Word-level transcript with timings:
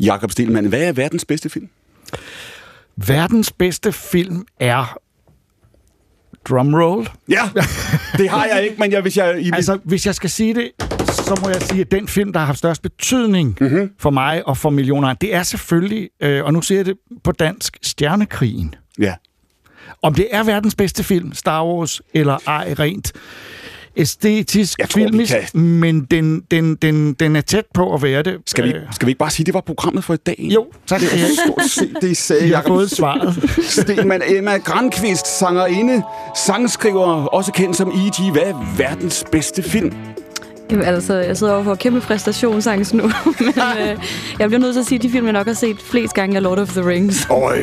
Jakob 0.00 0.30
Stilman, 0.30 0.64
hvad 0.64 0.82
er 0.82 0.92
verdens 0.92 1.24
bedste 1.24 1.50
film? 1.50 1.68
Verdens 2.96 3.52
bedste 3.52 3.92
film 3.92 4.46
er 4.60 4.98
drumroll. 6.48 7.08
Ja, 7.28 7.50
det 8.18 8.28
har 8.28 8.44
jeg 8.44 8.64
ikke, 8.64 8.76
men 8.78 8.92
jeg, 8.92 9.00
hvis 9.00 9.16
jeg... 9.16 9.40
I... 9.40 9.50
Altså, 9.54 9.78
hvis 9.84 10.06
jeg 10.06 10.14
skal 10.14 10.30
sige 10.30 10.54
det, 10.54 10.70
så 11.08 11.40
må 11.42 11.48
jeg 11.48 11.62
sige, 11.62 11.80
at 11.80 11.90
den 11.90 12.08
film, 12.08 12.32
der 12.32 12.40
har 12.40 12.46
haft 12.46 12.58
størst 12.58 12.82
betydning 12.82 13.58
mm-hmm. 13.60 13.90
for 13.98 14.10
mig 14.10 14.46
og 14.46 14.56
for 14.56 14.70
millioner, 14.70 15.14
det 15.14 15.34
er 15.34 15.42
selvfølgelig, 15.42 16.10
øh, 16.20 16.44
og 16.44 16.52
nu 16.52 16.62
siger 16.62 16.78
jeg 16.78 16.86
det 16.86 16.96
på 17.24 17.32
dansk, 17.32 17.78
Stjernekrigen. 17.82 18.74
Ja. 18.98 19.14
Om 20.02 20.14
det 20.14 20.28
er 20.30 20.42
verdens 20.42 20.74
bedste 20.74 21.04
film, 21.04 21.34
Star 21.34 21.64
Wars, 21.64 22.02
eller 22.14 22.38
ej 22.46 22.74
rent 22.78 23.12
æstetisk, 23.96 24.78
Jeg 24.78 24.88
tror, 24.88 24.98
filmisk, 25.00 25.32
kan- 25.52 25.60
men 25.60 26.00
den, 26.10 26.42
den, 26.50 26.74
den, 26.74 27.12
den 27.12 27.36
er 27.36 27.40
tæt 27.40 27.64
på 27.74 27.94
at 27.94 28.02
være 28.02 28.22
det. 28.22 28.36
Skal 28.46 28.64
vi, 28.64 28.68
Øh, 28.70 28.80
skal 28.94 29.06
vi 29.06 29.10
ikke 29.10 29.18
bare 29.18 29.30
sige, 29.30 29.42
at 29.42 29.46
det 29.46 29.54
var 29.54 29.60
programmet 29.60 30.04
for 30.04 30.14
i 30.14 30.16
dag? 30.16 30.48
Jo, 30.54 30.66
tak 30.86 31.02
I 31.02 31.04
have. 31.04 31.28
Stort 31.46 31.70
set, 31.70 31.96
det 32.02 32.16
sagde 32.16 32.48
Jeg 32.50 32.58
har 32.58 32.64
fået 32.68 32.90
svaret. 32.90 33.48
Stelman 33.68 34.22
Emma 34.28 34.56
Grandqvist, 34.58 35.38
sangerinde, 35.38 36.02
sangskriver, 36.46 37.06
også 37.24 37.52
kendt 37.52 37.76
som 37.76 37.88
E.G. 37.88 38.32
Hvad 38.32 38.42
er 38.42 38.74
verdens 38.76 39.24
bedste 39.32 39.62
film? 39.62 39.92
Jamen, 40.70 40.84
altså, 40.84 41.14
jeg 41.14 41.36
sidder 41.36 41.52
over 41.54 41.64
for 41.64 41.74
kæmpe 41.74 42.00
præstationsangst 42.00 42.94
nu, 42.94 43.02
men 43.40 43.48
øh, 43.48 43.96
jeg 44.38 44.48
bliver 44.48 44.58
nødt 44.58 44.74
til 44.74 44.80
at 44.80 44.86
sige, 44.86 44.96
at 44.96 45.02
de 45.02 45.10
film, 45.10 45.24
jeg 45.24 45.32
nok 45.32 45.46
har 45.46 45.54
set 45.54 45.76
flest 45.82 46.14
gange, 46.14 46.36
er 46.36 46.40
Lord 46.40 46.58
of 46.58 46.68
the 46.68 46.86
Rings. 46.88 47.26
Øj, 47.30 47.56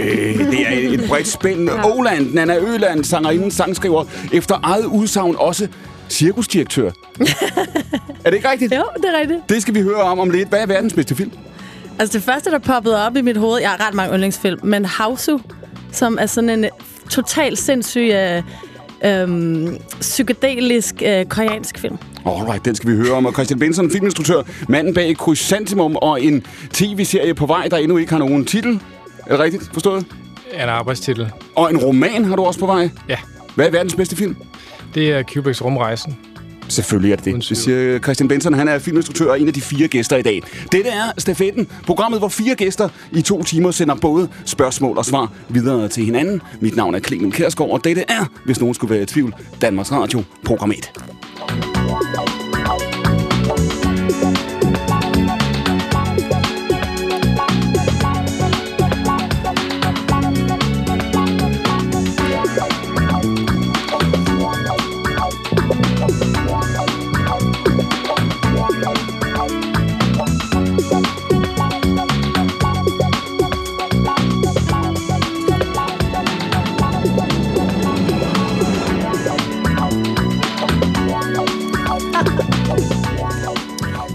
det 0.52 0.68
er 0.68 0.90
et 0.94 1.04
bredt 1.09 1.28
spændende. 1.28 1.73
Ja. 1.73 1.92
Åland, 1.98 2.34
Nana 2.34 2.58
Øland, 2.58 3.04
sangerinde, 3.04 3.52
sangskriver, 3.52 4.04
efter 4.34 4.59
eget 4.64 4.86
udsagn 4.86 5.36
også 5.40 5.68
cirkusdirektør. 6.10 6.86
er 8.26 8.30
det 8.30 8.34
ikke 8.34 8.52
rigtigt? 8.52 8.74
Jo, 8.74 8.84
det 8.98 9.06
er 9.06 9.20
rigtigt. 9.20 9.40
Det 9.50 9.62
skal 9.62 9.74
vi 9.74 9.82
høre 9.82 10.02
om 10.02 10.20
om 10.20 10.30
lidt. 10.30 10.50
Hvad 10.50 10.60
er 10.60 10.66
verdens 10.66 10.94
bedste 10.94 11.16
film? 11.16 11.32
Altså 12.00 12.18
det 12.18 12.26
første, 12.26 12.52
der 12.52 12.60
poppede 12.60 13.06
op 13.06 13.16
i 13.16 13.22
mit 13.22 13.38
hoved, 13.38 13.60
jeg 13.60 13.70
har 13.70 13.88
ret 13.88 13.94
mange 13.94 14.14
yndlingsfilm, 14.14 14.60
men 14.64 14.86
Hausu, 14.86 15.40
som 15.92 16.18
er 16.22 16.26
sådan 16.26 16.50
en 16.50 16.66
total 17.09 17.58
sindssyg, 17.58 18.12
øh, 18.14 18.44
øh, 19.06 19.68
psykedelisk 20.00 20.96
øh, 21.06 21.26
koreansk 21.26 21.78
film. 21.78 21.98
Alright, 22.26 22.66
den 22.66 22.76
skal 22.76 22.92
vi 22.92 22.96
høre 22.96 23.12
om. 23.12 23.26
Og 23.26 23.34
Christian 23.34 23.59
Benson, 23.59 23.92
filminstruktør, 23.92 24.42
manden 24.70 24.94
bag 24.94 25.16
Chrysanthemum 25.16 25.96
og 25.96 26.24
en 26.24 26.46
tv-serie 26.74 27.34
på 27.34 27.46
vej, 27.46 27.68
der 27.68 27.78
endnu 27.78 27.98
ikke 27.98 28.12
har 28.12 28.20
nogen 28.20 28.46
titel. 28.46 28.81
Er 29.26 29.31
det 29.31 29.40
rigtigt 29.40 29.70
forstået? 29.74 30.06
En 30.53 30.70
arbejdstitel. 30.70 31.31
Og 31.56 31.72
en 31.72 31.78
roman 31.78 32.26
har 32.26 32.36
du 32.36 32.44
også 32.44 32.59
på 32.59 32.66
vej. 32.66 32.90
Ja. 33.09 33.18
Hvad 33.56 33.66
er 33.68 33.72
verdens 33.72 33.96
bedste 33.96 34.16
film? 34.16 34.36
Det 34.96 35.12
er 35.12 35.24
Cubics 35.24 35.64
rumrejsen. 35.64 36.18
Selvfølgelig 36.70 37.12
er 37.12 37.16
det 37.16 37.26
det. 37.26 37.50
Det 37.50 37.58
siger 37.58 38.00
Christian 38.00 38.28
Benson. 38.28 38.54
Han 38.54 38.68
er 38.68 38.80
filminstruktør 38.80 39.30
og 39.30 39.42
en 39.42 39.48
af 39.48 39.54
de 39.54 39.62
fire 39.62 39.88
gæster 39.88 40.18
i 40.18 40.22
dag. 40.22 40.42
Dette 40.72 40.90
er 40.90 41.12
Stafetten, 41.18 41.68
programmet, 41.86 42.20
hvor 42.20 42.28
fire 42.28 42.56
gæster 42.56 42.90
i 43.12 43.22
to 43.22 43.44
timer 43.44 43.72
sender 43.72 43.96
både 43.96 44.30
spørgsmål 44.46 44.98
og 44.98 45.06
svar 45.06 45.34
videre 45.50 45.88
til 45.88 46.06
hinanden. 46.06 46.42
Mit 46.60 46.76
navn 46.76 46.96
er 46.96 47.00
Clemen 47.00 47.32
Kærsgaard, 47.32 47.72
og 47.72 47.84
dette 47.84 48.04
er, 48.08 48.26
hvis 48.46 48.60
nogen 48.60 48.74
skulle 48.74 48.94
være 48.94 49.04
i 49.04 49.06
tvivl, 49.06 49.36
Danmarks 49.62 49.92
Radio, 49.92 50.24
program 50.46 50.72
1. 50.72 50.92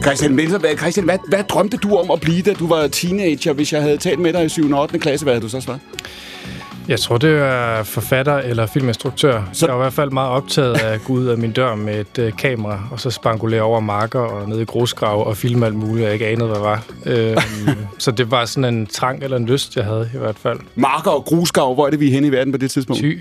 Christian 0.02 0.34
hvad, 0.34 0.76
Christian, 0.76 1.04
hvad, 1.04 1.18
hvad 1.28 1.44
drømte 1.44 1.76
du 1.76 1.96
om 1.96 2.10
at 2.10 2.20
blive, 2.20 2.42
da 2.42 2.52
du 2.52 2.66
var 2.66 2.86
teenager? 2.86 3.52
Hvis 3.52 3.72
jeg 3.72 3.82
havde 3.82 3.96
talt 3.96 4.18
med 4.18 4.32
dig 4.32 4.44
i 4.44 4.48
7. 4.48 4.72
og 4.72 4.82
8. 4.82 4.98
klasse, 4.98 5.24
hvad 5.24 5.34
havde 5.34 5.44
du 5.44 5.48
så 5.48 5.60
svaret? 5.60 5.80
Jeg 6.88 7.00
tror, 7.00 7.18
det 7.18 7.30
er 7.30 7.82
forfatter 7.82 8.38
eller 8.38 8.66
filminstruktør. 8.66 9.42
Så-. 9.52 9.66
Jeg 9.66 9.74
var 9.74 9.80
i 9.80 9.84
hvert 9.84 9.92
fald 9.92 10.10
meget 10.10 10.30
optaget 10.30 10.74
af 10.74 10.94
at 10.94 11.00
gå 11.04 11.12
ud 11.12 11.26
af 11.26 11.38
min 11.38 11.52
dør 11.52 11.74
med 11.74 12.00
et 12.00 12.18
øh, 12.18 12.36
kamera, 12.36 12.88
og 12.90 13.00
så 13.00 13.10
spangulere 13.10 13.62
over 13.62 13.80
marker 13.80 14.20
og 14.20 14.48
ned 14.48 14.60
i 14.60 14.64
grusgrav 14.64 15.26
og 15.26 15.36
filme 15.36 15.66
alt 15.66 15.74
muligt, 15.74 16.04
jeg 16.04 16.12
ikke 16.12 16.26
anede, 16.26 16.48
hvad 16.48 16.60
var. 16.60 16.84
Øhm, 17.06 17.38
så 17.98 18.10
det 18.10 18.30
var 18.30 18.44
sådan 18.44 18.74
en 18.74 18.86
trang 18.86 19.24
eller 19.24 19.36
en 19.36 19.46
lyst, 19.46 19.76
jeg 19.76 19.84
havde 19.84 20.10
i 20.14 20.18
hvert 20.18 20.38
fald. 20.38 20.60
Marker 20.74 21.10
og 21.10 21.24
grusgav, 21.24 21.74
hvor 21.74 21.86
er 21.86 21.90
det, 21.90 22.00
vi 22.00 22.06
er 22.08 22.12
henne 22.12 22.28
i 22.28 22.32
verden 22.32 22.52
på 22.52 22.58
det 22.58 22.70
tidspunkt? 22.70 23.00
Ty. 23.00 23.18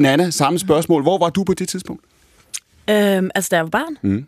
Nana, 0.00 0.30
samme 0.30 0.58
spørgsmål. 0.58 1.02
Hvor 1.02 1.18
var 1.18 1.30
du 1.30 1.44
på 1.44 1.54
det 1.54 1.68
tidspunkt? 1.68 2.04
Øhm, 2.90 3.30
altså, 3.34 3.48
da 3.50 3.56
jeg 3.56 3.64
var 3.64 3.70
barn. 3.70 3.96
Mm. 4.02 4.26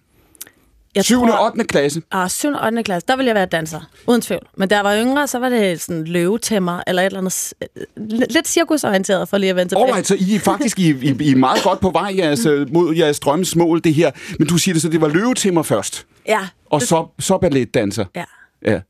Jeg 0.95 1.05
7. 1.05 1.15
tror- 1.21 1.33
og 1.33 1.45
8. 1.47 1.65
klasse. 1.65 2.03
Ah, 2.11 2.31
7. 2.31 2.49
og 2.49 2.65
8. 2.67 2.83
klasse, 2.83 3.07
der 3.09 3.17
ville 3.17 3.27
jeg 3.29 3.35
være 3.35 3.47
danser. 3.47 3.81
Uden 4.09 4.21
tvivl. 4.21 4.47
Men 4.57 4.69
da 4.69 4.75
jeg 4.75 4.85
var 4.85 4.97
yngre, 4.97 5.27
så 5.27 5.39
var 5.39 5.49
det 5.49 5.81
sådan 5.81 6.05
løvetæmmer, 6.05 6.81
eller 6.87 7.03
et 7.03 7.07
eller 7.07 7.19
andet... 7.19 7.53
øh, 7.63 8.29
Lidt 8.31 8.49
cirkusorienteret, 8.49 9.29
for 9.29 9.39
lige 9.39 9.51
at 9.51 9.57
vende 9.57 9.71
tilbage. 9.71 9.87
Alright, 9.87 10.07
så 10.07 10.17
I 10.21 10.35
er 10.35 10.39
faktisk 10.41 10.79
I, 10.79 10.91
I, 10.91 11.17
I 11.21 11.33
er 11.33 11.37
meget 11.37 11.63
godt 11.63 11.81
på 11.81 11.91
vej 11.91 12.15
jeres, 12.19 12.47
øh, 12.47 12.73
mod 12.73 12.95
jeres 12.95 13.21
drømmesmål, 13.21 13.81
det 13.85 13.95
her. 13.95 14.11
Men 14.39 14.49
du 14.49 14.59
siger 14.59 14.73
det 14.75 14.83
så, 14.83 14.89
det 14.89 15.01
var 15.01 15.09
løvetimmer 15.09 15.63
først, 15.63 16.07
Ja. 16.27 16.41
og 16.67 16.83
så, 16.83 17.07
så 17.19 17.39
balletdanser. 17.39 18.05
Ja. 18.17 18.25
Ja. 18.65 18.81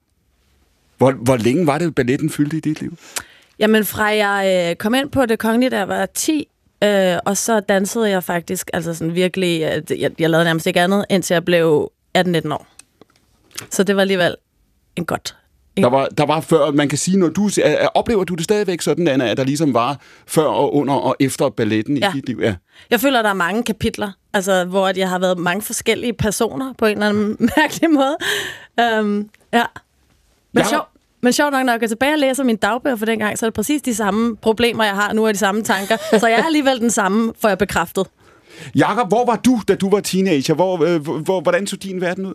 Hvor, 0.99 1.13
hvor 1.13 1.37
længe 1.37 1.67
var 1.67 1.79
det, 1.79 1.95
balletten 1.95 2.31
fyldte 2.31 2.57
i 2.57 2.61
dit 2.61 2.81
liv? 2.81 2.97
Jamen, 3.59 3.85
fra 3.85 4.05
jeg 4.05 4.69
øh, 4.71 4.77
kom 4.77 4.95
ind 4.95 5.11
på 5.11 5.27
det 5.27 5.39
kongelige, 5.39 5.77
jeg 5.79 5.89
var 5.89 6.07
10, 6.07 6.49
øh, 6.85 7.17
og 7.25 7.37
så 7.37 7.61
dansede 7.61 8.11
jeg 8.11 8.25
faktisk, 8.25 8.71
altså 8.73 8.95
sådan 8.95 9.15
virkelig, 9.15 9.63
øh, 9.63 10.01
jeg, 10.01 10.11
jeg 10.19 10.31
lavede 10.31 10.45
nærmest 10.45 10.67
ikke 10.67 10.81
andet, 10.81 11.05
indtil 11.11 11.35
jeg 11.35 11.45
blev 11.45 11.93
18-19 12.19 12.53
år. 12.53 12.67
Så 13.71 13.83
det 13.83 13.95
var 13.97 14.01
alligevel 14.03 14.37
en 14.97 15.05
godt. 15.07 15.37
Der 15.77 15.87
var, 15.89 16.07
der 16.07 16.27
var 16.27 16.41
før, 16.41 16.71
man 16.71 16.89
kan 16.89 16.99
sige, 16.99 17.17
når 17.19 17.29
du 17.29 17.47
er, 17.47 17.51
er- 17.65 17.87
oplever 17.87 18.25
du 18.25 18.35
det 18.35 18.45
stadigvæk 18.45 18.81
sådan, 18.83 19.09
Anna, 19.09 19.29
at 19.31 19.37
der 19.37 19.45
ligesom 19.45 19.75
var 19.75 20.01
før 20.27 20.43
og 20.45 20.75
under 20.75 20.95
og 20.95 21.17
efter 21.21 21.49
balletten 21.49 21.97
Ja. 21.97 22.11
i 22.11 22.17
dit 22.17 22.27
liv? 22.27 22.39
Ja. 22.43 22.55
Jeg 22.91 23.01
føler, 23.01 23.23
der 23.23 23.29
er 23.29 23.35
mange 23.35 23.63
kapitler, 23.63 24.13
altså, 24.33 24.65
hvor 24.65 24.89
at 24.89 24.99
jeg 24.99 25.09
har 25.09 25.19
været 25.19 25.39
mange 25.39 25.63
forskellige 25.63 26.13
personer 26.13 26.73
på 26.79 26.87
en 26.87 26.93
eller 26.93 27.09
anden 27.09 27.37
mærkelig 27.57 27.91
måde. 27.91 28.17
Um, 29.01 29.31
ja. 29.53 29.65
Men, 30.53 30.61
Jeg- 30.61 30.67
sjov, 30.67 30.87
men 31.23 31.33
sjovt 31.33 31.53
nok, 31.53 31.65
når 31.65 31.73
jeg 31.73 31.81
går 31.81 31.87
tilbage 31.87 32.13
og 32.13 32.19
læser 32.19 32.45
min 32.45 32.57
dagbøger 32.57 32.97
for 32.97 33.07
dengang, 33.07 33.39
så 33.39 33.47
er 33.47 33.51
det 33.51 33.55
præcis 33.55 33.83
de 33.83 33.95
samme 33.95 34.37
problemer, 34.37 34.85
jeg 34.85 34.95
har 34.95 35.13
nu, 35.13 35.27
og 35.27 35.35
de 35.35 35.39
samme 35.39 35.63
tanker. 35.63 35.97
Så 36.19 36.27
jeg 36.27 36.39
er 36.39 36.45
alligevel 36.45 36.81
den 36.81 36.91
samme, 36.91 37.33
for 37.41 37.49
jeg 37.49 37.59
bekræftet. 37.59 38.07
Jakob, 38.75 39.09
hvor 39.09 39.27
var 39.27 39.37
du, 39.37 39.61
da 39.69 39.75
du 39.75 39.91
var 39.91 40.01
teenager? 40.01 40.55
Hvor, 40.55 40.85
øh, 40.85 41.07
hvor, 41.07 41.41
hvordan 41.41 41.67
så 41.67 41.77
din 41.77 42.01
verden 42.01 42.27
ud? 42.27 42.35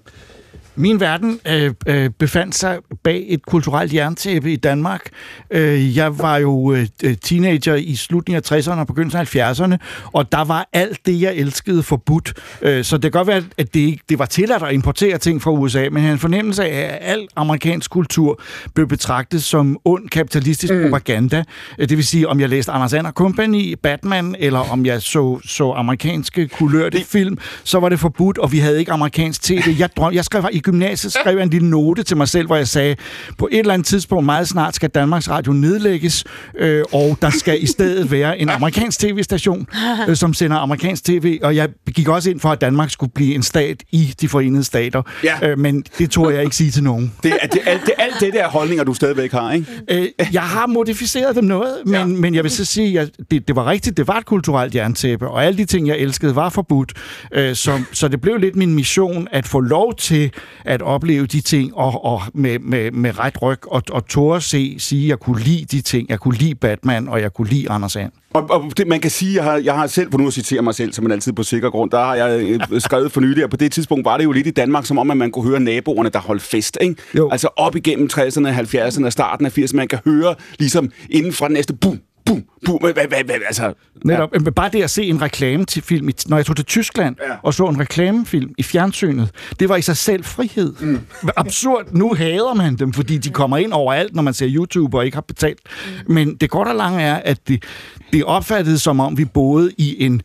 Min 0.76 1.00
verden 1.00 1.40
øh, 1.48 1.74
øh, 1.88 2.10
befandt 2.10 2.56
sig 2.56 2.78
bag 3.04 3.26
et 3.28 3.46
kulturelt 3.46 3.94
jerntæppe 3.94 4.54
i 4.54 4.56
Danmark. 4.56 5.10
Øh, 5.52 5.98
jeg 5.98 6.20
var 6.20 6.38
jo 6.38 6.74
øh, 6.74 6.88
teenager 7.24 7.76
i 7.76 7.96
slutningen 7.96 8.44
af 8.52 8.60
60'erne 8.60 8.80
og 8.80 8.88
begyndelsen 8.88 9.20
af 9.20 9.36
70'erne, 9.36 9.76
og 10.14 10.32
der 10.32 10.44
var 10.44 10.70
alt 10.74 11.06
det, 11.06 11.22
jeg 11.22 11.36
elskede, 11.36 11.84
forbudt. 11.84 12.34
Øh, 12.62 12.84
så 12.84 12.98
det 12.98 13.04
kan 13.04 13.12
godt 13.12 13.28
være, 13.28 13.44
at 13.58 13.74
det, 13.74 14.00
det 14.10 14.20
var 14.20 14.26
tilladt 14.26 14.64
at 14.64 14.74
importere 14.74 15.18
ting 15.18 15.42
fra 15.42 15.52
USA, 15.52 15.90
men 15.92 16.04
en 16.04 16.20
fornemmelse 16.20 16.64
af, 16.66 16.96
at 16.96 16.98
al 17.02 17.28
amerikansk 17.36 17.92
kultur 17.92 18.42
blev 18.74 18.88
betragtet 18.88 19.44
som 19.44 19.78
ond 19.86 20.10
kapitalistisk 20.10 20.74
mm. 20.74 20.82
propaganda. 20.82 21.44
Det 21.80 21.98
vil 21.98 22.06
sige, 22.06 22.28
om 22.28 22.40
jeg 22.40 22.50
læste 22.50 22.72
Anders 22.72 22.94
Ander 22.94 23.12
Company, 23.12 23.76
Batman, 23.84 24.36
eller 24.40 24.72
om 24.72 24.86
jeg 24.86 25.02
så, 25.02 25.40
så 25.46 25.72
amerikanske 25.72 26.48
kulørte 26.48 27.04
film, 27.04 27.38
så 27.64 27.80
var 27.80 27.90
det 27.90 28.00
forbudt, 28.00 28.38
og 28.38 28.52
vi 28.52 28.60
havde 28.60 28.80
ikke 28.80 28.92
amerikansk 28.92 29.42
tv. 29.42 29.76
Jeg, 29.80 29.90
drøm, 29.98 30.14
jeg 30.14 30.26
skrev 30.26 30.46
i 30.52 30.60
gymnasiet 30.66 31.14
skrev 31.14 31.36
jeg 31.38 31.44
en 31.44 31.50
lille 31.50 31.70
note 31.70 32.04
til 32.04 32.18
mig 32.18 32.28
selv, 32.28 32.46
hvor 32.48 32.56
jeg 32.56 32.68
sagde, 32.68 32.96
på 33.38 33.50
et 33.52 33.60
eller 33.60 33.74
andet 33.74 33.88
tidspunkt 33.88 34.26
meget 34.26 34.48
snart 34.48 34.76
skal 34.76 34.90
Danmarks 34.90 35.30
Radio 35.30 35.54
nedlægges, 35.54 36.24
øh, 36.58 36.84
og 36.94 37.18
der 37.22 37.30
skal 37.30 37.64
i 37.64 37.66
stedet 37.68 38.12
være 38.12 38.40
en 38.40 38.50
amerikansk 38.50 39.00
tv-station, 39.00 39.68
øh, 40.10 40.16
som 40.16 40.34
sender 40.34 40.58
amerikansk 40.58 41.04
tv, 41.04 41.40
og 41.44 41.56
jeg 41.56 41.70
gik 41.94 42.08
også 42.08 42.30
ind 42.30 42.40
for, 42.40 42.50
at 42.50 42.62
Danmark 42.62 42.90
skulle 42.90 43.12
blive 43.16 43.36
en 43.36 43.44
stat 43.44 43.84
i 43.92 44.14
de 44.22 44.28
forenede 44.30 44.64
stater, 44.64 45.02
Ja. 45.24 45.50
øh, 45.50 45.60
men 45.60 45.84
det 45.98 46.12
tror 46.12 46.30
jeg 46.30 46.44
ikke 46.44 46.56
sige 46.56 46.72
til 46.72 46.84
nogen. 46.84 47.14
Det 47.24 47.34
er, 47.42 47.48
det, 47.48 47.60
alt, 47.66 47.82
det, 47.86 47.92
alt 47.98 48.16
det 48.20 48.34
der 48.34 48.48
holdninger, 48.48 48.84
du 48.84 48.94
stadigvæk 48.94 49.32
har, 49.32 49.52
ikke? 49.52 49.66
Øh, 49.92 50.08
jeg 50.34 50.42
har 50.42 50.68
modificeret 50.68 51.36
dem 51.36 51.44
noget, 51.44 51.76
men, 51.86 51.94
ja. 51.94 52.06
men 52.06 52.36
jeg 52.36 52.44
vil 52.44 52.52
så 52.52 52.66
sige, 52.66 53.00
at 53.00 53.10
det, 53.32 53.48
det 53.48 53.56
var 53.56 53.66
rigtigt, 53.70 53.98
det 53.98 54.08
var 54.08 54.18
et 54.18 54.26
kulturelt 54.26 54.76
jerntæppe, 54.76 55.28
og 55.28 55.46
alle 55.46 55.58
de 55.58 55.66
ting, 55.66 55.88
jeg 55.88 55.98
elskede, 55.98 56.36
var 56.36 56.50
forbudt. 56.50 56.94
Øh, 57.34 57.56
så, 57.56 57.82
så 57.92 58.08
det 58.08 58.22
blev 58.22 58.38
lidt 58.38 58.56
min 58.56 58.74
mission 58.74 59.28
at 59.32 59.46
få 59.48 59.60
lov 59.60 59.96
til 59.96 60.32
at 60.66 60.82
opleve 60.82 61.26
de 61.26 61.42
ting 61.42 61.76
og, 61.76 62.06
og 62.06 62.22
med, 62.34 62.60
med, 62.60 62.92
med 62.92 63.20
ret 63.20 63.42
ryg 63.42 63.68
og, 63.68 63.84
og 63.92 64.08
tåre 64.08 64.42
se, 64.42 64.76
sige, 64.80 65.04
at 65.04 65.10
jeg 65.10 65.20
kunne 65.20 65.42
lide 65.42 65.66
de 65.66 65.82
ting. 65.82 66.10
Jeg 66.10 66.20
kunne 66.20 66.38
lide 66.38 66.56
Batman, 66.56 67.08
og 67.08 67.22
jeg 67.22 67.34
kunne 67.34 67.48
lide 67.48 67.72
Anders 67.72 67.96
And. 67.96 68.12
Og, 68.34 68.50
og 68.50 68.78
det, 68.78 68.88
man 68.88 69.00
kan 69.00 69.12
sige, 69.12 69.36
jeg 69.36 69.44
har, 69.44 69.58
jeg 69.58 69.76
har 69.76 69.88
selv, 69.88 70.12
for 70.12 70.18
nu 70.18 70.28
at 70.28 70.34
citere 70.34 70.62
mig 70.62 70.76
selv, 70.76 70.94
som 70.94 71.04
man 71.04 71.12
altid 71.12 71.34
på 71.34 71.44
sikker 71.44 71.70
grund, 71.70 71.92
der 71.92 71.98
har 71.98 72.16
jeg 72.16 72.60
øh, 72.72 72.82
skrevet 72.82 73.12
for 73.12 73.22
nylig, 73.22 73.44
og 73.44 73.50
på 73.50 73.58
det 73.58 73.72
tidspunkt 73.72 74.06
var 74.06 74.18
det 74.18 74.24
jo 74.24 74.32
lidt 74.32 74.48
i 74.48 74.52
Danmark, 74.52 74.86
som 74.86 74.98
om 74.98 75.12
at 75.12 75.18
man 75.18 75.32
kunne 75.32 75.50
høre 75.50 75.60
naboerne, 75.60 76.10
der 76.10 76.20
holdt 76.20 76.42
fest. 76.42 76.78
Ikke? 76.82 76.96
Jo. 77.18 77.30
Altså 77.32 77.48
op 77.56 77.76
igennem 77.76 78.10
60'erne, 78.14 78.48
70'erne 78.48 79.06
og 79.06 79.12
starten 79.12 79.46
af 79.46 79.58
80'erne, 79.58 79.76
man 79.76 79.88
kan 79.88 80.00
høre 80.06 80.36
ligesom 80.60 80.92
inden 81.10 81.34
fra 81.34 81.48
den 81.48 81.54
næste 81.54 81.74
bum, 81.74 82.00
bum, 82.26 82.44
bum, 82.66 82.78
hvad, 82.82 82.94
hvad, 82.94 83.24
hvad, 83.26 83.36
altså, 83.48 83.74
Netop. 84.06 84.30
Ja. 84.46 84.50
Bare 84.50 84.70
det 84.70 84.84
at 84.84 84.90
se 84.90 85.04
en 85.04 85.22
reklame 85.22 85.66
til 85.66 85.84
film, 85.84 86.10
i- 86.10 86.14
når 86.28 86.38
jeg 86.38 86.46
tog 86.46 86.56
til 86.56 86.66
Tyskland 86.66 87.16
Ja. 87.28 87.36
og 87.44 87.54
så 87.54 87.66
en 87.66 87.80
reklamefilm 87.80 88.52
i 88.58 88.64
fjernsynet, 88.64 89.30
det 89.60 89.70
var 89.70 89.76
i 89.76 89.82
sig 89.82 89.98
selv 89.98 90.24
frihed. 90.24 90.74
Mm. 90.80 91.00
Absurd. 91.38 91.86
Nu 91.92 92.14
hader 92.14 92.54
man 92.54 92.76
dem, 92.76 92.94
fordi 92.94 93.18
de 93.18 93.30
kommer 93.30 93.58
ind 93.58 93.74
overalt, 93.74 94.16
når 94.16 94.22
man 94.22 94.34
ser 94.34 94.48
YouTube 94.50 94.98
og 94.98 95.06
ikke 95.06 95.16
har 95.16 95.22
betalt. 95.22 95.60
Men 96.08 96.36
det 96.36 96.50
godt 96.50 96.68
og 96.68 96.76
lange 96.76 97.02
er, 97.04 97.16
at 97.16 97.48
det, 97.48 97.64
det 98.14 98.24
opfattede 98.24 98.80
som 98.80 99.00
om, 99.00 99.18
vi 99.18 99.26
boede 99.26 99.72
i 99.78 100.06
en 100.06 100.22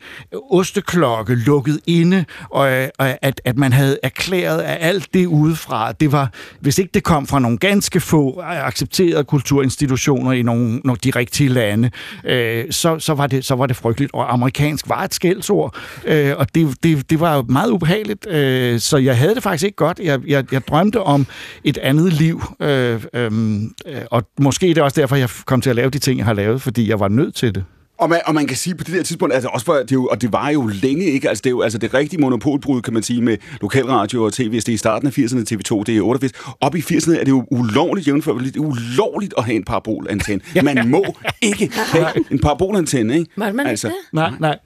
osteklokke 0.51 1.35
lukket 1.35 1.79
inde, 1.87 2.25
og, 2.49 2.67
og 2.97 3.17
at, 3.21 3.41
at 3.45 3.57
man 3.57 3.73
havde 3.73 3.99
erklæret, 4.03 4.61
at 4.61 4.77
alt 4.81 5.13
det 5.13 5.25
udefra, 5.25 5.91
det 5.91 6.11
var, 6.11 6.31
hvis 6.59 6.77
ikke 6.77 6.91
det 6.93 7.03
kom 7.03 7.27
fra 7.27 7.39
nogle 7.39 7.57
ganske 7.57 7.99
få 7.99 8.39
accepterede 8.39 9.23
kulturinstitutioner 9.23 10.31
i 10.31 10.41
nogle, 10.41 10.81
nogle 10.83 10.99
de 11.03 11.11
rigtige 11.15 11.49
lande, 11.49 11.91
øh, 12.23 12.65
så, 12.69 12.99
så, 12.99 13.13
var 13.13 13.27
det, 13.27 13.45
så 13.45 13.55
var 13.55 13.65
det 13.65 13.75
frygteligt. 13.75 14.13
Og 14.13 14.33
amerikansk 14.33 14.89
var 14.89 15.03
et 15.03 15.13
skældsord, 15.13 15.75
øh, 16.05 16.33
og 16.37 16.55
det, 16.55 16.83
det, 16.83 17.09
det 17.09 17.19
var 17.19 17.41
meget 17.41 17.69
ubehageligt, 17.69 18.27
øh, 18.27 18.79
så 18.79 18.97
jeg 18.97 19.17
havde 19.17 19.35
det 19.35 19.43
faktisk 19.43 19.63
ikke 19.63 19.75
godt. 19.75 19.99
Jeg, 20.03 20.19
jeg, 20.27 20.53
jeg 20.53 20.67
drømte 20.67 21.01
om 21.01 21.25
et 21.63 21.77
andet 21.77 22.13
liv, 22.13 22.43
øh, 22.59 23.03
øhm, 23.13 23.73
øh, 23.85 24.01
og 24.11 24.23
måske 24.39 24.67
det 24.67 24.77
er 24.77 24.83
også 24.83 25.01
derfor, 25.01 25.15
jeg 25.15 25.29
kom 25.45 25.61
til 25.61 25.69
at 25.69 25.75
lave 25.75 25.89
de 25.89 25.99
ting, 25.99 26.17
jeg 26.17 26.25
har 26.25 26.33
lavet, 26.33 26.61
fordi 26.61 26.89
jeg 26.89 26.99
var 26.99 27.07
nødt 27.07 27.35
til 27.35 27.55
det. 27.55 27.63
Og 28.01 28.09
man, 28.09 28.21
og 28.25 28.33
man 28.33 28.47
kan 28.47 28.57
sige 28.57 28.75
på 28.75 28.83
det 28.83 28.93
der 28.93 29.03
tidspunkt, 29.03 29.33
altså 29.33 29.49
også 29.49 29.65
for, 29.65 29.73
det 29.73 29.91
er 29.91 29.95
jo, 29.95 30.05
og 30.05 30.21
det 30.21 30.33
var 30.33 30.49
jo 30.49 30.69
længe, 30.81 31.05
ikke? 31.05 31.29
Altså 31.29 31.41
det 31.41 31.47
er 31.47 31.51
jo 31.51 31.61
altså 31.61 31.77
det 31.77 31.93
rigtige 31.93 32.21
monopolbrud, 32.21 32.81
kan 32.81 32.93
man 32.93 33.03
sige, 33.03 33.21
med 33.21 33.37
lokalradio 33.61 34.23
og 34.23 34.33
tv, 34.33 34.55
det 34.55 34.69
er 34.69 34.73
i 34.73 34.77
starten 34.77 35.07
af 35.07 35.17
80'erne, 35.17 35.39
TV2, 35.51 35.83
det 35.83 35.97
er 35.97 36.01
88. 36.01 36.31
Op 36.61 36.75
i 36.75 36.79
80'erne 36.79 37.19
er 37.19 37.23
det 37.23 37.29
jo 37.29 37.45
ulovligt, 37.51 38.07
jævnført, 38.07 38.43
det 38.43 38.55
er 38.55 38.59
ulovligt 38.59 39.33
at 39.37 39.43
have 39.43 39.55
en 39.55 39.63
parabolantenne. 39.63 40.41
Man 40.63 40.89
må 40.89 41.05
ikke 41.41 41.71
have 41.75 42.31
en 42.31 42.39
parabolantenne, 42.39 43.17
ikke? 43.19 43.31
Må 43.35 43.51
man 43.51 43.69
ikke 43.69 43.81
det? 43.81 43.93
Nej, 44.13 44.31
nej. 44.39 44.57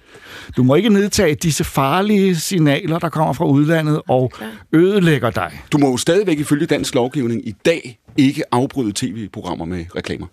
Du 0.58 0.64
må 0.64 0.76
ikke 0.76 0.90
nedtage 0.90 1.36
disse 1.36 1.64
farlige 1.64 2.36
signaler, 2.36 3.00
der 3.00 3.10
kommer 3.10 3.34
fra 3.34 3.46
udlandet 3.46 4.02
og 4.08 4.32
ødelægger 4.74 5.30
dig. 5.30 5.52
Du 5.72 5.78
må 5.78 5.90
jo 5.90 5.98
stadigvæk 5.98 6.40
ifølge 6.40 6.66
dansk 6.66 6.96
lovgivning 6.96 7.48
i 7.48 7.56
dag 7.66 8.00
ikke 8.18 8.44
afbryde 8.52 8.92
tv-programmer 8.96 9.66
med 9.66 9.86
reklamer. 9.96 10.28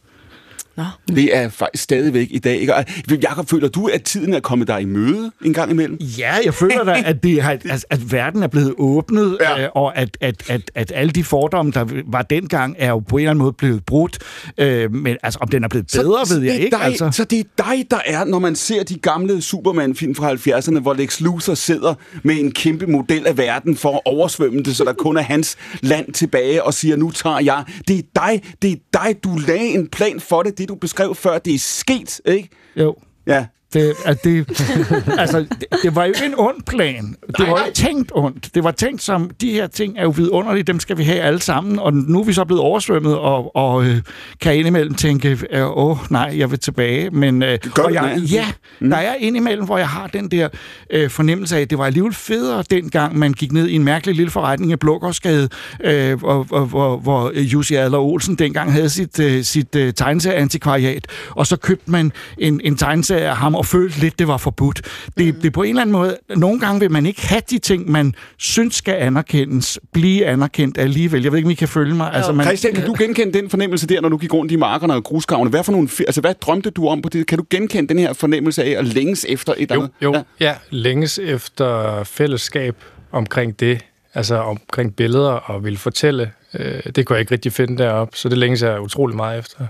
Nå. 0.77 0.85
Det 1.09 1.37
er 1.37 1.49
faktisk 1.49 1.85
stadigvæk 1.85 2.29
i 2.31 2.39
dag. 2.39 2.57
Ikke? 2.61 2.75
Og, 2.75 2.85
Jakob, 3.23 3.49
føler 3.51 3.69
du, 3.69 3.87
at 3.87 4.03
tiden 4.03 4.35
er 4.35 4.41
kommet 4.41 4.69
dig 4.69 4.81
i 4.81 4.85
møde 4.85 5.33
en 5.45 5.53
gang 5.55 5.71
imellem? 5.71 5.97
Ja, 6.19 6.35
jeg 6.45 6.55
føler 6.55 6.85
da, 6.85 7.03
at, 7.07 7.23
det 7.23 7.43
har, 7.43 7.53
at, 7.71 7.87
at 7.91 8.13
verden 8.13 8.43
er 8.43 8.47
blevet 8.47 8.75
åbnet, 8.79 9.39
Ja. 9.41 9.63
øh, 9.63 9.69
og 9.75 9.97
at, 9.99 10.19
at, 10.21 10.51
at, 10.51 10.71
at 10.75 10.93
alle 10.95 11.13
de 11.13 11.25
fordomme, 11.25 11.73
der 11.73 11.85
var 12.07 12.23
dengang, 12.23 12.77
er 12.79 12.89
jo 12.89 12.99
på 12.99 13.17
en 13.17 13.21
eller 13.21 13.31
anden 13.31 13.43
måde 13.43 13.53
blevet 13.53 13.85
brudt. 13.87 14.19
Øh, 14.59 14.95
men 14.95 15.17
altså, 15.23 15.39
om 15.43 15.49
den 15.49 15.65
er 15.65 15.69
blevet 15.69 15.87
bedre, 15.95 16.21
ved 16.31 16.41
det 16.41 16.47
jeg 16.47 16.55
ikke. 16.61 16.77
Dig, 16.77 16.85
Altså. 16.85 17.11
Så 17.13 17.25
det 17.25 17.39
er 17.39 17.45
dig, 17.65 17.85
der 17.91 17.99
er, 18.07 18.25
når 18.25 18.39
man 18.39 18.57
ser 18.57 18.83
de 18.83 18.99
gamle 18.99 19.43
Superman-film 19.43 20.15
fra 20.15 20.33
70'erne, 20.33 20.79
hvor 20.81 20.95
Lex 20.95 21.21
Luthor 21.21 21.55
sidder 21.55 21.95
med 22.23 22.35
en 22.41 22.53
kæmpe 22.53 22.87
model 22.87 23.27
af 23.27 23.39
verden 23.39 23.77
for 23.77 23.95
at 23.95 24.01
oversvømme 24.05 24.63
det, 24.63 24.77
så 24.77 24.85
der 24.85 24.93
kun 24.93 25.17
er 25.17 25.23
hans 25.23 25.57
land 25.81 26.13
tilbage, 26.13 26.63
og 26.65 26.75
siger, 26.75 26.97
nu 26.97 27.11
tager 27.11 27.41
jeg. 27.41 27.65
Det 27.89 27.99
er 27.99 28.03
dig, 28.15 28.43
det 28.63 28.73
er 28.73 28.77
dig, 28.93 29.17
du 29.25 29.39
lagde 29.47 29.69
en 29.69 29.89
plan 29.89 30.21
for 30.21 30.43
det, 30.43 30.59
det 30.62 30.69
du 30.69 30.75
beskrev 30.75 31.14
før, 31.14 31.38
det 31.38 31.55
er 31.55 31.59
sket, 31.59 32.20
ikke? 32.25 32.49
Jo. 32.76 32.97
Ja. 33.26 33.47
Det, 33.73 33.95
at 34.05 34.25
det, 34.25 34.49
altså, 35.23 35.39
det, 35.39 35.65
det 35.83 35.97
var 35.97 36.05
jo 36.05 36.13
en 36.25 36.35
ond 36.37 36.63
plan. 36.67 37.17
Det 37.39 37.47
var 37.49 37.65
jo 37.67 37.73
tænkt 37.75 38.13
ondt. 38.15 38.55
Det 38.55 38.65
var 38.65 38.71
tænkt 38.71 39.03
som, 39.03 39.31
de 39.41 39.51
her 39.51 39.67
ting 39.67 39.99
er 39.99 40.03
jo 40.03 40.11
vidunderlige, 40.11 40.63
dem 40.63 40.81
skal 40.81 40.99
vi 40.99 41.05
have 41.05 41.21
alle 41.21 41.41
sammen, 41.41 41.79
og 41.79 41.93
nu 41.95 42.21
er 42.21 42.25
vi 42.25 42.33
så 42.33 42.45
blevet 42.45 42.63
oversvømmet, 42.63 43.19
og, 43.19 43.57
og 43.57 43.85
øh, 43.85 43.97
kan 44.41 44.57
indimellem 44.57 44.95
tænke, 44.95 45.39
øh, 45.51 45.77
åh 45.77 45.97
nej, 46.11 46.35
jeg 46.39 46.51
vil 46.51 46.59
tilbage. 46.59 47.11
Men, 47.11 47.43
øh, 47.43 47.59
gør 47.75 47.83
og 47.83 47.95
jeg, 47.95 48.19
ja, 48.31 48.47
der 48.81 48.97
er 48.97 49.15
indimellem, 49.15 49.65
hvor 49.65 49.79
jeg 49.79 49.89
har 49.89 50.07
den 50.07 50.31
der 50.31 50.49
øh, 50.91 51.11
fornemmelse 51.11 51.57
af, 51.57 51.61
at 51.61 51.71
det 51.71 51.79
var 51.79 51.85
alligevel 51.87 52.15
federe 52.15 52.65
dengang, 52.71 53.19
man 53.19 53.33
gik 53.33 53.53
ned 53.53 53.69
i 53.69 53.75
en 53.75 53.85
mærkelig 53.85 54.15
lille 54.15 54.31
forretning 54.31 54.73
i 54.73 54.77
Blågårdsgade, 54.77 55.49
øh, 55.85 56.19
hvor, 56.19 56.43
hvor, 56.43 56.65
hvor, 56.65 56.97
hvor 56.97 57.33
øh, 57.35 57.53
Jussi 57.53 57.75
Adler 57.75 57.99
Olsen 57.99 58.35
dengang 58.35 58.73
havde 58.73 58.91
sit, 58.91 59.21
øh, 59.21 59.45
sit 59.45 59.77
øh, 59.77 59.93
tegneserieantikvariat, 59.95 61.07
og 61.31 61.47
så 61.47 61.57
købte 61.57 61.91
man 61.91 62.13
en, 62.39 62.61
en 62.65 62.77
tegneserie 62.77 63.29
af 63.29 63.37
ham 63.37 63.55
og 63.62 63.67
følte 63.67 64.00
lidt, 64.00 64.19
det 64.19 64.29
var 64.29 64.37
forbudt. 64.37 64.82
Det, 65.19 65.35
det 65.35 65.44
er 65.47 65.50
på 65.50 65.62
en 65.62 65.69
eller 65.69 65.82
anden 65.82 65.93
måde, 65.93 66.17
nogle 66.37 66.61
gange 66.61 66.81
vil 66.81 66.91
man 66.91 67.06
ikke 67.06 67.26
have 67.29 67.43
de 67.50 67.59
ting, 67.59 67.91
man 67.91 68.14
synes 68.38 68.75
skal 68.75 68.94
anerkendes, 68.94 69.79
blive 69.93 70.26
anerkendt 70.26 70.79
alligevel. 70.79 71.23
Jeg 71.23 71.32
ved 71.32 71.38
ikke, 71.38 71.47
om 71.47 71.50
I 71.50 71.55
kan 71.55 71.69
følge 71.69 71.94
mig. 71.94 72.12
Altså, 72.14 72.32
man, 72.32 72.47
Christian, 72.47 72.75
kan 72.75 72.87
du 72.87 72.94
genkende 72.99 73.38
den 73.38 73.50
fornemmelse 73.50 73.87
der, 73.87 74.00
når 74.00 74.09
du 74.09 74.17
gik 74.17 74.35
rundt 74.35 74.53
i 74.53 74.56
markerne 74.56 74.94
og 74.94 75.05
grusgravene? 75.05 75.50
Hvad, 75.50 75.64
for 75.64 75.73
nogle, 75.73 75.88
altså, 75.99 76.20
hvad 76.20 76.35
drømte 76.35 76.70
du 76.70 76.88
om 76.88 77.03
på 77.03 77.09
det? 77.09 77.26
Kan 77.26 77.38
du 77.38 77.44
genkende 77.50 77.88
den 77.88 77.99
her 77.99 78.12
fornemmelse 78.12 78.64
af 78.64 78.79
at 78.79 78.85
længes 78.85 79.26
efter 79.29 79.55
et 79.56 79.70
Jo, 79.70 79.75
eller 79.75 79.88
jo. 80.03 80.08
andet? 80.08 80.25
Ja. 80.41 80.47
ja, 80.47 80.55
længes 80.70 81.19
efter 81.19 82.05
fællesskab 82.05 82.76
omkring 83.12 83.61
det, 83.61 83.85
altså 84.15 84.37
omkring 84.37 84.97
billeder 84.97 85.31
og 85.31 85.65
vil 85.65 85.79
fortælle. 85.79 86.31
Øh, 86.55 86.82
det 86.97 87.06
kunne 87.06 87.15
jeg 87.15 87.20
ikke 87.20 87.32
rigtig 87.32 87.53
finde 87.53 87.79
deroppe, 87.82 88.17
så 88.17 88.29
det 88.29 88.38
længes 88.38 88.62
jeg 88.62 88.81
utrolig 88.81 89.17
meget 89.17 89.38
efter. 89.38 89.67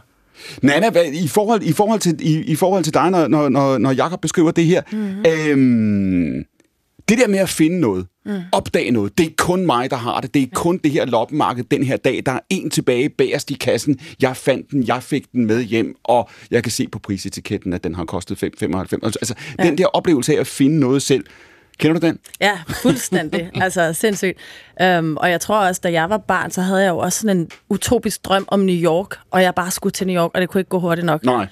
Nana, 0.62 0.90
hvad, 0.90 1.04
i, 1.04 1.28
forhold, 1.28 1.62
i, 1.62 1.72
forhold 1.72 2.00
til, 2.00 2.16
i, 2.20 2.42
i 2.42 2.56
forhold 2.56 2.84
til 2.84 2.94
dig, 2.94 3.10
når, 3.10 3.28
når, 3.28 3.48
når, 3.48 3.78
når 3.78 3.90
Jacob 3.90 4.20
beskriver 4.20 4.50
det 4.50 4.64
her, 4.64 4.82
mm. 4.92 5.24
øhm, 5.26 6.44
det 7.08 7.18
der 7.18 7.28
med 7.28 7.38
at 7.38 7.48
finde 7.48 7.80
noget, 7.80 8.06
mm. 8.26 8.40
opdage 8.52 8.90
noget, 8.90 9.18
det 9.18 9.26
er 9.26 9.30
kun 9.38 9.66
mig, 9.66 9.90
der 9.90 9.96
har 9.96 10.20
det. 10.20 10.34
Det 10.34 10.42
er 10.42 10.46
kun 10.54 10.78
det 10.84 10.90
her 10.90 11.04
loppemarked 11.04 11.64
den 11.64 11.82
her 11.82 11.96
dag. 11.96 12.22
Der 12.26 12.32
er 12.32 12.40
en 12.50 12.70
tilbage 12.70 13.08
bagerst 13.08 13.50
i 13.50 13.54
kassen. 13.54 13.98
Jeg 14.22 14.36
fandt 14.36 14.70
den, 14.70 14.86
jeg 14.86 15.02
fik 15.02 15.32
den 15.32 15.46
med 15.46 15.62
hjem, 15.62 15.96
og 16.04 16.30
jeg 16.50 16.62
kan 16.62 16.72
se 16.72 16.88
på 16.88 16.98
prisetiketten, 16.98 17.72
at 17.72 17.84
den 17.84 17.94
har 17.94 18.04
kostet 18.04 18.42
5,95. 18.42 18.98
Altså, 19.02 19.34
ja. 19.58 19.64
den 19.64 19.78
der 19.78 19.86
oplevelse 19.86 20.36
af 20.36 20.40
at 20.40 20.46
finde 20.46 20.80
noget 20.80 21.02
selv. 21.02 21.24
Kender 21.82 22.00
du 22.00 22.06
den? 22.06 22.18
Ja, 22.40 22.58
fuldstændig. 22.68 23.50
altså 23.64 23.92
sindssygt. 23.92 24.38
Um, 24.98 25.16
og 25.16 25.30
jeg 25.30 25.40
tror 25.40 25.56
også, 25.56 25.80
da 25.84 25.92
jeg 25.92 26.10
var 26.10 26.18
barn, 26.18 26.50
så 26.50 26.60
havde 26.60 26.82
jeg 26.82 26.90
jo 26.90 26.98
også 26.98 27.20
sådan 27.20 27.36
en 27.36 27.50
utopisk 27.68 28.24
drøm 28.24 28.44
om 28.48 28.60
New 28.60 28.76
York, 28.76 29.16
og 29.30 29.42
jeg 29.42 29.54
bare 29.54 29.70
skulle 29.70 29.92
til 29.92 30.06
New 30.06 30.16
York, 30.16 30.30
og 30.34 30.40
det 30.40 30.48
kunne 30.48 30.60
ikke 30.60 30.68
gå 30.68 30.78
hurtigt 30.78 31.04
nok. 31.04 31.24
Nej. 31.24 31.46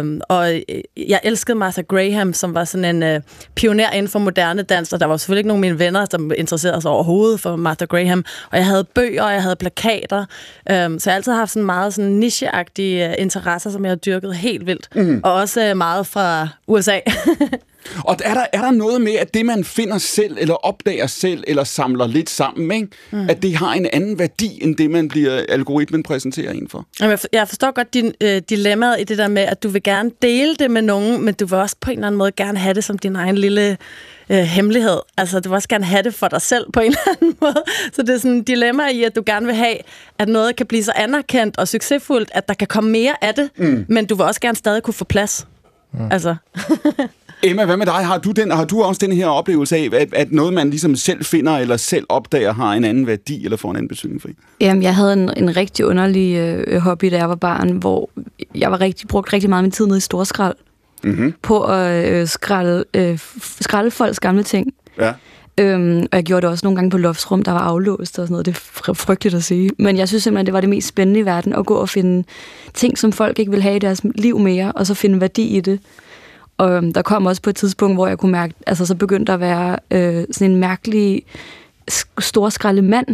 Um, 0.00 0.20
og 0.28 0.54
øh, 0.54 0.60
jeg 1.08 1.20
elskede 1.24 1.58
Martha 1.58 1.82
Graham, 1.82 2.32
som 2.32 2.54
var 2.54 2.64
sådan 2.64 3.02
en 3.02 3.16
uh, 3.16 3.22
pioner 3.54 3.90
inden 3.90 4.08
for 4.10 4.18
moderne 4.18 4.62
dans, 4.62 4.92
og 4.92 5.00
der 5.00 5.06
var 5.06 5.16
selvfølgelig 5.16 5.40
ikke 5.40 5.48
nogen 5.48 5.64
af 5.64 5.70
mine 5.70 5.78
venner, 5.78 6.06
som 6.10 6.32
interesserede 6.36 6.82
sig 6.82 6.90
overhovedet 6.90 7.40
for 7.40 7.56
Martha 7.56 7.84
Graham. 7.84 8.24
Og 8.52 8.58
jeg 8.58 8.66
havde 8.66 8.84
bøger, 8.84 9.22
og 9.22 9.32
jeg 9.32 9.42
havde 9.42 9.56
plakater, 9.56 10.18
um, 10.18 10.26
så 10.66 10.76
jeg 10.76 11.12
har 11.12 11.16
altid 11.16 11.32
haft 11.32 11.50
sådan 11.50 11.66
meget 11.66 11.94
sådan 11.94 12.10
nicheagtige 12.10 13.06
uh, 13.08 13.14
interesser, 13.18 13.70
som 13.70 13.84
jeg 13.84 13.90
har 13.90 13.96
dyrket 13.96 14.34
helt 14.36 14.66
vildt. 14.66 14.88
Mm. 14.94 15.20
Og 15.24 15.32
også 15.32 15.70
uh, 15.70 15.76
meget 15.76 16.06
fra 16.06 16.48
USA. 16.66 16.98
Og 18.04 18.16
er 18.24 18.34
der, 18.34 18.44
er 18.52 18.60
der 18.62 18.70
noget 18.70 19.00
med, 19.00 19.12
at 19.12 19.34
det, 19.34 19.46
man 19.46 19.64
finder 19.64 19.98
selv, 19.98 20.36
eller 20.40 20.54
opdager 20.54 21.06
selv, 21.06 21.44
eller 21.46 21.64
samler 21.64 22.06
lidt 22.06 22.30
sammen, 22.30 22.70
ikke? 22.72 22.88
Mm. 23.10 23.28
at 23.30 23.42
det 23.42 23.56
har 23.56 23.72
en 23.72 23.86
anden 23.92 24.18
værdi, 24.18 24.58
end 24.62 24.76
det, 24.76 24.90
man 24.90 25.08
bliver 25.08 25.42
algoritmen 25.48 26.02
præsenterer 26.02 26.52
en 26.52 26.68
for? 26.68 26.86
Jamen, 27.00 27.10
jeg 27.10 27.18
for- 27.18 27.28
Jeg 27.32 27.48
forstår 27.48 27.70
godt 27.74 27.94
din 27.94 28.12
øh, 28.20 28.42
dilemmaet 28.50 28.96
i 29.00 29.04
det 29.04 29.18
der 29.18 29.28
med, 29.28 29.42
at 29.42 29.59
du 29.62 29.68
vil 29.68 29.82
gerne 29.82 30.10
dele 30.22 30.56
det 30.56 30.70
med 30.70 30.82
nogen, 30.82 31.24
men 31.24 31.34
du 31.34 31.46
vil 31.46 31.58
også 31.58 31.76
på 31.80 31.90
en 31.90 31.98
eller 31.98 32.06
anden 32.06 32.18
måde 32.18 32.32
gerne 32.32 32.58
have 32.58 32.74
det 32.74 32.84
som 32.84 32.98
din 32.98 33.16
egen 33.16 33.38
lille 33.38 33.78
øh, 34.30 34.38
hemmelighed. 34.38 34.98
Altså, 35.16 35.40
du 35.40 35.48
vil 35.48 35.56
også 35.56 35.68
gerne 35.68 35.84
have 35.84 36.02
det 36.02 36.14
for 36.14 36.28
dig 36.28 36.42
selv 36.42 36.66
på 36.72 36.80
en 36.80 36.86
eller 36.92 37.16
anden 37.20 37.36
måde. 37.40 37.62
Så 37.92 38.02
det 38.02 38.14
er 38.14 38.18
sådan 38.18 38.38
et 38.38 38.46
dilemma 38.46 38.88
i, 38.88 39.04
at 39.04 39.16
du 39.16 39.22
gerne 39.26 39.46
vil 39.46 39.54
have, 39.54 39.76
at 40.18 40.28
noget 40.28 40.56
kan 40.56 40.66
blive 40.66 40.84
så 40.84 40.92
anerkendt 40.96 41.58
og 41.58 41.68
succesfuldt, 41.68 42.30
at 42.34 42.48
der 42.48 42.54
kan 42.54 42.68
komme 42.68 42.90
mere 42.90 43.24
af 43.24 43.34
det, 43.34 43.50
mm. 43.56 43.84
men 43.88 44.06
du 44.06 44.14
vil 44.14 44.24
også 44.24 44.40
gerne 44.40 44.56
stadig 44.56 44.82
kunne 44.82 44.94
få 44.94 45.04
plads. 45.04 45.46
Mm. 45.92 46.12
Altså, 46.12 46.36
Emma, 47.42 47.64
hvad 47.64 47.76
med 47.76 47.86
dig? 47.86 47.94
Har 47.94 48.18
du, 48.18 48.30
den, 48.30 48.50
har 48.50 48.64
du 48.64 48.82
også 48.82 48.98
den 49.06 49.12
her 49.16 49.26
oplevelse 49.26 49.76
af, 49.76 49.88
at, 49.92 50.14
at 50.14 50.32
noget, 50.32 50.52
man 50.52 50.70
ligesom 50.70 50.96
selv 50.96 51.24
finder 51.24 51.56
eller 51.56 51.76
selv 51.76 52.06
opdager, 52.08 52.52
har 52.52 52.72
en 52.72 52.84
anden 52.84 53.06
værdi 53.06 53.44
eller 53.44 53.56
får 53.56 53.70
en 53.70 53.76
anden 53.76 53.88
betydning 53.88 54.20
for 54.20 54.28
en? 54.28 54.36
Jamen, 54.60 54.82
jeg 54.82 54.94
havde 54.94 55.12
en, 55.12 55.30
en 55.36 55.56
rigtig 55.56 55.86
underlig 55.86 56.36
øh, 56.36 56.80
hobby, 56.80 57.10
da 57.10 57.16
jeg 57.16 57.28
var 57.28 57.34
barn, 57.34 57.70
hvor 57.70 58.10
jeg 58.54 58.70
var 58.70 58.80
rigtig, 58.80 59.08
brugt 59.08 59.32
rigtig 59.32 59.50
meget 59.50 59.60
af 59.60 59.64
min 59.64 59.70
tid 59.70 59.86
nede 59.86 59.98
i 59.98 60.00
Storskrald 60.00 60.54
Mm-hmm. 61.02 61.34
på 61.42 61.64
at 61.64 62.08
øh, 62.12 62.26
skralde, 62.26 62.84
øh, 62.94 63.18
skralde 63.60 63.90
folks 63.90 64.20
gamle 64.20 64.42
ting. 64.42 64.72
Ja. 64.98 65.12
Øhm, 65.58 65.98
og 66.00 66.16
jeg 66.16 66.24
gjorde 66.24 66.42
det 66.42 66.50
også 66.50 66.66
nogle 66.66 66.76
gange 66.76 66.90
på 66.90 66.98
loftsrum, 66.98 67.42
der 67.42 67.52
var 67.52 67.58
aflåst 67.58 68.18
og 68.18 68.24
sådan 68.24 68.32
noget. 68.32 68.46
Det 68.46 68.52
er 68.52 68.56
fr- 68.56 68.92
frygteligt 68.92 69.34
at 69.34 69.44
sige. 69.44 69.70
Men 69.78 69.96
jeg 69.96 70.08
synes 70.08 70.22
simpelthen, 70.22 70.46
det 70.46 70.54
var 70.54 70.60
det 70.60 70.68
mest 70.70 70.88
spændende 70.88 71.20
i 71.20 71.24
verden, 71.24 71.52
at 71.52 71.66
gå 71.66 71.74
og 71.74 71.88
finde 71.88 72.24
ting, 72.74 72.98
som 72.98 73.12
folk 73.12 73.38
ikke 73.38 73.50
vil 73.50 73.62
have 73.62 73.76
i 73.76 73.78
deres 73.78 74.00
liv 74.14 74.38
mere, 74.38 74.72
og 74.72 74.86
så 74.86 74.94
finde 74.94 75.20
værdi 75.20 75.56
i 75.56 75.60
det. 75.60 75.80
Og 76.60 76.70
øhm, 76.70 76.92
der 76.92 77.02
kom 77.02 77.26
også 77.26 77.42
på 77.42 77.50
et 77.50 77.56
tidspunkt, 77.56 77.96
hvor 77.96 78.06
jeg 78.06 78.18
kunne 78.18 78.32
mærke, 78.32 78.54
altså 78.66 78.86
så 78.86 78.94
begyndte 78.94 79.26
der 79.26 79.34
at 79.34 79.40
være 79.40 79.76
øh, 79.90 80.24
sådan 80.30 80.50
en 80.50 80.56
mærkelig 80.56 81.22
sk- 81.90 82.14
stor 82.18 82.48
skraldemand, 82.48 83.06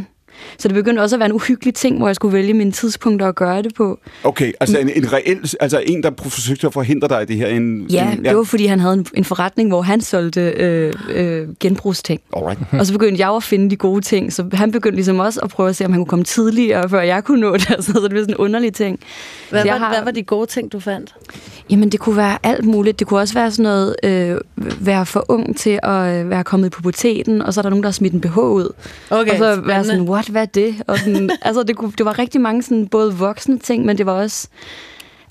så 0.59 0.69
det 0.69 0.75
begyndte 0.75 1.01
også 1.01 1.17
at 1.17 1.21
være 1.21 1.27
en 1.27 1.33
uhyggelig 1.33 1.75
ting, 1.75 1.99
hvor 1.99 2.09
jeg 2.09 2.17
skulle 2.17 2.33
vælge 2.33 2.55
mine 2.55 2.73
tidspunkter 2.73 3.29
at 3.29 3.35
gøre 3.35 3.63
det 3.63 3.75
på. 3.75 3.99
Okay, 4.25 4.53
altså 4.61 4.79
en, 4.79 4.89
en 4.89 5.13
reel, 5.13 5.51
altså 5.61 5.83
en, 5.87 6.03
der 6.03 6.11
forsøgte 6.23 6.67
at 6.67 6.73
forhindre 6.73 7.09
dig 7.09 7.23
i 7.23 7.25
det 7.25 7.37
her. 7.37 7.47
En, 7.47 7.87
Ja, 7.91 8.13
en, 8.13 8.25
det 8.25 8.37
var 8.37 8.43
fordi, 8.43 8.67
han 8.67 8.81
havde 8.81 8.95
en, 8.95 9.07
en 9.15 9.25
forretning, 9.25 9.69
hvor 9.69 9.83
han 9.83 10.01
solgte 10.01 10.41
øh, 10.41 10.93
øh, 11.11 11.49
genbrugsting. 11.61 12.21
Alright. 12.37 12.59
Og 12.73 12.87
så 12.87 12.93
begyndte 12.93 13.21
jeg 13.21 13.31
at 13.37 13.43
finde 13.43 13.71
de 13.71 13.77
gode 13.77 14.01
ting, 14.01 14.33
så 14.33 14.45
han 14.53 14.73
begyndte 14.73 14.97
ligesom 14.97 15.19
også 15.19 15.41
at 15.41 15.51
prøve 15.51 15.69
at 15.69 15.77
se, 15.77 15.85
om 15.85 15.93
han 15.93 16.01
kunne 16.01 16.07
komme 16.09 16.25
tidligere, 16.25 16.89
før 16.89 17.01
jeg 17.01 17.25
kunne 17.25 17.41
nå 17.41 17.57
det, 17.57 17.69
noget. 17.71 17.85
så 17.87 17.93
det 18.03 18.11
blev 18.11 18.23
sådan 18.23 18.35
en 18.35 18.39
underlig 18.39 18.73
ting. 18.75 19.01
Hvad, 19.51 19.65
var, 19.65 19.77
har- 19.79 19.89
hvad 19.95 20.05
var 20.05 20.11
de 20.11 20.23
gode 20.23 20.47
ting, 20.47 20.73
du 20.73 20.81
fandt? 20.81 21.15
Jamen, 21.71 21.89
det 21.89 22.01
kunne 22.01 22.17
være 22.17 22.39
alt 22.43 22.65
muligt. 22.65 22.99
Det 22.99 23.07
kunne 23.07 23.21
også 23.21 23.35
være 23.35 23.51
sådan 23.51 23.63
noget, 23.63 23.97
øh, 24.05 24.41
være 24.81 25.07
for 25.07 25.25
ung 25.29 25.57
til 25.57 25.79
at 25.83 26.15
øh, 26.25 26.31
være 26.31 26.45
kommet 26.45 26.67
i 26.67 26.71
puberteten, 26.71 27.43
og 27.43 27.55
så 27.55 27.61
er 27.61 27.63
der 27.63 27.71
nogen, 27.71 27.83
der 27.83 27.89
har 27.89 27.93
smidt 27.93 28.13
en 28.15 28.21
BH 28.21 28.39
ud. 28.39 28.73
Okay, 29.11 29.31
og 29.31 29.37
så 29.37 29.45
være 29.45 29.55
spændende. 29.57 29.85
sådan, 29.85 30.01
what, 30.09 30.26
hvad 30.33 30.41
være 30.41 30.67
det? 30.67 30.83
Og 30.87 30.99
sådan, 30.99 31.31
altså, 31.43 31.63
det, 31.63 31.77
kunne, 31.77 31.93
det 31.99 32.07
var 32.07 32.19
rigtig 32.19 32.41
mange 32.41 32.63
sådan, 32.63 32.87
både 32.89 33.15
voksne 33.15 33.59
ting, 33.59 33.85
men 33.85 33.99
det 33.99 34.07
var 34.07 34.13
også 34.13 34.49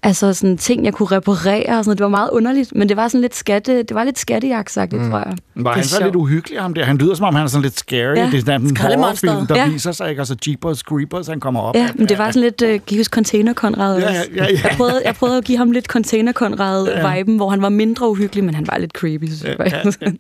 altså, 0.08 0.34
sådan, 0.34 0.58
ting, 0.58 0.86
jeg 0.86 0.94
kunne 0.94 1.08
reparere. 1.12 1.56
Og 1.60 1.64
sådan, 1.66 1.84
noget. 1.86 1.98
det 1.98 2.04
var 2.04 2.10
meget 2.10 2.30
underligt, 2.32 2.76
men 2.76 2.90
det 2.90 2.98
var 2.98 3.08
sådan 3.08 3.22
lidt 3.22 3.36
skatte, 3.36 3.78
det 3.84 3.96
var 3.96 4.04
lidt 4.04 4.20
skattejagtsagtigt, 4.20 5.02
mm. 5.02 5.10
tror 5.10 5.18
jeg. 5.18 5.34
Var 5.56 5.64
Det 5.64 5.72
han 5.72 5.80
er 5.80 5.84
så 5.84 5.90
sjovt. 5.90 6.04
lidt 6.04 6.16
uhyggelig, 6.16 6.60
ham 6.62 6.74
der? 6.74 6.84
Han 6.86 6.98
lyder, 6.98 7.16
som 7.16 7.26
om 7.26 7.36
han 7.36 7.44
er 7.44 7.48
sådan 7.48 7.62
lidt 7.62 7.80
scary. 7.80 8.16
Ja. 8.16 8.26
Det 8.32 8.34
er 8.34 8.40
sådan 8.40 8.62
en 8.62 8.78
horrorfilm, 8.78 9.48
der 9.48 9.56
Ja. 9.56 9.70
viser 9.70 9.92
sig, 9.92 10.10
ikke? 10.10 10.22
Og 10.22 10.28
så 10.28 10.36
Jeepers 10.48 10.80
Creepers, 10.80 11.28
han 11.28 11.40
kommer 11.40 11.60
op. 11.62 11.76
Ja, 11.76 11.90
men 11.96 12.10
det 12.10 12.18
var 12.18 12.32
sådan 12.32 12.42
lidt, 12.42 12.62
øh, 12.62 12.70
kan 12.70 12.82
I 12.90 12.98
huske 12.98 13.14
Container 13.14 13.54
Conrad 13.54 14.00
Ja, 14.00 14.08
også? 14.08 14.22
ja, 14.36 14.44
ja, 14.44 14.52
ja. 14.52 14.60
Jeg, 14.64 14.72
prøvede, 14.78 15.02
jeg 15.06 15.16
prøvede 15.16 15.38
at 15.38 15.44
give 15.44 15.58
ham 15.58 15.72
lidt 15.72 15.86
Container 15.86 16.32
Conrad-viben, 16.34 17.36
hvor 17.36 17.50
han 17.50 17.62
var 17.62 17.70
mindre 17.70 18.10
uhyggelig, 18.10 18.44
men 18.44 18.56
han 18.56 18.68
var 18.72 18.78
lidt 18.78 18.92
creepy, 18.92 19.26
synes 19.26 19.44
jeg. 19.44 19.56
Ja, 19.60 19.78
ja, 20.02 20.12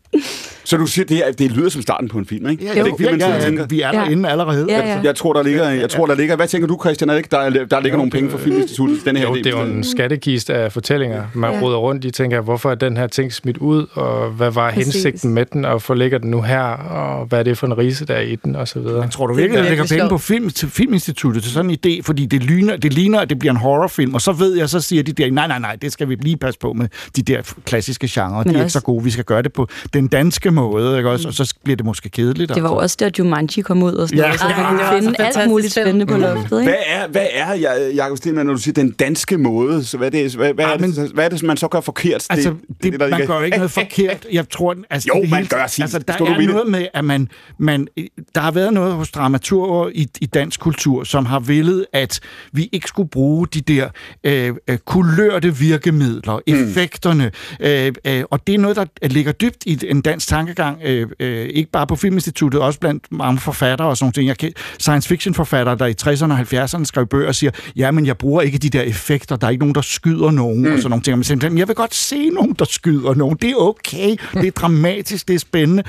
Så 0.63 0.77
du 0.77 0.86
siger, 0.86 1.06
det, 1.06 1.18
her, 1.18 1.32
det 1.32 1.51
lyder 1.51 1.70
som 1.70 1.82
starten 1.82 2.10
på 2.10 2.18
en 2.18 2.25
film, 2.25 2.50
ikke? 2.50 2.63
Ja, 2.63 2.70
er 2.70 2.84
det 2.84 2.92
ikke 3.00 3.12
man 3.12 3.20
ja, 3.20 3.50
ja, 3.50 3.65
vi 3.70 3.82
er 3.82 3.88
Ja. 3.94 4.00
derinde 4.00 4.30
allerede. 4.30 4.65
Ja, 4.70 4.88
ja. 4.88 5.00
Jeg 5.04 5.15
tror, 5.15 5.34
der 5.34 5.44
ligger, 5.44 5.70
jeg 5.70 5.89
tror, 5.89 6.06
der 6.06 6.15
ligger... 6.15 6.36
Hvad 6.36 6.48
tænker 6.48 6.68
du, 6.68 6.77
Christian? 6.82 7.10
Er 7.10 7.15
ikke, 7.15 7.30
der, 7.32 7.65
der 7.65 7.80
ligger 7.80 7.98
nogle 7.98 8.12
penge 8.12 8.30
for 8.30 8.38
Filminstituttet? 8.38 9.06
Den 9.06 9.15
her 9.18 9.24
Jo, 9.24 9.34
idé, 9.34 9.38
det 9.38 9.46
er 9.46 9.50
jo 9.65 9.75
en 9.77 9.84
skattekiste 9.84 10.53
af 10.53 10.72
fortællinger. 10.72 11.24
Man 11.34 11.51
Ja. 11.51 11.58
ja. 11.58 11.63
roder 11.63 11.77
rundt 11.77 12.05
i, 12.05 12.12
tænker, 12.12 12.41
hvorfor 12.41 12.72
er 12.72 12.75
den 12.75 12.98
her 12.98 13.08
ting 13.08 13.34
smidt 13.34 13.58
ud, 13.58 13.86
og 13.94 14.29
hvad 14.29 14.51
var 14.51 14.72
Præcis. 14.72 14.94
hensigten 14.94 15.34
med 15.34 15.46
den, 15.46 15.65
og 15.65 15.72
hvorfor 15.72 15.94
ligger 15.94 16.17
den 16.17 16.32
nu 16.32 16.41
her, 16.41 16.62
og 16.62 17.25
hvad 17.25 17.39
er 17.39 17.44
det 17.44 17.58
for 17.58 17.67
en 17.67 17.77
rise, 17.77 18.05
der 18.05 18.13
er 18.13 18.22
i 18.22 18.36
den, 18.36 18.55
og 18.55 18.67
så 18.67 18.79
videre. 18.79 19.01
Men 19.01 19.10
tror 19.10 19.27
du 19.27 19.34
Det 19.34 19.39
er 19.39 19.41
virkelig, 19.44 19.60
at 19.60 19.63
der 19.63 19.70
ligger 19.70 19.84
virkelig 19.84 20.00
penge 20.00 20.10
på 20.10 20.17
film, 20.17 20.50
til 20.50 20.70
Filminstituttet 20.70 21.44
til 21.44 21.51
sådan 21.51 21.70
en 21.72 21.77
idé? 21.86 22.01
Fordi 22.03 22.25
det 22.25 22.44
ligner, 22.44 22.75
det 22.77 22.94
ligner, 22.94 23.20
at 23.20 23.29
det 23.29 23.39
bliver 23.39 23.51
en 23.53 23.58
horrorfilm, 23.60 24.13
og 24.13 24.22
så 24.22 24.32
ved 24.32 24.58
jeg, 24.58 24.70
så 24.70 24.79
siger 24.82 25.03
de 25.03 25.12
der, 25.13 25.32
nej, 25.32 25.48
nej, 25.48 25.60
nej, 25.60 25.75
det 25.82 25.91
skal 25.91 26.10
vi 26.10 26.15
lige 26.15 26.38
passe 26.38 26.60
på 26.60 26.74
med 26.74 26.88
de 27.15 27.22
der 27.22 27.41
klassiske 27.65 28.08
genrer. 28.12 28.44
De 28.44 28.48
Men 28.50 28.55
er 28.55 28.60
ikke 28.60 28.65
også- 28.65 28.79
så 28.79 28.86
gode. 28.86 29.03
Vi 29.03 29.10
skal 29.12 29.24
gøre 29.24 29.41
det 29.41 29.53
på 29.53 29.67
den 29.94 30.08
danske 30.08 30.51
måde, 30.51 30.98
ikke 30.98 31.10
også? 31.10 31.27
Og 31.27 31.34
så 31.34 31.53
bliver 31.63 31.77
det 31.77 31.86
måske 31.86 32.10
kedeligt. 32.10 32.55
Det 32.55 32.63
var 32.63 32.70
jo 32.70 32.75
også 32.75 32.98
der, 33.00 33.10
Jumanji 33.20 33.62
kom 33.62 33.84
ud 33.84 33.94
og 33.94 34.08
sådan 34.08 34.20
Ja. 34.20 34.25
noget, 34.27 34.39
så 34.39 34.46
man 34.48 34.55
var 34.58 34.89
kunne 34.91 35.01
finde 35.01 35.24
alt 35.24 35.50
muligt 35.50 35.72
spændende 35.74 36.05
på 36.05 36.17
loftet. 36.17 36.60
Ikke? 36.60 36.72
Hvad 36.72 36.75
er, 36.88 37.08
hvad 37.08 37.25
er 37.34 37.53
Ja- 37.55 37.96
Jacob 37.96 38.17
Stilman, 38.17 38.46
når 38.46 38.53
du 38.53 38.60
siger 38.60 38.74
den 38.74 38.91
danske 38.91 39.38
måde? 39.38 39.55
Så 39.84 39.98
hvad, 39.98 40.08
er 40.08 40.12
det, 40.12 40.36
hvad, 40.36 40.54
hvad, 40.54 40.66
Ej, 40.66 40.74
er 40.74 40.78
det, 40.78 41.12
hvad 41.14 41.26
er 41.26 41.30
det, 41.30 41.44
man 41.44 41.58
så 41.58 41.68
gør 41.68 41.80
forkert? 41.82 42.28
Altså, 42.30 42.50
det, 42.50 42.60
det, 42.84 42.92
det, 42.92 43.00
der 43.00 43.10
man 43.10 43.28
gør 43.28 43.38
jo 43.38 43.44
ikke 43.44 43.58
noget 43.58 43.72
forkert. 43.72 44.26
Jeg 44.32 44.50
tror, 44.50 44.76
altså, 44.90 45.10
Jo, 45.16 45.22
det 45.22 45.30
man 45.30 45.38
hele- 45.38 45.50
gør, 45.50 45.68
sig. 45.68 45.82
Altså, 45.84 46.00
der 46.00 46.14
Stå 46.14 46.26
er 46.26 46.30
ved 46.30 46.38
det. 46.40 46.50
noget 46.50 46.68
med, 46.72 46.88
at 46.94 47.06
man, 47.06 47.30
man, 47.60 47.88
der 48.36 48.42
har 48.42 48.52
været 48.52 48.74
noget 48.74 48.94
hos 48.94 49.12
dramaturger 49.12 49.90
i, 49.96 50.08
i 50.22 50.26
dansk 50.26 50.60
kultur, 50.60 51.04
som 51.04 51.26
har 51.26 51.40
villet, 51.40 51.86
at 51.94 52.20
vi 52.52 52.70
ikke 52.72 52.88
skulle 52.88 53.10
bruge 53.10 53.48
de 53.48 53.62
der 53.62 53.90
øh, 54.24 54.54
øh, 54.68 54.78
kulørte 54.78 55.56
virkemidler, 55.56 56.40
Mm. 56.48 56.54
effekterne, 56.54 57.32
øh, 57.60 57.94
øh, 58.08 58.24
og 58.32 58.48
det 58.48 58.56
er 58.56 58.60
noget, 58.60 58.76
der 58.78 58.86
ligger 59.08 59.32
dybt 59.32 59.64
i 59.66 59.80
en 59.88 60.02
dansk 60.02 60.28
tankegang, 60.28 60.82
øh, 60.84 61.08
øh, 61.20 61.46
ikke 61.46 61.72
bare 61.72 61.88
på 61.88 61.96
Filminstituttet, 61.96 62.62
også 62.62 62.80
blandt 62.80 63.04
mange 63.12 63.40
forfattere 63.40 63.88
og 63.88 63.98
sådan 63.98 64.06
nogle 64.06 64.14
ting. 64.14 64.28
Jeg 64.28 64.38
kan, 64.38 64.54
science 64.80 65.10
fiction 65.10 65.34
forfattere, 65.34 65.78
der 65.78 65.86
i 65.86 65.94
60'erne 66.02 66.32
og 66.34 66.40
70'erne 66.40 66.86
skrev 66.86 67.08
bøger 67.08 67.28
og 67.28 67.36
siger, 67.36 67.52
ja, 67.76 67.92
men 67.92 68.06
jeg 68.06 68.18
bruger 68.18 68.42
ikke 68.42 68.58
de 68.58 68.70
der 68.70 68.82
effekter, 68.82 69.36
der 69.46 69.50
er 69.50 69.52
ikke 69.52 69.62
nogen, 69.62 69.75
der 69.75 69.82
skyder 69.82 70.32
nogen, 70.32 70.62
mm. 70.62 70.72
og 70.72 70.78
sådan 70.78 70.90
nogle 70.90 71.04
ting. 71.04 71.18
Men 71.18 71.24
simpelthen, 71.24 71.58
jeg 71.58 71.68
vil 71.68 71.75
godt 71.75 71.96
se 71.96 72.30
nogen, 72.30 72.56
der 72.60 72.66
skyder 72.66 73.14
nogen. 73.14 73.38
Det 73.42 73.50
er 73.50 73.56
okay, 73.56 74.16
det 74.34 74.48
er 74.48 74.52
dramatisk, 74.52 75.28
det 75.28 75.34
er 75.34 75.40
spændende. 75.40 75.84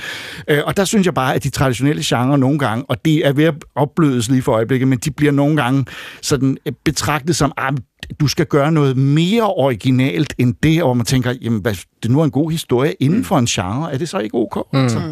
Øh, 0.48 0.58
og 0.66 0.76
der 0.76 0.84
synes 0.84 1.06
jeg 1.06 1.14
bare, 1.14 1.34
at 1.34 1.44
de 1.44 1.50
traditionelle 1.50 2.02
genrer 2.04 2.36
nogle 2.36 2.58
gange, 2.58 2.84
og 2.88 3.04
det 3.04 3.26
er 3.26 3.32
ved 3.32 3.44
at 3.44 3.54
opblødes 3.74 4.28
lige 4.28 4.42
for 4.42 4.52
øjeblikket, 4.52 4.88
men 4.88 4.98
de 4.98 5.10
bliver 5.10 5.32
nogle 5.32 5.62
gange 5.62 5.84
sådan 6.22 6.56
øh, 6.66 6.72
betragtet 6.84 7.36
som, 7.36 7.52
ah, 7.56 7.72
du 8.20 8.28
skal 8.28 8.46
gøre 8.46 8.72
noget 8.72 8.96
mere 8.96 9.42
originalt 9.42 10.34
end 10.38 10.54
det, 10.62 10.82
hvor 10.82 10.94
man 10.94 11.06
tænker, 11.06 11.34
jamen, 11.40 11.60
hvad, 11.60 11.74
det 12.02 12.10
nu 12.10 12.20
er 12.20 12.24
en 12.24 12.30
god 12.30 12.50
historie 12.50 12.92
inden 13.00 13.24
for 13.24 13.38
en 13.38 13.46
genre, 13.46 13.92
er 13.92 13.98
det 13.98 14.08
så 14.08 14.18
ikke 14.18 14.34
ok? 14.34 14.66
Mm. 14.72 14.78
Altså, 14.78 15.02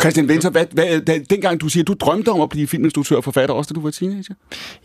Christian 0.00 0.26
Winter, 0.26 0.50
hvad, 0.50 0.64
hvad, 0.72 1.00
da, 1.00 1.18
dengang 1.30 1.60
du 1.60 1.68
siger, 1.68 1.84
du 1.84 1.94
drømte 2.00 2.28
om 2.28 2.40
at 2.40 2.48
blive 2.48 2.66
filminstruktør 2.66 3.16
og 3.16 3.24
forfatter, 3.24 3.54
også 3.54 3.74
da 3.74 3.74
du 3.74 3.84
var 3.84 3.90
teenager. 3.90 4.34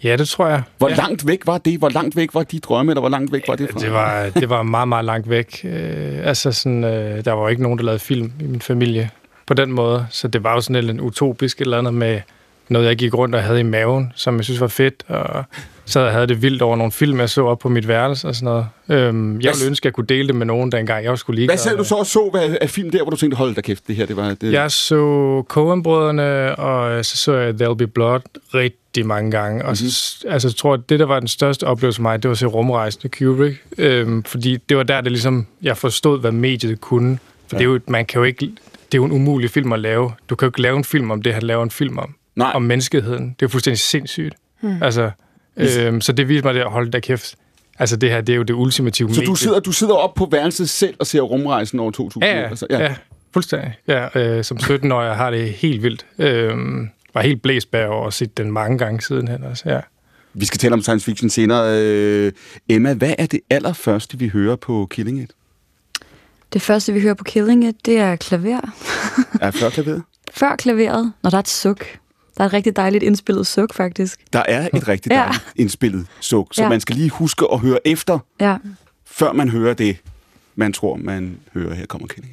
Ja, 0.04 0.16
det 0.16 0.28
tror 0.28 0.48
jeg. 0.48 0.64
Hvor 0.78 0.90
ja. 0.90 0.96
langt 0.96 1.28
væk 1.28 1.40
var 1.46 1.58
det? 1.58 1.80
Hvor 1.80 1.90
langt 1.90 2.16
væk 2.16 2.34
var 2.34 2.44
de 2.44 2.60
drømme, 2.60 2.92
eller 2.92 3.02
hvor 3.02 3.10
langt 3.10 3.32
væk 3.32 3.48
var 3.48 3.56
det 3.56 3.70
fra? 3.72 3.80
Det 3.80 3.92
var, 3.92 4.30
det 4.30 4.50
var 4.50 4.64
meget, 4.64 4.88
meget 4.88 5.06
langt 5.06 5.30
væk. 5.30 5.62
Øh, 5.64 6.28
altså 6.28 6.52
sådan, 6.52 6.84
øh, 6.84 7.26
der 7.26 7.32
var 7.32 7.42
jo 7.42 7.48
ikke 7.48 7.64
nogen, 7.64 7.78
der 7.78 7.84
lavede 7.84 8.00
film 8.00 8.32
i 8.40 8.44
min 8.44 8.62
familie 8.62 9.10
på 9.48 9.54
den 9.54 9.72
måde. 9.72 10.08
Så 10.10 10.28
det 10.28 10.44
var 10.44 10.54
jo 10.54 10.62
sådan 10.62 10.84
lidt 10.84 10.92
en 10.92 11.02
utopisk 11.02 11.58
et 11.58 11.62
eller 11.62 11.78
andet 11.78 11.94
med 11.94 12.22
noget, 12.70 12.88
jeg 12.88 12.96
gik 12.96 13.14
rundt 13.14 13.36
og 13.36 13.44
havde 13.44 13.60
i 13.60 13.64
maven, 13.64 14.14
som 14.16 14.38
jeg 14.38 14.44
synes 14.44 14.62
var 14.62 14.68
fedt. 14.68 15.04
Og 15.08 15.46
så 15.86 16.10
havde 16.10 16.28
det 16.28 16.42
vildt 16.42 16.62
over 16.62 16.76
nogle 16.76 16.92
film, 16.92 17.20
jeg 17.20 17.30
så 17.30 17.46
op 17.46 17.60
på 17.60 17.70
mit 17.70 17.88
værelse 17.88 18.28
og 18.28 18.36
sådan 18.36 18.46
noget. 18.46 18.68
Øhm, 18.90 19.42
jeg 19.42 19.52
ville 19.54 19.68
ønske, 19.68 19.84
at 19.84 19.86
jeg 19.86 19.94
kunne 19.94 20.08
dele 20.08 20.28
det 20.28 20.36
med 20.36 20.46
nogen 20.46 20.72
dengang. 20.72 21.04
Jeg 21.04 21.10
var 21.10 21.16
skulle 21.16 21.36
lige 21.36 21.48
Hvad 21.48 21.58
sagde 21.58 21.78
du 21.78 21.84
så 21.84 21.96
og 21.96 22.06
så 22.06 22.30
hvad, 22.32 22.58
af 22.62 22.70
film 22.70 22.90
der, 22.90 23.02
hvor 23.02 23.10
du 23.10 23.16
tænkte, 23.16 23.38
hold 23.38 23.56
da 23.56 23.62
kæft, 23.62 23.88
det 23.88 23.96
her, 23.96 24.06
det 24.06 24.18
var... 24.18 24.34
Det... 24.34 24.54
Jeg 24.54 24.72
så 24.72 25.44
Coen-brødrene, 25.48 26.56
og 26.56 27.06
så 27.06 27.18
så 27.18 27.34
jeg 27.34 27.54
There'll 27.62 27.74
Be 27.74 27.88
Blood 27.88 28.22
rigtig 28.54 29.06
mange 29.06 29.32
gange. 29.32 29.66
Og 29.66 29.78
så, 29.78 30.26
altså, 30.30 30.48
jeg 30.48 30.56
tror, 30.56 30.74
at 30.74 30.90
det, 30.90 31.00
der 31.00 31.06
var 31.06 31.20
den 31.20 31.28
største 31.28 31.64
oplevelse 31.64 31.98
for 31.98 32.04
mig, 32.04 32.24
det 32.24 32.30
var 32.30 32.32
at 32.32 32.38
se 32.38 32.46
Rumrejsende 32.46 33.10
Kubrick. 33.18 33.64
Øhm, 33.78 34.24
fordi 34.24 34.58
det 34.58 34.78
var 34.78 34.84
der, 34.84 35.02
det 35.02 35.12
ligesom, 35.12 35.48
jeg 35.62 35.78
forstod, 35.78 36.20
hvad 36.20 36.32
mediet 36.32 36.82
kunne. 36.82 37.20
For 37.48 37.56
ja. 37.56 37.58
det 37.58 37.66
er 37.66 37.70
jo, 37.74 37.80
man 37.88 38.06
kan 38.06 38.20
jo 38.20 38.24
ikke, 38.24 38.40
det 38.40 38.94
er 38.94 38.98
jo 38.98 39.06
en 39.06 39.12
umulig 39.12 39.50
film 39.50 39.74
at 39.74 39.80
lave. 39.80 40.12
Du 40.30 40.36
kan 40.36 40.46
jo 40.46 40.50
ikke 40.50 40.62
lave 40.62 40.78
en 40.78 40.84
film 40.84 41.12
om 41.12 41.22
det, 41.22 41.34
han 41.34 41.44
laver 41.44 41.64
en 41.64 41.72
film 41.72 41.98
om. 41.98 42.16
Nej. 42.36 42.52
Om 42.56 42.62
menneskeheden. 42.62 43.24
Det 43.24 43.30
er 43.30 43.36
jo 43.42 43.48
fuldstændig 43.48 43.80
sindssygt. 43.80 44.36
Hmm. 44.62 44.84
Altså, 44.84 45.12
øhm, 45.58 46.02
så 46.02 46.12
det 46.12 46.30
viste 46.30 46.46
mig 46.46 46.54
det 46.54 46.62
at 46.62 46.72
holde 46.72 46.92
da 46.92 47.00
kæft. 47.00 47.36
Altså, 47.80 47.96
det 47.96 48.10
her, 48.10 48.22
det 48.22 48.34
er 48.34 48.38
jo 48.38 48.44
det 48.44 48.54
ultimative 48.54 49.14
Så 49.14 49.20
medie. 49.20 49.32
du 49.32 49.36
sidder, 49.36 49.60
du 49.60 49.72
sidder 49.72 49.94
op 49.94 50.14
på 50.14 50.28
værelset 50.32 50.70
selv 50.70 50.96
og 51.00 51.08
ser 51.08 51.22
rumrejsen 51.22 51.80
over 51.80 51.92
2000? 51.92 52.24
Ja, 52.24 52.40
ja, 52.40 52.48
Altså, 52.50 52.68
ja. 52.70 52.80
ja 52.84 52.96
fuldstændig. 53.34 53.74
Ja, 53.88 54.20
øh, 54.20 54.44
som 54.44 54.58
17-årig 54.58 55.16
har 55.16 55.32
det 55.32 55.50
helt 55.54 55.84
vildt. 55.84 56.06
Øh, 56.20 56.52
var 57.14 57.22
helt 57.22 57.42
blæst 57.42 57.72
bagover 57.72 58.06
og 58.06 58.14
set 58.14 58.38
den 58.38 58.52
mange 58.52 58.78
gange 58.78 59.02
sidenhen 59.02 59.44
også, 59.44 59.64
ja. 59.70 59.80
Vi 60.34 60.46
skal 60.46 60.60
tale 60.60 60.74
om 60.74 60.82
science 60.82 61.06
fiction 61.06 61.30
senere. 61.30 61.80
Øh, 61.80 62.32
Emma, 62.70 62.94
hvad 62.94 63.14
er 63.18 63.26
det 63.26 63.40
allerførste, 63.50 64.20
vi 64.20 64.28
hører 64.28 64.56
på 64.56 64.88
Killing 64.92 65.22
It? 65.22 65.32
Det 66.54 66.62
første, 66.62 66.94
vi 66.94 67.02
hører 67.02 67.14
på 67.14 67.24
Killing 67.24 67.68
It, 67.68 67.86
det 67.86 67.98
er 67.98 68.16
klaver. 68.16 68.62
Er 69.42 69.52
før 69.52 69.70
klaveret? 69.70 70.04
Før 70.40 70.56
klaveret, 70.56 71.14
når 71.24 71.30
der 71.30 71.38
er 71.38 71.42
et 71.42 71.48
suk. 71.50 71.86
Der 72.38 72.44
er 72.44 72.48
et 72.48 72.54
rigtig 72.54 72.76
dejligt 72.76 73.04
indspillet 73.04 73.48
suk, 73.48 73.74
faktisk. 73.74 74.20
Der 74.34 74.44
er 74.48 74.70
et 74.74 74.88
rigtig 74.88 75.12
Ja. 75.12 75.18
dejligt 75.18 75.46
indspillet 75.56 76.08
suk, 76.20 76.48
så 76.54 76.64
Ja. 76.64 76.70
man 76.70 76.80
skal 76.80 76.96
lige 76.96 77.10
huske 77.10 77.46
at 77.54 77.60
høre 77.60 77.88
efter, 77.88 78.20
Ja. 78.42 78.58
før 79.06 79.34
man 79.34 79.50
hører 79.50 79.74
det, 79.74 79.98
man 80.56 80.74
tror, 80.74 80.96
man 80.96 81.40
hører. 81.54 81.74
Her 81.74 81.86
kommer 81.86 82.08
It. 82.08 82.24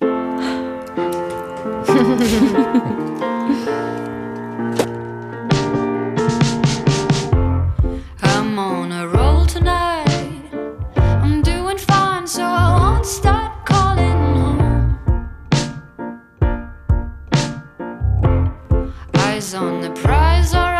I'm 8.22 8.58
on 8.58 8.92
a 8.92 9.06
roll 9.06 9.46
tonight. 9.46 10.08
I'm 10.96 11.42
doing 11.42 11.78
fine, 11.78 12.26
so 12.26 12.42
I 12.42 12.78
won't 12.80 13.06
start 13.06 13.37
on 19.54 19.80
the 19.80 19.90
prize, 19.90 20.54
alright. 20.54 20.77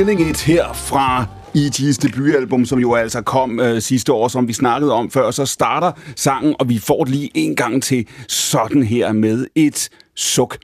Killing 0.00 0.30
It 0.30 0.40
her 0.40 0.72
fra 0.72 1.26
E.G.'s 1.54 1.98
debutalbum, 1.98 2.64
som 2.64 2.78
jo 2.78 2.94
altså 2.94 3.22
kom 3.22 3.60
øh, 3.60 3.82
sidste 3.82 4.12
år, 4.12 4.28
som 4.28 4.48
vi 4.48 4.52
snakkede 4.52 4.92
om 4.92 5.10
før. 5.10 5.30
Så 5.30 5.46
starter 5.46 5.92
sangen, 6.16 6.54
og 6.58 6.68
vi 6.68 6.78
får 6.78 7.04
det 7.04 7.14
lige 7.14 7.30
en 7.34 7.56
gang 7.56 7.82
til 7.82 8.06
sådan 8.28 8.82
her 8.82 9.12
med 9.12 9.46
et 9.54 9.88
suk. 10.14 10.56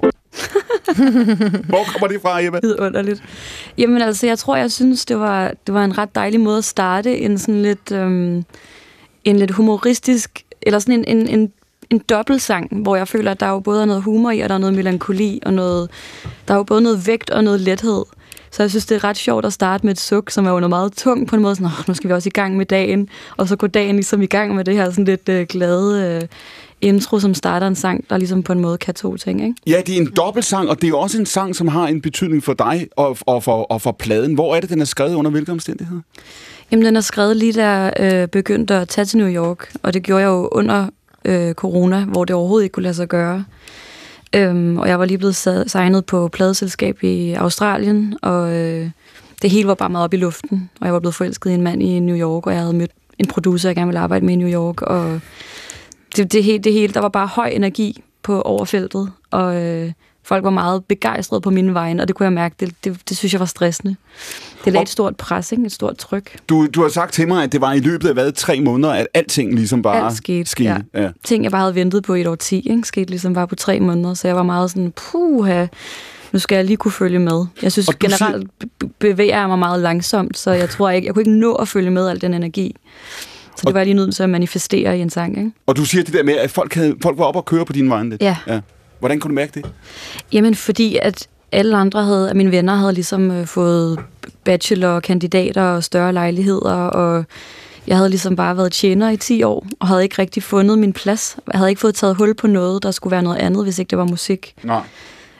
Hvor 1.68 1.84
kommer 1.92 2.08
det 2.08 2.20
fra, 2.22 2.40
Emma? 2.42 2.58
vidunderligt. 2.62 3.22
Jamen 3.78 4.02
altså, 4.02 4.26
jeg 4.26 4.38
tror, 4.38 4.56
jeg 4.56 4.72
synes, 4.72 5.04
det 5.04 5.18
var, 5.18 5.52
det 5.66 5.74
var 5.74 5.84
en 5.84 5.98
ret 5.98 6.14
dejlig 6.14 6.40
måde 6.40 6.58
at 6.58 6.64
starte 6.64 7.18
en 7.18 7.38
sådan 7.38 7.62
lidt, 7.62 7.92
øhm, 7.92 8.44
en 9.24 9.36
lidt 9.36 9.50
humoristisk, 9.50 10.42
eller 10.62 10.78
sådan 10.78 10.94
en, 10.94 11.04
en, 11.16 11.28
en, 11.28 11.52
en 11.90 11.98
dobbeltsang, 11.98 12.82
hvor 12.82 12.96
jeg 12.96 13.08
føler, 13.08 13.30
at 13.30 13.40
der 13.40 13.46
er 13.46 13.50
jo 13.50 13.60
både 13.60 13.82
er 13.82 13.86
noget 13.86 14.02
humor 14.02 14.30
i, 14.30 14.40
og 14.40 14.48
der 14.48 14.54
er 14.54 14.58
noget 14.58 14.76
melankoli, 14.76 15.40
og 15.46 15.54
noget, 15.54 15.90
der 16.48 16.54
er 16.54 16.58
jo 16.58 16.64
både 16.64 16.80
noget 16.80 17.06
vægt 17.06 17.30
og 17.30 17.44
noget 17.44 17.60
lethed. 17.60 18.04
Så 18.50 18.62
jeg 18.62 18.70
synes, 18.70 18.86
det 18.86 18.94
er 18.94 19.04
ret 19.04 19.16
sjovt 19.16 19.44
at 19.44 19.52
starte 19.52 19.86
med 19.86 19.92
et 19.92 20.00
suk, 20.00 20.30
som 20.30 20.46
er 20.46 20.50
noget 20.50 20.68
meget 20.68 20.92
tungt 20.92 21.30
på 21.30 21.36
en 21.36 21.42
måde. 21.42 21.54
Sådan, 21.54 21.66
"Åh, 21.66 21.88
nu 21.88 21.94
skal 21.94 22.08
vi 22.08 22.14
også 22.14 22.28
i 22.28 22.30
gang 22.30 22.56
med 22.56 22.66
dagen. 22.66 23.08
Og 23.36 23.48
så 23.48 23.56
går 23.56 23.66
dagen 23.66 23.94
ligesom 23.94 24.22
i 24.22 24.26
gang 24.26 24.54
med 24.54 24.64
det 24.64 24.74
her 24.74 24.90
sådan 24.90 25.04
lidt 25.04 25.28
øh, 25.28 25.46
glade 25.46 26.20
øh, 26.22 26.28
intro, 26.80 27.18
som 27.18 27.34
starter 27.34 27.66
en 27.66 27.74
sang, 27.74 28.04
der 28.10 28.16
ligesom 28.18 28.42
på 28.42 28.52
en 28.52 28.60
måde 28.60 28.78
kan 28.78 28.94
to 28.94 29.16
ting, 29.16 29.42
ikke? 29.42 29.54
Ja, 29.66 29.80
det 29.86 29.96
er 29.96 30.00
en 30.00 30.12
dobbeltsang, 30.16 30.68
og 30.68 30.82
det 30.82 30.88
er 30.90 30.94
også 30.94 31.18
en 31.18 31.26
sang, 31.26 31.56
som 31.56 31.68
har 31.68 31.86
en 31.88 32.00
betydning 32.00 32.44
for 32.44 32.54
dig 32.54 32.88
og, 32.96 33.16
og, 33.20 33.42
for, 33.42 33.62
og 33.62 33.82
for 33.82 33.92
pladen. 33.92 34.34
Hvor 34.34 34.54
er 34.54 34.60
det, 34.60 34.70
den 34.70 34.80
er 34.80 34.84
skrevet 34.84 35.14
under 35.14 35.30
hvilke 35.30 35.52
omstændigheder? 35.52 36.00
Jamen, 36.70 36.84
den 36.86 36.96
er 36.96 37.00
skrevet 37.00 37.36
lige 37.36 37.52
da 37.52 37.68
jeg 37.70 37.92
øh, 38.00 38.28
begyndte 38.28 38.74
at 38.74 38.88
tage 38.88 39.04
til 39.04 39.18
New 39.18 39.28
York, 39.28 39.72
og 39.82 39.94
det 39.94 40.02
gjorde 40.02 40.22
jeg 40.22 40.28
jo 40.28 40.48
under 40.52 40.86
øh, 41.24 41.54
corona, 41.54 42.04
hvor 42.04 42.24
det 42.24 42.36
overhovedet 42.36 42.64
ikke 42.64 42.72
kunne 42.72 42.82
lade 42.82 42.94
sig 42.94 43.08
gøre. 43.08 43.44
Øhm, 44.36 44.78
og 44.78 44.88
jeg 44.88 44.98
var 44.98 45.04
lige 45.04 45.18
blevet 45.18 45.36
signet 45.66 46.06
på 46.06 46.28
pladeselskab 46.28 47.02
i 47.02 47.32
Australien, 47.32 48.18
og 48.22 48.52
øh, 48.52 48.90
det 49.42 49.50
hele 49.50 49.68
var 49.68 49.74
bare 49.74 49.88
meget 49.88 50.04
op 50.04 50.14
i 50.14 50.16
luften. 50.16 50.70
Og 50.80 50.86
jeg 50.86 50.94
var 50.94 51.00
blevet 51.00 51.14
forelsket 51.14 51.50
i 51.50 51.54
en 51.54 51.62
mand 51.62 51.82
i 51.82 52.00
New 52.00 52.16
York, 52.16 52.46
og 52.46 52.52
jeg 52.52 52.60
havde 52.60 52.72
mødt 52.76 52.90
en 53.18 53.26
producer, 53.26 53.68
jeg 53.68 53.76
gerne 53.76 53.88
ville 53.88 54.00
arbejde 54.00 54.26
med 54.26 54.34
i 54.34 54.36
New 54.36 54.48
York, 54.48 54.82
og 54.82 55.20
det, 56.16 56.32
det, 56.32 56.44
hele, 56.44 56.58
det 56.58 56.72
hele, 56.72 56.94
der 56.94 57.00
var 57.00 57.08
bare 57.08 57.26
høj 57.26 57.48
energi 57.48 58.02
på 58.22 58.42
overfeltet, 58.42 59.12
og 59.30 59.62
øh, 59.62 59.92
folk 60.28 60.44
var 60.44 60.50
meget 60.50 60.84
begejstrede 60.84 61.40
på 61.40 61.50
mine 61.50 61.74
vegne, 61.74 62.02
og 62.02 62.08
det 62.08 62.16
kunne 62.16 62.24
jeg 62.24 62.32
mærke, 62.32 62.54
det, 62.60 62.74
det, 62.84 62.96
det 63.08 63.16
synes 63.16 63.32
jeg 63.32 63.40
var 63.40 63.46
stressende. 63.46 63.96
Det 64.64 64.72
lagde 64.72 64.82
et 64.82 64.88
stort 64.88 65.16
pres, 65.16 65.52
ikke? 65.52 65.64
et 65.66 65.72
stort 65.72 65.96
tryk. 65.96 66.36
Du, 66.48 66.66
du 66.66 66.82
har 66.82 66.88
sagt 66.88 67.12
til 67.12 67.28
mig, 67.28 67.42
at 67.44 67.52
det 67.52 67.60
var 67.60 67.72
i 67.72 67.80
løbet 67.80 68.08
af 68.08 68.14
hvad, 68.14 68.32
tre 68.32 68.60
måneder, 68.60 68.92
at 68.92 69.06
alting 69.14 69.54
ligesom 69.54 69.82
bare 69.82 70.04
Alt 70.04 70.16
skete, 70.16 70.50
skete. 70.50 70.84
ja. 70.94 71.02
Ja. 71.02 71.08
ting, 71.24 71.44
jeg 71.44 71.50
bare 71.52 71.60
havde 71.60 71.74
ventet 71.74 72.02
på 72.02 72.14
i 72.14 72.20
et 72.20 72.26
år 72.26 72.34
10, 72.34 72.68
ikke? 72.70 72.82
skete 72.84 73.10
ligesom 73.10 73.34
bare 73.34 73.46
på 73.48 73.54
tre 73.54 73.80
måneder, 73.80 74.14
så 74.14 74.28
jeg 74.28 74.36
var 74.36 74.42
meget 74.42 74.70
sådan, 74.70 74.92
puha, 74.96 75.66
nu 76.32 76.38
skal 76.38 76.56
jeg 76.56 76.64
lige 76.64 76.76
kunne 76.76 76.92
følge 76.92 77.18
med. 77.18 77.46
Jeg 77.62 77.72
synes 77.72 77.88
Og 77.88 77.94
generelt 78.00 78.50
be- 78.78 78.88
bevæger 78.98 79.38
jeg 79.38 79.48
mig 79.48 79.58
meget 79.58 79.80
langsomt, 79.80 80.38
så 80.38 80.50
jeg 80.50 80.70
tror 80.70 80.90
ikke, 80.90 81.06
jeg 81.06 81.14
kunne 81.14 81.22
ikke 81.22 81.38
nå 81.40 81.54
at 81.54 81.68
følge 81.68 81.90
med 81.90 82.08
al 82.08 82.20
den 82.20 82.34
energi. 82.34 82.76
Så 83.56 83.62
det 83.66 83.74
var 83.74 83.84
lige 83.84 83.94
nødt 83.94 84.14
til 84.14 84.22
at 84.22 84.30
manifestere 84.30 84.98
i 84.98 85.00
en 85.00 85.10
sang, 85.10 85.38
ikke? 85.38 85.50
Og 85.66 85.76
du 85.76 85.84
siger 85.84 86.04
det 86.04 86.14
der 86.14 86.22
med, 86.22 86.34
at 86.34 86.50
folk, 86.50 86.74
havde, 86.74 86.94
folk 87.02 87.18
var 87.18 87.24
op 87.24 87.36
og 87.36 87.44
køre 87.44 87.64
på 87.64 87.72
din 87.72 87.90
vegne 87.90 88.10
lidt. 88.10 88.22
Ja. 88.22 88.36
ja. 88.46 88.60
Hvordan 88.98 89.20
kunne 89.20 89.28
du 89.28 89.34
mærke 89.34 89.52
det? 89.54 89.70
Jamen, 90.32 90.54
fordi 90.54 90.98
at 91.02 91.28
alle 91.52 91.76
andre 91.76 92.04
havde, 92.04 92.30
at 92.30 92.36
mine 92.36 92.50
venner 92.50 92.74
havde 92.74 92.92
ligesom 92.92 93.30
øh, 93.30 93.46
fået 93.46 94.00
bachelor, 94.44 95.00
kandidater 95.00 95.62
og 95.62 95.84
større 95.84 96.12
lejligheder, 96.12 96.74
og 96.74 97.24
jeg 97.86 97.96
havde 97.96 98.10
ligesom 98.10 98.36
bare 98.36 98.56
været 98.56 98.72
tjener 98.72 99.10
i 99.10 99.16
10 99.16 99.42
år, 99.42 99.66
og 99.80 99.88
havde 99.88 100.02
ikke 100.02 100.18
rigtig 100.18 100.42
fundet 100.42 100.78
min 100.78 100.92
plads. 100.92 101.36
Jeg 101.52 101.58
havde 101.58 101.70
ikke 101.70 101.80
fået 101.80 101.94
taget 101.94 102.16
hul 102.16 102.34
på 102.34 102.46
noget, 102.46 102.82
der 102.82 102.90
skulle 102.90 103.10
være 103.12 103.22
noget 103.22 103.36
andet, 103.36 103.64
hvis 103.64 103.78
ikke 103.78 103.90
det 103.90 103.98
var 103.98 104.04
musik. 104.04 104.54
Nej. 104.62 104.82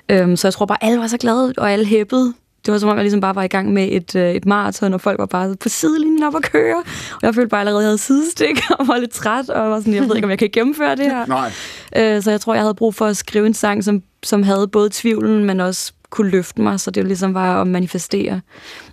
Øhm, 0.08 0.36
så 0.36 0.48
jeg 0.48 0.52
tror 0.54 0.66
bare, 0.66 0.84
alle 0.84 1.00
var 1.00 1.06
så 1.06 1.16
glade, 1.18 1.52
og 1.58 1.72
alle 1.72 1.86
hæppede. 1.86 2.34
Det 2.66 2.72
var 2.72 2.78
som 2.78 2.88
om, 2.88 2.96
jeg 2.96 3.04
ligesom 3.04 3.20
bare 3.20 3.34
var 3.34 3.42
i 3.42 3.48
gang 3.48 3.72
med 3.72 3.88
et, 3.92 4.14
øh, 4.14 4.34
et 4.34 4.46
maraton, 4.46 4.94
og 4.94 5.00
folk 5.00 5.18
var 5.18 5.26
bare 5.26 5.56
på 5.60 5.68
sidelinjen 5.68 6.22
op 6.22 6.36
at 6.36 6.42
køre. 6.42 6.76
Og 7.12 7.20
jeg 7.22 7.34
følte 7.34 7.48
bare 7.48 7.60
allerede, 7.60 7.80
at 7.80 7.82
jeg 7.82 7.88
havde 7.88 7.98
sidestik, 7.98 8.60
og 8.78 8.88
var 8.88 8.96
lidt 8.96 9.10
træt, 9.10 9.50
og 9.50 9.70
var 9.70 9.78
sådan, 9.78 9.94
jeg 9.94 10.08
ved 10.08 10.16
ikke, 10.16 10.26
om 10.26 10.30
jeg 10.30 10.38
kan 10.38 10.50
gennemføre 10.52 10.96
det 10.96 11.04
her. 11.04 11.26
Nej. 11.26 11.52
Øh, 11.96 12.22
så 12.22 12.30
jeg 12.30 12.40
tror, 12.40 12.54
jeg 12.54 12.62
havde 12.62 12.74
brug 12.74 12.94
for 12.94 13.06
at 13.06 13.16
skrive 13.16 13.46
en 13.46 13.54
sang, 13.54 13.84
som, 13.84 14.02
som 14.22 14.42
havde 14.42 14.68
både 14.68 14.88
tvivlen, 14.92 15.44
men 15.44 15.60
også 15.60 15.92
kunne 16.10 16.30
løfte 16.30 16.62
mig, 16.62 16.80
så 16.80 16.90
det 16.90 17.00
jo 17.00 17.06
ligesom 17.06 17.34
var 17.34 17.60
at 17.60 17.66
manifestere 17.66 18.40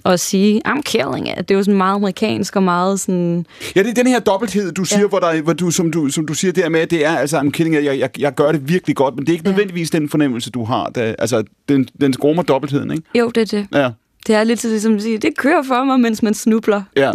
og 0.04 0.14
at 0.14 0.20
sige, 0.20 0.62
I'm 0.68 0.82
killing 0.82 1.30
it. 1.30 1.38
Det 1.38 1.52
er 1.52 1.56
jo 1.56 1.64
sådan 1.64 1.78
meget 1.78 1.96
amerikansk 1.96 2.56
og 2.56 2.64
meget 2.64 3.00
sådan... 3.00 3.46
Ja, 3.76 3.84
det 3.84 3.90
er 3.90 3.94
den 3.94 4.08
her 4.08 4.20
dobbelthed, 4.20 4.72
du 4.72 4.84
siger, 4.86 5.00
ja. 5.00 5.08
hvor, 5.08 5.20
der, 5.20 5.42
hvor 5.42 5.54
du, 5.54 5.72
som, 5.72 5.92
du, 5.92 6.10
som 6.10 6.28
du 6.28 6.34
siger 6.34 6.52
der 6.52 6.70
med, 6.70 6.88
det 6.88 7.06
er, 7.06 7.18
altså, 7.18 7.40
I'm 7.40 7.50
kidding, 7.52 7.76
jeg, 7.76 8.00
jeg, 8.00 8.10
jeg 8.20 8.36
gør 8.36 8.52
det 8.52 8.70
virkelig 8.70 8.96
godt, 8.96 9.16
men 9.16 9.26
det 9.26 9.30
er 9.30 9.34
ikke 9.34 9.44
Ja. 9.46 9.52
nødvendigvis 9.52 9.90
den 9.90 10.10
fornemmelse, 10.10 10.50
du 10.52 10.64
har. 10.64 10.90
Da, 10.90 11.16
altså, 11.20 11.44
den, 11.70 11.88
den 12.02 12.14
skrummer 12.14 12.44
dobbeltheden, 12.44 12.92
ikke? 12.92 13.04
Jo, 13.20 13.30
det 13.30 13.54
er 13.54 13.58
det. 13.60 13.68
Ja. 13.80 13.90
Det 14.28 14.36
er 14.36 14.44
lidt 14.44 14.60
til 14.60 14.70
ligesom 14.70 14.96
at 14.96 15.02
sige, 15.02 15.18
det 15.18 15.38
kører 15.38 15.64
for 15.64 15.84
mig, 15.84 16.00
mens 16.00 16.24
man 16.24 16.34
snubler. 16.34 16.82
Ja. 16.98 17.12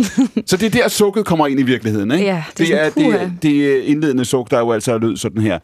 Så 0.46 0.56
det 0.56 0.62
er 0.66 0.70
der, 0.82 0.88
sukket 0.88 1.26
kommer 1.26 1.46
ind 1.46 1.60
i 1.60 1.62
virkeligheden, 1.62 2.10
ikke? 2.10 2.24
Ja, 2.24 2.44
det 2.58 2.74
er 2.74 2.90
det, 2.90 3.06
er, 3.06 3.18
det, 3.18 3.32
det 3.42 3.76
er 3.76 3.82
indledende 3.82 4.24
suk, 4.24 4.50
der 4.50 4.58
jo 4.58 4.72
altså 4.72 4.98
lød 4.98 5.16
sådan 5.16 5.42
her. 5.42 5.58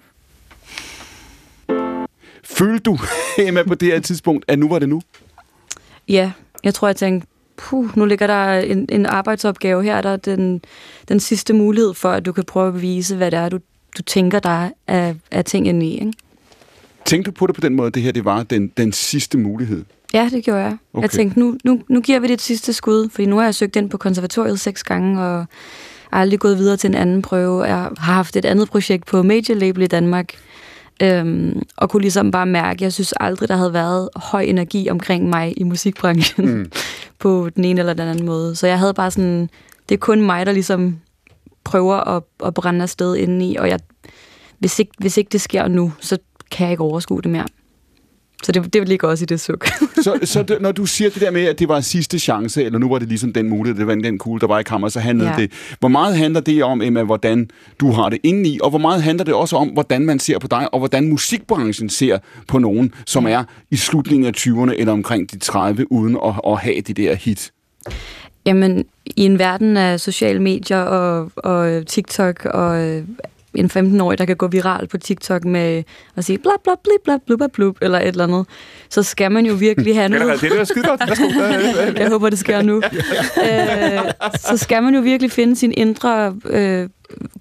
Følte 2.44 2.78
du, 2.78 2.98
Emma, 3.38 3.62
på 3.62 3.74
det 3.74 3.92
her 3.92 4.00
tidspunkt, 4.00 4.44
at 4.48 4.58
nu 4.58 4.68
var 4.68 4.78
det 4.78 4.88
nu? 4.88 5.02
Ja, 6.08 6.32
jeg 6.64 6.74
tror, 6.74 6.88
jeg 6.88 6.96
tænkte, 6.96 7.28
puh, 7.56 7.96
nu 7.98 8.04
ligger 8.04 8.26
der 8.26 8.58
en, 8.58 8.86
en 8.88 9.06
arbejdsopgave 9.06 9.82
her, 9.82 10.00
der 10.00 10.10
er 10.10 10.16
den, 10.16 10.60
den 11.08 11.20
sidste 11.20 11.52
mulighed 11.52 11.94
for, 11.94 12.10
at 12.10 12.26
du 12.26 12.32
kan 12.32 12.44
prøve 12.44 12.68
at 12.68 12.74
bevise, 12.74 13.16
hvad 13.16 13.30
det 13.30 13.38
er, 13.38 13.48
du, 13.48 13.58
du 13.98 14.02
tænker, 14.02 14.38
der 14.38 14.64
er 14.64 14.70
af, 14.86 15.16
af 15.30 15.44
ting 15.44 15.68
inde 15.68 15.86
i. 15.86 15.92
Ikke? 15.92 16.12
Tænkte 17.04 17.30
du 17.30 17.34
på 17.34 17.46
det 17.46 17.54
på 17.54 17.60
den 17.60 17.74
måde, 17.74 17.86
at 17.86 17.94
det 17.94 18.02
her 18.02 18.12
det 18.12 18.24
var 18.24 18.42
den, 18.42 18.72
den 18.76 18.92
sidste 18.92 19.38
mulighed? 19.38 19.84
Ja, 20.14 20.28
det 20.32 20.44
gjorde 20.44 20.60
jeg. 20.60 20.76
Okay. 20.92 21.02
Jeg 21.02 21.10
tænkte, 21.10 21.38
nu, 21.38 21.56
nu, 21.64 21.82
nu 21.88 22.00
giver 22.00 22.20
vi 22.20 22.26
det 22.26 22.34
et 22.34 22.40
sidste 22.40 22.72
skud, 22.72 23.08
fordi 23.08 23.26
nu 23.26 23.36
har 23.36 23.44
jeg 23.44 23.54
søgt 23.54 23.76
ind 23.76 23.90
på 23.90 23.96
konservatoriet 23.96 24.60
seks 24.60 24.82
gange, 24.82 25.22
og 25.22 25.46
aldrig 26.12 26.40
gået 26.40 26.58
videre 26.58 26.76
til 26.76 26.88
en 26.88 26.94
anden 26.94 27.22
prøve. 27.22 27.64
Jeg 27.64 27.76
har 27.76 27.94
haft 27.98 28.36
et 28.36 28.44
andet 28.44 28.68
projekt 28.68 29.06
på 29.06 29.22
Major 29.22 29.54
Label 29.54 29.82
i 29.82 29.86
Danmark, 29.86 30.34
øhm, 31.02 31.62
og 31.76 31.90
kunne 31.90 32.00
ligesom 32.00 32.30
bare 32.30 32.46
mærke, 32.46 32.84
jeg 32.84 32.92
synes 32.92 33.14
aldrig, 33.20 33.48
der 33.48 33.56
havde 33.56 33.72
været 33.72 34.08
høj 34.16 34.42
energi 34.42 34.88
omkring 34.90 35.28
mig 35.28 35.54
i 35.56 35.62
musikbranchen 35.62 36.54
mm. 36.54 36.70
på 37.22 37.50
den 37.56 37.64
ene 37.64 37.80
eller 37.80 37.94
den 37.94 38.08
anden 38.08 38.26
måde. 38.26 38.56
Så 38.56 38.66
jeg 38.66 38.78
havde 38.78 38.94
bare 38.94 39.10
sådan, 39.10 39.50
det 39.88 39.94
er 39.94 39.98
kun 39.98 40.22
mig, 40.22 40.46
der 40.46 40.52
ligesom 40.52 40.98
prøver 41.64 41.96
at, 41.96 42.22
at 42.44 42.54
brænde 42.54 42.82
afsted 42.82 43.16
indeni, 43.16 43.56
og 43.56 43.68
jeg, 43.68 43.78
hvis, 44.58 44.78
ikke, 44.78 44.92
hvis 44.98 45.16
ikke 45.16 45.28
det 45.28 45.40
sker 45.40 45.68
nu, 45.68 45.92
så 46.00 46.18
kan 46.50 46.64
jeg 46.64 46.70
ikke 46.70 46.82
overskue 46.82 47.22
det 47.22 47.30
mere. 47.30 47.46
Så 48.42 48.52
det, 48.52 48.72
det 48.74 48.88
ligger 48.88 49.08
også 49.08 49.22
i 49.22 49.26
det 49.26 49.40
suk. 49.40 49.66
Så, 50.04 50.18
så 50.24 50.42
det, 50.42 50.60
når 50.60 50.72
du 50.72 50.86
siger 50.86 51.10
det 51.10 51.20
der 51.20 51.30
med, 51.30 51.44
at 51.44 51.58
det 51.58 51.68
var 51.68 51.80
sidste 51.80 52.18
chance, 52.18 52.64
eller 52.64 52.78
nu 52.78 52.88
var 52.88 52.98
det 52.98 53.08
ligesom 53.08 53.32
den 53.32 53.48
mulighed, 53.48 53.78
det 53.78 53.86
var 53.86 53.94
den 53.94 54.18
kugle, 54.18 54.40
der 54.40 54.46
var 54.46 54.58
i 54.58 54.62
kammer, 54.62 54.88
så 54.88 55.00
handlede 55.00 55.30
Ja. 55.30 55.36
det. 55.36 55.52
Hvor 55.80 55.88
meget 55.88 56.16
handler 56.16 56.40
det 56.40 56.64
om, 56.64 56.82
Emma, 56.82 57.02
hvordan 57.02 57.50
du 57.80 57.90
har 57.90 58.08
det 58.08 58.18
indeni, 58.22 58.58
og 58.62 58.70
hvor 58.70 58.78
meget 58.78 59.02
handler 59.02 59.24
det 59.24 59.34
også 59.34 59.56
om, 59.56 59.68
hvordan 59.68 60.06
man 60.06 60.18
ser 60.18 60.38
på 60.38 60.46
dig, 60.48 60.74
og 60.74 60.78
hvordan 60.78 61.08
musikbranchen 61.08 61.88
ser 61.90 62.18
på 62.48 62.58
nogen, 62.58 62.94
som 63.06 63.26
er 63.26 63.44
i 63.70 63.76
slutningen 63.76 64.26
af 64.26 64.32
20'erne 64.36 64.72
eller 64.80 64.92
omkring 64.92 65.32
de 65.32 65.38
30, 65.38 65.92
uden 65.92 66.16
at, 66.26 66.34
at 66.46 66.58
have 66.58 66.80
det 66.80 66.96
der 66.96 67.14
hit? 67.14 67.52
Jamen, 68.46 68.84
i 69.16 69.24
en 69.24 69.38
verden 69.38 69.76
af 69.76 70.00
sociale 70.00 70.42
medier 70.42 70.78
og, 70.80 71.30
og 71.36 71.86
TikTok 71.86 72.44
og 72.44 73.02
en 73.56 73.96
15-årig, 73.96 74.18
der 74.18 74.24
kan 74.24 74.36
gå 74.36 74.46
viral 74.46 74.86
på 74.88 74.98
TikTok 74.98 75.44
med 75.44 75.82
at 76.16 76.24
sige 76.24 76.38
bla 76.38 76.50
bla 76.64 76.72
bli 76.84 76.92
bla 77.04 77.16
blub 77.26 77.40
blub 77.52 77.76
eller 77.82 77.98
et 77.98 78.06
eller 78.06 78.24
andet, 78.24 78.46
så 78.88 79.02
skal 79.02 79.32
man 79.32 79.46
jo 79.46 79.54
virkelig 79.54 79.94
have 79.96 80.08
Det 80.12 80.20
er 80.20 80.24
noget. 80.24 80.40
det, 80.40 80.60
er 80.60 80.64
skide 80.64 80.84
godt. 80.84 81.98
Jeg 82.00 82.08
håber, 82.08 82.30
det 82.30 82.38
sker 82.38 82.62
nu. 82.62 82.76
øh, 82.76 84.12
så 84.40 84.56
skal 84.56 84.82
man 84.82 84.94
jo 84.94 85.00
virkelig 85.00 85.30
finde 85.32 85.56
sin 85.56 85.72
indre 85.76 86.36
øh, 86.46 86.88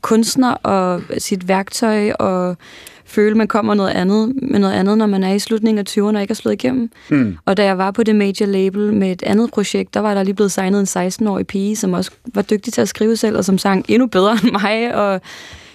kunstner 0.01 0.51
og 0.51 1.01
sit 1.17 1.47
værktøj 1.47 2.11
og 2.11 2.57
føle, 3.05 3.35
man 3.35 3.47
kommer 3.47 3.73
noget 3.73 3.89
andet, 3.89 4.33
med 4.41 4.59
noget 4.59 4.73
andet, 4.73 4.97
når 4.97 5.05
man 5.05 5.23
er 5.23 5.33
i 5.33 5.39
slutningen 5.39 5.79
af 5.79 5.97
20'erne 5.97 6.15
og 6.15 6.21
ikke 6.21 6.31
er 6.31 6.35
slået 6.35 6.53
igennem. 6.53 6.89
Mm. 7.09 7.37
Og 7.45 7.57
da 7.57 7.63
jeg 7.63 7.77
var 7.77 7.91
på 7.91 8.03
det 8.03 8.15
major 8.15 8.45
label 8.45 8.93
med 8.93 9.11
et 9.11 9.23
andet 9.23 9.51
projekt, 9.51 9.93
der 9.93 9.99
var 9.99 10.13
der 10.13 10.23
lige 10.23 10.35
blevet 10.35 10.51
signet 10.51 10.95
en 10.95 11.07
16-årig 11.07 11.47
pige, 11.47 11.75
som 11.75 11.93
også 11.93 12.11
var 12.33 12.41
dygtig 12.41 12.73
til 12.73 12.81
at 12.81 12.89
skrive 12.89 13.17
selv, 13.17 13.37
og 13.37 13.45
som 13.45 13.57
sang 13.57 13.85
endnu 13.87 14.07
bedre 14.07 14.37
end 14.43 14.51
mig. 14.51 14.95
Og 14.95 15.21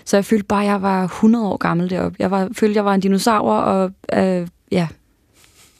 så 0.04 0.16
jeg 0.16 0.24
følte 0.24 0.44
bare, 0.44 0.62
at 0.62 0.68
jeg 0.70 0.82
var 0.82 1.04
100 1.04 1.46
år 1.46 1.56
gammel 1.56 1.90
deroppe. 1.90 2.16
Jeg 2.18 2.30
var, 2.30 2.48
følte, 2.52 2.76
jeg 2.76 2.84
var 2.84 2.94
en 2.94 3.00
dinosaur, 3.00 3.52
og 3.52 3.90
øh, 4.12 4.48
ja, 4.72 4.88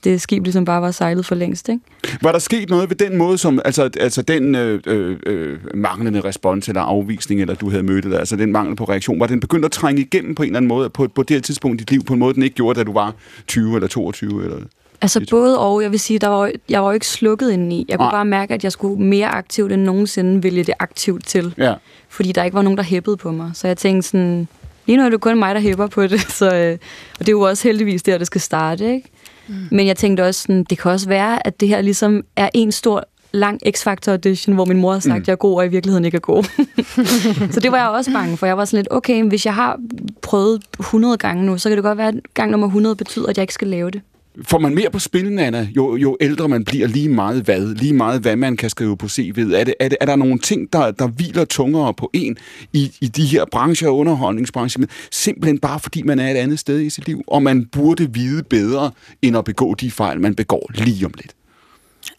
det 0.04 0.20
skib 0.20 0.42
ligesom 0.44 0.64
bare 0.64 0.83
var 0.83 0.90
sejlet 0.90 1.26
for 1.26 1.35
længst, 1.35 1.68
ikke? 1.68 1.80
Var 2.22 2.33
der 2.33 2.38
sket 2.38 2.70
noget 2.70 2.90
ved 2.90 2.96
den 2.96 3.16
måde, 3.16 3.38
som, 3.38 3.61
altså, 3.64 3.90
altså 4.00 4.22
den 4.22 4.54
øh, 4.54 4.80
øh, 4.87 5.18
øh, 5.26 5.59
manglende 5.74 6.20
respons 6.20 6.68
eller 6.68 6.83
afvisning, 6.83 7.40
eller 7.40 7.54
du 7.54 7.70
havde 7.70 7.83
mødt 7.83 8.04
det, 8.04 8.14
altså 8.14 8.37
den 8.37 8.52
mangel 8.52 8.76
på 8.76 8.85
reaktion, 8.85 9.20
var 9.20 9.26
den 9.26 9.40
begyndt 9.40 9.64
at 9.64 9.72
trænge 9.72 10.02
igennem 10.02 10.35
på 10.35 10.42
en 10.42 10.48
eller 10.48 10.56
anden 10.56 10.68
måde, 10.68 10.90
på, 10.90 11.09
på 11.14 11.22
det 11.22 11.37
her 11.37 11.40
tidspunkt 11.40 11.80
i 11.80 11.85
dit 11.85 11.90
liv, 11.90 12.04
på 12.04 12.12
en 12.12 12.18
måde, 12.18 12.35
den 12.35 12.42
ikke 12.42 12.56
gjorde, 12.56 12.78
da 12.78 12.85
du 12.85 12.92
var 12.92 13.14
20 13.46 13.74
eller 13.74 13.88
22? 13.88 14.44
Eller? 14.44 14.56
Altså 15.02 15.20
Det- 15.20 15.30
både 15.30 15.58
og, 15.58 15.82
jeg 15.82 15.90
vil 15.90 16.00
sige, 16.00 16.18
der 16.18 16.28
var, 16.28 16.50
jeg 16.68 16.82
var 16.82 16.88
jo 16.88 16.94
ikke 16.94 17.06
slukket 17.06 17.50
indeni. 17.50 17.86
Jeg 17.88 17.98
kunne 17.98 18.04
Nej. 18.06 18.14
bare 18.14 18.24
mærke, 18.24 18.54
at 18.54 18.64
jeg 18.64 18.72
skulle 18.72 19.02
mere 19.02 19.26
aktivt 19.28 19.72
end 19.72 19.82
nogensinde 19.82 20.42
vælge 20.42 20.64
det 20.64 20.74
aktivt 20.78 21.26
til. 21.26 21.54
Ja. 21.58 21.74
Fordi 22.08 22.32
der 22.32 22.44
ikke 22.44 22.54
var 22.54 22.62
nogen, 22.62 22.76
der 22.76 22.82
hæppede 22.82 23.16
på 23.16 23.30
mig. 23.32 23.50
Så 23.54 23.66
jeg 23.66 23.76
tænkte 23.76 24.08
sådan, 24.08 24.48
lige 24.86 24.96
nu 24.96 25.04
er 25.04 25.08
det 25.08 25.20
kun 25.20 25.38
mig, 25.38 25.54
der 25.54 25.60
hæpper 25.60 25.86
på 25.86 26.02
det. 26.06 26.20
Så, 26.38 26.44
øh, 26.56 26.72
og 27.12 27.18
det 27.18 27.28
er 27.28 27.32
jo 27.32 27.40
også 27.40 27.68
heldigvis 27.68 28.02
der, 28.02 28.18
det 28.18 28.26
skal 28.26 28.40
starte, 28.40 28.94
ikke? 28.94 29.08
Mm. 29.48 29.54
Men 29.70 29.86
jeg 29.86 29.96
tænkte 29.96 30.22
også, 30.26 30.40
sådan, 30.42 30.64
det 30.64 30.78
kan 30.78 30.90
også 30.90 31.08
være, 31.08 31.46
at 31.46 31.60
det 31.60 31.68
her 31.68 31.80
ligesom 31.80 32.22
er 32.36 32.48
en 32.54 32.72
stor 32.72 33.04
lang 33.32 33.60
X-Factor 33.76 34.10
audition, 34.10 34.54
hvor 34.54 34.64
min 34.64 34.76
mor 34.80 34.92
har 34.92 35.00
sagt, 35.00 35.14
mm. 35.14 35.20
at 35.20 35.26
jeg 35.28 35.32
er 35.32 35.36
god, 35.36 35.56
og 35.56 35.66
i 35.66 35.68
virkeligheden 35.68 36.04
ikke 36.04 36.16
er 36.16 36.20
god. 36.20 36.44
så 37.54 37.60
det 37.60 37.72
var 37.72 37.78
jeg 37.78 37.88
også 37.88 38.12
bange 38.12 38.36
for. 38.36 38.46
Jeg 38.46 38.56
var 38.56 38.64
sådan 38.64 38.78
lidt, 38.78 38.88
okay, 38.90 39.24
hvis 39.24 39.46
jeg 39.46 39.54
har 39.54 39.78
prøvet 40.22 40.62
100 40.80 41.16
gange 41.16 41.44
nu, 41.46 41.58
så 41.58 41.68
kan 41.68 41.76
det 41.76 41.84
godt 41.84 41.98
være, 41.98 42.08
at 42.08 42.14
gang 42.34 42.50
nummer 42.50 42.66
100 42.66 42.96
betyder, 42.96 43.26
at 43.26 43.36
jeg 43.36 43.42
ikke 43.42 43.54
skal 43.54 43.68
lave 43.68 43.90
det. 43.90 44.00
Får 44.42 44.59
man 44.59 44.74
mere 44.74 44.90
på 44.90 44.98
spil, 44.98 45.33
Nana, 45.33 45.68
jo, 45.76 45.96
jo 45.96 46.16
ældre 46.20 46.48
man 46.48 46.64
bliver, 46.64 46.87
lige 46.87 47.09
meget 47.09 47.42
hvad, 47.42 47.74
lige 47.74 47.92
meget 47.92 48.20
hvad 48.20 48.37
man 48.37 48.57
kan 48.57 48.70
skrive 48.70 48.96
på 48.96 49.07
CV'et? 49.07 49.55
Er, 49.55 49.64
det, 49.64 49.74
er, 49.81 49.88
det, 49.88 49.98
er 50.00 50.07
der 50.07 50.16
nogle 50.16 50.38
ting, 50.38 50.72
der, 50.72 50.90
der 50.90 51.07
hviler 51.07 51.44
tungere 51.44 51.94
på 51.94 52.11
en 52.12 52.37
i, 52.72 52.92
i 53.00 53.09
de 53.09 53.24
her 53.24 53.44
brancher, 53.53 53.88
underholdningsbrancher, 53.88 54.83
simpelthen 55.11 55.59
bare 55.59 55.81
fordi 55.81 56.03
man 56.03 56.18
er 56.18 56.31
et 56.31 56.37
andet 56.37 56.59
sted 56.59 56.81
i 56.81 56.90
sit 56.90 57.07
liv, 57.07 57.22
og 57.26 57.42
man 57.42 57.66
burde 57.66 58.12
vide 58.12 58.42
bedre, 58.42 58.90
end 59.22 59.37
at 59.37 59.44
begå 59.44 59.74
de 59.74 59.90
fejl, 59.90 60.20
man 60.20 60.35
begår 60.35 60.70
lige 60.74 61.07
om 61.07 61.12
lidt? 61.16 61.35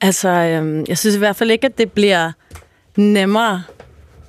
Altså, 0.02 0.30
øhm, 0.30 0.86
jeg 0.88 0.98
synes 0.98 1.16
i 1.16 1.20
hvert 1.20 1.36
fald 1.36 1.52
ikke, 1.52 1.66
at 1.66 1.78
det 1.78 1.92
bliver 1.92 2.32
nemmere. 2.96 3.64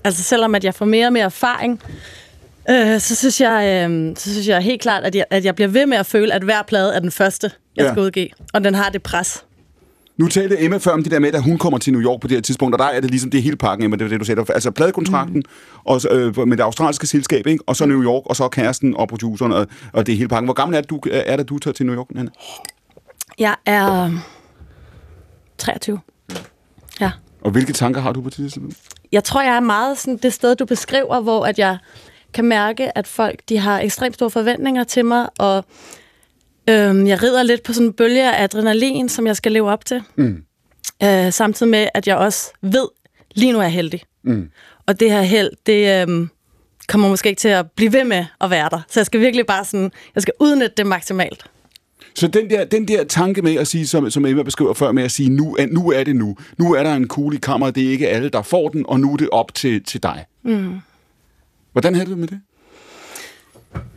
Altså, 0.05 0.23
selvom 0.23 0.55
at 0.55 0.65
jeg 0.65 0.75
får 0.75 0.85
mere 0.85 1.07
og 1.07 1.13
mere 1.13 1.25
erfaring, 1.25 1.81
øh, 2.71 3.01
så, 3.01 3.17
synes 3.17 3.41
jeg, 3.41 3.87
øh, 3.91 4.17
så 4.17 4.33
synes 4.33 4.49
jeg 4.49 4.61
helt 4.63 4.83
klart, 4.83 5.05
at 5.05 5.15
jeg, 5.15 5.25
at 5.31 5.45
jeg 5.45 5.55
bliver 5.55 5.69
ved 5.69 5.87
med 5.87 5.97
at 5.99 6.07
føle, 6.07 6.35
at 6.35 6.43
hver 6.43 6.63
plade 6.63 6.95
er 6.95 7.01
den 7.01 7.11
første, 7.11 7.51
jeg 7.77 7.85
Ja. 7.85 7.91
skal 7.93 8.03
udgive. 8.03 8.29
Og 8.55 8.65
den 8.65 8.75
har 8.75 8.89
det 8.91 9.03
pres. 9.03 9.45
Nu 10.17 10.29
talte 10.29 10.61
Emma 10.65 10.77
før 10.77 10.91
om 10.91 11.03
det 11.03 11.13
der 11.13 11.19
med, 11.19 11.35
at 11.35 11.43
hun 11.43 11.59
kommer 11.59 11.79
til 11.79 11.93
New 11.93 12.03
York 12.03 12.21
på 12.21 12.29
det 12.29 12.37
her 12.37 12.43
tidspunkt, 12.43 12.75
og 12.75 12.79
der 12.79 12.85
er 12.85 13.01
det 13.01 13.11
ligesom 13.11 13.31
det 13.31 13.39
er 13.39 13.43
hele 13.43 13.57
pakken, 13.57 13.85
Emma, 13.85 13.97
det 13.97 14.05
er 14.05 14.09
det, 14.09 14.21
du 14.21 14.25
sagde. 14.25 14.45
Altså 14.49 14.71
pladekontrakten 14.71 15.37
mm. 15.37 15.43
og, 15.85 16.01
øh, 16.11 16.49
med 16.49 16.57
det 16.57 16.63
australske 16.63 17.07
selskab, 17.07 17.47
ikke? 17.47 17.65
og 17.67 17.77
så 17.77 17.87
New 17.87 18.03
York, 18.03 18.23
og 18.27 18.37
så 18.37 18.49
kæresten 18.49 18.97
og 18.97 19.09
produceren, 19.09 19.53
og, 19.53 19.67
og 19.93 20.07
det 20.07 20.13
er 20.13 20.17
hele 20.17 20.29
pakken. 20.29 20.47
Hvor 20.47 20.55
gammel 20.55 20.77
er 20.79 20.81
du, 20.81 21.01
er 21.13 21.37
det, 21.37 21.49
du 21.49 21.59
tager 21.59 21.73
til 21.73 21.87
New 21.87 21.95
York, 21.97 22.07
Nana? 22.11 22.31
Jeg 23.39 23.55
er 23.67 24.11
23. 25.59 26.01
Ja. 27.01 27.11
Og 27.41 27.51
hvilke 27.51 27.73
tanker 27.73 28.01
har 28.01 28.13
du 28.13 28.21
på 28.23 28.29
det 28.29 28.37
tidspunkt? 28.37 28.77
Jeg 29.13 29.25
tror, 29.25 29.43
jeg 29.43 29.57
er 29.57 29.61
meget 29.61 29.99
sådan 29.99 30.17
det 30.17 30.33
sted, 30.33 30.57
du 30.57 30.65
beskriver, 30.65 31.21
hvor 31.21 31.47
at 31.47 31.59
jeg 31.59 31.79
kan 32.35 32.45
mærke, 32.45 32.99
at 32.99 33.07
folk 33.07 33.41
de 33.49 33.59
har 33.59 33.81
ekstremt 33.81 34.15
store 34.15 34.31
forventninger 34.31 34.85
til 34.85 35.05
mig, 35.05 35.29
og 35.39 35.65
øhm, 36.71 37.07
jeg 37.07 37.23
rider 37.23 37.43
lidt 37.43 37.63
på 37.63 37.73
sådan 37.73 37.87
en 37.87 37.93
bølge 37.93 38.33
af 38.33 38.43
adrenalin, 38.43 39.09
som 39.09 39.27
jeg 39.27 39.37
skal 39.37 39.53
leve 39.53 39.71
op 39.71 39.85
til. 39.85 40.03
Mm. 40.17 40.43
Øh, 41.03 41.33
samtidig 41.33 41.71
med, 41.71 41.89
at 41.95 42.07
jeg 42.07 42.17
også 42.17 42.53
ved, 42.63 42.89
lige 43.35 43.53
nu 43.53 43.59
er 43.59 43.63
jeg 43.63 43.73
heldig. 43.73 44.03
Mm. 44.25 44.51
Og 44.87 45.01
det 45.01 45.11
her 45.11 45.23
held, 45.23 45.51
det 45.67 46.03
øhm, 46.03 46.29
kommer 46.89 47.09
måske 47.09 47.29
ikke 47.29 47.41
til 47.41 47.49
at 47.49 47.71
blive 47.71 47.93
ved 47.93 48.05
med 48.05 48.25
at 48.41 48.51
være 48.51 48.69
der. 48.71 48.81
Så 48.89 49.01
jeg 49.01 49.07
skal 49.07 49.21
virkelig 49.21 49.47
bare 49.47 49.65
sådan, 49.65 49.91
jeg 50.15 50.23
skal 50.23 50.35
udnytte 50.41 50.75
det 50.77 50.87
maksimalt. 50.87 51.45
Så 52.15 52.29
den 52.29 52.51
der, 52.51 52.65
den 52.65 52.89
der 52.89 53.05
tanke 53.05 53.43
med 53.43 53.57
at 53.57 53.67
sige, 53.69 53.87
som, 53.87 54.11
som 54.11 54.27
Emma 54.27 54.43
beskriver 54.43 54.75
før, 54.75 54.93
med 54.93 55.03
at 55.03 55.11
sige, 55.11 55.31
nu 55.31 55.57
er, 55.59 55.67
nu 55.67 55.91
er 55.91 56.05
det 56.05 56.17
nu. 56.17 56.37
Nu 56.59 56.75
er 56.75 56.83
der 56.83 56.95
en 56.95 57.09
kugle 57.09 57.37
i 57.37 57.41
kammeret, 57.41 57.75
det 57.75 57.87
er 57.87 57.91
ikke 57.91 58.09
alle, 58.09 58.29
der 58.29 58.43
får 58.43 58.69
den, 58.69 58.85
og 58.89 59.01
nu 59.01 59.13
er 59.13 59.17
det 59.17 59.29
op 59.33 59.55
til, 59.55 59.85
til 59.85 60.03
dig. 60.03 60.25
Mm. 60.45 60.75
Hvordan 61.73 61.95
havde 61.95 62.07
du 62.07 62.11
det 62.11 62.19
med 62.19 62.29
det? 62.29 62.41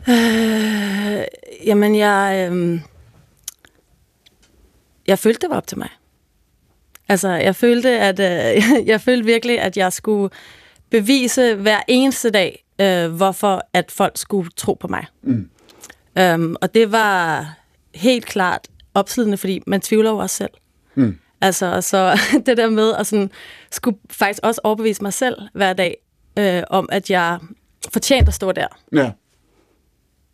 Øh, 0.08 1.24
jamen, 1.66 1.96
jeg, 1.96 2.48
øh, 2.52 2.80
jeg 5.06 5.18
følte, 5.18 5.40
det 5.40 5.50
var 5.50 5.56
op 5.56 5.66
til 5.66 5.78
mig. 5.78 5.88
Altså, 7.08 7.28
jeg 7.28 7.56
følte, 7.56 7.88
at 7.90 8.20
øh, 8.20 8.62
jeg 8.92 9.00
følte 9.00 9.24
virkelig, 9.24 9.60
at 9.60 9.76
jeg 9.76 9.92
skulle 9.92 10.30
bevise 10.90 11.54
hver 11.54 11.80
eneste 11.88 12.30
dag, 12.30 12.64
øh, 12.80 13.10
hvorfor 13.10 13.62
at 13.72 13.90
folk 13.90 14.18
skulle 14.18 14.50
tro 14.56 14.74
på 14.74 14.88
mig. 14.88 15.06
Mm. 15.22 15.50
Um, 16.20 16.56
og 16.60 16.74
det 16.74 16.92
var 16.92 17.52
helt 17.94 18.26
klart 18.26 18.68
opslidende, 18.94 19.36
fordi 19.36 19.62
man 19.66 19.80
tvivler 19.80 20.10
over 20.10 20.26
sig 20.26 20.36
selv. 20.36 20.50
Mm. 20.94 21.18
Altså, 21.40 21.80
så 21.80 22.20
det 22.46 22.56
der 22.56 22.70
med 22.70 22.94
at 22.94 23.06
sådan, 23.06 23.30
skulle 23.70 23.98
faktisk 24.10 24.40
også 24.42 24.60
overbevise 24.64 25.02
mig 25.02 25.12
selv 25.12 25.36
hver 25.54 25.72
dag, 25.72 25.96
øh, 26.38 26.62
om 26.70 26.88
at 26.92 27.10
jeg 27.10 27.38
fortjente 27.92 28.28
at 28.28 28.34
stå 28.34 28.52
der. 28.52 28.66
Ja. 28.92 29.10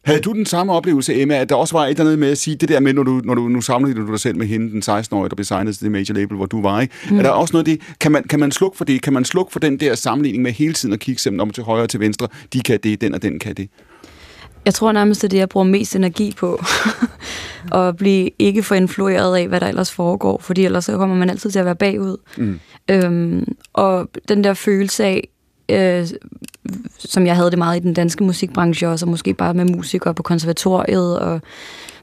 Havde 0.05 0.21
du 0.21 0.33
den 0.33 0.47
samme 0.47 0.73
oplevelse, 0.73 1.21
Emma, 1.21 1.35
at 1.35 1.49
der 1.49 1.55
også 1.55 1.77
var 1.77 1.87
et 1.87 1.91
eller 1.91 2.05
andet 2.05 2.19
med 2.19 2.31
at 2.31 2.39
sige, 2.39 2.57
det 2.57 2.69
der 2.69 2.81
med, 2.81 2.93
når 2.93 3.03
du, 3.03 3.21
når 3.25 3.35
du 3.35 3.49
nu 3.49 3.61
sammenligner 3.61 4.07
du 4.07 4.13
dig 4.13 4.21
selv 4.21 4.37
med 4.37 4.47
hende, 4.47 4.71
den 4.71 4.83
16-årige, 4.83 5.29
der 5.29 5.37
blev 5.37 5.45
signet 5.45 5.77
til 5.77 5.85
det 5.85 5.93
major 5.93 6.15
label, 6.15 6.37
hvor 6.37 6.47
du 6.47 6.63
var, 6.63 6.81
ikke? 6.81 6.95
Mm. 7.11 7.19
Er 7.19 7.23
der 7.23 7.31
også 7.31 7.53
noget 7.53 7.69
af 7.69 7.77
det, 7.77 7.97
kan 8.01 8.13
man, 8.13 8.23
kan 8.23 8.41
man 8.41 8.53
slukke 8.53 8.77
for 8.77 8.85
det? 8.85 9.03
Kan 9.03 9.13
man 9.13 9.25
slukke 9.25 9.53
for 9.53 9.61
den 9.61 9.81
der 9.81 9.95
sammenligning 9.95 10.43
med 10.43 10.53
hele 10.53 10.75
tiden 10.75 10.93
at 10.93 11.01
kigge 11.01 11.21
simpelthen 11.21 11.41
om 11.41 11.51
til 11.51 11.65
højre 11.65 11.83
og 11.83 11.91
til 11.91 12.01
venstre? 12.01 12.29
De 12.53 12.61
kan 12.61 12.81
det, 12.83 13.01
den 13.01 13.15
og 13.15 13.23
den 13.23 13.39
kan 13.39 13.55
det. 13.55 13.69
Jeg 14.65 14.75
tror 14.75 14.93
nærmest, 14.93 15.23
det 15.23 15.29
er 15.29 15.29
det, 15.29 15.39
jeg 15.39 15.49
bruger 15.49 15.65
mest 15.65 15.97
energi 15.97 16.35
på. 16.39 16.65
at 17.73 17.97
blive 17.97 18.31
ikke 18.39 18.63
for 18.63 18.75
influeret 18.75 19.37
af, 19.37 19.49
hvad 19.49 19.61
der 19.61 19.67
ellers 19.67 19.93
foregår, 19.93 20.39
fordi 20.39 20.65
ellers 20.65 20.85
så 20.85 20.97
kommer 20.97 21.17
man 21.17 21.31
altid 21.31 21.51
til 21.51 21.59
at 21.59 21.65
være 21.65 21.77
bagud. 21.77 22.17
Mm. 22.37 22.61
Øhm, 22.91 23.45
og 23.73 24.11
den 24.29 24.45
der 24.45 24.55
følelse 24.55 25.05
af, 25.05 25.29
øh, 25.69 26.07
som 26.99 27.27
jeg 27.27 27.37
havde 27.37 27.51
det 27.51 27.59
meget 27.59 27.77
i 27.81 27.83
den 27.83 27.95
danske 27.95 28.25
musikbranche 28.25 28.89
også, 28.89 29.07
og 29.07 29.11
måske 29.11 29.35
bare 29.35 29.55
med 29.55 29.65
musikere 29.65 30.15
på 30.15 30.23
konservatoriet, 30.23 31.19
og 31.19 31.41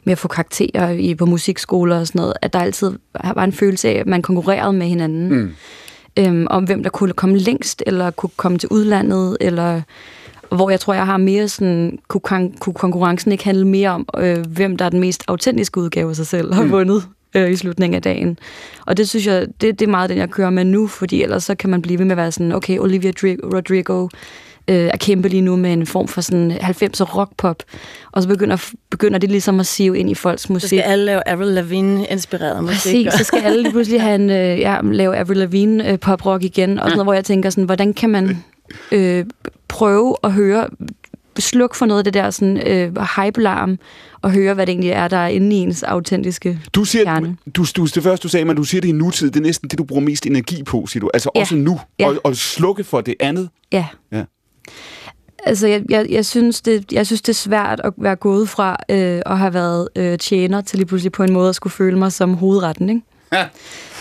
med 0.04 0.12
at 0.12 0.18
få 0.18 0.28
karakterer 0.28 0.90
i, 0.90 1.16
på 1.16 1.26
musikskoler 1.26 2.00
og 2.00 2.08
sådan 2.08 2.20
noget, 2.20 2.34
at 2.42 2.54
der 2.54 2.60
altid 2.60 2.92
var 3.36 3.44
en 3.44 3.54
følelse 3.54 3.90
af, 3.90 3.94
at 3.94 4.08
man 4.08 4.22
konkurrerede 4.22 4.74
med 4.74 4.88
hinanden. 4.88 5.30
Mm. 5.34 5.52
Øhm, 6.20 6.48
om 6.50 6.64
hvem 6.64 6.84
der 6.84 6.90
kunne 6.90 7.14
komme 7.14 7.38
længst, 7.38 7.84
eller 7.86 8.12
kunne 8.12 8.30
komme 8.38 8.58
til 8.58 8.70
udlandet, 8.70 9.38
eller 9.42 9.82
hvor 10.52 10.70
jeg 10.70 10.80
tror, 10.80 10.94
jeg 10.94 11.06
har 11.06 11.18
mere 11.18 11.48
sådan, 11.48 12.00
kunne, 12.08 12.22
kon- 12.32 12.58
kunne 12.60 12.74
konkurrencen 12.74 13.32
ikke 13.32 13.44
handle 13.44 13.68
mere 13.68 13.90
om, 13.90 14.08
øh, 14.18 14.38
hvem 14.48 14.78
der 14.78 14.86
er 14.86 14.90
den 14.90 15.00
mest 15.00 15.24
autentiske 15.28 15.80
udgave 15.80 16.10
af 16.10 16.16
sig 16.16 16.28
selv, 16.28 16.54
har 16.54 16.64
Mm. 16.64 16.72
vundet 16.72 17.04
øh, 17.36 17.52
i 17.52 17.56
slutningen 17.56 17.96
af 17.96 18.02
dagen. 18.02 18.40
Og 18.86 18.98
det 18.98 19.10
synes 19.10 19.28
jeg, 19.28 19.48
det, 19.62 19.80
det 19.80 19.86
er 19.86 19.90
meget 19.90 20.10
den, 20.10 20.18
jeg 20.18 20.30
kører 20.30 20.50
med 20.50 20.66
nu, 20.66 20.88
fordi 20.88 21.24
ellers 21.24 21.44
så 21.44 21.56
kan 21.56 21.70
man 21.70 21.82
blive 21.82 22.00
ved 22.00 22.06
med 22.06 22.12
at 22.12 22.18
være 22.18 22.32
sådan, 22.32 22.52
okay, 22.52 22.78
Olivia 22.80 23.12
Dri- 23.12 23.54
Rodrigo 23.56 24.08
øh, 24.68 24.76
er 24.76 24.98
kæmpe 24.98 25.28
lige 25.28 25.42
nu 25.42 25.56
med 25.56 25.74
en 25.74 25.86
form 25.86 26.08
for 26.08 26.22
sådan 26.22 26.52
90'er 26.52 27.04
rockpop, 27.18 27.64
og 28.12 28.22
så 28.24 28.28
begynder, 28.28 28.70
begynder 28.90 29.20
det 29.20 29.32
ligesom 29.32 29.60
at 29.60 29.66
sive 29.66 29.98
ind 29.98 30.10
i 30.10 30.14
folks 30.16 30.42
Så 30.42 30.54
musik. 30.54 30.68
skal 30.68 30.80
alle 30.80 31.06
lave 31.06 31.30
Avril 31.30 31.48
Lavigne-inspireret 31.48 32.64
musik. 32.64 33.06
Præcis, 33.06 33.14
så 33.20 33.24
skal 33.24 33.40
alle 33.40 33.62
lige 33.62 33.72
pludselig 33.72 34.02
have 34.02 34.16
en, 34.16 34.30
øh, 34.40 34.60
ja, 34.60 34.78
lave 34.84 35.16
Avril 35.18 35.38
Lavigne 35.38 35.92
øh, 35.92 36.00
poprock 36.00 36.44
igen, 36.44 36.80
og 36.80 36.84
sådan 36.90 36.92
noget, 36.98 37.06
hvor 37.06 37.14
jeg 37.14 37.26
tænker 37.26 37.50
sådan, 37.50 37.64
hvordan 37.64 37.94
kan 37.94 38.10
man 38.10 38.44
øh, 38.92 39.26
prøve 39.68 40.16
at 40.24 40.32
høre, 40.32 40.68
sluk 41.42 41.76
for 41.76 41.86
noget 41.86 42.00
af 42.00 42.04
det 42.04 42.14
der 42.14 42.30
sådan, 42.30 42.68
øh, 42.68 42.94
hype-larm, 43.16 43.78
og 44.22 44.32
høre, 44.32 44.54
hvad 44.54 44.66
det 44.66 44.72
egentlig 44.72 44.90
er, 44.92 45.08
der 45.08 45.18
er 45.18 45.28
inde 45.28 45.56
i 45.56 45.60
ens 45.60 45.84
autentiske 45.84 46.60
Du 46.74 46.84
siger, 46.86 47.04
kerne. 47.04 47.38
du, 47.56 47.66
du, 47.78 47.86
det 47.86 48.04
første, 48.04 48.24
du 48.24 48.30
sagde, 48.30 48.46
men 48.46 48.56
du 48.56 48.64
siger 48.64 48.82
det 48.82 48.88
i 48.88 48.92
nutid, 48.92 49.32
det 49.32 49.40
er 49.40 49.44
næsten 49.44 49.70
det, 49.70 49.78
du 49.80 49.84
bruger 49.84 50.02
mest 50.02 50.26
energi 50.26 50.64
på, 50.64 50.86
siger 50.88 51.02
du. 51.02 51.10
Altså 51.14 51.30
Ja. 51.36 51.40
også 51.42 51.56
nu, 51.56 51.80
Ja. 52.00 52.08
og, 52.08 52.16
og 52.24 52.36
slukke 52.36 52.84
for 52.84 53.02
det 53.02 53.16
andet. 53.20 53.50
Ja. 53.72 53.86
Ja. 54.12 54.24
Altså, 55.46 55.68
jeg, 55.68 55.84
jeg, 55.90 56.06
jeg, 56.10 56.26
synes, 56.26 56.62
det, 56.62 56.92
jeg 56.92 57.06
synes, 57.06 57.22
det 57.22 57.30
er 57.30 57.34
svært 57.34 57.82
at 57.84 57.94
være 57.98 58.16
gået 58.16 58.50
fra 58.50 58.78
øh, 58.90 59.22
at 59.26 59.38
have 59.38 59.54
været 59.54 59.88
øh, 59.96 60.18
tjener 60.18 60.62
til 60.62 60.78
lige 60.80 60.88
pludselig 60.88 61.12
på 61.12 61.24
en 61.24 61.34
måde 61.34 61.50
at 61.50 61.56
skulle 61.56 61.74
føle 61.74 61.98
mig 62.00 62.12
som 62.12 62.34
hovedretten, 62.34 62.90
ikke? 62.90 63.02
Ja. 63.34 63.46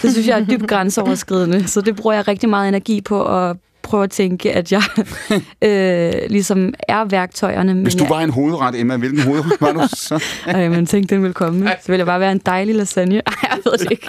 Det 0.02 0.12
synes 0.12 0.26
jeg 0.26 0.40
er 0.40 0.44
dybt 0.44 0.66
grænseoverskridende, 0.68 1.66
så 1.68 1.80
det 1.80 1.96
bruger 1.96 2.14
jeg 2.16 2.28
rigtig 2.28 2.48
meget 2.48 2.68
energi 2.68 3.00
på 3.00 3.24
at 3.38 3.56
prøve 3.82 4.04
at 4.04 4.10
tænke, 4.10 4.52
at 4.52 4.72
jeg 4.72 4.82
øh, 5.62 6.30
ligesom 6.30 6.74
er 6.88 7.04
værktøjerne. 7.04 7.74
Men 7.74 7.82
Hvis 7.82 7.94
du 7.94 8.04
jeg, 8.04 8.10
var 8.10 8.20
en 8.20 8.30
hovedret, 8.30 8.80
Emma, 8.80 8.96
hvilken 8.96 9.20
hovedret 9.20 9.60
var 9.60 9.72
du 9.72 9.80
så? 9.94 10.24
øh, 10.56 10.70
man 10.70 10.86
tænkte, 10.86 11.14
den 11.14 11.22
ville 11.22 11.34
komme. 11.34 11.68
Så 11.82 11.86
ville 11.86 11.98
jeg 11.98 12.06
bare 12.06 12.20
være 12.20 12.32
en 12.32 12.42
dejlig 12.46 12.74
lasagne. 12.74 13.14
Ej, 13.26 13.32
jeg 13.42 13.58
ved 13.64 13.72
det 13.72 13.90
ikke. 13.90 14.08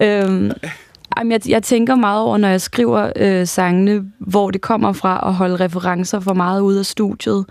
øhm, 0.26 0.50
jamen, 1.18 1.32
jeg, 1.32 1.48
jeg 1.48 1.62
tænker 1.62 1.94
meget 1.94 2.22
over, 2.22 2.38
når 2.38 2.48
jeg 2.48 2.60
skriver 2.60 3.12
øh, 3.16 3.46
sangene, 3.46 4.04
hvor 4.18 4.50
det 4.50 4.60
kommer 4.60 4.92
fra 4.92 5.28
at 5.28 5.34
holde 5.34 5.56
referencer 5.56 6.20
for 6.20 6.34
meget 6.34 6.60
ude 6.60 6.78
af 6.78 6.86
studiet. 6.86 7.44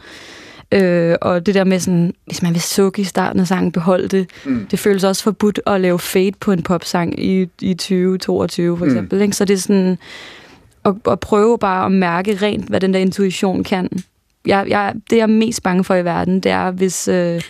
Øh, 0.71 1.15
og 1.21 1.45
det 1.45 1.55
der 1.55 1.63
med 1.63 1.79
sådan, 1.79 2.13
hvis 2.25 2.41
man 2.41 2.53
vil 2.53 2.61
sukke 2.61 3.01
i 3.01 3.05
starten 3.05 3.39
af 3.39 3.47
sangen, 3.47 3.71
beholde 3.71 4.07
det. 4.07 4.29
Mm. 4.45 4.67
Det 4.71 4.79
føles 4.79 5.03
også 5.03 5.23
forbudt 5.23 5.59
at 5.65 5.81
lave 5.81 5.99
fade 5.99 6.31
på 6.39 6.51
en 6.51 6.63
popsang 6.63 7.19
i, 7.23 7.47
i 7.61 7.73
2022 7.73 8.77
for 8.77 8.85
Mm. 8.85 8.91
eksempel. 8.91 9.21
Ikke? 9.21 9.35
Så 9.35 9.45
det 9.45 9.53
er 9.53 9.57
sådan 9.57 9.97
at, 10.85 10.93
at 11.11 11.19
prøve 11.19 11.57
bare 11.59 11.85
at 11.85 11.91
mærke 11.91 12.35
rent, 12.41 12.65
hvad 12.69 12.79
den 12.79 12.93
der 12.93 12.99
intuition 12.99 13.63
kan. 13.63 13.89
Jeg, 14.45 14.65
jeg, 14.69 14.93
det 15.09 15.15
jeg 15.15 15.23
er 15.23 15.27
mest 15.27 15.63
bange 15.63 15.83
for 15.83 15.95
i 15.95 16.05
verden, 16.05 16.39
det 16.39 16.51
er, 16.51 16.71
hvis 16.71 17.07
øh, 17.07 17.41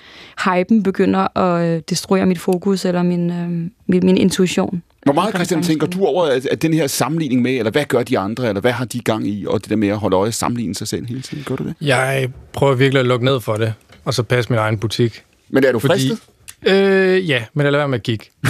hypen 0.46 0.84
begynder 0.84 1.38
at 1.38 1.66
øh, 1.76 1.82
destruere 1.90 2.26
mit 2.26 2.40
fokus 2.40 2.86
eller 2.86 3.04
min, 3.04 3.30
øh, 3.30 3.50
min, 3.88 4.06
min 4.06 4.18
intuition. 4.18 4.84
Hvor 5.08 5.14
meget, 5.14 5.36
Christian, 5.36 5.64
tænker 5.64 5.88
du 5.88 6.06
over 6.06 6.26
at, 6.26 6.46
at 6.46 6.62
den 6.62 6.74
her 6.74 6.88
sammenligning 6.88 7.42
med, 7.42 7.52
eller 7.58 7.72
hvad 7.72 7.86
gør 7.86 8.04
de 8.04 8.20
andre, 8.20 8.48
eller 8.48 8.62
hvad 8.62 8.72
har 8.72 8.86
de 8.86 9.00
gang 9.00 9.28
i, 9.28 9.46
og 9.48 9.62
det 9.62 9.70
der 9.70 9.76
med 9.76 9.88
at 9.88 9.98
holde 9.98 10.16
øje 10.18 10.28
og 10.28 10.34
sammenligne 10.34 10.76
sig 10.76 10.88
selv 10.88 11.06
hele 11.06 11.22
tiden? 11.22 11.44
Gør 11.44 11.56
du 11.56 11.64
det? 11.64 11.74
Jeg 11.82 12.30
prøver 12.54 12.76
virkelig 12.76 13.00
at 13.00 13.06
lukke 13.06 13.26
ned 13.26 13.40
for 13.40 13.56
det, 13.56 13.74
og 14.06 14.14
så 14.14 14.24
passe 14.24 14.50
min 14.52 14.60
egen 14.60 14.78
butik. 14.78 15.24
Men 15.50 15.64
er 15.64 15.72
du 15.72 15.80
Fordi- 15.80 15.94
fristet? 16.10 16.20
Øh, 16.68 17.30
ja, 17.30 17.44
men 17.54 17.64
jeg 17.64 17.72
lader 17.72 17.82
være 17.84 17.88
med 17.88 17.98
at 18.00 18.04
kigge. 18.04 18.26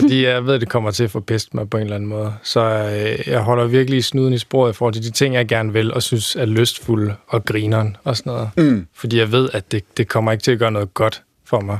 Fordi 0.00 0.24
jeg 0.24 0.46
ved, 0.46 0.54
at 0.54 0.60
det 0.60 0.68
kommer 0.68 0.90
til 0.90 1.04
at 1.04 1.10
forpeste 1.10 1.50
mig 1.56 1.70
på 1.70 1.76
en 1.76 1.82
eller 1.82 1.94
anden 1.96 2.08
måde. 2.08 2.32
Så 2.42 2.60
øh, 2.60 3.28
jeg 3.32 3.40
holder 3.40 3.66
virkelig 3.66 4.04
snuden 4.04 4.32
i 4.34 4.38
sporet 4.38 4.72
i 4.72 4.76
forhold 4.76 4.94
til 4.94 5.02
de 5.04 5.10
ting, 5.10 5.34
jeg 5.34 5.48
gerne 5.48 5.72
vil, 5.72 5.94
og 5.94 6.02
synes 6.02 6.36
er 6.36 6.44
lystfulde 6.46 7.14
og 7.28 7.44
grineren 7.44 7.96
og 8.04 8.16
sådan 8.16 8.32
noget. 8.32 8.48
Mm. 8.56 8.86
Fordi 8.94 9.18
jeg 9.18 9.32
ved, 9.32 9.48
at 9.52 9.72
det, 9.72 9.82
det 9.96 10.08
kommer 10.08 10.32
ikke 10.32 10.42
til 10.42 10.52
at 10.52 10.58
gøre 10.58 10.70
noget 10.72 10.94
godt 10.94 11.22
for 11.44 11.60
mig. 11.60 11.78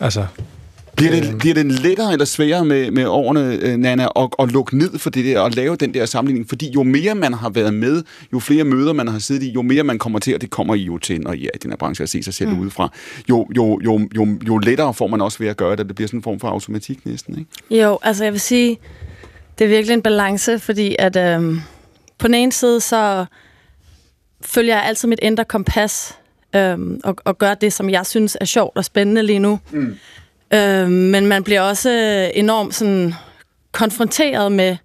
Altså, 0.00 0.26
Bliver 0.96 1.12
det, 1.12 1.38
bliver 1.38 1.54
det 1.54 1.66
lettere 1.66 2.12
eller 2.12 2.24
sværere 2.24 2.64
med, 2.64 2.90
med 2.90 3.06
årene, 3.06 3.58
øh, 3.62 3.76
Nana, 3.76 4.08
at, 4.16 4.28
at 4.38 4.52
lukke 4.52 4.78
ned 4.78 4.98
for 4.98 5.10
det 5.10 5.24
der, 5.24 5.40
og 5.40 5.50
lave 5.50 5.76
den 5.76 5.94
der 5.94 6.06
sammenligning? 6.06 6.48
Fordi 6.48 6.70
jo 6.70 6.82
mere 6.82 7.14
man 7.14 7.34
har 7.34 7.50
været 7.50 7.74
med, 7.74 8.02
jo 8.32 8.38
flere 8.38 8.64
møder 8.64 8.92
man 8.92 9.08
har 9.08 9.18
siddet 9.18 9.42
i, 9.42 9.50
jo 9.50 9.62
mere 9.62 9.82
man 9.82 9.98
kommer 9.98 10.18
til, 10.18 10.34
og 10.34 10.40
det 10.40 10.50
kommer 10.50 10.74
I 10.74 10.82
jo 10.82 10.98
til, 10.98 11.20
når 11.20 11.32
I 11.32 11.44
er 11.44 11.50
i 11.54 11.58
den 11.58 11.70
her 11.70 11.76
branche 11.76 12.02
at 12.02 12.08
se 12.08 12.22
sig 12.22 12.34
selv 12.34 12.50
mm. 12.50 12.60
udefra, 12.60 12.92
jo, 13.28 13.48
jo, 13.56 13.80
jo, 13.84 14.08
jo, 14.16 14.28
jo 14.46 14.58
lettere 14.58 14.94
får 14.94 15.06
man 15.06 15.20
også 15.20 15.38
ved 15.38 15.48
at 15.48 15.56
gøre 15.56 15.76
det. 15.76 15.86
Det 15.86 15.94
bliver 15.94 16.08
sådan 16.08 16.18
en 16.18 16.22
form 16.22 16.40
for 16.40 16.48
automatik 16.48 17.06
næsten, 17.06 17.38
ikke? 17.38 17.82
Jo, 17.82 17.98
altså 18.02 18.24
jeg 18.24 18.32
vil 18.32 18.40
sige, 18.40 18.78
det 19.58 19.64
er 19.64 19.68
virkelig 19.68 19.94
en 19.94 20.02
balance, 20.02 20.58
fordi 20.58 20.96
at 20.98 21.16
øhm, 21.16 21.60
på 22.18 22.26
den 22.26 22.34
ene 22.34 22.52
side, 22.52 22.80
så 22.80 23.24
følger 24.40 24.74
jeg 24.74 24.84
altid 24.84 25.08
mit 25.08 25.18
indre 25.22 25.44
kompas, 25.44 26.18
øhm, 26.56 27.00
og, 27.04 27.16
og 27.24 27.38
gør 27.38 27.54
det, 27.54 27.72
som 27.72 27.90
jeg 27.90 28.06
synes 28.06 28.36
er 28.40 28.44
sjovt 28.44 28.76
og 28.76 28.84
spændende 28.84 29.22
lige 29.22 29.38
nu. 29.38 29.60
Mm. 29.70 29.94
Øhm, 30.54 30.90
men 30.90 31.26
man 31.26 31.44
bliver 31.44 31.60
også 31.60 31.90
enormt 32.34 32.74
sådan, 32.74 33.14
konfronteret 33.72 34.52
med 34.52 34.76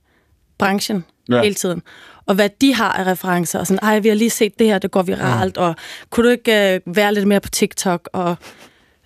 branchen 0.58 1.06
Ja. 1.30 1.36
ja. 1.36 1.41
hele 1.41 1.56
tiden. 1.56 1.82
Og 2.25 2.36
hvad 2.36 2.49
de 2.62 2.73
har 2.73 2.91
af 2.91 3.08
referencer. 3.08 3.60
Og 3.60 3.67
sådan, 3.67 3.80
ej, 3.84 3.99
vi 3.99 4.08
har 4.08 4.15
lige 4.15 4.30
set 4.30 4.60
det 4.60 4.67
her, 4.67 4.80
det 4.80 4.91
går 4.91 5.01
viralt, 5.01 5.58
og 5.58 5.75
kunne 6.10 6.25
du 6.25 6.32
ikke 6.32 6.73
øh, 6.73 6.95
være 6.95 7.13
lidt 7.13 7.27
mere 7.27 7.39
på 7.39 7.49
TikTok? 7.49 8.10
Og, 8.13 8.30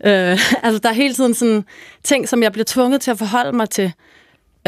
øh, 0.05 0.39
altså, 0.63 0.79
der 0.83 0.89
er 0.89 0.93
hele 0.93 1.13
tiden 1.13 1.33
sådan 1.33 1.65
ting, 2.03 2.29
som 2.29 2.43
jeg 2.43 2.51
bliver 2.51 2.65
tvunget 2.65 3.01
til 3.01 3.11
at 3.11 3.17
forholde 3.17 3.51
mig 3.51 3.69
til. 3.69 3.93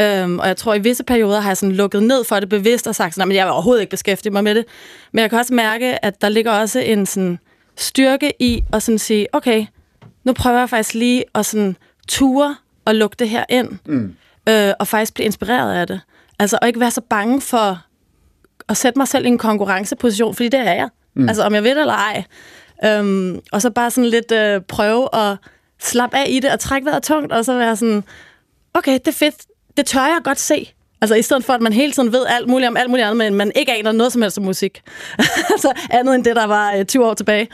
Øhm, 0.00 0.38
og 0.38 0.46
jeg 0.46 0.56
tror, 0.56 0.74
i 0.74 0.78
visse 0.78 1.04
perioder 1.04 1.40
har 1.40 1.50
jeg 1.50 1.56
sådan 1.56 1.74
lukket 1.74 2.02
ned 2.02 2.24
for 2.24 2.40
det 2.40 2.48
bevidst 2.48 2.86
og 2.86 2.94
sagt, 2.94 3.14
sådan, 3.14 3.30
at 3.30 3.36
jeg 3.36 3.46
vil 3.46 3.52
overhovedet 3.52 3.80
ikke 3.80 3.90
beskæftige 3.90 4.32
mig 4.32 4.44
med 4.44 4.54
det. 4.54 4.64
Men 5.12 5.22
jeg 5.22 5.30
kan 5.30 5.38
også 5.38 5.54
mærke, 5.54 6.04
at 6.04 6.22
der 6.22 6.28
ligger 6.28 6.52
også 6.52 6.80
en 6.80 7.06
sådan 7.06 7.38
styrke 7.76 8.32
i 8.38 8.64
at 8.72 8.82
sådan 8.82 8.98
sige, 8.98 9.26
okay, 9.32 9.66
nu 10.24 10.32
prøver 10.32 10.58
jeg 10.58 10.70
faktisk 10.70 10.94
lige 10.94 11.24
at 11.34 11.46
sådan 11.46 11.76
ture 12.08 12.56
og 12.84 12.94
lukke 12.94 13.16
det 13.18 13.28
her 13.28 13.44
ind. 13.48 13.68
Mm. 13.86 14.14
Øh, 14.48 14.72
og 14.78 14.88
faktisk 14.88 15.14
blive 15.14 15.24
inspireret 15.24 15.74
af 15.74 15.86
det. 15.86 16.00
Altså, 16.38 16.58
og 16.62 16.68
ikke 16.68 16.80
være 16.80 16.90
så 16.90 17.00
bange 17.00 17.40
for 17.40 17.82
at 18.68 18.76
sætte 18.76 18.98
mig 18.98 19.08
selv 19.08 19.24
i 19.24 19.28
en 19.28 19.38
konkurrenceposition, 19.38 20.34
fordi 20.34 20.48
det 20.48 20.60
er 20.60 20.72
jeg. 20.72 20.88
Mm. 21.14 21.28
Altså, 21.28 21.42
om 21.42 21.54
jeg 21.54 21.62
ved 21.62 21.70
det 21.70 21.80
eller 21.80 21.94
ej. 21.94 22.24
Øhm, 22.84 23.40
og 23.52 23.62
så 23.62 23.70
bare 23.70 23.90
sådan 23.90 24.10
lidt 24.10 24.32
øh, 24.32 24.60
prøve 24.60 25.08
at 25.14 25.36
slappe 25.80 26.16
af 26.16 26.26
i 26.28 26.40
det, 26.40 26.52
og 26.52 26.60
trække 26.60 26.86
vejret 26.86 27.02
tungt, 27.02 27.32
og 27.32 27.44
så 27.44 27.58
være 27.58 27.76
sådan, 27.76 28.04
okay, 28.74 28.92
det 28.92 29.08
er 29.08 29.12
fedt, 29.12 29.34
det 29.76 29.86
tør 29.86 30.00
jeg 30.00 30.20
godt 30.24 30.40
se. 30.40 30.72
Altså 31.00 31.14
i 31.14 31.22
stedet 31.22 31.44
for, 31.44 31.52
at 31.52 31.60
man 31.60 31.72
hele 31.72 31.92
tiden 31.92 32.12
ved 32.12 32.26
alt 32.28 32.48
muligt 32.48 32.68
om 32.68 32.76
alt 32.76 32.90
muligt 32.90 33.06
andet, 33.06 33.16
men 33.16 33.34
man 33.34 33.52
ikke 33.54 33.72
aner 33.72 33.92
noget 33.92 34.12
som 34.12 34.22
helst 34.22 34.38
om 34.38 34.44
musik. 34.44 34.82
altså 35.52 35.72
andet 35.90 36.14
end 36.14 36.24
det, 36.24 36.36
der 36.36 36.46
var 36.46 36.72
øh, 36.72 36.84
20 36.84 37.06
år 37.06 37.14
tilbage. 37.14 37.48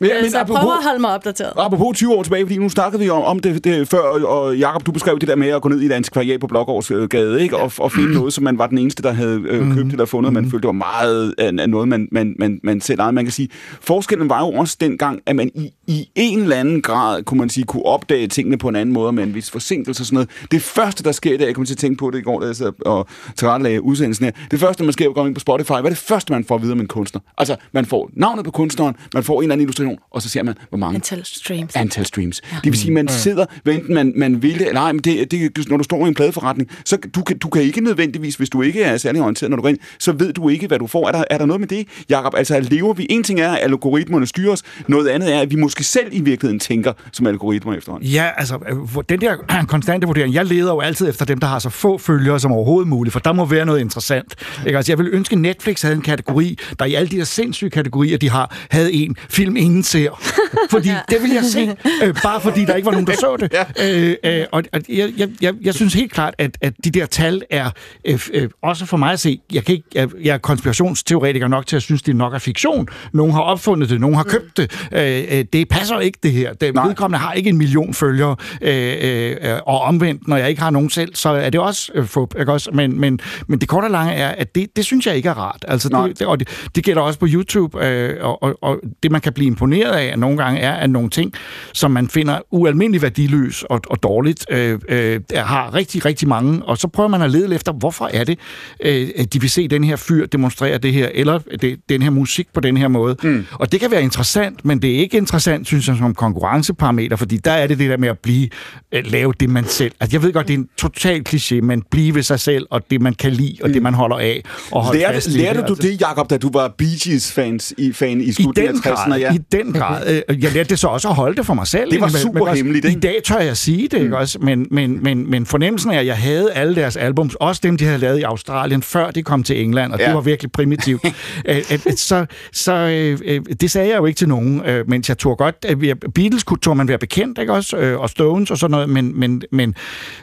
Ja, 0.00 0.06
Ja, 0.06 0.22
men 0.22 0.30
så 0.30 0.36
jeg 0.38 0.42
apropos- 0.46 0.58
prøver 0.60 0.72
at 0.78 0.84
holde 0.84 1.00
mig 1.00 1.10
opdateret. 1.14 1.52
Apropos 1.56 1.96
20 1.96 2.14
år 2.14 2.22
tilbage, 2.22 2.44
fordi 2.44 2.58
nu 2.58 2.68
snakkede 2.68 3.02
vi 3.02 3.10
om, 3.10 3.22
om 3.22 3.38
det, 3.38 3.64
det 3.64 3.88
før, 3.88 3.98
og 4.26 4.56
Jakob, 4.56 4.86
du 4.86 4.92
beskrev 4.92 5.18
det 5.18 5.28
der 5.28 5.36
med 5.36 5.48
at 5.48 5.62
gå 5.62 5.68
ned 5.68 5.80
i 5.80 5.86
et 5.86 5.92
antikvariat 5.92 6.40
på 6.40 6.46
Blågårdsgade, 6.46 7.42
ikke? 7.42 7.56
Og, 7.56 7.72
og 7.78 7.92
finde 7.92 8.12
noget, 8.14 8.32
som 8.32 8.44
man 8.44 8.58
var 8.58 8.66
den 8.66 8.78
eneste, 8.78 9.02
der 9.02 9.12
havde 9.12 9.42
øh, 9.48 9.74
købt 9.74 9.90
eller 9.92 10.04
fundet, 10.04 10.32
man 10.32 10.44
følte, 10.44 10.58
det 10.58 10.66
var 10.66 10.72
meget 10.72 11.34
af, 11.38 11.50
af 11.58 11.70
noget, 11.70 11.88
man, 11.88 12.08
man, 12.12 12.34
man, 12.38 12.60
man 12.62 12.80
selv 12.80 13.00
ejede. 13.00 13.12
Man 13.12 13.24
kan 13.24 13.32
sige, 13.32 13.48
forskellen 13.80 14.28
var 14.28 14.40
jo 14.40 14.52
også 14.52 14.76
dengang, 14.80 15.20
at 15.26 15.36
man 15.36 15.50
i, 15.54 15.70
i 15.86 16.08
en 16.14 16.38
eller 16.42 16.56
anden 16.56 16.82
grad, 16.82 17.22
kunne 17.22 17.38
man 17.38 17.48
sige, 17.50 17.64
kunne 17.64 17.86
opdage 17.86 18.26
tingene 18.28 18.58
på 18.58 18.68
en 18.68 18.76
anden 18.76 18.92
måde, 18.92 19.12
med 19.12 19.24
en 19.24 19.34
vis 19.34 19.50
forsinkelse 19.50 20.02
og 20.02 20.06
sådan 20.06 20.14
noget. 20.14 20.28
Det 20.50 20.62
første, 20.62 21.04
der 21.04 21.12
sker 21.12 21.34
i 21.34 21.36
dag, 21.36 21.46
jeg 21.46 21.54
kom 21.54 21.64
til 21.64 21.74
at 21.74 21.78
tænke 21.78 21.96
på 21.96 22.10
det 22.10 22.18
i 22.18 22.22
går, 22.22 22.40
da 22.40 22.46
jeg 22.46 22.56
sad 22.56 22.72
og 22.86 23.06
tilrettelagde 23.36 23.82
udsendelsen 23.82 24.24
her, 24.24 24.32
det 24.50 24.60
første, 24.60 24.84
man 24.84 24.92
sker, 24.92 25.12
går 25.12 25.26
ind 25.26 25.34
på 25.34 25.40
Spotify, 25.40 25.70
hvad 25.72 25.84
er 25.84 25.88
det 25.88 25.98
første, 25.98 26.32
man 26.32 26.44
får 26.44 26.54
at 26.54 26.62
vide 26.62 26.72
om 26.72 26.80
en 26.80 26.86
kunstner? 26.86 27.20
Altså, 27.38 27.56
man 27.72 27.86
får 27.86 28.10
navnet 28.12 28.44
på 28.44 28.50
kunstneren, 28.50 28.96
man 29.14 29.24
får 29.24 29.38
en 29.38 29.42
eller 29.42 29.52
anden 29.52 29.64
illustration, 29.84 29.98
og 30.10 30.22
så 30.22 30.28
ser 30.28 30.42
man, 30.42 30.54
hvor 30.68 30.78
mange 30.78 30.94
Antal 30.94 31.24
streams. 31.24 31.76
antal 31.76 32.06
streams. 32.06 32.40
Det 32.40 32.64
vil 32.64 32.78
sige, 32.78 32.90
at 32.90 32.94
man 32.94 33.08
sidder, 33.08 33.46
hvad 33.62 33.74
enten 33.74 33.94
man, 33.94 34.12
man 34.16 34.42
vil 34.42 34.58
det 34.58 34.68
eller 34.68 34.80
ej, 34.80 34.92
men 34.92 35.00
det, 35.00 35.30
det, 35.30 35.68
når 35.68 35.76
du 35.76 35.84
står 35.84 36.04
i 36.04 36.08
en 36.08 36.14
pladeforretning, 36.14 36.70
så 36.84 36.96
du 37.14 37.22
kan, 37.22 37.38
du 37.38 37.48
kan 37.48 37.62
ikke 37.62 37.80
nødvendigvis, 37.80 38.36
hvis 38.36 38.50
du 38.50 38.62
ikke 38.62 38.82
er 38.82 38.96
særlig 38.96 39.20
orienteret, 39.22 39.50
når 39.50 39.56
du 39.56 39.62
går 39.62 39.68
ind, 39.68 39.78
så 39.98 40.12
ved 40.12 40.32
du 40.32 40.48
ikke, 40.48 40.66
hvad 40.66 40.78
du 40.78 40.86
får. 40.86 41.08
Er 41.08 41.12
der, 41.12 41.24
er 41.30 41.38
der 41.38 41.46
noget 41.46 41.60
med 41.60 41.68
det, 41.68 41.88
Jacob? 42.10 42.34
Altså, 42.36 42.60
lever 42.60 42.94
vi? 42.94 43.06
En 43.10 43.22
ting 43.22 43.40
er, 43.40 43.50
at 43.52 43.58
algoritmerne 43.62 44.26
styrer 44.26 44.52
os, 44.52 44.62
noget 44.88 45.08
andet 45.08 45.34
er, 45.34 45.40
at 45.40 45.50
vi 45.50 45.56
måske 45.56 45.84
selv 45.84 46.08
i 46.12 46.20
virkeligheden 46.20 46.60
tænker 46.60 46.92
som 47.12 47.26
algoritmer 47.26 47.74
efterhånden. 47.74 48.08
Ja, 48.08 48.30
altså, 48.36 48.58
øh, 48.68 49.04
den 49.08 49.20
der 49.20 49.36
konstante 49.74 50.06
vurdering, 50.06 50.34
jeg 50.34 50.44
leder 50.44 50.72
jo 50.72 50.80
altid 50.80 51.08
efter 51.08 51.24
dem, 51.24 51.38
der 51.38 51.46
har 51.46 51.58
så 51.58 51.70
få 51.70 51.98
følgere 51.98 52.40
som 52.40 52.52
overhovedet 52.52 52.88
muligt, 52.88 53.12
for 53.12 53.20
der 53.20 53.32
må 53.32 53.44
være 53.44 53.66
noget 53.66 53.80
interessant. 53.80 54.34
Ikke? 54.66 54.76
Altså, 54.76 54.92
jeg 54.92 54.98
vil 54.98 55.08
ønske, 55.12 55.32
at 55.32 55.38
Netflix 55.38 55.82
havde 55.82 55.94
en 55.94 56.02
kategori, 56.02 56.58
der 56.78 56.84
i 56.84 56.94
alle 56.94 57.08
de 57.08 57.16
der 57.16 57.24
sindssyge 57.24 57.70
kategorier, 57.70 58.18
de 58.18 58.30
har, 58.30 58.56
havde 58.70 58.92
en 58.92 59.16
film, 59.28 59.56
ingen 59.74 59.84
ser. 59.84 60.10
Fordi 60.70 60.88
det 61.10 61.22
vil 61.22 61.30
jeg 61.30 61.44
se, 61.44 61.76
øh, 62.02 62.14
bare 62.22 62.40
fordi 62.40 62.64
der 62.64 62.74
ikke 62.74 62.86
var 62.86 62.92
nogen, 62.92 63.06
der 63.06 63.14
så 63.14 63.36
det. 63.36 63.52
Øh, 63.82 64.14
øh, 64.24 64.46
og 64.52 64.62
og 64.72 64.80
jeg, 64.88 65.12
jeg, 65.16 65.28
jeg, 65.40 65.54
jeg 65.62 65.74
synes 65.74 65.94
helt 65.94 66.12
klart, 66.12 66.34
at, 66.38 66.58
at 66.60 66.74
de 66.84 66.90
der 66.90 67.06
tal 67.06 67.42
er, 67.50 67.70
øh, 68.04 68.20
øh, 68.32 68.48
også 68.62 68.86
for 68.86 68.96
mig 68.96 69.12
at 69.12 69.20
se, 69.20 69.40
jeg, 69.52 69.64
kan 69.64 69.74
ikke, 69.74 69.88
jeg, 69.94 70.08
jeg 70.22 70.34
er 70.34 70.38
konspirationsteoretiker 70.38 71.48
nok 71.48 71.66
til 71.66 71.76
at 71.76 71.82
synes, 71.82 72.02
det 72.02 72.16
nok 72.16 72.34
er 72.34 72.38
fiktion. 72.38 72.88
Nogen 73.12 73.32
har 73.32 73.40
opfundet 73.40 73.90
det, 73.90 74.00
nogen 74.00 74.16
har 74.16 74.22
købt 74.22 74.56
det. 74.56 74.88
Øh, 74.92 75.38
øh, 75.38 75.44
det 75.52 75.68
passer 75.68 76.00
ikke, 76.00 76.18
det 76.22 76.32
her. 76.32 76.52
Det, 76.52 76.74
vedkommende 76.74 77.18
har 77.18 77.32
ikke 77.32 77.50
en 77.50 77.58
million 77.58 77.94
følgere, 77.94 78.36
øh, 78.62 78.96
øh, 79.02 79.36
øh, 79.42 79.58
og 79.66 79.80
omvendt, 79.80 80.28
når 80.28 80.36
jeg 80.36 80.48
ikke 80.48 80.62
har 80.62 80.70
nogen 80.70 80.90
selv, 80.90 81.14
så 81.14 81.28
er 81.28 81.50
det 81.50 81.60
også 81.60 81.92
øh, 81.94 82.06
fup, 82.06 82.34
ikke 82.38 82.52
også? 82.52 82.70
Men, 82.72 83.00
men, 83.00 83.20
men 83.46 83.58
det 83.58 83.68
korte 83.68 83.84
og 83.84 83.90
lange 83.90 84.12
er, 84.12 84.28
at 84.28 84.54
det, 84.54 84.76
det 84.76 84.84
synes 84.84 85.06
jeg 85.06 85.16
ikke 85.16 85.28
er 85.28 85.38
rart. 85.38 85.64
Altså, 85.68 85.88
det, 85.88 86.18
det, 86.18 86.26
og 86.26 86.40
det, 86.40 86.68
det 86.74 86.84
gælder 86.84 87.02
også 87.02 87.18
på 87.18 87.26
YouTube, 87.28 87.86
øh, 87.86 88.16
og, 88.20 88.42
og, 88.42 88.58
og 88.62 88.80
det 89.02 89.10
man 89.10 89.20
kan 89.20 89.32
blive 89.32 89.46
imponeret 89.46 89.63
af 89.72 90.18
nogle 90.18 90.36
gange 90.38 90.60
er, 90.60 90.72
at 90.72 90.90
nogle 90.90 91.10
ting, 91.10 91.32
som 91.72 91.90
man 91.90 92.08
finder 92.08 92.38
ualmindeligt 92.50 93.02
værdiløs 93.02 93.62
og, 93.62 93.80
og 93.90 94.02
dårligt, 94.02 94.46
øh, 94.50 94.78
øh, 94.88 95.20
har 95.36 95.74
rigtig, 95.74 96.04
rigtig 96.04 96.28
mange, 96.28 96.62
og 96.64 96.78
så 96.78 96.88
prøver 96.88 97.08
man 97.08 97.22
at 97.22 97.30
lede 97.30 97.54
efter, 97.54 97.72
hvorfor 97.72 98.10
er 98.12 98.24
det, 98.24 98.38
øh, 98.80 99.08
at 99.16 99.32
de 99.34 99.40
vil 99.40 99.50
se 99.50 99.68
den 99.68 99.84
her 99.84 99.96
fyr 99.96 100.26
demonstrere 100.26 100.78
det 100.78 100.92
her, 100.92 101.08
eller 101.14 101.38
det, 101.60 101.78
den 101.88 102.02
her 102.02 102.10
musik 102.10 102.48
på 102.54 102.60
den 102.60 102.76
her 102.76 102.88
måde. 102.88 103.16
Mm. 103.22 103.46
Og 103.52 103.72
det 103.72 103.80
kan 103.80 103.90
være 103.90 104.02
interessant, 104.02 104.64
men 104.64 104.82
det 104.82 104.90
er 104.94 104.98
ikke 104.98 105.16
interessant, 105.16 105.66
synes 105.66 105.88
jeg, 105.88 105.96
som 105.96 106.14
konkurrenceparameter, 106.14 107.16
fordi 107.16 107.36
der 107.36 107.50
er 107.52 107.66
det 107.66 107.78
det 107.78 107.90
der 107.90 107.96
med 107.96 108.08
at 108.08 108.18
blive, 108.18 108.48
øh, 108.92 109.02
lave 109.06 109.32
det 109.40 109.50
man 109.50 109.64
selv. 109.64 109.92
Altså, 110.00 110.16
jeg 110.16 110.22
ved 110.22 110.32
godt, 110.32 110.48
det 110.48 110.54
er 110.54 110.58
en 110.58 110.68
total 110.78 111.22
kliché, 111.28 111.60
men 111.60 111.82
blive 111.90 112.14
ved 112.14 112.22
sig 112.22 112.40
selv, 112.40 112.66
og 112.70 112.90
det 112.90 113.00
man 113.00 113.14
kan 113.14 113.32
lide, 113.32 113.56
og 113.62 113.68
det 113.68 113.82
man 113.82 113.94
holder 113.94 114.16
af, 114.18 114.42
og 114.70 114.84
holde 114.84 114.98
Lærte, 114.98 115.14
fast 115.14 115.28
lærte 115.30 115.60
det. 115.60 115.68
du 115.68 115.72
altså. 115.74 115.88
det, 115.88 116.00
Jacob, 116.00 116.30
da 116.30 116.36
du 116.38 116.50
var 116.52 116.74
Bee 116.78 116.88
Gees 117.04 117.32
fans 117.32 117.74
i, 117.78 117.92
fan 117.92 118.20
i 118.20 118.32
slutningen 118.32 118.76
af 118.84 118.90
60'erne? 118.90 119.08
grad, 119.08 119.18
Ja. 119.20 119.34
i 119.34 119.38
den 119.58 119.72
grad. 119.72 120.22
Øh, 120.28 120.42
Jeg 120.42 120.52
lærte 120.52 120.68
det 120.68 120.78
så 120.78 120.88
også 120.88 121.08
at 121.08 121.14
holde 121.14 121.36
det 121.36 121.46
for 121.46 121.54
mig 121.54 121.66
selv. 121.66 121.90
Det 121.90 122.00
var? 122.00 122.06
Men- 122.06 122.16
super 122.16 122.38
men 122.40 122.48
også- 122.48 122.56
hemmeligt, 122.56 122.84
I 122.84 122.88
ikke? 122.88 123.00
dag 123.00 123.20
tør 123.24 123.38
jeg 123.38 123.56
sige 123.56 123.88
det, 123.88 123.98
ikke 124.02 124.16
også? 124.16 124.38
Men, 124.38 124.66
men, 124.70 125.02
men, 125.02 125.30
men 125.30 125.46
fornemmelsen 125.46 125.90
af, 125.90 125.98
at 125.98 126.06
jeg 126.06 126.16
havde 126.16 126.52
alle 126.52 126.74
deres 126.76 126.96
albums, 126.96 127.34
også 127.34 127.60
dem, 127.64 127.76
de 127.76 127.84
havde 127.84 127.98
lavet 127.98 128.18
i 128.18 128.22
Australien, 128.22 128.82
før 128.82 129.10
de 129.10 129.22
kom 129.22 129.42
til 129.42 129.62
England, 129.62 129.92
og 129.92 129.98
Ja. 129.98 130.06
det 130.06 130.14
var 130.14 130.20
virkelig 130.20 130.52
primitivt. 130.52 131.04
Øh, 131.48 131.56
at- 131.70 131.86
at 131.86 131.98
så 131.98 132.26
så 132.52 132.72
øh, 132.72 133.18
øh, 133.24 133.40
det 133.60 133.70
sagde 133.70 133.88
jeg 133.88 133.96
jo 133.98 134.06
ikke 134.06 134.16
til 134.18 134.28
nogen, 134.28 134.64
øh, 134.64 134.88
mens 134.90 135.08
jeg 135.08 135.18
tog 135.18 135.38
godt... 135.38 135.56
at 135.68 135.80
vi- 135.80 135.94
Beatles 136.14 136.42
kunne 136.42 136.58
tog 136.58 136.76
man 136.76 136.88
være 136.88 136.98
bekendt, 136.98 137.38
ikke 137.38 137.52
også? 137.52 137.76
Øh, 137.76 138.00
Og 138.00 138.10
Stones 138.10 138.50
og 138.50 138.58
sådan 138.58 138.70
noget, 138.70 138.88
men, 138.88 139.20
men, 139.20 139.42
men 139.52 139.74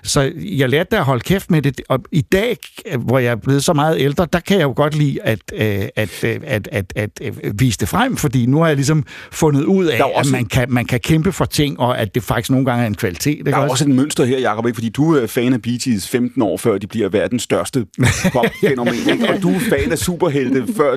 så 0.03 0.31
jeg 0.57 0.69
lærte 0.69 0.87
da 0.91 0.95
at 0.97 1.03
holde 1.03 1.21
kæft 1.23 1.51
med 1.51 1.61
det. 1.61 1.81
Og 1.89 1.99
i 2.11 2.21
dag, 2.21 2.57
øh, 2.93 3.01
hvor 3.01 3.19
jeg 3.19 3.31
er 3.31 3.35
blevet 3.35 3.63
så 3.63 3.73
meget 3.73 3.95
ældre, 3.99 4.27
der 4.33 4.39
kan 4.39 4.57
jeg 4.57 4.63
jo 4.63 4.73
godt 4.75 4.95
lide 4.95 5.17
at, 5.23 5.39
øh, 5.53 5.81
at, 5.95 6.23
øh, 6.23 6.39
at, 6.43 6.67
at, 6.71 6.93
at, 6.95 7.09
at 7.21 7.33
vise 7.59 7.77
det 7.79 7.89
frem, 7.89 8.17
fordi 8.17 8.45
nu 8.45 8.59
har 8.59 8.67
jeg 8.67 8.75
ligesom 8.75 9.05
fundet 9.31 9.63
ud 9.63 9.85
af, 9.85 10.01
at 10.17 10.31
man 10.31 10.45
kan, 10.45 10.65
man 10.69 10.85
kan 10.85 10.99
kæmpe 10.99 11.31
for 11.31 11.45
ting, 11.45 11.79
og 11.79 11.99
at 11.99 12.15
det 12.15 12.23
faktisk 12.23 12.49
nogle 12.51 12.65
gange 12.65 12.83
er 12.83 12.87
en 12.87 12.95
kvalitet. 12.95 13.31
Ikke 13.31 13.43
Der 13.51 13.57
er 13.57 13.61
også? 13.61 13.71
også 13.71 13.83
et 13.83 13.89
mønster 13.95 14.25
her, 14.25 14.39
Jacob, 14.39 14.65
ikke? 14.65 14.75
fordi 14.75 14.89
du 14.89 15.15
er 15.15 15.27
fan 15.27 15.53
af 15.53 15.61
Bee 15.61 15.79
Gees 15.83 16.07
15 16.07 16.41
år 16.41 16.57
før 16.57 16.77
de 16.77 16.87
bliver 16.87 17.09
verdens 17.09 17.43
største 17.43 17.85
popfænomen, 18.33 18.93
ikke? 19.11 19.29
og 19.29 19.41
du 19.41 19.49
er 19.49 19.59
fan 19.69 19.91
af 19.91 19.97
superhelte 19.97 20.73
før 20.77 20.95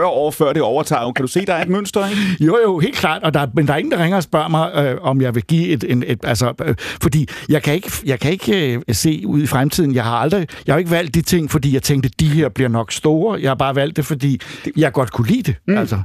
30-40 0.00 0.04
år 0.04 0.30
før 0.30 0.52
det 0.52 0.62
overtager. 0.62 1.12
Kan 1.12 1.22
du 1.22 1.28
se, 1.28 1.46
der 1.46 1.54
er 1.54 1.62
et 1.62 1.68
mønster? 1.68 2.08
Ikke? 2.08 2.20
Jo, 2.40 2.58
jo, 2.64 2.78
helt 2.78 2.96
klart. 2.96 3.22
Og 3.22 3.34
der, 3.34 3.46
men 3.54 3.66
der 3.66 3.72
er 3.72 3.76
ingen, 3.76 3.92
der 3.92 4.02
ringer 4.02 4.16
og 4.16 4.22
spørger 4.22 4.48
mig, 4.48 4.72
øh, 4.76 4.96
om 5.00 5.20
jeg 5.20 5.34
vil 5.34 5.42
give 5.42 5.68
et... 5.68 5.84
En, 5.88 6.04
et 6.06 6.18
altså, 6.24 6.52
øh, 6.64 6.74
fordi 6.78 7.28
jeg 7.48 7.62
kan 7.62 7.74
ikke, 7.74 7.90
jeg 8.06 8.20
kan 8.20 8.32
ikke 8.32 8.74
øh, 8.74 8.80
se 8.92 9.22
ud 9.26 9.42
i 9.42 9.46
fremtiden. 9.46 9.94
Jeg 9.94 10.04
har 10.04 10.16
aldrig... 10.16 10.46
Jeg 10.66 10.74
har 10.74 10.78
ikke 10.78 10.90
valgt 10.90 11.14
de 11.14 11.22
ting, 11.22 11.50
fordi 11.50 11.74
jeg 11.74 11.82
tænkte, 11.82 12.10
de 12.20 12.26
her 12.26 12.48
bliver 12.48 12.68
nok 12.68 12.92
store. 12.92 13.40
Jeg 13.40 13.50
har 13.50 13.54
bare 13.54 13.74
valgt 13.76 13.96
det, 13.96 14.06
fordi 14.06 14.40
jeg 14.76 14.92
godt 14.92 15.12
kunne 15.12 15.28
lide 15.28 15.42
det. 15.42 15.54
Mm. 15.68 15.78
Altså. 15.78 15.98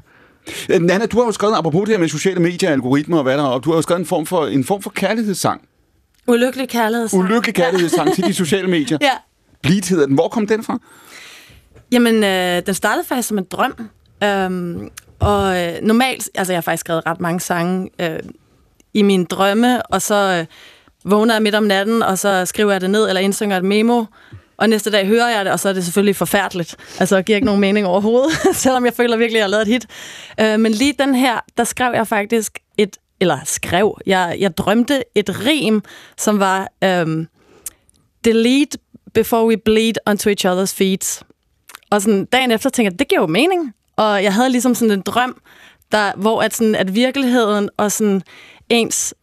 Øh, 0.69 0.81
Nana, 0.81 1.05
du 1.05 1.17
har 1.17 1.25
jo 1.25 1.31
skrevet, 1.31 1.55
apropos 1.55 1.81
det 1.81 1.89
her 1.89 1.99
med 1.99 2.09
sociale 2.09 2.39
medier, 2.39 2.71
algoritmer 2.71 3.17
og 3.17 3.23
hvad 3.23 3.37
der 3.37 3.43
er, 3.43 3.47
og 3.47 3.63
du 3.63 3.69
har 3.69 3.77
jo 3.77 3.81
skrevet 3.81 3.99
en 3.99 4.05
form 4.05 4.25
for, 4.25 4.45
en 4.45 4.63
form 4.63 4.81
for 4.81 4.89
kærlighedssang. 4.89 5.61
Ulykkelig 6.27 6.69
kærlighed. 6.69 7.09
Ulykkelig 7.13 7.55
kærlighedssang 7.55 8.13
til 8.13 8.23
de 8.23 8.33
sociale 8.33 8.67
medier. 8.67 8.97
Ja. 9.07 9.11
Bleed 9.61 9.89
hedder 9.89 10.05
den. 10.05 10.15
Hvor 10.15 10.27
kom 10.27 10.47
den 10.47 10.63
fra? 10.63 10.79
Jamen, 11.91 12.23
øh, 12.23 12.65
den 12.65 12.73
startede 12.73 13.07
faktisk 13.07 13.27
som 13.27 13.37
en 13.37 13.47
drøm. 13.51 13.73
Øhm, 14.23 14.89
og 15.19 15.61
øh, 15.61 15.73
normalt, 15.81 16.29
altså 16.35 16.53
jeg 16.53 16.57
har 16.57 16.61
faktisk 16.61 16.81
skrevet 16.81 17.05
ret 17.05 17.19
mange 17.19 17.39
sange 17.39 17.89
øh, 18.01 18.19
i 18.93 19.01
mine 19.01 19.25
drømme, 19.25 19.85
og 19.85 20.01
så 20.01 20.15
øh, 20.39 20.45
vågner 21.11 21.33
jeg 21.33 21.41
midt 21.43 21.55
om 21.55 21.63
natten, 21.63 22.03
og 22.03 22.17
så 22.19 22.45
skriver 22.45 22.71
jeg 22.71 22.81
det 22.81 22.89
ned, 22.89 23.07
eller 23.07 23.21
indsynger 23.21 23.57
et 23.57 23.63
memo, 23.65 24.03
og 24.63 24.69
næste 24.69 24.91
dag 24.91 25.07
hører 25.07 25.29
jeg 25.29 25.45
det, 25.45 25.53
og 25.53 25.59
så 25.59 25.69
er 25.69 25.73
det 25.73 25.83
selvfølgelig 25.83 26.15
forfærdeligt. 26.15 26.75
Altså, 26.99 27.17
det 27.17 27.25
giver 27.25 27.35
ikke 27.35 27.45
nogen 27.45 27.61
mening 27.61 27.87
overhovedet, 27.87 28.31
selvom 28.63 28.85
jeg 28.85 28.93
føler 28.93 29.17
virkelig, 29.17 29.37
at 29.37 29.39
jeg 29.39 29.43
har 29.43 29.49
lavet 29.49 29.61
et 29.61 29.67
hit. 29.67 29.87
Øh, 30.39 30.59
men 30.59 30.71
lige 30.71 30.93
den 30.99 31.15
her, 31.15 31.39
der 31.57 31.63
skrev 31.63 31.93
jeg 31.93 32.07
faktisk 32.07 32.59
et, 32.77 32.97
eller 33.19 33.39
skrev, 33.45 33.97
jeg, 34.05 34.35
jeg 34.39 34.57
drømte 34.57 35.03
et 35.15 35.45
rim, 35.45 35.81
som 36.17 36.39
var 36.39 36.67
øhm, 36.83 37.27
delete 38.23 38.77
before 39.13 39.47
we 39.47 39.57
bleed 39.57 39.93
onto 40.05 40.29
each 40.29 40.47
other's 40.47 40.75
feet. 40.77 41.23
Og 41.91 42.01
sådan 42.01 42.25
dagen 42.25 42.51
efter 42.51 42.69
tænkte 42.69 42.91
jeg, 42.91 42.99
det 42.99 43.07
giver 43.07 43.21
jo 43.21 43.27
mening. 43.27 43.73
Og 43.95 44.23
jeg 44.23 44.33
havde 44.33 44.49
ligesom 44.49 44.75
sådan 44.75 44.91
en 44.91 45.01
drøm, 45.01 45.41
der, 45.91 46.11
hvor 46.15 46.41
at, 46.41 46.55
sådan, 46.55 46.75
at 46.75 46.95
virkeligheden 46.95 47.69
og 47.77 47.91
sådan 47.91 48.21
ens 48.69 49.13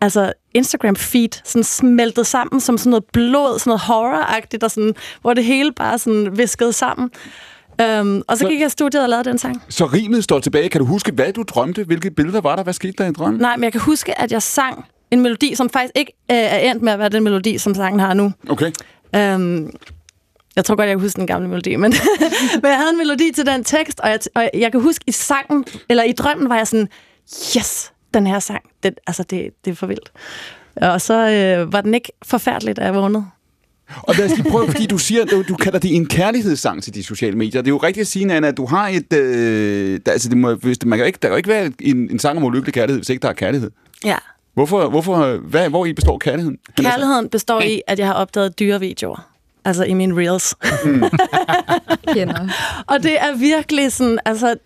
altså 0.00 0.32
Instagram 0.58 0.96
feed 0.96 1.28
sådan 1.44 1.64
smeltet 1.64 2.26
sammen 2.26 2.60
som 2.60 2.78
sådan 2.78 2.90
noget 2.90 3.04
blod, 3.12 3.58
sådan 3.58 3.70
noget 3.70 3.80
horror-agtigt, 3.80 4.62
og 4.64 4.70
sådan, 4.70 4.94
hvor 5.20 5.34
det 5.34 5.44
hele 5.44 5.72
bare 5.72 5.98
sådan 5.98 6.38
viskede 6.38 6.72
sammen. 6.72 7.10
Um, 8.00 8.22
og 8.28 8.36
så 8.38 8.42
Så- 8.42 8.48
gik 8.48 8.60
jeg 8.60 8.70
studiet 8.70 9.02
og 9.02 9.08
lavede 9.08 9.28
den 9.30 9.38
sang. 9.38 9.62
Så 9.68 9.86
rimet 9.86 10.24
står 10.24 10.38
tilbage. 10.40 10.68
Kan 10.68 10.78
du 10.80 10.86
huske, 10.86 11.12
hvad 11.12 11.32
du 11.32 11.42
drømte? 11.42 11.84
Hvilke 11.84 12.10
billeder 12.10 12.40
var 12.40 12.56
der? 12.56 12.62
Hvad 12.62 12.72
skete 12.72 12.92
der 12.98 13.06
i 13.06 13.12
drømmen? 13.12 13.40
Nej, 13.40 13.56
men 13.56 13.64
jeg 13.64 13.72
kan 13.72 13.80
huske, 13.80 14.20
at 14.20 14.32
jeg 14.32 14.42
sang 14.42 14.84
en 15.10 15.20
melodi, 15.20 15.54
som 15.54 15.70
faktisk 15.70 15.92
ikke 15.96 16.12
øh, 16.30 16.36
er 16.36 16.58
endt 16.58 16.82
med 16.82 16.92
at 16.92 16.98
være 16.98 17.08
den 17.08 17.24
melodi, 17.24 17.58
som 17.58 17.74
sangen 17.74 18.00
har 18.00 18.14
nu. 18.14 18.32
Okay. 18.48 18.70
Um, 19.16 19.70
jeg 20.56 20.64
tror 20.64 20.74
godt, 20.76 20.88
jeg 20.88 20.94
kan 20.96 21.00
huske 21.00 21.16
den 21.16 21.26
gamle 21.26 21.48
melodi, 21.48 21.76
men, 21.76 21.92
men 22.62 22.70
jeg 22.70 22.76
havde 22.76 22.90
en 22.90 22.98
melodi 22.98 23.30
til 23.34 23.46
den 23.46 23.64
tekst, 23.64 24.00
og 24.00 24.08
jeg, 24.10 24.18
og 24.34 24.50
jeg 24.54 24.72
kan 24.72 24.80
huske 24.80 25.04
i 25.06 25.12
sangen, 25.12 25.64
eller 25.88 26.02
i 26.02 26.12
drømmen 26.12 26.48
var 26.48 26.56
jeg 26.56 26.66
sådan, 26.66 26.88
yes, 27.56 27.92
den 28.14 28.26
her 28.26 28.38
sang, 28.38 28.62
det, 28.82 28.94
altså 29.06 29.22
det, 29.22 29.50
det 29.64 29.70
er 29.70 29.74
for 29.74 29.86
vildt. 29.86 30.12
Og 30.76 31.00
så 31.00 31.28
øh, 31.30 31.72
var 31.72 31.80
den 31.80 31.94
ikke 31.94 32.12
forfærdeligt, 32.22 32.76
da 32.76 32.84
jeg 32.84 32.94
vågnede. 32.94 33.24
Og 34.02 34.14
lad 34.14 34.24
os 34.24 34.36
lige 34.36 34.50
prøve, 34.50 34.66
fordi 34.70 34.86
du 34.86 34.98
siger, 34.98 35.24
du, 35.24 35.42
du 35.48 35.56
kalder 35.56 35.78
det 35.78 35.96
en 35.96 36.06
kærlighedssang 36.06 36.82
til 36.82 36.94
de 36.94 37.02
sociale 37.02 37.36
medier. 37.36 37.62
Det 37.62 37.68
er 37.68 37.74
jo 37.74 37.76
rigtigt 37.76 38.00
at 38.00 38.06
sige, 38.06 38.24
Nana, 38.24 38.48
at 38.48 38.56
du 38.56 38.66
har 38.66 38.88
et... 38.88 39.12
Øh, 39.12 40.00
der, 40.06 40.12
altså 40.12 40.28
det 40.28 40.36
må, 40.36 40.54
hvis 40.54 40.78
det, 40.78 40.88
man 40.88 40.98
kan 40.98 41.04
jo 41.04 41.06
ikke, 41.06 41.18
der 41.22 41.28
kan 41.28 41.32
jo 41.32 41.36
ikke 41.36 41.48
være 41.48 41.72
en, 41.80 42.10
en 42.10 42.18
sang 42.18 42.38
om 42.38 42.44
ulykkelig 42.44 42.74
kærlighed, 42.74 42.98
hvis 42.98 43.08
ikke 43.08 43.22
der 43.22 43.28
er 43.28 43.32
kærlighed. 43.32 43.70
Ja. 44.04 44.16
Hvorfor, 44.54 44.88
hvorfor, 44.88 45.36
hvad, 45.36 45.68
hvor 45.68 45.86
i 45.86 45.92
består 45.92 46.18
kærligheden? 46.18 46.58
Kærligheden 46.76 47.28
består 47.28 47.60
i, 47.60 47.82
at 47.86 47.98
jeg 47.98 48.06
har 48.06 48.14
opdaget 48.14 48.58
dyrevideoer. 48.58 49.28
Altså 49.64 49.84
i 49.84 49.94
mine 49.94 50.16
reels. 50.16 50.54
Kender. 52.14 52.48
Og 52.86 53.02
det 53.02 53.20
er 53.20 53.36
virkelig 53.36 53.92
sådan, 53.92 54.18
altså, 54.24 54.56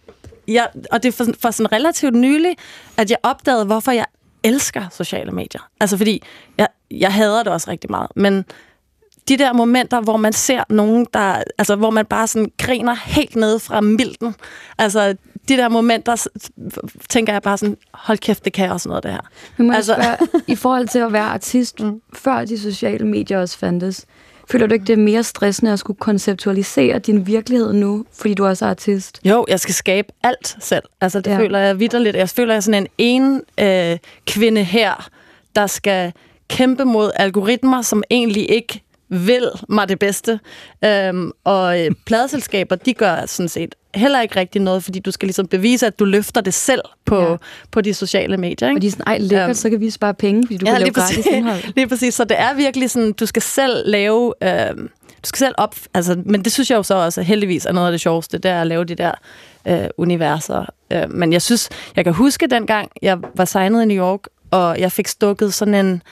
jeg, 0.48 0.68
og 0.92 1.02
det 1.02 1.08
er 1.08 1.12
for, 1.12 1.26
for 1.40 1.50
sådan 1.50 1.72
relativt 1.72 2.14
nylig, 2.14 2.56
at 2.96 3.10
jeg 3.10 3.18
opdagede, 3.22 3.64
hvorfor 3.64 3.92
jeg 3.92 4.06
elsker 4.42 4.84
sociale 4.92 5.32
medier. 5.32 5.68
Altså 5.80 5.96
fordi, 5.96 6.22
jeg, 6.58 6.68
jeg 6.90 7.12
hader 7.12 7.42
det 7.42 7.52
også 7.52 7.70
rigtig 7.70 7.90
meget, 7.90 8.08
men 8.16 8.44
de 9.28 9.36
der 9.36 9.52
momenter, 9.52 10.00
hvor 10.00 10.16
man 10.16 10.32
ser 10.32 10.64
nogen, 10.68 11.06
der, 11.14 11.42
altså 11.58 11.76
hvor 11.76 11.90
man 11.90 12.06
bare 12.06 12.26
sådan 12.26 12.52
griner 12.58 12.94
helt 12.94 13.36
ned 13.36 13.58
fra 13.58 13.80
milten, 13.80 14.34
altså 14.78 15.16
de 15.48 15.56
der 15.56 15.68
momenter, 15.68 16.26
tænker 17.08 17.32
jeg 17.32 17.42
bare 17.42 17.58
sådan, 17.58 17.76
hold 17.94 18.18
kæft, 18.18 18.44
det 18.44 18.52
kan 18.52 18.70
også 18.70 18.88
noget, 18.88 19.02
det 19.02 19.10
her. 19.12 19.20
Men 19.56 19.66
må 19.66 19.72
Altså- 19.72 19.94
altså... 19.94 20.26
spørge, 20.26 20.44
i 20.46 20.54
forhold 20.56 20.88
til 20.88 20.98
at 20.98 21.12
være 21.12 21.24
artist, 21.24 21.80
mm. 21.84 22.00
før 22.14 22.44
de 22.44 22.58
sociale 22.58 23.06
medier 23.06 23.38
også 23.40 23.58
fandtes, 23.58 24.06
føler 24.50 24.66
du 24.66 24.72
ikke, 24.72 24.86
det 24.86 24.92
er 24.92 25.02
mere 25.02 25.22
stressende 25.22 25.72
at 25.72 25.78
skulle 25.78 25.98
konceptualisere 25.98 26.98
din 26.98 27.26
virkelighed 27.26 27.72
nu, 27.72 28.04
fordi 28.12 28.34
du 28.34 28.46
også 28.46 28.64
er 28.64 28.70
artist? 28.70 29.20
Jo, 29.24 29.46
jeg 29.48 29.60
skal 29.60 29.74
skabe 29.74 30.08
alt 30.22 30.56
selv. 30.60 30.82
Altså, 31.00 31.20
det 31.20 31.30
ja. 31.30 31.38
Føler 31.38 31.58
jeg 31.58 31.80
vidderligt. 31.80 32.16
Jeg 32.16 32.28
føler, 32.28 32.52
jeg 32.52 32.56
er 32.56 32.60
sådan 32.60 32.86
en 32.98 33.12
en 33.14 33.42
øh, 33.60 33.98
kvinde 34.26 34.64
her, 34.64 35.08
der 35.56 35.66
skal 35.66 36.12
kæmpe 36.48 36.84
mod 36.84 37.10
algoritmer, 37.16 37.82
som 37.82 38.02
egentlig 38.10 38.50
ikke 38.50 38.82
vil 39.12 39.50
mig 39.68 39.88
det 39.88 39.98
bedste. 39.98 40.40
Øhm, 40.84 41.30
og 41.44 41.80
øh, 41.80 41.90
pladeselskaber, 42.06 42.76
de 42.76 42.94
gør 42.94 43.26
sådan 43.26 43.48
set 43.48 43.74
heller 43.94 44.20
ikke 44.20 44.36
rigtig 44.36 44.60
noget, 44.62 44.84
fordi 44.84 44.98
du 44.98 45.10
skal 45.10 45.26
ligesom 45.26 45.46
bevise, 45.46 45.86
at 45.86 45.98
du 45.98 46.04
løfter 46.04 46.40
det 46.40 46.54
selv 46.54 46.80
på, 47.04 47.20
ja. 47.20 47.30
Ja. 47.30 47.36
på 47.70 47.80
de 47.80 47.94
sociale 47.94 48.36
medier. 48.36 48.68
Ikke? 48.68 48.78
Og 48.78 48.82
de 48.82 48.86
er 48.86 48.90
sådan, 48.90 49.04
ej 49.06 49.18
lækkert, 49.18 49.44
Øhm. 49.48 49.54
så 49.54 49.70
kan 49.70 49.80
vi 49.80 49.90
spare 49.90 50.14
penge, 50.14 50.42
fordi 50.46 50.56
du 50.56 50.64
kan 50.66 50.74
lave 50.74 50.84
lige 50.84 50.94
gratis 50.94 51.16
præcis, 51.16 51.32
indhold. 51.32 51.62
lige 51.76 51.88
præcis. 51.88 52.14
Så 52.14 52.24
det 52.24 52.40
er 52.40 52.54
virkelig 52.54 52.90
sådan, 52.90 53.12
du 53.12 53.26
skal 53.26 53.42
selv 53.42 53.82
lave... 53.90 54.34
Øh, 54.42 54.68
du 55.22 55.26
skal 55.26 55.38
selv 55.38 55.54
op... 55.58 55.74
Altså, 55.94 56.22
men 56.26 56.44
det 56.44 56.52
synes 56.52 56.70
jeg 56.70 56.76
jo 56.76 56.82
så 56.82 56.94
også 56.94 57.22
heldigvis 57.22 57.66
er 57.66 57.72
noget 57.72 57.86
af 57.86 57.92
det 57.92 58.00
sjoveste, 58.00 58.38
det 58.38 58.50
er 58.50 58.60
at 58.60 58.66
lave 58.66 58.84
de 58.84 58.94
der 58.94 59.12
øh, 59.68 59.84
universer. 59.96 60.64
Øh, 60.92 61.10
men 61.10 61.32
jeg 61.32 61.42
synes, 61.42 61.68
jeg 61.96 62.04
kan 62.04 62.12
huske 62.12 62.46
dengang, 62.46 62.90
jeg 63.02 63.18
var 63.34 63.44
signet 63.44 63.82
i 63.82 63.84
New 63.84 64.04
York, 64.04 64.20
og 64.50 64.80
jeg 64.80 64.92
fik 64.92 65.08
stukket 65.08 65.54
sådan 65.54 65.74
en... 65.74 66.02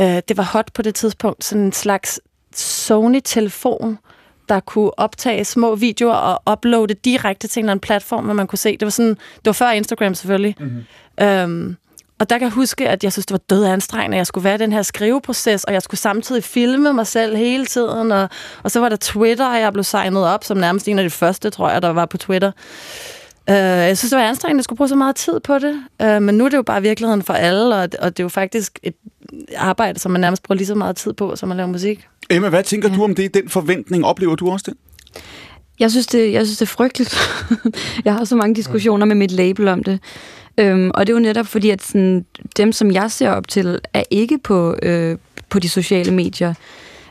Øh, 0.00 0.06
det 0.28 0.36
var 0.36 0.42
hot 0.42 0.70
på 0.74 0.82
det 0.82 0.94
tidspunkt, 0.94 1.44
sådan 1.44 1.64
en 1.64 1.72
slags 1.72 2.20
Sony-telefon, 2.54 3.98
der 4.48 4.60
kunne 4.60 4.98
optage 4.98 5.44
små 5.44 5.74
videoer 5.74 6.14
og 6.14 6.52
uploade 6.52 6.94
direkte 6.94 7.48
til 7.48 7.60
en 7.60 7.64
eller 7.64 7.70
anden 7.70 7.80
platform, 7.80 8.24
hvor 8.24 8.34
man 8.34 8.46
kunne 8.46 8.58
se. 8.58 8.72
Det 8.72 8.86
var, 8.86 8.90
sådan, 8.90 9.10
det 9.10 9.46
var 9.46 9.52
før 9.52 9.70
Instagram 9.70 10.14
selvfølgelig. 10.14 10.56
Mm-hmm. 10.60 11.26
Øhm, 11.26 11.76
og 12.20 12.30
der 12.30 12.38
kan 12.38 12.44
jeg 12.44 12.52
huske, 12.52 12.88
at 12.88 13.04
jeg 13.04 13.12
synes, 13.12 13.26
det 13.26 13.32
var 13.32 13.56
død 13.56 13.64
anstrengende. 13.64 14.16
Jeg 14.16 14.26
skulle 14.26 14.44
være 14.44 14.54
i 14.54 14.58
den 14.58 14.72
her 14.72 14.82
skriveproces, 14.82 15.64
og 15.64 15.72
jeg 15.72 15.82
skulle 15.82 16.00
samtidig 16.00 16.44
filme 16.44 16.92
mig 16.92 17.06
selv 17.06 17.36
hele 17.36 17.66
tiden. 17.66 18.12
Og, 18.12 18.28
og 18.62 18.70
så 18.70 18.80
var 18.80 18.88
der 18.88 18.96
Twitter, 18.96 19.46
og 19.46 19.60
jeg 19.60 19.72
blev 19.72 19.84
signet 19.84 20.26
op 20.26 20.44
som 20.44 20.56
nærmest 20.56 20.88
en 20.88 20.98
af 20.98 21.04
de 21.04 21.10
første, 21.10 21.50
tror 21.50 21.70
jeg, 21.70 21.82
der 21.82 21.88
var 21.88 22.06
på 22.06 22.18
Twitter. 22.18 22.52
Uh, 23.48 23.54
jeg 23.54 23.98
synes, 23.98 24.10
det 24.10 24.18
var 24.18 24.24
anstrengende, 24.24 24.56
at 24.56 24.58
jeg 24.58 24.64
skulle 24.64 24.76
bruge 24.76 24.88
så 24.88 24.94
meget 24.94 25.16
tid 25.16 25.40
på 25.40 25.58
det. 25.58 25.82
Uh, 26.02 26.22
men 26.22 26.34
nu 26.34 26.44
er 26.44 26.48
det 26.48 26.56
jo 26.56 26.62
bare 26.62 26.82
virkeligheden 26.82 27.22
for 27.22 27.34
alle, 27.34 27.74
og, 27.74 27.88
og 27.98 28.16
det 28.16 28.20
er 28.20 28.24
jo 28.24 28.28
faktisk 28.28 28.78
et 28.82 28.94
arbejde, 29.56 29.98
som 29.98 30.12
man 30.12 30.20
nærmest 30.20 30.42
bruger 30.42 30.56
lige 30.56 30.66
så 30.66 30.74
meget 30.74 30.96
tid 30.96 31.12
på, 31.12 31.36
som 31.36 31.50
at 31.50 31.56
lave 31.56 31.68
musik. 31.68 32.06
Emma, 32.30 32.48
hvad 32.48 32.62
tænker 32.62 32.88
ja. 32.88 32.96
du 32.96 33.04
om 33.04 33.14
det? 33.14 33.34
Den 33.34 33.48
forventning, 33.48 34.04
oplever 34.04 34.34
du 34.34 34.50
også 34.50 34.64
det? 34.68 34.74
Jeg 35.78 35.90
synes, 35.90 36.06
det, 36.06 36.32
jeg 36.32 36.46
synes, 36.46 36.58
det 36.58 36.66
er 36.66 36.70
frygteligt. 36.70 37.16
jeg 38.04 38.12
har 38.12 38.24
så 38.24 38.36
mange 38.36 38.54
diskussioner 38.54 39.06
med 39.06 39.16
mit 39.16 39.30
label 39.30 39.68
om 39.68 39.84
det. 39.84 40.00
Øhm, 40.58 40.90
og 40.94 41.06
det 41.06 41.12
er 41.12 41.16
jo 41.16 41.22
netop 41.22 41.46
fordi, 41.46 41.70
at 41.70 41.82
sådan, 41.82 42.26
dem, 42.56 42.72
som 42.72 42.90
jeg 42.90 43.10
ser 43.10 43.30
op 43.30 43.48
til, 43.48 43.80
er 43.94 44.02
ikke 44.10 44.38
på, 44.38 44.76
øh, 44.82 45.18
på 45.48 45.58
de 45.58 45.68
sociale 45.68 46.10
medier. 46.10 46.54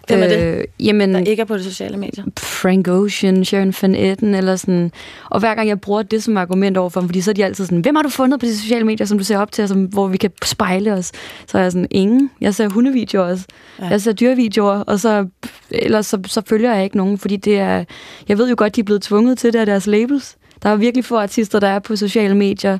Hvem 0.09 0.23
er 0.23 0.27
det? 0.27 0.65
Jamen, 0.79 1.13
Der 1.13 1.19
ikke 1.19 1.41
er 1.41 1.45
på 1.45 1.57
de 1.57 1.63
sociale 1.63 1.97
medier. 1.97 2.23
Frank 2.39 2.87
Ocean, 2.87 3.45
Sharon 3.45 3.73
Van 3.81 3.95
Etten, 3.95 4.35
eller 4.35 4.55
sådan. 4.55 4.91
Og 5.29 5.39
hver 5.39 5.55
gang 5.55 5.67
jeg 5.67 5.81
bruger 5.81 6.01
det 6.01 6.23
som 6.23 6.37
argument 6.37 6.77
over 6.77 6.89
for 6.89 6.99
dem, 6.99 7.09
fordi 7.09 7.21
så 7.21 7.31
er 7.31 7.33
de 7.33 7.45
altid 7.45 7.65
sådan, 7.65 7.79
hvem 7.81 7.95
har 7.95 8.03
du 8.03 8.09
fundet 8.09 8.39
på 8.39 8.45
de 8.45 8.57
sociale 8.57 8.85
medier, 8.85 9.07
som 9.07 9.17
du 9.17 9.23
ser 9.23 9.37
op 9.37 9.51
til, 9.51 9.61
og 9.61 9.69
som, 9.69 9.83
hvor 9.83 10.07
vi 10.07 10.17
kan 10.17 10.31
spejle 10.45 10.93
os? 10.93 11.11
Så 11.47 11.57
er 11.57 11.61
jeg 11.61 11.71
sådan, 11.71 11.87
ingen. 11.91 12.31
Jeg 12.41 12.55
ser 12.55 12.69
hundevideoer 12.69 13.31
også. 13.31 13.45
Ja. 13.79 13.87
Jeg 13.87 14.01
ser 14.01 14.11
dyrevideoer, 14.11 14.79
og 14.79 14.99
så, 14.99 15.27
ellers 15.71 16.05
så, 16.05 16.19
så 16.25 16.41
følger 16.47 16.73
jeg 16.73 16.83
ikke 16.83 16.97
nogen, 16.97 17.17
fordi 17.17 17.35
det 17.35 17.59
er, 17.59 17.83
jeg 18.27 18.37
ved 18.37 18.49
jo 18.49 18.55
godt, 18.57 18.75
de 18.75 18.81
er 18.81 18.85
blevet 18.85 19.01
tvunget 19.01 19.37
til 19.37 19.53
det 19.53 19.59
af 19.59 19.65
deres 19.65 19.87
labels. 19.87 20.35
Der 20.63 20.69
er 20.69 20.75
virkelig 20.75 21.05
få 21.05 21.17
artister, 21.17 21.59
der 21.59 21.67
er 21.67 21.79
på 21.79 21.95
sociale 21.95 22.35
medier, 22.35 22.77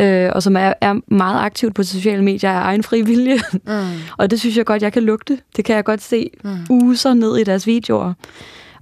øh, 0.00 0.30
og 0.34 0.42
som 0.42 0.56
er, 0.56 0.72
er 0.80 1.14
meget 1.14 1.40
aktivt 1.40 1.74
på 1.74 1.82
sociale 1.82 2.24
medier 2.24 2.50
af 2.50 2.62
egen 2.62 2.82
fri 2.82 3.02
vilje. 3.02 3.38
Mm. 3.52 3.72
og 4.18 4.30
det 4.30 4.40
synes 4.40 4.56
jeg 4.56 4.66
godt, 4.66 4.82
jeg 4.82 4.92
kan 4.92 5.02
lugte. 5.02 5.38
Det 5.56 5.64
kan 5.64 5.76
jeg 5.76 5.84
godt 5.84 6.02
se 6.02 6.30
mm. 6.44 6.66
user 6.70 7.14
ned 7.14 7.36
i 7.36 7.44
deres 7.44 7.66
videoer. 7.66 8.12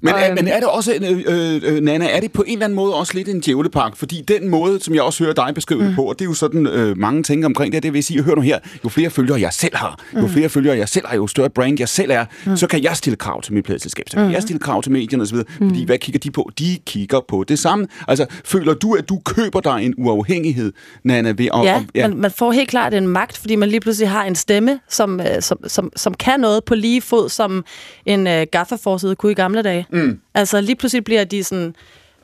Men, 0.05 0.15
Og, 0.15 0.21
er, 0.21 0.27
øhm, 0.27 0.35
men 0.35 0.49
er 0.49 0.57
det 0.61 0.69
også, 0.69 0.93
øh, 0.95 1.23
øh, 1.27 1.61
øh, 1.77 1.81
Nana, 1.81 2.07
er 2.17 2.21
det 2.21 2.33
på 2.33 2.43
en 2.47 2.53
eller 2.53 2.65
anden 2.65 2.77
måde 2.77 2.95
også 2.95 3.15
lidt 3.15 3.29
en 3.29 3.41
djævlepark? 3.41 3.97
Fordi 3.97 4.23
den 4.29 4.49
måde, 4.49 4.81
som 4.81 4.95
jeg 4.95 5.03
også 5.03 5.25
hører 5.25 5.35
dig 5.35 5.55
beskrive 5.55 5.81
mm. 5.81 5.87
det 5.87 5.97
på, 5.97 6.03
og 6.03 6.19
det 6.19 6.25
er 6.25 6.29
jo 6.29 6.35
sådan, 6.35 6.67
øh, 6.67 6.99
mange 6.99 7.23
tænker 7.23 7.47
omkring 7.49 7.73
det, 7.73 7.83
det 7.83 7.93
vil 7.93 8.05
sige, 8.05 8.23
hør 8.23 8.35
nu 8.35 8.41
her, 8.41 8.59
jo 8.85 8.89
flere 8.89 9.11
følgere 9.11 9.41
jeg 9.41 9.53
selv 9.53 9.77
har, 9.77 9.99
jo 10.15 10.21
Mm. 10.21 10.29
flere 10.29 10.49
følgere 10.49 10.77
jeg 10.77 10.89
selv 10.89 11.07
har, 11.07 11.17
jo 11.17 11.27
større 11.27 11.51
brand 11.51 11.77
jeg 11.79 11.89
selv 11.89 12.11
er, 12.11 12.25
mm. 12.47 12.57
så 12.57 12.67
kan 12.67 12.83
jeg 12.83 12.97
stille 12.97 13.17
krav 13.17 13.43
til 13.43 13.55
mit 13.55 13.65
pladselskab, 13.65 14.05
så 14.09 14.17
kan 14.17 14.27
mm. 14.27 14.33
jeg 14.33 14.43
stille 14.43 14.61
krav 14.61 14.83
til 14.83 14.93
medierne 14.93 15.23
osv., 15.23 15.37
mm. 15.37 15.69
fordi 15.69 15.85
hvad 15.85 15.99
kigger 15.99 16.19
de 16.19 16.31
på? 16.31 16.51
De 16.59 16.79
kigger 16.87 17.21
på 17.29 17.45
det 17.49 17.59
samme. 17.59 17.87
Altså, 18.09 18.27
føler 18.45 18.75
du, 18.75 18.93
at 18.95 19.09
du 19.09 19.19
køber 19.25 19.61
dig 19.61 19.79
en 19.83 19.95
uafhængighed, 19.99 20.73
Nana, 21.05 21.29
ved 21.37 21.49
at... 21.55 21.65
Ja, 21.65 21.77
at- 21.77 21.83
ja. 21.95 22.09
Man, 22.09 22.19
man 22.19 22.31
får 22.31 22.53
helt 22.53 22.69
klart 22.69 22.95
en 22.95 23.09
magt, 23.09 23.37
fordi 23.39 23.57
man 23.57 23.69
lige 23.69 23.81
pludselig 23.81 24.11
har 24.11 24.25
en 24.25 24.35
stemme, 24.35 24.81
som, 24.89 25.21
øh, 25.21 25.27
som, 25.41 25.59
som, 25.67 25.91
som 25.97 26.15
kan 26.15 26.41
noget 26.41 26.65
på 26.65 26.75
lige 26.75 27.01
fod, 27.03 27.29
som 27.29 27.65
en 28.07 28.27
øh, 28.27 28.47
gaffaforside 28.53 29.17
kunne 29.17 29.33
i 29.33 29.35
gamle 29.35 29.63
dage. 29.63 29.87
Mm. 29.95 30.19
Altså 30.35 30.61
lige 30.61 30.77
pludselig 30.77 31.05
bliver 31.05 31.25
de 31.25 31.45
sådan... 31.45 31.75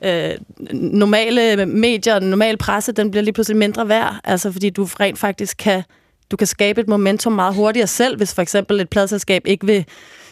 Øh, 0.03 0.31
normale 0.73 1.65
medier, 1.65 2.19
normal 2.19 2.57
presse, 2.57 2.91
den 2.91 3.11
bliver 3.11 3.23
lige 3.23 3.33
pludselig 3.33 3.57
mindre 3.57 3.87
værd, 3.89 4.15
altså 4.23 4.51
fordi 4.51 4.69
du 4.69 4.83
rent 4.99 5.19
faktisk 5.19 5.57
kan, 5.57 5.83
du 6.31 6.37
kan 6.37 6.47
skabe 6.47 6.81
et 6.81 6.87
momentum 6.87 7.33
meget 7.33 7.55
hurtigere 7.55 7.87
selv, 7.87 8.17
hvis 8.17 8.33
for 8.33 8.41
eksempel 8.41 8.79
et 8.79 8.89
pladselskab 8.89 9.41
ikke 9.45 9.65
vil 9.65 9.85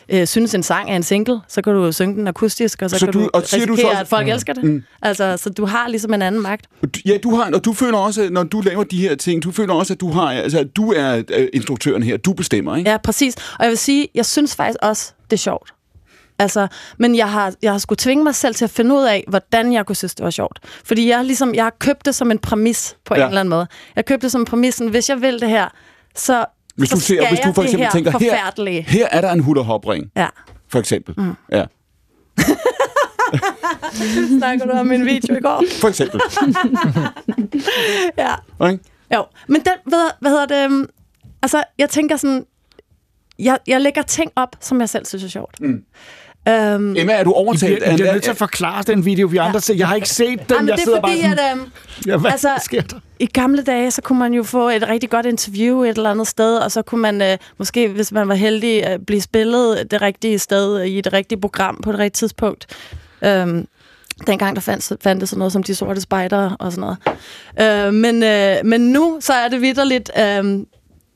øh, 0.10 0.28
synes 0.28 0.56
en 0.56 0.64
sang 0.64 0.92
er 0.92 0.96
en 0.96 1.04
single, 1.04 1.40
så 1.48 1.62
kan 1.62 1.74
du 1.74 1.92
synge 1.92 2.16
den 2.16 2.28
akustisk, 2.28 2.82
og 2.82 2.90
så, 2.90 3.00
Så 3.00 3.06
kan 3.06 3.14
du- 3.14 3.20
du, 3.20 3.30
og 3.34 3.42
du 3.42 3.46
risikere, 3.54 3.78
så 3.78 3.88
også- 3.88 4.00
at 4.02 4.08
folk 4.08 4.26
mm. 4.28 4.32
elsker 4.34 4.54
det. 4.54 4.64
Mm. 4.64 4.84
Altså, 5.02 5.38
så 5.38 5.50
du 5.50 5.66
har 5.66 5.88
ligesom 5.88 6.14
en 6.14 6.22
anden 6.22 6.42
magt. 6.42 6.66
Ja, 7.06 7.18
du 7.18 7.36
har, 7.36 7.52
og 7.54 7.66
du 7.66 7.74
føler 7.74 7.98
også, 7.98 8.28
når 8.32 8.44
du 8.44 8.62
laver 8.62 8.84
de 8.84 8.98
her 9.02 9.16
ting, 9.16 9.44
du 9.44 9.52
føler 9.52 9.74
også, 9.74 9.94
at 9.94 10.00
du 10.00 10.12
har, 10.12 10.32
altså, 10.32 10.60
at 10.60 10.68
du 10.76 10.92
er 10.92 11.22
øh, 11.34 11.48
instruktøren 11.54 12.04
her, 12.04 12.18
du 12.18 12.34
bestemmer, 12.34 12.76
ikke? 12.76 12.90
Ja, 12.90 12.98
præcis. 12.98 13.36
Og 13.36 13.64
jeg 13.64 13.70
vil 13.70 13.78
sige, 13.78 14.08
jeg 14.16 14.26
synes 14.26 14.56
faktisk 14.56 14.80
også, 14.82 15.14
det 15.30 15.34
er 15.34 15.38
sjovt. 15.38 15.74
Altså, 16.40 16.68
men 16.98 17.16
jeg 17.16 17.32
har, 17.32 17.54
jeg 17.62 17.72
har 17.72 17.78
skulle 17.78 17.98
tvinge 17.98 18.24
mig 18.24 18.36
selv 18.36 18.56
til 18.56 18.66
at 18.66 18.72
finde 18.72 18.96
ud 18.96 19.04
af, 19.04 19.24
hvordan 19.28 19.74
jeg 19.74 19.86
kunne 19.86 19.96
synes, 19.96 20.16
det 20.16 20.24
var 20.24 20.30
sjovt. 20.30 20.60
Fordi 20.84 21.10
jeg, 21.10 21.26
ligesom, 21.26 21.56
jeg 21.56 21.64
har 21.64 21.76
købt 21.80 22.06
det 22.06 22.16
som 22.16 22.32
en 22.32 22.40
præmis 22.40 22.96
på 23.06 23.16
ja. 23.16 23.22
En 23.22 23.28
eller 23.28 23.40
anden 23.40 23.50
måde. 23.50 23.60
Jeg 23.60 23.94
har 23.96 24.02
købt 24.02 24.22
det 24.22 24.32
som 24.32 24.46
præmissen, 24.46 24.88
hvis 24.90 25.10
jeg 25.10 25.22
vil 25.22 25.42
det 25.42 25.50
her, 25.50 25.68
så, 26.16 26.46
Hvis 26.76 26.90
så 26.90 26.96
du, 26.96 27.02
ser, 27.02 27.30
hvis 27.30 27.40
du 27.40 27.54
for 27.54 27.64
eksempel 27.64 27.86
her 27.86 27.92
tænker, 27.92 28.20
her, 28.20 28.82
her 28.82 29.08
er 29.12 29.22
der 29.22 29.32
en 29.32 29.40
hullerhopring, 29.40 30.12
Ja. 30.16 30.28
for 30.72 30.80
eksempel. 30.80 31.14
Mm. 31.18 31.34
Ja, 31.52 31.66
Snakker 34.38 34.66
du 34.66 34.72
om 34.72 34.88
min 34.88 35.06
video 35.06 35.36
i 35.36 35.40
går? 35.42 35.64
for 35.82 35.88
eksempel. 35.88 36.22
Ja. 38.18 38.36
Ikke? 38.72 38.84
Jo, 39.16 39.26
men 39.48 39.62
den, 39.62 39.74
hvad, 39.86 40.10
hvad 40.20 40.32
hedder 40.32 40.46
det, 40.46 40.66
øhm, 40.66 40.86
altså, 41.42 41.64
jeg 41.78 41.90
tænker 41.90 42.18
sådan, 42.18 42.46
jeg, 43.40 43.60
jeg 43.68 43.82
lægger 43.82 44.02
ting 44.02 44.32
op, 44.36 44.56
som 44.60 44.80
jeg 44.80 44.90
selv 44.90 45.06
synes 45.06 45.24
er 45.24 45.28
sjovt. 45.28 45.62
Mm. 45.62 45.84
Øhm, 46.48 46.96
Emma, 46.98 47.14
er 47.14 47.24
du 47.24 47.32
overtalt? 47.32 47.84
I 47.92 47.96
bliver 47.96 48.12
nødt 48.12 48.24
til 48.24 48.32
at 48.32 48.38
forklare 48.38 48.84
den 48.84 49.06
video, 49.06 49.28
vi 49.28 49.38
andre 49.38 49.62
ser. 49.62 49.74
Jeg 49.74 49.88
har 49.88 49.96
ikke 49.96 50.10
set 50.10 50.40
den. 50.40 50.56
Jamen, 50.56 50.68
jeg 50.68 50.76
det 50.76 50.84
sidder 50.84 50.98
er 50.98 51.02
fordi, 51.02 51.22
bare 51.22 51.30
sådan, 51.30 51.46
at 51.46 51.58
øhm, 51.58 51.72
ja, 52.08 52.18
hvad 52.18 52.32
altså, 52.32 52.50
sker 52.64 52.82
der? 52.82 53.00
i 53.20 53.26
gamle 53.26 53.64
dage, 53.64 53.92
så 53.92 54.02
kunne 54.02 54.20
man 54.20 54.34
jo 54.34 54.44
få 54.44 54.70
et 54.70 54.88
rigtig 54.88 55.10
godt 55.10 55.26
interview 55.26 55.84
et 55.84 55.98
eller 55.98 56.12
andet 56.12 56.28
sted, 56.28 56.58
og 56.58 56.72
så 56.72 56.82
kunne 56.82 57.02
man 57.02 57.22
øh, 57.22 57.38
måske, 57.58 57.88
hvis 57.88 58.12
man 58.12 58.28
var 58.28 58.36
heldig, 58.36 58.84
øh, 58.90 59.00
blive 59.00 59.22
spillet 59.22 59.92
det 59.92 60.02
rigtige 60.02 60.40
sted 60.40 60.82
i 60.82 61.02
det 61.02 61.14
rigtige 61.14 61.42
program 61.42 61.80
på 61.84 61.92
det 61.92 62.00
rigtige 62.00 62.20
tidspunkt. 62.20 62.66
Øhm, 63.24 63.68
dengang 64.28 64.56
der 64.56 64.62
fandt, 64.62 64.94
fandt 65.04 65.30
sådan 65.30 65.40
noget 65.40 65.54
som 65.54 65.64
de 65.64 65.76
sorte 65.76 66.02
spejdere 66.02 66.58
og 66.60 66.72
sådan 66.72 66.82
noget. 66.82 67.88
Øh, 67.88 67.94
men, 67.94 68.24
øh, 68.24 68.56
men 68.64 68.82
nu 68.82 69.18
så 69.22 69.34
er 69.34 69.48
det 69.48 69.62
vidderligt... 69.62 70.12
Øh, 70.20 70.60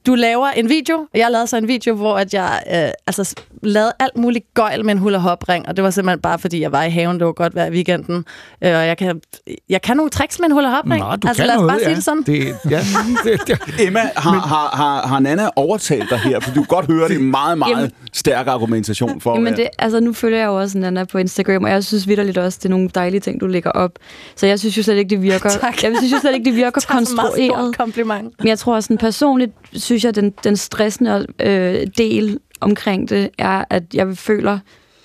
du 0.06 0.16
laver 0.16 0.48
en 0.48 0.70
video, 0.70 0.96
og 0.98 1.20
jeg 1.20 1.32
lavede 1.32 1.48
så 1.48 1.58
en 1.58 1.68
video, 1.68 1.96
hvor 1.96 2.18
at 2.18 2.34
jeg 2.34 2.64
øh, 2.74 2.92
altså, 3.08 3.36
lavede 3.64 3.92
alt 4.00 4.18
muligt 4.18 4.54
gøjl 4.54 4.86
med 4.86 4.92
en 4.94 4.98
hula 4.98 5.18
hop 5.18 5.50
ring, 5.50 5.68
og 5.68 5.76
det 5.78 5.84
var 5.84 5.90
simpelthen 5.90 6.20
bare, 6.20 6.40
fordi 6.40 6.62
jeg 6.62 6.72
var 6.72 6.84
i 6.84 6.90
haven, 6.90 7.20
det 7.20 7.26
var 7.26 7.32
godt 7.32 7.54
hver 7.54 7.70
weekenden, 7.72 8.16
øh, 8.62 8.70
og 8.76 8.88
jeg 8.88 8.98
kan, 8.98 9.22
jeg 9.70 9.82
kan 9.82 9.98
nogle 9.98 10.10
tricks 10.10 10.40
med 10.40 10.46
en 10.46 10.52
hula 10.52 10.70
hop 10.70 10.86
ring. 10.86 11.04
Nå, 11.04 11.16
du 11.16 11.28
altså, 11.28 11.44
kan 11.44 11.48
lad 11.48 11.56
os 11.56 11.62
noget, 11.62 11.70
bare 11.70 11.80
ja. 11.80 11.86
sige 11.86 11.96
det 11.96 12.04
sådan. 12.04 12.24
Det, 12.24 12.56
ja, 12.72 12.80
det, 13.48 13.48
det, 13.48 13.88
Emma, 13.88 14.00
har, 14.16 14.32
har, 14.32 14.70
har, 14.76 15.08
har 15.08 15.20
Nana 15.20 15.50
overtalt 15.56 16.10
dig 16.10 16.20
her? 16.20 16.40
For 16.40 16.50
du 16.54 16.62
kan 16.62 16.66
godt 16.68 16.86
høre, 16.86 17.08
det 17.08 17.16
er 17.16 17.20
meget, 17.20 17.58
meget 17.58 17.72
Jamen- 17.72 17.92
stærk 18.14 18.48
argumentation 18.48 19.22
for. 19.22 19.36
Jamen 19.36 19.56
det, 19.56 19.68
altså 19.80 20.00
nu 20.00 20.14
følger 20.14 20.38
jeg 20.40 20.46
jo 20.46 20.60
også 20.60 20.78
Nana 20.78 21.04
på 21.04 21.18
Instagram, 21.18 21.64
og 21.64 21.70
jeg 21.70 21.84
synes 21.84 22.08
vidderligt 22.08 22.38
også, 22.38 22.60
det 22.62 22.66
er 22.66 22.70
nogle 22.70 22.90
dejlige 22.96 23.20
ting, 23.22 23.42
du 23.42 23.48
lægger 23.48 23.72
op. 23.72 23.92
Så 24.36 24.48
jeg 24.48 24.60
synes 24.60 24.78
jo 24.78 24.84
slet 24.84 24.96
ikke, 24.96 25.10
det 25.10 25.22
virker, 25.22 25.50
Tak. 25.62 25.84
jeg 25.84 25.94
synes 25.98 26.14
jo 26.14 26.20
slet 26.20 26.34
ikke, 26.34 26.46
det 26.46 26.56
virker 26.56 26.82
Tak 26.82 26.90
for 26.90 27.16
meget 27.16 27.34
konstrueret. 27.34 27.78
kompliment. 27.78 28.34
Men 28.40 28.48
jeg 28.48 28.60
tror 28.60 28.80
sådan 28.80 28.98
personligt, 28.98 29.52
synes 29.94 30.06
jeg, 30.06 30.16
den, 30.16 30.34
den 30.44 30.58
stressende 30.58 31.28
øh, 31.40 31.88
del 31.98 32.40
omkring 32.62 33.10
det, 33.10 33.30
er, 33.38 33.64
at 33.70 33.84
jeg 33.94 34.18
føler, 34.18 34.60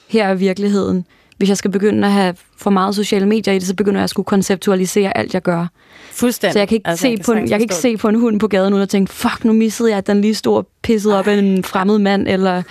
her 0.09 0.27
er 0.27 0.35
virkeligheden. 0.35 1.05
Hvis 1.37 1.49
jeg 1.49 1.57
skal 1.57 1.71
begynde 1.71 2.07
at 2.07 2.13
have 2.13 2.35
for 2.57 2.71
meget 2.71 2.95
sociale 2.95 3.27
medier 3.27 3.55
i 3.55 3.59
det, 3.59 3.67
så 3.67 3.75
begynder 3.75 4.01
jeg 4.01 4.05
at 4.05 4.11
skulle 4.11 4.27
konceptualisere 4.27 5.19
alt, 5.19 5.35
jeg 5.35 5.43
gør. 5.43 5.67
Fuldstændig. 6.11 6.53
Så 6.53 6.59
jeg 6.59 6.69
kan 6.69 6.77
ikke, 6.77 6.89
altså, 6.89 7.03
se, 7.03 7.17
kan 7.17 7.25
på 7.25 7.33
en, 7.33 7.39
jeg 7.39 7.49
kan 7.49 7.61
ikke 7.61 7.75
se 7.75 7.97
på 7.97 8.09
en 8.09 8.15
hund 8.15 8.41
på 8.41 8.49
gaden 8.49 8.73
uden 8.73 8.83
at 8.83 8.89
tænke, 8.89 9.13
fuck, 9.13 9.45
nu 9.45 9.53
missede 9.53 9.91
jeg, 9.91 9.99
at 9.99 10.07
den 10.07 10.21
lige 10.21 10.35
stod 10.35 10.57
og 10.57 10.67
pissede 10.83 11.19
op 11.19 11.27
af 11.27 11.35
en 11.35 11.65
fremmed 11.65 11.99
mand. 11.99 12.29
Eller, 12.29 12.63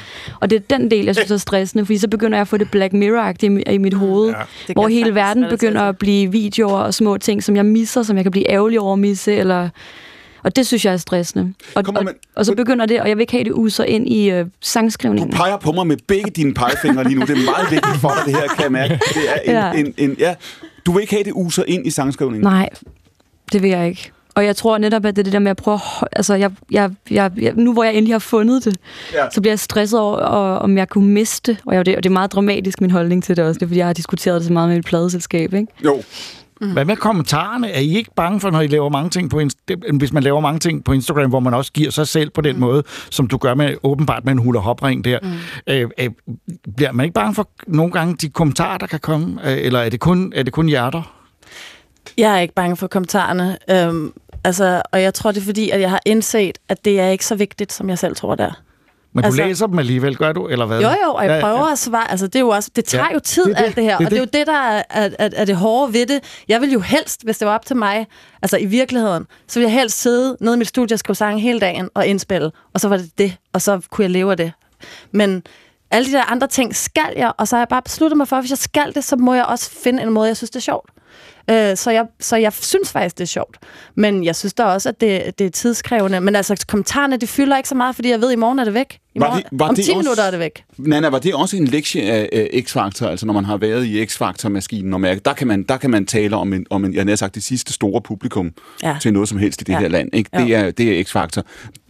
og 0.42 0.50
det 0.50 0.56
er 0.56 0.78
den 0.78 0.92
del, 0.92 1.06
jeg 1.06 1.16
synes 1.16 1.32
er 1.32 1.38
stressende, 1.38 1.86
fordi 1.86 1.98
så 1.98 2.08
begynder 2.08 2.38
jeg 2.38 2.42
at 2.42 2.48
få 2.48 2.58
det 2.58 2.72
Black 2.72 2.94
Mirror-agtigt 2.94 3.72
i, 3.72 3.78
mit 3.78 3.94
hoved, 3.94 4.30
ja, 4.30 4.74
hvor 4.74 4.88
jeg 4.88 4.98
hele 4.98 5.16
verden 5.16 5.46
begynder 5.50 5.82
at 5.82 5.98
blive 5.98 6.32
videoer 6.32 6.78
og 6.78 6.94
små 6.94 7.18
ting, 7.18 7.44
som 7.44 7.56
jeg 7.56 7.66
misser, 7.66 8.04
som 8.04 8.16
jeg 8.16 8.26
kan 8.26 8.32
blive 8.32 8.50
ærgerlig 8.50 8.80
over 8.80 8.94
at 8.94 9.00
misse, 9.00 9.34
eller... 9.34 9.70
Og 10.44 10.56
det 10.56 10.68
synes 10.68 10.86
jeg 10.86 10.94
er 10.94 10.98
stressende. 10.98 11.54
Og, 11.76 11.86
Kom 11.86 11.96
og, 11.96 12.06
men- 12.06 12.14
og 12.36 12.46
så 12.46 12.56
begynder 12.56 12.86
det, 12.86 13.02
og 13.02 13.08
jeg 13.10 13.18
vil 13.18 13.22
ikke 13.22 13.34
have 13.34 13.44
det 13.44 13.52
user 13.52 13.84
ind 13.84 14.10
i 14.10 14.30
øh, 14.30 14.46
Du 14.46 14.50
sangskrivningen. 14.62 15.32
peger 15.32 15.58
på 15.58 15.72
mig 15.72 15.88
med 15.88 15.98
begge 16.08 16.32
dine 16.32 16.54
pegefingre 16.54 17.04
lige 17.04 17.16
nu. 17.20 17.26
Det 17.26 17.38
er 17.38 17.46
meget 17.46 17.72
vigtigt 17.72 17.96
for 18.02 18.10
dig, 18.10 18.26
det 18.26 18.34
her, 18.42 18.48
kan 18.48 18.64
jeg 18.64 18.72
mærke. 18.72 18.94
Det 19.14 19.22
er 19.30 19.40
en, 19.46 19.52
Ja. 19.52 19.72
En, 19.80 19.94
en, 19.98 20.16
ja. 20.20 20.36
Du 20.86 20.92
vil 20.92 21.02
ikke 21.02 21.14
have 21.14 21.24
det 21.24 21.32
user 21.36 21.64
ind 21.68 21.88
i 21.88 21.90
sangskrivningen? 21.90 22.44
Nej, 22.44 22.70
det 23.52 23.62
vil 23.64 23.70
jeg 23.70 23.88
ikke. 23.88 24.12
Og 24.36 24.46
jeg 24.46 24.56
tror 24.56 24.78
netop, 24.78 25.06
at 25.06 25.16
det 25.16 25.22
er 25.22 25.24
det 25.24 25.34
der 25.34 25.40
med 25.40 25.52
at 25.52 25.58
prøve 25.58 25.80
Altså, 26.12 26.36
jeg, 26.36 26.52
jeg, 26.72 26.92
jeg, 27.12 27.32
jeg, 27.42 27.54
nu 27.56 27.74
hvor 27.74 27.84
jeg 27.84 27.94
endelig 27.94 28.14
har 28.14 28.20
fundet 28.20 28.66
det, 28.66 28.78
Ja. 29.14 29.26
så 29.34 29.42
bliver 29.42 29.52
jeg 29.52 29.60
stresset 29.60 30.00
over, 30.00 30.18
og, 30.18 30.60
om 30.60 30.78
jeg 30.78 30.90
kunne 30.90 31.08
miste 31.10 31.52
det. 31.52 31.62
Og, 31.66 31.74
jeg, 31.74 31.80
og 31.80 32.04
det 32.04 32.06
er 32.06 32.14
meget 32.14 32.32
dramatisk, 32.32 32.82
min 32.82 32.92
holdning 32.92 33.24
til 33.24 33.38
det 33.38 33.46
også. 33.46 33.60
Det 33.60 33.64
er, 33.66 33.68
fordi 33.68 33.80
jeg 33.80 33.86
har 33.86 33.94
diskuteret 33.94 34.40
det 34.42 34.48
så 34.48 34.54
meget 34.54 34.70
med 34.70 34.76
mit 34.76 34.86
pladeselskab, 34.86 35.54
ikke? 35.54 35.68
Jo. 35.86 36.02
Hvad 36.60 36.86
med 36.86 36.96
kommentarerne? 36.96 37.72
Er 37.72 37.80
I 37.80 37.98
ikke 37.98 38.12
bange 38.16 38.40
for, 38.40 38.50
når 38.50 38.62
I 38.62 38.68
laver 38.68 38.90
mange 38.90 39.10
ting 39.10 39.30
på 39.30 39.40
Inst- 39.40 39.98
hvis 39.98 40.14
man 40.14 40.24
laver 40.24 40.40
mange 40.40 40.60
ting 40.60 40.84
på 40.84 40.92
Instagram, 40.92 41.30
hvor 41.30 41.40
man 41.40 41.54
også 41.54 41.72
giver 41.72 41.92
sig 41.92 42.08
selv 42.08 42.30
på 42.30 42.42
den 42.42 42.56
mm. 42.56 42.62
måde, 42.62 42.84
som 43.10 43.28
du 43.28 43.38
gør 43.38 43.54
med 43.54 43.76
åbenbart 43.84 44.26
med 44.26 44.32
en 44.32 44.38
hula 44.38 44.60
hop 44.60 44.84
ring 44.84 45.06
der? 45.06 45.20
Mm. 45.24 45.30
Øh, 45.68 45.90
øh, 46.00 46.10
bliver 46.76 46.92
man 46.92 47.04
ikke 47.04 47.14
bange 47.14 47.36
for 47.36 47.50
nogle 47.68 47.92
gange 47.92 48.16
de 48.16 48.30
kommentarer, 48.30 48.78
der 48.78 48.88
kan 48.88 49.00
komme? 49.00 49.52
Øh, 49.52 49.58
eller 49.58 49.80
er 49.80 49.90
det 49.90 50.00
kun, 50.00 50.34
er 50.36 50.44
det 50.44 50.54
kun 50.54 50.68
hjerter? 50.68 51.14
Jeg 52.18 52.36
er 52.36 52.40
ikke 52.40 52.54
bange 52.54 52.78
for 52.78 52.88
kommentarerne. 52.88 53.58
Øhm, 53.70 54.14
altså, 54.44 54.82
og 54.92 55.02
jeg 55.02 55.14
tror, 55.14 55.32
det 55.32 55.42
er 55.42 55.46
fordi, 55.46 55.70
at 55.70 55.82
jeg 55.82 55.90
har 55.90 56.02
indset, 56.06 56.58
at 56.70 56.86
det 56.86 57.00
er 57.00 57.08
ikke 57.08 57.26
så 57.26 57.36
vigtigt, 57.36 57.74
som 57.74 57.90
jeg 57.90 58.00
selv 58.00 58.16
tror, 58.16 58.36
det 58.36 58.46
er. 58.46 58.62
Men 59.18 59.26
Altså- 59.26 59.42
du 59.42 59.48
læser 59.48 59.68
dem 59.68 59.80
alligevel, 59.80 60.18
gør 60.18 60.32
du? 60.32 60.48
Eller 60.48 60.66
hvad? 60.66 60.82
Jo, 60.82 60.90
jo, 60.90 61.14
og 61.14 61.24
jeg 61.24 61.30
Ja, 61.30 61.34
ja, 61.36 61.48
ja. 61.48 61.54
prøver 61.54 61.72
at 61.72 61.80
svare. 61.80 62.12
Altså, 62.12 62.28
det, 62.28 62.36
er 62.36 62.40
jo 62.40 62.50
også, 62.50 62.70
det 62.76 62.86
tager 62.86 63.06
Ja, 63.10 63.14
jo 63.14 63.20
tid, 63.20 63.46
det 63.46 63.58
det. 63.58 63.64
alt 63.64 63.76
det 63.76 63.84
her. 63.84 63.98
Det 63.98 64.06
og 64.06 64.12
det 64.12 64.18
er 64.18 64.22
jo 64.22 64.28
det, 64.34 64.48
der 64.48 64.54
er, 64.54 64.84
er, 64.90 65.10
er, 65.36 65.46
det 65.46 65.56
hårde 65.56 65.94
ved 65.94 66.06
det. 66.06 66.24
Jeg 66.48 66.62
vil 66.62 66.72
jo 66.72 66.80
helst, 66.80 67.24
hvis 67.24 67.38
det 67.38 67.48
var 67.48 67.54
op 67.56 67.66
til 67.66 67.76
mig, 67.76 68.08
altså 68.42 68.58
i 68.58 68.66
virkeligheden, 68.66 69.26
så 69.48 69.60
ville 69.60 69.72
jeg 69.72 69.80
helst 69.80 70.02
sidde 70.02 70.38
nede 70.42 70.56
i 70.56 70.58
mit 70.58 70.68
studie 70.68 70.96
og 70.96 71.00
skrive 71.00 71.16
sange 71.16 71.42
hele 71.42 71.60
dagen 71.60 71.90
og 71.94 72.08
indspille. 72.08 72.52
Og 72.74 72.80
så 72.80 72.88
var 72.90 72.98
det 72.98 73.12
det, 73.18 73.36
og 73.54 73.62
så 73.62 73.80
kunne 73.92 74.04
jeg 74.04 74.12
leve 74.12 74.32
af 74.32 74.38
det. 74.38 74.52
Men 75.12 75.44
alle 75.92 76.08
de 76.08 76.12
der 76.12 76.32
andre 76.32 76.48
ting 76.48 76.76
skal 76.76 77.14
jeg, 77.16 77.32
og 77.38 77.48
så 77.48 77.56
har 77.56 77.62
jeg 77.62 77.68
bare 77.68 77.82
besluttet 77.82 78.18
mig 78.18 78.28
for, 78.28 78.36
at 78.36 78.42
hvis 78.42 78.52
jeg 78.52 78.58
skal 78.58 78.94
det, 78.96 79.04
så 79.04 79.16
må 79.16 79.34
jeg 79.34 79.46
også 79.46 79.72
finde 79.84 80.04
en 80.04 80.10
måde, 80.10 80.28
jeg 80.28 80.38
synes, 80.38 80.50
det 80.50 80.56
er 80.56 80.62
sjovt. 80.62 80.90
Øh, 81.50 81.78
så, 81.78 81.92
jeg, 81.92 82.06
så 82.20 82.36
jeg 82.36 82.54
synes 82.54 82.92
faktisk, 82.92 83.18
det 83.18 83.24
er 83.24 83.28
sjovt. 83.28 83.58
Men 83.96 84.24
jeg 84.24 84.36
synes 84.36 84.54
da 84.54 84.64
også, 84.64 84.90
at 84.90 85.02
det, 85.02 85.40
det 85.40 85.46
er 85.46 85.52
tidskrævende. 85.52 86.22
Men 86.22 86.36
altså, 86.36 86.66
kommentarerne, 86.68 87.18
de 87.18 87.28
fylder 87.28 87.58
ikke 87.58 87.70
så 87.70 87.76
meget, 87.76 87.96
fordi 87.96 88.10
jeg 88.10 88.22
ved, 88.22 88.28
at 88.28 88.34
i 88.34 88.36
morgen 88.36 88.60
er 88.60 88.64
det 88.64 88.74
væk. 88.74 89.00
I 89.18 89.20
Var 89.20 89.28
morgen, 89.28 89.44
det- 89.44 89.60
var 89.60 89.68
om 89.70 89.76
det 89.76 89.86
10 89.86 89.92
også- 89.92 89.98
minutter 89.98 90.24
er 90.24 90.32
det 90.32 90.40
væk. 90.40 90.64
Nana, 90.78 91.10
var 91.10 91.20
det 91.20 91.34
også 91.34 91.58
en 91.58 91.66
lektie 91.66 92.02
af 92.02 92.30
øh, 92.34 92.46
X-Factor, 92.64 93.06
altså 93.06 93.26
når 93.26 93.34
man 93.34 93.46
har 93.46 93.58
været 93.58 93.86
i 93.86 94.06
X-Factor-maskinen 94.06 94.94
og 94.94 95.02
mærke, 95.02 95.22
der 95.26 95.34
kan 95.34 95.48
man, 95.48 95.64
der 95.64 95.78
kan 95.78 95.90
man 95.90 96.06
tale 96.06 96.36
om, 96.36 96.54
en, 96.54 96.66
om 96.70 96.86
en, 96.86 96.94
jeg 96.94 97.06
har 97.08 97.16
sagt, 97.16 97.36
det 97.36 97.44
sidste 97.44 97.74
store 97.74 98.02
publikum 98.02 98.52
Ja. 98.84 98.98
til 99.02 99.14
noget 99.14 99.30
som 99.30 99.38
helst 99.38 99.62
i 99.62 99.64
det 99.64 99.74
Ja. 99.74 99.80
her 99.80 99.88
land. 99.88 100.10
Ikke? 100.14 100.30
Det, 100.38 100.50
Jo. 100.50 100.56
er, 100.56 100.72
det 100.72 101.00
er 101.00 101.04
X-Factor. 101.04 101.42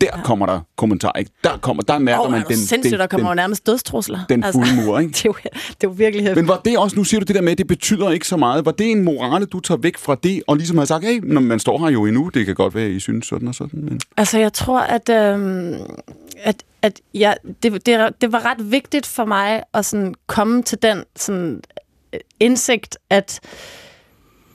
Der 0.01 0.07
ja. 0.15 0.21
kommer 0.23 0.45
der 0.45 0.59
kommentarer. 0.77 1.19
Ikke? 1.19 1.31
Der, 1.43 1.57
kommer, 1.61 1.83
der 1.83 1.99
mærker 1.99 2.25
Åh, 2.25 2.31
man 2.31 2.43
den, 2.47 2.57
sindssygt, 2.57 2.91
den, 2.91 2.99
der 2.99 3.07
kommer 3.07 3.27
jo 3.27 3.31
den, 3.31 3.35
nærmest 3.37 3.67
dødstrusler. 3.67 4.19
den 4.29 4.43
fulde 4.51 4.75
mur. 4.85 4.99
Ikke? 4.99 5.11
det, 5.11 5.19
er 5.25 5.29
jo, 5.29 5.33
det 5.43 5.49
er 5.49 5.71
jo 5.83 5.89
virkelig 5.89 6.23
hæftigt. 6.25 6.43
Men 6.43 6.47
var 6.47 6.61
det 6.65 6.77
også, 6.77 6.95
nu 6.95 7.03
siger 7.03 7.19
du 7.19 7.23
det 7.23 7.35
der 7.35 7.41
med, 7.41 7.51
at 7.51 7.57
det 7.57 7.67
betyder 7.67 8.09
ikke 8.11 8.27
så 8.27 8.37
meget. 8.37 8.65
Var 8.65 8.71
det 8.71 8.91
en 8.91 9.03
morale, 9.03 9.45
du 9.45 9.59
tager 9.59 9.79
væk 9.81 9.97
fra 9.97 10.15
det, 10.23 10.43
og 10.47 10.55
ligesom 10.57 10.77
har 10.77 10.85
sagt, 10.85 11.03
hey, 11.05 11.19
når 11.23 11.41
man 11.41 11.59
står 11.59 11.79
her 11.79 11.89
jo 11.91 12.05
endnu, 12.05 12.29
det 12.33 12.45
kan 12.45 12.55
godt 12.55 12.75
være, 12.75 12.89
I 12.89 12.99
synes 12.99 13.27
sådan 13.27 13.47
og 13.47 13.55
sådan. 13.55 13.79
Men... 13.83 13.99
Altså, 14.17 14.39
jeg 14.39 14.53
tror, 14.53 14.79
at, 14.79 15.09
øhm, 15.09 15.73
at, 16.43 16.63
at 16.81 17.01
jeg, 17.13 17.37
det, 17.63 17.85
det, 17.85 18.21
det 18.21 18.31
var 18.31 18.45
ret 18.45 18.71
vigtigt 18.71 19.05
for 19.05 19.25
mig 19.25 19.63
at 19.73 19.85
sådan 19.85 20.13
komme 20.27 20.63
til 20.63 20.81
den 20.81 21.03
sådan, 21.15 21.61
øh, 22.13 22.19
indsigt, 22.39 22.97
at 23.09 23.39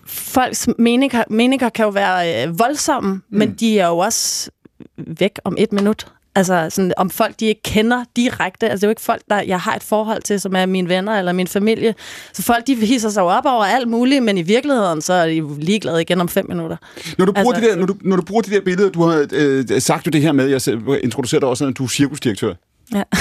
folks 0.06 0.68
meninger, 0.78 1.24
meninger 1.30 1.68
kan 1.68 1.84
jo 1.84 1.90
være 1.90 2.46
øh, 2.46 2.58
voldsomme, 2.58 3.12
mm. 3.14 3.38
men 3.38 3.54
de 3.54 3.78
er 3.78 3.88
jo 3.88 3.98
også 3.98 4.50
væk 4.96 5.38
om 5.44 5.56
et 5.58 5.72
minut. 5.72 6.12
Altså, 6.34 6.66
sådan, 6.70 6.92
om 6.96 7.10
folk, 7.10 7.40
de 7.40 7.46
ikke 7.46 7.62
kender 7.62 8.04
direkte. 8.16 8.68
Altså, 8.68 8.76
det 8.76 8.84
er 8.84 8.88
jo 8.88 8.90
ikke 8.90 9.02
folk, 9.02 9.22
der 9.30 9.42
jeg 9.42 9.60
har 9.60 9.74
et 9.76 9.82
forhold 9.82 10.22
til, 10.22 10.40
som 10.40 10.56
er 10.56 10.66
mine 10.66 10.88
venner 10.88 11.18
eller 11.18 11.32
min 11.32 11.46
familie. 11.46 11.94
Så 12.32 12.42
folk, 12.42 12.66
de 12.66 12.74
hisser 12.74 13.08
sig 13.10 13.22
op 13.22 13.44
over 13.46 13.64
alt 13.64 13.88
muligt, 13.88 14.22
men 14.22 14.38
i 14.38 14.42
virkeligheden, 14.42 15.02
så 15.02 15.12
er 15.12 15.26
de 15.26 15.60
ligeglade 15.60 16.00
igen 16.00 16.20
om 16.20 16.28
fem 16.28 16.46
minutter. 16.48 16.76
Når 17.18 17.24
du, 17.24 17.32
bruger 17.32 17.52
Altså- 17.54 17.68
de 17.68 17.70
der, 17.70 17.76
når, 17.76 17.86
du, 17.86 17.96
når 18.00 18.16
du 18.16 18.22
bruger 18.22 18.42
de 18.42 18.50
der 18.50 18.60
billeder, 18.60 18.90
du 18.90 19.02
har 19.02 19.26
øh, 19.32 19.80
sagt 19.80 20.06
jo 20.06 20.10
det 20.10 20.22
her 20.22 20.32
med, 20.32 20.46
jeg 20.46 20.60
introducerede 21.04 21.40
dig 21.40 21.48
også, 21.48 21.66
at 21.66 21.78
du 21.78 21.84
er 21.84 21.88
cirkusdirektør. 21.88 22.54
Ja. 22.94 23.02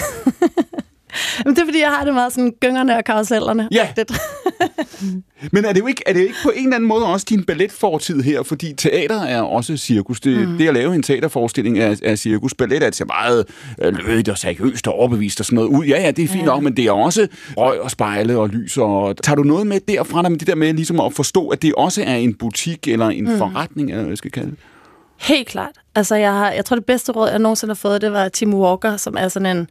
Men 1.45 1.55
det 1.55 1.61
er, 1.61 1.65
fordi 1.65 1.79
jeg 1.79 1.89
har 1.89 2.05
det 2.05 2.13
meget 2.13 2.33
sådan 2.33 2.53
gyngerne 2.59 2.97
og 2.97 3.03
karusellerne. 3.03 3.67
Ja. 3.71 3.87
Men 5.51 5.65
er 5.65 5.73
det 5.73 5.79
jo 5.79 5.87
ikke, 5.87 6.03
er 6.05 6.13
det 6.13 6.21
ikke 6.21 6.35
på 6.43 6.49
en 6.55 6.63
eller 6.63 6.75
anden 6.75 6.87
måde 6.87 7.05
også 7.05 7.25
din 7.29 7.43
balletfortid 7.43 8.21
her? 8.21 8.43
Fordi 8.43 8.73
teater 8.73 9.21
er 9.21 9.41
også 9.41 9.77
cirkus. 9.77 10.19
Det, 10.19 10.47
mm. 10.47 10.57
det 10.57 10.67
at 10.67 10.73
lave 10.73 10.95
en 10.95 11.03
teaterforestilling 11.03 11.79
er, 11.79 11.95
er 12.03 12.15
cirkus. 12.15 12.53
Ballet 12.53 12.81
er 12.81 12.85
altså 12.85 13.05
meget 13.05 13.45
øh, 13.81 13.93
lødigt 13.93 14.29
og 14.29 14.37
seriøst 14.37 14.87
og 14.87 14.93
overbevist 14.93 15.39
og 15.39 15.45
sådan 15.45 15.55
noget 15.55 15.69
ud. 15.69 15.85
Ja, 15.85 16.01
ja, 16.01 16.11
det 16.11 16.23
er 16.23 16.27
fint 16.27 16.41
ja. 16.41 16.45
nok, 16.45 16.63
men 16.63 16.77
det 16.77 16.85
er 16.85 16.91
også 16.91 17.27
røg 17.57 17.81
og 17.81 17.91
spejle 17.91 18.37
og 18.37 18.49
lys. 18.49 18.77
Og... 18.77 19.17
Tager 19.23 19.35
du 19.35 19.43
noget 19.43 19.67
med 19.67 19.79
derfra, 19.87 20.21
der 20.21 20.29
med 20.29 20.37
det 20.37 20.47
der 20.47 20.55
med 20.55 20.73
ligesom 20.73 20.99
at 20.99 21.13
forstå, 21.13 21.47
at 21.47 21.61
det 21.61 21.73
også 21.77 22.03
er 22.03 22.15
en 22.15 22.33
butik 22.33 22.87
eller 22.87 23.07
en 23.07 23.31
mm. 23.31 23.37
forretning, 23.37 23.89
eller 23.89 24.01
hvad 24.01 24.11
jeg 24.11 24.17
skal 24.17 24.31
kalde 24.31 24.49
det? 24.49 24.57
Helt 25.19 25.47
klart. 25.47 25.71
Altså, 25.95 26.15
jeg, 26.15 26.33
har, 26.33 26.51
jeg 26.51 26.65
tror, 26.65 26.75
det 26.75 26.85
bedste 26.85 27.11
råd, 27.11 27.29
jeg 27.29 27.39
nogensinde 27.39 27.69
har 27.69 27.75
fået, 27.75 28.01
det 28.01 28.11
var 28.11 28.29
Tim 28.29 28.53
Walker, 28.53 28.97
som 28.97 29.15
er 29.17 29.27
sådan 29.27 29.57
en 29.57 29.67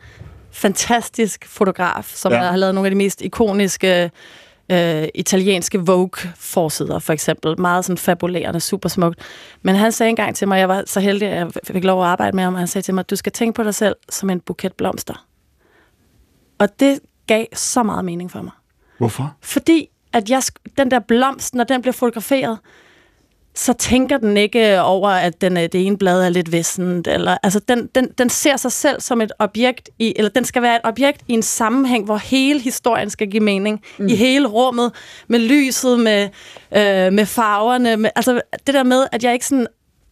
fantastisk 0.53 1.47
fotograf, 1.49 2.13
som 2.15 2.33
Ja. 2.33 2.39
har 2.39 2.57
lavet 2.57 2.75
nogle 2.75 2.87
af 2.87 2.91
de 2.91 2.97
mest 2.97 3.23
ikoniske 3.23 4.11
øh, 4.73 5.09
italienske 5.15 5.79
Vogue-forsider, 5.79 6.99
for 6.99 7.13
eksempel. 7.13 7.61
Meget 7.61 7.85
sådan 7.85 7.99
fabulerende, 7.99 8.61
super 8.61 8.89
smukt. 8.89 9.19
Men 9.63 9.75
han 9.75 9.93
sagde 9.93 10.11
engang 10.11 10.37
til 10.37 10.49
mig, 10.49 10.59
jeg 10.59 10.69
var 10.69 10.83
så 10.87 11.01
heldig, 11.01 11.29
at 11.29 11.37
jeg 11.37 11.51
fik 11.65 11.85
lov 11.85 12.03
at 12.03 12.09
arbejde 12.09 12.37
med 12.37 12.45
ham, 12.45 12.55
han 12.55 12.67
sagde 12.67 12.85
til 12.85 12.95
mig, 12.95 13.11
du 13.11 13.17
skal 13.17 13.33
tænke 13.33 13.57
på 13.57 13.63
dig 13.63 13.75
selv 13.75 13.97
som 14.09 14.31
en 14.31 14.41
buket 14.41 14.73
blomster. 14.73 15.27
Og 16.59 16.81
det 16.81 17.01
gav 17.27 17.45
så 17.55 17.83
meget 17.83 18.05
mening 18.05 18.31
for 18.31 18.43
mig. 18.43 18.53
Hvorfor? 18.99 19.35
Fordi 19.41 19.89
at 20.13 20.31
jeg, 20.31 20.43
den 20.79 20.91
der 20.91 20.99
blomst, 20.99 21.55
når 21.55 21.65
den 21.65 21.83
bliver 21.83 21.93
fotograferet, 21.93 22.59
så 23.55 23.73
tænker 23.73 24.19
den 24.19 24.37
ikke 24.37 24.81
over, 24.81 25.09
at 25.09 25.41
den, 25.41 25.57
øh, 25.57 25.63
det 25.63 25.87
ene 25.87 25.99
blad 25.99 26.23
er 26.23 26.29
lidt 26.29 26.53
vissent. 26.53 27.07
Eller, 27.07 27.37
altså 27.43 27.61
den, 27.69 27.89
den, 27.95 28.09
den 28.19 28.29
ser 28.29 28.57
sig 28.57 28.73
selv 28.73 29.01
som 29.01 29.21
et 29.21 29.33
objekt, 29.39 29.91
i, 29.99 30.13
eller 30.17 30.31
den 30.31 30.45
skal 30.45 30.63
være 30.63 30.77
et 30.77 30.83
objekt 30.85 31.21
i 31.29 31.33
en 31.33 31.43
sammenhæng, 31.43 32.05
hvor 32.05 32.17
hele 32.17 32.61
historien 32.61 33.11
skal 33.11 33.31
give 33.31 33.43
mening. 33.43 33.81
Mm. 33.99 34.09
I 34.09 34.15
hele 34.15 34.49
rummet, 34.49 34.93
med 35.29 35.39
lyset, 35.39 36.01
med, 36.01 36.29
øh, 36.77 37.13
med 37.13 37.27
farverne. 37.27 37.97
Med, 37.97 38.11
altså 38.17 38.41
det 38.67 38.75
der 38.75 38.83
med, 38.83 39.07
at 39.13 39.25
jeg 39.25 39.33
ikke 39.33 39.47
sådan 39.47 39.67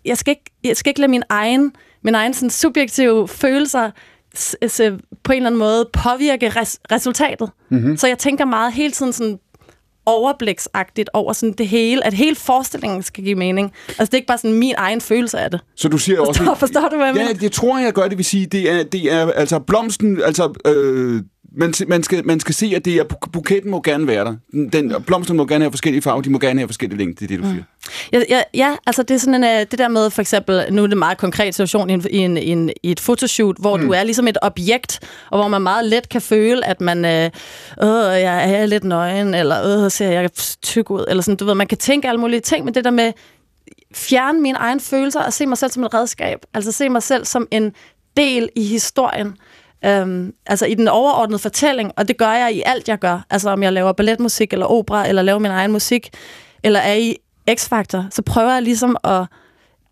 jeg 0.04 0.18
skal 0.18 0.30
ikke, 0.30 0.50
jeg 0.64 0.76
skal 0.76 0.90
ikke 0.90 1.00
lade 1.00 1.10
min 1.10 1.22
egen, 1.28 1.72
min 2.02 2.14
egen 2.14 2.34
sådan, 2.34 2.50
subjektive 2.50 3.28
følelser 3.28 3.90
på 5.22 5.32
en 5.32 5.36
eller 5.36 5.46
anden 5.46 5.58
måde 5.58 5.88
påvirke 5.92 6.48
res- 6.48 6.80
resultatet. 6.92 7.50
Mm-hmm. 7.68 7.96
Så 7.96 8.06
jeg 8.06 8.18
tænker 8.18 8.44
meget 8.44 8.72
hele 8.72 8.92
tiden 8.92 9.12
sådan 9.12 9.38
overbliksagtigt 10.08 11.10
over 11.12 11.32
sådan 11.32 11.52
det 11.52 11.68
hele, 11.68 12.06
at 12.06 12.14
hele 12.14 12.36
forestillingen 12.36 13.02
skal 13.02 13.24
give 13.24 13.34
mening. 13.34 13.72
Altså 13.88 14.04
det 14.04 14.12
er 14.14 14.16
ikke 14.16 14.26
bare 14.26 14.38
sådan 14.38 14.52
min 14.58 14.74
egen 14.78 15.00
følelse 15.00 15.38
af 15.38 15.50
det. 15.50 15.60
Så 15.76 15.88
du 15.88 15.98
siger 15.98 16.24
Forstår- 16.24 16.48
også... 16.50 16.58
forstår 16.60 16.88
du, 16.88 16.96
hvad 16.96 17.06
jeg 17.06 17.16
ja, 17.16 17.22
mener? 17.22 17.38
det 17.40 17.52
tror 17.52 17.78
jeg 17.78 17.92
gør 17.92 18.08
det 18.08 18.18
vil 18.18 18.24
sige. 18.24 18.46
Det 18.46 18.70
er, 18.72 18.82
det 18.82 19.12
er 19.12 19.30
altså 19.32 19.58
blomsten, 19.58 20.20
altså... 20.24 20.52
Øh, 20.66 21.22
man, 21.52 21.74
man, 21.88 22.02
skal, 22.02 22.26
man 22.26 22.40
skal 22.40 22.54
se, 22.54 22.72
at 22.76 22.84
det 22.84 22.96
er, 22.96 23.04
bu- 23.04 23.30
buketten 23.32 23.70
må 23.70 23.80
gerne 23.80 24.06
være 24.06 24.24
der. 24.24 24.34
Den, 24.72 24.94
blomsten 25.06 25.36
må 25.36 25.46
gerne 25.46 25.64
have 25.64 25.72
forskellige 25.72 26.02
farver, 26.02 26.22
de 26.22 26.30
må 26.30 26.38
gerne 26.38 26.60
have 26.60 26.68
forskellige 26.68 26.98
længder, 26.98 27.26
det 27.26 27.34
er 27.34 27.36
det, 27.36 27.44
du 27.44 27.50
siger. 27.50 27.62
Ja, 28.12 28.22
ja, 28.28 28.42
ja 28.54 28.76
altså 28.86 29.02
det 29.02 29.14
er 29.14 29.18
sådan 29.18 29.34
en, 29.34 29.44
øh, 29.44 29.66
det 29.70 29.78
der 29.78 29.88
med 29.88 30.10
for 30.10 30.20
eksempel, 30.20 30.66
nu 30.70 30.82
er 30.82 30.86
det 30.86 30.92
en 30.92 30.98
meget 30.98 31.18
konkret 31.18 31.54
situation 31.54 31.90
i, 31.90 31.92
en, 31.92 32.04
i, 32.10 32.16
en, 32.16 32.36
i, 32.36 32.46
en, 32.46 32.70
i 32.82 32.90
et 32.90 33.00
fotoshoot, 33.00 33.56
hvor 33.58 33.76
mm. 33.76 33.82
du 33.82 33.92
er 33.92 34.02
ligesom 34.04 34.28
et 34.28 34.38
objekt, 34.42 35.00
og 35.30 35.38
hvor 35.38 35.48
man 35.48 35.62
meget 35.62 35.84
let 35.84 36.08
kan 36.08 36.20
føle, 36.20 36.66
at 36.66 36.80
man, 36.80 37.04
øh, 37.04 37.24
øh 37.82 38.20
jeg 38.22 38.52
er 38.52 38.66
lidt 38.66 38.84
nøgen, 38.84 39.34
eller 39.34 39.84
øh, 39.84 39.90
ser 39.90 40.10
jeg 40.10 40.30
tyk 40.62 40.90
ud, 40.90 41.04
eller 41.08 41.22
sådan, 41.22 41.36
du 41.36 41.44
ved, 41.44 41.54
man 41.54 41.66
kan 41.66 41.78
tænke 41.78 42.08
alle 42.08 42.20
mulige 42.20 42.40
ting, 42.40 42.64
men 42.64 42.74
det 42.74 42.84
der 42.84 42.90
med 42.90 43.12
fjerne 43.94 44.40
mine 44.40 44.58
egne 44.58 44.80
følelser 44.80 45.20
og 45.20 45.32
se 45.32 45.46
mig 45.46 45.58
selv 45.58 45.70
som 45.70 45.84
et 45.84 45.94
redskab, 45.94 46.38
altså 46.54 46.72
se 46.72 46.88
mig 46.88 47.02
selv 47.02 47.24
som 47.24 47.48
en 47.50 47.72
del 48.16 48.48
i 48.56 48.64
historien, 48.64 49.36
Øhm, 49.84 50.34
altså 50.46 50.66
i 50.66 50.74
den 50.74 50.88
overordnede 50.88 51.38
fortælling, 51.38 51.92
og 51.96 52.08
det 52.08 52.16
gør 52.16 52.32
jeg 52.32 52.54
i 52.54 52.62
alt, 52.66 52.88
jeg 52.88 52.98
gør. 52.98 53.26
Altså 53.30 53.50
om 53.50 53.62
jeg 53.62 53.72
laver 53.72 53.92
balletmusik, 53.92 54.52
eller 54.52 54.66
opera, 54.66 55.08
eller 55.08 55.22
laver 55.22 55.38
min 55.38 55.50
egen 55.50 55.72
musik, 55.72 56.10
eller 56.62 56.80
er 56.80 56.94
i 56.94 57.16
X-Factor, 57.50 58.02
så 58.10 58.22
prøver 58.26 58.52
jeg 58.52 58.62
ligesom 58.62 58.96
at 59.04 59.26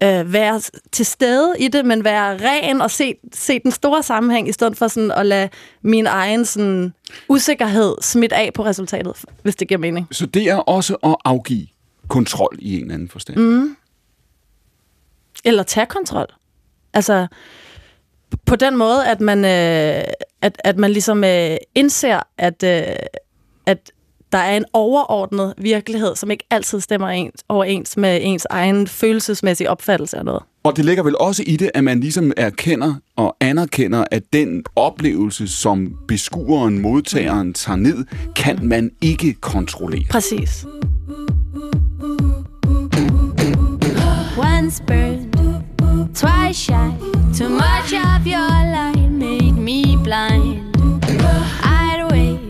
øh, 0.02 0.32
være 0.32 0.60
til 0.92 1.06
stede 1.06 1.54
i 1.58 1.68
det, 1.68 1.84
men 1.84 2.04
være 2.04 2.36
ren 2.36 2.80
og 2.80 2.90
se, 2.90 3.14
se 3.32 3.58
den 3.58 3.70
store 3.70 4.02
sammenhæng, 4.02 4.48
i 4.48 4.52
stedet 4.52 4.76
for 4.76 4.88
sådan 4.88 5.10
at 5.10 5.26
lade 5.26 5.48
min 5.82 6.06
egen 6.06 6.44
sådan, 6.44 6.94
usikkerhed 7.28 7.94
smitte 8.00 8.36
af 8.36 8.52
på 8.54 8.64
resultatet, 8.64 9.24
hvis 9.42 9.56
det 9.56 9.68
giver 9.68 9.78
mening. 9.78 10.08
Så 10.10 10.26
det 10.26 10.42
er 10.42 10.56
også 10.56 10.94
at 10.94 11.16
afgive 11.24 11.66
kontrol 12.08 12.56
i 12.58 12.76
en 12.76 12.80
eller 12.80 12.94
anden 12.94 13.08
forstand. 13.08 13.38
Mm. 13.38 13.76
Eller 15.44 15.62
tage 15.62 15.86
kontrol. 15.86 16.26
Altså 16.94 17.26
på 18.46 18.56
den 18.56 18.76
måde, 18.76 19.06
at 19.06 19.20
man, 19.20 19.38
øh, 19.44 20.04
at, 20.42 20.60
at 20.64 20.76
man 20.76 20.90
ligesom 20.90 21.24
øh, 21.24 21.56
indser, 21.74 22.20
at, 22.38 22.62
øh, 22.62 22.96
at 23.66 23.92
der 24.32 24.38
er 24.38 24.56
en 24.56 24.64
overordnet 24.72 25.54
virkelighed, 25.58 26.16
som 26.16 26.30
ikke 26.30 26.44
altid 26.50 26.80
stemmer 26.80 27.08
ens, 27.08 27.44
overens 27.48 27.96
med 27.96 28.18
ens 28.22 28.46
egen 28.50 28.86
følelsesmæssige 28.86 29.70
opfattelse 29.70 30.18
af 30.18 30.24
noget. 30.24 30.42
Og 30.62 30.76
det 30.76 30.84
ligger 30.84 31.02
vel 31.02 31.18
også 31.20 31.44
i 31.46 31.56
det, 31.56 31.70
at 31.74 31.84
man 31.84 32.00
ligesom 32.00 32.32
erkender 32.36 32.94
og 33.16 33.36
anerkender, 33.40 34.04
at 34.10 34.22
den 34.32 34.64
oplevelse, 34.76 35.48
som 35.48 35.98
beskueren, 36.08 36.78
modtageren 36.78 37.54
tager 37.54 37.76
ned, 37.76 38.04
kan 38.36 38.58
man 38.62 38.90
ikke 39.00 39.34
kontrollere. 39.34 40.04
Præcis. 40.10 40.66
Once 44.38 44.82
burned, 44.86 46.14
twice 46.14 46.60
shy. 46.60 47.15
Too 47.36 47.50
much 47.50 47.92
of 47.92 48.26
your 48.26 48.48
light 48.48 49.10
made 49.10 49.58
me 49.58 49.94
blind. 49.98 50.74
I'd 51.62 52.08
wait 52.10 52.40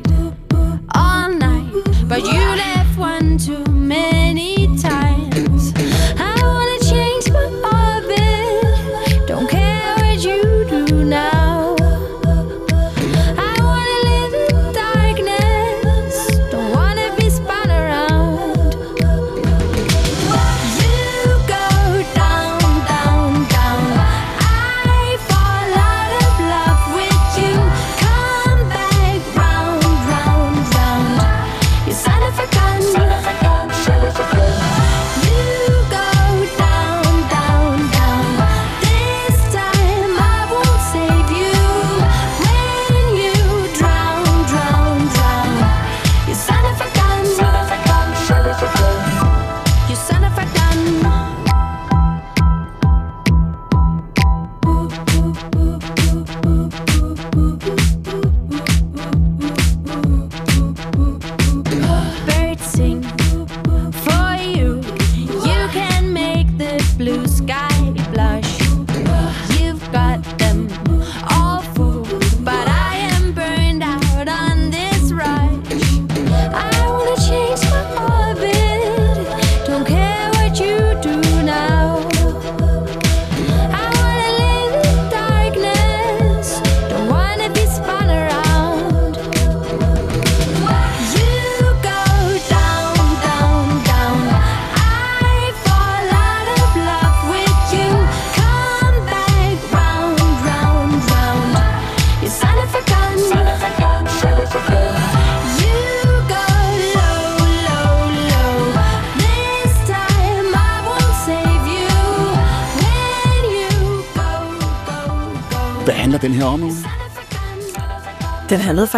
all 0.95 1.29
night, 1.29 1.73
but 2.07 2.23
you 2.25 2.39
left 2.39 2.97
one 2.97 3.37
too 3.37 3.66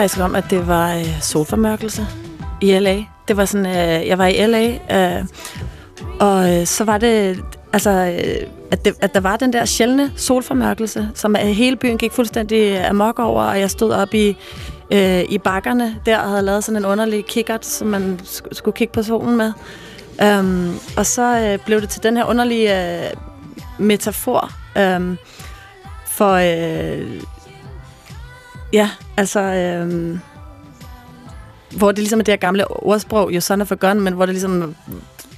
faktisk 0.09 0.25
om, 0.25 0.35
at 0.35 0.45
det 0.51 0.67
var 0.67 0.95
øh, 0.95 1.21
solformørkelse 1.21 2.07
i 2.61 2.79
LA. 2.79 3.05
Det 3.29 3.37
var 3.37 3.45
sådan, 3.45 3.67
øh, 3.67 4.09
jeg 4.09 4.19
var 4.19 4.27
i 4.27 4.47
LA, 4.47 4.69
øh, 4.69 5.25
og 6.21 6.55
øh, 6.55 6.67
så 6.67 6.85
var 6.85 6.99
det, 6.99 7.45
altså, 7.73 7.91
øh, 7.91 8.47
at, 8.71 8.85
det, 8.85 8.95
at 9.01 9.15
der 9.15 9.21
var 9.21 9.37
den 9.37 9.53
der 9.53 9.65
sjældne 9.65 10.13
solformørkelse, 10.17 11.09
som 11.15 11.37
øh, 11.37 11.43
hele 11.43 11.77
byen 11.77 11.99
gik 11.99 12.13
fuldstændig 12.13 12.87
amok 12.87 13.19
over, 13.19 13.43
og 13.43 13.61
jeg 13.61 13.71
stod 13.71 13.93
op 13.93 14.15
i, 14.15 14.37
øh, 14.91 15.25
i 15.29 15.39
bakkerne 15.39 15.97
der 16.07 16.19
og 16.19 16.29
havde 16.29 16.43
lavet 16.43 16.65
sådan 16.65 16.77
en 16.77 16.85
underlig 16.85 17.25
kikkert, 17.25 17.67
som 17.67 17.89
man 17.89 18.21
sk- 18.25 18.49
skulle 18.53 18.75
kigge 18.75 18.93
på 18.93 19.03
solen 19.03 19.37
med. 19.37 19.53
Um, 20.39 20.79
og 20.97 21.07
så 21.07 21.39
øh, 21.39 21.59
blev 21.67 21.81
det 21.81 21.89
til 21.89 22.03
den 22.03 22.17
her 22.17 22.25
underlige 22.25 22.99
øh, 23.05 23.11
metafor 23.79 24.51
øh, 24.79 25.17
for... 26.07 26.33
Øh, 26.33 27.23
Ja, 28.73 28.91
altså... 29.17 29.41
Øhm, 29.41 30.19
hvor 31.77 31.89
det 31.93 31.99
ligesom 31.99 32.21
er 32.21 32.25
det 32.25 32.33
her 32.33 32.37
gamle 32.37 32.71
ordsprog, 32.71 33.35
jo 33.35 33.41
son 33.41 33.61
of 33.61 33.73
a 33.73 33.75
gun, 33.75 34.01
men 34.01 34.13
hvor 34.15 34.27
det 34.27 34.35
ligesom 34.35 34.75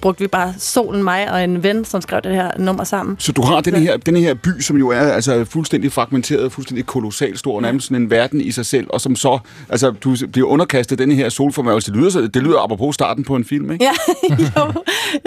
brugte 0.00 0.20
vi 0.20 0.26
bare 0.26 0.54
solen, 0.58 1.02
mig 1.02 1.32
og 1.32 1.44
en 1.44 1.62
ven, 1.62 1.84
som 1.84 2.00
skrev 2.00 2.20
det 2.22 2.34
her 2.34 2.50
nummer 2.58 2.84
sammen. 2.84 3.16
Så 3.18 3.32
du 3.32 3.42
har 3.42 3.60
den 3.60 3.74
her, 3.74 3.96
den 3.96 4.16
her 4.16 4.34
by, 4.34 4.60
som 4.60 4.76
jo 4.76 4.88
er 4.88 5.00
altså, 5.00 5.44
fuldstændig 5.44 5.92
fragmenteret, 5.92 6.52
fuldstændig 6.52 6.86
kolossalt 6.86 7.38
stor, 7.38 7.60
nærmest 7.60 7.86
sådan 7.86 8.02
en 8.02 8.10
verden 8.10 8.40
i 8.40 8.50
sig 8.52 8.66
selv, 8.66 8.86
og 8.90 9.00
som 9.00 9.16
så, 9.16 9.38
altså, 9.68 9.90
du 9.90 10.16
bliver 10.32 10.48
underkastet 10.48 10.98
den 10.98 11.12
her 11.12 11.28
solformørkelse. 11.28 11.92
Det 11.92 11.98
lyder, 12.00 12.10
så- 12.10 12.20
det 12.34 12.42
lyder 12.42 12.58
apropos 12.64 12.94
starten 12.94 13.24
på 13.24 13.36
en 13.36 13.44
film, 13.44 13.70
ikke? 13.70 13.84
Ja, 13.84 13.92
jo, 14.56 14.72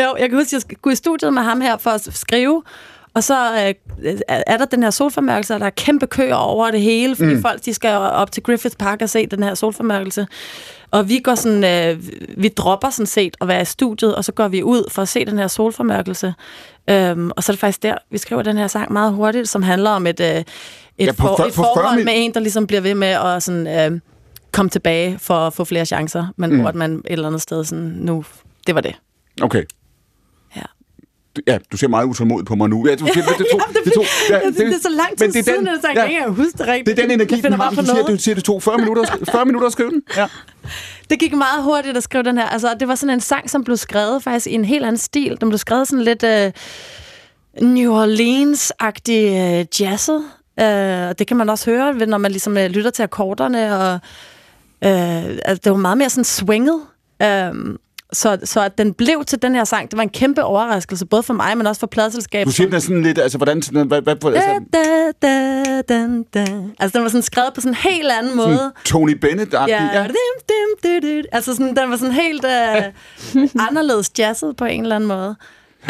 jo, 0.04 0.16
jeg 0.20 0.30
kan 0.30 0.38
huske, 0.38 0.50
jeg 0.56 0.62
skulle 0.62 0.94
i 0.94 0.96
studiet 0.96 1.34
med 1.34 1.42
ham 1.42 1.62
her 1.62 1.78
for 1.78 1.90
at 1.90 2.08
skrive, 2.12 2.64
Og 3.14 3.24
så 3.24 3.74
øh, 4.04 4.16
er 4.28 4.58
der 4.58 4.66
den 4.66 4.84
her 4.84 4.90
solformørkelse, 4.90 5.54
og 5.54 5.60
der 5.60 5.66
er 5.66 5.70
kæmpe 5.70 6.08
køer 6.08 6.36
over 6.36 6.72
det 6.72 6.82
hele, 6.82 7.16
fordi 7.16 7.34
mm. 7.34 7.42
folk 7.42 7.66
de 7.66 7.74
skal 7.74 7.90
op 7.96 8.32
til 8.32 8.44
Griffith 8.44 8.76
Park 8.76 9.02
og 9.02 9.10
se 9.10 9.26
den 9.26 9.44
her 9.44 9.54
solformørkelse. 9.56 10.28
Og 10.92 11.10
vi 11.10 11.20
går 11.20 11.36
sådan, 11.36 11.64
øh, 11.64 12.04
vi 12.38 12.48
dropper 12.48 12.90
sådan 12.90 13.06
set 13.06 13.38
at 13.42 13.48
være 13.48 13.62
i 13.62 13.66
studiet, 13.66 14.16
og 14.16 14.26
så 14.26 14.32
går 14.32 14.48
vi 14.48 14.64
ud 14.64 14.90
for 14.92 15.02
at 15.02 15.08
se 15.08 15.26
den 15.26 15.38
her 15.38 15.48
solformørkelse. 15.48 16.34
Øhm, 16.90 17.32
og 17.36 17.44
så 17.44 17.52
er 17.52 17.54
det 17.54 17.60
faktisk 17.60 17.84
der, 17.84 17.96
vi 18.12 18.18
skriver 18.18 18.42
den 18.42 18.58
her 18.58 18.68
sang 18.68 18.94
meget 18.94 19.14
hurtigt, 19.14 19.50
som 19.50 19.64
handler 19.64 19.90
om 19.90 20.08
et, 20.08 20.20
øh, 20.20 20.28
et, 20.28 20.46
Ja, 21.00 21.12
på 21.12 21.16
for, 21.18 21.36
fyr- 21.36 21.48
et 21.48 21.54
forhold 21.54 21.96
40 21.96 22.04
med 22.04 22.14
en, 22.16 22.34
der 22.34 22.40
ligesom 22.40 22.68
bliver 22.68 22.82
ved 22.82 22.96
med 22.96 23.08
at 23.08 23.44
sådan, 23.44 23.92
øh, 23.94 24.00
komme 24.52 24.70
tilbage 24.70 25.20
for 25.20 25.36
at 25.36 25.54
få 25.54 25.64
flere 25.64 25.86
chancer, 25.86 26.28
men 26.38 26.54
mm. 26.54 26.62
hvor 26.62 26.72
man 26.72 26.94
et 26.94 27.02
eller 27.06 27.28
andet 27.28 27.42
sted 27.42 27.64
sådan, 27.64 27.84
nu, 27.84 28.26
det 28.68 28.76
var 28.76 28.82
det. 28.82 28.96
Okay. 29.42 29.64
Ja. 31.48 31.54
Du- 31.58 31.62
Ja, 31.72 31.78
ser 31.78 31.88
meget 31.88 32.06
utålmodigt 32.06 32.48
på 32.48 32.56
mig 32.56 32.70
nu. 32.70 32.88
Ja, 32.88 32.96
du 32.96 33.08
siger, 33.08 33.26
det, 33.30 33.38
det, 33.38 33.46
to, 33.52 33.58
Jamen, 33.58 33.76
det, 33.76 33.86
det, 33.86 33.94
to, 33.94 34.02
ja, 34.30 34.40
synes, 34.42 34.56
det 34.58 34.74
er 34.74 34.80
så 34.82 34.90
lang 34.90 35.18
tid 35.18 35.28
det 35.28 35.36
er 35.40 35.44
siden, 35.44 35.60
den- 35.66 35.68
at 35.68 35.84
jeg 35.84 35.96
ja, 35.96 36.04
ikke 36.26 36.30
huske 36.30 36.58
det 36.58 36.68
rigtigt. 36.68 36.98
Det 36.98 37.04
er 37.04 37.08
den 37.08 37.12
energi, 37.22 37.42
den 37.42 37.54
har. 37.54 37.70
Du 37.70 37.76
siger, 37.86 38.04
du 38.06 38.18
siger, 38.18 38.36
det 38.36 38.44
tog 38.44 38.64
40 38.64 38.78
minutter, 38.78 39.04
at 39.04 39.10
sk- 39.10 39.32
40 39.32 39.46
minutter 39.46 39.66
at 39.68 39.72
skrive 39.74 39.90
den. 39.90 40.02
Ja. 40.18 40.28
Det 41.10 41.20
gik 41.20 41.34
meget 41.34 41.64
hurtigt 41.64 41.98
at 41.98 42.04
skrive 42.04 42.24
den 42.24 42.38
her. 42.38 42.46
Altså, 42.46 42.76
det 42.80 42.88
var 42.88 42.96
sådan 42.96 43.14
en 43.14 43.22
sang, 43.22 43.50
som 43.50 43.64
blev 43.64 43.78
skrevet 43.78 44.24
faktisk 44.24 44.48
i 44.48 44.54
en 44.54 44.66
helt 44.66 44.86
anden 44.86 44.98
stil. 44.98 45.38
Den 45.42 45.50
blev 45.50 45.58
skrevet 45.58 45.88
sådan 45.88 46.04
lidt 46.04 46.24
øh, 46.24 46.52
New 47.62 47.94
Orleans-agtig 47.94 49.12
øh, 49.12 49.66
jazzet. 49.82 50.24
Øh, 50.60 51.10
og 51.10 51.20
det 51.20 51.28
kan 51.28 51.38
man 51.38 51.50
også 51.50 51.72
høre, 51.72 51.94
når 51.94 52.18
man 52.18 52.32
ligesom 52.32 52.58
øh, 52.58 52.66
lytter 52.70 52.92
til 52.92 53.04
akkorderne. 53.04 53.78
Og, 53.78 53.94
øh, 54.84 55.24
altså, 55.46 55.62
det 55.64 55.72
var 55.72 55.78
meget 55.78 55.98
mere 55.98 56.10
sådan 56.10 56.24
swinget. 56.24 56.82
Øh, 57.22 57.52
så, 58.14 58.38
så 58.44 58.62
at 58.62 58.78
den 58.78 58.94
blev 58.94 59.24
til 59.28 59.42
den 59.42 59.56
her 59.56 59.64
sang, 59.64 59.92
det 59.92 59.98
var 59.98 60.04
en 60.04 60.10
kæmpe 60.10 60.44
overraskelse, 60.44 61.06
både 61.06 61.24
for 61.24 61.34
mig, 61.34 61.58
men 61.58 61.68
også 61.68 61.80
for 61.80 61.88
pladselskabet. 61.88 62.46
Du 62.48 62.52
siger, 62.52 62.68
den 62.68 62.76
er 62.76 62.80
sådan 62.80 63.04
lidt, 63.04 63.18
altså, 63.20 63.38
hvordan, 63.38 63.62
sådan- 63.62 63.88
hvad, 63.88 64.02
hvad, 64.02 64.16
hvad, 64.16 64.34
altså, 64.34 64.64
da, 64.74 65.28
da, 65.28 65.82
da, 65.82 66.08
da. 66.34 66.46
Altså, 66.80 66.98
den 66.98 67.04
var 67.04 67.10
sådan 67.10 67.22
skrevet 67.22 67.54
på 67.54 67.62
sådan 67.62 67.72
en 67.72 67.92
helt 67.92 68.12
anden 68.12 68.36
måde. 68.36 68.58
sådan 68.58 68.72
Tony 68.86 69.12
bennett 69.18 69.54
Ja, 69.54 69.66
ja. 69.68 70.04
Dim, 70.04 70.14
dim, 70.50 70.92
dim, 71.02 71.02
dim. 71.02 71.26
Altså 71.32 71.56
sådan, 71.56 71.76
den 71.76 71.90
var 71.90 71.98
sådan 71.98 72.14
helt 72.14 72.46
øh, 72.46 72.84
anderledes 73.70 74.12
jazzet 74.20 74.56
på 74.58 74.66
en 74.66 74.82
eller 74.82 74.96
anden 74.96 75.08
måde. 75.08 75.36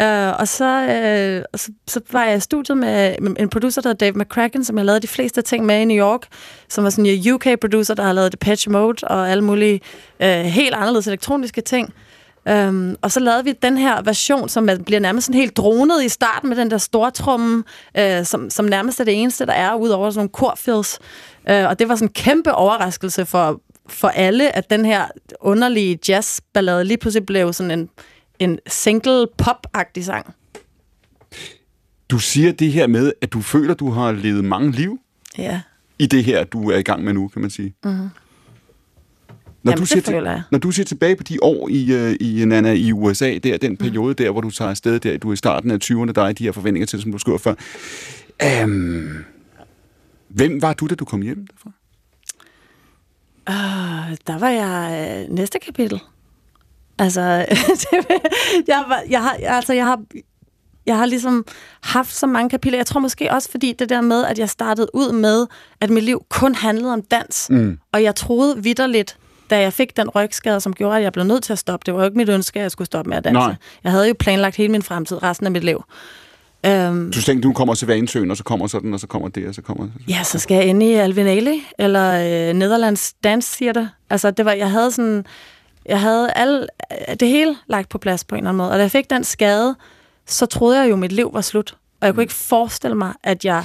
og 0.40 0.48
så, 0.48 1.44
og 1.52 1.58
så, 1.58 1.72
så 1.88 2.00
var 2.12 2.24
jeg 2.24 2.36
i 2.36 2.40
studiet 2.40 2.78
med, 2.78 3.14
med 3.20 3.32
en 3.38 3.48
producer, 3.48 3.80
der 3.82 3.88
hedder 3.88 4.06
Dave 4.06 4.24
McCracken, 4.24 4.64
som 4.64 4.78
jeg 4.78 4.84
lavede 4.86 5.00
de 5.00 5.06
fleste 5.06 5.42
ting 5.42 5.66
med 5.66 5.80
i 5.80 5.84
New 5.84 5.96
York, 6.06 6.20
som 6.68 6.84
var 6.84 6.90
sådan 6.90 7.06
en 7.06 7.32
UK-producer, 7.32 7.94
der 7.94 8.02
har 8.02 8.12
lavet 8.12 8.32
Depeche 8.32 8.72
Mode 8.72 9.06
og 9.06 9.30
alle 9.30 9.44
mulige 9.44 9.80
øh, 10.20 10.28
helt 10.28 10.74
anderledes 10.74 11.06
elektroniske 11.06 11.60
ting. 11.60 11.92
Um, 12.50 12.96
og 13.02 13.12
så 13.12 13.20
lavede 13.20 13.44
vi 13.44 13.52
den 13.62 13.78
her 13.78 14.02
version, 14.02 14.48
som 14.48 14.68
er- 14.68 14.78
bliver 14.78 15.00
nærmest 15.00 15.26
sådan 15.26 15.40
helt 15.40 15.56
dronet 15.56 16.04
i 16.04 16.08
starten 16.08 16.48
med 16.48 16.56
den 16.56 16.70
der 16.70 16.78
stortrumme, 16.78 17.64
øh, 17.98 18.24
som, 18.24 18.50
som 18.50 18.64
nærmest 18.64 19.00
er 19.00 19.04
det 19.04 19.22
eneste, 19.22 19.46
der 19.46 19.52
er, 19.52 19.74
udover 19.74 20.10
sådan 20.10 20.18
nogle 20.18 20.28
korfills. 20.28 20.98
Uh, 21.50 21.54
og 21.68 21.78
det 21.78 21.88
var 21.88 21.94
sådan 21.96 22.08
en 22.08 22.12
kæmpe 22.12 22.52
overraskelse 22.54 23.26
for, 23.26 23.60
for 23.88 24.08
alle, 24.08 24.56
at 24.56 24.70
den 24.70 24.84
her 24.84 25.04
underlige 25.40 25.98
jazzballade 26.08 26.84
lige 26.84 26.98
pludselig 26.98 27.26
blev 27.26 27.52
sådan 27.52 27.78
en, 27.78 27.88
en 28.38 28.58
single 28.66 29.26
pop-agtig 29.42 30.04
sang. 30.04 30.34
Du 32.10 32.18
siger 32.18 32.52
det 32.52 32.72
her 32.72 32.86
med, 32.86 33.12
at 33.22 33.32
du 33.32 33.40
føler, 33.40 33.74
du 33.74 33.90
har 33.90 34.12
levet 34.12 34.44
mange 34.44 34.72
liv 34.72 34.98
Ja. 35.38 35.60
i 35.98 36.06
det 36.06 36.24
her, 36.24 36.44
du 36.44 36.70
er 36.70 36.76
i 36.76 36.82
gang 36.82 37.04
med 37.04 37.12
nu, 37.12 37.28
kan 37.28 37.42
man 37.42 37.50
sige. 37.50 37.74
Mm-hmm. 37.84 38.08
Når, 39.64 39.72
Jamen, 39.72 39.80
du 39.80 39.86
ser 39.86 40.00
føler 40.00 40.30
jeg. 40.30 40.42
når 40.50 40.58
du 40.58 40.70
ser 40.70 40.84
tilbage 40.84 41.16
på 41.16 41.22
de 41.22 41.38
år 41.42 41.68
i, 41.68 41.92
øh, 41.92 42.16
i, 42.20 42.44
Nana, 42.44 42.72
i 42.72 42.92
USA, 42.92 43.38
der, 43.38 43.56
den 43.56 43.76
periode 43.76 44.14
der, 44.14 44.30
hvor 44.30 44.40
du 44.40 44.50
tager 44.50 44.70
afsted, 44.70 45.00
der, 45.00 45.18
du 45.18 45.28
er 45.28 45.32
i 45.32 45.36
starten 45.36 45.70
af 45.70 45.78
20'erne, 45.84 46.12
der 46.12 46.22
er 46.22 46.32
de 46.32 46.44
her 46.44 46.52
forventninger 46.52 46.86
til, 46.86 47.02
som 47.02 47.12
du 47.12 47.18
skriver 47.18 47.38
før. 47.38 47.54
Øhm, 48.42 49.24
hvem 50.28 50.62
var 50.62 50.72
du, 50.72 50.86
da 50.86 50.94
du 50.94 51.04
kom 51.04 51.22
hjem 51.22 51.46
derfra? 51.46 51.70
Uh, 53.50 54.16
der 54.26 54.38
var 54.38 54.48
jeg 54.48 55.24
øh, 55.28 55.34
næste 55.34 55.58
kapitel. 55.58 56.00
Altså, 56.98 57.20
jeg, 58.68 58.84
var, 58.88 59.02
jeg, 59.08 59.22
har, 59.22 59.36
altså 59.42 59.72
jeg, 59.72 59.84
har, 59.86 60.02
jeg 60.86 60.98
har 60.98 61.06
ligesom 61.06 61.44
haft 61.82 62.14
så 62.14 62.26
mange 62.26 62.50
kapitler. 62.50 62.78
Jeg 62.78 62.86
tror 62.86 63.00
måske 63.00 63.32
også, 63.32 63.50
fordi 63.50 63.74
det 63.78 63.88
der 63.88 64.00
med, 64.00 64.24
at 64.24 64.38
jeg 64.38 64.50
startede 64.50 64.88
ud 64.94 65.12
med, 65.12 65.46
at 65.80 65.90
mit 65.90 66.04
liv 66.04 66.24
kun 66.28 66.54
handlede 66.54 66.92
om 66.92 67.02
dans. 67.02 67.50
Mm. 67.50 67.78
Og 67.92 68.02
jeg 68.02 68.14
troede 68.14 68.62
vidderligt, 68.62 69.18
da 69.50 69.60
jeg 69.60 69.72
fik 69.72 69.96
den 69.96 70.08
rygskade, 70.08 70.60
som 70.60 70.72
gjorde, 70.72 70.96
at 70.96 71.02
jeg 71.02 71.12
blev 71.12 71.24
nødt 71.24 71.42
til 71.42 71.52
at 71.52 71.58
stoppe. 71.58 71.84
Det 71.86 71.94
var 71.94 72.00
jo 72.00 72.04
ikke 72.04 72.16
mit 72.16 72.28
ønske, 72.28 72.58
at 72.58 72.62
jeg 72.62 72.70
skulle 72.70 72.86
stoppe 72.86 73.08
med 73.08 73.16
at 73.16 73.24
danse. 73.24 73.38
Nej. 73.40 73.54
Jeg 73.84 73.92
havde 73.92 74.08
jo 74.08 74.14
planlagt 74.18 74.56
hele 74.56 74.72
min 74.72 74.82
fremtid, 74.82 75.22
resten 75.22 75.46
af 75.46 75.52
mit 75.52 75.64
liv. 75.64 75.84
Um, 76.68 77.10
Du 77.14 77.22
tænkte, 77.22 77.48
du 77.48 77.52
kommer 77.52 77.74
til 77.74 77.88
Vanesøen, 77.88 78.30
og 78.30 78.36
så 78.36 78.44
kommer 78.44 78.66
sådan, 78.66 78.94
og 78.94 79.00
så 79.00 79.06
kommer 79.06 79.28
det, 79.28 79.48
og 79.48 79.54
så 79.54 79.62
kommer... 79.62 79.88
Ja, 80.08 80.22
så 80.22 80.38
skal 80.38 80.54
jeg 80.54 80.64
ind 80.64 80.82
i 80.82 80.92
Alvin 80.92 81.26
Ailey, 81.26 81.54
eller 81.78 82.12
øh, 82.12 82.54
Netherlands 82.54 83.12
Dance 83.24 83.56
Theater. 83.56 83.88
Altså, 84.10 84.30
det 84.30 84.44
var, 84.44 84.52
jeg 84.52 84.70
havde 84.70 84.90
sådan, 84.90 85.24
jeg 85.86 86.00
havde 86.00 86.30
alle, 86.30 86.66
det 87.20 87.28
hele 87.28 87.56
lagt 87.66 87.88
på 87.88 87.98
plads 87.98 88.24
på 88.24 88.34
en 88.34 88.38
eller 88.38 88.48
anden 88.48 88.56
måde. 88.56 88.70
Og 88.70 88.76
da 88.76 88.82
jeg 88.82 88.90
fik 88.90 89.10
den 89.10 89.24
skade, 89.24 89.74
så 90.26 90.46
troede 90.46 90.80
jeg 90.80 90.88
jo, 90.88 90.92
at 90.92 90.98
mit 90.98 91.12
liv 91.12 91.30
var 91.32 91.40
slut. 91.40 91.76
Og 92.00 92.06
jeg 92.06 92.14
kunne 92.14 92.22
ikke 92.22 92.34
forestille 92.34 92.96
mig, 92.96 93.12
at 93.22 93.44
jeg 93.44 93.64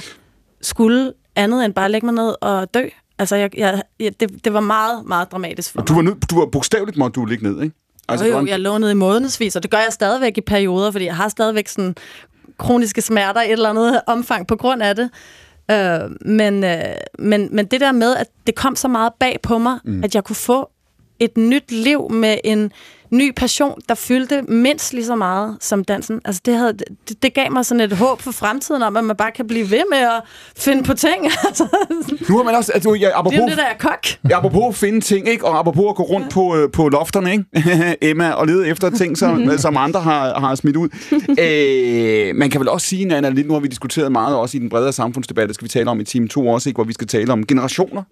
skulle 0.62 1.12
andet 1.36 1.64
end 1.64 1.74
bare 1.74 1.90
lægge 1.90 2.06
mig 2.06 2.14
ned 2.14 2.34
og 2.40 2.74
dø. 2.74 2.88
Altså, 3.20 3.36
jeg, 3.36 3.58
jeg, 3.58 3.82
jeg, 4.00 4.20
det, 4.20 4.44
det 4.44 4.52
var 4.52 4.60
meget, 4.60 5.06
meget 5.06 5.32
dramatisk 5.32 5.72
for 5.72 5.80
Du 5.82 5.92
mig. 5.92 5.96
var, 6.04 6.10
nød, 6.10 6.20
du 6.30 6.38
var 6.38 6.46
bogstaveligt 6.46 6.96
måtte 6.96 7.20
du 7.20 7.24
ligge 7.24 7.52
ned, 7.52 7.62
ikke? 7.62 7.74
Altså, 8.08 8.26
jo, 8.26 8.34
var 8.34 8.40
jo, 8.40 8.46
jeg 8.46 8.60
lå 8.60 8.78
ned 8.78 8.90
i 8.90 8.94
månedsvis, 8.94 9.56
og 9.56 9.62
det 9.62 9.70
gør 9.70 9.78
jeg 9.78 9.88
stadigvæk 9.90 10.38
i 10.38 10.40
perioder, 10.40 10.90
fordi 10.90 11.04
jeg 11.04 11.16
har 11.16 11.28
stadigvæk 11.28 11.68
sådan 11.68 11.94
kroniske 12.58 13.02
smerter 13.02 13.42
i 13.42 13.46
et 13.46 13.52
eller 13.52 13.70
andet 13.70 14.00
omfang 14.06 14.46
på 14.46 14.56
grund 14.56 14.82
af 14.82 14.96
det. 14.96 15.10
Øh, 15.70 16.10
men, 16.20 16.64
øh, 16.64 16.80
men, 17.18 17.48
men 17.52 17.66
det 17.66 17.80
der 17.80 17.92
med, 17.92 18.16
at 18.16 18.26
det 18.46 18.54
kom 18.54 18.76
så 18.76 18.88
meget 18.88 19.12
bag 19.20 19.38
på 19.42 19.58
mig, 19.58 19.78
mm. 19.84 20.04
at 20.04 20.14
jeg 20.14 20.24
kunne 20.24 20.36
få 20.36 20.70
et 21.18 21.36
nyt 21.36 21.72
liv 21.72 22.10
med 22.10 22.38
en 22.44 22.72
ny 23.10 23.32
passion, 23.36 23.80
der 23.88 23.94
fyldte 23.94 24.42
mindst 24.42 24.92
lige 24.92 25.04
så 25.04 25.16
meget 25.16 25.56
som 25.60 25.84
dansen. 25.84 26.20
Altså 26.24 26.40
det, 26.44 26.54
havde, 26.54 26.72
det, 27.08 27.22
det 27.22 27.34
gav 27.34 27.52
mig 27.52 27.66
sådan 27.66 27.80
et 27.80 27.92
håb 27.92 28.20
for 28.22 28.32
fremtiden 28.32 28.82
om, 28.82 28.96
at 28.96 29.04
man 29.04 29.16
bare 29.16 29.30
kan 29.32 29.46
blive 29.46 29.70
ved 29.70 29.82
med 29.90 29.98
at 29.98 30.22
finde 30.56 30.82
på 30.82 30.94
ting. 30.94 31.26
Altså, 31.50 31.66
Nu 32.28 32.36
har 32.36 32.44
man 32.44 32.54
også... 32.54 32.72
Altså, 32.72 32.94
ja, 32.94 33.06
det 33.06 33.12
er 33.12 33.18
apropos, 33.18 33.38
det, 33.48 33.56
der 33.56 33.64
er 33.64 33.76
kok. 33.78 34.06
Ja, 34.30 34.38
apropos 34.38 34.62
at 34.68 34.74
finde 34.74 35.00
ting, 35.00 35.28
ikke? 35.28 35.44
og 35.46 35.58
apropos 35.58 35.84
at 35.88 35.94
gå 35.94 36.02
rundt 36.02 36.30
på, 36.30 36.56
øh, 36.56 36.70
på 36.70 36.88
lofterne, 36.88 37.32
ikke? 37.32 37.96
Emma, 38.10 38.30
og 38.30 38.46
lede 38.46 38.68
efter 38.68 38.90
ting, 38.90 39.18
som, 39.18 39.50
som 39.58 39.76
andre 39.76 40.00
har, 40.00 40.40
har 40.40 40.54
smidt 40.54 40.76
ud. 40.76 40.88
Øh, 41.38 42.36
man 42.36 42.50
kan 42.50 42.60
vel 42.60 42.68
også 42.68 42.86
sige, 42.86 43.04
Nana, 43.04 43.28
lidt 43.28 43.46
nu 43.46 43.52
har 43.52 43.60
vi 43.60 43.68
diskuteret 43.68 44.12
meget 44.12 44.36
også 44.36 44.56
i 44.56 44.60
den 44.60 44.68
bredere 44.68 44.92
samfundsdebat, 44.92 45.48
det 45.48 45.54
skal 45.54 45.64
vi 45.64 45.68
tale 45.68 45.90
om 45.90 46.00
i 46.00 46.04
time 46.04 46.28
2 46.28 46.48
også, 46.48 46.68
ikke? 46.68 46.76
hvor 46.76 46.84
vi 46.84 46.92
skal 46.92 47.06
tale 47.06 47.32
om 47.32 47.46
generationer, 47.46 48.02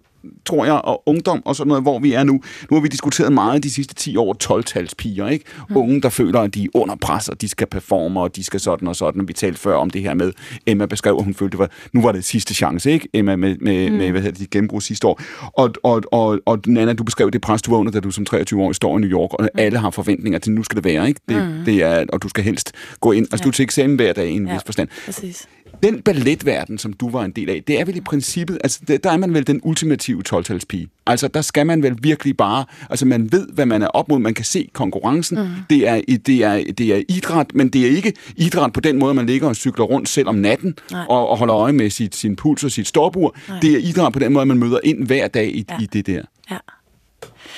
tror 0.45 0.65
jeg, 0.65 0.73
og 0.73 1.03
ungdom 1.05 1.41
og 1.45 1.55
sådan 1.55 1.67
noget, 1.67 1.83
hvor 1.83 1.99
vi 1.99 2.13
er 2.13 2.23
nu. 2.23 2.33
Nu 2.69 2.77
har 2.77 2.81
vi 2.81 2.87
diskuteret 2.87 3.33
meget 3.33 3.63
de 3.63 3.69
sidste 3.69 3.95
10 3.95 4.17
år 4.17 4.35
12-talspiger, 4.43 5.27
ikke? 5.27 5.45
Mm. 5.69 5.77
Unge, 5.77 6.01
der 6.01 6.09
føler, 6.09 6.39
at 6.39 6.53
de 6.55 6.63
er 6.63 6.67
under 6.73 6.95
pres, 6.95 7.29
og 7.29 7.41
de 7.41 7.47
skal 7.47 7.67
performe, 7.67 8.19
og 8.19 8.35
de 8.35 8.43
skal 8.43 8.59
sådan 8.59 8.87
og 8.87 8.95
sådan. 8.95 9.27
Vi 9.27 9.33
talte 9.33 9.59
før 9.59 9.75
om 9.75 9.89
det 9.89 10.01
her 10.01 10.13
med, 10.13 10.33
Emma 10.67 10.85
beskrev, 10.85 11.15
at 11.19 11.23
hun 11.23 11.33
følte, 11.33 11.57
var, 11.57 11.69
nu 11.93 12.01
var 12.01 12.11
det 12.11 12.25
sidste 12.25 12.53
chance, 12.53 12.91
ikke? 12.91 13.09
Emma 13.13 13.35
med, 13.35 13.55
med, 13.61 13.89
mm. 13.89 13.97
med 13.97 14.11
hvad 14.11 14.21
hedder 14.21 14.39
det, 14.39 14.49
gennembrud 14.49 14.81
sidste 14.81 15.07
år. 15.07 15.21
Og, 15.53 15.73
og, 15.83 16.03
og, 16.11 16.39
og 16.45 16.59
Nana, 16.67 16.93
du 16.93 17.03
beskrev 17.03 17.31
det 17.31 17.41
pres, 17.41 17.61
du 17.61 17.71
var 17.71 17.77
under, 17.77 17.91
da 17.91 17.99
du 17.99 18.11
som 18.11 18.25
23-årig 18.33 18.75
står 18.75 18.97
i 18.97 19.01
New 19.01 19.09
York, 19.09 19.33
og 19.33 19.39
mm. 19.41 19.59
alle 19.61 19.79
har 19.79 19.89
forventninger 19.89 20.39
til, 20.39 20.51
nu 20.51 20.63
skal 20.63 20.75
det 20.75 20.85
være, 20.85 21.07
ikke? 21.07 21.21
Det, 21.29 21.47
mm. 21.47 21.65
det 21.65 21.83
er, 21.83 22.05
og 22.13 22.21
du 22.21 22.29
skal 22.29 22.43
helst 22.43 22.71
gå 22.99 23.11
ind, 23.11 23.27
altså 23.31 23.41
ja. 23.41 23.43
du 23.43 23.49
er 23.49 23.53
til 23.53 23.63
eksamen 23.63 23.95
hver 23.95 24.13
dag 24.13 24.29
i 24.29 24.33
en 24.33 24.45
ja. 24.45 24.49
Ja. 24.49 24.55
vis 24.55 24.63
forstand. 24.65 24.89
Præcis. 25.05 25.47
Den 25.83 26.01
balletverden, 26.01 26.77
som 26.77 26.93
du 26.93 27.09
var 27.09 27.23
en 27.23 27.31
del 27.31 27.49
af, 27.49 27.63
det 27.67 27.79
er 27.79 27.85
vel 27.85 27.97
i 27.97 28.01
princippet, 28.01 28.57
altså 28.63 28.79
der, 28.87 28.97
der 28.97 29.11
er 29.11 29.17
man 29.17 29.33
vel 29.33 29.47
den 29.47 29.61
ultimative 29.63 30.23
12-talspige. 30.33 30.87
Altså 31.07 31.27
der 31.27 31.41
skal 31.41 31.65
man 31.65 31.83
vel 31.83 31.97
virkelig 32.01 32.37
bare, 32.37 32.65
altså 32.89 33.05
man 33.05 33.31
ved, 33.31 33.47
hvad 33.53 33.65
man 33.65 33.81
er 33.81 33.87
op 33.87 34.09
mod, 34.09 34.19
man 34.19 34.33
kan 34.33 34.45
se 34.45 34.69
konkurrencen. 34.73 35.39
Mm. 35.39 35.47
Det, 35.69 35.87
er, 35.87 36.01
det, 36.25 36.43
er, 36.43 36.63
det 36.77 36.95
er 36.95 37.03
idræt, 37.09 37.55
men 37.55 37.69
det 37.69 37.85
er 37.85 37.89
ikke 37.89 38.13
idræt 38.35 38.73
på 38.73 38.79
den 38.79 38.99
måde, 38.99 39.13
man 39.13 39.25
ligger 39.25 39.47
og 39.47 39.55
cykler 39.55 39.85
rundt 39.85 40.09
selv 40.09 40.27
om 40.27 40.35
natten 40.35 40.75
Nej. 40.91 41.05
og, 41.09 41.29
og 41.29 41.37
holder 41.37 41.55
øje 41.55 41.73
med 41.73 41.89
sit, 41.89 42.15
sin 42.15 42.35
puls 42.35 42.63
og 42.63 42.71
sit 42.71 42.87
stopur. 42.87 43.35
Det 43.61 43.73
er 43.73 43.77
idræt 43.77 44.13
på 44.13 44.19
den 44.19 44.33
måde, 44.33 44.45
man 44.45 44.57
møder 44.57 44.79
ind 44.83 45.05
hver 45.05 45.27
dag 45.27 45.55
i. 45.55 45.65
Ja. 45.69 45.77
i 45.81 45.85
det 45.85 46.07
der. 46.07 46.21
Ja. 46.51 46.57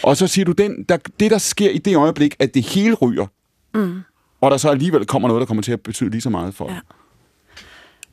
Og 0.03 0.17
så 0.17 0.27
siger 0.27 0.45
du, 0.45 0.51
den, 0.51 0.83
der, 0.89 0.97
det 1.19 1.31
der 1.31 1.37
sker 1.37 1.69
i 1.69 1.77
det 1.77 1.95
øjeblik, 1.95 2.35
at 2.39 2.53
det 2.53 2.63
hele 2.63 2.93
ryger, 2.93 3.25
mm. 3.73 3.99
og 4.41 4.51
der 4.51 4.57
så 4.57 4.69
alligevel 4.69 5.05
kommer 5.05 5.27
noget, 5.27 5.41
der 5.41 5.45
kommer 5.45 5.63
til 5.63 5.71
at 5.71 5.81
betyde 5.81 6.09
lige 6.09 6.21
så 6.21 6.29
meget 6.29 6.53
for 6.53 6.71
Ja. 6.71 6.77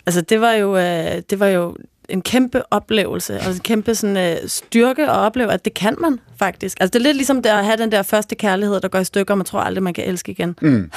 Altså, 0.08 0.20
det 0.20 0.40
var 0.40 0.52
jo, 0.52 0.76
øh, 0.76 1.22
det 1.30 1.40
var 1.40 1.46
jo 1.46 1.76
en 2.08 2.22
kæmpe 2.22 2.72
oplevelse, 2.72 3.40
og 3.40 3.52
en 3.52 3.58
kæmpe 3.58 3.94
sådan, 3.94 4.16
øh, 4.16 4.48
styrke 4.48 5.02
at 5.02 5.08
opleve, 5.16 5.52
at 5.52 5.64
det 5.64 5.74
kan 5.74 5.96
man 5.98 6.20
faktisk. 6.38 6.76
Altså, 6.80 6.90
det 6.92 6.98
er 6.98 7.02
lidt 7.02 7.16
ligesom 7.16 7.42
det 7.42 7.50
at 7.50 7.64
have 7.64 7.76
den 7.76 7.92
der 7.92 8.02
første 8.02 8.34
kærlighed, 8.34 8.80
der 8.80 8.88
går 8.88 8.98
i 8.98 9.04
stykker, 9.04 9.34
og 9.34 9.38
man 9.38 9.44
tror 9.44 9.60
aldrig, 9.60 9.82
man 9.82 9.94
kan 9.94 10.04
elske 10.04 10.32
igen. 10.32 10.56
Mm. 10.62 10.90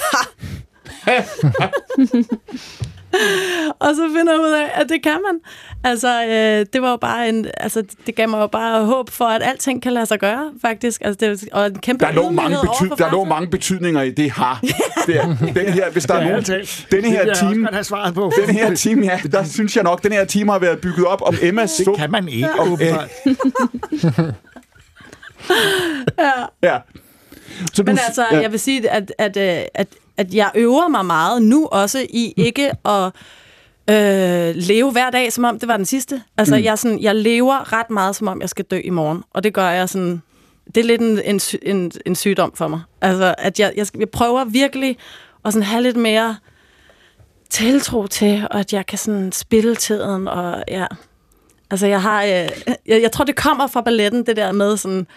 og 3.79 3.95
så 3.95 4.01
finder 4.17 4.31
jeg 4.33 4.41
ud 4.41 4.51
af, 4.51 4.71
at 4.81 4.89
det 4.89 5.03
kan 5.03 5.11
man. 5.11 5.39
Altså, 5.83 6.23
øh, 6.25 6.65
det 6.73 6.81
var 6.81 6.89
jo 6.91 6.97
bare 6.97 7.29
en, 7.29 7.47
altså, 7.57 7.83
det 8.05 8.15
gav 8.15 8.29
mig 8.29 8.39
jo 8.39 8.47
bare 8.47 8.85
håb 8.85 9.09
for, 9.09 9.25
at 9.25 9.41
alting 9.43 9.81
kan 9.83 9.93
lade 9.93 10.05
sig 10.05 10.19
gøre, 10.19 10.51
faktisk. 10.61 11.01
Altså, 11.05 11.17
det, 11.27 11.43
er- 11.51 11.55
og 11.57 11.65
en 11.67 11.75
kæmpe 11.79 12.05
Der 12.05 12.11
lå, 12.11 12.29
mange 12.29 12.57
bety- 12.57 12.95
der 12.97 13.11
lå 13.11 13.23
mange 13.23 13.47
betydninger 13.49 14.01
i 14.01 14.11
det 14.11 14.31
har. 14.31 14.59
Det 15.07 15.15
er, 15.17 15.25
den 15.55 15.73
her, 15.73 15.89
hvis 15.91 16.03
der 16.05 16.13
er 16.13 16.21
Ja, 16.21 16.29
nogen, 16.29 16.45
ærligt 16.51 16.87
denne 16.91 17.09
her 17.09 17.21
jeg 17.21 17.29
også 17.29 17.41
team, 17.45 17.61
godt 17.63 17.73
have 17.73 17.83
svaret 17.83 18.13
på. 18.13 18.31
den 18.45 18.55
her 18.55 18.75
team, 18.75 19.03
ja, 19.03 19.19
der 19.31 19.43
synes 19.43 19.75
jeg 19.75 19.83
nok, 19.83 20.03
den 20.03 20.11
her 20.11 20.25
team 20.25 20.47
har 20.49 20.59
været 20.59 20.79
bygget 20.81 21.05
op 21.05 21.21
om 21.21 21.35
Emmas 21.41 21.71
Det 21.71 21.95
kan 21.97 22.11
man 22.11 22.27
ikke, 22.27 22.49
Og, 22.59 22.71
åbenbart. 22.71 23.09
Ja. 26.63 26.77
Så 27.73 27.83
Men 27.83 27.95
du- 27.95 28.01
altså, 28.07 28.25
ja. 28.31 28.39
jeg 28.41 28.51
vil 28.51 28.59
sige, 28.59 28.89
at, 28.89 29.13
at, 29.17 29.37
øh, 29.37 29.63
at, 29.73 29.87
at 30.17 30.33
jeg 30.33 30.51
øver 30.55 30.87
mig 30.87 31.05
meget 31.05 31.41
nu 31.41 31.65
også 31.65 32.05
i 32.09 32.33
ikke 32.37 32.71
at 32.85 33.11
øh, 33.89 34.55
leve 34.55 34.91
hver 34.91 35.09
dag, 35.09 35.33
som 35.33 35.43
om 35.43 35.59
det 35.59 35.67
var 35.67 35.77
den 35.77 35.85
sidste. 35.85 36.21
Altså, 36.37 36.55
mm. 36.55 36.63
jeg, 36.63 36.79
sådan, 36.79 36.99
jeg 37.01 37.15
lever 37.15 37.73
ret 37.73 37.89
meget, 37.89 38.15
som 38.15 38.27
om 38.27 38.41
jeg 38.41 38.49
skal 38.49 38.65
dø 38.65 38.81
i 38.83 38.89
morgen. 38.89 39.23
Og 39.33 39.43
det 39.43 39.53
gør 39.53 39.69
jeg 39.69 39.89
sådan... 39.89 40.21
Det 40.75 40.77
er 40.77 40.83
lidt 40.83 41.01
en, 41.01 41.21
en, 41.25 41.39
en, 41.61 41.91
en 42.05 42.15
sygdom 42.15 42.51
for 42.55 42.67
mig. 42.67 42.81
Altså, 43.01 43.35
at 43.37 43.59
jeg, 43.59 43.73
jeg, 43.75 43.87
jeg 43.99 44.09
prøver 44.09 44.45
virkelig 44.45 44.97
at 45.45 45.53
sådan 45.53 45.67
have 45.67 45.83
lidt 45.83 45.97
mere 45.97 46.35
tiltro 47.49 48.07
til, 48.07 48.47
og 48.51 48.59
at 48.59 48.73
jeg 48.73 48.85
kan 48.85 48.97
sådan 48.97 49.31
spille 49.31 49.75
tiden, 49.75 50.27
og 50.27 50.63
ja... 50.67 50.85
Altså, 51.71 51.87
jeg 51.87 52.01
har... 52.01 52.23
Øh, 52.23 52.29
jeg, 52.87 53.01
jeg 53.01 53.11
tror, 53.11 53.25
det 53.25 53.35
kommer 53.35 53.67
fra 53.67 53.81
balletten, 53.81 54.25
det 54.25 54.37
der 54.37 54.51
med 54.51 54.77
sådan 54.77 55.07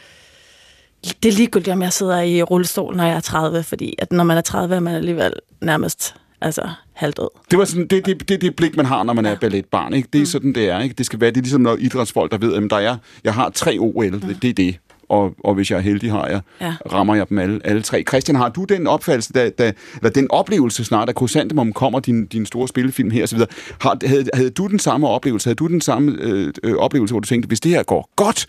det 1.23 1.29
er 1.29 1.33
ligegyldigt, 1.33 1.73
om 1.73 1.83
jeg 1.83 1.93
sidder 1.93 2.21
i 2.21 2.43
rullestol, 2.43 2.97
når 2.97 3.05
jeg 3.05 3.17
er 3.17 3.21
30, 3.21 3.63
fordi 3.63 3.95
at 3.99 4.13
når 4.13 4.25
man 4.25 4.37
er 4.37 4.41
30, 4.41 4.75
er 4.77 4.81
man 4.81 4.95
alligevel 4.95 5.33
nærmest 5.61 6.15
altså, 6.41 6.69
halvdød. 6.93 7.29
Det 7.51 7.59
var 7.59 7.65
sådan, 7.65 7.87
det, 7.87 8.07
det, 8.07 8.29
det, 8.29 8.41
det 8.41 8.57
blik, 8.57 8.77
man 8.77 8.87
har, 8.87 9.03
når 9.03 9.13
man 9.13 9.27
er 9.27 9.35
balletbarn. 9.35 9.95
Ikke? 9.95 10.09
Det 10.13 10.23
er 10.23 10.27
sådan, 10.27 10.53
det 10.53 10.71
er. 10.71 10.81
Ikke? 10.81 10.95
Det 10.99 11.07
skal 11.07 11.21
være 11.21 11.31
det 11.31 11.37
er 11.37 11.43
ligesom 11.43 11.61
når 11.61 11.77
idrætsfolk, 11.81 12.31
der 12.33 12.39
ved, 12.39 12.55
at 12.55 12.71
der 12.71 12.77
er, 12.77 12.97
jeg 13.25 13.35
har 13.35 13.51
tre 13.51 13.77
OL, 13.81 14.13
det, 14.13 14.39
det 14.43 14.51
er 14.51 14.55
det. 14.55 14.79
Og, 15.09 15.35
og 15.45 15.55
hvis 15.55 15.71
jeg 15.71 15.77
er 15.77 15.81
heldig, 15.81 16.11
har 16.13 16.27
jeg, 16.27 16.41
Ja. 16.61 16.75
rammer 16.93 17.15
jeg 17.15 17.29
dem 17.29 17.39
alle, 17.39 17.61
alle 17.65 17.83
tre. 17.83 18.05
Christian, 18.09 18.37
har 18.37 18.49
du 18.49 18.65
den 18.65 18.87
opfattelse, 18.87 19.33
da, 19.33 19.51
da, 19.51 19.73
eller 19.97 20.11
den 20.11 20.31
oplevelse 20.31 20.85
snart, 20.85 21.09
at 21.09 21.17
Chrysanthemum 21.17 21.73
kommer, 21.73 22.01
din, 22.01 22.27
din 22.27 22.47
store 22.47 22.69
spillefilm 22.69 23.11
her 23.11 23.23
osv., 23.23 23.39
har, 23.81 24.07
havde, 24.07 24.25
havde 24.35 24.51
du 24.51 24.67
den 24.67 24.79
samme 24.79 25.09
oplevelse? 25.09 25.47
Havde 25.49 25.57
du 25.57 25.67
den 25.67 25.81
samme 25.81 26.17
øh, 26.21 26.53
øh, 26.63 26.75
oplevelse, 26.77 27.13
hvor 27.13 27.21
du 27.21 27.27
tænkte, 27.27 27.47
hvis 27.47 27.61
det 27.61 27.71
her 27.71 27.83
går 27.83 28.11
godt, 28.17 28.47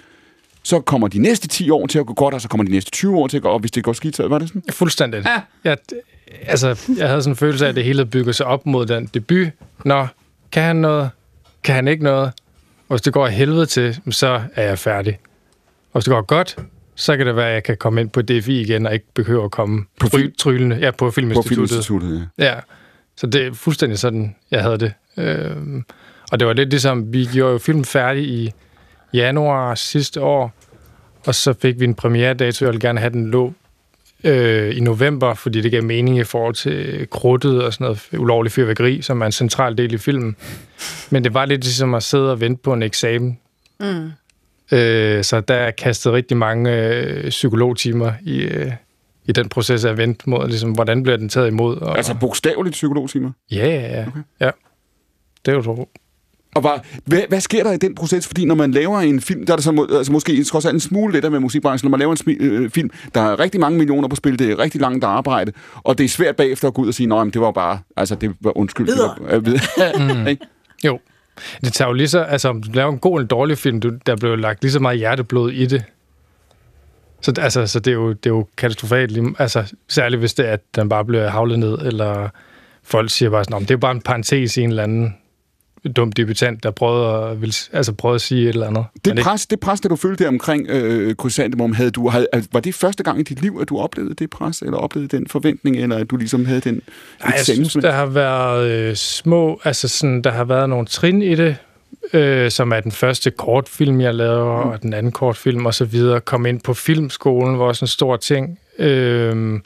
så 0.66 0.80
kommer 0.80 1.07
de 1.07 1.20
næste 1.20 1.47
10 1.47 1.70
år 1.70 1.88
til 1.88 1.99
at 1.99 2.05
gå 2.05 2.13
godt, 2.13 2.34
og 2.34 2.41
så 2.41 2.47
kommer 2.47 2.63
de 2.66 2.72
næste 2.72 2.91
20 2.91 3.18
år 3.18 3.28
til 3.28 3.38
at 3.38 3.43
gå, 3.43 3.49
og 3.49 3.59
hvis 3.59 3.72
det 3.72 3.84
går 3.84 3.93
skidt, 3.93 4.16
så 4.16 4.28
var 4.28 4.39
det 4.39 4.47
sådan? 4.47 4.63
Fuldstændig. 4.72 5.24
Ja. 5.26 5.41
Jeg, 5.63 5.78
altså, 6.41 6.68
jeg 6.97 7.07
havde 7.07 7.22
sådan 7.22 7.32
en 7.32 7.36
følelse 7.38 7.66
af, 7.66 7.70
at 7.70 7.76
det 7.76 7.84
hele 7.84 8.05
bygger 8.05 8.32
sig 8.32 8.45
op 8.45 8.66
mod 8.66 8.86
den 8.86 9.05
debut. 9.13 9.47
Nå, 9.86 10.07
kan 10.51 10.63
han 10.63 10.76
noget? 10.76 11.09
Kan 11.63 11.76
han 11.76 11.88
ikke 11.88 12.03
noget? 12.03 12.32
Og 12.89 12.95
hvis 12.95 13.01
det 13.01 13.13
går 13.13 13.26
af 13.26 13.34
helvede 13.34 13.66
til, 13.66 13.99
så 14.11 14.41
er 14.55 14.63
jeg 14.63 14.80
færdig. 14.80 15.20
Og 15.93 15.99
hvis 15.99 16.03
det 16.03 16.11
går 16.11 16.22
godt, 16.22 16.55
så 16.95 17.18
kan 17.18 17.28
det 17.28 17.36
være, 17.36 17.47
at 17.47 17.53
jeg 17.53 17.63
kan 17.63 17.78
komme 17.78 18.01
ind 18.01 18.09
på 18.09 18.22
DFI 18.22 18.61
igen, 18.61 18.86
og 18.86 18.93
ikke 18.93 19.05
behøver 19.13 19.45
at 19.45 19.51
komme 19.51 19.84
På 19.99 20.07
på 20.07 20.18
film- 20.18 20.34
tryllende. 20.39 20.76
Ja, 20.76 20.91
på 20.91 20.97
På 20.97 21.11
Filminstituttet. 21.11 21.55
Filminstituttet, 21.70 22.30
ja. 22.39 22.45
Ja, 22.45 22.55
så 23.18 23.28
det 23.28 23.45
er 23.47 23.53
fuldstændig 23.53 23.99
sådan, 23.99 24.36
jeg 24.51 24.61
havde 24.61 24.78
det. 24.78 24.93
Øhm, 25.18 25.84
og 26.32 26.39
det 26.39 26.47
var 26.47 26.53
lidt 26.53 26.70
ligesom, 26.70 27.13
vi 27.13 27.26
gjorde 27.34 27.51
jo 27.51 27.57
filmen 27.57 27.86
færdig 27.86 28.24
i 28.24 28.51
januar 29.16 29.76
sidste 29.76 30.22
år, 30.22 30.53
og 31.26 31.36
så 31.36 31.53
fik 31.53 31.80
vi 31.80 31.86
en 31.86 31.95
premieredato, 31.95 32.66
jeg 32.66 32.72
ville 32.72 32.88
gerne 32.88 32.99
have 32.99 33.13
den 33.13 33.32
lå 33.32 33.53
øh, 34.24 34.78
i 34.78 34.80
november, 34.80 35.34
fordi 35.34 35.61
det 35.61 35.72
gav 35.72 35.84
mening 35.84 36.18
i 36.18 36.24
forhold 36.24 36.55
til 36.55 37.07
krudtet 37.11 37.63
og 37.63 37.74
sådan 37.74 37.86
noget 37.86 38.07
ulovlig 38.18 38.51
fyrværkeri, 38.51 39.01
som 39.01 39.22
er 39.22 39.26
en 39.26 39.32
central 39.32 39.78
del 39.78 39.93
i 39.93 39.97
filmen. 39.97 40.36
Men 41.09 41.24
det 41.24 41.34
var 41.34 41.45
lidt 41.45 41.63
ligesom 41.63 41.93
at 41.93 42.03
sidde 42.03 42.32
og 42.32 42.41
vente 42.41 42.61
på 42.63 42.74
en 42.74 42.84
eksamen. 42.84 43.39
Mm. 43.80 44.11
Øh, 44.72 45.24
så 45.24 45.41
der 45.47 45.55
er 45.55 45.72
kastet 45.72 46.13
rigtig 46.13 46.38
mange 46.38 46.72
øh, 46.72 47.30
psykologtimer 47.30 48.13
i, 48.22 48.41
øh, 48.41 48.72
i 49.26 49.32
den 49.32 49.49
proces 49.49 49.86
af 49.86 49.89
at 49.89 49.97
vente 49.97 50.30
mod, 50.30 50.47
ligesom, 50.47 50.72
hvordan 50.72 51.03
bliver 51.03 51.18
den 51.18 51.30
taget 51.30 51.47
imod. 51.47 51.78
Og, 51.78 51.97
Altså 51.97 52.16
bogstaveligt 52.20 52.74
psykologtimer. 52.74 53.32
Ja, 53.51 53.68
ja, 53.68 53.99
ja. 53.99 54.07
Okay. 54.07 54.20
ja. 54.39 54.51
Det 55.45 55.51
er 55.51 55.55
jo. 55.55 55.88
Og 56.56 56.64
var, 56.64 56.86
hvad, 57.06 57.22
hvad 57.30 57.39
sker 57.41 57.64
der 57.64 57.72
i 57.72 57.78
den 57.78 57.95
proces? 57.95 58.28
Fordi 58.28 58.45
når 58.45 58.56
man 58.56 58.72
laver 58.72 58.99
en 58.99 59.22
film, 59.22 59.45
der 59.45 59.53
er 59.53 59.58
der 59.58 59.64
så 59.64 59.72
må, 59.72 59.88
altså 59.91 60.12
måske 60.12 60.43
trods 60.43 60.66
alt 60.66 60.74
en 60.74 60.80
smule 60.80 61.14
lettere 61.14 61.32
med 61.32 61.39
musikbranchen, 61.39 61.88
når 61.88 61.91
man 61.91 61.99
laver 61.99 62.12
en 62.12 62.18
smi, 62.18 62.34
øh, 62.34 62.70
film, 62.70 62.89
der 63.16 63.22
er 63.22 63.39
rigtig 63.39 63.60
mange 63.62 63.78
millioner 63.78 64.08
på 64.08 64.16
spil, 64.16 64.39
det 64.39 64.51
er 64.51 64.60
rigtig 64.60 64.82
langt 64.82 65.03
arbejde, 65.03 65.51
og 65.76 65.97
det 65.97 66.03
er 66.03 66.08
svært 66.10 66.36
bagefter 66.36 66.68
at 66.68 66.74
gå 66.74 66.82
ud 66.82 66.88
og 66.88 66.93
sige, 66.93 67.08
nej, 67.08 67.24
det 67.24 67.41
var 67.41 67.51
bare, 67.51 67.80
altså 67.97 68.16
det 68.16 68.36
var 68.41 68.58
undskyld. 68.58 68.88
Det 68.88 68.95
var, 68.97 69.20
øh. 70.16 70.28
Ikke? 70.32 70.45
Jo. 70.86 70.99
Det 71.62 71.74
tager 71.74 71.88
jo 71.89 71.93
lige 71.93 72.08
så, 72.08 72.20
altså 72.20 72.49
om 72.49 72.64
du 72.64 72.72
laver 72.74 72.91
en 72.91 72.99
god 72.99 73.20
eller 73.20 73.28
dårlig 73.28 73.58
film, 73.58 73.80
du, 73.80 73.91
der 74.06 74.16
blev 74.16 74.38
lagt 74.38 74.62
lige 74.62 74.72
så 74.72 74.80
meget 74.80 74.97
hjerteblod 74.97 75.51
i 75.51 75.66
det. 75.66 75.84
Så, 77.22 77.34
altså, 77.39 77.68
så 77.68 77.80
det, 77.80 77.91
er 77.91 77.95
jo, 77.95 78.10
det 78.10 78.26
er 78.26 78.30
jo 78.30 78.47
katastrofalt, 78.58 79.12
lige- 79.12 79.36
altså 79.39 79.74
særligt 79.88 80.20
hvis 80.20 80.34
det 80.34 80.47
er, 80.47 80.53
at 80.53 80.62
den 80.76 80.89
bare 80.89 81.06
bliver 81.06 81.30
havlet 81.30 81.60
ned, 81.60 81.78
eller 81.82 82.30
folk 82.84 83.10
siger 83.12 83.30
bare 83.30 83.43
sådan, 83.43 83.53
"Nå, 83.56 83.60
men 83.60 83.68
det 83.68 83.74
er 83.74 83.78
bare 83.78 83.91
en 83.91 84.01
parentes 84.01 84.58
i 84.58 84.62
en 84.62 84.70
eller 84.70 84.84
anden 84.84 85.16
dum 85.89 86.11
debutant, 86.11 86.63
der 86.63 86.71
prøvede 86.71 87.31
at, 87.31 87.41
vil, 87.41 87.55
altså 87.73 87.93
prøvede 87.93 88.15
at 88.15 88.21
sige 88.21 88.41
et 88.41 88.49
eller 88.49 88.67
andet. 88.67 88.86
Det 89.05 89.19
pres, 89.19 89.47
det 89.47 89.59
pres, 89.59 89.81
der 89.81 89.89
du 89.89 89.95
følte 89.95 90.23
der 90.23 90.29
omkring 90.29 90.69
øh, 90.69 91.15
Chrysanthemum, 91.15 91.73
havde 91.73 91.91
du, 91.91 92.09
havde, 92.09 92.27
var 92.51 92.59
det 92.59 92.75
første 92.75 93.03
gang 93.03 93.19
i 93.19 93.23
dit 93.23 93.41
liv, 93.41 93.57
at 93.61 93.69
du 93.69 93.77
oplevede 93.77 94.13
det 94.13 94.29
pres, 94.29 94.61
eller 94.61 94.77
oplevede 94.77 95.17
den 95.17 95.27
forventning, 95.27 95.77
eller 95.77 95.97
at 95.97 96.09
du 96.09 96.17
ligesom 96.17 96.45
havde 96.45 96.59
den 96.59 96.81
Nej, 97.23 97.33
jeg 97.38 97.45
synes, 97.45 97.73
der 97.73 97.91
har 97.91 98.05
været 98.05 98.71
øh, 98.71 98.95
små, 98.95 99.61
altså 99.63 99.88
sådan, 99.88 100.21
der 100.21 100.31
har 100.31 100.43
været 100.43 100.69
nogle 100.69 100.86
trin 100.86 101.21
i 101.21 101.36
det, 101.36 101.55
øh, 102.13 102.51
som 102.51 102.71
er 102.71 102.79
den 102.79 102.91
første 102.91 103.31
kortfilm, 103.31 104.01
jeg 104.01 104.15
laver, 104.15 104.63
mm. 104.63 104.69
og 104.69 104.81
den 104.81 104.93
anden 104.93 105.11
kortfilm 105.11 105.65
og 105.65 105.73
så 105.73 105.86
videre. 105.86 106.21
Kom 106.21 106.45
ind 106.45 106.61
på 106.61 106.73
filmskolen, 106.73 107.59
var 107.59 107.65
også 107.65 107.86
en 107.86 107.88
stor 107.88 108.17
ting. 108.17 108.59
Øh, 108.79 109.59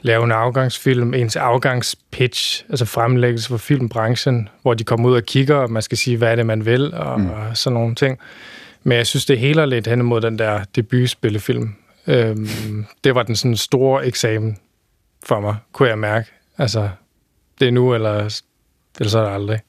lave 0.00 0.24
en 0.24 0.32
afgangsfilm, 0.32 1.14
ens 1.14 1.36
afgangspitch, 1.36 2.64
altså 2.68 2.84
fremlæggelse 2.84 3.48
for 3.48 3.56
filmbranchen, 3.56 4.48
hvor 4.62 4.74
de 4.74 4.84
kommer 4.84 5.08
ud 5.08 5.14
og 5.14 5.22
kigger, 5.22 5.56
og 5.56 5.70
man 5.70 5.82
skal 5.82 5.98
sige, 5.98 6.16
hvad 6.16 6.30
er 6.30 6.36
det, 6.36 6.46
man 6.46 6.66
vil, 6.66 6.94
og, 6.94 7.20
mm. 7.20 7.30
og 7.30 7.56
sådan 7.56 7.74
nogle 7.74 7.94
ting. 7.94 8.18
Men 8.82 8.98
jeg 8.98 9.06
synes, 9.06 9.26
det 9.26 9.38
heler 9.38 9.66
lidt 9.66 9.86
hen 9.86 9.98
imod 9.98 10.20
den 10.20 10.38
der 10.38 10.64
debutspillefilm. 10.76 11.74
Øhm, 12.06 12.86
det 13.04 13.14
var 13.14 13.22
den 13.22 13.36
sådan 13.36 13.56
store 13.56 14.06
eksamen 14.06 14.56
for 15.24 15.40
mig, 15.40 15.56
kunne 15.72 15.88
jeg 15.88 15.98
mærke. 15.98 16.28
Altså, 16.58 16.88
det 17.60 17.68
er 17.68 17.72
nu, 17.72 17.94
eller, 17.94 18.40
eller 18.98 19.10
så 19.10 19.18
er 19.18 19.24
det 19.24 19.34
aldrig. 19.34 19.60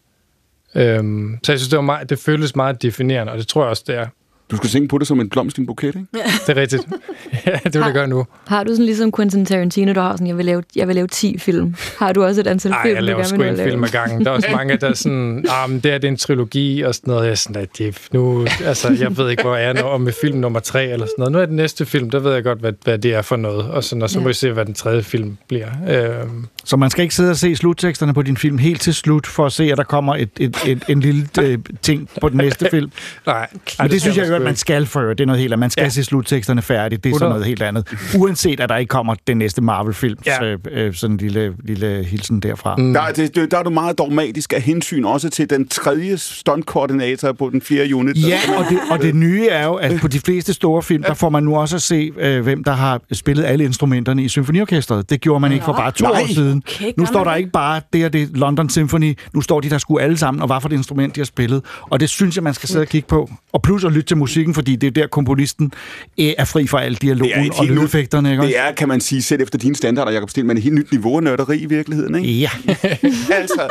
Øhm, 0.76 1.40
så 1.44 1.52
jeg 1.52 1.60
synes, 1.60 1.70
det, 1.70 1.78
var 1.78 1.84
meget, 1.84 2.10
det 2.10 2.20
føles 2.20 2.56
meget 2.56 2.82
definerende, 2.82 3.32
og 3.32 3.38
det 3.38 3.48
tror 3.48 3.62
jeg 3.62 3.70
også, 3.70 3.84
det 3.88 3.96
er. 3.96 4.08
Du 4.54 4.58
skal 4.58 4.70
tænke 4.70 4.88
på 4.88 4.98
det 4.98 5.08
som 5.08 5.20
en 5.20 5.30
blomst 5.30 5.58
i 5.58 5.62
en 5.62 5.68
buket, 5.68 5.88
ikke? 5.88 6.00
Det 6.14 6.50
er 6.50 6.56
rigtigt. 6.62 6.84
ja, 7.46 7.52
det 7.64 7.74
vil 7.74 7.82
jeg 7.82 7.94
gøre 7.94 8.08
nu. 8.08 8.26
Har 8.48 8.64
du 8.64 8.72
sådan 8.72 8.86
ligesom 8.86 9.12
Quentin 9.12 9.46
Tarantino, 9.46 9.94
der 9.94 10.02
har 10.02 10.12
sådan, 10.12 10.28
jeg 10.28 10.38
vil 10.38 10.46
lave, 10.46 10.64
jeg 10.76 10.88
vil 10.88 10.96
lave 10.96 11.08
10 11.08 11.38
film. 11.38 11.76
Har 12.00 12.14
du 12.14 12.24
også 12.24 12.42
et 12.42 12.48
antal 12.48 12.72
Nej, 12.72 12.82
film, 12.84 12.96
jeg 12.96 13.04
laver 13.04 13.24
sgu 13.24 13.42
en 13.42 13.58
film 13.58 13.84
ad 13.84 13.90
gangen. 13.90 14.26
Der 14.26 14.32
er 14.32 14.36
også 14.36 14.48
mange, 14.52 14.78
der 14.78 14.90
er 14.90 14.94
sådan, 14.94 15.46
ah, 15.50 15.70
men 15.70 15.80
det 15.80 15.94
er, 15.94 15.98
det 15.98 16.08
er 16.08 16.12
en 16.12 16.18
trilogi 16.18 16.82
og 16.82 16.96
sådan 16.96 17.12
noget. 17.12 17.24
Jeg 17.26 17.32
er 17.32 17.36
sådan, 17.36 17.62
at 17.62 17.70
det 17.78 17.98
nu, 18.12 18.48
altså, 18.66 18.96
jeg 19.00 19.18
ved 19.18 19.30
ikke, 19.30 19.44
hvor 19.44 19.56
jeg 19.56 19.70
er 19.70 19.74
nu, 19.74 19.82
om 19.82 20.02
med 20.02 20.14
film 20.22 20.38
nummer 20.38 20.60
tre 20.60 20.84
eller 20.88 21.06
sådan 21.06 21.14
noget. 21.18 21.32
Nu 21.32 21.40
er 21.40 21.46
det 21.46 21.56
næste 21.56 21.86
film, 21.86 22.10
der 22.10 22.20
ved 22.20 22.34
jeg 22.34 22.44
godt, 22.44 22.60
hvad, 22.60 22.74
hvad 22.84 22.98
det 22.98 23.14
er 23.14 23.22
for 23.22 23.36
noget. 23.36 23.66
Og, 23.66 23.84
sådan, 23.84 24.02
og 24.02 24.10
så 24.10 24.20
må 24.20 24.24
Ja. 24.24 24.28
vi 24.28 24.34
se, 24.34 24.52
hvad 24.52 24.66
den 24.66 24.74
tredje 24.74 25.04
film 25.04 25.38
bliver. 25.48 25.68
Øhm, 25.90 26.46
Så 26.66 26.78
man 26.78 26.90
skal 26.90 27.02
ikke 27.04 27.16
sidde 27.16 27.30
og 27.32 27.38
se 27.38 27.56
slutteksterne 27.56 28.14
på 28.14 28.22
din 28.22 28.38
film 28.38 28.58
helt 28.58 28.82
til 28.82 28.94
slut, 28.94 29.28
for 29.28 29.46
at 29.46 29.52
se, 29.52 29.64
at 29.72 29.78
der 29.78 29.84
kommer 29.84 30.16
et, 30.16 30.30
et, 30.40 30.58
et, 30.68 30.84
en 30.90 31.00
lille 31.00 31.28
øh, 31.42 31.58
ting 31.82 32.10
på 32.22 32.30
den 32.30 32.38
næste 32.38 32.68
film. 32.72 32.92
nej, 33.26 33.48
Men 33.80 33.90
det, 33.92 34.02
synes 34.02 34.16
skal 34.16 34.28
jeg 34.30 34.36
sgu 34.38 34.43
man 34.44 34.52
ikke. 34.52 34.60
skal 34.60 34.86
for 34.86 35.02
Det 35.02 35.20
er 35.20 35.26
noget 35.26 35.40
helt 35.42 35.54
andet. 35.54 35.60
Man 35.60 35.70
skal 35.70 35.84
Ja. 35.84 35.90
se 35.90 36.04
slutteksterne 36.04 36.62
færdigt. 36.62 37.04
Det 37.04 37.10
er 37.10 37.14
sådan 37.14 37.26
100. 37.28 37.34
noget 37.40 37.48
helt 37.48 37.62
andet. 37.62 38.16
Uanset 38.20 38.60
at 38.60 38.70
der 38.70 38.78
ikke 38.78 38.90
kommer 38.90 39.16
den 39.28 39.38
næste 39.38 39.62
Marvel-film. 39.62 40.18
Ja. 40.26 40.44
Ja. 40.46 40.52
Øh, 40.52 40.60
øh, 40.72 40.94
sådan 40.94 41.12
en 41.14 41.18
lille, 41.18 41.54
lille 41.64 42.04
hilsen 42.04 42.40
derfra. 42.40 42.76
Mm. 42.76 42.94
Der, 42.94 43.02
er 43.02 43.12
det, 43.12 43.36
det- 43.36 43.52
der 43.52 43.58
er 43.58 43.64
du 43.64 43.70
meget 43.70 43.98
dogmatisk 43.98 44.54
af 44.54 44.62
hensyn 44.62 45.06
også 45.06 45.30
til 45.30 45.50
den 45.50 45.68
tredje 45.68 46.18
stuntkoordinator 46.18 47.32
på 47.32 47.50
den 47.50 47.62
fjerde 47.62 47.96
unit. 47.96 48.28
Ja, 48.28 48.40
og 48.58 48.66
det, 48.70 48.78
og 48.92 49.02
det 49.02 49.16
nye 49.16 49.48
er 49.48 49.66
jo, 49.66 49.74
at 49.74 50.00
på 50.02 50.08
de 50.08 50.20
fleste 50.20 50.54
store 50.54 50.84
film, 50.84 51.04
der 51.04 51.14
får 51.14 51.30
man 51.30 51.44
nu 51.44 51.56
også 51.58 51.76
at 51.76 51.82
se, 51.82 52.12
øh, 52.18 52.44
hvem 52.44 52.64
der 52.64 52.72
har 52.72 53.02
spillet 53.12 53.46
alle 53.46 53.64
instrumenterne 53.64 54.24
i 54.24 54.28
symfoniorkestret. 54.28 55.10
Det 55.10 55.22
gjorde 55.22 55.40
man 55.40 55.52
ikke 55.52 55.66
for 55.66 55.74
bare 55.74 55.92
to 55.92 56.06
Nej. 56.08 56.22
år 56.22 56.34
siden. 56.34 56.64
Okay, 56.68 56.92
nu 56.98 57.06
står 57.06 57.20
man 57.20 57.26
der 57.26 57.32
det? 57.32 57.40
ikke 57.40 57.52
bare, 57.52 57.82
det 57.94 58.04
er 58.04 58.10
det 58.10 58.30
London 58.38 58.70
Symphony, 58.70 59.18
nu 59.34 59.42
står 59.42 59.60
de 59.60 59.70
der 59.70 59.78
sgu 59.78 59.98
alle 59.98 60.18
sammen, 60.18 60.42
og 60.42 60.48
hvad 60.48 60.62
for 60.62 60.70
et 60.70 60.74
instrument 60.74 61.16
de 61.16 61.20
har 61.20 61.26
spillet. 61.26 61.62
Og 61.82 62.00
det 62.00 62.10
synes 62.10 62.36
jeg, 62.36 62.44
man 62.44 62.54
skal 62.54 62.70
sidde 62.70 62.82
og 62.82 62.88
kigge 62.88 63.08
på. 63.08 63.30
Og 63.54 63.62
plus 63.62 63.84
at 63.84 63.92
lytte 63.92 64.08
til 64.08 64.18
musikken, 64.24 64.54
fordi 64.54 64.76
det 64.76 64.88
er 64.88 64.92
der 64.92 65.08
komponisten 65.08 65.74
øh, 66.20 66.34
er 66.38 66.46
fri 66.46 66.68
fra 66.68 66.84
al 66.84 66.96
dialogen 66.96 67.52
og 67.58 67.66
lydeffekterne. 67.66 68.32
Ikke? 68.32 68.44
Det 68.44 68.60
er, 68.60 68.72
kan 68.72 68.88
man 68.88 69.02
sige, 69.02 69.22
set 69.22 69.42
efter 69.42 69.60
dine 69.60 69.76
standarder, 69.76 70.12
Jacob 70.12 70.30
Stil, 70.30 70.46
men 70.46 70.58
et 70.58 70.64
helt 70.64 70.76
nyt 70.76 70.92
niveau 70.92 71.18
af 71.18 71.24
nørderi 71.24 71.58
i 71.58 71.66
virkeligheden, 71.66 72.16
ikke? 72.16 72.30
Ja, 72.40 72.50
altså, 73.42 73.68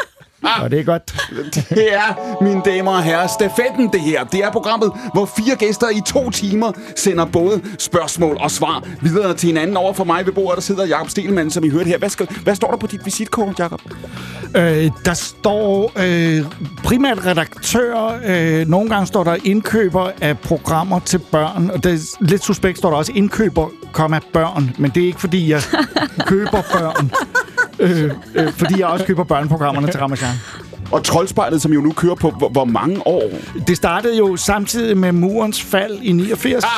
Og 0.63 0.71
det 0.71 0.81
er 0.81 0.85
godt. 0.85 1.15
Det 1.75 1.95
er, 1.95 2.43
mine 2.43 2.63
damer 2.65 2.91
og 2.93 3.03
herrer, 3.03 3.27
stafetten 3.27 3.93
det 3.93 4.01
her. 4.01 4.25
Det 4.25 4.41
er 4.41 4.51
programmet, 4.51 4.93
hvor 5.15 5.25
fire 5.37 5.57
gæster 5.57 5.89
i 5.89 6.01
to 6.07 6.31
timer 6.31 6.73
sender 6.97 7.25
både 7.25 7.61
spørgsmål 7.79 8.37
og 8.41 8.51
svar 8.51 8.85
videre 9.01 9.35
til 9.35 9.47
hinanden. 9.47 9.77
Over 9.77 9.93
for 9.93 10.05
mig 10.05 10.27
ved 10.27 10.33
bordet, 10.33 10.57
der 10.57 10.63
sidder 10.63 10.87
Jakob 10.87 11.11
Stelmann, 11.11 11.51
som 11.51 11.65
I 11.65 11.69
hørte 11.69 11.89
her. 11.89 11.99
Hvad, 11.99 12.09
skal, 12.09 12.29
hvad 12.43 12.55
står 12.55 12.71
der 12.71 12.77
på 12.77 12.87
dit 12.87 13.05
visitkort, 13.05 13.59
Jakob? 13.59 13.81
Øh, 14.57 14.91
der 15.05 15.15
står 15.15 15.93
øh, 15.97 16.45
primært 16.85 17.27
redaktør. 17.27 18.21
Øh, 18.27 18.69
nogle 18.69 18.91
gange 18.91 19.07
står 19.07 19.25
der 19.25 19.37
indkøber 19.45 20.11
af 20.21 20.39
programmer 20.39 20.99
til 20.99 21.19
børn. 21.19 21.71
Og 21.71 21.85
det 21.85 21.93
er 21.93 22.17
lidt 22.21 22.45
suspekt, 22.45 22.79
står 22.79 22.91
der 22.91 22.97
også 22.97 23.13
indkøber, 23.15 23.69
komma, 23.93 24.21
børn. 24.33 24.75
Men 24.79 24.91
det 24.91 25.03
er 25.03 25.07
ikke, 25.07 25.21
fordi 25.21 25.51
jeg 25.51 25.63
køber 26.31 26.63
børn. 26.73 27.11
Øh, 27.79 28.11
øh, 28.35 28.53
fordi 28.53 28.79
jeg 28.79 28.87
også 28.87 29.05
køber 29.05 29.25
børneprogrammerne 29.25 29.91
til 29.91 30.01
Ramachan. 30.01 30.35
Og 30.91 31.05
Troldspejlet, 31.05 31.63
som 31.63 31.73
jo 31.73 31.81
nu 31.81 31.93
kører 31.93 32.15
på 32.15 32.31
hvor, 32.31 32.49
hvor 32.49 32.65
mange 32.65 33.07
år? 33.07 33.23
Det 33.67 33.77
startede 33.77 34.19
jo 34.19 34.37
samtidig 34.37 34.97
med 34.97 35.13
murens 35.13 35.63
fald 35.63 35.99
i 36.03 36.13
89. 36.13 36.65
Ah, 36.65 36.71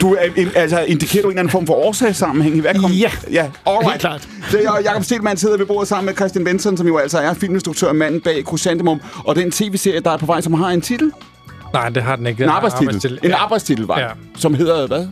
du 0.00 0.14
er, 0.14 0.50
altså, 0.54 0.80
indikerer 0.80 1.22
du 1.22 1.28
en 1.28 1.32
eller 1.32 1.40
anden 1.40 1.50
form 1.50 1.66
for 1.66 1.74
årsagssammenhæng? 1.74 2.60
Hvad 2.60 2.74
kom? 2.74 2.90
Ja. 2.90 3.10
ja 3.32 3.42
all 3.66 3.76
right. 3.76 3.90
Helt 3.90 4.00
klart. 4.00 4.28
Det 4.52 4.64
er 4.64 4.80
Jakob 4.84 5.04
Stelmann 5.04 5.36
sidder 5.36 5.56
ved 5.56 5.66
bordet 5.66 5.88
sammen 5.88 6.06
med 6.06 6.14
Christian 6.14 6.44
Benson, 6.44 6.76
som 6.76 6.86
jo 6.86 6.96
altså 6.96 7.18
er 7.18 7.34
filminstruktør 7.34 7.88
og 7.88 7.96
manden 7.96 8.20
bag 8.20 8.42
Chrysanthemum, 8.46 9.00
og 9.24 9.36
den 9.36 9.50
tv-serie, 9.50 10.00
der 10.00 10.10
er 10.10 10.16
på 10.16 10.26
vej, 10.26 10.40
som 10.40 10.54
har 10.54 10.68
en 10.68 10.80
titel. 10.80 11.12
Nej, 11.74 11.88
det 11.88 12.02
har 12.02 12.16
den 12.16 12.26
ikke. 12.26 12.36
En 12.38 12.42
Den 12.42 12.48
har 12.48 12.56
arbejdstitel. 12.56 13.18
En 13.22 13.30
Ja. 13.30 13.36
arbejdstitel, 13.36 13.86
var 13.86 13.98
Ja. 14.00 14.08
Som 14.36 14.54
hedder 14.54 14.86
hvad? 14.86 15.06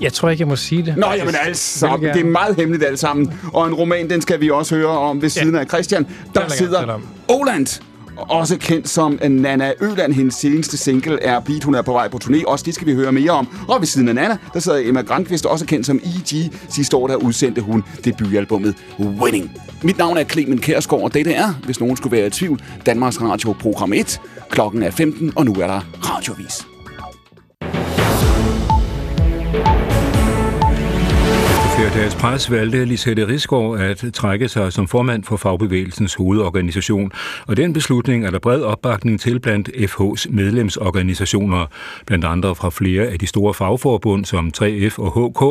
Jeg 0.00 0.12
tror 0.12 0.30
ikke, 0.30 0.40
jeg 0.40 0.48
må 0.48 0.56
sige 0.56 0.86
det. 0.86 0.96
Nå, 0.96 1.06
jamen 1.16 1.34
altså, 1.44 1.98
det 2.14 2.20
er 2.20 2.24
meget 2.24 2.56
hemmeligt 2.56 2.84
alt 2.84 2.98
sammen. 2.98 3.40
Og 3.52 3.66
en 3.66 3.74
roman, 3.74 4.10
den 4.10 4.20
skal 4.22 4.40
vi 4.40 4.50
også 4.50 4.74
høre 4.74 4.88
om 4.88 5.22
ved 5.22 5.28
siden 5.28 5.56
af 5.56 5.66
Christian. 5.66 6.06
Der 6.34 6.48
sidder. 6.48 7.00
Oland, 7.28 7.80
også 8.16 8.58
kendt 8.58 8.88
som 8.88 9.18
Nana 9.30 9.72
Øland. 9.80 10.12
Hendes 10.12 10.34
seneste 10.34 10.76
single 10.76 11.22
er 11.22 11.40
Beat. 11.40 11.64
Hun 11.64 11.74
er 11.74 11.82
på 11.82 11.92
vej 11.92 12.08
på 12.08 12.18
turné. 12.24 12.44
Også 12.46 12.64
det 12.64 12.74
skal 12.74 12.86
vi 12.86 12.94
høre 12.94 13.12
mere 13.12 13.30
om. 13.30 13.48
Og 13.68 13.80
ved 13.80 13.86
siden 13.86 14.08
af 14.08 14.14
Nana, 14.14 14.36
der 14.54 14.60
sidder 14.60 14.78
Emma 14.82 15.02
Grandqvist, 15.02 15.46
også 15.46 15.66
kendt 15.66 15.86
som 15.86 15.96
E.G. 15.96 16.52
Sidste 16.68 16.96
år, 16.96 17.06
der 17.06 17.16
udsendte 17.16 17.60
hun 17.60 17.84
debutalbummet 18.04 18.74
Winning. 18.98 19.50
Mit 19.82 19.98
navn 19.98 20.16
er 20.16 20.24
Clemen 20.24 20.58
Kærsgaard, 20.58 21.02
og 21.02 21.14
dette 21.14 21.32
er, 21.32 21.48
hvis 21.64 21.80
nogen 21.80 21.96
skulle 21.96 22.16
være 22.16 22.26
i 22.26 22.30
tvivl, 22.30 22.62
Danmarks 22.86 23.20
Radio 23.20 23.52
Program 23.52 23.92
1. 23.92 24.20
Klokken 24.50 24.82
er 24.82 24.90
15, 24.90 25.32
og 25.36 25.44
nu 25.44 25.52
er 25.52 25.66
der 25.66 25.80
radiovis. 26.02 26.71
Dagens 31.94 32.14
øh, 32.14 32.20
Pres 32.20 32.50
valgte 32.50 32.84
Lisette 32.84 33.28
Risgaard 33.28 33.80
at 33.80 34.04
trække 34.14 34.48
sig 34.48 34.72
som 34.72 34.88
formand 34.88 35.24
for 35.24 35.36
fagbevægelsens 35.36 36.14
hovedorganisation, 36.14 37.12
og 37.46 37.56
den 37.56 37.72
beslutning 37.72 38.26
er 38.26 38.30
der 38.30 38.38
bred 38.38 38.62
opbakning 38.62 39.20
til 39.20 39.40
blandt 39.40 39.68
FH's 39.68 40.26
medlemsorganisationer, 40.30 41.66
blandt 42.06 42.24
andre 42.24 42.54
fra 42.54 42.70
flere 42.70 43.06
af 43.06 43.18
de 43.18 43.26
store 43.26 43.54
fagforbund 43.54 44.24
som 44.24 44.52
3F 44.58 44.98
og 44.98 45.30
HK, 45.30 45.42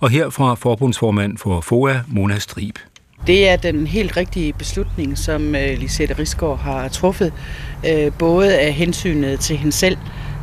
og 0.00 0.10
her 0.10 0.30
fra 0.30 0.54
forbundsformand 0.54 1.38
for 1.38 1.60
FOA, 1.60 1.94
Mona 2.08 2.38
Strib. 2.38 2.74
Det 3.26 3.48
er 3.48 3.56
den 3.56 3.86
helt 3.86 4.16
rigtige 4.16 4.52
beslutning, 4.52 5.18
som 5.18 5.54
øh, 5.54 5.78
Lisette 5.78 6.18
Risgaard 6.18 6.58
har 6.58 6.88
truffet, 6.88 7.32
øh, 7.88 8.12
både 8.18 8.58
af 8.58 8.72
hensynet 8.72 9.40
til 9.40 9.56
hende 9.56 9.72
selv, 9.72 9.96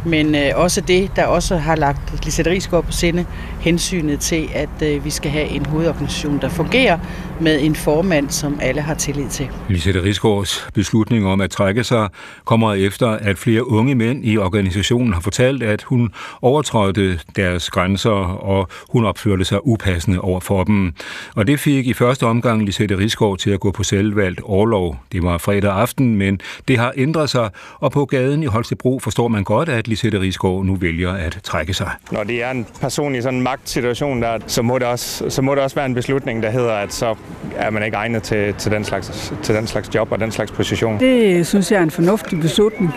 men 0.05 0.35
også 0.55 0.81
det, 0.81 1.15
der 1.15 1.25
også 1.25 1.57
har 1.57 1.75
lagt 1.75 2.25
Lisette 2.25 2.51
Risgaard 2.51 2.83
på 2.83 2.91
sinde, 2.91 3.25
hensynet 3.59 4.19
til, 4.19 4.49
at 4.53 4.69
øh, 4.83 5.05
vi 5.05 5.09
skal 5.09 5.31
have 5.31 5.47
en 5.47 5.65
hovedorganisation, 5.65 6.39
der 6.41 6.49
fungerer 6.49 6.99
med 7.41 7.61
en 7.61 7.75
formand, 7.75 8.29
som 8.29 8.59
alle 8.61 8.81
har 8.81 8.93
tillid 8.93 9.29
til. 9.29 9.49
Lisette 9.69 10.03
Risgaards 10.03 10.67
beslutning 10.73 11.27
om 11.27 11.41
at 11.41 11.49
trække 11.49 11.83
sig 11.83 12.09
kommer 12.45 12.73
efter, 12.73 13.07
at 13.09 13.37
flere 13.37 13.67
unge 13.67 13.95
mænd 13.95 14.25
i 14.25 14.37
organisationen 14.37 15.13
har 15.13 15.21
fortalt, 15.21 15.63
at 15.63 15.83
hun 15.83 16.11
overtrådte 16.41 17.19
deres 17.35 17.69
grænser, 17.69 18.09
og 18.09 18.67
hun 18.89 19.05
opførte 19.05 19.45
sig 19.45 19.67
upassende 19.67 20.21
over 20.21 20.39
for 20.39 20.63
dem. 20.63 20.93
Og 21.35 21.47
det 21.47 21.59
fik 21.59 21.87
i 21.87 21.93
første 21.93 22.25
omgang 22.25 22.65
Lisette 22.65 22.97
Risgaard 22.97 23.37
til 23.37 23.49
at 23.49 23.59
gå 23.59 23.71
på 23.71 23.83
selvvalgt 23.83 24.41
overlov. 24.43 24.97
Det 25.11 25.23
var 25.23 25.37
fredag 25.37 25.71
aften, 25.71 26.15
men 26.15 26.39
det 26.67 26.77
har 26.77 26.93
ændret 26.97 27.29
sig, 27.29 27.49
og 27.79 27.91
på 27.91 28.05
gaden 28.05 28.43
i 28.43 28.45
Holstebro 28.45 28.99
forstår 28.99 29.27
man 29.27 29.43
godt, 29.43 29.69
at 29.69 29.87
Lisette 29.87 30.19
Risgaard 30.19 30.65
nu 30.65 30.75
vælger 30.75 31.13
at 31.13 31.39
trække 31.43 31.73
sig. 31.73 31.91
Når 32.11 32.23
det 32.23 32.43
er 32.43 32.51
en 32.51 32.65
person 32.81 33.15
i 33.15 33.21
sådan 33.21 33.37
en 33.37 33.43
magtsituation, 33.67 34.21
der, 34.21 34.39
så, 34.47 34.61
må 34.61 34.77
det 34.77 34.87
også, 34.87 35.29
så 35.29 35.41
må 35.41 35.55
det 35.55 35.63
også 35.63 35.75
være 35.75 35.85
en 35.85 35.93
beslutning, 35.93 36.43
der 36.43 36.49
hedder, 36.49 36.73
at 36.73 36.93
så 36.93 37.15
er 37.55 37.69
man 37.69 37.83
ikke 37.83 37.97
egnet 37.97 38.23
til, 38.23 38.53
til, 38.53 38.71
den, 38.71 38.83
slags, 38.83 39.33
til 39.43 39.55
den 39.55 39.67
slags 39.67 39.95
job 39.95 40.11
og 40.11 40.19
den 40.19 40.31
slags 40.31 40.51
position. 40.51 40.99
Det 40.99 41.47
synes 41.47 41.71
jeg 41.71 41.77
er 41.77 41.83
en 41.83 41.91
fornuftig 41.91 42.39
beslutning. 42.39 42.93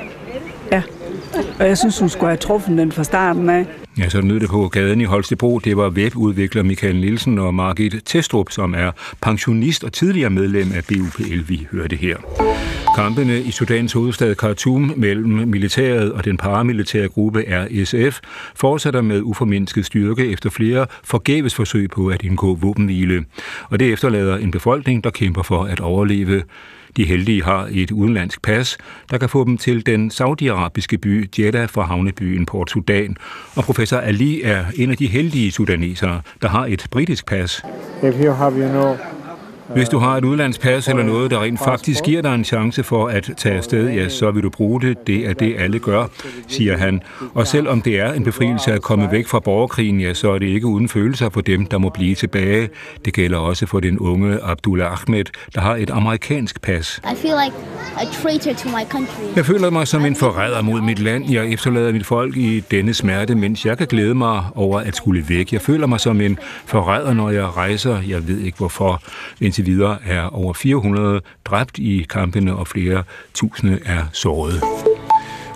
Ja. 0.73 0.83
Og 1.61 1.67
jeg 1.67 1.79
synes, 1.79 1.99
hun 1.99 2.09
skulle 2.09 2.31
have 2.31 2.37
truffet 2.37 2.79
den 2.79 2.93
fra 2.93 3.05
starten 3.05 3.51
af. 3.51 3.67
Ja, 3.99 4.09
så 4.09 4.21
lød 4.21 4.41
det 4.41 4.49
på 4.49 4.69
gaden 4.69 5.01
i 5.01 5.05
Holstebro. 5.05 5.59
Det 5.59 5.77
var 5.77 5.89
webudvikler 5.89 6.63
Michael 6.63 6.97
Nielsen 6.97 7.39
og 7.39 7.55
Margit 7.55 8.03
Testrup, 8.05 8.51
som 8.51 8.75
er 8.75 8.91
pensionist 9.23 9.85
og 9.85 9.93
tidligere 9.93 10.31
medlem 10.31 10.73
af 10.75 10.85
BUPL, 10.85 11.49
vi 11.49 11.67
hørte 11.73 11.97
her. 11.97 12.17
Kampene 12.97 13.41
i 13.41 13.51
Sudans 13.51 13.93
hovedstad 13.93 14.35
Khartoum 14.35 14.93
mellem 14.97 15.49
militæret 15.49 16.13
og 16.13 16.25
den 16.25 16.37
paramilitære 16.37 17.09
gruppe 17.09 17.45
RSF 17.49 18.21
fortsætter 18.55 19.01
med 19.01 19.21
uformindsket 19.23 19.87
styrke 19.87 20.27
efter 20.27 20.51
flere 20.51 20.87
forgæves 21.05 21.55
forsøg 21.55 21.91
på 21.91 22.09
at 22.09 22.23
indgå 22.23 22.55
våbenhvile. 22.55 23.25
Og 23.65 23.81
det 23.81 23.93
efterlader 23.93 24.37
en 24.37 24.51
befolkning, 24.51 25.05
der 25.05 25.11
kæmper 25.11 25.43
for 25.43 25.65
at 25.65 25.81
overleve. 25.81 26.43
De 26.97 27.05
heldige 27.05 27.45
har 27.45 27.69
et 27.73 27.91
udenlandsk 27.91 28.43
pas, 28.43 28.79
der 29.11 29.19
kan 29.19 29.29
få 29.29 29.45
dem 29.45 29.59
til 29.59 29.87
den 29.87 30.11
saudiarabiske 30.11 30.99
by 30.99 31.31
Jeddah 31.39 31.69
fra 31.69 31.83
havnebyen 31.83 32.47
Port 32.47 32.71
Sudan. 32.71 33.17
Og 33.57 33.65
professor 33.65 33.97
Ali 33.97 34.43
er 34.43 34.65
en 34.77 34.91
af 34.91 34.97
de 34.97 35.07
heldige 35.07 35.53
sudanesere, 35.53 36.21
der 36.43 36.49
har 36.49 36.67
et 36.67 36.87
britisk 36.91 37.27
pas. 37.27 37.63
If 38.03 38.15
you 38.25 38.33
have, 38.33 38.53
you 38.53 38.69
know, 38.69 38.97
hvis 39.75 39.89
du 39.89 39.99
har 39.99 40.17
et 40.17 40.25
udlandspas 40.25 40.89
eller 40.89 41.03
noget, 41.03 41.31
der 41.31 41.43
rent 41.43 41.61
faktisk 41.65 42.05
giver 42.05 42.23
dig 42.23 42.35
en 42.35 42.45
chance 42.45 42.83
for 42.83 43.09
at 43.09 43.31
tage 43.37 43.57
afsted, 43.57 43.91
ja, 43.91 44.09
så 44.09 44.31
vil 44.31 44.43
du 44.43 44.51
bruge 44.51 44.81
det. 44.81 45.07
Det 45.07 45.27
er 45.29 45.33
det, 45.33 45.55
alle 45.59 45.79
gør, 45.79 46.07
siger 46.49 46.77
han. 46.77 47.03
Og 47.35 47.47
selvom 47.47 47.83
det 47.83 48.01
er 48.01 48.13
en 48.13 48.25
befrielse 48.25 48.73
at 48.73 48.83
komme 48.83 49.09
væk 49.13 49.27
fra 49.27 49.41
borgerkrigen, 49.41 50.01
ja, 50.01 50.15
så 50.15 50.31
er 50.31 50.39
det 50.39 50.47
ikke 50.47 50.67
uden 50.67 50.89
følelser 50.89 51.31
for 51.31 51.41
dem, 51.41 51.67
der 51.67 51.79
må 51.79 51.89
blive 51.89 52.15
tilbage. 52.15 52.69
Det 53.05 53.13
gælder 53.15 53.39
også 53.39 53.67
for 53.67 53.81
den 53.81 53.99
unge 53.99 54.39
Abdullah 54.43 54.93
Ahmed, 54.93 55.25
der 55.55 55.61
har 55.61 55.77
et 55.77 55.91
amerikansk 55.91 56.63
pas. 56.63 57.01
I 57.13 57.17
feel 57.17 57.35
like 57.45 57.57
a 57.97 58.05
traitor 58.23 58.53
to 58.53 58.69
my 58.69 58.85
country. 58.91 59.37
Jeg 59.37 59.47
føler 59.47 59.71
mig 59.71 59.89
som 59.89 60.05
en 60.05 60.17
forræder 60.17 60.63
mod 60.63 60.81
mit 60.81 60.99
land. 60.99 61.31
Jeg 61.31 61.53
efterlader 61.53 61.93
mit 61.93 62.07
folk 62.07 62.37
i 62.37 62.61
denne 62.71 62.95
smerte, 62.95 63.35
mens 63.35 63.67
jeg 63.67 63.79
kan 63.79 63.87
glæde 63.87 64.15
mig 64.15 64.45
over 64.55 64.81
at 64.81 64.97
skulle 64.97 65.25
væk. 65.29 65.53
Jeg 65.53 65.61
føler 65.61 65.87
mig 65.87 66.01
som 66.01 66.21
en 66.21 66.39
forræder, 66.67 67.15
når 67.15 67.31
jeg 67.31 67.57
rejser. 67.57 68.03
Jeg 68.09 68.29
ved 68.29 68.39
ikke 68.39 68.59
hvorfor. 68.59 69.03
Indtil 69.41 69.60
videre 69.67 69.99
er 70.05 70.23
over 70.23 70.53
400 70.53 71.21
dræbt 71.45 71.79
i 71.79 72.07
kampene, 72.11 72.57
og 72.57 72.69
flere 72.69 73.03
tusinde 73.35 73.79
er 73.85 74.05
såret. 74.13 74.63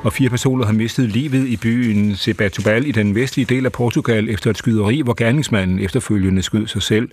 Og 0.04 0.12
fire 0.12 0.30
personer 0.30 0.66
har 0.66 0.72
mistet 0.72 1.08
livet 1.08 1.46
i 1.46 1.56
byen 1.56 2.16
Sebatubal 2.16 2.86
i 2.86 2.92
den 2.92 3.14
vestlige 3.14 3.46
del 3.46 3.64
af 3.66 3.72
Portugal 3.72 4.28
efter 4.28 4.50
et 4.50 4.58
skyderi, 4.58 5.00
hvor 5.00 5.14
gerningsmanden 5.14 5.78
efterfølgende 5.78 6.42
skød 6.42 6.66
sig 6.66 6.82
selv. 6.82 7.08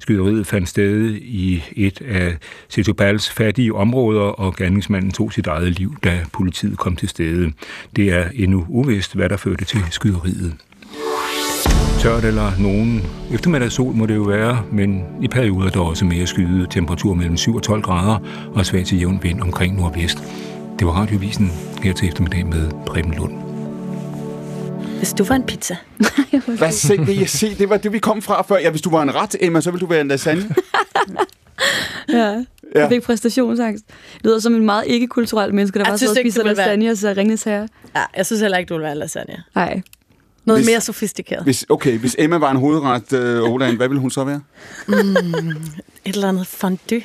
Skyderiet 0.00 0.46
fandt 0.46 0.68
sted 0.68 1.14
i 1.14 1.62
et 1.76 2.02
af 2.02 2.36
Setubals 2.68 3.30
fattige 3.30 3.74
områder, 3.74 4.20
og 4.20 4.56
gerningsmanden 4.56 5.10
tog 5.10 5.32
sit 5.32 5.46
eget 5.46 5.72
liv, 5.78 5.96
da 6.04 6.24
politiet 6.32 6.78
kom 6.78 6.96
til 6.96 7.08
stede. 7.08 7.52
Det 7.96 8.12
er 8.12 8.24
endnu 8.34 8.66
uvist, 8.68 9.14
hvad 9.14 9.28
der 9.28 9.36
førte 9.36 9.64
til 9.64 9.80
skyderiet. 9.90 10.54
Tørt 12.00 12.24
eller 12.24 12.52
nogen 12.58 13.02
eftermiddagssol 13.34 13.94
må 13.94 14.06
det 14.06 14.14
jo 14.14 14.22
være, 14.22 14.64
men 14.72 15.04
i 15.22 15.28
perioder 15.28 15.66
er 15.66 15.70
der 15.70 15.80
også 15.80 16.04
mere 16.04 16.26
skyde 16.26 16.66
temperatur 16.70 17.14
mellem 17.14 17.36
7 17.36 17.54
og 17.54 17.62
12 17.62 17.82
grader 17.82 18.18
og 18.54 18.66
svag 18.66 18.86
til 18.86 18.98
jævn 18.98 19.18
vind 19.22 19.40
omkring 19.40 19.76
nordvest. 19.76 20.18
Det 20.78 20.86
var 20.86 20.92
radiovisen 20.92 21.52
her 21.82 21.92
til 21.92 22.08
eftermiddag 22.08 22.46
med 22.46 22.70
Preben 22.86 23.14
Lund. 23.14 23.32
Hvis 24.98 25.12
du 25.12 25.24
var 25.24 25.34
en 25.36 25.42
pizza. 25.42 25.76
Hvad 26.58 26.72
se, 26.72 26.96
det, 26.96 27.20
jeg 27.20 27.28
se, 27.28 27.54
det 27.54 27.68
var 27.70 27.76
det, 27.76 27.92
vi 27.92 27.98
kom 27.98 28.22
fra 28.22 28.42
før. 28.42 28.56
Ja, 28.58 28.70
hvis 28.70 28.82
du 28.82 28.90
var 28.90 29.02
en 29.02 29.14
ret, 29.14 29.36
Emma, 29.40 29.60
så 29.60 29.70
ville 29.70 29.80
du 29.80 29.86
være 29.90 30.00
en 30.00 30.08
lasagne. 30.08 30.42
Ja. 32.12 32.44
Jeg 32.74 32.88
fik 32.88 33.02
præstationsangst. 33.02 33.84
Det 34.14 34.24
lyder 34.24 34.38
som 34.38 34.54
en 34.54 34.64
meget 34.64 34.84
ikke-kulturel 34.86 35.54
menneske, 35.54 35.78
der 35.78 35.84
Jeg 35.84 35.90
bare 35.90 35.98
synes 35.98 36.08
sidder 36.08 36.14
og 36.14 36.18
ikke, 36.18 36.30
spiser 36.30 36.42
ville 36.42 36.56
være- 36.56 36.66
lasagne 36.66 36.90
og 36.90 36.96
så 36.96 37.14
Ringnes 37.16 37.42
Herre. 37.42 37.68
Ja, 37.96 38.00
jeg 38.16 38.26
synes 38.26 38.40
heller 38.42 38.58
ikke, 38.58 38.68
du 38.68 38.74
vil 38.74 38.82
være 38.82 38.94
lasagne. 38.94 39.34
Nej. 39.54 39.80
Noget 40.50 40.62
Hvis- 40.64 40.70
mere 40.72 40.80
sofistikeret. 40.80 41.44
Hvis, 41.44 41.66
okay, 41.68 41.98
hvis 41.98 42.16
Emma 42.18 42.36
var 42.38 42.50
en 42.50 42.56
hovedret, 42.56 43.12
øh, 43.12 43.42
Oland, 43.52 43.76
hvad 43.76 43.88
ville 43.88 44.00
hun 44.00 44.10
så 44.10 44.24
være? 44.24 44.40
Mm, 44.86 44.94
et 46.04 46.14
eller 46.14 46.28
andet 46.28 46.46
fondue. 46.46 47.02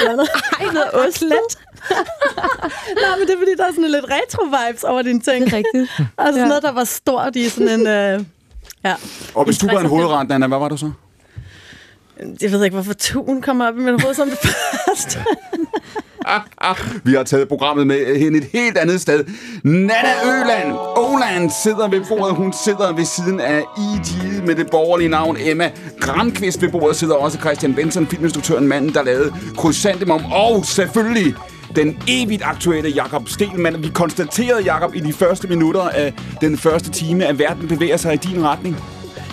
Eller 0.00 0.16
noget. 0.16 0.30
Ej, 0.60 0.66
noget 0.72 0.90
oslet. 0.94 1.32
Nej, 3.02 3.18
men 3.18 3.26
det 3.26 3.34
er 3.34 3.38
fordi, 3.38 3.54
der 3.58 3.64
er 3.66 3.70
sådan 3.70 3.90
lidt 3.90 4.04
retro-vibes 4.04 4.82
over 4.90 5.02
dine 5.02 5.20
ting. 5.20 5.44
Det 5.44 5.52
er 5.52 5.56
rigtigt. 5.56 5.90
Altså 5.98 6.08
sådan 6.18 6.36
Ja. 6.36 6.46
noget, 6.48 6.62
der 6.62 6.72
var 6.72 6.84
stort 6.84 7.36
i 7.36 7.48
sådan 7.48 7.80
en... 7.80 7.86
Øh, 7.86 8.24
ja. 8.84 8.94
Og 9.34 9.44
hvis 9.44 9.58
du 9.58 9.66
var 9.66 9.78
en 9.80 9.86
60'er 9.86 9.88
hovedret, 9.88 10.28
Nana, 10.28 10.46
hvad 10.46 10.58
var 10.58 10.68
du 10.68 10.76
så? 10.76 10.90
Jeg 12.42 12.52
ved 12.52 12.64
ikke, 12.64 12.74
hvorfor 12.74 12.92
tuen 12.92 13.42
kommer 13.42 13.66
op 13.68 13.76
i 13.78 13.80
mit 13.80 14.02
hoved 14.02 14.14
som 14.14 14.30
det 14.30 14.38
første. 14.38 15.18
Vi 17.04 17.14
har 17.14 17.22
taget 17.22 17.48
programmet 17.48 17.86
med 17.86 18.18
hen 18.18 18.34
et 18.34 18.48
helt 18.52 18.78
andet 18.78 19.00
sted. 19.00 19.24
Nana 19.62 20.12
Øland, 20.24 20.76
Oland 20.96 21.50
sidder 21.64 21.88
ved 21.88 22.04
bordet. 22.08 22.36
Hun 22.36 22.52
sidder 22.64 22.92
ved 22.92 23.04
siden 23.04 23.40
af 23.40 23.58
E.G. 23.58 24.46
med 24.46 24.54
det 24.54 24.70
borgerlige 24.70 25.08
navn 25.08 25.36
Emma 25.40 25.70
Granqvist. 26.00 26.62
Ved 26.62 26.70
bordet 26.70 26.96
sidder 26.96 27.14
også 27.14 27.38
Christian 27.38 27.74
Benson, 27.74 28.06
filminstruktøren, 28.06 28.68
manden, 28.68 28.94
der 28.94 29.02
lavede 29.02 29.32
Chrysanthemum. 29.58 30.24
Og 30.32 30.64
selvfølgelig 30.64 31.34
den 31.76 31.98
evigt 32.08 32.42
aktuelle 32.44 32.90
Jakob 32.90 33.28
Stelmann. 33.28 33.82
Vi 33.82 33.88
konstaterede, 33.88 34.62
Jakob, 34.62 34.94
i 34.94 35.00
de 35.00 35.12
første 35.12 35.48
minutter 35.48 35.82
af 35.82 36.12
den 36.40 36.58
første 36.58 36.90
time, 36.90 37.24
at 37.24 37.38
verden 37.38 37.68
bevæger 37.68 37.96
sig 37.96 38.14
i 38.14 38.16
din 38.16 38.44
retning. 38.44 38.76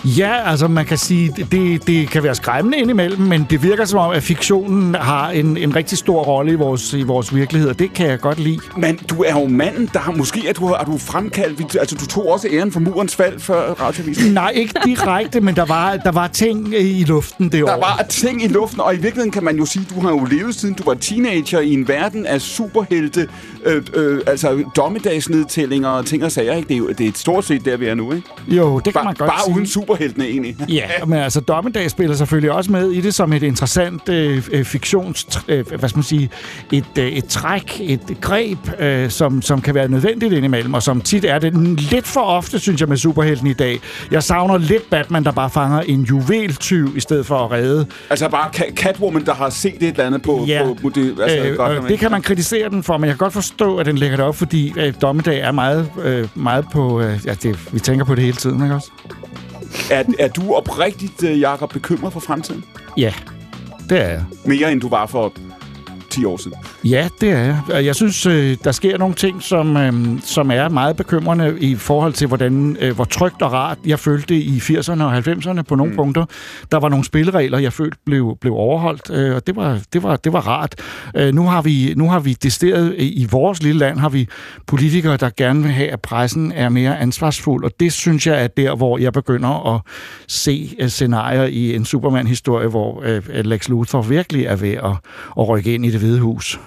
Ja, 0.04 0.50
altså 0.50 0.68
man 0.68 0.86
kan 0.86 0.98
sige, 0.98 1.32
det- 1.50 1.86
det, 1.86 2.10
kan 2.10 2.22
være 2.22 2.34
skræmmende 2.34 2.78
indimellem, 2.78 3.20
men 3.20 3.46
det 3.50 3.62
virker 3.62 3.84
som 3.84 3.98
om, 3.98 4.10
at 4.10 4.22
fiktionen 4.22 4.94
har 4.94 5.30
en, 5.30 5.56
en 5.56 5.76
rigtig 5.76 5.98
stor 5.98 6.22
rolle 6.22 6.52
i 6.52 6.54
vores, 6.54 6.92
i 6.92 7.02
vores 7.02 7.34
virkelighed, 7.34 7.68
og 7.70 7.78
det 7.78 7.94
kan 7.94 8.06
jeg 8.06 8.20
godt 8.20 8.38
lide. 8.40 8.58
Men 8.76 8.96
du 8.96 9.22
er 9.22 9.40
jo 9.40 9.46
manden, 9.48 9.90
der 9.92 9.98
har 9.98 10.12
måske, 10.12 10.42
at 10.48 10.56
du 10.56 10.66
har, 10.66 10.84
du 10.84 10.98
fremkaldt, 10.98 11.76
altså 11.80 11.96
du 11.96 12.06
tog 12.06 12.28
også 12.32 12.48
æren 12.52 12.72
for 12.72 12.80
murens 12.80 13.16
fald 13.16 13.40
før 13.40 13.72
radioavisen. 13.72 14.32
Nej, 14.34 14.52
ikke 14.54 14.74
direkte, 14.84 15.40
men 15.40 15.56
der 15.56 15.64
var, 15.64 15.96
der 15.96 16.12
var 16.12 16.26
ting 16.28 16.74
i 16.80 17.04
luften 17.04 17.44
det 17.44 17.52
Der 17.52 17.76
år. 17.76 17.80
var 17.80 18.04
ting 18.08 18.44
i 18.44 18.48
luften, 18.48 18.80
og 18.80 18.94
i 18.94 18.96
virkeligheden 18.96 19.30
kan 19.30 19.44
man 19.44 19.56
jo 19.56 19.64
sige, 19.66 19.86
du 19.94 20.00
har 20.00 20.10
jo 20.10 20.24
levet 20.30 20.54
siden 20.54 20.74
du 20.74 20.82
var 20.86 20.94
teenager 20.94 21.60
i 21.60 21.72
en 21.72 21.88
verden 21.88 22.26
af 22.26 22.40
superhelte, 22.40 23.28
øh, 23.64 23.82
øh, 23.94 24.20
altså 24.26 24.62
dommedagsnedtællinger 24.76 25.88
og 25.88 26.06
ting 26.06 26.24
og 26.24 26.32
sager. 26.32 26.54
Ikke? 26.56 26.68
Det, 26.68 26.74
er 26.74 26.78
jo, 26.78 26.88
det 26.98 27.06
er 27.06 27.12
stort 27.14 27.44
set 27.44 27.64
der, 27.64 27.76
vi 27.76 27.86
er 27.86 27.94
nu, 27.94 28.12
ikke? 28.12 28.28
Jo, 28.48 28.76
det 28.76 28.84
kan 28.84 28.92
Bare, 28.92 29.04
man 29.04 29.14
godt 29.14 29.30
bare 29.30 29.40
sige. 29.44 29.54
uden 29.54 29.66
superheltene 29.94 30.24
egentlig. 30.28 30.56
Ja, 30.68 31.04
men 31.06 31.18
altså 31.18 31.40
Dommedag 31.40 31.90
spiller 31.90 32.16
selvfølgelig 32.16 32.52
også 32.52 32.72
med 32.72 32.90
i 32.90 33.00
det 33.00 33.14
som 33.14 33.32
et 33.32 33.42
interessant 33.42 34.08
øh, 34.08 34.42
øh, 34.52 34.64
fiktions... 34.64 35.26
Øh, 35.48 35.64
hvad 35.78 35.88
skal 35.88 35.96
man 35.98 36.02
sige? 36.04 36.30
Et, 36.72 36.84
øh, 36.98 37.06
et 37.08 37.24
træk, 37.24 37.80
et 37.80 38.00
greb, 38.20 38.58
øh, 38.80 39.10
som, 39.10 39.42
som 39.42 39.60
kan 39.60 39.74
være 39.74 39.88
nødvendigt 39.88 40.32
indimellem, 40.32 40.74
og 40.74 40.82
som 40.82 41.00
tit 41.00 41.24
er 41.24 41.38
det 41.38 41.54
lidt 41.78 42.06
for 42.06 42.20
ofte, 42.20 42.58
synes 42.58 42.80
jeg, 42.80 42.88
med 42.88 42.96
superhelten 42.96 43.46
i 43.46 43.52
dag. 43.52 43.80
Jeg 44.10 44.22
savner 44.22 44.58
lidt 44.58 44.90
Batman, 44.90 45.24
der 45.24 45.32
bare 45.32 45.50
fanger 45.50 45.80
en 45.80 46.02
juveltyv, 46.02 46.92
i 46.96 47.00
stedet 47.00 47.26
for 47.26 47.38
at 47.44 47.50
redde. 47.50 47.86
Altså 48.10 48.28
bare 48.28 48.48
Ca- 48.56 48.74
Catwoman, 48.74 49.24
der 49.24 49.34
har 49.34 49.50
set 49.50 49.74
et 49.74 49.82
eller 49.88 50.04
andet 50.04 50.22
på, 50.22 50.44
Ja. 50.48 50.62
på, 50.64 50.76
på 50.82 50.88
det. 50.88 51.14
Altså, 51.22 51.38
Øh, 51.38 51.56
godt, 51.56 51.78
og 51.78 51.88
det 51.88 51.98
kan 51.98 52.10
man 52.10 52.22
kritisere 52.22 52.68
den 52.70 52.82
for, 52.82 52.96
men 52.98 53.04
jeg 53.08 53.12
kan 53.14 53.18
godt 53.18 53.32
forstå, 53.32 53.76
at 53.76 53.86
den 53.86 53.98
lægger 53.98 54.16
det 54.16 54.26
op, 54.26 54.36
fordi 54.36 54.72
øh, 54.76 54.94
Dommedag 55.02 55.40
er 55.40 55.52
meget, 55.52 55.90
øh, 56.04 56.28
meget 56.34 56.64
på... 56.72 57.00
Øh, 57.00 57.18
ja, 57.26 57.34
det, 57.34 57.58
vi 57.72 57.80
tænker 57.80 58.04
på 58.04 58.14
det 58.14 58.24
hele 58.24 58.36
tiden, 58.36 58.62
ikke 58.62 58.74
også? 58.74 58.90
Er, 59.90 60.04
er 60.18 60.28
du 60.28 60.54
oprigtigt, 60.54 61.22
øh, 61.24 61.40
Jakob, 61.40 61.72
bekymret 61.72 62.12
for 62.12 62.20
fremtiden? 62.20 62.64
Ja, 62.96 63.12
det 63.88 64.00
er 64.00 64.08
jeg. 64.08 64.24
Mere 64.44 64.72
end 64.72 64.80
du 64.80 64.88
var 64.88 65.06
for 65.06 65.32
10 66.14 66.24
år 66.24 66.36
siden. 66.36 66.56
Ja, 66.84 67.08
det 67.20 67.30
er 67.30 67.38
jeg. 67.68 67.84
Jeg 67.84 67.94
synes, 67.94 68.26
øh, 68.26 68.56
der 68.64 68.72
sker 68.72 68.98
nogle 68.98 69.14
ting, 69.14 69.42
som, 69.42 69.76
øh, 69.76 70.20
som 70.22 70.50
er 70.50 70.68
meget 70.68 70.96
bekymrende 70.96 71.56
i 71.60 71.74
forhold 71.74 72.12
til, 72.12 72.26
hvordan, 72.26 72.76
øh, 72.80 72.94
hvor 72.94 73.04
trygt 73.04 73.42
og 73.42 73.52
rart 73.52 73.78
jeg 73.86 73.98
følte 73.98 74.34
i 74.34 74.58
80'erne 74.58 75.02
og 75.02 75.18
90'erne 75.18 75.62
på 75.62 75.74
nogle 75.74 75.90
mm. 75.90 75.96
punkter. 75.96 76.24
Der 76.72 76.78
var 76.78 76.88
nogle 76.88 77.04
spilleregler, 77.04 77.58
jeg 77.58 77.72
følte 77.72 77.98
blev, 78.06 78.36
blev 78.40 78.52
overholdt, 78.52 79.10
og 79.10 79.46
det 79.46 79.56
var, 79.56 79.80
det 79.92 80.02
var, 80.02 80.16
det 80.16 80.32
var 80.32 80.40
rart. 80.40 80.74
Nu, 81.34 81.46
har 81.46 81.62
vi, 81.62 81.94
nu 81.96 82.10
har 82.10 82.20
vi 82.20 82.32
desteret, 82.32 82.94
i 82.98 83.26
vores 83.30 83.62
lille 83.62 83.78
land 83.78 83.98
har 83.98 84.08
vi 84.08 84.28
politikere, 84.66 85.16
der 85.16 85.30
gerne 85.36 85.62
vil 85.62 85.72
have, 85.72 85.88
at 85.88 86.00
pressen 86.00 86.52
er 86.52 86.68
mere 86.68 86.98
ansvarsfuld, 86.98 87.64
og 87.64 87.70
det 87.80 87.92
synes 87.92 88.26
jeg 88.26 88.44
er 88.44 88.46
der, 88.46 88.76
hvor 88.76 88.98
jeg 88.98 89.12
begynder 89.12 89.74
at 89.74 89.80
se 90.28 90.76
scenarier 90.88 91.44
i 91.44 91.74
en 91.74 91.84
Superman-historie, 91.84 92.68
hvor 92.68 93.04
Lex 93.42 93.68
Luthor 93.68 94.02
virkelig 94.02 94.44
er 94.44 94.56
ved 94.56 94.72
at, 94.72 94.96
at 95.38 95.48
rykke 95.48 95.74
ind 95.74 95.86
i 95.86 95.90
det 95.90 96.03
hvide 96.04 96.20
hus. 96.20 96.60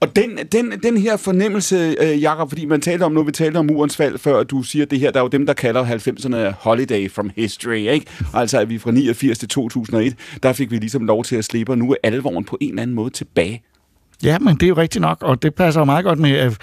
Og 0.00 0.16
den, 0.16 0.38
den, 0.52 0.72
den 0.82 0.96
her 0.96 1.16
fornemmelse, 1.16 1.96
øh, 2.00 2.22
Jakob, 2.22 2.48
fordi 2.48 2.64
man 2.64 2.80
talte 2.80 3.02
om, 3.02 3.12
nu 3.12 3.22
vi 3.22 3.32
talte 3.32 3.56
om 3.56 3.66
murens 3.66 3.96
fald, 3.96 4.18
før 4.18 4.42
du 4.42 4.62
siger 4.62 4.86
det 4.86 5.00
her, 5.00 5.10
der 5.10 5.18
er 5.18 5.24
jo 5.24 5.28
dem, 5.28 5.46
der 5.46 5.52
kalder 5.52 5.84
90'erne 5.86 6.54
holiday 6.58 7.10
from 7.10 7.30
history, 7.36 7.76
ikke? 7.76 8.06
Altså, 8.34 8.60
at 8.60 8.68
vi 8.68 8.78
fra 8.78 8.90
89 8.90 9.38
til 9.38 9.48
2001, 9.48 10.14
der 10.42 10.52
fik 10.52 10.70
vi 10.70 10.76
ligesom 10.76 11.06
lov 11.06 11.24
til 11.24 11.36
at 11.36 11.44
slippe, 11.44 11.72
og 11.72 11.78
nu 11.78 11.90
er 11.90 11.96
alvoren 12.02 12.44
på 12.44 12.58
en 12.60 12.68
eller 12.68 12.82
anden 12.82 12.96
måde 12.96 13.10
tilbage. 13.10 13.62
Ja, 14.22 14.38
men 14.38 14.54
det 14.54 14.62
er 14.62 14.68
jo 14.68 14.76
rigtigt 14.76 15.02
nok, 15.02 15.22
og 15.22 15.42
det 15.42 15.54
passer 15.54 15.80
jo 15.80 15.84
meget 15.84 16.04
godt 16.04 16.18
med, 16.18 16.30
at, 16.30 16.56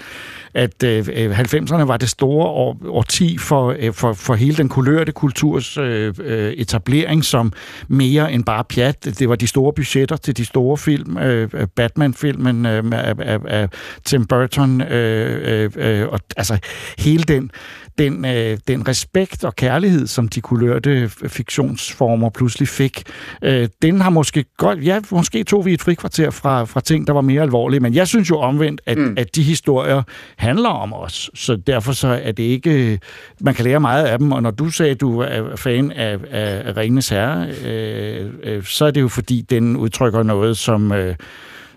at 0.54 0.82
øh, 0.84 1.08
øh, 1.12 1.38
90'erne 1.40 1.82
var 1.82 1.96
det 1.96 2.08
store 2.08 2.46
år, 2.46 2.76
årti 2.86 3.38
for, 3.38 3.76
øh, 3.78 3.92
for, 3.92 4.12
for 4.12 4.34
hele 4.34 4.56
den 4.56 4.68
kulørte 4.68 5.12
kulturs 5.12 5.78
øh, 5.78 6.14
etablering 6.52 7.24
som 7.24 7.52
mere 7.88 8.32
end 8.32 8.44
bare 8.44 8.64
pjat. 8.64 9.04
Det 9.04 9.28
var 9.28 9.36
de 9.36 9.46
store 9.46 9.72
budgetter 9.72 10.16
til 10.16 10.36
de 10.36 10.44
store 10.44 10.78
film, 10.78 11.18
øh, 11.18 11.66
Batman-filmen 11.76 12.66
øh, 12.66 12.84
af, 12.92 13.14
af, 13.18 13.38
af 13.48 13.68
Tim 14.04 14.26
Burton, 14.26 14.80
øh, 14.80 15.64
øh, 15.76 16.00
øh, 16.00 16.08
og 16.08 16.20
altså 16.36 16.58
hele 16.98 17.22
den, 17.22 17.50
den, 17.98 18.24
øh, 18.24 18.58
den 18.68 18.88
respekt 18.88 19.44
og 19.44 19.56
kærlighed, 19.56 20.06
som 20.06 20.28
de 20.28 20.40
kulørte 20.40 21.08
fiktionsformer 21.08 22.30
pludselig 22.30 22.68
fik, 22.68 23.02
øh, 23.42 23.68
den 23.82 24.00
har 24.00 24.10
måske 24.10 24.44
godt, 24.56 24.84
ja, 24.84 25.00
måske 25.10 25.44
tog 25.44 25.66
vi 25.66 25.72
et 25.72 25.82
frikvarter 25.82 26.30
fra, 26.30 26.64
fra 26.64 26.80
ting, 26.80 27.06
der 27.06 27.12
var 27.12 27.20
mere 27.20 27.42
alvorlige, 27.42 27.80
men 27.80 27.94
jeg 27.94 28.08
synes 28.08 28.30
jo 28.30 28.38
omvendt, 28.38 28.80
at, 28.86 28.98
mm. 28.98 29.14
at 29.16 29.36
de 29.36 29.42
historier 29.42 30.02
handler 30.36 30.68
om 30.68 30.92
os, 30.92 31.30
så 31.34 31.56
derfor 31.56 31.92
så 31.92 32.08
er 32.22 32.32
det 32.32 32.42
ikke, 32.42 32.98
man 33.40 33.54
kan 33.54 33.64
lære 33.64 33.80
meget 33.80 34.04
af 34.04 34.18
dem, 34.18 34.32
og 34.32 34.42
når 34.42 34.50
du 34.50 34.70
sagde, 34.70 34.92
at 34.92 35.00
du 35.00 35.20
er 35.20 35.56
fan 35.56 35.90
af, 35.90 36.18
af, 36.30 36.76
Ringenes 36.76 37.08
Herre, 37.08 37.48
øh, 37.64 38.30
øh, 38.42 38.64
så 38.64 38.84
er 38.84 38.90
det 38.90 39.00
jo 39.00 39.08
fordi, 39.08 39.40
den 39.50 39.76
udtrykker 39.76 40.22
noget, 40.22 40.56
som... 40.56 40.92
Øh, 40.92 41.14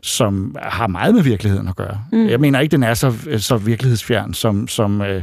som 0.01 0.55
har 0.61 0.87
meget 0.87 1.15
med 1.15 1.23
virkeligheden 1.23 1.67
at 1.67 1.75
gøre. 1.75 1.99
Mm. 2.11 2.27
Jeg 2.27 2.39
mener 2.39 2.59
ikke, 2.59 2.71
den 2.71 2.83
er 2.83 2.93
så, 2.93 3.13
så 3.37 3.57
virkelighedsfjern, 3.57 4.33
som, 4.33 4.67
som, 4.67 5.01
øh, 5.01 5.21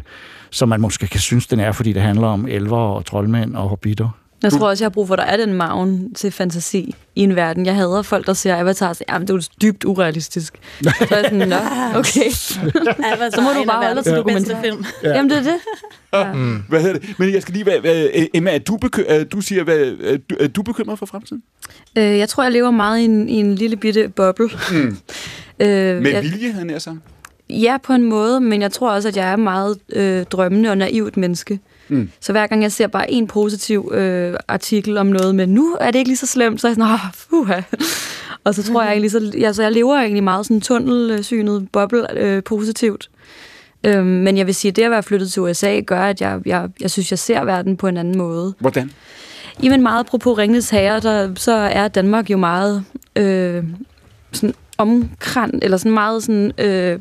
som 0.52 0.68
man 0.68 0.80
måske 0.80 1.06
kan 1.06 1.20
synes, 1.20 1.46
den 1.46 1.60
er, 1.60 1.72
fordi 1.72 1.92
det 1.92 2.02
handler 2.02 2.26
om 2.26 2.46
elver 2.48 2.78
og 2.78 3.06
troldmænd 3.06 3.56
og 3.56 3.68
hobbiter. 3.68 4.08
Jeg 4.42 4.52
tror 4.52 4.68
også, 4.68 4.84
jeg 4.84 4.86
har 4.86 4.90
brug 4.90 5.06
for, 5.06 5.14
at 5.14 5.18
der 5.18 5.24
er 5.24 5.36
den 5.36 5.52
maven 5.54 6.14
til 6.14 6.30
fantasi 6.30 6.94
i 7.16 7.20
en 7.22 7.36
verden. 7.36 7.66
Jeg 7.66 7.74
hader 7.76 8.02
folk, 8.02 8.26
der 8.26 8.32
ser 8.32 8.56
Avatar 8.56 8.88
og 8.88 8.96
siger, 8.96 9.18
det 9.18 9.30
er 9.30 9.34
jo 9.34 9.40
dybt 9.62 9.84
urealistisk. 9.84 10.54
Så 10.82 10.90
er 11.10 11.16
jeg 11.16 11.24
sådan, 11.30 11.48
nå, 11.48 11.56
okay. 11.94 12.30
Avatar 13.12 13.30
Så 13.34 13.40
må 13.40 13.48
du 13.60 13.64
bare 13.66 13.82
holde 13.84 13.94
dig 13.96 14.04
til 14.04 14.12
dokumentar. 14.16 14.60
film. 14.62 14.84
Ja. 15.02 15.08
Jamen, 15.16 15.30
det 15.30 15.38
er 15.38 15.42
det. 15.42 15.54
Ja. 16.12 16.32
Mm. 16.32 16.62
Hvad 16.68 16.80
hedder 16.82 16.98
det? 16.98 17.18
Men 17.18 17.32
jeg 17.34 17.42
skal 17.42 17.54
lige 17.54 17.66
være... 17.66 17.80
hvad- 17.80 18.26
Emma, 18.34 18.50
er 18.54 18.58
du, 18.58 18.78
øh, 19.08 19.26
du 19.32 19.40
siger, 19.40 19.64
hvad, 19.64 19.78
er 19.78 20.16
du, 20.30 20.36
er 20.40 20.48
du 20.48 20.62
bekymret 20.62 20.98
for 20.98 21.06
fremtiden? 21.06 21.42
Øh, 21.98 22.18
jeg 22.18 22.28
tror, 22.28 22.42
jeg 22.42 22.52
lever 22.52 22.70
meget 22.70 23.00
i 23.00 23.04
en, 23.04 23.28
i 23.28 23.34
en 23.34 23.54
lille 23.54 23.76
bitte 23.76 24.08
boble. 24.08 24.48
Mm. 24.72 24.96
Øh, 25.60 26.02
Med 26.02 26.10
jeg, 26.10 26.22
vilje, 26.22 26.52
havde 26.52 26.72
jeg 26.72 26.82
sagt. 26.82 26.96
Ja, 27.52 27.76
på 27.82 27.92
en 27.92 28.02
måde, 28.02 28.40
men 28.40 28.62
jeg 28.62 28.72
tror 28.72 28.90
også, 28.90 29.08
at 29.08 29.16
jeg 29.16 29.32
er 29.32 29.36
meget 29.36 29.78
øh, 29.92 30.24
drømmende 30.24 30.70
og 30.70 30.78
naivt 30.78 31.16
menneske. 31.16 31.60
Mm. 31.88 32.10
Så 32.20 32.32
hver 32.32 32.46
gang 32.46 32.62
jeg 32.62 32.72
ser 32.72 32.86
bare 32.86 33.10
en 33.10 33.26
positiv 33.26 33.92
øh, 33.94 34.34
artikel 34.48 34.98
om 34.98 35.06
noget, 35.06 35.34
men 35.34 35.48
nu 35.48 35.76
er 35.80 35.90
det 35.90 35.98
ikke 35.98 36.08
lige 36.08 36.16
så 36.16 36.26
slemt, 36.26 36.60
så 36.60 36.66
er 36.66 36.70
jeg 36.70 36.76
sådan, 36.76 36.94
åh, 37.32 37.48
oh, 37.48 37.62
Og 38.44 38.54
så 38.54 38.62
tror 38.62 38.82
jeg 38.82 38.90
egentlig, 38.90 39.10
så, 39.10 39.32
ja, 39.38 39.52
så 39.52 39.62
jeg 39.62 39.72
lever 39.72 39.96
egentlig 39.96 40.24
meget 40.24 40.46
sådan 40.46 40.60
tunnelsynet, 40.60 41.68
boble 41.72 42.18
øh, 42.18 42.42
positivt. 42.42 43.10
Øhm, 43.84 44.06
men 44.06 44.36
jeg 44.36 44.46
vil 44.46 44.54
sige, 44.54 44.70
at 44.70 44.76
det 44.76 44.82
at 44.82 44.90
være 44.90 45.02
flyttet 45.02 45.32
til 45.32 45.42
USA 45.42 45.80
gør, 45.80 46.00
at 46.00 46.20
jeg, 46.20 46.40
jeg, 46.46 46.68
jeg 46.80 46.90
synes, 46.90 47.10
jeg 47.10 47.18
ser 47.18 47.44
verden 47.44 47.76
på 47.76 47.88
en 47.88 47.96
anden 47.96 48.18
måde. 48.18 48.54
Hvordan? 48.58 48.90
Jamen 49.62 49.82
meget 49.82 50.00
apropos 50.00 50.38
Ringnes 50.38 50.70
Herre, 50.70 51.00
der, 51.00 51.34
så 51.34 51.52
er 51.52 51.88
Danmark 51.88 52.30
jo 52.30 52.36
meget 52.36 52.84
øh, 53.16 53.64
sådan 54.32 54.54
omkran, 54.78 55.58
eller 55.62 55.76
sådan 55.76 55.92
meget 55.92 56.22
sådan, 56.22 56.52
øh, 56.58 56.98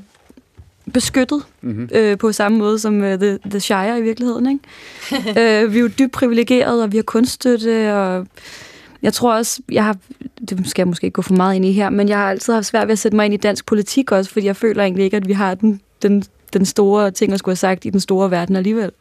beskyttet 0.93 1.43
mm-hmm. 1.61 1.89
øh, 1.95 2.17
på 2.17 2.31
samme 2.31 2.57
måde 2.57 2.79
som 2.79 3.03
øh, 3.03 3.19
The, 3.19 3.39
The 3.45 3.59
Shire 3.59 3.99
i 3.99 4.01
virkeligheden. 4.01 4.47
Ikke? 4.49 5.63
øh, 5.63 5.73
vi 5.73 5.77
er 5.77 5.81
jo 5.81 5.89
dybt 5.99 6.11
privilegerede, 6.11 6.83
og 6.83 6.91
vi 6.91 6.97
har 6.97 7.03
kunststøtte, 7.03 7.95
og 7.95 8.27
jeg 9.01 9.13
tror 9.13 9.33
også, 9.33 9.61
jeg 9.71 9.85
har, 9.85 9.97
det 10.49 10.69
skal 10.69 10.81
jeg 10.81 10.87
måske 10.87 11.05
ikke 11.05 11.15
gå 11.15 11.21
for 11.21 11.33
meget 11.33 11.55
ind 11.55 11.65
i 11.65 11.71
her, 11.71 11.89
men 11.89 12.09
jeg 12.09 12.17
har 12.17 12.29
altid 12.29 12.53
haft 12.53 12.65
svært 12.65 12.87
ved 12.87 12.93
at 12.93 12.99
sætte 12.99 13.15
mig 13.15 13.25
ind 13.25 13.33
i 13.33 13.37
dansk 13.37 13.65
politik 13.65 14.11
også, 14.11 14.31
fordi 14.31 14.45
jeg 14.45 14.55
føler 14.55 14.83
egentlig 14.83 15.05
ikke, 15.05 15.17
at 15.17 15.27
vi 15.27 15.33
har 15.33 15.55
den, 15.55 15.81
den, 16.01 16.23
den 16.53 16.65
store 16.65 17.11
ting 17.11 17.33
at 17.33 17.39
skulle 17.39 17.53
have 17.53 17.57
sagt 17.57 17.85
i 17.85 17.89
den 17.89 17.99
store 17.99 18.31
verden 18.31 18.55
alligevel. 18.55 18.91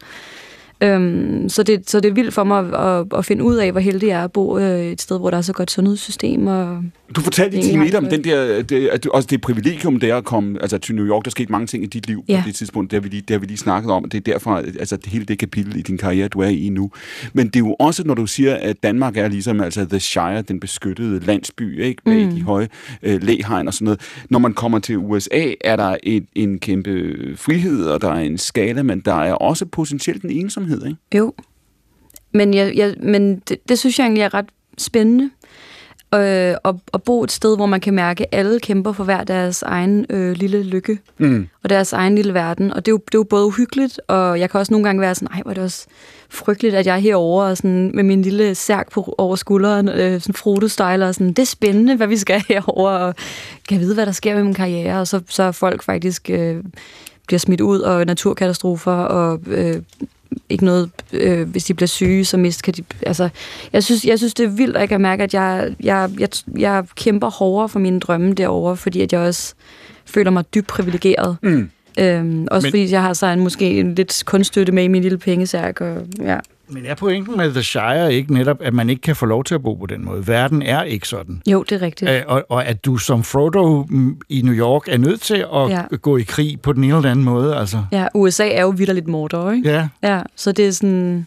Øhm, 0.82 1.48
så, 1.48 1.62
det, 1.62 1.90
så 1.90 2.00
det 2.00 2.08
er 2.10 2.14
vildt 2.14 2.34
for 2.34 2.44
mig 2.44 2.58
at, 2.58 2.74
at, 3.00 3.06
at 3.18 3.24
finde 3.24 3.44
ud 3.44 3.56
af, 3.56 3.70
hvor 3.72 3.80
heldig 3.80 4.06
jeg 4.08 4.20
er 4.20 4.24
at 4.24 4.32
bo 4.32 4.58
øh, 4.58 4.80
et 4.86 5.00
sted, 5.00 5.18
hvor 5.18 5.30
der 5.30 5.36
er 5.38 5.42
så 5.42 5.52
godt 5.52 5.70
sundhedssystem. 5.70 6.46
Og 6.46 6.82
Du 7.16 7.20
fortalte 7.20 7.56
i 7.56 7.76
1 7.88 7.94
om 7.94 8.02
det. 8.04 8.12
den 8.12 8.24
der, 8.24 8.62
det, 8.62 8.88
at 8.88 9.06
også 9.06 9.26
det 9.30 9.40
privilegium, 9.40 10.00
der 10.00 10.16
at 10.16 10.24
komme 10.24 10.58
altså, 10.62 10.78
til 10.78 10.94
New 10.94 11.06
York. 11.06 11.24
Der 11.24 11.30
skete 11.30 11.52
mange 11.52 11.66
ting 11.66 11.84
i 11.84 11.86
dit 11.86 12.06
liv 12.06 12.24
Ja. 12.28 12.40
på 12.42 12.46
det 12.46 12.54
tidspunkt. 12.54 12.90
Det 12.90 12.96
har, 12.96 13.00
vi 13.02 13.08
lige, 13.08 13.20
det 13.20 13.30
har 13.30 13.38
vi 13.38 13.46
lige 13.46 13.56
snakket 13.56 13.90
om. 13.92 14.04
Det 14.08 14.18
er 14.28 14.32
derfor, 14.32 14.54
altså 14.56 14.96
det 14.96 15.06
hele 15.06 15.24
det 15.24 15.38
kapitel 15.38 15.76
i 15.76 15.82
din 15.82 15.98
karriere, 15.98 16.28
du 16.28 16.40
er 16.40 16.48
i 16.48 16.68
nu. 16.68 16.90
Men 17.32 17.46
det 17.46 17.56
er 17.56 17.60
jo 17.60 17.76
også, 17.78 18.02
når 18.06 18.14
du 18.14 18.26
siger, 18.26 18.54
at 18.54 18.82
Danmark 18.82 19.16
er 19.16 19.28
ligesom 19.28 19.60
altså 19.60 19.84
The 19.84 20.00
Shire, 20.00 20.42
den 20.42 20.60
beskyttede 20.60 21.20
landsby, 21.26 21.82
ikke? 21.82 22.02
Bag 22.04 22.26
Mm. 22.26 22.30
de 22.34 22.42
høje 22.42 22.68
øh, 23.02 23.22
læhegn 23.22 23.66
og 23.68 23.74
sådan 23.74 23.84
noget. 23.84 24.00
Når 24.30 24.38
man 24.38 24.54
kommer 24.54 24.78
til 24.78 24.96
USA, 24.98 25.44
er 25.64 25.76
der 25.76 25.96
et, 26.02 26.24
en 26.34 26.58
kæmpe 26.58 26.90
frihed, 27.36 27.84
og 27.86 28.00
der 28.00 28.08
er 28.10 28.20
en 28.20 28.38
skala, 28.38 28.82
men 28.82 29.00
der 29.00 29.14
er 29.14 29.32
også 29.32 29.66
potentielt 29.66 30.22
en 30.22 30.30
ensomhed, 30.30 30.69
ikke? 30.76 30.96
Jo. 31.14 31.32
Men, 32.34 32.54
jeg, 32.54 32.72
jeg, 32.76 32.94
men 33.02 33.38
det, 33.48 33.68
det 33.68 33.78
synes 33.78 33.98
jeg 33.98 34.04
egentlig 34.04 34.22
er 34.22 34.34
ret 34.34 34.46
spændende. 34.78 35.30
øh, 36.14 36.54
og, 36.62 36.80
og 36.92 37.02
bo 37.02 37.22
et 37.24 37.32
sted, 37.32 37.56
hvor 37.56 37.66
man 37.66 37.80
kan 37.80 37.94
mærke, 37.94 38.34
at 38.34 38.38
alle 38.40 38.60
kæmper 38.60 38.92
for 38.92 39.04
hver 39.04 39.24
deres 39.24 39.62
egen 39.62 40.06
øh, 40.10 40.32
lille 40.32 40.62
lykke 40.62 40.98
Mm. 41.18 41.48
og 41.62 41.70
deres 41.70 41.92
egen 41.92 42.14
lille 42.14 42.34
verden. 42.34 42.72
Og 42.72 42.86
det 42.86 42.90
er, 42.90 42.92
jo, 42.92 42.98
det 43.06 43.14
er 43.14 43.18
jo 43.18 43.22
både 43.24 43.46
uhyggeligt, 43.46 44.00
og 44.08 44.40
jeg 44.40 44.50
kan 44.50 44.60
også 44.60 44.72
nogle 44.72 44.84
gange 44.84 45.00
være 45.00 45.14
sådan, 45.14 45.28
nej, 45.32 45.42
hvor 45.42 45.50
er 45.50 45.54
det 45.54 45.64
også 45.64 45.86
frygteligt, 46.30 46.74
at 46.74 46.86
jeg 46.86 46.94
er 46.94 46.98
herovre 47.00 47.46
og 47.50 47.56
sådan, 47.56 47.90
med 47.94 48.02
min 48.04 48.22
lille 48.22 48.54
særk 48.54 48.90
på, 48.92 49.14
over 49.18 49.36
skulderen, 49.36 49.88
øh, 49.88 50.20
sådan 50.20 50.34
Frodo-style, 50.34 51.04
og 51.04 51.14
sådan, 51.14 51.28
det 51.28 51.38
er 51.38 51.46
spændende, 51.46 51.96
hvad 51.96 52.06
vi 52.06 52.16
skal 52.16 52.44
herover 52.48 52.90
og 52.90 53.14
kan 53.68 53.80
vide, 53.80 53.94
hvad 53.94 54.06
der 54.06 54.12
sker 54.12 54.34
med 54.34 54.44
min 54.44 54.54
karriere, 54.54 55.00
og 55.00 55.06
så, 55.08 55.20
så 55.28 55.42
er 55.42 55.52
folk 55.52 55.82
faktisk 55.82 56.30
øh, 56.30 56.64
bliver 57.26 57.38
smidt 57.38 57.60
ud, 57.60 57.80
og 57.80 58.04
naturkatastrofer, 58.06 58.92
og 58.92 59.40
øh, 59.46 59.82
ikke 60.48 60.64
noget, 60.64 60.90
øh, 61.12 61.48
hvis 61.48 61.64
de 61.64 61.74
bliver 61.74 61.86
syge, 61.86 62.24
så 62.24 62.36
mist 62.36 62.62
kan 62.62 62.74
de... 62.74 62.82
Altså, 63.06 63.28
jeg 63.72 63.84
synes, 63.84 64.04
jeg 64.04 64.18
synes, 64.18 64.34
det 64.34 64.44
er 64.44 64.50
vildt, 64.50 64.76
at 64.76 64.80
jeg 64.80 64.88
kan 64.88 65.00
mærke, 65.00 65.22
at 65.22 65.34
jeg, 65.34 65.74
jeg, 65.82 66.10
jeg, 66.18 66.28
jeg 66.58 66.84
kæmper 66.94 67.30
hårdere 67.30 67.68
for 67.68 67.78
mine 67.78 68.00
drømme 68.00 68.32
derovre, 68.32 68.76
fordi 68.76 69.00
at 69.00 69.12
jeg 69.12 69.20
også 69.20 69.54
føler 70.06 70.30
mig 70.30 70.44
dybt 70.54 70.66
privilegeret. 70.66 71.36
Mm. 71.42 71.70
Øhm, 71.98 72.46
også 72.50 72.66
Men... 72.66 72.72
fordi 72.72 72.92
jeg 72.92 73.02
har 73.02 73.12
så 73.12 73.26
en, 73.26 73.40
måske 73.40 73.80
en 73.80 73.94
lidt 73.94 74.22
kunststøtte 74.26 74.72
med 74.72 74.84
i 74.84 74.88
min 74.88 75.02
lille 75.02 75.18
pengesærk. 75.18 75.80
Og, 75.80 75.96
ja. 76.20 76.38
Men 76.70 76.86
er 76.86 76.94
pointen 76.94 77.36
med 77.36 77.50
The 77.52 77.62
Shire 77.62 78.14
ikke 78.14 78.34
netop, 78.34 78.56
at 78.62 78.74
man 78.74 78.90
ikke 78.90 79.02
kan 79.02 79.16
få 79.16 79.26
lov 79.26 79.44
til 79.44 79.54
at 79.54 79.62
bo 79.62 79.74
på 79.74 79.86
den 79.86 80.04
måde? 80.04 80.28
Verden 80.28 80.62
er 80.62 80.82
ikke 80.82 81.08
sådan. 81.08 81.42
Jo, 81.46 81.62
det 81.62 81.76
er 81.76 81.82
rigtigt. 81.82 82.10
Øh, 82.10 82.20
og, 82.26 82.44
og 82.48 82.66
at 82.66 82.84
du 82.84 82.96
som 82.96 83.22
Frodo 83.24 83.86
i 84.28 84.42
New 84.42 84.54
York 84.54 84.82
er 84.88 84.98
nødt 84.98 85.20
til 85.20 85.34
at 85.54 85.70
Ja. 85.70 85.82
gå 86.02 86.16
i 86.16 86.22
krig 86.22 86.60
på 86.62 86.72
den 86.72 86.84
ene 86.84 86.90
eller 86.92 87.00
den 87.00 87.10
anden 87.10 87.24
måde. 87.24 87.56
Altså. 87.56 87.84
Ja, 87.92 88.06
USA 88.14 88.48
er 88.48 88.62
jo 88.62 88.68
vildt 88.68 88.94
lidt 88.94 89.08
Mordor, 89.08 89.50
ikke? 89.50 89.70
Ja. 89.70 89.88
Ja, 90.02 90.20
så 90.36 90.52
det 90.52 90.66
er 90.66 90.70
sådan... 90.72 91.26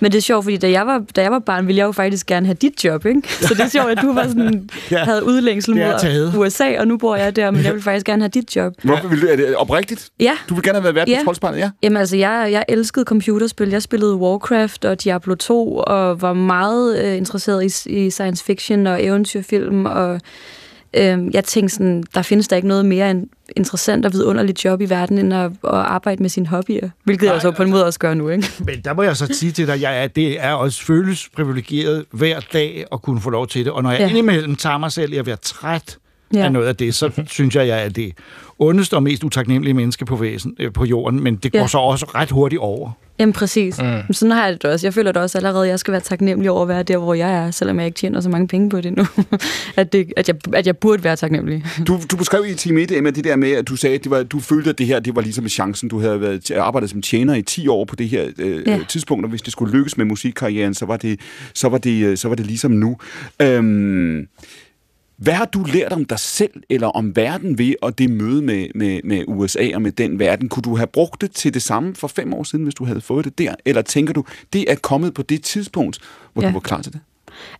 Men 0.00 0.12
det 0.12 0.18
er 0.18 0.22
sjovt, 0.22 0.44
fordi 0.44 0.56
da 0.56 0.70
jeg 0.70 0.86
var, 0.86 1.02
da 1.16 1.22
jeg 1.22 1.30
var 1.32 1.38
barn, 1.38 1.66
ville 1.66 1.78
jeg 1.78 1.86
jo 1.86 1.92
faktisk 1.92 2.26
gerne 2.26 2.46
have 2.46 2.54
dit 2.62 2.84
job, 2.84 3.06
ikke? 3.06 3.22
Så 3.46 3.54
det 3.54 3.60
er 3.60 3.68
sjovt, 3.68 3.90
at 3.90 3.98
du 4.02 4.12
var 4.12 4.22
sådan, 4.28 4.70
Ja, 4.90 5.04
havde 5.04 5.24
udlængsel 5.26 5.76
mod. 5.76 6.32
USA, 6.36 6.80
og 6.80 6.88
nu 6.88 6.96
bor 6.96 7.16
jeg 7.16 7.36
der, 7.36 7.50
men 7.50 7.64
jeg 7.64 7.72
vil 7.74 7.82
faktisk 7.82 8.06
gerne 8.06 8.22
have 8.22 8.28
dit 8.28 8.56
job. 8.56 8.72
Hvorfor 8.84 9.08
vil 9.08 9.22
du, 9.22 9.26
er 9.26 9.36
det 9.36 9.56
oprigtigt? 9.56 10.08
Ja. 10.20 10.32
Du 10.48 10.54
vil 10.54 10.62
gerne 10.62 10.74
have 10.80 10.84
været 10.84 10.94
vært 10.94 11.08
Ja. 11.08 11.54
ja? 11.56 11.70
Jamen 11.82 11.96
altså, 11.96 12.16
jeg, 12.16 12.48
jeg 12.52 12.64
elskede 12.68 13.04
computerspil. 13.04 13.68
Jeg 13.70 13.82
spillede 13.82 14.16
Warcraft 14.16 14.77
og 14.84 15.04
Diablo 15.04 15.34
2, 15.34 15.76
og 15.76 16.22
var 16.22 16.32
meget 16.32 17.04
øh, 17.04 17.16
interesseret 17.16 17.86
i, 17.86 17.90
i 18.06 18.10
science 18.10 18.44
fiction 18.44 18.86
og 18.86 19.04
eventyrfilm, 19.04 19.86
og 19.86 20.20
øh, 20.94 21.18
jeg 21.34 21.44
tænkte 21.44 21.74
sådan, 21.74 22.04
der 22.14 22.22
findes 22.22 22.48
der 22.48 22.56
ikke 22.56 22.68
noget 22.68 22.86
mere 22.86 23.10
en- 23.10 23.28
interessant 23.56 24.06
og 24.06 24.12
vidunderligt 24.12 24.64
job 24.64 24.80
i 24.80 24.84
verden, 24.84 25.18
end 25.18 25.34
at, 25.34 25.44
at 25.44 25.50
arbejde 25.64 26.22
med 26.22 26.30
sine 26.30 26.46
hobbyer. 26.46 26.88
Hvilket 27.04 27.26
jeg 27.26 27.40
så 27.40 27.50
på 27.50 27.62
en 27.62 27.70
måde 27.70 27.86
også 27.86 27.98
gør 27.98 28.14
nu, 28.14 28.28
ikke? 28.28 28.46
Men 28.66 28.80
der 28.84 28.92
må 28.94 29.02
jeg 29.02 29.16
så 29.16 29.26
sige 29.32 29.52
til 29.52 29.66
dig, 29.66 29.80
jeg 29.82 30.02
er, 30.02 30.06
det 30.06 30.44
er 30.44 30.52
også 30.52 30.82
føles 30.84 31.28
privilegeret 31.36 32.04
hver 32.10 32.40
dag 32.52 32.84
at 32.92 33.02
kunne 33.02 33.20
få 33.20 33.30
lov 33.30 33.46
til 33.46 33.64
det. 33.64 33.72
Og 33.72 33.82
når 33.82 33.90
jeg 33.90 34.00
ja. 34.00 34.08
indimellem 34.08 34.56
tager 34.56 34.78
mig 34.78 34.92
selv 34.92 35.12
i 35.12 35.16
at 35.16 35.26
være 35.26 35.36
træt 35.36 35.98
Ja. 36.34 36.44
af 36.44 36.52
noget 36.52 36.66
af 36.66 36.76
det, 36.76 36.94
så 36.94 37.10
synes 37.26 37.56
jeg, 37.56 37.66
jeg 37.68 37.84
er 37.84 37.88
det 37.88 38.12
ondeste 38.58 38.94
og 38.94 39.02
mest 39.02 39.24
utaknemmelige 39.24 39.74
menneske 39.74 40.04
på, 40.04 40.16
væsen, 40.16 40.56
øh, 40.60 40.72
på 40.72 40.84
jorden. 40.84 41.22
Men 41.22 41.36
det 41.36 41.52
går 41.52 41.58
Ja. 41.58 41.66
så 41.66 41.78
også 41.78 42.06
ret 42.14 42.30
hurtigt 42.30 42.60
over. 42.60 42.90
Jamen 43.20 43.32
præcis. 43.32 43.78
Mm. 43.78 43.84
Men 43.84 44.12
sådan 44.14 44.32
har 44.32 44.44
jeg 44.46 44.62
det 44.62 44.64
også. 44.64 44.86
Jeg 44.86 44.94
føler 44.94 45.12
da 45.12 45.20
også 45.20 45.38
allerede, 45.38 45.64
at 45.64 45.70
jeg 45.70 45.78
skal 45.78 45.92
være 45.92 46.00
taknemmelig 46.00 46.50
over 46.50 46.62
at 46.62 46.68
være 46.68 46.82
der, 46.82 46.96
hvor 46.98 47.14
jeg 47.14 47.34
er, 47.34 47.50
selvom 47.50 47.78
jeg 47.78 47.86
ikke 47.86 47.96
tjener 47.96 48.20
så 48.20 48.28
mange 48.28 48.48
penge 48.48 48.70
på 48.70 48.80
det 48.80 48.96
nu. 48.96 49.06
at, 49.76 49.92
det, 49.92 50.12
at, 50.16 50.28
jeg, 50.28 50.36
at 50.54 50.66
jeg 50.66 50.76
burde 50.76 51.04
være 51.04 51.16
taknemmelig. 51.16 51.64
Du, 51.86 52.00
du 52.10 52.16
beskrev 52.16 52.44
i 52.48 52.54
time 52.54 52.80
1 52.80 53.02
med 53.02 53.12
det 53.12 53.24
der 53.24 53.36
med, 53.36 53.50
at 53.52 53.68
du 53.68 53.76
sagde, 53.76 53.94
at 53.96 54.04
det 54.04 54.10
var, 54.10 54.22
du 54.22 54.40
følte, 54.40 54.70
at 54.70 54.78
det 54.78 54.86
her 54.86 55.00
det 55.00 55.16
var 55.16 55.22
ligesom 55.22 55.48
chancen. 55.48 55.88
Du 55.88 56.00
havde 56.00 56.20
været, 56.20 56.50
arbejdet 56.50 56.90
som 56.90 57.02
tjener 57.02 57.34
i 57.34 57.42
10 57.42 57.68
år 57.68 57.84
på 57.84 57.96
det 57.96 58.08
her 58.08 58.26
øh, 58.38 58.62
Ja. 58.66 58.72
ja. 58.72 58.80
tidspunkt, 58.88 59.24
og 59.24 59.30
hvis 59.30 59.42
det 59.42 59.52
skulle 59.52 59.72
lykkes 59.78 59.96
med 59.96 60.04
musikkarrieren, 60.04 60.74
så 60.74 60.86
var 60.86 60.96
det, 60.96 61.20
så 61.54 61.68
var 61.68 61.78
det, 61.78 62.04
øh, 62.04 62.16
så 62.16 62.28
var 62.28 62.34
det 62.34 62.46
ligesom 62.46 62.70
nu. 62.70 62.96
Øhm, 63.42 64.26
hvad 65.18 65.32
har 65.34 65.44
du 65.44 65.64
lært 65.72 65.92
om 65.92 66.04
dig 66.04 66.18
selv, 66.18 66.50
eller 66.70 66.86
om 66.88 67.16
verden 67.16 67.58
ved 67.58 67.74
at 67.82 67.98
det 67.98 68.10
møde 68.10 68.42
med, 68.42 68.66
med, 68.74 69.00
med 69.04 69.24
USA 69.26 69.68
og 69.74 69.82
med 69.82 69.92
den 69.92 70.18
verden? 70.18 70.48
Kunne 70.48 70.62
du 70.62 70.76
have 70.76 70.86
brugt 70.86 71.20
det 71.20 71.30
til 71.30 71.54
det 71.54 71.62
samme 71.62 71.94
for 71.94 72.08
fem 72.08 72.34
år 72.34 72.42
siden, 72.42 72.62
hvis 72.64 72.74
du 72.74 72.84
havde 72.84 73.00
fået 73.00 73.24
det 73.24 73.38
der? 73.38 73.54
Eller 73.64 73.82
tænker 73.82 74.12
du, 74.14 74.24
det 74.52 74.70
er 74.70 74.74
kommet 74.74 75.14
på 75.14 75.22
det 75.22 75.42
tidspunkt, 75.42 75.98
hvor 76.32 76.42
Ja. 76.42 76.48
du 76.48 76.52
var 76.52 76.60
klar 76.60 76.82
til 76.82 76.92
det? 76.92 77.00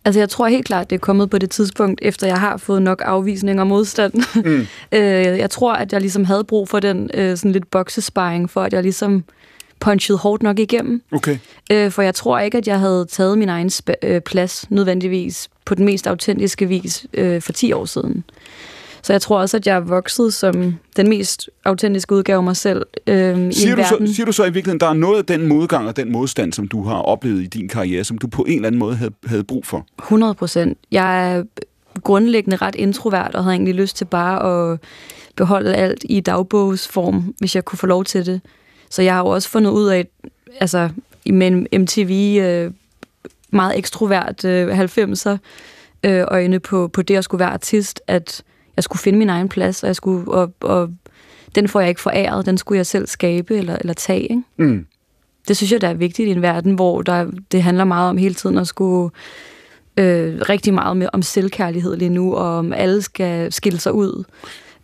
Altså, 0.05 0.19
jeg 0.19 0.29
tror 0.29 0.47
helt 0.47 0.65
klart, 0.65 0.89
det 0.89 0.95
er 0.95 0.99
kommet 0.99 1.29
på 1.29 1.37
det 1.37 1.49
tidspunkt, 1.49 1.99
efter 2.03 2.27
jeg 2.27 2.39
har 2.39 2.57
fået 2.57 2.81
nok 2.81 3.01
afvisning 3.05 3.59
og 3.61 3.67
modstand. 3.67 4.13
Mm. 4.45 4.67
øh, 4.97 5.01
jeg 5.39 5.49
tror, 5.49 5.73
at 5.73 5.93
jeg 5.93 6.01
ligesom 6.01 6.25
havde 6.25 6.43
brug 6.43 6.69
for 6.69 6.79
den 6.79 7.09
øh, 7.13 7.37
sådan 7.37 7.51
lidt 7.51 7.71
boksesparring, 7.71 8.49
for 8.49 8.61
at 8.63 8.73
jeg 8.73 8.81
ligesom 8.83 9.23
punchede 9.79 10.17
hårdt 10.17 10.43
nok 10.43 10.59
igennem. 10.59 11.01
Okay. 11.11 11.37
Øh, 11.71 11.91
for 11.91 12.01
jeg 12.01 12.15
tror 12.15 12.39
ikke, 12.39 12.57
at 12.57 12.67
jeg 12.67 12.79
havde 12.79 13.05
taget 13.09 13.37
min 13.37 13.49
egen 13.49 13.71
øh, 14.03 14.21
plads 14.21 14.65
nødvendigvis 14.69 15.49
på 15.65 15.75
den 15.75 15.85
mest 15.85 16.07
autentiske 16.07 16.65
vis 16.65 17.05
øh, 17.13 17.41
for 17.41 17.51
10 17.53 17.71
år 17.73 17.85
siden. 17.85 18.23
Så 19.01 19.13
jeg 19.13 19.21
tror 19.21 19.39
også, 19.39 19.57
at 19.57 19.67
jeg 19.67 19.75
er 19.75 19.79
vokset 19.79 20.33
som 20.33 20.75
den 20.97 21.09
mest 21.09 21.49
autentiske 21.65 22.15
udgave 22.15 22.37
af 22.37 22.43
mig 22.43 22.55
selv 22.55 22.85
øh, 23.07 23.15
i 23.47 23.53
Siger 23.53 23.71
en 23.71 23.77
du, 23.77 23.81
verden. 23.81 24.07
så, 24.07 24.13
siger 24.13 24.25
du 24.25 24.31
så 24.31 24.43
i 24.43 24.45
virkeligheden, 24.45 24.79
der 24.79 24.87
er 24.87 24.93
noget 24.93 25.17
af 25.17 25.25
den 25.25 25.47
modgang 25.47 25.87
og 25.87 25.95
den 25.95 26.11
modstand, 26.11 26.53
som 26.53 26.67
du 26.67 26.83
har 26.83 26.95
oplevet 26.95 27.41
i 27.41 27.45
din 27.45 27.67
karriere, 27.67 28.03
som 28.03 28.17
du 28.17 28.27
på 28.27 28.43
en 28.43 28.55
eller 28.55 28.67
anden 28.67 28.79
måde 28.79 28.95
havde, 28.95 29.11
havde 29.25 29.43
brug 29.43 29.65
for? 29.65 29.85
100 29.99 30.33
procent. 30.33 30.77
Jeg 30.91 31.35
er 31.35 31.43
grundlæggende 32.03 32.57
ret 32.57 32.75
introvert, 32.75 33.35
og 33.35 33.43
havde 33.43 33.53
egentlig 33.55 33.75
lyst 33.75 33.97
til 33.97 34.05
bare 34.05 34.71
at 34.71 34.79
beholde 35.35 35.75
alt 35.75 36.05
i 36.09 36.19
dagbogsform, 36.19 37.33
hvis 37.39 37.55
jeg 37.55 37.65
kunne 37.65 37.79
få 37.79 37.87
lov 37.87 38.03
til 38.03 38.25
det. 38.25 38.41
Så 38.89 39.01
jeg 39.01 39.13
har 39.13 39.21
jo 39.21 39.27
også 39.27 39.49
fundet 39.49 39.71
ud 39.71 39.87
af, 39.87 40.07
altså 40.59 40.89
med 41.25 41.79
MTV 41.79 42.37
øh, 42.41 42.71
meget 43.51 43.77
ekstrovert 43.77 44.45
øh, 44.45 44.79
90'er 44.79 45.37
øh, 46.03 46.25
øjne 46.27 46.59
på, 46.59 46.87
på 46.87 47.01
det 47.01 47.15
at 47.15 47.23
skulle 47.23 47.39
være 47.39 47.53
artist, 47.53 48.01
at 48.07 48.43
jeg 48.75 48.83
skulle 48.83 48.99
finde 48.99 49.19
min 49.19 49.29
egen 49.29 49.49
plads, 49.49 49.83
og, 49.83 49.87
jeg 49.87 49.95
skulle, 49.95 50.31
og, 50.31 50.53
og 50.59 50.89
den 51.55 51.67
får 51.67 51.79
jeg 51.79 51.89
ikke 51.89 52.01
foræret, 52.01 52.45
den 52.45 52.57
skulle 52.57 52.77
jeg 52.77 52.85
selv 52.85 53.07
skabe 53.07 53.57
eller, 53.57 53.75
eller 53.75 53.93
tage. 53.93 54.21
Ikke? 54.21 54.43
Mm. 54.57 54.85
det 55.47 55.57
synes 55.57 55.71
jeg, 55.71 55.81
der 55.81 55.87
er 55.87 55.93
vigtigt 55.93 56.27
i 56.27 56.31
en 56.31 56.41
verden, 56.41 56.73
hvor 56.73 57.01
der, 57.01 57.31
det 57.51 57.63
handler 57.63 57.83
meget 57.83 58.09
om 58.09 58.17
hele 58.17 58.33
tiden 58.33 58.57
at 58.57 58.67
skulle 58.67 59.11
øh, 59.97 60.41
rigtig 60.49 60.73
meget 60.73 60.97
med, 60.97 61.07
om 61.13 61.21
selvkærlighed 61.21 61.95
lige 61.95 62.09
nu, 62.09 62.35
og 62.35 62.57
om 62.57 62.73
alle 62.73 63.01
skal 63.01 63.51
skille 63.53 63.79
sig 63.79 63.93
ud. 63.93 64.23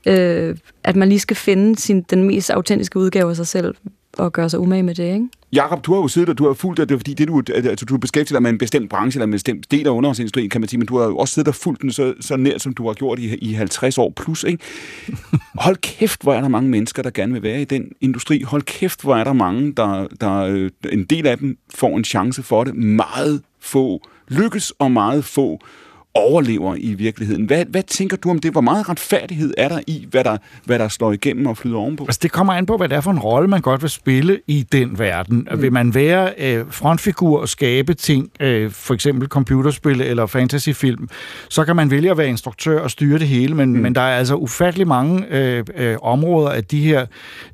Øh, 0.06 0.58
at 0.84 0.96
man 0.96 1.10
lige 1.10 1.20
skal 1.20 1.36
finde 1.36 1.80
sin, 1.80 2.02
den 2.02 2.24
mest 2.24 2.50
autentiske 2.50 3.00
udgave 3.00 3.30
af 3.30 3.36
sig 3.36 3.48
selv, 3.48 3.76
og 4.18 4.34
gøre 4.34 4.50
sig 4.50 4.60
umage 4.60 4.84
med 4.84 4.96
det, 4.96 5.14
ikke? 5.14 5.28
Jakob, 5.54 5.86
du 5.86 5.94
har 5.94 6.02
jo 6.02 6.08
siddet 6.08 6.30
og 6.30 6.38
du 6.38 6.48
har 6.48 6.54
fulgt 6.54 6.78
det, 6.78 6.90
det 6.90 6.96
er 6.96 7.00
fordi 7.00 7.14
det, 7.14 7.28
du, 7.28 7.42
altså, 7.56 7.86
du 7.86 7.98
beskæftiger 7.98 8.36
dig 8.36 8.44
med 8.44 8.52
en 8.52 8.58
bestemt 8.58 8.90
branche 8.90 9.18
eller 9.18 9.26
en 9.26 9.32
bestemt 9.32 9.72
del 9.72 9.88
af 9.88 9.92
underholdningsindustrien, 9.92 10.50
kan 10.50 10.62
man 10.62 10.68
sige, 10.68 10.78
men 10.78 10.88
du 10.88 10.98
har 10.98 11.06
jo 11.06 11.18
også 11.18 11.34
siddet 11.34 11.48
og 11.48 11.56
fulgt 11.56 11.82
den 11.82 11.92
så, 11.92 12.14
så 12.20 12.36
nær, 12.36 12.58
som 12.58 12.74
du 12.74 12.88
har 12.88 12.94
gjort 12.94 13.20
i, 13.20 13.36
i 13.36 13.54
50 13.54 13.98
år 13.98 14.14
plus, 14.16 14.44
ikke? 14.44 14.64
Hold 15.66 15.76
kæft, 15.76 16.22
hvor 16.22 16.34
er 16.34 16.42
der 16.42 16.48
mange 16.48 16.70
mennesker, 16.70 17.04
der 17.04 17.10
gerne 17.10 17.34
vil 17.34 17.44
være 17.44 17.62
i 17.62 17.66
den 17.66 17.92
industri. 18.02 18.42
Hold 18.42 18.62
kæft, 18.62 19.02
hvor 19.02 19.16
er 19.16 19.24
der 19.24 19.34
mange, 19.34 19.74
der, 19.74 20.08
der 20.22 20.34
øh, 20.34 20.72
en 20.92 21.04
del 21.04 21.28
af 21.28 21.38
dem 21.38 21.58
får 21.76 21.98
en 21.98 22.04
chance 22.04 22.44
for 22.44 22.64
det. 22.64 22.76
Meget 22.76 23.42
få 23.60 24.02
lykkes, 24.28 24.72
og 24.72 24.92
meget 24.92 25.26
få 25.26 25.60
overlever 26.16 26.76
i 26.78 26.94
virkeligheden. 26.94 27.46
Hvad, 27.46 27.66
hvad 27.70 27.84
tænker 27.84 28.18
du 28.18 28.30
om 28.30 28.40
det? 28.40 28.52
Hvor 28.52 28.62
meget 28.62 28.90
retfærdighed 28.90 29.54
er 29.58 29.68
der 29.68 29.80
i, 29.88 30.08
hvad 30.12 30.24
der, 30.24 30.38
hvad 30.64 30.80
der 30.80 30.88
slår 30.88 31.12
igennem 31.12 31.48
og 31.48 31.58
flyder 31.58 31.78
ovenpå? 31.78 32.04
Altså, 32.04 32.20
det 32.24 32.32
kommer 32.32 32.54
an 32.54 32.66
på, 32.66 32.78
hvad 32.78 32.90
det 32.90 32.96
er 32.96 33.02
for 33.02 33.12
en 33.12 33.20
rolle, 33.20 33.48
man 33.48 33.62
godt 33.62 33.82
vil 33.82 33.90
spille 33.90 34.40
i 34.48 34.68
den 34.72 35.00
verden. 35.00 35.48
Mm. 35.52 35.62
Vil 35.62 35.74
man 35.74 35.94
være 35.94 36.34
øh, 36.38 36.66
frontfigur 36.70 37.42
og 37.42 37.50
skabe 37.50 37.94
ting, 37.94 38.30
øh, 38.40 38.72
for 38.72 38.94
eksempel 38.94 39.28
computerspil 39.28 40.02
eller 40.02 40.26
fantasyfilm, 40.26 41.10
så 41.50 41.66
kan 41.66 41.76
man 41.76 41.92
vælge 41.92 42.12
at 42.12 42.18
være 42.18 42.28
instruktør 42.28 42.80
og 42.80 42.92
styre 42.92 43.20
det 43.20 43.28
hele, 43.28 43.56
men, 43.56 43.74
mm. 43.74 43.80
men 43.80 43.96
der 43.96 44.02
er 44.02 44.18
altså 44.18 44.36
ufattelig 44.36 44.88
mange 44.88 45.26
øh, 45.30 45.64
øh, 45.76 45.98
områder 46.02 46.50
af 46.50 46.64
de 46.64 46.82
her, 46.82 47.06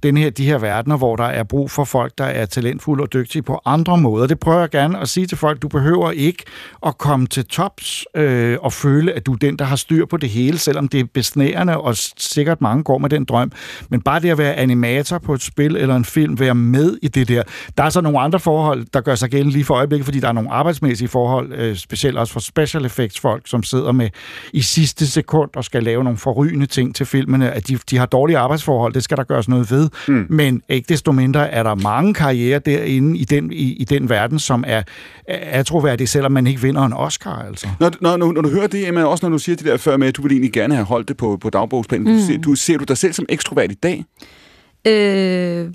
den 0.04 0.18
her, 0.18 0.30
de 0.30 0.46
her 0.46 0.58
verdener, 0.58 0.98
hvor 0.98 1.16
der 1.16 1.24
er 1.24 1.44
brug 1.44 1.72
for 1.72 1.84
folk, 1.84 2.14
der 2.18 2.26
er 2.26 2.46
talentfulde 2.46 3.02
og 3.02 3.14
dygtige 3.14 3.42
på 3.42 3.60
andre 3.66 3.98
måder. 3.98 4.28
Det 4.28 4.40
prøver 4.40 4.60
jeg 4.60 4.70
gerne 4.70 5.00
at 5.00 5.10
sige 5.10 5.26
til 5.28 5.38
folk, 5.38 5.62
du 5.62 5.68
behøver 5.68 6.12
ikke 6.12 6.44
at 6.86 6.98
komme 6.98 7.28
til 7.28 7.46
tops 7.46 8.06
øh, 8.16 8.51
og 8.62 8.74
føle, 8.74 9.14
at 9.14 9.26
du 9.26 9.34
er 9.34 9.38
den, 9.38 9.60
der 9.60 9.66
har 9.66 9.76
styr 9.76 10.06
på 10.06 10.18
det 10.18 10.30
hele, 10.30 10.58
selvom 10.58 10.88
det 10.88 11.00
er 11.00 11.04
besnærende, 11.14 11.78
og 11.78 11.96
sikkert 12.18 12.62
mange 12.62 12.84
går 12.84 12.98
med 12.98 13.10
den 13.10 13.26
drøm. 13.26 13.52
Men 13.90 14.02
bare 14.02 14.20
det 14.20 14.30
at 14.30 14.38
være 14.38 14.54
animator 14.54 15.18
på 15.18 15.34
et 15.34 15.42
spil 15.42 15.76
eller 15.76 15.96
en 15.96 16.06
film, 16.06 16.40
være 16.40 16.56
med 16.56 16.98
i 17.02 17.08
det 17.08 17.28
der. 17.28 17.44
Der 17.78 17.84
er 17.84 17.90
så 17.90 18.02
nogle 18.02 18.20
andre 18.20 18.40
forhold, 18.40 18.86
der 18.94 19.02
gør 19.02 19.16
sig 19.16 19.30
gældende 19.30 19.54
lige 19.54 19.66
for 19.66 19.74
øjeblikket, 19.74 20.06
fordi 20.06 20.20
der 20.20 20.28
er 20.28 20.32
nogle 20.32 20.52
arbejdsmæssige 20.52 21.08
forhold, 21.08 21.54
øh, 21.54 21.76
specielt 21.76 22.18
også 22.18 22.34
for 22.34 22.40
special 22.40 22.86
effects 22.86 23.20
folk, 23.20 23.44
som 23.46 23.64
sidder 23.64 23.92
med 23.92 24.10
i 24.54 24.62
sidste 24.62 25.08
sekund 25.08 25.50
og 25.56 25.64
skal 25.64 25.84
lave 25.84 26.04
nogle 26.04 26.18
forrygende 26.18 26.66
ting 26.66 26.96
til 26.96 27.06
filmene, 27.06 27.52
at 27.52 27.68
de, 27.68 27.78
de 27.90 27.98
har 27.98 28.06
dårlige 28.06 28.38
arbejdsforhold, 28.38 28.94
det 28.94 29.04
skal 29.04 29.18
der 29.18 29.24
gøres 29.24 29.48
noget 29.50 29.72
ved. 29.72 29.90
Mm. 30.08 30.26
Men 30.30 30.62
ikke 30.70 30.90
desto 30.90 31.12
mindre 31.12 31.50
er 31.50 31.64
der 31.64 31.76
mange 31.76 32.14
karrierer 32.14 32.60
derinde 32.60 33.18
i 33.18 33.24
den, 33.24 33.52
i, 33.52 33.74
i 33.74 33.84
den 33.84 34.10
verden, 34.10 34.40
som 34.40 34.64
er, 34.68 34.84
er 35.28 35.60
atroværdige, 35.60 36.08
selvom 36.08 36.32
man 36.32 36.48
ikke 36.48 36.62
vinder 36.62 36.86
en 36.86 36.94
Oscar, 36.94 37.46
altså. 37.48 37.68
Når, 37.80 37.92
når, 38.02 38.18
når, 38.18 38.41
når 38.42 38.50
du 38.50 38.56
hører 38.56 38.68
det, 38.68 38.88
Emma, 38.88 39.04
også 39.04 39.26
når 39.26 39.30
du 39.30 39.40
siger 39.40 39.56
det 39.56 39.66
der 39.66 39.78
før 39.78 39.98
med, 39.98 40.08
at 40.08 40.18
du 40.18 40.22
vil 40.22 40.32
egentlig 40.32 40.52
gerne 40.52 40.76
have 40.76 40.86
holdt 40.86 41.08
det 41.08 41.18
på, 41.18 41.38
på 41.38 41.50
dagbogsplanen, 41.50 42.08
mm. 42.08 42.20
du, 42.20 42.26
ser, 42.26 42.38
du, 42.38 42.56
ser 42.56 42.78
du 42.78 42.84
dig 42.84 42.98
selv 42.98 43.14
som 43.14 43.26
ekstrovert 43.30 43.72
i 43.72 43.76
dag? 43.76 44.06
Øh, 44.88 45.68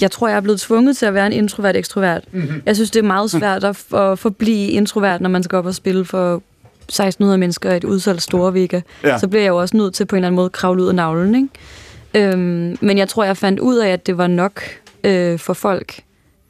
jeg 0.00 0.10
tror, 0.10 0.28
jeg 0.28 0.36
er 0.36 0.40
blevet 0.40 0.60
tvunget 0.60 0.96
til 0.96 1.06
at 1.06 1.14
være 1.14 1.26
en 1.26 1.32
introvert 1.32 1.76
ekstrovert. 1.76 2.24
Mm-hmm. 2.32 2.62
Jeg 2.66 2.74
synes, 2.74 2.90
det 2.90 2.98
er 3.00 3.06
meget 3.06 3.30
svært 3.38 3.64
at, 3.64 3.94
at 3.94 4.18
forblive 4.18 4.68
introvert, 4.68 5.20
når 5.20 5.30
man 5.30 5.42
skal 5.42 5.56
op 5.56 5.66
og 5.66 5.74
spille 5.74 6.04
for 6.04 6.42
1600 6.82 7.38
mennesker 7.38 7.72
i 7.72 7.76
et 7.76 7.84
udsolgt 7.84 8.34
Ja. 8.34 8.80
ja. 9.04 9.18
så 9.18 9.28
bliver 9.28 9.42
jeg 9.42 9.48
jo 9.48 9.56
også 9.56 9.76
nødt 9.76 9.94
til 9.94 10.04
på 10.04 10.16
en 10.16 10.18
eller 10.18 10.26
anden 10.26 10.36
måde 10.36 10.46
at 10.46 10.52
kravle 10.52 10.82
ud 10.82 10.88
af 10.88 10.94
navlen. 10.94 11.34
Ikke? 11.34 12.30
Øhm, 12.32 12.78
men 12.80 12.98
jeg 12.98 13.08
tror, 13.08 13.24
jeg 13.24 13.36
fandt 13.36 13.60
ud 13.60 13.76
af, 13.76 13.88
at 13.88 14.06
det 14.06 14.18
var 14.18 14.26
nok 14.26 14.62
øh, 15.04 15.38
for 15.38 15.54
folk, 15.54 16.00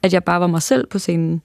at 0.02 0.12
jeg 0.12 0.24
bare 0.24 0.40
var 0.40 0.46
mig 0.46 0.62
selv 0.62 0.86
på 0.86 0.98
scenen. 0.98 1.42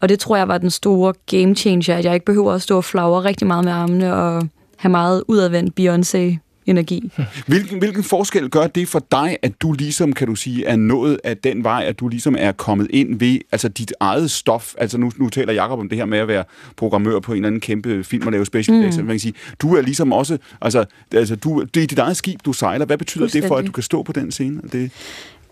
Og 0.00 0.08
det 0.08 0.18
tror 0.18 0.36
jeg 0.36 0.48
var 0.48 0.58
den 0.58 0.70
store 0.70 1.12
game 1.30 1.54
changer, 1.54 1.96
at 1.96 2.04
jeg 2.04 2.14
ikke 2.14 2.26
behøver 2.26 2.52
at 2.52 2.62
stå 2.62 2.76
og 2.76 2.84
flagre 2.84 3.24
rigtig 3.24 3.46
meget 3.46 3.64
med 3.64 3.72
armene 3.72 4.14
og 4.14 4.48
have 4.76 4.90
meget 4.90 5.22
udadvendt 5.28 5.80
Beyoncé-energi. 5.80 7.10
Hvilken, 7.46 7.78
hvilken 7.78 8.02
forskel 8.02 8.48
gør 8.48 8.66
det 8.66 8.88
for 8.88 9.06
dig, 9.10 9.36
at 9.42 9.52
du 9.62 9.72
ligesom, 9.72 10.12
kan 10.12 10.26
du 10.26 10.34
sige, 10.34 10.66
er 10.66 10.76
nået 10.76 11.20
af 11.24 11.36
den 11.36 11.64
vej, 11.64 11.84
at 11.86 12.00
du 12.00 12.08
ligesom 12.08 12.36
er 12.38 12.52
kommet 12.52 12.86
ind 12.90 13.18
ved 13.18 13.38
altså 13.52 13.68
dit 13.68 13.92
eget 14.00 14.30
stof? 14.30 14.74
Altså 14.78 14.98
nu, 14.98 15.12
nu 15.16 15.28
taler 15.28 15.52
Jacob 15.52 15.78
om 15.78 15.88
det 15.88 15.98
her 15.98 16.04
med 16.04 16.18
at 16.18 16.28
være 16.28 16.44
programmør 16.76 17.20
på 17.20 17.32
en 17.32 17.36
eller 17.36 17.46
anden 17.46 17.60
kæmpe 17.60 18.04
film 18.04 18.26
og 18.26 18.32
lave 18.32 18.46
special 18.46 18.78
effects. 18.78 18.98
Mm. 18.98 19.04
Man 19.04 19.14
kan 19.14 19.20
sige, 19.20 19.34
du 19.62 19.74
er 19.74 19.80
ligesom 19.82 20.12
også, 20.12 20.38
altså, 20.60 20.84
altså 21.12 21.36
du, 21.36 21.64
det 21.74 21.82
er 21.82 21.86
dit 21.86 21.98
eget 21.98 22.16
skib, 22.16 22.40
du 22.44 22.52
sejler. 22.52 22.86
Hvad 22.86 22.98
betyder 22.98 23.26
det 23.26 23.44
for, 23.44 23.56
at 23.56 23.66
du 23.66 23.72
kan 23.72 23.82
stå 23.82 24.02
på 24.02 24.12
den 24.12 24.32
scene? 24.32 24.60
Det, 24.72 24.90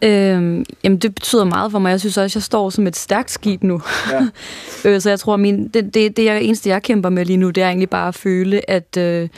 Øhm, 0.02 0.64
jamen, 0.84 0.98
det 0.98 1.14
betyder 1.14 1.44
meget 1.44 1.72
for 1.72 1.78
mig. 1.78 1.90
Jeg 1.90 2.00
synes 2.00 2.16
også, 2.16 2.32
at 2.32 2.34
jeg 2.34 2.42
står 2.42 2.70
som 2.70 2.86
et 2.86 2.96
stærkt 2.96 3.30
skib 3.30 3.62
nu. 3.62 3.82
Ja. 4.10 4.20
øh, 4.90 5.00
så 5.00 5.08
jeg 5.08 5.20
tror, 5.20 5.36
min, 5.36 5.68
det, 5.68 5.94
det, 5.94 6.16
det 6.16 6.24
jeg, 6.24 6.42
eneste, 6.42 6.68
jeg 6.68 6.82
kæmper 6.82 7.08
med 7.08 7.24
lige 7.24 7.36
nu, 7.36 7.50
det 7.50 7.62
er 7.62 7.66
egentlig 7.66 7.90
bare 7.90 8.08
at 8.08 8.14
føle, 8.14 8.70
at, 8.70 8.96
øh, 8.96 9.28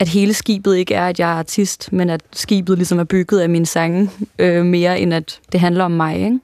at 0.00 0.08
hele 0.08 0.34
skibet 0.34 0.76
ikke 0.76 0.94
er, 0.94 1.08
at 1.08 1.18
jeg 1.18 1.30
er 1.30 1.34
artist, 1.34 1.92
men 1.92 2.10
at 2.10 2.20
skibet 2.32 2.78
ligesom 2.78 2.98
er 2.98 3.04
bygget 3.04 3.40
af 3.40 3.48
mine 3.48 3.66
sange, 3.66 4.10
øh, 4.38 4.64
mere 4.64 5.00
end 5.00 5.14
at 5.14 5.40
det 5.52 5.60
handler 5.60 5.84
om 5.84 5.90
mig. 5.90 6.16
Ikke? 6.16 6.38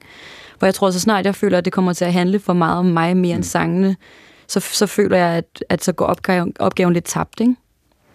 Hvor 0.59 0.65
jeg 0.65 0.75
tror, 0.75 0.91
så 0.91 0.99
snart 0.99 1.25
jeg 1.25 1.35
føler, 1.35 1.57
at 1.57 1.65
det 1.65 1.73
kommer 1.73 1.93
til 1.93 2.05
at 2.05 2.13
handle 2.13 2.39
for 2.39 2.53
meget 2.53 2.77
om 2.79 2.85
mig, 2.85 3.17
mere 3.17 3.35
end 3.35 3.43
sangene, 3.43 3.95
så, 4.47 4.59
så 4.59 4.87
føler 4.87 5.17
jeg, 5.17 5.29
at, 5.29 5.63
at 5.69 5.83
så 5.83 5.91
går 5.91 6.05
opgaven, 6.05 6.53
opgaven 6.59 6.93
lidt 6.93 7.05
tabt. 7.05 7.39
Ikke? 7.39 7.55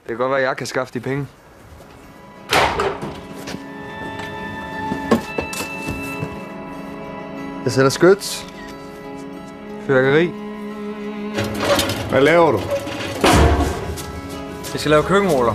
Det 0.02 0.08
kan 0.08 0.16
godt 0.16 0.30
være, 0.30 0.40
at 0.40 0.46
jeg 0.46 0.56
kan 0.56 0.66
skaffe 0.66 0.94
de 0.94 1.00
penge. 1.00 1.26
Jeg 7.64 7.72
sætter 7.72 7.90
skyts. 7.90 8.46
Fyrkeri. 9.86 10.30
Hvad 12.10 12.20
laver 12.20 12.52
du? 12.52 12.60
Jeg 14.72 14.80
skal 14.80 14.90
lave 14.90 15.02
køkkenruller. 15.02 15.54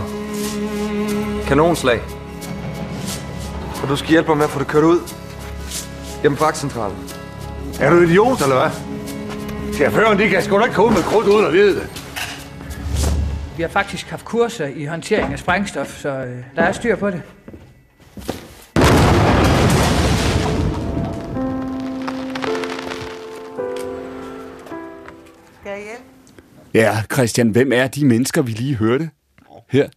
Kanonslag. 1.47 2.01
Og 3.83 3.89
du 3.89 3.95
skal 3.95 4.09
hjælpe 4.09 4.27
mig 4.27 4.37
med 4.37 4.45
at 4.45 4.49
få 4.51 4.59
det 4.59 4.67
kørt 4.67 4.83
ud. 4.83 4.99
Gennem 6.21 6.37
fragtcentralen. 6.37 6.97
Er 7.79 7.89
du 7.89 7.99
idiot, 7.99 8.41
eller 8.41 8.59
hvad? 8.59 8.71
Chaufføren, 9.73 10.19
de 10.19 10.29
kan 10.29 10.41
sgu 10.41 10.57
da 10.57 10.63
ikke 10.63 10.75
komme 10.75 10.93
med 10.93 11.03
krudt 11.03 11.27
uden 11.27 11.45
at 11.45 11.53
vide 11.53 11.75
det. 11.75 11.89
Vi 13.57 13.61
har 13.61 13.69
faktisk 13.69 14.09
haft 14.09 14.25
kurser 14.25 14.67
i 14.67 14.85
håndtering 14.85 15.33
af 15.33 15.39
sprængstof, 15.39 15.97
så 15.97 16.09
øh, 16.09 16.37
der 16.55 16.61
er 16.61 16.71
styr 16.71 16.95
på 16.95 17.09
det. 17.09 17.21
Ja, 26.73 26.97
Christian, 27.13 27.49
hvem 27.49 27.71
er 27.71 27.87
de 27.87 28.05
mennesker, 28.05 28.41
vi 28.41 28.51
lige 28.51 28.75
hørte 28.75 29.09
her? 29.69 29.89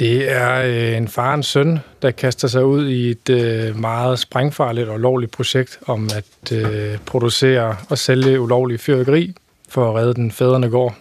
Det 0.00 0.32
er 0.32 0.62
øh, 0.64 0.96
en 0.96 1.08
far 1.08 1.28
og 1.28 1.34
en 1.34 1.42
søn, 1.42 1.78
der 2.02 2.10
kaster 2.10 2.48
sig 2.48 2.64
ud 2.64 2.88
i 2.88 3.10
et 3.10 3.30
øh, 3.30 3.78
meget 3.78 4.18
sprængfarligt 4.18 4.88
og 4.88 4.94
ulovligt 4.94 5.32
projekt 5.32 5.78
om 5.86 6.08
at 6.16 6.52
øh, 6.52 6.98
producere 7.06 7.76
og 7.88 7.98
sælge 7.98 8.40
ulovlig 8.40 8.80
fyrværkeri 8.80 9.34
for 9.68 9.90
at 9.90 9.94
redde 9.94 10.14
den 10.14 10.32
fædrene 10.32 10.68
gård. 10.70 10.94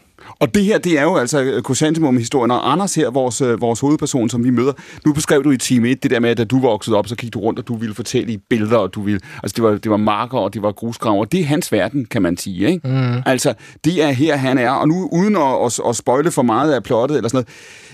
Og 0.44 0.56
det 0.56 0.64
her, 0.64 0.78
det 0.78 1.00
er 1.00 1.04
jo 1.04 1.16
altså 1.18 1.62
Chrysanthemum-historien, 1.66 2.52
og 2.52 2.72
Anders 2.72 2.96
her, 2.96 3.10
vores, 3.10 3.42
øh, 3.42 3.62
vores 3.62 3.80
hovedperson, 3.80 4.30
som 4.30 4.44
vi 4.44 4.50
møder. 4.50 4.74
Nu 5.06 5.14
beskrev 5.14 5.44
du 5.44 5.52
i 5.52 5.58
time 5.58 5.90
1 5.90 6.04
det 6.04 6.12
der 6.12 6.20
med, 6.20 6.30
at 6.30 6.38
da 6.38 6.44
du 6.44 6.60
voksede 6.60 6.96
op, 6.96 7.08
så 7.08 7.16
gik 7.16 7.34
du 7.34 7.40
rundt, 7.40 7.60
og 7.60 7.68
du 7.68 7.76
ville 7.76 7.96
fortælle 7.96 8.34
i 8.34 8.38
billeder, 8.38 8.78
og 8.78 8.94
du 8.94 9.02
ville, 9.02 9.20
altså 9.44 9.54
det 9.56 9.64
var, 9.64 9.70
det 9.78 9.92
var 9.92 9.98
marker, 9.98 10.38
og 10.38 10.54
det 10.54 10.62
var 10.62 10.72
grusgraver. 10.72 11.26
Det 11.26 11.40
er 11.40 11.46
hans 11.46 11.72
verden, 11.72 12.06
kan 12.06 12.22
man 12.22 12.38
sige, 12.38 12.68
ikke? 12.68 12.88
Mm. 12.88 13.22
Altså, 13.26 13.54
det 13.86 14.04
er 14.04 14.12
her, 14.12 14.36
han 14.36 14.58
er. 14.58 14.70
Og 14.70 14.88
nu, 14.88 15.10
uden 15.12 15.36
at, 15.36 15.66
at, 15.66 15.80
at 15.90 15.96
spoile 15.96 16.32
for 16.32 16.42
meget 16.42 16.74
af 16.74 16.84
plottet 16.84 17.18
eller 17.18 17.30
sådan 17.30 17.46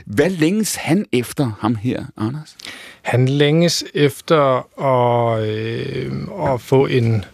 noget, 0.07 0.15
hvad 0.15 0.29
længes 0.29 0.75
han 0.75 1.05
efter 1.11 1.51
ham 1.59 1.75
her, 1.75 2.03
Anders? 2.17 2.55
Han 3.01 3.27
længes 3.27 3.83
efter 3.93 4.41
at, 4.85 5.49
øh, 5.49 6.11
at 6.53 6.61
få 6.61 6.85
en 6.85 7.25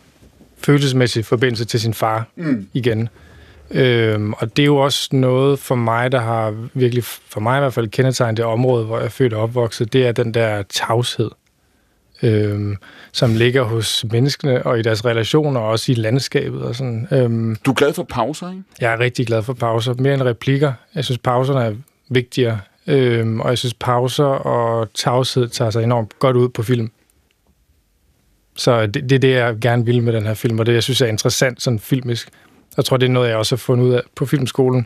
følelsesmæssig 0.57 1.25
forbindelse 1.25 1.65
til 1.65 1.79
sin 1.79 1.93
far 1.93 2.27
Mm. 2.35 2.67
igen. 2.73 3.09
Øhm, 3.71 4.33
og 4.33 4.57
det 4.57 4.63
er 4.63 4.67
jo 4.67 4.77
også 4.77 5.09
noget 5.11 5.59
for 5.59 5.75
mig, 5.75 6.11
der 6.11 6.19
har 6.19 6.55
virkelig, 6.73 7.03
for 7.03 7.39
mig 7.39 7.57
i 7.57 7.59
hvert 7.59 7.73
fald, 7.73 7.87
kendetegnet 7.87 8.37
det 8.37 8.45
område, 8.45 8.85
hvor 8.85 8.97
jeg 8.97 9.05
er 9.05 9.09
født 9.09 9.33
og 9.33 9.43
opvokset, 9.43 9.93
det 9.93 10.07
er 10.07 10.11
den 10.11 10.33
der 10.33 10.63
tavshed, 10.63 11.31
øhm, 12.23 12.75
som 13.11 13.35
ligger 13.35 13.63
hos 13.63 14.05
menneskene 14.11 14.65
og 14.65 14.79
i 14.79 14.81
deres 14.81 15.05
relationer, 15.05 15.59
og 15.59 15.67
også 15.67 15.91
i 15.91 15.95
landskabet. 15.95 16.61
Og 16.61 16.75
sådan. 16.75 17.07
Øhm, 17.11 17.55
du 17.65 17.71
er 17.71 17.75
glad 17.75 17.93
for 17.93 18.03
pauser, 18.03 18.49
ikke? 18.49 18.63
Jeg 18.81 18.93
er 18.93 18.99
rigtig 18.99 19.27
glad 19.27 19.43
for 19.43 19.53
pauser. 19.53 19.93
Mere 19.93 20.13
end 20.13 20.21
replikker. 20.21 20.73
Jeg 20.95 21.05
synes, 21.05 21.17
pauserne 21.17 21.65
er 21.65 21.73
vigtigere. 22.09 22.59
Øhm, 22.87 23.39
og 23.39 23.49
jeg 23.49 23.57
synes, 23.57 23.73
pauser 23.73 24.25
og 24.25 24.93
tavshed 24.93 25.47
tager 25.47 25.71
sig 25.71 25.83
enormt 25.83 26.19
godt 26.19 26.35
ud 26.35 26.49
på 26.49 26.63
film. 26.63 26.91
Så 28.55 28.85
det, 28.85 29.09
det 29.09 29.11
er 29.11 29.19
det, 29.19 29.31
jeg 29.31 29.55
gerne 29.61 29.85
vil 29.85 30.03
med 30.03 30.13
den 30.13 30.25
her 30.25 30.33
film, 30.33 30.59
og 30.59 30.65
det, 30.65 30.73
jeg 30.73 30.83
synes 30.83 31.01
er 31.01 31.05
interessant 31.05 31.61
sådan 31.61 31.79
filmisk. 31.79 32.29
Jeg 32.77 32.85
tror, 32.85 32.97
det 32.97 33.05
er 33.05 33.11
noget, 33.11 33.29
jeg 33.29 33.37
også 33.37 33.55
har 33.55 33.57
fundet 33.57 33.85
ud 33.85 33.93
af 33.93 34.01
på 34.15 34.25
filmskolen, 34.25 34.85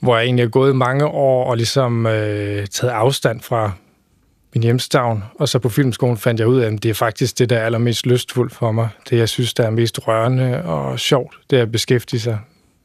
hvor 0.00 0.16
jeg 0.16 0.24
egentlig 0.24 0.44
har 0.44 0.50
gået 0.50 0.76
mange 0.76 1.06
år 1.06 1.50
og 1.50 1.56
ligesom 1.56 2.06
øh, 2.06 2.66
taget 2.66 2.92
afstand 2.92 3.40
fra 3.40 3.72
min 4.54 4.62
hjemstavn, 4.62 5.24
og 5.34 5.48
så 5.48 5.58
på 5.58 5.68
filmskolen 5.68 6.16
fandt 6.16 6.40
jeg 6.40 6.48
ud 6.48 6.60
af, 6.60 6.66
at 6.66 6.82
det 6.82 6.88
er 6.88 6.94
faktisk 6.94 7.38
det, 7.38 7.50
der 7.50 7.58
er 7.58 7.64
allermest 7.64 8.06
lystfuldt 8.06 8.52
for 8.52 8.72
mig. 8.72 8.88
Det, 9.10 9.18
jeg 9.18 9.28
synes, 9.28 9.54
der 9.54 9.64
er 9.64 9.70
mest 9.70 10.08
rørende 10.08 10.62
og 10.62 11.00
sjovt, 11.00 11.38
det 11.50 11.58
er 11.58 11.62
at 11.62 11.72
beskæftige 11.72 12.20
sig 12.20 12.38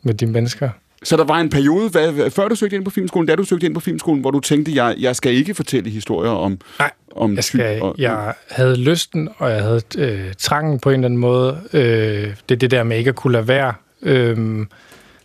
med 0.03 0.13
de 0.13 0.25
mennesker. 0.25 0.69
Så 1.03 1.17
der 1.17 1.23
var 1.23 1.39
en 1.39 1.49
periode, 1.49 1.89
hvad, 1.89 2.31
før 2.31 2.47
du 2.47 2.55
søgte 2.55 2.75
ind 2.75 2.85
på 2.85 2.91
filmskolen, 2.91 3.27
da 3.27 3.35
du 3.35 3.43
søgte 3.43 3.65
ind 3.65 3.73
på 3.73 3.79
filmskolen, 3.79 4.21
hvor 4.21 4.31
du 4.31 4.39
tænkte, 4.39 4.75
jeg, 4.75 4.95
jeg 4.99 5.15
skal 5.15 5.33
ikke 5.33 5.53
fortælle 5.53 5.89
historier 5.89 6.31
om, 6.31 6.59
Nej, 6.79 6.91
om 7.15 7.35
jeg, 7.35 7.43
skal, 7.43 7.81
og, 7.81 7.95
jeg 7.97 8.33
havde 8.49 8.75
lysten, 8.75 9.29
og 9.37 9.51
jeg 9.51 9.61
havde 9.61 9.81
øh, 9.97 10.33
trangen 10.37 10.79
på 10.79 10.89
en 10.89 10.93
eller 10.93 11.07
anden 11.07 11.19
måde. 11.19 11.61
Øh, 11.73 12.35
det 12.49 12.55
er 12.55 12.59
det 12.59 12.71
der 12.71 12.83
med 12.83 12.97
ikke 12.97 13.09
at 13.09 13.15
kunne 13.15 13.33
lade 13.33 13.47
være. 13.47 13.73
Øh, 14.01 14.65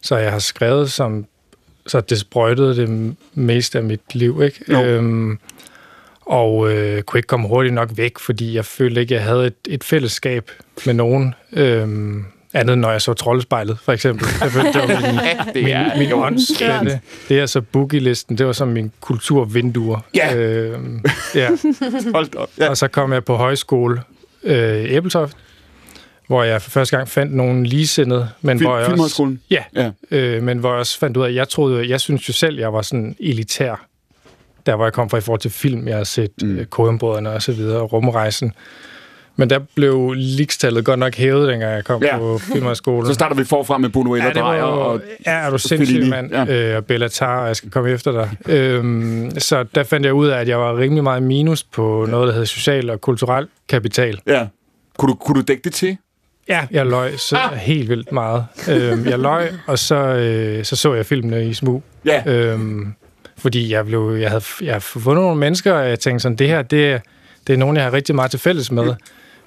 så 0.02 0.16
jeg 0.16 0.32
har 0.32 0.38
skrevet 0.38 0.92
som 0.92 1.26
så 1.86 2.00
det 2.00 2.18
sprøjtede 2.18 2.76
det 2.76 3.16
meste 3.34 3.78
af 3.78 3.84
mit 3.84 4.14
liv, 4.14 4.42
ikke? 4.42 4.72
Jo. 4.72 4.84
Øhm, 4.84 5.38
og 6.20 6.72
øh, 6.72 7.02
kunne 7.02 7.18
ikke 7.18 7.26
komme 7.26 7.48
hurtigt 7.48 7.74
nok 7.74 7.90
væk, 7.96 8.18
fordi 8.18 8.54
jeg 8.54 8.64
følte 8.64 9.00
ikke, 9.00 9.14
jeg 9.14 9.22
havde 9.22 9.46
et, 9.46 9.54
et 9.68 9.84
fællesskab 9.84 10.50
med 10.86 10.94
nogen. 10.94 11.34
Øhm, 11.52 12.24
andet 12.54 12.78
når 12.78 12.90
jeg 12.90 13.02
så 13.02 13.12
Troldespejlet, 13.12 13.78
for 13.82 13.92
eksempel. 13.92 14.26
Jeg 14.40 14.50
følte, 14.50 14.72
det 14.72 14.88
var 14.88 15.00
min, 15.00 15.20
Det 15.54 15.72
er 15.72 15.88
min, 15.88 15.98
min 15.98 16.08
jo 16.10 16.24
åndsfælde. 16.24 17.00
Det 17.28 17.38
er 17.38 17.46
så 17.46 17.60
boogie-listen, 17.60 18.38
det 18.38 18.46
var 18.46 18.52
så 18.52 18.64
min 18.64 18.92
kulturvinduer. 19.00 20.00
Ja. 20.14 20.36
Øhm, 20.36 21.04
ja. 21.34 21.48
Hold 22.14 22.36
op. 22.36 22.50
Ja. 22.58 22.68
Og 22.68 22.76
så 22.76 22.88
kom 22.88 23.12
jeg 23.12 23.24
på 23.24 23.36
højskole 23.36 24.02
øh, 24.42 24.84
i 24.84 24.88
Æbeltoft, 24.88 25.36
hvor 26.26 26.42
jeg 26.42 26.62
for 26.62 26.70
første 26.70 26.96
gang 26.96 27.08
fandt 27.08 27.34
nogen 27.34 27.66
ligesindede. 27.66 28.28
Men 28.40 28.58
Film- 28.58 28.70
hvor 28.70 28.78
jeg 28.78 29.00
også? 29.00 29.36
Ja, 29.50 29.64
Ja. 29.76 29.90
Øh, 30.10 30.42
men 30.42 30.58
hvor 30.58 30.70
jeg 30.70 30.78
også 30.78 30.98
fandt 30.98 31.16
ud 31.16 31.22
af, 31.24 31.28
at 31.28 31.34
jeg 31.34 31.48
troede, 31.48 31.88
jeg 31.88 32.00
synes 32.00 32.28
jo 32.28 32.32
selv, 32.32 32.58
jeg 32.58 32.72
var 32.72 32.82
sådan 32.82 33.16
elitær. 33.20 33.86
Der 34.66 34.76
hvor 34.76 34.84
jeg 34.84 34.92
kom 34.92 35.10
fra 35.10 35.18
i 35.18 35.20
forhold 35.20 35.40
til 35.40 35.50
film, 35.50 35.88
jeg 35.88 35.96
har 35.96 36.04
set 36.04 36.30
mm. 36.42 36.58
øh, 36.58 36.66
og 37.34 37.42
så 37.42 37.52
videre, 37.52 37.80
og 37.80 37.92
Rumrejsen. 37.92 38.52
Men 39.40 39.50
der 39.50 39.58
blev 39.74 40.12
likstallet 40.16 40.84
godt 40.84 40.98
nok 40.98 41.14
hævet, 41.14 41.48
dengang 41.48 41.72
jeg 41.74 41.84
kom 41.84 42.02
Ja. 42.02 42.18
på 42.18 42.38
filmhøjskolen. 42.38 43.06
Så 43.06 43.14
starter 43.14 43.36
vi 43.36 43.44
forfra 43.44 43.78
med 43.78 43.88
Buñuel 43.96 44.16
Ja, 44.22 44.28
og 44.28 44.34
Dreyer. 44.34 44.62
Og, 44.62 45.00
ja, 45.26 45.30
er 45.32 45.50
du 45.50 45.58
sindssyg, 45.58 46.06
mand. 46.06 46.32
Ja. 46.32 46.44
Ja. 46.44 46.70
Øh, 46.70 46.76
og 46.76 46.84
Bellatar, 46.84 47.40
og 47.40 47.46
jeg 47.46 47.56
skal 47.56 47.70
komme 47.70 47.90
efter 47.90 48.12
dig. 48.12 48.30
øhm, 48.54 49.30
så 49.38 49.64
der 49.74 49.82
fandt 49.84 50.06
jeg 50.06 50.14
ud 50.14 50.28
af, 50.28 50.38
at 50.40 50.48
jeg 50.48 50.58
var 50.60 50.78
rimelig 50.78 51.02
meget 51.04 51.22
minus 51.22 51.62
på 51.64 52.06
noget, 52.10 52.26
der 52.26 52.32
hedder 52.32 52.46
social 52.46 52.90
og 52.90 53.00
kulturel 53.00 53.46
kapital. 53.68 54.20
Ja. 54.26 54.46
Kunne 54.98 55.08
du, 55.10 55.14
kunne 55.14 55.34
du 55.40 55.44
dække 55.48 55.62
det 55.64 55.72
til? 55.74 55.96
Ja, 56.48 56.60
jeg 56.70 56.86
løg 56.86 57.18
så 57.18 57.38
helt 57.56 57.88
vildt 57.88 58.12
meget. 58.12 58.44
Øhm, 58.70 59.06
jeg 59.06 59.18
løg, 59.18 59.48
og 59.66 59.78
så, 59.78 59.96
øh, 59.96 60.64
så 60.64 60.76
så 60.76 60.94
jeg 60.94 61.06
filmene 61.06 61.46
i 61.46 61.54
smug. 61.54 61.82
Ja. 62.04 62.22
Øhm, 62.26 62.94
fordi 63.38 63.72
jeg, 63.72 63.86
blev, 63.86 64.16
jeg, 64.20 64.30
havde, 64.30 64.44
jeg 64.62 64.72
havde 64.72 64.80
fundet 64.84 65.22
nogle 65.22 65.38
mennesker, 65.40 65.72
og 65.72 65.88
jeg 65.88 66.00
tænkte 66.00 66.22
sådan, 66.22 66.36
det 66.36 66.48
her, 66.48 66.62
det, 66.62 66.90
er- 66.92 67.00
det 67.46 67.52
er 67.52 67.56
nogen, 67.56 67.76
jeg 67.76 67.84
har 67.84 67.92
rigtig 67.92 68.14
meget 68.14 68.30
til 68.30 68.40
fælles 68.40 68.70
med. 68.72 68.94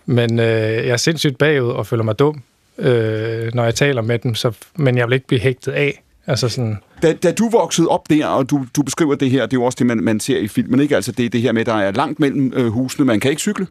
Men 0.06 0.40
øh, 0.40 0.46
jeg 0.46 0.88
er 0.88 0.98
sindssygt 0.98 1.38
bagud 1.38 1.70
og 1.70 1.88
føler 1.88 2.04
mig 2.04 2.20
dum, 2.20 2.42
øh, 2.78 3.54
når 3.54 3.64
jeg 3.64 3.76
taler 3.76 4.02
med 4.02 4.20
dem. 4.20 4.36
Så, 4.36 4.52
men 4.76 4.98
jeg 4.98 5.08
vil 5.08 5.14
ikke 5.14 5.28
blive 5.28 5.40
hægtet 5.42 5.72
af. 5.72 6.04
Altså 6.28 6.50
sådan, 6.50 6.78
Da, 7.02 7.14
da 7.14 7.32
du 7.32 7.50
voksede 7.50 7.88
op 7.88 8.10
der, 8.10 8.28
og 8.28 8.50
du, 8.50 8.66
du 8.76 8.84
beskriver 8.84 9.16
det 9.16 9.30
her, 9.30 9.46
det 9.46 9.54
er 9.54 9.62
jo 9.62 9.64
også 9.64 9.76
det, 9.80 9.86
man, 9.88 9.98
man 9.98 10.20
ser 10.20 10.38
i 10.38 10.48
filmen, 10.48 10.80
ikke? 10.80 10.96
Altså 10.96 11.12
det, 11.12 11.34
det 11.34 11.42
her 11.42 11.52
med, 11.52 11.62
at 11.62 11.66
der 11.68 11.74
er 11.74 11.92
langt 11.92 12.20
mellem 12.20 12.54
øh, 12.56 12.68
husene, 12.68 13.06
man 13.06 13.20
kan 13.20 13.32
ikke 13.32 13.40
cykle. 13.40 13.68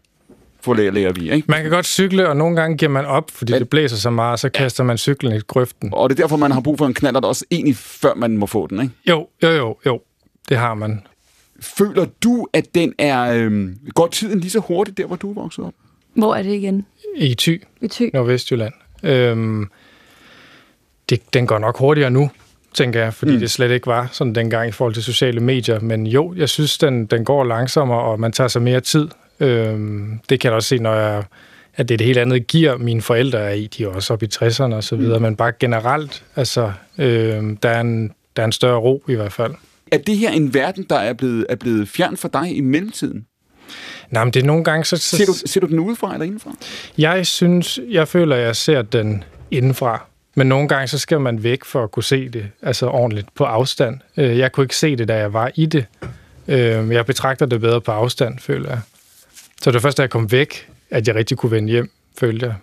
for 0.61 0.75
lærer, 0.75 0.91
lærer 0.91 1.13
vi, 1.13 1.33
ikke? 1.33 1.45
Man 1.49 1.63
kan 1.63 1.71
godt 1.71 1.87
cykle, 1.87 2.29
og 2.29 2.37
nogle 2.37 2.57
gange 2.57 2.77
giver 2.77 2.91
man 2.93 3.05
op, 3.07 3.31
fordi 3.31 3.53
det 3.53 3.69
blæser 3.69 3.97
så 3.97 4.11
meget, 4.11 4.41
så 4.41 4.49
kaster 4.49 4.85
man 4.85 4.99
cyklen 4.99 5.33
i 5.33 5.39
grøften. 5.41 5.91
Og 5.93 6.11
det 6.11 6.19
er 6.19 6.23
derfor, 6.23 6.37
man 6.37 6.51
har 6.53 6.61
brug 6.61 6.79
for 6.79 6.87
en 6.87 6.95
knald, 6.95 7.15
der 7.15 7.21
også 7.21 7.45
egentlig 7.51 7.77
før 7.77 8.15
man 8.15 8.37
må 8.37 8.47
få 8.47 8.67
den, 8.67 8.81
ikke? 8.83 8.95
Jo, 9.09 9.27
jo, 9.43 9.49
jo, 9.51 9.77
jo. 9.87 10.01
Det 10.49 10.57
har 10.57 10.75
man. 10.75 11.03
Føler 11.61 12.07
du, 12.25 12.47
at 12.53 12.75
den 12.75 12.93
er... 12.99 13.33
Øhm, 13.33 13.77
går 13.95 14.07
tiden 14.07 14.41
lige 14.41 14.51
så 14.51 14.59
hurtigt 14.59 14.99
der, 14.99 15.07
hvor 15.07 15.17
du 15.17 15.31
er 15.31 15.35
vokset 15.35 15.65
op? 15.65 15.73
Hvor 16.15 16.35
er 16.35 16.43
det 16.43 16.53
igen? 16.53 16.87
I 17.17 17.35
Thy, 17.35 17.63
I 17.81 17.89
Thy. 17.89 18.11
Nordvestjylland. 18.13 18.73
Øhm, 19.03 19.71
det, 21.11 21.35
den 21.35 21.47
går 21.47 21.59
nok 21.59 21.79
hurtigere 21.79 22.11
nu, 22.11 22.31
tænker 22.75 23.03
jeg, 23.03 23.15
fordi 23.15 23.33
mm. 23.33 23.39
det 23.39 23.51
slet 23.51 23.71
ikke 23.71 23.87
var 23.87 24.09
sådan 24.13 24.35
dengang 24.35 24.69
i 24.69 24.73
forhold 24.73 24.95
til 24.95 25.03
sociale 25.03 25.41
medier. 25.41 25.81
Men 25.81 26.07
jo, 26.07 26.35
jeg 26.37 26.49
synes, 26.49 26.79
den, 26.79 27.07
den 27.07 27.25
går 27.25 27.45
langsommere, 27.45 28.01
og 28.01 28.21
man 28.21 28.33
tager 28.33 28.49
sig 28.49 28.63
mere 28.63 28.81
tid. 28.81 29.09
Øhm, 29.41 30.21
det 30.29 30.41
kan 30.41 30.49
jeg 30.49 30.55
også 30.57 30.69
se, 30.69 30.79
når 30.79 30.95
jeg 30.95 31.25
at 31.75 31.89
det 31.89 31.95
er 31.95 31.99
det 31.99 32.07
helt 32.07 32.19
andet 32.19 32.47
giver 32.47 32.77
mine 32.77 33.03
forældre 33.03 33.39
er 33.39 33.51
i. 33.51 33.67
De 33.67 33.85
er 33.85 33.89
også 33.89 34.13
oppe 34.13 34.27
i 34.27 34.29
60'erne 34.35 34.75
og 34.75 34.85
så 34.85 34.97
videre, 34.97 35.19
mm. 35.19 35.23
men 35.23 35.37
bare 35.37 35.53
generelt, 35.61 36.25
altså, 36.37 36.73
øhm, 36.99 37.57
der, 37.57 37.69
er 37.69 37.81
en, 37.81 38.13
der 38.37 38.43
er 38.43 38.47
en 38.47 38.53
større 38.53 38.79
ro 38.79 39.05
i 39.09 39.15
hvert 39.15 39.33
fald. 39.33 39.55
Er 39.93 39.99
det 39.99 40.17
her 40.17 40.31
en 40.31 40.55
verden, 40.55 40.87
der 40.91 40.97
er 40.97 41.13
blevet, 41.13 41.47
er 41.49 41.57
blevet 41.57 41.89
fjern 41.89 42.17
for 42.17 42.29
dig 42.29 42.57
i 42.57 42.61
mellemtiden? 42.61 43.27
Nej, 44.13 44.25
men 44.25 44.33
det 44.33 44.43
er 44.43 44.47
nogle 44.47 44.65
gange... 44.65 44.85
Så, 44.85 44.97
så 44.97 45.17
Ser 45.17 45.25
du, 45.27 45.33
ser 45.47 45.61
du 45.61 45.67
den 45.67 45.79
udefra 45.79 46.13
eller 46.13 46.25
indenfra? 46.25 46.51
Jeg 46.99 47.27
synes, 47.27 47.81
jeg 47.89 48.09
føler, 48.09 48.37
at 48.37 48.43
jeg 48.43 48.57
ser 48.57 48.83
den 48.83 49.25
indenfra. 49.51 50.05
Men 50.35 50.47
nogle 50.47 50.69
gange, 50.69 50.87
så 50.87 50.99
skal 50.99 51.21
man 51.21 51.43
væk 51.43 51.65
for 51.65 51.85
at 51.85 51.91
kunne 51.91 52.03
se 52.05 52.29
det 52.29 52.49
altså 52.63 52.87
ordentligt 52.87 53.27
på 53.35 53.45
afstand. 53.45 54.01
Øh, 54.17 54.39
Jeg 54.39 54.53
kunne 54.53 54.65
ikke 54.65 54.77
se 54.77 54.97
det, 54.97 55.09
da 55.09 55.17
jeg 55.17 55.33
var 55.33 55.51
i 55.55 55.67
det. 55.67 55.87
Øh, 56.49 56.91
Jeg 56.91 57.07
betragter 57.07 57.47
det 57.47 57.61
bedre 57.61 57.81
på 57.81 57.93
afstand, 57.93 58.39
føler 58.39 58.69
jeg. 58.69 58.81
Så 59.63 59.71
det 59.71 59.75
var 59.75 59.81
først, 59.81 59.97
da 59.99 60.03
jeg 60.03 60.11
kom 60.11 60.33
væk, 60.33 60.69
at 60.91 61.09
jeg 61.09 61.15
rigtig 61.15 61.37
kunne 61.37 61.53
vende 61.53 61.69
hjem, 61.71 61.91
følte 62.19 62.47
jeg. 62.47 62.55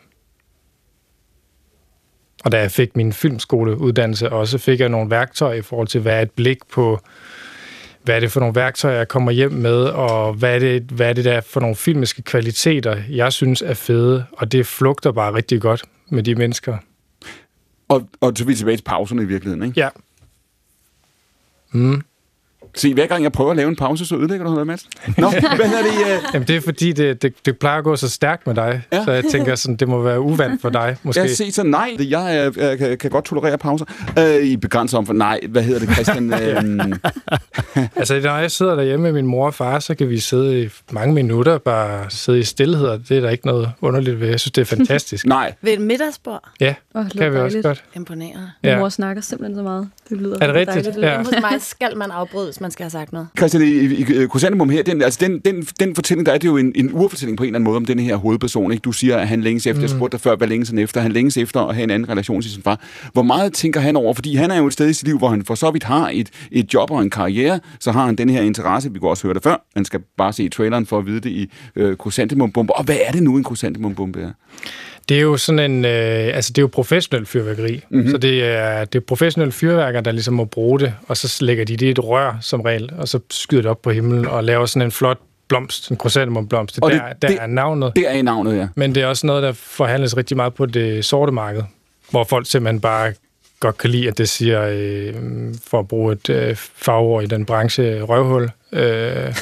Og 2.46 2.52
da 2.52 2.60
jeg 2.60 2.72
fik 2.72 2.96
min 2.96 3.14
filmskoleuddannelse 3.14 4.30
også, 4.30 4.58
fik 4.58 4.80
jeg 4.80 4.90
nogle 4.90 5.10
værktøjer 5.10 5.54
i 5.58 5.62
forhold 5.62 5.88
til, 5.88 6.02
hvad 6.02 6.14
er 6.18 6.22
et 6.22 6.32
blik 6.32 6.58
på, 6.72 7.00
hvad 8.10 8.16
er 8.16 8.20
det 8.20 8.32
for 8.32 8.40
nogle 8.40 8.56
værktøjer, 8.56 8.98
jeg 8.98 9.08
kommer 9.08 9.32
hjem 9.32 9.52
med, 9.52 9.84
og 9.84 10.34
hvad 10.34 10.56
er 10.56 10.60
det, 10.60 10.82
hvad 10.82 11.10
er 11.10 11.14
det 11.14 11.26
der 11.26 11.42
for 11.42 11.60
nogle 11.60 11.76
filmiske 11.76 12.22
kvaliteter, 12.22 13.02
jeg 13.10 13.34
synes 13.34 13.62
er 13.62 13.74
fede, 13.74 14.26
og 14.32 14.52
det 14.52 14.68
flugter 14.68 15.12
bare 15.12 15.34
rigtig 15.34 15.62
godt 15.62 15.84
med 16.08 16.24
de 16.24 16.36
mennesker. 16.36 16.78
Og, 17.88 18.10
og 18.22 18.34
så 18.36 18.44
er 18.44 18.48
vi 18.48 18.56
tilbage 18.56 18.78
til 18.78 18.84
pauserne 18.84 19.22
i 19.22 19.26
virkeligheden, 19.26 19.64
ikke? 19.64 19.80
Ja. 19.80 19.90
Mm. 21.72 22.02
Se, 22.76 22.94
hver 22.94 23.08
gang 23.08 23.24
jeg 23.24 23.32
prøver 23.32 23.52
at 23.52 23.58
lave 23.58 23.70
en 23.70 23.76
pause, 23.76 24.06
så 24.06 24.16
ødelægger 24.16 24.46
du 24.46 24.52
noget, 24.52 24.68
Mads. 24.68 24.88
Nå, 25.18 25.30
hvad 25.56 25.66
er 25.66 25.82
det? 25.82 26.18
Uh... 26.18 26.24
Jamen, 26.34 26.48
det 26.48 26.56
er 26.56 26.62
fordi, 26.62 26.92
det, 26.92 27.22
det, 27.22 27.46
det 27.46 27.58
plejer 27.58 27.78
at 27.78 27.84
gå 27.84 27.96
så 27.96 28.10
stærkt 28.10 28.48
med 28.48 28.56
dig, 28.56 28.82
ja. 28.92 29.04
så 29.06 29.12
jeg 29.12 29.24
tænker, 29.32 29.56
sådan, 29.56 29.76
det 29.76 29.88
må 29.88 30.02
være 30.02 30.22
uvandt 30.22 30.62
for 30.62 30.70
dig, 30.70 30.98
måske. 31.04 31.22
Jeg 31.22 31.30
se, 31.30 31.52
så 31.52 31.64
nej, 31.64 31.96
jeg, 32.00 32.10
jeg, 32.10 32.58
jeg 32.58 32.78
kan, 32.78 32.98
kan 32.98 33.12
godt 33.12 33.26
tolerere 33.26 33.58
pauser. 33.58 33.86
Uh, 34.18 34.44
I 34.44 34.58
begrænset 34.58 34.98
om, 34.98 35.06
for 35.06 35.14
nej, 35.14 35.40
hvad 35.50 35.64
hedder 35.64 35.80
det, 35.80 35.94
Christian? 35.94 36.34
uh, 36.34 37.90
altså, 37.96 38.22
når 38.24 38.38
jeg 38.38 38.52
sidder 38.52 38.76
derhjemme 38.76 39.04
med 39.04 39.12
min 39.12 39.26
mor 39.26 39.46
og 39.46 39.54
far, 39.54 39.80
så 39.80 39.96
kan 39.96 40.10
vi 40.10 40.20
sidde 40.20 40.64
i 40.64 40.70
mange 40.92 41.14
minutter, 41.14 41.58
bare 41.58 42.06
sidde 42.10 42.40
i 42.40 42.44
stillhed, 42.44 42.88
og 42.88 43.00
det 43.10 43.18
er 43.18 43.22
der 43.22 43.30
ikke 43.30 43.48
noget 43.48 43.72
underligt 43.82 44.20
ved. 44.20 44.28
Jeg 44.28 44.40
synes, 44.40 44.52
det 44.52 44.62
er 44.62 44.66
fantastisk. 44.66 45.26
nej. 45.38 45.54
Ved 45.62 45.74
et 45.74 45.82
middagsbord? 45.82 46.50
Ja, 46.60 46.76
Åh, 46.96 47.04
det 47.04 47.14
kan 47.14 47.34
vi 47.34 47.38
også 47.38 47.62
godt. 47.62 47.84
Imponerende. 47.96 48.52
Ja. 48.64 48.70
Min 48.70 48.80
mor 48.80 48.90
snakker 48.90 49.22
simpelthen 49.22 49.56
så 49.56 49.64
meget. 49.64 49.90
Det 50.10 50.18
lyder 50.18 50.38
Er 50.42 50.48
det 50.48 50.56
rigtigt? 50.56 50.86
dejligt. 50.86 51.06
Ja. 51.06 51.18
Hos 51.18 51.34
mig 51.42 51.62
skal 51.62 51.98
man 51.98 52.12
afbryde, 52.12 52.49
hvis 52.50 52.62
man 52.62 52.72
skal 52.72 52.84
have 52.84 52.90
sagt 52.90 53.14
noget. 53.14 53.28
Christian, 53.38 53.64
i, 53.64 53.66
i, 53.66 54.24
i 54.24 54.28
Chrysanthemum 54.28 54.70
her, 54.70 54.84
den, 54.84 55.02
altså 55.02 55.20
den, 55.22 55.40
den, 55.40 55.68
den 55.80 55.96
fortælling, 55.96 56.26
der 56.26 56.32
er 56.32 56.38
det 56.38 56.48
jo 56.48 56.58
en, 56.58 56.72
en 56.76 56.90
urfortælling 56.94 57.38
på 57.38 57.44
en 57.44 57.48
eller 57.48 57.58
anden 57.58 57.64
måde 57.64 57.78
om 57.78 57.86
den 57.86 58.00
her 58.00 58.16
hovedperson. 58.16 58.72
Ikke? 58.72 58.82
Du 58.82 58.92
siger, 58.92 59.18
at 59.18 59.28
han 59.28 59.42
længes 59.42 59.68
efter, 59.68 59.80
mm. 59.80 59.82
jeg 59.82 59.90
spurgte 59.90 60.18
dig 60.18 60.22
før, 60.22 60.36
hvad 60.36 60.48
længes 60.48 60.70
han 60.70 60.78
efter? 60.78 61.02
Han 61.02 61.12
længes 61.12 61.38
efter 61.38 61.62
at 61.62 61.76
have 61.76 61.84
en 61.84 61.90
anden 61.90 62.10
relation 62.10 62.42
til 62.42 62.52
sin 62.52 62.64
far. 62.64 62.80
Hvor 63.14 63.22
meget 63.22 63.54
tænker 63.54 63.80
han 63.80 63.96
over? 63.96 64.14
Fordi 64.14 64.36
han 64.36 64.52
er 64.52 64.58
jo 64.58 64.68
et 64.68 64.74
sted 64.74 64.90
i 64.90 64.94
sit 64.94 65.08
liv, 65.08 65.18
hvor 65.18 65.30
han 65.30 65.46
for 65.46 65.56
så 65.56 65.72
vidt 65.72 65.84
har 65.84 66.10
et, 66.14 66.30
et 66.52 66.74
job 66.74 66.92
og 66.92 67.02
en 67.02 67.10
karriere, 67.10 67.60
så 67.80 67.92
har 67.92 68.06
han 68.06 68.16
den 68.16 68.30
her 68.30 68.42
interesse, 68.42 68.94
vi 68.94 69.00
kunne 69.00 69.10
også 69.10 69.28
høre 69.28 69.34
det 69.34 69.44
før. 69.44 69.66
Man 69.76 69.86
skal 69.86 70.00
bare 70.18 70.34
se 70.34 70.50
traileren 70.50 70.86
for 70.86 70.98
at 70.98 71.06
vide 71.06 71.20
det 71.20 71.30
i 71.30 71.52
øh, 71.76 71.96
Chrysanthemum-bombe. 71.96 72.74
Og 72.78 72.84
hvad 72.84 72.98
er 73.06 73.12
det 73.12 73.24
nu, 73.24 73.38
en 73.38 73.46
Chrysanthemum-bombe 73.46 74.22
er? 74.22 74.32
Det 75.10 75.18
er 75.18 75.22
jo 75.22 75.38
sådan 75.38 75.72
en, 75.72 75.86
øh, 75.86 76.36
altså 76.36 76.50
det 76.54 76.58
er 76.58 76.62
jo 76.64 76.68
professionel 76.68 77.26
fyrværkeri, 77.26 77.84
mm-hmm. 77.90 78.12
så 78.12 78.18
det 78.18 78.44
er, 78.46 78.86
det 78.86 79.00
er 79.00 79.04
professionelle 79.08 79.52
fyrværker, 79.52 80.02
der 80.02 80.12
ligesom 80.12 80.34
må 80.34 80.46
bruge 80.46 80.80
det, 80.80 80.94
og 81.08 81.18
så 81.18 81.38
lægger 81.46 81.66
de 81.66 81.78
det 81.78 81.86
i 81.86 81.90
et 81.90 82.04
rør 82.04 82.38
som 82.42 82.62
regel, 82.62 82.92
og 82.98 83.08
så 83.08 83.20
skyder 83.32 83.62
det 83.62 83.72
op 83.72 83.82
på 83.82 83.92
himlen 83.92 84.26
og 84.26 84.44
laver 84.44 84.66
sådan 84.66 84.88
en 84.88 84.92
flot 84.92 85.18
blomst, 85.48 85.92
en 85.92 85.98
chrysanthemumblomst. 85.98 86.76
Det, 86.76 86.84
Og 86.84 86.92
der, 86.92 86.98
det- 87.14 87.22
der 87.22 87.28
det- 87.28 87.38
er 87.42 87.48
navnet. 87.48 87.92
Det 87.96 88.08
er 88.08 88.12
i 88.14 88.22
navnet, 88.22 88.58
ja. 88.58 88.68
Men 88.76 88.96
det 88.96 89.04
er 89.04 89.08
også 89.08 89.28
noget, 89.28 89.44
der 89.44 89.52
forhandles 89.52 90.18
rigtig 90.18 90.38
meget 90.38 90.54
på 90.54 90.66
det 90.66 91.06
sorte 91.06 91.32
marked, 91.32 91.64
hvor 92.12 92.24
folk 92.24 92.50
simpelthen 92.50 92.82
bare 92.82 93.14
godt 93.60 93.78
kan 93.78 93.90
lide, 93.90 94.08
at 94.08 94.18
det 94.18 94.30
siger, 94.30 94.68
øh, 94.72 95.14
for 95.68 95.80
at 95.80 95.88
bruge 95.88 96.14
et 96.14 96.30
øh, 96.30 96.56
fagord 96.56 97.24
i 97.24 97.28
den 97.28 97.46
branche, 97.46 98.02
røvhul. 98.02 98.50
Øh, 98.72 98.82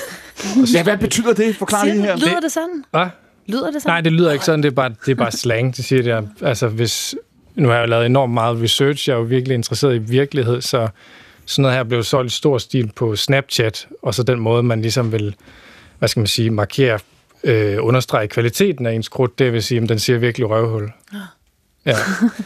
Ja, 0.74 0.84
hvad 0.84 0.98
betyder 0.98 1.34
det? 1.34 1.56
Forklar 1.56 1.86
lige 1.86 2.02
her. 2.02 2.16
Lyder 2.18 2.40
det 2.40 2.52
sådan? 2.52 2.84
Hvad? 2.92 3.06
Lyder 3.48 3.72
det 3.72 3.82
sådan? 3.82 3.92
Nej, 3.94 4.02
det 4.02 4.12
lyder 4.12 4.32
ikke 4.32 4.46
sådan. 4.46 4.64
Det 4.64 4.70
er 4.72 4.76
bare, 4.76 4.90
det 5.06 5.12
er 5.12 5.16
bare 5.16 5.32
slang, 5.32 5.78
det 5.78 5.86
siger 5.86 6.02
det. 6.04 6.12
er- 6.14 6.24
Altså, 6.42 6.68
hvis, 6.68 7.16
nu 7.56 7.68
har 7.68 7.76
jeg 7.76 7.82
jo 7.84 7.90
lavet 7.90 8.06
enormt 8.06 8.34
meget 8.34 8.62
research. 8.62 9.10
Jeg 9.10 9.14
er 9.16 9.18
jo 9.20 9.24
virkelig 9.24 9.56
interesseret 9.56 9.96
i 9.96 9.98
virkelighed, 9.98 10.62
så 10.62 10.88
sådan 11.46 11.62
noget 11.62 11.78
her 11.78 11.84
blev 11.84 12.04
solgt 12.04 12.34
i 12.34 12.36
stor 12.36 12.58
stil 12.58 12.92
på 12.96 13.16
Snapchat, 13.16 13.88
og 14.02 14.14
så 14.14 14.24
den 14.24 14.40
måde, 14.40 14.64
man 14.64 14.82
ligesom 14.82 15.12
vil, 15.12 15.36
hvad 16.00 16.10
skal 16.10 16.20
man 16.20 16.28
sige, 16.28 16.50
markere, 16.50 17.00
øh, 17.44 17.78
understrege 17.80 18.28
kvaliteten 18.28 18.86
af 18.86 18.94
ens 18.94 19.10
krudt, 19.10 19.40
det 19.40 19.54
vil 19.54 19.64
sige, 19.64 19.82
at 19.82 19.90
den 19.90 20.00
siger 20.00 20.20
virkelig 20.20 20.50
røvhul. 20.50 20.90
Ja, 21.88 21.96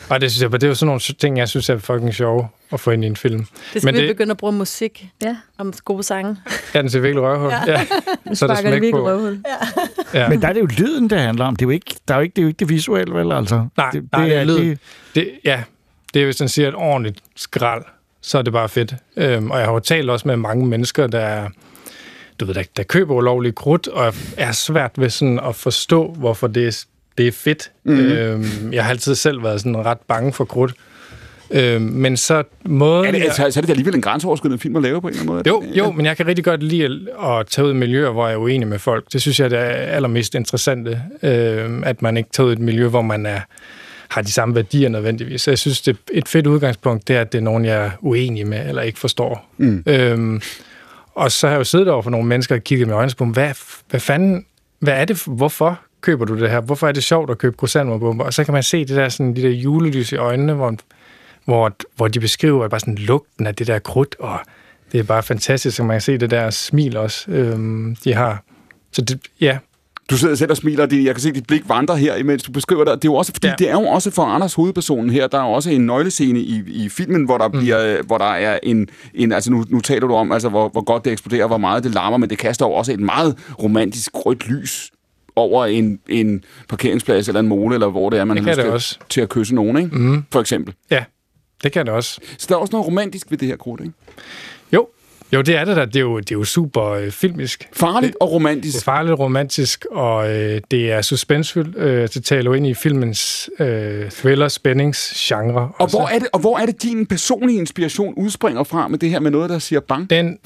og 0.09 0.21
det 0.21 0.31
synes 0.31 0.41
jeg, 0.41 0.51
det 0.51 0.63
er 0.63 0.67
jo 0.67 0.75
sådan 0.75 0.85
nogle 0.87 0.99
ting, 1.19 1.37
jeg 1.37 1.49
synes 1.49 1.69
er 1.69 1.77
fucking 1.77 2.13
sjove 2.13 2.47
at 2.71 2.79
få 2.79 2.91
ind 2.91 3.03
i 3.03 3.07
en 3.07 3.15
film. 3.15 3.39
Det 3.39 3.81
skal 3.81 3.85
Men 3.85 3.95
vi 3.95 3.99
det, 4.07 4.09
begynde 4.15 4.31
at 4.31 4.37
bruge 4.37 4.53
musik 4.53 5.09
Ja. 5.21 5.35
om 5.57 5.73
gode 5.85 6.03
sange. 6.03 6.37
ja, 6.73 6.81
den 6.81 6.89
siger 6.89 7.01
virkelig 7.01 7.23
røvhul. 7.23 7.51
Ja. 7.51 7.71
ja. 7.71 7.85
Nu 8.25 8.35
Så 8.35 8.45
er 8.45 8.47
der 8.47 8.55
sparker 8.55 8.55
det 8.55 8.61
smæk 8.61 8.71
virkelig 8.71 8.91
på. 8.91 9.05
røvhul. 9.07 9.43
Ja. 10.13 10.29
Men 10.29 10.41
der 10.41 10.47
er 10.47 10.53
det 10.53 10.61
jo 10.61 10.65
lyden, 10.77 11.09
det 11.09 11.19
handler 11.19 11.45
om. 11.45 11.55
Det 11.55 11.65
er 11.65 11.67
jo 11.67 11.71
ikke, 11.71 11.95
der 12.07 12.13
er 12.13 12.17
jo 12.17 12.23
ikke, 12.23 12.33
det, 12.33 12.41
er 12.41 12.43
jo 12.43 12.47
ikke 12.47 12.59
det 12.59 12.69
visuelle, 12.69 13.13
vel? 13.15 13.31
Altså, 13.31 13.67
Nej, 13.77 13.89
det, 13.91 14.07
nej, 14.11 14.25
det 14.27 14.35
er 14.35 14.43
lyd. 14.43 14.75
Det, 15.15 15.31
ja, 15.45 15.63
det 16.13 16.21
er, 16.21 16.25
hvis 16.25 16.39
han 16.39 16.49
siger 16.49 16.67
et 16.67 16.75
ordentligt 16.75 17.19
skrald, 17.35 17.83
så 18.21 18.37
er 18.37 18.41
det 18.41 18.53
bare 18.53 18.69
fedt. 18.69 18.93
Øhm, 19.17 19.51
og 19.51 19.57
jeg 19.57 19.65
har 19.67 19.73
jo 19.73 19.79
talt 19.79 20.09
også 20.09 20.27
med 20.27 20.37
mange 20.37 20.65
mennesker, 20.67 21.07
der, 21.07 21.47
du 22.39 22.45
ved, 22.45 22.53
der, 22.53 22.63
der 22.77 22.83
køber 22.83 23.15
ulovlig 23.15 23.55
krudt, 23.55 23.87
og 23.87 24.13
er 24.37 24.51
svært 24.51 24.91
ved 24.97 25.09
sådan 25.09 25.39
at 25.47 25.55
forstå, 25.55 26.07
hvorfor 26.17 26.47
det 26.47 26.67
er, 26.67 26.83
det 27.21 27.27
er 27.27 27.31
fedt. 27.31 27.71
Mm. 27.83 27.99
Øhm, 27.99 28.73
jeg 28.73 28.83
har 28.83 28.89
altid 28.89 29.15
selv 29.15 29.43
været 29.43 29.59
sådan 29.61 29.77
ret 29.85 29.97
bange 30.07 30.33
for 30.33 30.45
krudt. 30.45 30.73
Øhm, 31.53 31.81
men 31.81 32.17
så 32.17 32.43
måden... 32.65 33.05
Er 33.05 33.11
det, 33.11 33.21
altså, 33.23 33.47
så 33.51 33.59
er 33.59 33.61
det 33.61 33.69
alligevel 33.69 33.95
en 33.95 34.01
grænseoverskridende 34.01 34.61
film 34.61 34.75
at 34.75 34.81
lave 34.81 35.01
på 35.01 35.07
en 35.07 35.13
eller 35.13 35.21
anden 35.33 35.35
måde? 35.35 35.43
jo, 35.47 35.85
jo, 35.85 35.91
men 35.91 36.05
jeg 36.05 36.17
kan 36.17 36.27
rigtig 36.27 36.45
godt 36.45 36.63
lide 36.63 36.85
at- 37.23 37.47
tage 37.47 37.65
ud 37.65 37.71
i 37.71 37.75
miljøer, 37.75 38.09
hvor 38.11 38.27
jeg 38.27 38.33
er 38.33 38.37
uenig 38.37 38.67
med 38.67 38.79
folk. 38.79 39.05
Det 39.13 39.21
synes 39.21 39.39
jeg 39.39 39.49
det 39.51 39.59
er 39.59 39.63
allermest 39.63 40.35
interessante, 40.35 41.01
øh, 41.23 41.69
at 41.83 42.01
man 42.01 42.17
ikke 42.17 42.29
tager 42.33 42.47
ud 42.47 42.51
i 42.51 42.53
et 42.53 42.59
miljø, 42.59 42.87
hvor 42.87 43.01
man 43.01 43.25
er, 43.25 43.39
har 44.09 44.21
de 44.21 44.31
samme 44.31 44.55
værdier 44.55 44.89
nødvendigvis. 44.89 45.41
Så 45.41 45.51
jeg 45.51 45.57
synes, 45.57 45.81
det 45.81 45.93
er 45.95 45.97
et 46.13 46.27
fedt 46.27 46.47
udgangspunkt, 46.47 47.07
det 47.07 47.15
er, 47.15 47.21
at 47.21 47.31
det 47.31 47.37
er 47.37 47.43
nogen, 47.43 47.65
jeg 47.65 47.85
er 47.85 47.91
uenig 48.01 48.47
med 48.47 48.67
eller 48.69 48.81
ikke 48.81 48.99
forstår. 48.99 49.49
Mm. 49.57 49.83
Øhm, 49.85 50.41
og 51.15 51.31
så 51.31 51.47
har 51.47 51.53
jeg 51.53 51.59
jo 51.59 51.63
siddet 51.63 51.87
over 51.87 52.01
for 52.01 52.09
nogle 52.09 52.27
mennesker 52.27 52.55
og 52.55 52.61
kigget 52.63 52.87
med 52.87 52.95
øjnene 52.95 53.13
på, 53.17 53.25
hvad, 53.25 53.51
hvad 53.89 53.99
fanden, 53.99 54.45
hvad 54.79 54.93
er 54.93 55.05
det, 55.05 55.17
for- 55.17 55.31
hvorfor 55.31 55.79
køber 56.01 56.25
du 56.25 56.39
det 56.39 56.49
her? 56.49 56.61
Hvorfor 56.61 56.87
er 56.87 56.91
det 56.91 57.03
sjovt 57.03 57.29
at 57.29 57.37
købe 57.37 57.55
croissantumbomber? 57.55 58.25
Og 58.25 58.33
så 58.33 58.43
kan 58.43 58.53
man 58.53 58.63
se 58.63 58.85
det 58.85 58.95
der, 58.95 59.09
sådan, 59.09 59.35
de 59.35 59.41
der 59.41 59.49
julelys 59.49 60.11
i 60.11 60.15
øjnene, 60.15 60.53
hvor, 60.53 60.75
hvor, 61.45 61.71
hvor 61.95 62.07
de 62.07 62.19
beskriver 62.19 62.67
bare 62.67 62.79
sådan 62.79 62.95
lugten 62.95 63.47
af 63.47 63.55
det 63.55 63.67
der 63.67 63.79
krudt, 63.79 64.15
og 64.19 64.39
det 64.91 64.99
er 64.99 65.03
bare 65.03 65.23
fantastisk, 65.23 65.79
at 65.79 65.85
man 65.85 65.93
kan 65.93 66.01
se 66.01 66.17
det 66.17 66.31
der 66.31 66.49
smil 66.49 66.97
også, 66.97 67.31
øhm, 67.31 67.95
de 68.03 68.13
har. 68.13 68.43
Så 68.91 69.01
det, 69.01 69.19
ja, 69.41 69.57
Du 70.09 70.17
sidder 70.17 70.35
selv 70.35 70.51
og 70.51 70.57
smiler, 70.57 70.85
og 70.85 70.93
jeg 70.93 71.15
kan 71.15 71.21
se, 71.21 71.29
at 71.29 71.35
dit 71.35 71.47
blik 71.47 71.69
vandrer 71.69 71.95
her, 71.95 72.15
imens 72.15 72.43
du 72.43 72.51
beskriver 72.51 72.83
det. 72.83 72.93
Det 72.93 73.07
er 73.07 73.11
jo 73.11 73.15
også, 73.15 73.31
fordi 73.31 73.47
ja. 73.47 73.51
Ja. 73.51 73.55
det 73.55 73.69
er 73.69 73.71
jo 73.71 73.87
også 73.87 74.11
for 74.11 74.23
Anders 74.23 74.53
hovedpersonen 74.53 75.09
her, 75.09 75.27
der 75.27 75.39
er 75.39 75.45
jo 75.45 75.51
også 75.51 75.69
en 75.69 75.85
nøglescene 75.85 76.39
i, 76.39 76.63
i 76.67 76.89
filmen, 76.89 77.25
hvor 77.25 77.37
der, 77.37 77.47
mm. 77.47 77.59
bliver, 77.59 78.03
hvor 78.03 78.17
der 78.17 78.25
er 78.25 78.59
en, 78.63 78.89
en 79.13 79.31
altså 79.31 79.51
nu, 79.51 79.65
nu 79.69 79.79
taler 79.79 80.07
du 80.07 80.13
om, 80.13 80.31
altså, 80.31 80.49
hvor, 80.49 80.69
hvor 80.69 80.83
godt 80.83 81.05
det 81.05 81.11
eksploderer, 81.11 81.47
hvor 81.47 81.57
meget 81.57 81.83
det 81.83 81.93
larmer, 81.93 82.17
men 82.17 82.29
det 82.29 82.37
kaster 82.37 82.65
jo 82.65 82.71
også 82.71 82.91
et 82.91 82.99
meget 82.99 83.37
romantisk 83.63 84.11
rødt 84.13 84.49
lys 84.49 84.91
over 85.35 85.65
en, 85.65 85.99
en 86.09 86.43
parkeringsplads 86.69 87.27
eller 87.27 87.39
en 87.39 87.47
mole, 87.47 87.73
eller 87.75 87.87
hvor 87.89 88.09
det 88.09 88.19
er, 88.19 88.25
man 88.25 88.37
Det 88.37 88.45
lyst 88.45 88.55
det 88.57 88.63
til, 88.65 88.71
også. 88.73 88.97
til 89.09 89.21
at 89.21 89.29
kysse 89.29 89.55
nogen, 89.55 89.77
ikke? 89.77 89.95
Mm. 89.97 90.23
For 90.31 90.41
eksempel. 90.41 90.73
ja, 90.91 91.03
det 91.63 91.71
kan 91.71 91.85
det 91.85 91.93
også. 91.93 92.19
Så 92.37 92.45
der 92.49 92.55
er 92.55 92.59
også 92.59 92.71
noget 92.71 92.87
romantisk 92.87 93.31
ved 93.31 93.37
det 93.37 93.47
her 93.47 93.55
krudt, 93.55 93.81
ikke? 93.81 93.93
Jo, 94.73 94.87
jo 95.33 95.41
det 95.41 95.55
er 95.57 95.65
det 95.65 95.77
der. 95.77 95.85
Det 95.85 95.95
er 95.95 95.99
jo, 95.99 96.19
det 96.19 96.31
er 96.31 96.35
jo 96.35 96.43
super 96.43 96.83
øh, 96.85 97.11
filmisk. 97.11 97.69
Farligt 97.73 98.15
og 98.19 98.31
romantisk. 98.31 98.75
Det 98.75 98.81
er 98.81 98.85
farligt 98.85 99.19
romantisk, 99.19 99.85
og 99.91 100.31
øh, 100.39 100.61
det 100.71 100.91
er 100.91 101.01
suspensfyldt. 101.01 101.77
Øh, 101.77 102.07
det 102.13 102.23
taler 102.25 102.43
jo 102.51 102.53
ind 102.53 102.67
i 102.67 102.73
filmens 102.73 103.49
øh, 103.59 104.11
thriller-spændingsgenre. 104.11 105.71
Og 105.79 105.89
hvor, 105.89 106.07
er 106.07 106.19
det, 106.19 106.27
og 106.33 106.39
hvor 106.39 106.57
er 106.57 106.65
det, 106.65 106.83
din 106.83 107.05
personlige 107.05 107.59
inspiration 107.59 108.13
udspringer 108.17 108.63
fra 108.63 108.87
med 108.87 108.99
det 108.99 109.09
her 109.09 109.19
med 109.19 109.31
noget, 109.31 109.49
der 109.49 109.59
siger 109.59 109.79
bang? 109.79 110.09
Den, 110.09 110.37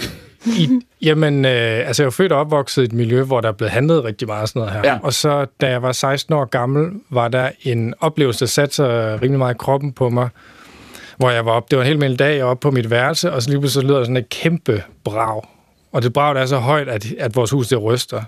I, 0.46 0.70
jamen, 1.02 1.46
øh, 1.46 1.88
altså 1.88 2.04
jeg 2.04 2.08
er 2.08 2.12
født 2.12 2.32
og 2.32 2.40
opvokset 2.40 2.82
i 2.82 2.86
et 2.86 2.94
miljø, 2.94 3.24
hvor 3.24 3.42
der 3.42 3.48
er 3.48 3.54
blevet 3.54 3.72
handlet 3.72 4.04
rigtig 4.04 4.28
meget 4.28 4.50
sådan 4.50 4.60
noget 4.60 4.74
her. 4.74 4.82
Ja. 4.92 5.00
Og 5.04 5.14
så, 5.14 5.46
da 5.62 5.70
jeg 5.70 5.82
var 5.82 5.92
16 5.92 6.34
år 6.34 6.46
gammel, 6.46 6.92
var 7.10 7.28
der 7.28 7.50
en 7.62 7.94
oplevelse, 8.00 8.40
der 8.40 8.46
satte 8.46 8.76
sig 8.76 9.22
rimelig 9.22 9.40
meget 9.40 9.54
i 9.54 9.58
kroppen 9.58 9.94
på 9.94 10.10
mig, 10.10 10.30
hvor 11.18 11.30
jeg 11.30 11.46
var 11.46 11.52
op. 11.52 11.72
Det 11.72 11.78
var 11.78 11.84
en 11.84 11.88
helt 11.88 11.96
almindelig 11.96 12.20
dag, 12.20 12.38
jeg 12.38 12.46
var 12.46 12.52
oppe 12.52 12.62
på 12.62 12.72
mit 12.72 12.90
værelse, 12.90 13.32
og 13.32 13.42
så 13.42 13.50
lige 13.50 13.60
pludselig 13.60 13.82
så 13.82 13.88
lyder 13.88 13.98
der 13.98 14.04
sådan 14.04 14.18
et 14.18 14.30
kæmpe 14.30 14.84
brag. 15.04 15.42
Og 15.92 16.02
det 16.02 16.14
brag, 16.14 16.36
der 16.36 16.42
er 16.42 16.46
så 16.46 16.58
højt, 16.58 16.90
at, 16.90 17.06
at 17.20 17.36
vores 17.36 17.52
hus 17.52 17.68
det 17.68 17.84
ryster. 17.84 18.24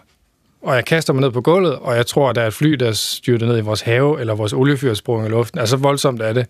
Og 0.62 0.76
jeg 0.76 0.86
kaster 0.86 1.14
mig 1.14 1.22
ned 1.22 1.32
på 1.32 1.42
gulvet, 1.42 1.76
og 1.76 1.96
jeg 1.96 2.06
tror, 2.06 2.30
at 2.30 2.36
der 2.36 2.42
er 2.42 2.48
et 2.48 2.54
fly, 2.54 2.72
der 2.72 2.92
styrter 2.92 3.48
ned 3.48 3.58
i 3.58 3.62
vores 3.62 3.82
have, 3.82 4.20
eller 4.20 4.36
vores 4.36 4.54
oliefyr 4.54 4.94
sprunget 4.94 5.28
i 5.28 5.32
luften. 5.32 5.60
Altså 5.60 5.78
voldsomt 5.78 6.22
er 6.22 6.34
det. 6.34 6.46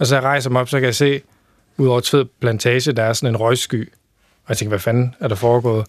Og 0.00 0.06
så 0.06 0.16
jeg 0.16 0.24
rejser 0.24 0.50
mig 0.50 0.60
op, 0.60 0.68
så 0.68 0.78
kan 0.78 0.86
jeg 0.86 0.94
se, 0.94 1.20
ud 1.76 1.86
over 1.86 2.00
Tved 2.00 2.24
Plantage, 2.40 2.92
der 2.92 3.02
er 3.02 3.12
sådan 3.12 3.34
en 3.34 3.40
røgsky. 3.40 3.92
Og 4.44 4.48
jeg 4.48 4.56
tænker, 4.56 4.70
hvad 4.70 4.78
fanden 4.78 5.14
er 5.20 5.28
der 5.28 5.34
foregået? 5.34 5.86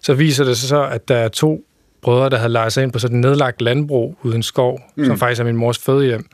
Så 0.00 0.14
viser 0.14 0.44
det 0.44 0.56
sig 0.58 0.68
så, 0.68 0.84
at 0.86 1.08
der 1.08 1.16
er 1.16 1.28
to 1.28 1.64
brødre, 2.02 2.30
der 2.30 2.36
havde 2.36 2.52
lejet 2.52 2.72
sig 2.72 2.82
ind 2.82 2.92
på 2.92 2.98
sådan 2.98 3.16
et 3.16 3.20
nedlagt 3.20 3.62
landbrug 3.62 4.18
uden 4.22 4.42
skov, 4.42 4.80
mm. 4.96 5.04
som 5.04 5.18
faktisk 5.18 5.40
er 5.40 5.44
min 5.44 5.56
mors 5.56 5.78
fødehjem. 5.78 6.26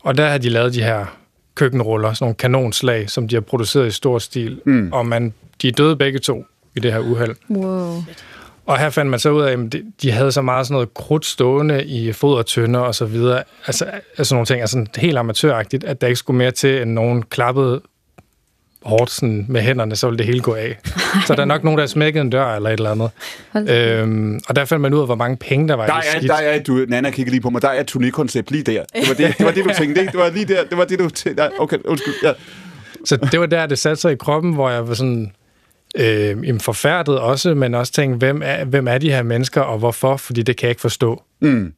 Og 0.00 0.16
der 0.16 0.28
har 0.28 0.38
de 0.38 0.48
lavet 0.48 0.74
de 0.74 0.82
her 0.82 1.16
køkkenruller, 1.54 2.12
sådan 2.12 2.24
nogle 2.24 2.34
kanonslag, 2.34 3.10
som 3.10 3.28
de 3.28 3.36
har 3.36 3.40
produceret 3.40 3.86
i 3.86 3.90
stor 3.90 4.18
stil. 4.18 4.60
Mm. 4.66 4.92
Og 4.92 5.06
man, 5.06 5.34
de 5.62 5.68
er 5.68 5.72
døde 5.72 5.96
begge 5.96 6.18
to 6.18 6.44
i 6.76 6.80
det 6.80 6.92
her 6.92 6.98
uheld. 7.00 7.34
Wow. 7.50 8.02
Og 8.66 8.78
her 8.78 8.90
fandt 8.90 9.10
man 9.10 9.20
så 9.20 9.30
ud 9.30 9.42
af, 9.42 9.52
at 9.52 9.58
de- 9.72 9.84
de 10.02 10.10
havde 10.10 10.32
så 10.32 10.42
meget 10.42 10.66
sådan 10.66 10.74
noget 10.74 10.94
krudt 10.94 11.26
stående 11.26 11.84
i 11.84 12.12
fodertønder 12.12 12.80
og 12.80 12.94
så 12.94 13.04
videre. 13.04 13.42
Altså, 13.66 13.86
altså 14.18 14.34
nogle 14.34 14.46
ting 14.46 14.62
er 14.62 14.66
sådan 14.66 14.86
helt 14.96 15.18
amatøragtigt, 15.18 15.84
at 15.84 16.00
der 16.00 16.06
ikke 16.06 16.18
skulle 16.18 16.36
mere 16.38 16.50
til, 16.50 16.82
end 16.82 16.90
nogen 16.92 17.22
klappede 17.22 17.80
hårdt 18.84 19.10
sådan 19.10 19.46
med 19.48 19.60
hænderne, 19.60 19.96
så 19.96 20.06
ville 20.06 20.18
det 20.18 20.26
hele 20.26 20.40
gå 20.40 20.54
af. 20.54 20.78
så 21.26 21.34
der 21.34 21.40
er 21.40 21.44
nok 21.44 21.64
nogen, 21.64 21.78
der 21.78 21.82
har 21.82 21.88
smækket 21.88 22.20
en 22.20 22.30
dør 22.30 22.54
eller 22.56 22.70
et 22.70 22.72
eller 22.72 22.90
andet. 23.54 23.70
Øhm, 23.72 24.40
og 24.48 24.56
der 24.56 24.64
fandt 24.64 24.80
man 24.82 24.94
ud 24.94 25.00
af, 25.00 25.06
hvor 25.06 25.14
mange 25.14 25.36
penge 25.36 25.68
der 25.68 25.74
var 25.74 25.86
Der 25.86 25.92
i 25.92 25.96
er, 25.96 26.00
det 26.02 26.10
skidt. 26.10 26.30
der 26.30 26.36
er, 26.36 26.62
du, 26.62 26.84
Nana 26.88 27.10
kigger 27.10 27.30
lige 27.30 27.40
på 27.40 27.50
mig, 27.50 27.62
der 27.62 27.68
er 27.68 27.80
et 27.80 27.96
turnékoncept 27.96 28.44
lige 28.50 28.62
der. 28.62 28.82
Det 28.94 29.08
var 29.08 29.14
det, 29.14 29.38
det, 29.38 29.46
var 29.46 29.52
det 29.52 29.64
du 29.64 29.70
tænkte, 29.78 30.00
ikke? 30.00 30.12
Det 30.12 30.20
var 30.20 30.30
lige 30.30 30.44
der, 30.44 30.64
det 30.64 30.78
var 30.78 30.84
det, 30.84 30.98
du 30.98 31.08
tænkte. 31.10 31.42
Nej, 31.42 31.50
Okay, 31.58 31.76
undskyld. 31.84 32.14
Ja. 32.22 32.32
Så 33.04 33.16
det 33.32 33.40
var 33.40 33.46
der, 33.46 33.66
det 33.66 33.78
satte 33.78 34.00
sig 34.00 34.12
i 34.12 34.16
kroppen, 34.16 34.52
hvor 34.54 34.70
jeg 34.70 34.88
var 34.88 34.94
sådan 34.94 35.32
øh, 35.98 36.60
forfærdet 36.60 37.18
også, 37.18 37.54
men 37.54 37.74
også 37.74 37.92
tænkte, 37.92 38.18
hvem 38.18 38.42
er, 38.44 38.64
hvem 38.64 38.88
er 38.88 38.98
de 38.98 39.10
her 39.10 39.22
mennesker, 39.22 39.60
og 39.60 39.78
hvorfor? 39.78 40.16
Fordi 40.16 40.42
det 40.42 40.56
kan 40.56 40.66
jeg 40.66 40.70
ikke 40.70 40.80
forstå. 40.80 41.22
Mm. 41.40 41.72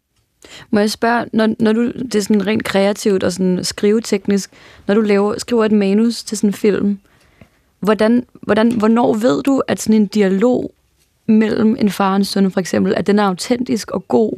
Må 0.70 0.80
jeg 0.80 0.90
spørge, 0.90 1.26
når, 1.32 1.48
når 1.58 1.72
du, 1.72 1.86
det 1.86 2.14
er 2.14 2.20
sådan 2.20 2.46
rent 2.46 2.64
kreativt 2.64 3.24
og 3.24 3.32
sådan 3.32 3.64
skriveteknisk, 3.64 4.50
når 4.86 4.94
du 4.94 5.00
laver, 5.00 5.38
skriver 5.38 5.64
et 5.64 5.72
manus 5.72 6.22
til 6.24 6.38
sådan 6.38 6.50
en 6.50 6.54
film, 6.54 6.98
hvordan, 7.80 8.26
hvordan, 8.42 8.72
hvornår 8.72 9.14
ved 9.14 9.42
du, 9.42 9.62
at 9.68 9.80
sådan 9.80 10.00
en 10.02 10.06
dialog 10.06 10.72
mellem 11.26 11.76
en 11.80 11.90
far 11.90 12.10
og 12.10 12.16
en 12.16 12.24
søn 12.24 12.50
for 12.50 12.60
eksempel, 12.60 12.94
at 12.96 13.06
den 13.06 13.18
er 13.18 13.24
autentisk 13.24 13.90
og 13.90 14.08
god, 14.08 14.32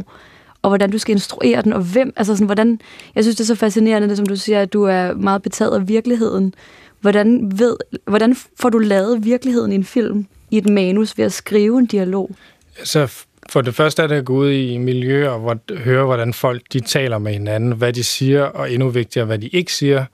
og 0.62 0.70
hvordan 0.70 0.90
du 0.90 0.98
skal 0.98 1.12
instruere 1.12 1.62
den, 1.62 1.72
og 1.72 1.80
hvem, 1.80 2.12
altså 2.16 2.34
sådan, 2.34 2.46
hvordan, 2.46 2.80
jeg 3.14 3.24
synes 3.24 3.36
det 3.36 3.44
er 3.44 3.46
så 3.46 3.54
fascinerende, 3.54 4.08
det 4.08 4.16
som 4.16 4.26
du 4.26 4.36
siger, 4.36 4.62
at 4.62 4.72
du 4.72 4.82
er 4.82 5.14
meget 5.14 5.42
betaget 5.42 5.74
af 5.74 5.88
virkeligheden. 5.88 6.54
Hvordan, 7.00 7.58
ved, 7.58 7.76
hvordan 8.04 8.36
får 8.60 8.68
du 8.68 8.78
lavet 8.78 9.24
virkeligheden 9.24 9.72
i 9.72 9.74
en 9.74 9.84
film, 9.84 10.26
i 10.50 10.58
et 10.58 10.68
manus, 10.68 11.18
ved 11.18 11.24
at 11.24 11.32
skrive 11.32 11.78
en 11.78 11.86
dialog? 11.86 12.30
Altså, 12.78 13.06
så 13.06 13.26
for 13.48 13.60
det 13.60 13.74
første 13.74 14.02
er 14.02 14.06
det 14.06 14.14
at 14.14 14.24
gå 14.24 14.34
ud 14.34 14.50
i 14.50 14.78
miljøer 14.78 15.30
og 15.30 15.60
høre, 15.70 16.04
hvordan 16.04 16.32
folk 16.32 16.62
de 16.72 16.80
taler 16.80 17.18
med 17.18 17.32
hinanden, 17.32 17.72
hvad 17.72 17.92
de 17.92 18.04
siger, 18.04 18.42
og 18.42 18.72
endnu 18.72 18.88
vigtigere, 18.88 19.26
hvad 19.26 19.38
de 19.38 19.48
ikke 19.48 19.72
siger. 19.72 20.04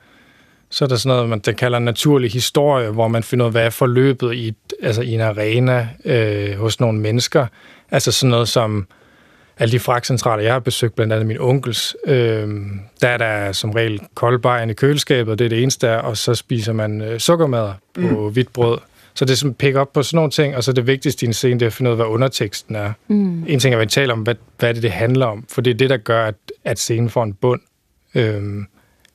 Så 0.70 0.84
er 0.84 0.88
der 0.88 0.96
sådan 0.96 1.16
noget, 1.16 1.28
man 1.28 1.38
der 1.38 1.52
kalder 1.52 1.78
naturlig 1.78 2.30
historie, 2.30 2.90
hvor 2.90 3.08
man 3.08 3.22
finder 3.22 3.44
ud 3.44 3.48
af, 3.48 3.52
hvad 3.52 3.64
er 3.64 3.70
forløbet 3.70 4.34
i, 4.34 4.48
et, 4.48 4.72
altså 4.82 5.02
i 5.02 5.12
en 5.14 5.20
arena 5.20 5.88
øh, 6.04 6.58
hos 6.58 6.80
nogle 6.80 6.98
mennesker. 6.98 7.46
Altså 7.90 8.12
sådan 8.12 8.30
noget 8.30 8.48
som 8.48 8.86
alle 9.58 9.72
de 9.72 9.78
fragtcentraler, 9.78 10.42
jeg 10.42 10.52
har 10.52 10.60
besøgt, 10.60 10.94
blandt 10.94 11.12
andet 11.12 11.26
min 11.26 11.40
onkels, 11.40 11.96
øh, 12.06 12.48
der 13.00 13.08
er 13.08 13.16
der 13.16 13.52
som 13.52 13.70
regel 13.70 14.00
koldbejen 14.14 14.70
i 14.70 14.74
køleskabet, 14.74 15.38
det 15.38 15.44
er 15.44 15.48
det 15.48 15.62
eneste 15.62 15.86
der, 15.86 15.96
og 15.96 16.16
så 16.16 16.34
spiser 16.34 16.72
man 16.72 17.00
øh, 17.00 17.20
sukkermadder 17.20 17.72
på 17.94 18.00
mm. 18.00 18.32
hvidt 18.32 18.52
brød. 18.52 18.78
Så 19.14 19.24
det 19.24 19.32
er 19.32 19.36
sådan 19.36 19.54
pick 19.54 19.76
op 19.76 19.92
på 19.92 20.02
sådan 20.02 20.16
nogle 20.16 20.30
ting, 20.30 20.56
og 20.56 20.64
så 20.64 20.72
det 20.72 20.86
vigtigste 20.86 21.26
i 21.26 21.26
en 21.26 21.32
scene, 21.32 21.54
det 21.54 21.62
er 21.62 21.66
at 21.66 21.72
finde 21.72 21.88
ud 21.88 21.92
af, 21.92 21.98
hvad 21.98 22.06
underteksten 22.06 22.76
er. 22.76 22.92
Mm. 23.08 23.44
En 23.48 23.58
ting 23.58 23.74
er, 23.74 23.76
hvad 23.76 23.86
vi 23.86 23.90
taler 23.90 24.12
om, 24.12 24.20
hvad, 24.20 24.34
hvad 24.58 24.68
er 24.68 24.72
det, 24.72 24.82
det 24.82 24.90
handler 24.90 25.26
om, 25.26 25.44
for 25.48 25.60
det 25.60 25.70
er 25.70 25.74
det, 25.74 25.90
der 25.90 25.96
gør, 25.96 26.26
at, 26.26 26.34
at 26.64 26.78
scenen 26.78 27.10
får 27.10 27.24
en 27.24 27.32
bund. 27.32 27.60
Øhm, 28.14 28.66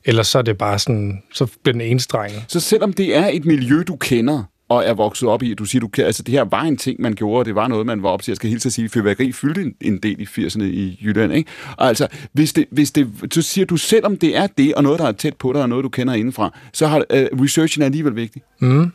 ellers 0.06 0.28
så 0.28 0.38
er 0.38 0.42
det 0.42 0.58
bare 0.58 0.80
sådan, 0.80 1.24
så 1.34 1.48
bliver 1.64 1.74
den 1.74 1.82
enstrenget. 1.82 2.44
Så 2.48 2.60
selvom 2.60 2.94
det 2.94 3.16
er 3.16 3.28
et 3.28 3.46
miljø, 3.46 3.84
du 3.88 3.96
kender, 3.96 4.44
og 4.70 4.86
er 4.86 4.94
vokset 4.94 5.30
op 5.30 5.44
i, 5.44 5.54
du 5.54 5.66
siger, 5.66 5.80
du 5.80 5.88
kan, 5.88 6.06
altså 6.06 6.24
det 6.24 6.32
her 6.32 6.44
var 6.44 6.62
en 6.62 6.78
ting, 6.78 7.02
man 7.02 7.14
gjorde, 7.14 7.40
og 7.40 7.46
det 7.46 7.56
var 7.56 7.68
noget, 7.68 7.86
man 7.86 8.04
var 8.04 8.10
op 8.10 8.22
til. 8.22 8.32
Jeg 8.32 8.36
skal 8.36 8.50
helt 8.50 8.66
at 8.66 8.74
sige, 8.74 8.86
at 8.86 8.92
fyrværkeri 8.92 9.32
fyldte 9.32 9.62
en, 9.62 9.76
en 9.82 9.98
del 9.98 10.22
i 10.22 10.24
80'erne 10.24 10.64
i 10.64 11.00
Jylland, 11.04 11.34
ikke? 11.34 11.50
Og 11.78 11.88
altså, 11.88 12.08
hvis 12.34 12.54
det, 12.54 12.66
hvis 12.72 12.92
det, 12.92 13.08
så 13.32 13.42
siger 13.42 13.66
du, 13.66 13.78
selvom 13.78 14.18
det 14.18 14.38
er 14.38 14.48
det, 14.48 14.74
og 14.74 14.84
noget, 14.84 15.00
der 15.00 15.06
er 15.06 15.12
tæt 15.12 15.36
på 15.36 15.54
dig, 15.54 15.62
og 15.62 15.70
noget, 15.70 15.84
du 15.84 15.90
kender 15.90 16.14
indenfra, 16.14 16.58
så 16.74 16.88
har 16.88 16.98
uh, 16.98 17.44
researchen 17.44 17.82
er 17.82 17.86
alligevel 17.86 18.16
vigtig. 18.16 18.42
Mm, 18.62 18.92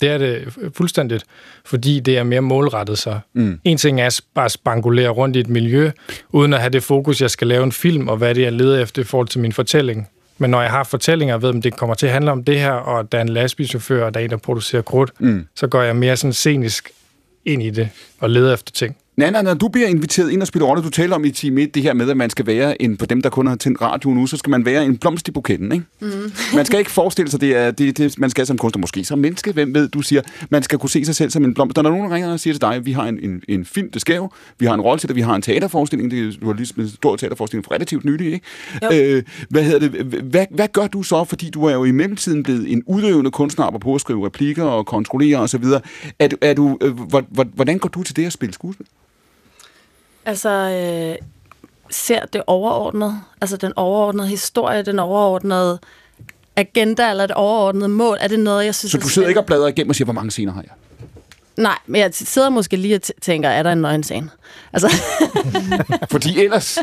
det 0.00 0.08
er 0.08 0.18
det 0.18 0.54
fuldstændigt, 0.76 1.24
fordi 1.64 2.00
det 2.00 2.18
er 2.18 2.22
mere 2.22 2.40
målrettet 2.40 2.98
så. 2.98 3.18
Mm. 3.32 3.60
En 3.64 3.76
ting 3.78 4.00
er 4.00 4.06
at 4.06 4.20
bare 4.34 4.48
spangulere 4.48 5.08
rundt 5.08 5.36
i 5.36 5.40
et 5.40 5.48
miljø, 5.48 5.90
uden 6.30 6.52
at 6.54 6.60
have 6.60 6.70
det 6.70 6.82
fokus, 6.82 7.20
jeg 7.20 7.30
skal 7.30 7.46
lave 7.48 7.64
en 7.64 7.72
film, 7.72 8.08
og 8.08 8.16
hvad 8.16 8.34
det 8.34 8.40
er, 8.40 8.44
jeg 8.46 8.52
leder 8.52 8.82
efter 8.82 9.02
i 9.02 9.04
forhold 9.04 9.28
til 9.28 9.40
min 9.40 9.52
fortælling. 9.52 10.08
Men 10.38 10.50
når 10.50 10.62
jeg 10.62 10.70
har 10.70 10.84
fortællinger, 10.84 11.38
ved, 11.38 11.54
at 11.56 11.64
det 11.64 11.76
kommer 11.76 11.94
til 11.94 12.06
at 12.06 12.12
handle 12.12 12.30
om 12.30 12.44
det 12.44 12.60
her, 12.60 12.70
og 12.72 13.12
der 13.12 13.18
er 13.18 13.22
en 13.22 13.28
lastbilchauffør, 13.28 14.04
og 14.04 14.14
der 14.14 14.20
er 14.20 14.24
en, 14.24 14.30
der 14.30 14.36
producerer 14.36 14.82
krudt, 14.82 15.10
Mm. 15.18 15.46
så 15.56 15.66
går 15.66 15.82
jeg 15.82 15.96
mere 15.96 16.16
sådan 16.16 16.32
scenisk 16.32 16.90
ind 17.44 17.62
i 17.62 17.70
det, 17.70 17.88
og 18.20 18.30
leder 18.30 18.54
efter 18.54 18.72
ting. 18.72 18.96
Nana, 19.20 19.42
når 19.42 19.54
du 19.54 19.68
bliver 19.68 19.88
inviteret 19.88 20.30
ind 20.30 20.40
og 20.42 20.46
spiller 20.48 20.66
rolle, 20.66 20.82
du 20.82 20.90
taler 20.90 21.14
om 21.16 21.24
i 21.24 21.30
time 21.30 21.60
1, 21.62 21.74
det 21.74 21.82
her 21.82 21.92
med, 21.94 22.10
at 22.10 22.16
man 22.16 22.30
skal 22.30 22.46
være 22.46 22.82
en, 22.82 22.98
for 22.98 23.06
dem, 23.06 23.22
der 23.22 23.30
kun 23.30 23.46
har 23.46 23.56
tændt 23.56 23.80
radio 23.82 24.10
nu, 24.10 24.26
så 24.26 24.36
skal 24.36 24.50
man 24.50 24.64
være 24.64 24.84
en 24.84 24.96
blomst 24.98 25.28
i 25.28 25.30
buketten, 25.30 25.72
ikke? 25.72 25.84
Mm. 26.00 26.32
Man 26.54 26.64
skal 26.66 26.78
ikke 26.78 26.90
forestille 26.90 27.30
sig, 27.30 27.40
det 27.40 27.56
er 27.56 27.70
det, 27.70 27.98
det 27.98 28.18
man 28.18 28.30
skal 28.30 28.46
som 28.46 28.58
kunstner, 28.58 28.80
måske 28.80 29.04
som 29.04 29.18
menneske, 29.18 29.52
hvem 29.52 29.74
ved, 29.74 29.88
du 29.88 30.02
siger, 30.02 30.22
man 30.50 30.62
skal 30.62 30.78
kunne 30.78 30.90
se 30.90 31.04
sig 31.04 31.14
selv 31.16 31.30
som 31.30 31.44
en 31.44 31.54
blomst. 31.54 31.76
Når 31.76 31.82
der 31.82 31.90
er 31.90 31.94
nogen, 31.94 32.08
der 32.10 32.14
ringer 32.14 32.32
og 32.32 32.40
siger 32.40 32.54
til 32.54 32.60
dig, 32.60 32.86
vi 32.86 32.92
har 32.92 33.04
en, 33.06 33.18
en, 33.22 33.42
en 33.48 33.64
film, 33.64 33.90
det 33.90 34.00
skal 34.00 34.16
jo, 34.16 34.30
vi 34.58 34.66
har 34.66 34.74
en 34.74 34.80
rolle 34.80 34.98
til 35.00 35.08
det, 35.08 35.16
vi 35.16 35.20
har 35.20 35.34
en 35.34 35.42
teaterforestilling, 35.42 36.10
det 36.10 36.18
er, 36.28 36.32
du 36.40 36.46
har 36.46 36.52
lige 36.54 36.74
en 36.78 36.88
stor 36.88 37.16
teaterforestilling 37.16 37.64
for 37.64 37.72
relativt 37.74 38.04
nylig, 38.04 38.32
ikke? 38.32 39.16
Øh, 39.16 39.22
hvad 39.48 39.62
hedder 39.64 39.78
det, 39.88 39.90
hvad, 40.22 40.46
hvad 40.50 40.68
gør 40.72 40.86
du 40.86 41.02
så, 41.02 41.24
fordi 41.24 41.50
du 41.50 41.64
er 41.64 41.72
jo 41.74 41.84
i 41.84 41.90
mellemtiden 41.90 42.42
blevet 42.42 42.72
en 42.72 42.82
udøvende 42.86 43.30
kunstner, 43.30 43.78
på 43.80 43.94
at 43.94 44.00
skrive 44.00 44.26
replikker 44.26 44.64
og 44.64 44.86
kontrollere 44.86 45.38
osv. 45.38 45.64
Er, 46.18 46.28
er 46.40 46.54
du, 46.54 46.78
øh, 46.80 46.92
hvor- 47.00 47.24
hvor- 47.30 47.46
hvordan 47.54 47.78
går 47.78 47.88
du 47.88 48.02
til 48.02 48.16
det 48.16 48.26
at 48.26 48.32
spille 48.32 48.52
skuespil? 48.54 48.86
Altså, 50.24 50.48
øh, 50.48 51.26
ser 51.90 52.26
det 52.26 52.42
overordnet, 52.46 53.20
altså 53.40 53.56
den 53.56 53.72
overordnede 53.76 54.28
historie, 54.28 54.82
den 54.82 54.98
overordnede 54.98 55.78
agenda 56.56 57.10
eller 57.10 57.26
det 57.26 57.36
overordnede 57.36 57.88
mål, 57.88 58.16
er 58.20 58.28
det 58.28 58.40
noget, 58.40 58.64
jeg 58.64 58.74
synes 58.74 58.92
Så 58.92 58.98
du 58.98 59.08
sidder 59.08 59.28
ikke 59.28 59.40
og 59.40 59.46
bladrer 59.46 59.68
igennem 59.68 59.90
og 59.90 59.94
siger, 59.94 60.04
hvor 60.04 60.12
mange 60.12 60.30
scener 60.30 60.52
har 60.52 60.62
jeg? 60.62 60.70
Nej, 61.56 61.78
men 61.86 62.00
jeg 62.00 62.10
sidder 62.14 62.48
måske 62.48 62.76
lige 62.76 62.94
og 62.94 63.00
tænker, 63.22 63.48
er 63.48 63.62
der 63.62 63.72
en 63.72 63.78
nøgenscene? 63.78 64.30
Altså, 64.72 64.92
Fordi 66.10 66.44
ellers... 66.44 66.78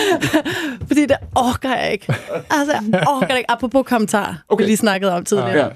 fordi 0.88 1.06
det 1.06 1.16
orker 1.34 1.76
jeg 1.76 1.92
ikke. 1.92 2.14
Altså, 2.50 2.72
jeg 2.92 3.04
orker 3.08 3.36
ikke. 3.36 3.50
Apropos 3.50 3.86
kommentar, 3.86 4.42
okay. 4.48 4.62
vi 4.62 4.68
lige 4.68 4.76
snakkede 4.76 5.12
om 5.12 5.24
tidligere. 5.24 5.72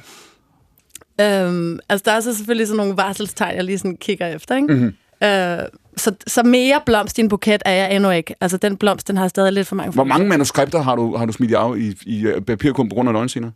Ja. 1.19 1.45
Øhm, 1.45 1.79
altså, 1.89 2.03
der 2.05 2.13
er 2.13 2.21
så 2.21 2.35
selvfølgelig 2.35 2.67
sådan 2.67 2.77
nogle 2.77 2.97
varselstegn, 2.97 3.57
jeg 3.57 3.65
lige 3.65 3.79
sådan 3.79 3.97
kigger 3.97 4.27
efter, 4.27 4.57
ikke? 4.57 4.75
Mhm. 4.75 4.95
Øh, 5.23 5.59
så, 5.97 6.13
så 6.27 6.43
mere 6.43 6.81
blomst 6.87 7.19
i 7.19 7.21
en 7.21 7.29
buket 7.29 7.63
er 7.65 7.73
jeg 7.73 7.95
endnu 7.95 8.11
ikke. 8.11 8.35
Altså, 8.41 8.57
den 8.57 8.77
blomst, 8.77 9.09
den 9.09 9.17
har 9.17 9.29
stadig 9.29 9.53
lidt 9.53 9.69
for 9.69 9.77
mange 9.77 9.93
Hvor 9.93 10.05
mange 10.05 10.29
manuskripter 10.29 10.83
har 10.83 10.97
du, 10.97 11.17
har 11.17 11.27
du 11.27 11.33
smidt 11.33 11.55
af 11.55 11.77
i, 11.77 11.95
i 12.07 12.27
øh, 12.27 12.41
papirkurven 12.41 12.89
på 12.89 12.95
grund 12.95 13.09
af 13.09 13.13
nøgenscener? 13.13 13.51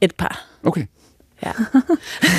Et 0.00 0.14
par. 0.14 0.44
Okay. 0.64 0.86
Ja. 1.44 1.52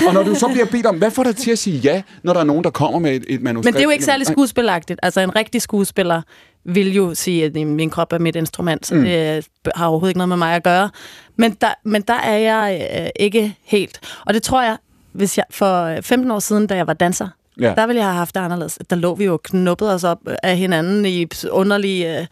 Og 0.08 0.14
når 0.14 0.24
du 0.24 0.36
så 0.36 0.48
bliver 0.48 0.66
bedt 0.66 0.86
om, 0.86 0.98
hvad 0.98 1.12
får 1.12 1.24
dig 1.24 1.36
til 1.36 1.52
at 1.52 1.60
sige 1.60 1.78
ja, 1.78 2.02
når 2.24 2.34
der 2.34 2.40
er 2.40 2.44
nogen, 2.44 2.64
der 2.64 2.70
kommer 2.70 3.00
med 3.00 3.16
et, 3.16 3.26
et 3.28 3.42
manuskript? 3.42 3.66
Men 3.66 3.74
det 3.74 3.80
er 3.80 3.84
jo 3.84 3.90
ikke 3.90 4.06
særlig 4.06 4.28
skuespilagtigt. 4.28 5.00
Altså, 5.04 5.22
en 5.22 5.36
rigtig 5.36 5.62
skuespiller 5.62 6.22
vil 6.64 6.94
jo 6.94 7.16
sige, 7.16 7.46
at 7.46 7.56
min 7.56 7.90
krop 7.90 8.14
er 8.14 8.20
mit 8.20 8.36
instrument, 8.36 8.86
så 8.86 8.96
Mm. 8.96 9.02
det 9.04 9.48
har 9.76 9.88
overhovedet 9.88 10.12
ikke 10.12 10.18
noget 10.18 10.30
med 10.30 10.38
mig 10.38 10.56
at 10.56 10.64
gøre. 10.64 10.90
Men 11.36 11.52
der, 11.62 11.74
men 11.84 12.02
der 12.02 12.14
er 12.14 12.38
jeg 12.38 12.88
øh, 13.02 13.08
ikke 13.20 13.56
helt. 13.64 14.00
Og 14.26 14.34
det 14.34 14.44
tror 14.44 14.64
jeg, 14.64 14.78
hvis 15.12 15.38
jeg 15.38 15.46
for 15.52 15.84
øh, 15.84 16.02
15 16.02 16.32
år 16.32 16.40
siden, 16.40 16.68
da 16.68 16.76
jeg 16.76 16.88
var 16.88 16.94
danser, 16.94 17.28
Ja. 17.60 17.74
der 17.78 17.88
ville 17.88 18.00
jeg 18.00 18.08
have 18.08 18.18
haft 18.18 18.36
det 18.36 18.42
anderledes. 18.42 18.80
Der 18.90 18.96
lå 18.96 19.16
vi 19.16 19.26
jo 19.26 19.34
og 19.34 19.44
knuppede 19.44 19.94
os 19.94 20.04
op 20.04 20.20
af 20.44 20.58
hinanden 20.58 21.06
i 21.06 21.28
underlige... 21.52 22.20
Øh, 22.20 22.26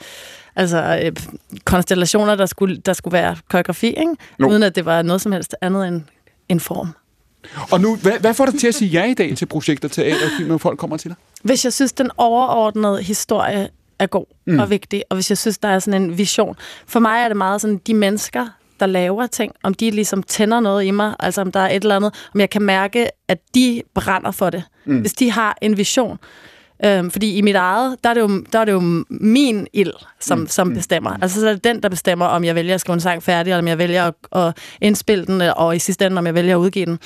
altså 0.56 1.02
øh, 1.04 1.12
konstellationer, 1.66 2.36
der 2.36 2.46
skulle, 2.46 2.78
der 2.78 2.94
skulle 2.94 3.14
være 3.14 3.38
koreografi, 3.50 3.88
ikke? 3.88 4.16
Jo. 4.40 4.50
uden 4.50 4.64
at 4.64 4.76
det 4.76 4.86
var 4.86 5.02
noget 5.02 5.22
som 5.22 5.32
helst 5.32 5.56
andet 5.62 5.88
end 5.88 6.02
en 6.50 6.60
form. 6.60 6.94
Og 7.72 7.82
nu, 7.82 7.96
hvad, 7.96 8.20
hvad 8.20 8.34
får 8.34 8.46
dig 8.46 8.60
til 8.60 8.68
at 8.68 8.76
sige 8.76 8.90
ja 8.90 9.06
i 9.06 9.14
dag 9.14 9.38
til 9.38 9.46
projekter, 9.46 9.88
teater 9.88 10.26
og 10.26 10.32
film, 10.38 10.50
når 10.50 10.58
folk 10.58 10.80
kommer 10.80 10.98
til 10.98 11.10
dig? 11.10 11.18
Hvis 11.44 11.66
jeg 11.66 11.74
synes, 11.74 11.94
den 11.94 12.12
overordnede 12.18 13.04
historie 13.04 13.70
er 14.00 14.08
god 14.08 14.26
mm. 14.46 14.60
og 14.60 14.70
vigtig, 14.70 15.04
og 15.10 15.16
hvis 15.16 15.30
jeg 15.32 15.38
synes, 15.38 15.58
der 15.58 15.70
er 15.70 15.80
sådan 15.80 16.02
en 16.02 16.18
vision. 16.18 16.56
For 16.88 17.00
mig 17.00 17.24
er 17.24 17.28
det 17.28 17.38
meget 17.38 17.62
sådan, 17.62 17.82
de 17.88 17.94
mennesker, 17.94 18.48
der 18.80 18.86
laver 18.86 19.28
ting, 19.28 19.52
om 19.64 19.74
de 19.74 19.92
ligesom 19.92 20.24
tænder 20.24 20.60
noget 20.60 20.86
i 20.86 20.92
mig, 20.92 21.16
altså 21.20 21.42
om 21.42 21.52
der 21.52 21.60
er 21.60 21.70
et 21.70 21.84
eller 21.84 21.96
andet, 21.96 22.14
om 22.34 22.40
jeg 22.40 22.50
kan 22.50 22.62
mærke, 22.62 23.10
at 23.28 23.38
de 23.56 23.82
brænder 23.94 24.32
for 24.32 24.50
det. 24.50 24.64
Mm. 24.86 24.94
Mm. 24.94 25.02
Hvis 25.02 25.14
de 25.14 25.32
har 25.32 25.58
en 25.62 25.78
vision. 25.78 26.20
Øhm, 26.86 27.12
fordi 27.12 27.36
i 27.36 27.42
mit 27.42 27.56
eget, 27.56 27.98
der 28.04 28.10
er 28.10 28.14
det 28.14 28.22
jo, 28.22 28.44
der 28.54 28.60
er 28.60 28.66
det 28.66 28.72
jo 28.72 29.04
min 29.10 29.68
ild, 29.74 29.94
som, 30.20 30.40
mm. 30.40 30.48
som 30.48 30.74
bestemmer. 30.74 31.18
Altså 31.22 31.40
så 31.40 31.50
er 31.50 31.54
det 31.54 31.64
den, 31.64 31.84
der 31.84 31.90
bestemmer, 31.90 32.26
om 32.26 32.44
jeg 32.44 32.56
vælger 32.56 32.76
at 32.76 32.82
skrive 32.82 32.94
en 32.94 33.00
sang 33.00 33.24
færdig, 33.24 33.52
eller 33.52 33.62
om 33.62 33.68
jeg 33.68 33.78
vælger 33.78 34.04
at, 34.04 34.14
at 34.32 34.58
indspille 34.82 35.26
den, 35.26 35.42
og 35.42 35.76
i 35.76 35.80
sidste 35.80 36.06
ende, 36.06 36.18
om 36.18 36.26
jeg 36.26 36.36
vælger 36.36 36.56
at 36.56 36.60
udgive 36.60 36.86
den. 36.86 37.00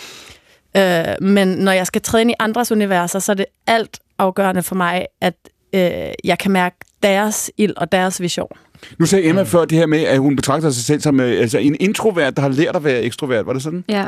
Øh, 0.78 1.16
men 1.22 1.48
når 1.48 1.72
jeg 1.72 1.88
skal 1.88 2.02
træde 2.02 2.22
ind 2.22 2.32
i 2.32 2.34
andres 2.40 2.72
universer, 2.72 3.20
så 3.20 3.32
er 3.32 3.36
det 3.36 3.46
alt 3.68 4.00
afgørende 4.18 4.64
for 4.64 4.76
mig, 4.76 5.06
at 5.22 5.36
øh, 5.74 5.82
jeg 6.24 6.40
kan 6.40 6.52
mærke 6.52 6.76
deres 7.04 7.52
ild 7.58 7.74
og 7.78 7.91
deres 7.91 8.22
vision. 8.22 8.52
Nu 8.97 9.06
sagde 9.06 9.26
Emma 9.26 9.43
før 9.43 9.65
det 9.65 9.77
her 9.77 9.85
med, 9.85 9.99
at 9.99 10.19
hun 10.19 10.35
betragter 10.35 10.69
sig 10.69 10.84
selv 10.84 11.01
som 11.01 11.19
øh, 11.19 11.41
altså 11.41 11.57
en 11.57 11.76
introvert, 11.80 12.35
der 12.35 12.41
har 12.41 12.49
lært 12.49 12.76
at 12.76 12.84
være 12.84 13.01
ekstrovert. 13.01 13.45
Var 13.45 13.53
det 13.53 13.64
sådan? 13.64 13.84
Ja. 13.89 14.06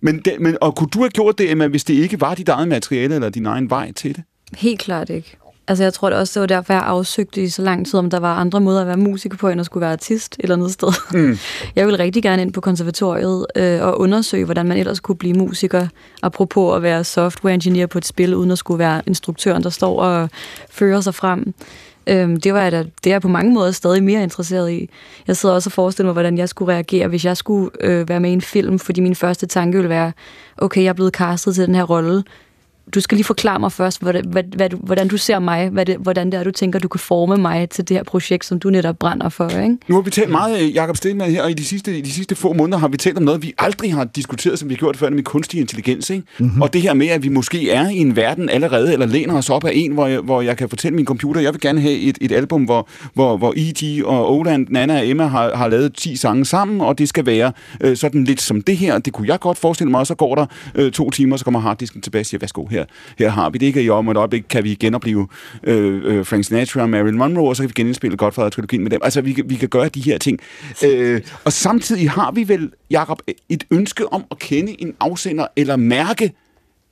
Men, 0.00 0.18
det, 0.18 0.40
men, 0.40 0.56
og 0.60 0.76
kunne 0.76 0.88
du 0.88 0.98
have 0.98 1.10
gjort 1.10 1.38
det, 1.38 1.50
Emma, 1.50 1.66
hvis 1.66 1.84
det 1.84 1.94
ikke 1.94 2.20
var 2.20 2.34
dit 2.34 2.48
eget 2.48 2.68
materiale 2.68 3.14
eller 3.14 3.28
din 3.28 3.46
egen 3.46 3.70
vej 3.70 3.92
til 3.92 4.16
det? 4.16 4.24
Helt 4.56 4.80
klart 4.80 5.10
ikke. 5.10 5.36
Altså, 5.68 5.84
jeg 5.84 5.94
tror 5.94 6.10
det 6.10 6.18
også, 6.18 6.32
det 6.34 6.40
var 6.40 6.46
derfor, 6.56 6.72
jeg 6.72 6.82
afsøgte 6.82 7.42
i 7.42 7.48
så 7.48 7.62
lang 7.62 7.86
tid, 7.86 7.98
om 7.98 8.10
der 8.10 8.20
var 8.20 8.36
andre 8.36 8.60
måder 8.60 8.80
at 8.80 8.86
være 8.86 8.96
musiker 8.96 9.36
på, 9.36 9.48
end 9.48 9.60
at 9.60 9.66
skulle 9.66 9.82
være 9.82 9.92
artist 9.92 10.34
et 10.34 10.42
eller 10.42 10.56
andet 10.56 10.72
sted. 10.72 10.88
Mm. 11.12 11.38
Jeg 11.76 11.86
ville 11.86 11.98
rigtig 11.98 12.22
gerne 12.22 12.42
ind 12.42 12.52
på 12.52 12.60
konservatoriet 12.60 13.46
øh, 13.56 13.82
og 13.82 14.00
undersøge, 14.00 14.44
hvordan 14.44 14.66
man 14.66 14.76
ellers 14.78 15.00
kunne 15.00 15.16
blive 15.16 15.34
musiker. 15.34 15.88
Apropos 16.22 16.76
at 16.76 16.82
være 16.82 17.04
software 17.04 17.54
engineer 17.54 17.86
på 17.86 17.98
et 17.98 18.06
spil, 18.06 18.34
uden 18.34 18.50
at 18.50 18.58
skulle 18.58 18.78
være 18.78 19.02
instruktøren, 19.06 19.62
der 19.62 19.70
står 19.70 20.00
og 20.00 20.30
fører 20.70 21.00
sig 21.00 21.14
frem. 21.14 21.54
Øhm, 22.06 22.40
det 22.40 22.54
var 22.54 22.62
jeg 22.62 22.72
da, 22.72 22.78
det 22.78 23.06
er 23.06 23.14
jeg 23.14 23.22
på 23.22 23.28
mange 23.28 23.52
måder 23.52 23.70
stadig 23.70 24.02
mere 24.02 24.22
interesseret 24.22 24.72
i. 24.72 24.90
Jeg 25.26 25.36
sidder 25.36 25.54
også 25.54 25.68
og 25.68 25.72
forestiller 25.72 26.06
mig, 26.06 26.12
hvordan 26.12 26.38
jeg 26.38 26.48
skulle 26.48 26.72
reagere, 26.72 27.08
hvis 27.08 27.24
jeg 27.24 27.36
skulle 27.36 27.70
øh, 27.80 28.08
være 28.08 28.20
med 28.20 28.30
i 28.30 28.32
en 28.32 28.40
film, 28.40 28.78
fordi 28.78 29.00
min 29.00 29.14
første 29.14 29.46
tanke 29.46 29.76
ville 29.76 29.88
være, 29.88 30.12
okay, 30.58 30.82
jeg 30.82 30.88
er 30.88 30.92
blevet 30.92 31.14
castet 31.14 31.54
til 31.54 31.66
den 31.66 31.74
her 31.74 31.84
rolle. 31.84 32.24
Du 32.94 33.00
skal 33.00 33.16
lige 33.16 33.24
forklare 33.24 33.60
mig 33.60 33.72
først, 33.72 34.02
hvordan, 34.02 34.24
hvad, 34.28 34.42
hvad 34.56 34.70
du, 34.70 34.76
hvordan 34.76 35.08
du 35.08 35.16
ser 35.16 35.38
mig, 35.38 35.68
hvad 35.68 35.86
det, 35.86 35.96
hvordan 35.96 36.32
det 36.32 36.40
er, 36.40 36.44
du 36.44 36.50
tænker, 36.50 36.78
du 36.78 36.88
kan 36.88 37.00
forme 37.00 37.36
mig 37.36 37.70
til 37.70 37.88
det 37.88 37.96
her 37.96 38.04
projekt, 38.04 38.44
som 38.44 38.58
du 38.58 38.70
netop 38.70 38.98
brænder 38.98 39.28
for, 39.28 39.48
ikke? 39.48 39.76
Nu 39.88 39.94
har 39.94 40.02
vi 40.02 40.10
talt 40.10 40.30
meget, 40.30 40.62
øh, 40.62 40.74
Jacob 40.74 40.96
Stenman 40.96 41.30
her, 41.30 41.42
og 41.42 41.50
i 41.50 41.54
de 41.54 41.64
sidste, 41.64 41.98
i 41.98 42.00
de 42.00 42.12
sidste 42.12 42.34
få 42.34 42.52
måneder 42.52 42.78
har 42.78 42.88
vi 42.88 42.96
talt 42.96 43.16
om 43.16 43.22
noget, 43.22 43.42
vi 43.42 43.52
aldrig 43.58 43.94
har 43.94 44.04
diskuteret, 44.04 44.58
som 44.58 44.68
vi 44.68 44.74
har 44.74 44.78
gjort 44.78 44.96
før, 44.96 45.08
nemlig 45.08 45.24
kunstig 45.24 45.60
intelligens. 45.60 46.10
Ikke? 46.10 46.24
Mhm. 46.38 46.46
Mm-hmm. 46.46 46.62
Og 46.62 46.72
det 46.72 46.82
her 46.82 46.94
med, 46.94 47.06
at 47.08 47.22
vi 47.22 47.28
måske 47.28 47.70
er 47.70 47.88
i 47.88 47.96
en 47.96 48.16
verden 48.16 48.48
allerede, 48.48 48.92
eller 48.92 49.06
læner 49.06 49.34
os 49.34 49.50
op 49.50 49.64
af 49.64 49.72
en, 49.74 49.92
hvor 49.92 50.06
jeg, 50.06 50.20
hvor 50.20 50.42
jeg 50.42 50.56
kan 50.56 50.68
fortælle 50.68 50.96
min 50.96 51.04
computer, 51.06 51.40
jeg 51.40 51.52
vil 51.52 51.60
gerne 51.60 51.80
have 51.80 51.98
et, 51.98 52.18
et 52.20 52.32
album, 52.32 52.64
hvor, 52.64 52.88
hvor, 53.14 53.36
hvor 53.36 53.54
E.G. 53.56 54.04
og 54.04 54.34
Oland, 54.38 54.66
Nana 54.70 54.98
og 54.98 55.08
Emma 55.08 55.26
har, 55.26 55.56
har 55.56 55.68
lavet 55.68 55.94
10 55.94 56.16
sange 56.16 56.44
sammen, 56.44 56.80
og 56.80 56.98
det 56.98 57.08
skal 57.08 57.26
være 57.26 57.52
øh, 57.80 57.96
sådan 57.96 58.24
lidt 58.24 58.42
som 58.42 58.60
det 58.60 58.76
her. 58.76 58.98
Det 58.98 59.12
kunne 59.12 59.28
jeg 59.28 59.40
godt 59.40 59.58
forestille 59.58 59.90
mig, 59.90 60.00
og 60.00 60.06
så 60.06 60.14
går 60.14 60.34
der 60.34 60.46
øh, 60.74 60.92
to 60.92 61.10
timer, 61.10 61.36
så 61.36 61.44
kommer 61.44 61.60
harddisken 61.60 62.00
tilbage 62.00 62.22
og 62.22 62.26
siger, 62.26 62.38
værsgo, 62.38 62.66
her, 62.66 62.75
her 63.18 63.28
har 63.28 63.50
vi 63.50 63.58
det 63.58 63.66
ikke, 63.66 63.92
og 63.92 63.98
om 63.98 64.08
et 64.08 64.16
øjeblik 64.16 64.44
kan 64.50 64.64
vi 64.64 64.74
genopleve 64.74 65.28
øh, 65.64 66.02
øh, 66.04 66.26
Frank 66.26 66.44
Sinatra 66.44 66.80
og 66.80 66.90
Marilyn 66.90 67.18
Monroe, 67.18 67.48
og 67.48 67.56
så 67.56 67.62
kan 67.62 67.68
vi 67.68 67.74
genindspille 67.76 68.16
Godfather-trilogien 68.16 68.82
med 68.82 68.90
dem. 68.90 69.00
Altså, 69.02 69.20
vi, 69.20 69.42
vi 69.44 69.54
kan 69.54 69.68
gøre 69.68 69.88
de 69.88 70.00
her 70.00 70.18
ting. 70.18 70.38
Øh, 70.84 71.20
og 71.44 71.52
samtidig 71.52 72.10
har 72.10 72.30
vi 72.30 72.48
vel, 72.48 72.70
Jacob, 72.90 73.22
et 73.48 73.64
ønske 73.70 74.12
om 74.12 74.24
at 74.30 74.38
kende 74.38 74.82
en 74.82 74.94
afsender, 75.00 75.46
eller 75.56 75.76
mærke, 75.76 76.32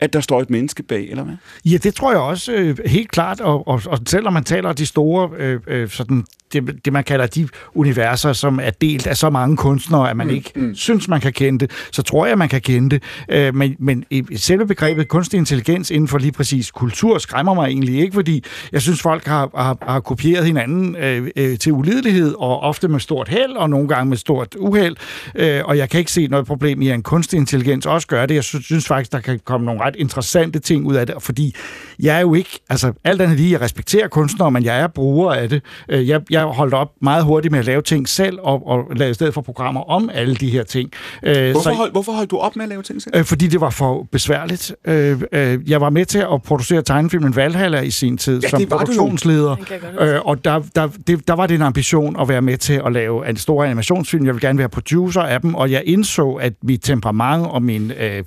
at 0.04 0.12
der 0.12 0.20
står 0.20 0.40
et 0.40 0.50
menneske 0.50 0.82
bag, 0.82 1.10
eller 1.10 1.24
hvad? 1.24 1.34
Ja, 1.64 1.76
det 1.76 1.94
tror 1.94 2.12
jeg 2.12 2.20
også 2.20 2.52
øh, 2.52 2.76
helt 2.86 3.10
klart, 3.10 3.40
og, 3.40 3.68
og, 3.68 3.82
og 3.86 3.98
selvom 4.06 4.32
man 4.32 4.44
taler 4.44 4.68
om 4.68 4.74
de 4.74 4.86
store, 4.86 5.30
øh, 5.38 5.60
øh, 5.66 5.88
sådan, 5.88 6.24
det, 6.52 6.84
det 6.84 6.92
man 6.92 7.04
kalder 7.04 7.26
de 7.26 7.48
universer, 7.74 8.32
som 8.32 8.60
er 8.62 8.70
delt 8.70 9.06
af 9.06 9.16
så 9.16 9.30
mange 9.30 9.56
kunstnere, 9.56 10.10
at 10.10 10.16
man 10.16 10.26
mm, 10.26 10.34
ikke 10.34 10.52
mm. 10.56 10.74
synes, 10.74 11.08
man 11.08 11.20
kan 11.20 11.32
kende 11.32 11.58
det, 11.58 11.70
så 11.92 12.02
tror 12.02 12.26
jeg, 12.26 12.38
man 12.38 12.48
kan 12.48 12.60
kende 12.60 12.90
det. 12.90 13.02
Øh, 13.28 13.54
men, 13.54 13.76
men 13.78 14.04
i 14.10 14.24
selve 14.36 14.66
begrebet 14.66 15.08
kunstig 15.08 15.38
intelligens 15.38 15.90
inden 15.90 16.08
for 16.08 16.18
lige 16.18 16.32
præcis 16.32 16.70
kultur 16.70 17.18
skræmmer 17.18 17.54
mig 17.54 17.66
egentlig 17.66 18.00
ikke, 18.00 18.14
fordi 18.14 18.44
jeg 18.72 18.82
synes, 18.82 19.02
folk 19.02 19.26
har, 19.26 19.50
har, 19.56 19.78
har 19.82 20.00
kopieret 20.00 20.46
hinanden 20.46 20.96
øh, 20.96 21.30
øh, 21.36 21.58
til 21.58 21.72
ulidelighed, 21.72 22.34
og 22.38 22.60
ofte 22.60 22.88
med 22.88 23.00
stort 23.00 23.28
held, 23.28 23.52
og 23.52 23.70
nogle 23.70 23.88
gange 23.88 24.08
med 24.08 24.16
stort 24.16 24.54
uheld, 24.58 24.96
øh, 25.34 25.60
og 25.64 25.78
jeg 25.78 25.90
kan 25.90 25.98
ikke 25.98 26.12
se 26.12 26.26
noget 26.26 26.46
problem 26.46 26.82
i, 26.82 26.88
at 26.88 26.94
en 26.94 27.02
kunstig 27.02 27.36
intelligens 27.36 27.86
også 27.86 28.06
gør 28.06 28.26
det. 28.26 28.34
Jeg 28.34 28.44
synes, 28.44 28.64
synes 28.64 28.86
faktisk, 28.86 29.12
der 29.12 29.20
kan 29.20 29.40
komme 29.44 29.66
nogle 29.66 29.80
ret 29.80 29.93
interessante 29.98 30.58
ting 30.58 30.86
ud 30.86 30.94
af 30.94 31.06
det, 31.06 31.14
fordi 31.20 31.54
jeg 32.02 32.16
er 32.16 32.20
jo 32.20 32.34
ikke, 32.34 32.60
altså 32.70 32.92
alt 33.04 33.20
andet 33.22 33.36
lige, 33.36 33.52
jeg 33.52 33.60
respekterer 33.60 34.08
kunstnere, 34.08 34.50
men 34.50 34.64
jeg 34.64 34.80
er 34.80 34.86
bruger 34.86 35.32
af 35.32 35.48
det. 35.48 35.62
Øh, 35.88 36.08
Jeg, 36.08 36.20
jeg 36.30 36.42
holdt 36.44 36.74
op 36.74 36.88
meget 37.02 37.24
hurtigt 37.24 37.52
med 37.52 37.58
at 37.58 37.64
lave 37.64 37.82
ting 37.82 38.08
selv, 38.08 38.38
og, 38.42 38.66
og 38.66 38.84
lave 38.96 39.10
i 39.10 39.14
stedet 39.14 39.34
for 39.34 39.40
programmer 39.40 39.80
om 39.90 40.10
alle 40.14 40.34
de 40.34 40.50
her 40.50 40.62
ting. 40.62 40.90
Øh, 41.22 41.50
Hvorfor, 41.50 41.60
så- 41.70 41.74
hold, 41.76 41.92
hvorfor 41.92 42.12
holdt 42.12 42.30
du 42.30 42.36
op 42.36 42.56
med 42.56 42.62
at 42.64 42.68
lave 42.68 42.82
ting 42.82 43.02
selv? 43.02 43.16
Øh, 43.16 43.24
fordi 43.24 43.46
det 43.46 43.60
var 43.60 43.70
for 43.70 44.06
besværligt. 44.12 44.74
Jeg 45.66 45.80
var 45.80 45.90
med 45.90 46.04
til 46.04 46.18
at 46.18 46.42
producere 46.46 46.82
tegnefilmen 46.82 47.36
Valhalla 47.36 47.80
i 47.80 47.90
sin 47.90 48.18
tid 48.18 48.40
Ja, 48.42 48.48
som 48.48 48.60
produktionsleder. 48.70 49.56
Og 50.24 50.44
der, 50.44 50.62
der, 50.74 50.88
det, 51.06 51.28
der 51.28 51.34
var 51.34 51.46
det 51.46 51.54
en 51.54 51.62
ambition 51.62 52.20
at 52.20 52.28
være 52.28 52.42
med 52.42 52.56
til 52.56 52.80
at 52.86 52.92
lave 52.92 53.28
en 53.30 53.36
stor 53.36 53.64
animationsfilm. 53.64 54.26
Jeg 54.26 54.34
vil 54.34 54.40
gerne 54.40 54.58
være 54.58 54.68
producer 54.68 55.20
af 55.20 55.40
dem, 55.40 55.54
og 55.54 55.70
jeg 55.70 55.82
indså, 55.86 56.32
at 56.32 56.52
mit 56.62 56.80
temperament 56.82 57.46
og 57.46 57.62
min 57.62 57.90
øh, 58.00 58.24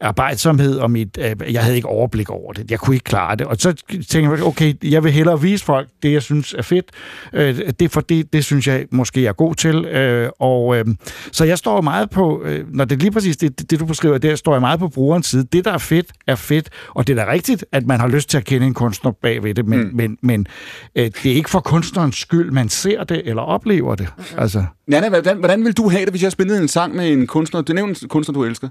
arbejdsomhed 0.00 0.76
og 0.78 0.90
mit... 0.90 1.03
Øh, 1.18 1.52
jeg 1.52 1.62
havde 1.62 1.76
ikke 1.76 1.88
overblik 1.88 2.30
over 2.30 2.52
det. 2.52 2.70
Jeg 2.70 2.78
kunne 2.78 2.96
ikke 2.96 3.04
klare 3.04 3.36
det. 3.36 3.46
Og 3.46 3.56
så 3.58 3.72
tænkte 3.88 4.18
jeg, 4.18 4.42
okay, 4.42 4.74
jeg 4.82 5.04
vil 5.04 5.12
hellere 5.12 5.40
vise 5.40 5.64
folk 5.64 5.88
det, 6.02 6.12
jeg 6.12 6.22
synes 6.22 6.54
er 6.58 6.62
fedt. 6.62 6.90
Øh, 7.32 7.56
det, 7.56 7.82
er 7.82 7.88
for 7.88 8.00
det, 8.00 8.32
det 8.32 8.44
synes 8.44 8.66
jeg 8.66 8.86
måske 8.90 9.22
jeg 9.22 9.28
er 9.28 9.32
god 9.32 9.54
til. 9.54 9.84
Øh, 9.84 10.30
og 10.38 10.76
øh, 10.76 10.84
så 11.32 11.44
jeg 11.44 11.58
står 11.58 11.80
meget 11.80 12.10
på... 12.10 12.42
Øh, 12.44 12.64
når 12.74 12.84
det 12.84 12.96
er 12.96 13.00
lige 13.00 13.10
præcis 13.10 13.36
det, 13.36 13.70
det, 13.70 13.80
du 13.80 13.86
beskriver, 13.86 14.18
der 14.18 14.36
står 14.36 14.54
jeg 14.54 14.60
meget 14.60 14.78
på 14.78 14.88
brugerens 14.88 15.26
side. 15.26 15.44
Det, 15.52 15.64
der 15.64 15.72
er 15.72 15.78
fedt, 15.78 16.06
er 16.26 16.34
fedt. 16.34 16.68
Og 16.88 17.06
det 17.06 17.18
er 17.18 17.24
da 17.24 17.32
rigtigt, 17.32 17.64
at 17.72 17.86
man 17.86 18.00
har 18.00 18.08
lyst 18.08 18.30
til 18.30 18.38
at 18.38 18.44
kende 18.44 18.66
en 18.66 18.74
kunstner 18.74 19.10
bagved 19.10 19.54
det, 19.54 19.66
men, 19.66 19.80
mm. 19.80 19.90
men, 19.94 20.18
men 20.20 20.46
øh, 20.94 21.10
det 21.22 21.32
er 21.32 21.34
ikke 21.34 21.50
for 21.50 21.60
kunstnerens 21.60 22.16
skyld, 22.16 22.50
man 22.50 22.68
ser 22.68 23.04
det 23.04 23.22
eller 23.24 23.42
oplever 23.42 23.94
det. 23.94 24.08
Mm. 24.18 24.24
Altså, 24.38 24.64
Nana, 24.86 25.08
hvordan, 25.08 25.38
hvordan 25.38 25.64
vil 25.64 25.72
du 25.72 25.88
have 25.88 26.04
det, 26.04 26.12
hvis 26.12 26.22
jeg 26.22 26.32
spillede 26.32 26.62
en 26.62 26.68
sang 26.68 26.94
med 26.94 27.12
en 27.12 27.26
kunstner? 27.26 27.60
Det 27.60 27.70
er 27.70 27.74
nævnt 27.74 28.02
en 28.02 28.08
kunstner, 28.08 28.32
du 28.32 28.44
elsker. 28.44 28.68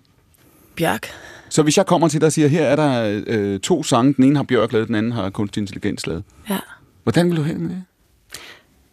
Bjørk. 0.75 1.07
Så 1.53 1.63
hvis 1.63 1.77
jeg 1.77 1.85
kommer 1.85 2.07
til 2.07 2.21
dig 2.21 2.27
og 2.27 2.33
siger, 2.33 2.47
her 2.47 2.63
er 2.63 2.75
der 2.75 3.21
øh, 3.27 3.59
to 3.59 3.83
sange, 3.83 4.13
den 4.13 4.23
ene 4.23 4.35
har 4.35 4.43
Bjørk 4.43 4.73
lavet, 4.73 4.87
den 4.87 4.95
anden 4.95 5.11
har 5.11 5.29
kunstig 5.29 5.61
intelligens 5.61 6.07
lavet. 6.07 6.23
Ja. 6.49 6.57
Hvordan 7.03 7.29
vil 7.29 7.37
du 7.37 7.41
have 7.41 7.53
det 7.53 7.61
med 7.61 7.69
det? 7.69 7.83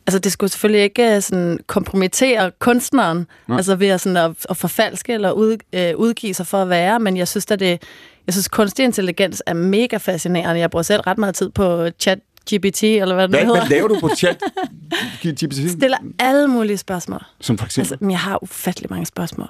Altså, 0.07 0.19
det 0.19 0.33
skulle 0.33 0.51
selvfølgelig 0.51 0.83
ikke 0.83 1.15
øh, 1.15 1.23
sådan, 1.23 1.59
kompromittere 1.67 2.51
kunstneren. 2.59 3.27
Nej. 3.49 3.57
altså 3.57 3.77
ved 3.77 3.89
at, 3.89 4.01
sådan, 4.01 4.17
at, 4.17 4.31
at 4.51 4.57
forfalske 4.57 5.13
eller 5.13 5.33
ud, 5.33 5.57
øh, 5.73 5.97
udgive 5.97 6.35
sig 6.35 6.47
for 6.47 6.63
at 6.63 6.69
være, 6.69 7.01
men 7.01 7.17
jeg 7.17 7.29
synes, 7.29 7.51
at 7.51 7.61
det, 7.61 7.83
jeg 8.27 8.35
synes, 8.35 8.49
kunstig 8.49 8.85
intelligens 8.85 9.43
er 9.47 9.55
mega 9.55 9.97
fascinerende. 9.97 10.61
Jeg 10.61 10.71
bruger 10.71 10.83
selv 10.83 11.01
ret 11.01 11.19
meget 11.19 11.35
tid 11.35 11.51
på 11.51 11.89
chat 11.99 12.19
GPT, 12.55 12.83
eller 12.83 13.15
hvad 13.15 13.29
det 13.29 13.37
Hvad, 13.37 13.47
hedder. 13.47 13.61
hvad 13.61 13.69
laver 13.71 13.89
du 13.89 14.01
på 14.01 14.11
chat? 14.17 14.43
GPT? 15.27 15.71
Stiller 15.71 15.99
alle 16.19 16.49
mulige 16.49 16.77
spørgsmål. 16.77 17.25
Som 17.41 17.59
for 17.59 17.67
eksempel? 17.67 17.93
Altså, 17.93 18.07
jeg 18.11 18.19
har 18.19 18.43
ufattelig 18.43 18.91
mange 18.91 19.07
spørgsmål. 19.07 19.49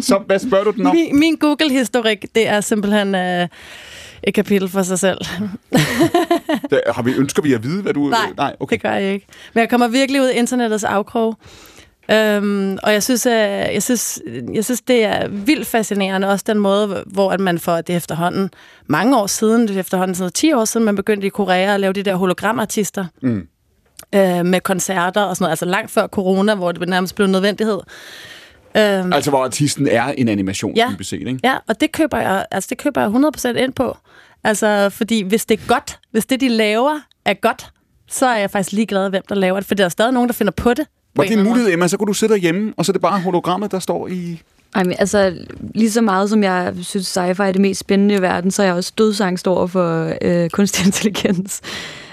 Så 0.00 0.18
hvad 0.26 0.38
spørger 0.38 0.64
du 0.64 0.70
den 0.70 0.86
om? 0.86 0.94
Min, 0.96 1.18
min 1.18 1.36
Google-historik, 1.36 2.26
det 2.34 2.48
er 2.48 2.60
simpelthen 2.60 3.14
øh, 3.14 3.48
et 4.22 4.34
kapitel 4.34 4.68
for 4.68 4.82
sig 4.82 4.98
selv. 4.98 5.18
Har 6.94 7.02
vi, 7.02 7.12
ønsker 7.12 7.42
vi 7.42 7.52
at 7.52 7.62
vide, 7.62 7.82
hvad 7.82 7.94
du... 7.94 8.08
Nej, 8.08 8.32
Nej 8.36 8.56
okay. 8.60 8.74
det 8.74 8.82
gør 8.82 8.92
jeg 8.92 9.12
ikke. 9.12 9.26
Men 9.54 9.60
jeg 9.60 9.68
kommer 9.70 9.88
virkelig 9.88 10.20
ud 10.20 10.26
af 10.26 10.38
internettets 10.38 10.84
afkrog. 10.84 11.36
Øhm, 12.10 12.78
og 12.82 12.92
jeg 12.92 13.02
synes, 13.02 13.26
øh, 13.26 13.32
jeg, 13.32 13.82
synes, 13.82 14.20
jeg 14.54 14.64
synes, 14.64 14.80
det 14.80 15.04
er 15.04 15.28
vildt 15.28 15.66
fascinerende, 15.66 16.28
også 16.28 16.44
den 16.48 16.58
måde, 16.58 17.04
hvor 17.06 17.30
at 17.32 17.40
man 17.40 17.58
for 17.58 17.80
det 17.80 17.96
efterhånden 17.96 18.50
mange 18.86 19.18
år 19.18 19.26
siden, 19.26 19.68
det 19.68 19.76
er 19.76 19.80
efterhånden 19.80 20.14
sådan 20.14 20.22
noget 20.22 20.34
10 20.34 20.52
år 20.52 20.64
siden, 20.64 20.84
man 20.86 20.96
begyndte 20.96 21.26
i 21.26 21.30
Korea 21.30 21.74
at 21.74 21.80
lave 21.80 21.92
de 21.92 22.02
der 22.02 22.14
hologramartister 22.16 23.04
Mm. 23.22 23.46
øh, 24.14 24.46
med 24.46 24.60
koncerter 24.60 25.22
og 25.22 25.36
sådan 25.36 25.44
noget, 25.44 25.50
altså 25.52 25.64
langt 25.64 25.90
før 25.90 26.06
corona, 26.06 26.54
hvor 26.54 26.72
det 26.72 26.88
nærmest 26.88 27.14
blev 27.14 27.24
en 27.24 27.32
nødvendighed. 27.32 27.78
Øhm, 28.76 29.12
Altså, 29.12 29.30
hvor 29.30 29.44
artisten 29.44 29.88
er 29.88 30.04
en 30.04 30.28
animation, 30.28 30.76
Ja. 30.76 30.88
set, 31.02 31.12
ikke? 31.20 31.40
Ja, 31.44 31.56
og 31.68 31.80
det 31.80 31.92
køber 31.92 32.18
jeg, 32.18 32.46
altså 32.50 32.66
det 32.70 32.78
køber 32.78 33.00
jeg 33.00 33.10
100% 33.10 33.56
ind 33.58 33.72
på. 33.72 33.96
Altså, 34.44 34.90
fordi 34.90 35.22
hvis 35.22 35.46
det 35.46 35.60
er 35.60 35.66
godt, 35.68 35.98
hvis 36.10 36.26
det, 36.26 36.40
de 36.40 36.48
laver, 36.48 37.00
er 37.24 37.34
godt, 37.34 37.66
så 38.10 38.26
er 38.26 38.36
jeg 38.36 38.50
faktisk 38.50 38.72
ligeglad, 38.72 39.10
hvem 39.10 39.22
der 39.28 39.34
laver 39.34 39.60
det, 39.60 39.66
for 39.66 39.74
der 39.74 39.84
er 39.84 39.88
stadig 39.88 40.12
nogen, 40.12 40.28
der 40.28 40.32
finder 40.32 40.50
på 40.52 40.74
det. 40.74 40.86
Var 41.16 41.24
det 41.24 41.32
en 41.32 41.44
mulighed, 41.44 41.72
Emma? 41.72 41.88
Så 41.88 41.96
kunne 41.96 42.06
du 42.06 42.12
sidde 42.12 42.32
derhjemme, 42.32 42.72
og 42.76 42.84
så 42.84 42.90
er 42.90 42.92
det 42.92 43.02
bare 43.02 43.20
hologrammet, 43.20 43.72
der 43.72 43.78
står 43.78 44.08
i... 44.08 44.42
Ej, 44.74 44.84
men 44.84 44.94
altså, 44.98 45.34
lige 45.74 45.90
så 45.90 46.00
meget 46.00 46.30
som 46.30 46.42
jeg 46.42 46.74
synes, 46.82 47.16
sci-fi 47.16 47.42
er 47.42 47.52
det 47.52 47.60
mest 47.60 47.80
spændende 47.80 48.14
i 48.14 48.22
verden, 48.22 48.50
så 48.50 48.62
er 48.62 48.66
jeg 48.66 48.74
også 48.74 48.92
dødsangst 48.98 49.48
over 49.48 49.66
for 49.66 50.12
øh, 50.22 50.50
kunstig 50.56 50.86
intelligens. 50.86 51.60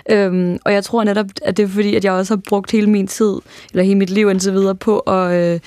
Øhm, 0.09 0.57
og 0.65 0.73
jeg 0.73 0.83
tror 0.83 1.03
netop, 1.03 1.25
at 1.41 1.57
det 1.57 1.63
er 1.63 1.67
fordi, 1.67 1.95
at 1.95 2.05
jeg 2.05 2.13
også 2.13 2.35
har 2.35 2.41
brugt 2.49 2.71
hele 2.71 2.89
min 2.89 3.07
tid, 3.07 3.33
eller 3.71 3.83
hele 3.83 3.97
mit 3.97 4.09
liv 4.09 4.29
indtil 4.29 4.53
videre, 4.53 4.75
på 4.75 4.99
at, 4.99 5.33
øh, 5.33 5.59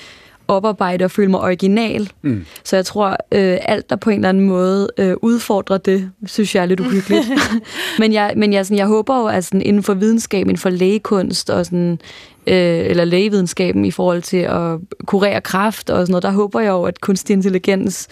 oparbejde 0.47 1.05
og 1.05 1.11
føle 1.11 1.31
mig 1.31 1.39
original. 1.39 2.11
Mm. 2.21 2.45
Så 2.63 2.75
jeg 2.75 2.85
tror, 2.85 3.09
øh, 3.09 3.57
alt 3.61 3.89
der 3.89 3.95
på 3.95 4.09
en 4.09 4.15
eller 4.15 4.29
anden 4.29 4.47
måde 4.47 4.89
øh, 4.97 5.15
udfordrer 5.21 5.77
det, 5.77 6.11
synes 6.25 6.55
jeg 6.55 6.61
er 6.61 6.65
lidt 6.65 6.79
uhyggeligt. 6.79 7.25
men 7.99 8.13
jeg, 8.13 8.33
men 8.37 8.53
jeg, 8.53 8.65
sådan, 8.65 8.77
jeg 8.77 8.87
håber 8.87 9.17
jo, 9.17 9.25
at 9.25 9.45
sådan, 9.45 9.61
inden 9.61 9.83
for 9.83 9.93
videnskab, 9.93 10.41
inden 10.41 10.57
for 10.57 10.69
lægekunst 10.69 11.49
og 11.49 11.65
sådan, 11.65 11.99
øh, 12.47 12.85
eller 12.85 13.05
lægevidenskaben 13.05 13.85
i 13.85 13.91
forhold 13.91 14.21
til 14.21 14.37
at 14.37 14.79
kurere 15.05 15.41
kræft 15.41 15.89
og 15.89 15.97
sådan 15.97 16.11
noget, 16.11 16.23
der 16.23 16.31
håber 16.31 16.59
jeg 16.59 16.69
jo, 16.69 16.83
at 16.83 17.01
kunstig 17.01 17.33
intelligens 17.33 18.07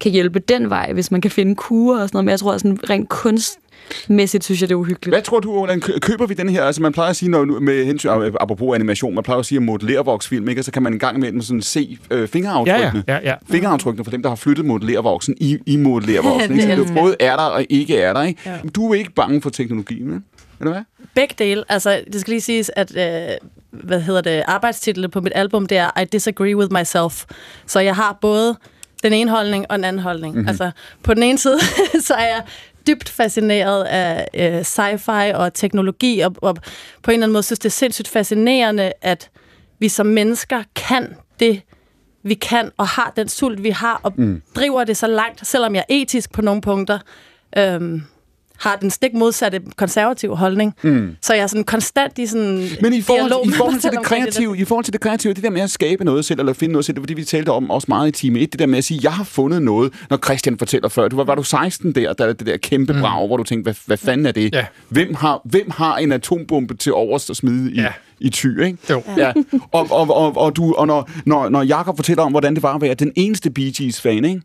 kan 0.00 0.12
hjælpe 0.12 0.38
den 0.38 0.70
vej, 0.70 0.92
hvis 0.92 1.10
man 1.10 1.20
kan 1.20 1.30
finde 1.30 1.54
kurer 1.54 2.02
og 2.02 2.08
sådan 2.08 2.16
noget. 2.16 2.24
Men 2.24 2.30
jeg 2.30 2.40
tror, 2.40 2.52
at 2.52 2.60
sådan 2.60 2.90
rent 2.90 3.08
kunstmæssigt 3.90 4.44
synes 4.44 4.60
jeg, 4.60 4.68
det 4.68 4.74
er 4.74 4.78
uhyggeligt. 4.78 5.14
Hvad 5.14 5.22
tror 5.22 5.40
du, 5.40 5.52
hvordan 5.52 5.80
kø- 5.80 5.98
køber 5.98 6.26
vi 6.26 6.34
den 6.34 6.48
her? 6.48 6.64
Altså 6.64 6.82
man 6.82 6.92
plejer 6.92 7.10
at 7.10 7.16
sige, 7.16 7.30
når, 7.30 7.44
nu- 7.44 7.60
med 7.60 7.84
hensyn, 7.84 8.08
apropos 8.40 8.74
animation, 8.74 9.14
man 9.14 9.24
plejer 9.24 9.38
at 9.38 9.46
sige 9.46 9.56
at 9.56 9.62
modellervoksfilm, 9.62 10.48
ikke? 10.48 10.60
Og 10.60 10.64
så 10.64 10.72
kan 10.72 10.82
man 10.82 10.92
en 10.92 10.98
gang 10.98 11.16
imellem 11.16 11.40
sådan 11.42 11.62
se 11.62 11.98
øh, 12.10 12.28
fingeraftrykkene. 12.28 13.04
Ja, 13.08 13.14
ja, 13.14 13.20
ja, 13.22 13.30
ja. 13.30 13.34
Fingeraftrykkene 13.50 14.04
for 14.04 14.10
dem, 14.10 14.22
der 14.22 14.28
har 14.28 14.36
flyttet 14.36 14.64
modellervoksen 14.64 15.34
i, 15.40 15.58
i 15.66 15.76
modellervoksen. 15.76 16.50
Det 16.56 16.62
ikke? 16.62 16.76
Så 16.76 16.82
det 16.82 16.90
er 16.90 16.94
både 17.02 17.16
er 17.20 17.36
der 17.36 17.42
og 17.42 17.64
ikke 17.68 17.98
er 17.98 18.12
der. 18.12 18.22
Ikke? 18.22 18.40
Ja. 18.46 18.56
Du 18.74 18.90
er 18.90 18.94
ikke 18.94 19.12
bange 19.12 19.42
for 19.42 19.50
teknologien, 19.50 20.10
vel? 20.10 20.20
Eller 20.60 20.72
hvad? 20.72 20.82
Begge 21.14 21.34
dele. 21.38 21.64
Altså, 21.68 22.00
det 22.12 22.20
skal 22.20 22.30
lige 22.30 22.40
siges, 22.40 22.70
at 22.76 22.96
øh, 22.96 23.36
hvad 23.70 24.00
hedder 24.00 24.20
det, 24.20 24.42
arbejdstitlen 24.46 25.10
på 25.10 25.20
mit 25.20 25.32
album, 25.34 25.66
det 25.66 25.78
er 25.78 26.00
I 26.00 26.04
Disagree 26.04 26.56
With 26.56 26.72
Myself. 26.72 27.24
Så 27.66 27.80
jeg 27.80 27.94
har 27.96 28.18
både 28.20 28.56
den 29.02 29.12
ene 29.12 29.30
holdning 29.30 29.66
og 29.68 29.78
den 29.78 29.84
anden 29.84 30.02
holdning. 30.02 30.32
Mhm. 30.34 30.38
Mm-hmm. 30.38 30.48
Altså, 30.48 30.70
på 31.02 31.14
den 31.14 31.22
ene 31.22 31.38
side, 31.38 31.58
så 32.08 32.14
er 32.14 32.26
jeg 32.26 32.42
dybt 32.86 33.08
fascineret 33.08 33.84
af 33.84 34.28
øh, 34.34 34.60
sci-fi 34.60 35.34
og 35.34 35.54
teknologi, 35.54 36.20
og, 36.20 36.34
og 36.42 36.56
på 37.02 37.10
en 37.10 37.14
eller 37.14 37.24
anden 37.26 37.32
måde 37.32 37.42
synes, 37.42 37.58
det 37.58 37.66
er 37.68 37.70
sindssygt 37.70 38.08
fascinerende, 38.08 38.92
at 39.02 39.30
vi 39.78 39.88
som 39.88 40.06
mennesker 40.06 40.62
kan 40.74 41.14
det, 41.40 41.62
vi 42.22 42.34
kan, 42.34 42.70
og 42.76 42.88
har 42.88 43.12
den 43.16 43.28
sult, 43.28 43.62
vi 43.62 43.70
har, 43.70 44.00
og 44.02 44.12
Mm. 44.16 44.42
driver 44.56 44.84
det 44.84 44.96
så 44.96 45.06
langt, 45.06 45.46
selvom 45.46 45.74
jeg 45.74 45.80
er 45.88 45.94
etisk 45.94 46.32
på 46.32 46.42
nogle 46.42 46.60
punkter, 46.60 46.98
øhm, 47.58 48.02
har 48.58 48.76
den 48.76 48.90
stik 48.90 49.14
modsatte 49.14 49.60
konservative 49.76 50.36
holdning. 50.36 50.74
Mm. 50.82 51.16
Så 51.22 51.34
jeg 51.34 51.42
er 51.42 51.46
sådan 51.46 51.64
konstant 51.64 52.18
i 52.18 52.26
sådan 52.26 52.68
Men 52.82 52.92
i 52.92 53.02
forhold, 53.02 53.20
dialog 53.22 53.46
i 53.46 53.50
forhold 53.52 53.80
til 53.80 53.90
det 53.90 54.02
kreative, 54.02 54.58
i 54.58 54.64
forhold 54.64 54.84
til 54.84 54.92
det 54.92 55.00
kreative, 55.00 55.34
det 55.34 55.42
der 55.42 55.50
med 55.50 55.60
at 55.60 55.70
skabe 55.70 56.04
noget 56.04 56.24
selv, 56.24 56.40
eller 56.40 56.52
finde 56.52 56.72
noget 56.72 56.84
selv, 56.84 56.94
det 56.94 57.02
var 57.02 57.06
det, 57.06 57.16
vi 57.16 57.24
talte 57.24 57.50
om 57.50 57.70
også 57.70 57.86
meget 57.88 58.08
i 58.08 58.10
time 58.10 58.38
1, 58.40 58.52
det 58.52 58.58
der 58.58 58.66
med 58.66 58.78
at 58.78 58.84
sige, 58.84 59.00
jeg 59.02 59.12
har 59.12 59.24
fundet 59.24 59.62
noget, 59.62 59.92
når 60.10 60.16
Christian 60.24 60.58
fortæller 60.58 60.88
før, 60.88 61.08
du 61.08 61.16
var, 61.16 61.24
var 61.24 61.34
du 61.34 61.42
16 61.42 61.92
der, 61.94 62.12
der 62.12 62.24
er 62.26 62.32
det 62.32 62.46
der 62.46 62.56
kæmpe 62.56 62.92
Mm. 62.92 63.00
brag, 63.00 63.26
hvor 63.26 63.36
du 63.36 63.42
tænkte, 63.44 63.62
hvad, 63.62 63.74
hvad 63.86 63.96
fanden 63.96 64.26
er 64.26 64.32
det? 64.32 64.54
Ja. 64.54 64.64
Hvem, 64.88 65.14
har, 65.14 65.40
hvem 65.44 65.70
har 65.70 65.96
en 65.96 66.12
atombombe 66.12 66.74
til 66.74 66.92
overst 66.92 67.30
at 67.30 67.36
smide 67.36 67.72
i, 67.72 67.80
Ja. 67.80 67.88
i 68.20 68.30
ty, 68.30 68.46
ikke? 68.64 68.78
Jo. 68.90 69.02
Ja. 69.16 69.32
Og, 69.72 69.86
og, 69.90 70.10
og, 70.16 70.36
og, 70.36 70.56
du, 70.56 70.74
og 70.74 70.86
når, 70.86 71.10
når, 71.24 71.48
når 71.48 71.62
Jakob 71.62 71.96
fortæller 71.96 72.22
om, 72.22 72.30
hvordan 72.30 72.54
det 72.54 72.62
var 72.62 72.74
at 72.74 72.80
være 72.80 72.94
den 72.94 73.12
eneste 73.16 73.50
Bee 73.50 73.72
Gees-fan, 73.76 74.24
ikke? 74.24 74.40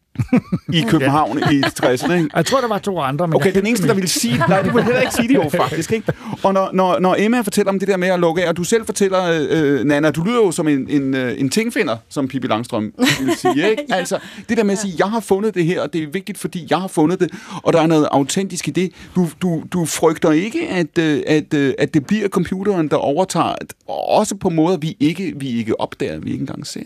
I 0.74 0.82
København 0.90 1.38
i 1.38 1.62
60'erne, 1.62 2.14
ikke? 2.14 2.30
Jeg 2.36 2.46
tror, 2.46 2.62
der 2.62 2.68
var 2.68 2.78
to 2.78 3.00
andre, 3.00 3.28
men 3.28 3.36
Okay, 3.36 3.54
den 3.54 3.66
eneste, 3.66 3.88
der 3.88 3.94
ville 3.94 4.10
sige 4.10 4.38
nej, 4.38 4.62
det 4.62 4.74
ville 4.74 4.84
heller 4.84 5.02
ikke 5.02 5.14
sige 5.14 5.28
det 5.28 5.34
jo, 5.36 5.50
faktisk. 5.50 5.92
Ikke? 5.92 6.14
Og 6.44 6.54
når, 6.54 6.70
når, 6.74 7.00
når 7.00 7.16
Emma 7.20 7.42
fortæller 7.42 7.72
om 7.72 7.80
det 7.80 7.88
der 7.88 7.98
med 7.98 8.08
at 8.08 8.20
lukke 8.20 8.44
af, 8.44 8.50
og 8.50 8.58
du 8.58 8.64
selv 8.64 8.86
fortæller, 8.86 9.48
øh, 9.52 9.84
Nana, 9.84 10.12
du 10.12 10.24
lyder 10.24 10.36
jo 10.36 10.52
som 10.52 10.68
en, 10.68 10.90
en, 10.90 11.14
øh, 11.14 11.40
en 11.40 11.50
tingfinder, 11.50 11.98
som 12.10 12.28
Pippi 12.28 12.48
Langstrøm 12.48 12.94
ville 13.20 13.36
sige. 13.38 13.70
Ikke? 13.72 13.84
Altså, 13.90 14.20
det 14.50 14.58
der 14.58 14.64
med 14.64 14.74
at 14.74 14.80
sige, 14.80 14.94
jeg 14.98 15.10
har 15.10 15.20
fundet 15.20 15.56
det 15.56 15.66
her, 15.66 15.82
og 15.82 15.94
det 15.94 16.04
er 16.04 16.08
vigtigt, 16.08 16.38
fordi 16.38 16.68
jeg 16.70 16.78
har 16.78 16.88
fundet 16.88 17.20
det, 17.20 17.32
og 17.64 17.74
der 17.74 17.82
er 17.82 17.88
noget 17.88 18.08
autentisk 18.12 18.68
i 18.68 18.72
det. 18.72 18.92
Du, 19.16 19.28
du, 19.42 19.64
du 19.74 19.86
frygter 19.86 20.32
ikke, 20.32 20.68
at, 20.70 20.98
øh, 20.98 21.24
at, 21.28 21.54
øh, 21.54 21.74
at 21.78 21.94
det 21.94 22.06
bliver 22.06 22.28
computeren, 22.28 22.88
der 22.88 22.96
overtager, 22.98 23.56
også 23.88 24.36
på 24.36 24.50
måder, 24.50 24.78
vi 24.78 24.98
ikke, 25.00 25.34
vi 25.36 25.50
ikke 25.50 25.80
opdager, 25.82 26.20
vi 26.20 26.32
ikke 26.32 26.42
engang 26.42 26.68
ser. 26.68 26.84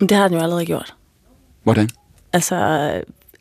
Men 0.00 0.08
det 0.08 0.16
har 0.16 0.28
den 0.28 0.36
jo 0.36 0.42
allerede 0.42 0.66
gjort. 0.66 0.94
Hvordan? 1.62 1.88
Altså, 2.32 2.56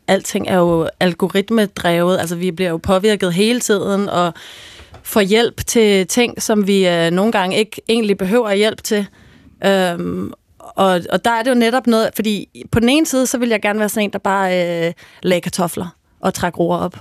alting 0.07 0.47
er 0.47 0.57
jo 0.57 0.89
algoritmedrevet. 0.99 2.19
Altså, 2.19 2.35
vi 2.35 2.51
bliver 2.51 2.69
jo 2.69 2.77
påvirket 2.77 3.33
hele 3.33 3.59
tiden, 3.59 4.09
og 4.09 4.33
får 5.03 5.21
hjælp 5.21 5.65
til 5.65 6.07
ting, 6.07 6.41
som 6.41 6.67
vi 6.67 6.87
øh, 6.87 7.11
nogle 7.11 7.31
gange 7.31 7.57
ikke 7.57 7.81
egentlig 7.89 8.17
behøver 8.17 8.53
hjælp 8.53 8.83
til. 8.83 9.07
Øhm, 9.65 10.33
og, 10.59 11.01
og 11.09 11.25
der 11.25 11.31
er 11.31 11.43
det 11.43 11.49
jo 11.49 11.55
netop 11.55 11.87
noget, 11.87 12.09
fordi 12.15 12.65
på 12.71 12.79
den 12.79 12.89
ene 12.89 13.05
side, 13.05 13.27
så 13.27 13.37
vil 13.37 13.49
jeg 13.49 13.61
gerne 13.61 13.79
være 13.79 13.89
sådan 13.89 14.03
en, 14.03 14.13
der 14.13 14.19
bare 14.19 14.87
øh, 14.87 14.93
lagde 15.23 15.41
kartofler 15.41 15.95
og 16.19 16.33
trække 16.33 16.57
roer 16.57 16.77
op. 16.77 16.95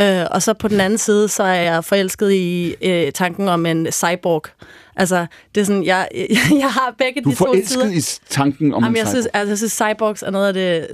Øh, 0.00 0.26
og 0.30 0.42
så 0.42 0.54
på 0.54 0.68
den 0.68 0.80
anden 0.80 0.98
side, 0.98 1.28
så 1.28 1.42
er 1.42 1.54
jeg 1.54 1.84
forelsket 1.84 2.32
i 2.32 2.74
øh, 2.82 3.12
tanken 3.12 3.48
om 3.48 3.66
en 3.66 3.92
cyborg. 3.92 4.42
Altså, 4.96 5.26
det 5.54 5.60
er 5.60 5.64
sådan, 5.64 5.84
jeg, 5.84 6.08
jeg 6.64 6.72
har 6.72 6.94
begge 6.98 7.22
Du 7.22 7.28
er 7.30 7.32
de 7.32 7.38
to 7.38 7.54
sider. 7.54 7.80
forelsket 7.80 8.20
i 8.20 8.24
tanken 8.30 8.74
om 8.74 8.82
Jamen, 8.82 8.96
en 8.96 9.00
jeg, 9.00 9.08
synes, 9.08 9.24
cyborg. 9.24 9.36
altså, 9.40 9.50
jeg 9.50 9.58
synes, 9.58 9.72
cyborgs 9.72 10.22
er 10.22 10.30
noget 10.30 10.46
af 10.46 10.54
det 10.54 10.86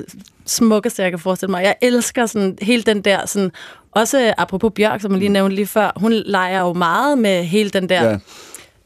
smukkeste, 0.47 1.03
jeg 1.03 1.11
kan 1.13 1.19
forestille 1.19 1.51
mig. 1.51 1.63
Jeg 1.65 1.75
elsker 1.83 2.27
sådan, 2.27 2.59
hele 2.63 2.83
den 2.83 3.03
der, 3.03 3.27
sådan, 3.27 3.51
også 3.93 4.35
apropos 4.39 4.73
Bjørk, 4.75 5.01
som 5.01 5.13
jeg 5.13 5.19
lige 5.19 5.29
nævnte 5.29 5.57
lige 5.57 5.67
før, 5.67 5.91
hun 5.97 6.13
leger 6.13 6.61
jo 6.61 6.73
meget 6.73 7.19
med 7.19 7.45
hele 7.45 7.71
den 7.71 7.89
der 7.89 8.19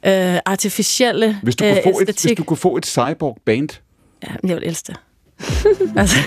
ja. 0.04 0.34
øh, 0.34 0.40
artificielle 0.46 1.38
Hvis 1.42 1.56
du, 1.56 1.64
øh, 1.64 1.72
kunne 1.82 1.94
få 1.94 2.00
et, 2.00 2.06
hvis 2.22 2.32
du 2.38 2.44
kunne 2.44 2.56
få 2.56 2.76
et 2.76 2.86
cyborg-band, 2.86 3.68
Ja, 4.22 4.48
jeg 4.48 4.56
vil 4.56 4.66
elske 4.66 4.86
det. 4.92 4.96
altså. 6.00 6.16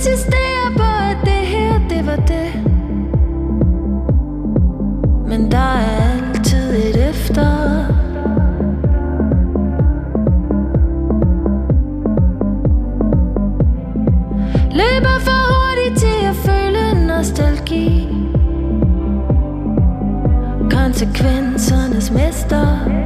Du 0.00 0.04
insisterer 0.04 0.70
på, 0.76 0.82
at 0.82 1.16
det 1.24 1.46
her, 1.46 1.88
det 1.88 2.06
var 2.06 2.16
det. 2.16 2.52
Men 5.28 5.50
der 5.50 5.58
er 5.58 6.12
altid 6.12 6.70
et 6.76 7.08
efter. 7.08 7.46
Løber 14.72 15.18
for 15.20 15.40
hurtigt 15.52 15.98
til 15.98 16.26
at 16.26 16.34
føle 16.34 17.06
nostalgi. 17.06 18.08
Konsekvensernes 20.70 22.10
mester. 22.10 23.00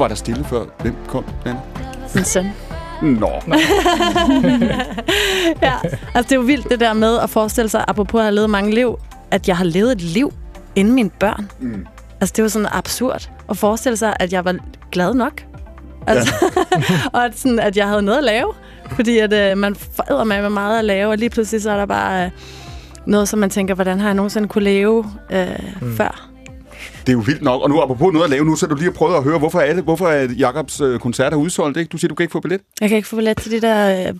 Var 0.00 0.08
der 0.08 0.14
stille 0.14 0.44
før? 0.44 0.64
Hvem 0.82 0.94
kom, 1.08 1.24
Nana? 1.44 1.58
Min 2.14 2.24
søn. 2.24 2.46
Nå. 3.02 3.30
ja, 5.62 5.74
altså 6.14 6.28
det 6.28 6.32
er 6.32 6.36
jo 6.36 6.40
vildt 6.40 6.70
det 6.70 6.80
der 6.80 6.92
med 6.92 7.18
at 7.18 7.30
forestille 7.30 7.68
sig, 7.68 7.84
apropos 7.88 8.18
at 8.18 8.24
have 8.24 8.34
levet 8.34 8.50
mange 8.50 8.74
liv, 8.74 8.98
at 9.30 9.48
jeg 9.48 9.56
har 9.56 9.64
levet 9.64 9.92
et 9.92 10.00
liv. 10.00 10.32
inden 10.74 10.94
mine 10.94 11.10
børn. 11.10 11.50
Mm. 11.60 11.86
Altså, 12.20 12.32
det 12.36 12.42
var 12.42 12.48
sådan 12.48 12.68
absurd 12.72 13.30
at 13.50 13.56
forestille 13.56 13.96
sig, 13.96 14.16
at 14.20 14.32
jeg 14.32 14.44
var 14.44 14.56
glad 14.92 15.14
nok. 15.14 15.44
Altså, 16.06 16.34
og 17.12 17.24
at, 17.24 17.38
sådan, 17.38 17.58
at 17.58 17.76
jeg 17.76 17.88
havde 17.88 18.02
noget 18.02 18.18
at 18.18 18.24
lave. 18.24 18.52
Fordi 18.90 19.18
at, 19.18 19.32
øh, 19.32 19.58
man 19.58 19.74
foræder 19.74 20.24
med 20.24 20.42
med 20.42 20.50
meget 20.50 20.78
at 20.78 20.84
lave, 20.84 21.10
og 21.10 21.18
lige 21.18 21.30
pludselig 21.30 21.62
så 21.62 21.70
er 21.70 21.76
der 21.76 21.86
bare 21.86 22.24
øh, 22.24 22.30
noget, 23.06 23.28
som 23.28 23.38
man 23.38 23.50
tænker, 23.50 23.74
hvordan 23.74 24.00
har 24.00 24.08
jeg 24.08 24.14
nogensinde 24.14 24.48
kunne 24.48 24.64
leve 24.64 25.04
øh, 25.30 25.48
mm. 25.80 25.96
før? 25.96 26.29
Det 27.10 27.14
er 27.16 27.18
jo 27.18 27.24
vildt 27.26 27.42
nok. 27.42 27.62
Og 27.62 27.68
nu 27.68 27.80
apropos 27.80 28.12
noget 28.12 28.24
at 28.24 28.30
lave 28.30 28.44
nu, 28.44 28.56
så 28.56 28.66
du 28.66 28.74
lige 28.74 28.92
prøvet 28.92 29.16
at 29.16 29.22
høre, 29.22 29.38
hvorfor 29.38 29.60
er 29.60 29.74
det, 29.74 29.84
hvorfor 29.84 30.08
er 30.08 30.28
Jacobs 30.38 30.80
øh, 30.80 30.98
koncert 30.98 31.32
er 31.32 31.36
udsolgt, 31.36 31.76
ikke? 31.76 31.88
Du 31.88 31.98
siger, 31.98 32.08
du 32.08 32.14
kan 32.14 32.24
ikke 32.24 32.32
få 32.32 32.40
billet. 32.40 32.60
Jeg 32.80 32.88
kan 32.88 32.96
ikke 32.96 33.08
få 33.08 33.16
billet 33.16 33.36
til 33.36 33.50
det 33.50 33.62
der... 33.62 34.08
Øh, 34.08 34.14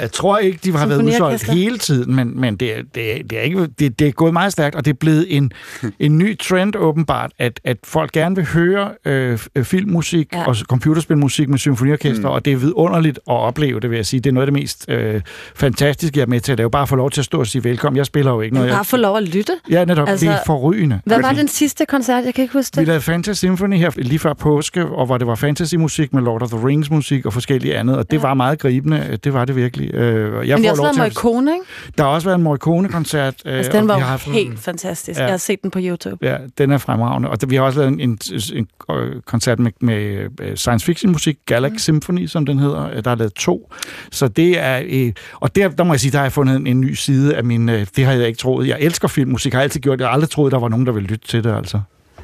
jeg 0.00 0.12
tror 0.12 0.38
ikke, 0.38 0.58
de 0.64 0.72
har 0.72 0.86
været 0.86 1.02
udsolgt 1.02 1.50
hele 1.50 1.78
tiden, 1.78 2.14
men, 2.16 2.40
men 2.40 2.56
det, 2.56 2.78
er, 2.78 2.82
det, 2.94 3.30
det, 3.30 3.38
er 3.38 3.42
ikke, 3.42 3.66
det, 3.66 3.98
det 3.98 4.08
er 4.08 4.12
gået 4.12 4.32
meget 4.32 4.52
stærkt, 4.52 4.74
og 4.76 4.84
det 4.84 4.90
er 4.90 4.94
blevet 5.00 5.36
en, 5.36 5.52
en 5.98 6.18
ny 6.18 6.38
trend 6.38 6.76
åbenbart, 6.76 7.30
at, 7.38 7.60
at 7.64 7.76
folk 7.84 8.12
gerne 8.12 8.36
vil 8.36 8.44
høre 8.46 8.90
øh, 9.04 9.38
filmmusik 9.62 10.28
Ja. 10.32 10.44
og 10.46 10.56
computerspilmusik 10.56 11.48
med 11.48 11.58
symfoniorkester, 11.58 12.28
mm. 12.28 12.34
og 12.34 12.44
det 12.44 12.52
er 12.52 12.56
vidunderligt 12.56 13.18
at 13.18 13.32
opleve 13.34 13.80
det, 13.80 13.90
vil 13.90 13.96
jeg 13.96 14.06
sige. 14.06 14.20
Det 14.20 14.30
er 14.30 14.34
noget 14.34 14.46
af 14.46 14.52
det 14.52 14.60
mest 14.62 14.84
øh, 14.88 15.20
fantastiske, 15.54 16.18
jeg 16.18 16.22
er 16.22 16.26
med 16.28 16.40
til 16.40 16.52
at 16.52 16.58
lave. 16.58 16.70
Bare 16.70 16.82
at 16.82 16.88
få 16.88 16.96
lov 16.96 17.10
til 17.10 17.20
at 17.20 17.24
stå 17.24 17.38
og 17.40 17.46
sige 17.46 17.64
velkommen. 17.64 17.96
Jeg 17.96 18.06
spiller 18.06 18.32
jo 18.32 18.40
ikke 18.40 18.54
noget. 18.54 18.68
bare 18.70 18.76
Jeg, 18.78 18.86
få 18.86 18.96
lov 18.96 19.16
at 19.16 19.22
lytte. 19.22 19.52
ja, 19.70 19.84
netop. 19.84 20.08
Altså, 20.08 20.14
Altså, 20.14 20.26
det 20.26 20.32
er 20.34 20.38
forrygende. 20.46 21.00
Hvad 21.04 21.20
var 21.20 21.32
den 21.32 21.48
sidste 21.48 21.86
koncert? 21.86 22.24
Jeg 22.24 22.34
kan 22.34 22.42
ikke 22.42 22.52
huske 22.54 22.76
Vi 22.76 22.80
det. 22.80 22.86
lavede 22.86 23.00
Fantasy 23.00 23.38
Symphony 23.38 23.76
her 23.76 23.90
lige 23.96 24.18
før 24.18 24.32
påske, 24.32 24.86
og 24.86 25.06
hvor 25.06 25.18
det 25.18 25.26
var 25.26 25.34
fantasy-musik 25.34 26.12
med 26.12 26.22
Lord 26.22 26.42
of 26.42 26.48
the 26.48 26.66
Rings-musik 26.68 27.26
og 27.26 27.32
forskellige 27.32 27.76
andet, 27.76 27.96
og 27.96 28.10
det 28.10 28.16
ja. 28.16 28.22
var 28.22 28.34
meget 28.34 28.58
gribende. 28.58 29.18
Det 29.24 29.34
var 29.34 29.44
det 29.44 29.56
virkelig. 29.56 29.83
Øh, 29.94 30.34
og 30.34 30.48
jeg 30.48 30.58
Men 30.58 30.64
det 30.64 30.76
får 30.76 30.82
har 30.84 30.88
også 30.88 31.00
været 31.00 31.14
Morricone, 31.14 31.52
ikke? 31.52 31.64
Der 31.98 32.04
har 32.04 32.10
også 32.10 32.28
været 32.28 32.38
en 32.38 32.42
Morricone-koncert. 32.42 33.34
Øh, 33.44 33.56
Altså, 33.56 33.72
den 33.72 33.80
og 33.82 33.88
var 33.88 33.94
vi 33.94 34.00
jo 34.00 34.04
har 34.04 34.10
haft- 34.10 34.24
helt 34.32 34.58
fantastisk. 34.60 35.18
Ja. 35.20 35.24
Jeg 35.24 35.32
har 35.32 35.36
set 35.38 35.62
den 35.62 35.70
på 35.70 35.78
YouTube. 35.82 36.26
Ja, 36.26 36.36
den 36.58 36.70
er 36.72 36.78
fremragende. 36.78 37.28
Og 37.30 37.40
der- 37.40 37.46
vi 37.46 37.56
har 37.56 37.62
også 37.62 37.78
lavet 37.78 37.92
en, 37.92 38.00
en, 38.00 38.18
en, 38.54 38.66
en 38.86 39.20
koncert 39.26 39.58
med, 39.58 39.72
med 39.80 40.28
øh, 40.40 40.56
science 40.56 40.86
fiction 40.86 41.12
musik, 41.12 41.38
Galax 41.46 41.72
mm. 41.72 41.78
Symphony, 41.78 42.26
som 42.26 42.46
den 42.46 42.58
hedder. 42.58 42.90
Øh, 42.90 43.04
Der 43.04 43.10
er 43.10 43.14
lavet 43.14 43.34
to. 43.34 43.72
Så 44.10 44.28
det 44.28 44.58
er... 44.60 44.82
Øh, 44.86 45.12
og 45.34 45.56
der, 45.56 45.68
der 45.68 45.84
må 45.84 45.92
jeg 45.92 46.00
sige, 46.00 46.10
der 46.12 46.18
har 46.18 46.24
jeg 46.24 46.32
fundet 46.32 46.56
en, 46.56 46.66
en 46.66 46.80
ny 46.80 46.92
side 46.94 47.36
af 47.36 47.44
min... 47.44 47.68
Øh, 47.68 47.86
det 47.96 48.04
har 48.04 48.12
jeg 48.12 48.26
ikke 48.26 48.38
troet. 48.38 48.68
Jeg 48.68 48.76
elsker 48.80 49.08
filmmusik, 49.08 49.52
har 49.52 49.60
jeg 49.60 49.64
altid 49.64 49.80
gjort. 49.80 50.00
Jeg 50.00 50.08
har 50.08 50.12
aldrig 50.12 50.30
troet, 50.30 50.52
der 50.52 50.58
var 50.58 50.68
nogen, 50.68 50.86
der 50.86 50.92
ville 50.92 51.08
lytte 51.08 51.28
til 51.28 51.44
det, 51.44 51.56
altså. 51.56 51.80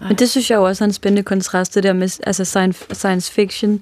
Men 0.08 0.16
det 0.16 0.30
synes 0.30 0.50
jeg 0.50 0.56
jo 0.56 0.62
også 0.64 0.84
er 0.84 0.86
en 0.86 0.92
spændende 0.92 1.22
kontrast, 1.22 1.74
det 1.74 1.82
der 1.82 1.92
med 1.92 2.20
altså 2.26 2.44
science, 2.44 2.84
science 2.92 3.32
fiction, 3.32 3.80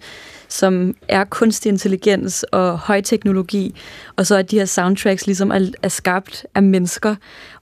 som 0.48 0.94
er 1.08 1.24
kunstig 1.24 1.70
intelligens 1.70 2.42
og 2.42 2.78
højteknologi, 2.78 3.74
og 4.16 4.26
så 4.26 4.36
at 4.36 4.50
de 4.50 4.58
her 4.58 4.64
soundtracks 4.64 5.26
ligesom 5.26 5.50
er, 5.50 5.70
er 5.82 5.88
skabt 5.88 6.46
af 6.54 6.62
mennesker, 6.62 7.14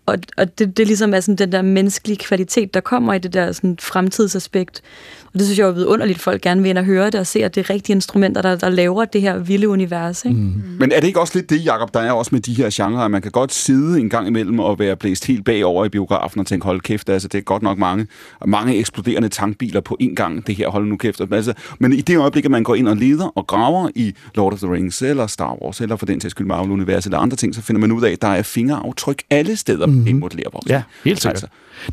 og, 0.06 0.18
og 0.36 0.58
det, 0.58 0.76
det 0.76 0.86
ligesom 0.86 1.14
er 1.14 1.20
sådan 1.20 1.36
den 1.36 1.52
der 1.52 1.62
menneskelige 1.62 2.18
kvalitet, 2.18 2.74
der 2.74 2.80
kommer 2.80 3.14
i 3.14 3.18
det 3.18 3.34
der 3.34 3.52
sådan 3.52 3.76
fremtidsaspekt. 3.80 4.82
Og 5.36 5.40
det 5.40 5.46
synes 5.46 5.58
jeg 5.58 5.68
er 5.68 5.72
vidunderligt, 5.72 6.16
at 6.16 6.22
folk 6.22 6.42
gerne 6.42 6.62
vil 6.62 6.68
ind 6.70 6.78
og 6.78 6.84
høre 6.84 7.06
det, 7.06 7.14
og 7.14 7.26
se, 7.26 7.44
at 7.44 7.54
det 7.54 7.60
er 7.60 7.70
rigtige 7.74 7.94
instrumenter, 7.94 8.42
der, 8.42 8.56
der 8.56 8.68
laver 8.68 9.04
det 9.04 9.20
her 9.20 9.38
vilde 9.38 9.68
univers. 9.68 10.24
Ikke? 10.24 10.36
Mm. 10.36 10.62
Men 10.78 10.92
er 10.92 11.00
det 11.00 11.06
ikke 11.06 11.20
også 11.20 11.32
lidt 11.38 11.50
det, 11.50 11.66
Jacob, 11.66 11.94
der 11.94 12.00
er 12.00 12.12
også 12.12 12.28
med 12.32 12.40
de 12.40 12.54
her 12.54 12.68
genrer, 12.72 13.00
at 13.00 13.10
man 13.10 13.22
kan 13.22 13.30
godt 13.30 13.52
sidde 13.52 14.00
en 14.00 14.10
gang 14.10 14.28
imellem 14.28 14.58
og 14.58 14.78
være 14.78 14.96
blæst 14.96 15.26
helt 15.26 15.44
bagover 15.44 15.84
i 15.84 15.88
biografen 15.88 16.40
og 16.40 16.46
tænke, 16.46 16.64
hold 16.64 16.80
kæft, 16.80 17.08
altså 17.08 17.28
det 17.28 17.38
er 17.38 17.42
godt 17.42 17.62
nok 17.62 17.78
mange, 17.78 18.06
mange 18.46 18.76
eksploderende 18.76 19.28
tankbiler 19.28 19.80
på 19.80 19.96
én 20.02 20.14
gang, 20.14 20.46
det 20.46 20.54
her, 20.54 20.68
hold 20.68 20.86
nu 20.86 20.96
kæft. 20.96 21.20
Altså, 21.30 21.52
men 21.78 21.92
i 21.92 22.00
det 22.00 22.16
øjeblik, 22.16 22.44
at 22.44 22.50
man 22.50 22.62
går 22.62 22.74
ind 22.74 22.88
og 22.88 22.96
leder 22.96 23.32
og 23.34 23.46
graver 23.46 23.88
i 23.94 24.14
Lord 24.34 24.52
of 24.52 24.58
the 24.58 24.72
Rings, 24.72 25.02
eller 25.02 25.26
Star 25.26 25.62
Wars, 25.62 25.80
eller 25.80 25.96
for 25.96 26.06
den 26.06 26.20
sags 26.20 26.30
skyld 26.30 26.46
Marvel-universet, 26.46 27.06
eller 27.06 27.18
andre 27.18 27.36
ting, 27.36 27.54
så 27.54 27.62
finder 27.62 27.80
man 27.80 27.92
ud 27.92 28.02
af, 28.02 28.10
at 28.10 28.22
der 28.22 28.28
er 28.28 28.42
fingeraftryk 28.42 29.22
alle 29.30 29.56
steder 29.56 29.86
mm-hmm. 29.86 30.06
i 30.06 30.10
en 30.10 30.18
modellerboks. 30.18 30.70
Ja, 30.70 30.82
helt 31.04 31.22
sikkert. 31.22 31.42
Altså. 31.42 31.46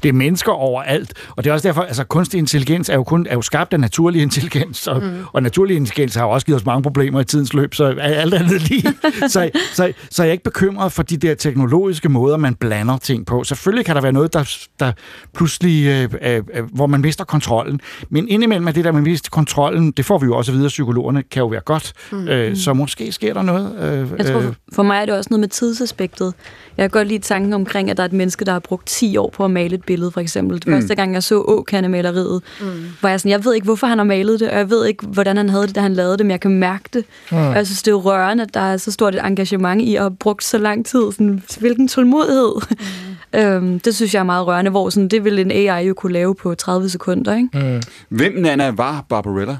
Det 0.03 0.09
er 0.09 0.13
mennesker 0.13 0.51
overalt, 0.51 1.13
og 1.29 1.43
det 1.43 1.49
er 1.49 1.53
også 1.53 1.67
derfor, 1.67 1.81
altså 1.81 2.03
kunstig 2.03 2.37
intelligens 2.37 2.89
er 2.89 2.93
jo 2.93 3.03
kun 3.03 3.27
er 3.33 3.37
jo 3.37 3.41
skabt 3.41 3.73
af 3.73 3.79
naturlig 3.79 4.21
intelligens, 4.21 4.87
og, 4.87 5.03
mm. 5.03 5.09
og 5.33 5.43
naturlig 5.43 5.75
intelligens 5.75 6.15
har 6.15 6.23
jo 6.23 6.29
også 6.29 6.45
givet 6.45 6.59
os 6.59 6.65
mange 6.65 6.83
problemer 6.83 7.19
i 7.21 7.23
tidens 7.25 7.53
løb, 7.53 7.73
så 7.75 7.83
alt 8.01 8.33
andet 8.33 8.69
lige. 8.69 8.93
så, 9.27 9.49
så, 9.73 9.93
så 10.09 10.21
er 10.23 10.25
jeg 10.25 10.31
ikke 10.31 10.43
bekymret 10.43 10.91
for 10.91 11.03
de 11.03 11.17
der 11.17 11.35
teknologiske 11.35 12.09
måder, 12.09 12.37
man 12.37 12.55
blander 12.55 12.97
ting 12.97 13.25
på. 13.25 13.43
Selvfølgelig 13.43 13.85
kan 13.85 13.95
der 13.95 14.01
være 14.01 14.11
noget, 14.11 14.33
der, 14.33 14.57
der 14.79 14.91
pludselig, 15.35 15.85
øh, 15.87 16.09
øh, 16.35 16.43
øh, 16.53 16.63
hvor 16.73 16.87
man 16.87 17.01
mister 17.01 17.23
kontrollen, 17.23 17.79
men 18.09 18.27
indimellem 18.27 18.67
er 18.67 18.71
det 18.71 18.85
der, 18.85 18.91
man 18.91 19.03
mister 19.03 19.29
kontrollen, 19.29 19.91
det 19.91 20.05
får 20.05 20.17
vi 20.17 20.25
jo 20.25 20.37
også 20.37 20.51
at 20.51 20.55
vide, 20.55 20.65
at 20.65 20.69
psykologerne 20.69 21.23
kan 21.31 21.39
jo 21.39 21.47
være 21.47 21.61
godt, 21.65 21.93
mm. 22.11 22.27
øh, 22.27 22.57
så 22.57 22.73
måske 22.73 23.11
sker 23.11 23.33
der 23.33 23.41
noget. 23.41 23.75
Øh, 23.81 24.11
Jeg 24.17 24.25
tror, 24.25 24.37
øh, 24.39 24.43
for, 24.45 24.55
for 24.73 24.83
mig 24.83 25.01
er 25.01 25.05
det 25.05 25.15
også 25.15 25.27
noget 25.31 25.39
med 25.39 25.47
tidsaspektet. 25.49 26.33
Jeg 26.77 26.83
kan 26.83 26.89
godt 26.89 27.07
lide 27.07 27.19
tanken 27.19 27.53
omkring, 27.53 27.89
at 27.89 27.97
der 27.97 28.03
er 28.03 28.07
et 28.07 28.13
menneske, 28.13 28.45
der 28.45 28.51
har 28.51 28.59
brugt 28.59 28.87
10 28.87 29.17
år 29.17 29.29
på 29.29 29.45
at 29.45 29.51
male 29.51 29.75
et 29.75 29.83
billede, 29.85 30.11
for 30.11 30.21
eksempel. 30.21 30.57
Det 30.57 30.67
Mm. 30.67 30.73
første 30.73 30.95
gang, 30.95 31.13
jeg 31.13 31.23
så 31.23 31.35
Åkande-maleriet, 31.47 32.41
mm. 32.61 32.65
var 33.01 33.09
jeg 33.09 33.19
sådan, 33.23 33.31
jeg 33.31 33.45
ved 33.45 33.53
ikke, 33.53 33.65
hvorfor 33.65 33.87
han 33.87 33.97
har 33.97 34.05
malet 34.05 34.39
det, 34.39 34.49
og 34.49 34.57
jeg 34.57 34.69
ved 34.69 34.85
ikke, 34.85 35.05
hvordan 35.07 35.37
han 35.37 35.49
havde 35.49 35.67
det, 35.67 35.75
da 35.75 35.81
han 35.81 35.93
lavede 35.93 36.17
det, 36.17 36.25
men 36.25 36.31
jeg 36.31 36.39
kan 36.39 36.51
mærke 36.51 36.83
det. 36.93 37.05
Mm. 37.31 37.37
Og 37.37 37.55
jeg 37.55 37.65
synes, 37.65 37.83
det 37.83 37.87
er 37.87 37.95
jo 37.95 37.99
rørende, 37.99 38.43
at 38.43 38.53
der 38.53 38.59
er 38.59 38.77
så 38.77 38.91
stort 38.91 39.15
et 39.15 39.25
engagement 39.25 39.81
i 39.81 39.95
at 39.95 40.01
have 40.01 40.15
brugt 40.15 40.43
så 40.43 40.57
lang 40.57 40.85
tid. 40.85 41.11
Sådan, 41.11 41.43
hvilken 41.59 41.87
tålmodighed. 41.87 42.55
Mm. 43.33 43.39
øhm, 43.39 43.79
det 43.79 43.95
synes 43.95 44.13
jeg 44.13 44.19
er 44.19 44.23
meget 44.23 44.47
rørende, 44.47 44.71
hvor 44.71 44.89
sådan, 44.89 45.07
det 45.07 45.23
ville 45.23 45.41
en 45.41 45.51
AI 45.51 45.87
jo 45.87 45.93
kunne 45.93 46.13
lave 46.13 46.35
på 46.35 46.55
30 46.55 46.89
sekunder. 46.89 47.35
Ikke? 47.35 47.49
Mm. 47.53 47.81
Hvem, 48.09 48.33
Nana, 48.33 48.69
var 48.69 49.05
Barbarella? 49.09 49.57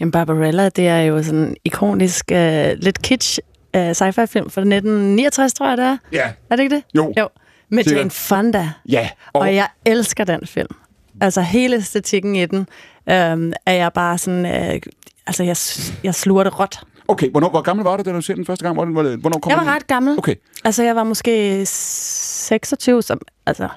Jamen, 0.00 0.12
Barbarella, 0.12 0.68
det 0.68 0.88
er 0.88 1.00
jo 1.00 1.22
sådan 1.22 1.40
en 1.40 1.56
ikonisk, 1.64 2.24
uh, 2.32 2.38
lidt 2.76 3.02
kitsch 3.02 3.38
uh, 3.76 3.90
sci-fi 3.90 4.26
film 4.26 4.50
fra 4.50 4.60
1969, 4.60 5.52
tror 5.52 5.68
jeg, 5.68 5.78
det 5.78 5.84
er. 5.84 5.96
Ja. 6.12 6.30
Er 6.50 6.56
det 6.56 6.62
ikke 6.62 6.74
det? 6.74 6.84
Jo. 6.94 7.14
Jo. 7.18 7.28
Med. 7.68 7.84
Jane 7.84 8.10
Fonda. 8.10 8.70
Ja. 8.88 9.08
Og, 9.32 9.40
og 9.40 9.54
jeg 9.54 9.68
elsker 9.84 10.24
den 10.24 10.40
film. 10.46 10.76
Altså, 11.20 11.40
hele 11.40 11.76
æstetikken 11.76 12.36
i 12.36 12.46
den 12.46 12.66
øhm, 13.10 13.52
er 13.66 13.72
jeg 13.72 13.92
bare 13.92 14.18
sådan... 14.18 14.46
Øh, 14.46 14.80
altså, 15.26 15.42
jeg, 15.42 15.56
jeg 16.04 16.14
sluger 16.14 16.44
det 16.44 16.60
råt. 16.60 16.80
Okay, 17.08 17.30
hvornår, 17.30 17.50
hvor 17.50 17.60
gammel 17.60 17.84
var 17.84 17.96
du, 17.96 18.02
da 18.02 18.12
du 18.12 18.20
så 18.20 18.32
den 18.32 18.46
første 18.46 18.64
gang? 18.64 18.74
Hvornår, 18.74 19.16
hvornår, 19.16 19.38
kom 19.38 19.50
Jeg 19.50 19.56
var 19.56 19.64
den? 19.64 19.72
ret 19.72 19.86
gammel. 19.86 20.18
Okay. 20.18 20.34
Altså, 20.64 20.82
jeg 20.82 20.96
var 20.96 21.04
måske 21.04 21.62
26, 21.66 23.02
som, 23.02 23.20
altså, 23.46 23.68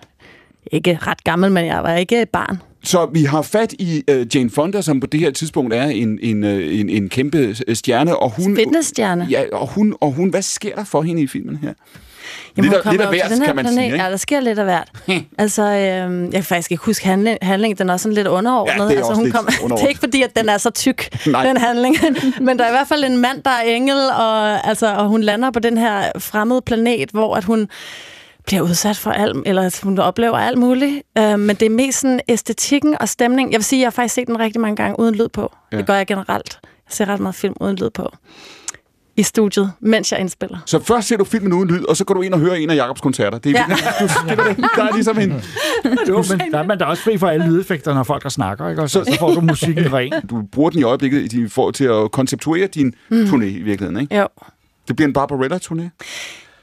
ikke 0.72 1.00
ret 1.02 1.24
gammel, 1.24 1.52
men 1.52 1.66
jeg 1.66 1.84
var 1.84 1.94
ikke 1.96 2.22
et 2.22 2.30
barn. 2.30 2.62
Så 2.84 3.06
vi 3.06 3.24
har 3.24 3.42
fat 3.42 3.74
i 3.80 4.04
uh, 4.12 4.36
Jane 4.36 4.50
Fonda, 4.50 4.82
som 4.82 5.00
på 5.00 5.08
det 5.08 5.20
her 5.20 5.32
tidspunkt 5.32 5.74
er 5.74 5.84
en, 5.84 6.20
en, 6.22 6.44
uh, 6.44 6.50
en, 6.80 6.90
en 6.90 7.10
kæmpe 7.10 7.56
øh, 7.68 7.76
stjerne. 7.76 8.16
Og 8.16 8.32
hun, 8.32 8.56
Fitnessstjerne. 8.56 9.28
Ja, 9.30 9.44
og 9.52 9.68
hun, 9.68 9.96
og 10.02 10.12
hun, 10.12 10.30
hvad 10.30 10.42
sker 10.42 10.76
der 10.76 10.84
for 10.84 11.02
hende 11.02 11.22
i 11.22 11.28
filmen 11.28 11.56
her? 11.56 11.74
Jamen, 12.58 12.72
lidt, 12.72 12.92
lidt 12.92 13.02
af 13.02 13.08
hvert, 13.08 13.32
kan 13.46 13.56
man 13.56 13.66
planet. 13.66 13.74
sige. 13.74 13.86
Ikke? 13.86 14.04
Ja, 14.04 14.10
der 14.10 14.18
sker 14.18 14.40
lidt 14.40 14.60
af 14.60 14.66
hvert. 14.66 14.88
altså, 15.38 15.62
øhm, 15.62 16.24
jeg 16.24 16.34
kan 16.34 16.44
faktisk 16.44 16.72
ikke 16.72 16.84
huske 16.86 17.06
handling, 17.06 17.38
handling. 17.42 17.78
Den 17.80 17.90
er 17.90 17.94
også 17.94 18.04
sådan 18.04 18.16
lidt 18.16 18.28
underordnet. 18.28 18.74
Ja, 18.74 18.84
det 18.84 18.92
er 18.92 18.98
altså, 18.98 19.14
hun 19.14 19.32
kom, 19.32 19.48
det 19.78 19.84
er 19.84 19.88
ikke 19.88 20.00
fordi, 20.00 20.22
at 20.22 20.36
den 20.36 20.50
er 20.50 20.58
så 20.58 20.70
tyk, 20.70 21.10
den 21.26 21.58
handling. 21.58 21.96
Men 22.42 22.60
der 22.60 22.66
er 22.66 22.70
i 22.70 22.74
hvert 22.74 22.88
fald 22.88 23.04
en 23.04 23.18
mand, 23.18 23.44
der 23.44 23.52
er 23.52 23.62
engel, 23.62 23.98
og, 24.18 24.68
altså, 24.68 24.96
og 24.96 25.08
hun 25.08 25.22
lander 25.22 25.52
på 25.52 25.60
den 25.60 25.78
her 25.78 26.12
fremmede 26.20 26.62
planet, 26.62 27.10
hvor 27.12 27.36
at 27.36 27.44
hun 27.44 27.70
bliver 28.46 28.62
udsat 28.62 28.98
for 28.98 29.12
alt, 29.12 29.38
eller 29.46 29.62
at 29.62 29.80
hun 29.84 30.00
oplever 30.00 30.38
alt 30.38 30.58
muligt. 30.58 31.02
Øh, 31.18 31.40
men 31.40 31.56
det 31.56 31.66
er 31.66 31.70
mest 31.70 32.00
sådan 32.00 32.20
æstetikken 32.28 32.96
og 33.00 33.10
stemning. 33.10 33.52
Jeg 33.52 33.58
vil 33.58 33.66
sige, 33.66 33.80
at 33.80 33.82
jeg 33.82 33.86
har 33.86 33.92
faktisk 33.92 34.16
set 34.16 34.28
den 34.28 34.40
rigtig 34.40 34.62
mange 34.62 34.76
gange 34.76 35.00
uden 35.00 35.16
lyd 35.16 35.28
på. 35.28 35.54
Ja. 35.72 35.78
Det 35.78 35.86
gør 35.86 35.96
jeg 35.96 36.08
generelt. 36.08 36.60
Jeg 36.64 36.94
ser 36.96 37.06
ret 37.06 37.20
meget 37.20 37.36
film 37.36 37.54
uden 37.62 37.76
lyd 37.76 37.90
på. 37.90 38.10
I 39.18 39.24
studiet, 39.24 39.72
mens 39.80 40.12
jeg 40.12 40.20
indspiller. 40.20 40.58
Så 40.66 40.84
først 40.84 41.08
ser 41.08 41.18
du 41.18 41.24
filmen 41.24 41.54
uden 41.54 41.70
lyd, 41.70 41.84
og 41.86 41.98
så 41.98 42.06
går 42.06 42.14
du 42.14 42.22
ind 42.22 42.34
og 42.34 42.40
hører 42.40 42.56
en 42.56 42.70
af 42.70 42.76
Jacobs 42.76 43.02
koncerter. 43.02 43.38
Det 43.38 43.56
er, 43.56 43.64
Ja. 43.70 43.76
du, 44.06 44.28
kender 44.28 44.44
det? 44.44 44.58
Der 44.76 44.84
er 44.84 44.94
ligesom 44.94 45.20
en... 45.20 45.30
jo, 46.10 46.24
men 46.30 46.52
der 46.52 46.60
er 46.60 46.64
man 46.64 46.78
da 46.78 46.86
også 46.86 47.04
fri 47.04 47.18
for 47.18 47.28
alle 47.28 47.46
lydeffekter, 47.46 47.94
når 47.94 48.04
folk 48.04 48.24
der 48.24 48.30
snakker, 48.30 48.70
ikke? 48.70 48.82
Og 48.82 48.90
så, 48.90 49.04
så 49.04 49.18
får 49.20 49.34
du 49.34 49.42
musikken 49.42 49.94
ren. 49.94 50.14
Du 50.30 50.42
bruger 50.52 50.70
den 50.70 50.80
i 50.80 50.84
øjeblikket 50.84 51.34
i 51.34 51.48
for, 51.50 51.72
til 51.72 51.86
at 51.86 52.12
konceptuere 52.12 52.68
din 52.68 52.94
mm. 53.10 53.24
turné 53.24 53.44
i 53.46 53.62
virkeligheden, 53.62 54.02
ikke? 54.02 54.18
Jo. 54.18 54.28
Det 54.88 54.96
bliver 54.96 55.08
en 55.08 55.14
Barbarella-turné. 55.18 55.90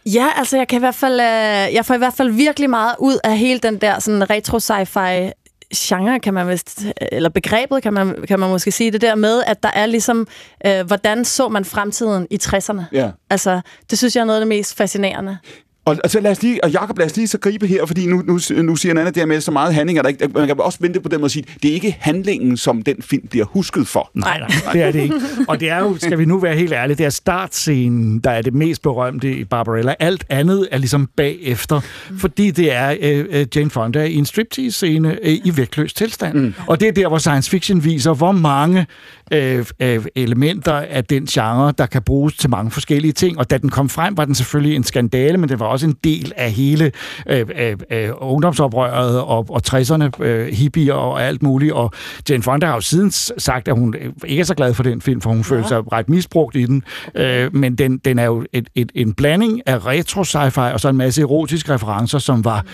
Ja, 0.06 0.26
altså 0.36 0.56
jeg 0.56 0.68
kan 0.68 0.78
i 0.78 0.80
hvert 0.80 0.94
fald, 0.94 1.20
øh, 1.20 1.74
jeg 1.74 1.84
får 1.84 1.94
i 1.94 1.98
hvert 1.98 2.14
fald 2.14 2.30
virkelig 2.30 2.70
meget 2.70 2.94
ud 2.98 3.18
af 3.24 3.38
hele 3.38 3.58
den 3.58 3.76
der 3.78 3.98
sådan 3.98 4.30
retro 4.30 4.58
sci-fi 4.58 5.32
genre, 5.76 6.20
kan 6.20 6.34
man 6.34 6.48
vist, 6.48 6.84
eller 7.12 7.28
begrebet, 7.28 7.82
kan 7.82 7.92
man, 7.92 8.24
kan 8.28 8.40
man 8.40 8.50
måske 8.50 8.72
sige 8.72 8.90
det 8.90 9.00
der 9.00 9.14
med, 9.14 9.42
at 9.46 9.62
der 9.62 9.70
er 9.74 9.86
ligesom, 9.86 10.26
øh, 10.66 10.86
hvordan 10.86 11.24
så 11.24 11.48
man 11.48 11.64
fremtiden 11.64 12.26
i 12.30 12.38
60'erne? 12.42 12.82
Ja. 12.92 13.10
Altså, 13.30 13.60
det 13.90 13.98
synes 13.98 14.16
jeg 14.16 14.20
er 14.20 14.24
noget 14.24 14.38
af 14.38 14.40
det 14.40 14.48
mest 14.48 14.76
fascinerende. 14.76 15.38
Og 15.84 15.96
altså, 16.04 16.20
lad 16.20 16.30
os 16.30 16.42
lige, 16.42 16.64
og 16.64 16.70
Jacob, 16.70 16.98
lad 16.98 17.06
os 17.06 17.16
lige 17.16 17.28
så 17.28 17.38
gribe 17.38 17.66
her, 17.66 17.86
fordi 17.86 18.06
nu, 18.06 18.22
nu, 18.26 18.38
nu 18.62 18.76
siger 18.76 18.94
Nana 18.94 19.06
det 19.06 19.16
her 19.16 19.26
med, 19.26 19.40
så 19.40 19.50
meget 19.50 19.74
handling 19.74 19.98
er 19.98 20.02
der 20.02 20.08
ikke. 20.08 20.28
Man 20.34 20.46
kan 20.46 20.60
også 20.60 20.78
vente 20.80 21.00
på 21.00 21.08
den 21.08 21.20
måde 21.20 21.24
at 21.24 21.30
sige, 21.30 21.44
det 21.62 21.70
er 21.70 21.74
ikke 21.74 21.96
handlingen, 22.00 22.56
som 22.56 22.82
den 22.82 22.96
film 23.00 23.26
bliver 23.26 23.44
husket 23.44 23.86
for. 23.86 24.10
Nej, 24.14 24.38
nej, 24.38 24.48
det 24.72 24.82
er 24.82 24.92
det 24.92 25.02
ikke. 25.02 25.14
Og 25.48 25.60
det 25.60 25.70
er 25.70 25.78
jo, 25.78 25.96
skal 26.00 26.18
vi 26.18 26.24
nu 26.24 26.38
være 26.38 26.56
helt 26.56 26.72
ærlige, 26.72 26.96
det 26.96 27.06
er 27.06 27.10
startscenen, 27.10 28.18
der 28.18 28.30
er 28.30 28.42
det 28.42 28.54
mest 28.54 28.82
berømte 28.82 29.36
i 29.36 29.44
Barbarella. 29.44 29.94
Alt 29.98 30.24
andet 30.28 30.68
er 30.70 30.78
ligesom 30.78 31.08
bagefter, 31.16 31.80
fordi 32.18 32.50
det 32.50 32.72
er 32.72 32.96
øh, 33.00 33.24
øh, 33.30 33.46
Jane 33.56 33.70
Fonda 33.70 34.04
i 34.04 34.14
en 34.14 34.26
striptease-scene 34.26 35.18
øh, 35.22 35.38
i 35.44 35.52
vægtløs 35.56 35.92
tilstand. 35.92 36.38
Mm. 36.38 36.54
Og 36.66 36.80
det 36.80 36.88
er 36.88 36.92
der, 36.92 37.08
hvor 37.08 37.18
science 37.18 37.50
fiction 37.50 37.84
viser, 37.84 38.14
hvor 38.14 38.32
mange 38.32 38.86
øh, 39.32 39.66
øh, 39.80 40.04
elementer 40.14 40.72
af 40.72 41.04
den 41.04 41.26
genre, 41.26 41.72
der 41.78 41.86
kan 41.86 42.02
bruges 42.02 42.36
til 42.36 42.50
mange 42.50 42.70
forskellige 42.70 43.12
ting. 43.12 43.38
Og 43.38 43.50
da 43.50 43.58
den 43.58 43.70
kom 43.70 43.88
frem, 43.88 44.16
var 44.16 44.24
den 44.24 44.34
selvfølgelig 44.34 44.76
en 44.76 44.84
skandale, 44.84 45.38
men 45.38 45.48
den 45.48 45.60
var 45.60 45.66
også 45.70 45.86
en 45.86 45.96
del 46.04 46.32
af 46.36 46.52
hele 46.52 46.92
øh, 47.26 47.46
øh, 47.56 47.76
øh, 47.90 48.10
ungdomsoprøret 48.16 49.20
og, 49.20 49.46
og 49.50 49.62
60'erne, 49.68 50.24
øh, 50.24 50.48
hippier 50.52 50.94
og 50.94 51.22
alt 51.22 51.42
muligt. 51.42 51.72
Og 51.72 51.92
Jane 52.30 52.42
Fonda 52.42 52.66
har 52.66 52.74
jo 52.74 52.80
siden 52.80 53.10
sagt, 53.10 53.68
at 53.68 53.74
hun 53.74 53.94
øh, 54.00 54.12
ikke 54.26 54.40
er 54.40 54.44
så 54.44 54.54
glad 54.54 54.74
for 54.74 54.82
den 54.82 55.00
film, 55.00 55.20
for 55.20 55.30
hun 55.30 55.38
ja. 55.38 55.42
føler 55.42 55.66
sig 55.66 55.92
ret 55.92 56.08
misbrugt 56.08 56.56
i 56.56 56.66
den. 56.66 56.82
Øh, 57.14 57.54
men 57.54 57.74
den, 57.74 57.98
den 57.98 58.18
er 58.18 58.24
jo 58.24 58.44
et, 58.52 58.68
et, 58.74 58.92
en 58.94 59.14
blanding 59.14 59.60
af 59.66 59.86
retro 59.86 60.22
sci-fi 60.22 60.72
og 60.72 60.80
så 60.80 60.88
en 60.88 60.96
masse 60.96 61.22
erotiske 61.22 61.74
referencer, 61.74 62.18
som 62.18 62.44
var 62.44 62.64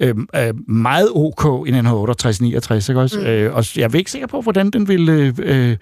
øh, 0.00 0.14
øh, 0.36 0.68
meget 0.68 1.08
ok 1.14 1.68
i 1.68 1.70
1968-69. 1.70 2.90
Ikke 2.90 3.00
også? 3.00 3.18
Mm. 3.20 3.26
Øh, 3.26 3.54
og 3.54 3.64
jeg 3.76 3.84
er 3.84 3.98
ikke 3.98 4.10
sikker 4.10 4.26
på, 4.26 4.40
hvordan 4.40 4.70
den 4.70 4.88
ville, 4.88 5.34
øh, 5.38 5.76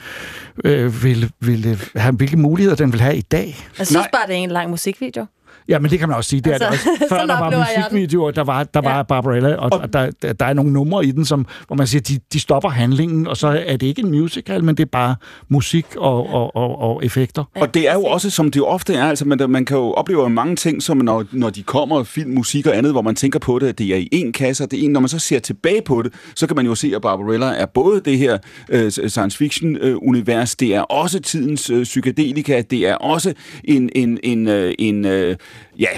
øh, 0.64 1.04
ville, 1.04 1.30
ville 1.40 1.78
have, 1.96 2.14
hvilke 2.14 2.36
muligheder 2.36 2.76
den 2.76 2.92
vil 2.92 3.00
have 3.00 3.16
i 3.16 3.20
dag. 3.20 3.56
Jeg 3.78 3.86
synes 3.86 4.06
bare, 4.12 4.22
det 4.26 4.34
er 4.34 4.38
en 4.38 4.50
lang 4.50 4.70
musikvideo. 4.70 5.26
Ja, 5.68 5.78
men 5.78 5.90
det 5.90 5.98
kan 5.98 6.08
man 6.08 6.16
også 6.16 6.30
sige. 6.30 6.40
Det 6.40 6.50
er 6.50 6.66
Altså, 6.66 6.90
det 6.90 6.92
også. 6.92 7.06
Før 7.08 7.26
der 7.34 7.38
var 7.38 7.58
musikvideoer, 7.58 8.30
der 8.30 8.44
var, 8.44 8.64
der 8.64 8.80
var 8.80 9.02
Barbarella, 9.02 9.54
og, 9.54 9.72
og 9.72 9.92
der, 9.92 10.10
der, 10.22 10.32
der 10.32 10.46
er 10.46 10.52
nogle 10.52 10.72
numre 10.72 11.06
i 11.06 11.10
den, 11.10 11.24
som, 11.24 11.46
hvor 11.66 11.76
man 11.76 11.86
siger, 11.86 12.02
de, 12.02 12.18
de 12.32 12.40
stopper 12.40 12.68
handlingen, 12.68 13.26
og 13.26 13.36
så 13.36 13.62
er 13.66 13.76
det 13.76 13.86
ikke 13.86 14.02
en 14.02 14.10
musical, 14.10 14.64
men 14.64 14.76
det 14.76 14.82
er 14.82 14.90
bare 14.92 15.16
musik 15.48 15.86
og, 15.96 16.26
og, 16.26 16.56
og, 16.56 16.78
og 16.78 17.04
effekter. 17.04 17.44
Og 17.54 17.74
det 17.74 17.88
er 17.88 17.94
jo 17.94 18.04
også, 18.04 18.30
som 18.30 18.50
det 18.50 18.60
jo 18.60 18.66
ofte 18.66 18.94
er, 18.94 19.04
altså 19.04 19.24
man, 19.24 19.38
man 19.48 19.64
kan 19.64 19.76
jo 19.76 19.92
opleve 19.92 20.30
mange 20.30 20.56
ting, 20.56 20.82
som 20.82 20.96
når, 20.96 21.24
når 21.32 21.50
de 21.50 21.62
kommer, 21.62 22.02
film, 22.02 22.30
musik 22.30 22.66
og 22.66 22.76
andet, 22.76 22.92
hvor 22.92 23.02
man 23.02 23.14
tænker 23.14 23.38
på 23.38 23.58
det, 23.58 23.66
at 23.66 23.78
det 23.78 23.86
er 23.86 23.96
i 23.96 24.08
en 24.12 24.32
kasse, 24.32 24.64
og 24.64 24.70
det 24.70 24.80
er 24.80 24.84
en, 24.84 24.90
når 24.90 25.00
man 25.00 25.08
så 25.08 25.18
ser 25.18 25.38
tilbage 25.38 25.82
på 25.82 26.02
det, 26.02 26.12
så 26.34 26.46
kan 26.46 26.56
man 26.56 26.66
jo 26.66 26.74
se, 26.74 26.92
at 26.96 27.02
Barbarella 27.02 27.46
er 27.46 27.66
både 27.66 28.00
det 28.00 28.18
her 28.18 28.38
øh, 28.68 28.90
science 28.90 29.38
fiction 29.38 29.76
øh, 29.76 29.96
univers, 30.02 30.56
det 30.56 30.74
er 30.74 30.80
også 30.80 31.20
tidens 31.20 31.70
øh, 31.70 31.82
psykedelika, 31.84 32.62
det 32.70 32.88
er 32.88 32.94
også 32.94 33.32
en, 33.64 33.90
en, 33.94 34.18
en, 34.22 34.48
øh, 34.48 34.74
en 34.78 35.04
øh, 35.04 35.36
ja, 35.74 35.90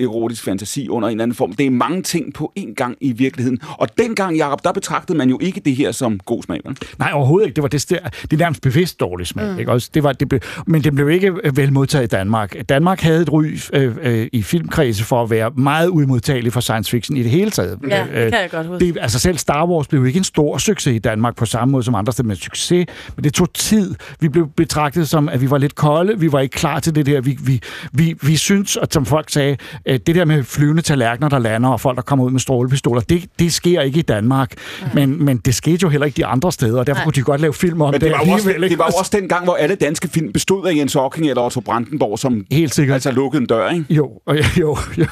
erotisk 0.00 0.44
fantasi 0.44 0.88
under 0.88 1.08
en 1.08 1.12
eller 1.12 1.22
anden 1.22 1.34
form. 1.34 1.52
Det 1.52 1.66
er 1.66 1.70
mange 1.70 2.02
ting 2.02 2.34
på 2.34 2.52
én 2.58 2.74
gang 2.74 2.96
i 3.00 3.12
virkeligheden. 3.12 3.58
Og 3.78 3.88
dengang, 3.98 4.36
Jacob, 4.36 4.64
der 4.64 4.72
betragtede 4.72 5.18
man 5.18 5.30
jo 5.30 5.38
ikke 5.42 5.60
det 5.60 5.76
her 5.76 5.92
som 5.92 6.18
god 6.18 6.42
smag. 6.42 6.60
Vel? 6.64 6.76
Nej, 6.98 7.10
overhovedet 7.14 7.46
ikke. 7.46 7.56
Det 7.56 7.62
var 7.62 7.68
det, 7.68 7.88
det 8.22 8.32
er 8.32 8.36
nærmest 8.36 8.62
bevidst 8.62 9.00
dårlig 9.00 9.26
smag. 9.26 9.52
Mm. 9.52 9.58
Ikke? 9.58 9.72
Også, 9.72 9.90
det 9.94 10.02
var, 10.02 10.12
det 10.12 10.28
blev, 10.28 10.40
men 10.66 10.84
det 10.84 10.94
blev 10.94 11.10
ikke 11.10 11.32
øh, 11.44 11.56
vel 11.56 11.72
modtaget 11.72 12.04
i 12.04 12.06
Danmark. 12.06 12.56
Danmark 12.68 13.00
havde 13.00 13.22
et 13.22 13.32
ry 13.32 13.46
øh, 13.72 13.96
øh, 14.02 14.28
i 14.32 14.42
filmkredse 14.42 15.04
for 15.04 15.22
at 15.22 15.30
være 15.30 15.50
meget 15.56 15.88
udmodtagelig 15.88 16.52
for 16.52 16.60
science 16.60 16.90
fiction 16.90 17.16
i 17.16 17.22
det 17.22 17.30
hele 17.30 17.50
taget. 17.50 17.78
Ja, 17.88 18.04
det 18.04 18.24
Øh, 18.24 18.30
kan 18.32 18.40
jeg 18.40 18.50
godt 18.50 18.66
huske. 18.66 18.86
Det, 18.86 18.96
altså 19.00 19.18
selv 19.18 19.38
Star 19.38 19.66
Wars 19.66 19.88
blev 19.88 20.06
ikke 20.06 20.18
en 20.18 20.24
stor 20.24 20.58
succes 20.58 20.94
i 20.94 20.98
Danmark 20.98 21.36
på 21.36 21.46
samme 21.46 21.72
måde 21.72 21.82
som 21.82 21.94
andre 21.94 22.12
steder 22.12 22.26
med 22.26 22.36
succes, 22.36 22.86
men 23.16 23.24
det 23.24 23.34
tog 23.34 23.52
tid. 23.54 23.94
Vi 24.20 24.28
blev 24.28 24.48
betragtet 24.56 25.08
som, 25.08 25.28
at 25.28 25.40
vi 25.40 25.50
var 25.50 25.58
lidt 25.58 25.74
kolde, 25.74 26.20
vi 26.20 26.32
var 26.32 26.40
ikke 26.40 26.52
klar 26.52 26.80
til 26.80 26.94
det 26.94 27.06
der. 27.06 27.20
Vi, 27.20 27.38
vi, 27.42 27.60
vi, 27.92 28.14
vi 28.22 28.36
synes, 28.36 28.76
og 28.76 28.88
som 28.90 29.06
folk 29.06 29.30
sagde, 29.30 29.56
øh, 29.88 29.98
det 30.06 30.14
der 30.14 30.24
med 30.24 30.44
flyvende 30.44 30.82
tallerkener, 30.82 31.28
der 31.28 31.38
lander, 31.38 31.68
og 31.68 31.80
folk, 31.80 31.96
der 31.96 32.02
kommer 32.02 32.24
ud 32.24 32.30
med 32.30 32.40
strålepistoler, 32.40 33.00
det, 33.00 33.24
det 33.38 33.52
sker 33.52 33.80
ikke 33.80 33.98
i 33.98 34.02
Danmark. 34.02 34.52
Men, 34.94 35.24
men 35.24 35.36
det 35.36 35.54
skete 35.54 35.78
jo 35.82 35.88
heller 35.88 36.06
ikke 36.06 36.16
de 36.16 36.26
andre 36.26 36.52
steder, 36.52 36.78
og 36.78 36.86
derfor 36.86 36.98
Nej. 36.98 37.04
kunne 37.04 37.12
de 37.12 37.22
godt 37.22 37.40
lave 37.40 37.54
film 37.54 37.82
om 37.82 37.90
Men 37.92 38.00
det 38.00 38.10
var, 38.10 38.16
jo 38.26 38.32
også, 38.32 38.32
alligevel, 38.48 38.64
ikke? 38.64 38.72
det 38.72 38.78
var 38.78 38.90
jo 38.94 38.98
også 38.98 39.10
den 39.20 39.28
gang, 39.28 39.44
hvor 39.44 39.54
alle 39.54 39.74
danske 39.74 40.08
film 40.08 40.32
bestod 40.32 40.66
af 40.66 40.74
Jens 40.74 40.92
Hocking 40.92 41.28
eller 41.28 41.42
Otto 41.42 41.60
Brandenborg, 41.60 42.18
som 42.18 42.44
Helt 42.50 42.74
sikkert. 42.74 42.94
altså 42.94 43.10
lukkede 43.10 43.40
en 43.40 43.46
dør, 43.46 43.70
ikke? 43.70 43.84
Jo, 43.90 44.10
og, 44.26 44.36
jo, 44.60 44.78
jo. 44.98 45.06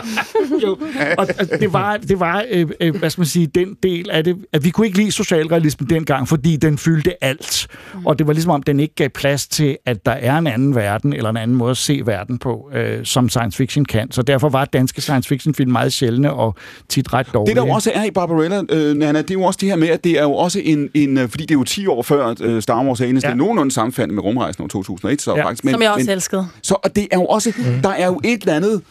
jo. 0.64 0.78
Og 1.18 1.26
det 1.60 1.72
var, 1.72 1.96
det 1.96 2.20
var 2.20 2.44
øh, 2.50 2.66
øh, 2.80 2.96
hvad 2.96 3.10
skal 3.10 3.20
man 3.20 3.26
sige, 3.26 3.46
den 3.46 3.76
del 3.82 4.10
af 4.10 4.24
det, 4.24 4.36
at 4.52 4.64
vi 4.64 4.70
kunne 4.70 4.86
ikke 4.86 4.98
lide 4.98 5.12
socialrealismen 5.12 5.90
dengang, 5.90 6.28
fordi 6.28 6.56
den 6.56 6.78
fyldte 6.78 7.24
alt. 7.24 7.66
Og 8.04 8.18
det 8.18 8.26
var 8.26 8.32
ligesom 8.32 8.50
om, 8.50 8.62
den 8.62 8.80
ikke 8.80 8.94
gav 8.94 9.08
plads 9.08 9.46
til, 9.46 9.76
at 9.86 10.06
der 10.06 10.12
er 10.12 10.38
en 10.38 10.46
anden 10.46 10.74
verden, 10.74 11.12
eller 11.12 11.30
en 11.30 11.36
anden 11.36 11.56
måde 11.56 11.70
at 11.70 11.76
se 11.76 12.02
verden 12.04 12.38
på, 12.38 12.70
øh, 12.74 13.04
som 13.04 13.28
science 13.28 13.56
fiction 13.56 13.84
kan. 13.84 14.12
Så 14.12 14.22
derfor 14.22 14.48
var 14.48 14.64
danske 14.64 15.00
science 15.00 15.28
fiction 15.28 15.54
film 15.54 15.72
meget 15.72 15.92
sjældne 15.92 16.32
og 16.32 16.54
tit 16.88 17.12
ret 17.12 17.26
dårlige. 17.34 17.54
Det, 17.54 17.62
der 17.62 17.66
jo 17.68 17.74
også 17.74 17.90
er 17.94 18.04
i 18.04 18.10
Barbarella, 18.10 18.62
øh, 18.70 18.94
Nana, 18.96 19.22
det 19.22 19.30
er 19.30 19.34
jo 19.34 19.42
også 19.42 19.58
det 19.60 19.68
her 19.68 19.76
med, 19.76 19.88
at 19.88 20.04
det 20.04 20.18
er 20.18 20.22
jo 20.22 20.32
også 20.32 20.60
en... 20.64 20.88
en 20.94 21.18
øh, 21.18 21.28
fordi 21.28 21.42
det 21.42 21.50
er 21.50 21.58
jo 21.58 21.64
10 21.64 21.86
år 21.86 22.02
før 22.02 22.34
øh, 22.40 22.62
Star 22.62 22.84
Wars 22.84 23.00
er 23.00 23.04
eneste, 23.04 23.28
ja. 23.28 23.34
nogenlunde 23.34 23.72
sammenfald 23.74 24.10
med 24.10 24.22
rumrejsen 24.22 24.64
år 24.64 24.68
2001, 24.68 25.22
så 25.22 25.36
Ja. 25.36 25.44
faktisk. 25.44 25.70
Som 25.70 25.82
jeg 25.82 25.90
også 25.90 26.12
elskede. 26.12 26.46
Så 26.62 26.74
og 26.84 26.96
det 26.96 27.08
er 27.10 27.16
jo 27.16 27.24
også... 27.24 27.52
Mm. 27.58 27.64
Der 27.82 27.88
er 27.88 28.06
jo 28.06 28.20
et 28.24 28.40
eller 28.40 28.54
andet 28.54 28.82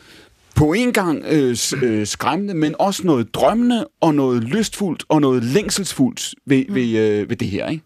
på 0.56 0.74
en 0.74 0.94
gang 0.94 1.24
øh, 1.28 1.58
øh, 1.84 2.08
skræmmende, 2.08 2.54
men 2.54 2.76
også 2.80 3.04
noget 3.04 3.36
drømmende, 3.36 3.88
og 4.02 4.16
noget 4.16 4.44
lystfuldt, 4.44 5.04
og 5.10 5.22
noget 5.22 5.44
længselsfuldt 5.44 6.36
ved, 6.46 6.66
mm. 6.70 6.76
ved, 6.76 6.98
øh, 6.98 7.30
ved 7.30 7.36
det 7.36 7.48
her, 7.48 7.70
ikke? 7.70 7.84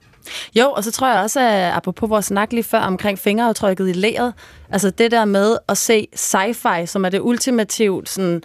Jo, 0.55 0.71
og 0.71 0.83
så 0.83 0.91
tror 0.91 1.07
jeg 1.07 1.21
også, 1.21 1.39
at 1.39 1.73
apropos 1.73 2.09
vores 2.09 2.25
snak 2.25 2.53
lige 2.53 2.63
før 2.63 2.79
omkring 2.79 3.19
fingeraftrykket 3.19 3.89
i 3.89 3.93
læret, 3.93 4.33
altså 4.69 4.89
det 4.89 5.11
der 5.11 5.25
med 5.25 5.57
at 5.69 5.77
se 5.77 6.07
sci-fi, 6.15 6.85
som 6.85 7.05
er 7.05 7.09
det 7.09 7.19
ultimativt 7.19 8.09
sådan, 8.09 8.35
øh, 8.35 8.41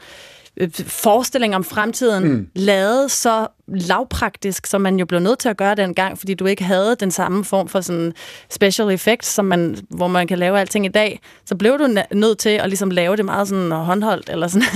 forestilling 0.87 1.55
om 1.57 1.65
fremtiden, 1.65 2.25
Mm. 2.29 2.47
lavet 2.55 3.11
så 3.11 3.47
lavpraktisk, 3.69 4.67
som 4.67 4.81
man 4.81 4.97
jo 4.99 5.07
blev 5.07 5.21
nødt 5.21 5.39
til 5.39 5.49
at 5.49 5.57
gøre 5.57 5.75
dengang, 5.75 6.19
fordi 6.19 6.35
du 6.35 6.47
ikke 6.47 6.65
havde 6.65 6.97
den 7.01 7.11
samme 7.11 7.45
form 7.45 7.69
for 7.69 7.81
sådan 7.81 8.13
special 8.51 8.91
effects, 8.91 9.29
som 9.29 9.45
man, 9.45 9.77
hvor 9.91 10.09
man 10.09 10.27
kan 10.27 10.39
lave 10.39 10.61
alting 10.61 10.87
i 10.87 10.89
dag, 10.89 11.21
så 11.47 11.55
blev 11.57 11.79
du 11.79 11.89
nødt 12.13 12.39
til 12.39 12.49
at 12.49 12.69
ligesom 12.69 12.91
lave 12.91 13.17
det 13.17 13.25
meget 13.25 13.49
sådan 13.49 13.71
håndholdt, 13.71 14.29
eller 14.31 14.49
sådan, 14.49 14.69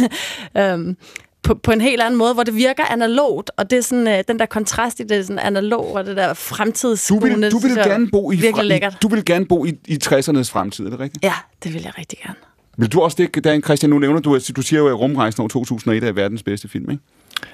øhm, 0.72 0.96
på, 1.42 1.54
på 1.54 1.70
en 1.72 1.80
helt 1.80 2.02
anden 2.02 2.18
måde, 2.18 2.34
hvor 2.34 2.42
det 2.42 2.54
virker 2.54 2.84
analogt, 2.84 3.50
og 3.56 3.70
det 3.70 3.78
er 3.78 3.82
sådan, 3.82 4.08
øh, 4.08 4.24
den 4.28 4.38
der 4.38 4.46
kontrast 4.46 5.00
i 5.00 5.02
det 5.02 5.26
sådan 5.26 5.38
analog, 5.38 5.92
og 5.94 6.06
det 6.06 6.16
der 6.16 6.28
Du 6.28 6.34
fremtidsskuende, 6.34 7.36
vil, 7.40 7.50
du 7.52 7.58
vil 7.58 7.70
synes 7.70 7.76
jeg 7.76 7.84
gerne 7.86 8.08
bo 8.10 8.30
i, 8.32 8.36
virkelig 8.36 8.66
lækkert. 8.66 8.98
du 9.02 9.08
vil 9.08 9.24
gerne 9.24 9.46
bo 9.46 9.64
i, 9.64 9.72
i 9.86 9.98
60'ernes 10.04 10.50
fremtid, 10.50 10.86
er 10.86 10.90
det 10.90 11.00
rigtigt? 11.00 11.24
Ja, 11.24 11.34
det 11.64 11.74
vil 11.74 11.82
jeg 11.82 11.92
rigtig 11.98 12.18
gerne. 12.18 12.34
Vil 12.78 12.92
du 12.92 13.00
også 13.00 13.16
det, 13.18 13.44
Dan 13.44 13.62
Christian, 13.62 13.90
nu 13.90 13.98
nævner 13.98 14.20
du, 14.20 14.34
at 14.34 14.50
du 14.56 14.62
siger 14.62 14.80
jo, 14.80 14.88
at 14.88 14.98
Rumrejsen 14.98 15.42
år 15.42 15.48
2001 15.48 16.04
er 16.04 16.12
verdens 16.12 16.42
bedste 16.42 16.68
film, 16.68 16.90
ikke? 16.90 17.02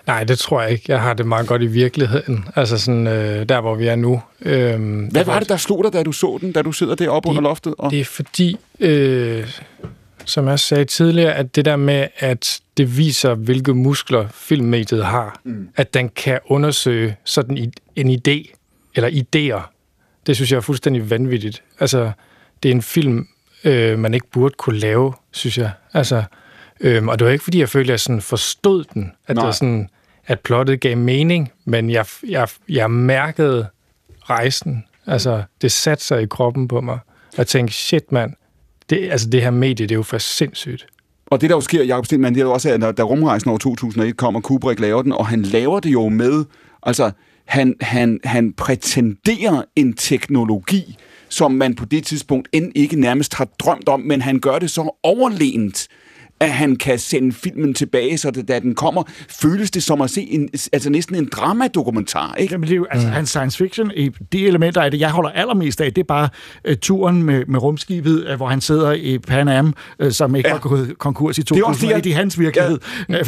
Nej, 0.07 0.25
det 0.25 0.39
tror 0.39 0.63
jeg 0.63 0.71
ikke. 0.71 0.85
Jeg 0.89 1.01
har 1.03 1.15
det 1.15 1.27
meget 1.27 1.47
godt 1.47 1.63
i 1.63 1.67
virkeligheden. 1.67 2.45
Altså 2.57 2.79
sådan, 2.79 3.07
øh, 3.07 3.49
der 3.49 3.61
hvor 3.61 3.75
vi 3.75 3.87
er 3.87 3.97
nu. 3.97 4.23
Øhm, 4.43 5.05
Hvad 5.05 5.25
var 5.25 5.39
det, 5.39 5.49
der 5.49 5.57
slog 5.57 5.85
dig, 5.85 5.93
da 5.93 6.03
du 6.03 6.13
så 6.13 6.39
den, 6.41 6.53
da 6.53 6.63
du 6.63 6.73
sidder 6.73 6.95
deroppe 6.95 7.29
under 7.29 7.43
loftet? 7.43 7.75
Og... 7.79 7.91
Det 7.91 8.01
er 8.01 8.05
fordi, 8.05 8.57
øh, 8.81 9.47
som 10.25 10.49
jeg 10.49 10.59
sagde 10.59 10.85
tidligere, 10.85 11.35
at 11.35 11.57
det 11.57 11.65
der 11.65 11.77
med, 11.77 12.07
at 12.19 12.61
det 12.77 12.97
viser, 12.99 13.35
hvilke 13.35 13.75
muskler 13.75 14.29
filmmediet 14.35 15.05
har, 15.05 15.41
mm. 15.45 15.69
at 15.77 15.95
den 15.95 16.09
kan 16.09 16.39
undersøge 16.47 17.17
sådan 17.25 17.73
en 17.97 18.11
idé, 18.11 18.55
eller 18.95 19.11
idéer, 19.11 19.71
det 20.27 20.37
synes 20.37 20.51
jeg 20.53 20.57
er 20.57 20.61
fuldstændig 20.61 21.11
vanvittigt. 21.11 21.63
Altså, 21.81 22.11
det 22.63 22.69
er 22.69 22.75
en 22.75 22.83
film, 22.83 23.27
øh, 23.65 23.99
man 23.99 24.15
ikke 24.15 24.27
burde 24.33 24.55
kunne 24.59 24.79
lave, 24.79 25.13
synes 25.31 25.59
jeg. 25.59 25.71
Altså, 25.93 26.25
øhm, 26.81 27.09
og 27.09 27.19
det 27.19 27.25
var 27.25 27.33
ikke, 27.33 27.45
fordi 27.45 27.61
jeg 27.61 27.69
følte, 27.69 27.89
at 27.89 27.91
jeg 27.91 28.01
sådan 28.01 28.21
forstod 28.21 28.85
den, 28.85 29.03
at, 29.03 29.29
det 29.29 29.37
Nej. 29.37 29.45
var 29.45 29.53
sådan, 29.53 29.89
at 30.27 30.41
plottet 30.41 30.81
gav 30.81 30.97
mening, 30.97 31.53
men 31.65 31.91
jeg, 31.91 32.07
jeg, 32.29 32.49
jeg 32.69 32.91
mærkede 32.91 33.67
rejsen. 34.23 34.85
Altså, 35.07 35.43
det 35.63 35.73
satte 35.73 36.05
sig 36.05 36.23
i 36.23 36.27
kroppen 36.27 36.69
på 36.69 36.81
mig. 36.81 36.99
Og 37.39 37.47
tænkte, 37.47 37.75
shit 37.75 38.13
mand, 38.13 38.33
det, 38.91 39.11
altså 39.11 39.29
det 39.29 39.43
her 39.43 39.51
medie, 39.51 39.87
det 39.87 39.91
er 39.91 39.97
jo 39.97 40.03
for 40.03 40.19
sindssygt. 40.19 40.87
Og 41.27 41.41
det, 41.41 41.51
der 41.51 41.57
jo 41.57 41.61
sker, 41.61 41.85
Jacob 41.85 42.07
Stenman, 42.07 42.35
det 42.35 42.41
er 42.41 42.45
jo 42.45 42.53
også, 42.53 42.71
at 42.71 42.97
da 42.97 43.03
rumrejsen 43.03 43.49
over 43.49 43.59
2001 43.59 44.17
kommer, 44.17 44.41
Kubrick 44.41 44.81
laver 44.81 45.03
den, 45.03 45.13
og 45.13 45.27
han 45.27 45.43
laver 45.43 45.81
det 45.81 45.93
jo 45.93 46.09
med, 46.09 46.45
altså, 46.83 47.11
han, 47.45 47.75
han, 47.81 48.21
han 48.25 48.53
prætenderer 48.53 49.63
en 49.77 49.95
teknologi, 49.95 50.97
som 51.35 51.53
man 51.53 51.75
på 51.75 51.85
det 51.85 52.05
tidspunkt 52.05 52.49
end 52.53 52.73
ikke 52.75 53.01
nærmest 53.01 53.35
har 53.35 53.45
drømt 53.45 53.89
om, 53.89 54.01
men 54.01 54.23
han 54.23 54.41
gør 54.41 54.59
det 54.59 54.71
så 54.71 54.97
overlegent, 55.03 55.89
at 56.45 56.53
han 56.53 56.77
kan 56.77 56.99
sende 56.99 57.33
filmen 57.33 57.75
tilbage, 57.75 58.19
så 58.19 58.31
det, 58.31 58.49
da 58.49 58.59
den 58.61 58.75
kommer, 58.75 59.03
føles 59.41 59.71
det 59.71 59.83
som 59.83 60.01
at 60.01 60.11
se 60.11 60.21
en, 60.21 60.49
altså 60.73 60.91
næsten 60.91 61.17
en 61.17 61.29
dramadokumentar, 61.33 62.35
ikke? 62.35 62.55
Jamen, 62.55 62.69
det 62.69 62.73
er 62.73 62.77
jo, 62.77 62.87
altså, 62.91 63.09
hans 63.09 63.29
science 63.29 63.59
fiction, 63.59 63.91
i 63.97 64.11
de 64.33 64.47
elementer 64.47 64.81
af 64.83 64.91
det, 64.91 65.01
jeg 65.01 65.11
holder 65.11 65.31
allermest 65.31 65.81
af, 65.81 65.93
det 65.93 66.03
er 66.03 66.07
bare 66.07 66.29
uh, 66.69 66.75
turen 66.83 67.23
med, 67.23 67.45
med 67.49 67.63
rumskibet, 67.63 68.27
uh, 68.31 68.37
hvor 68.37 68.49
han 68.49 68.61
sidder 68.61 68.93
i 68.93 69.19
Pan 69.19 69.49
Am, 69.49 69.75
uh, 70.05 70.11
som 70.11 70.35
ikke 70.35 70.49
ja. 70.49 70.55
var 70.55 70.61
gået 70.61 70.99
konkurs 70.99 71.39
i 71.39 71.41
er 71.41 71.45
også 71.45 71.55
det, 71.55 71.61
2001 71.65 71.97
jeg- 71.97 72.07
i 72.07 72.11
hans 72.11 72.39
virkelighed. 72.39 72.79
Ja. 73.09 73.19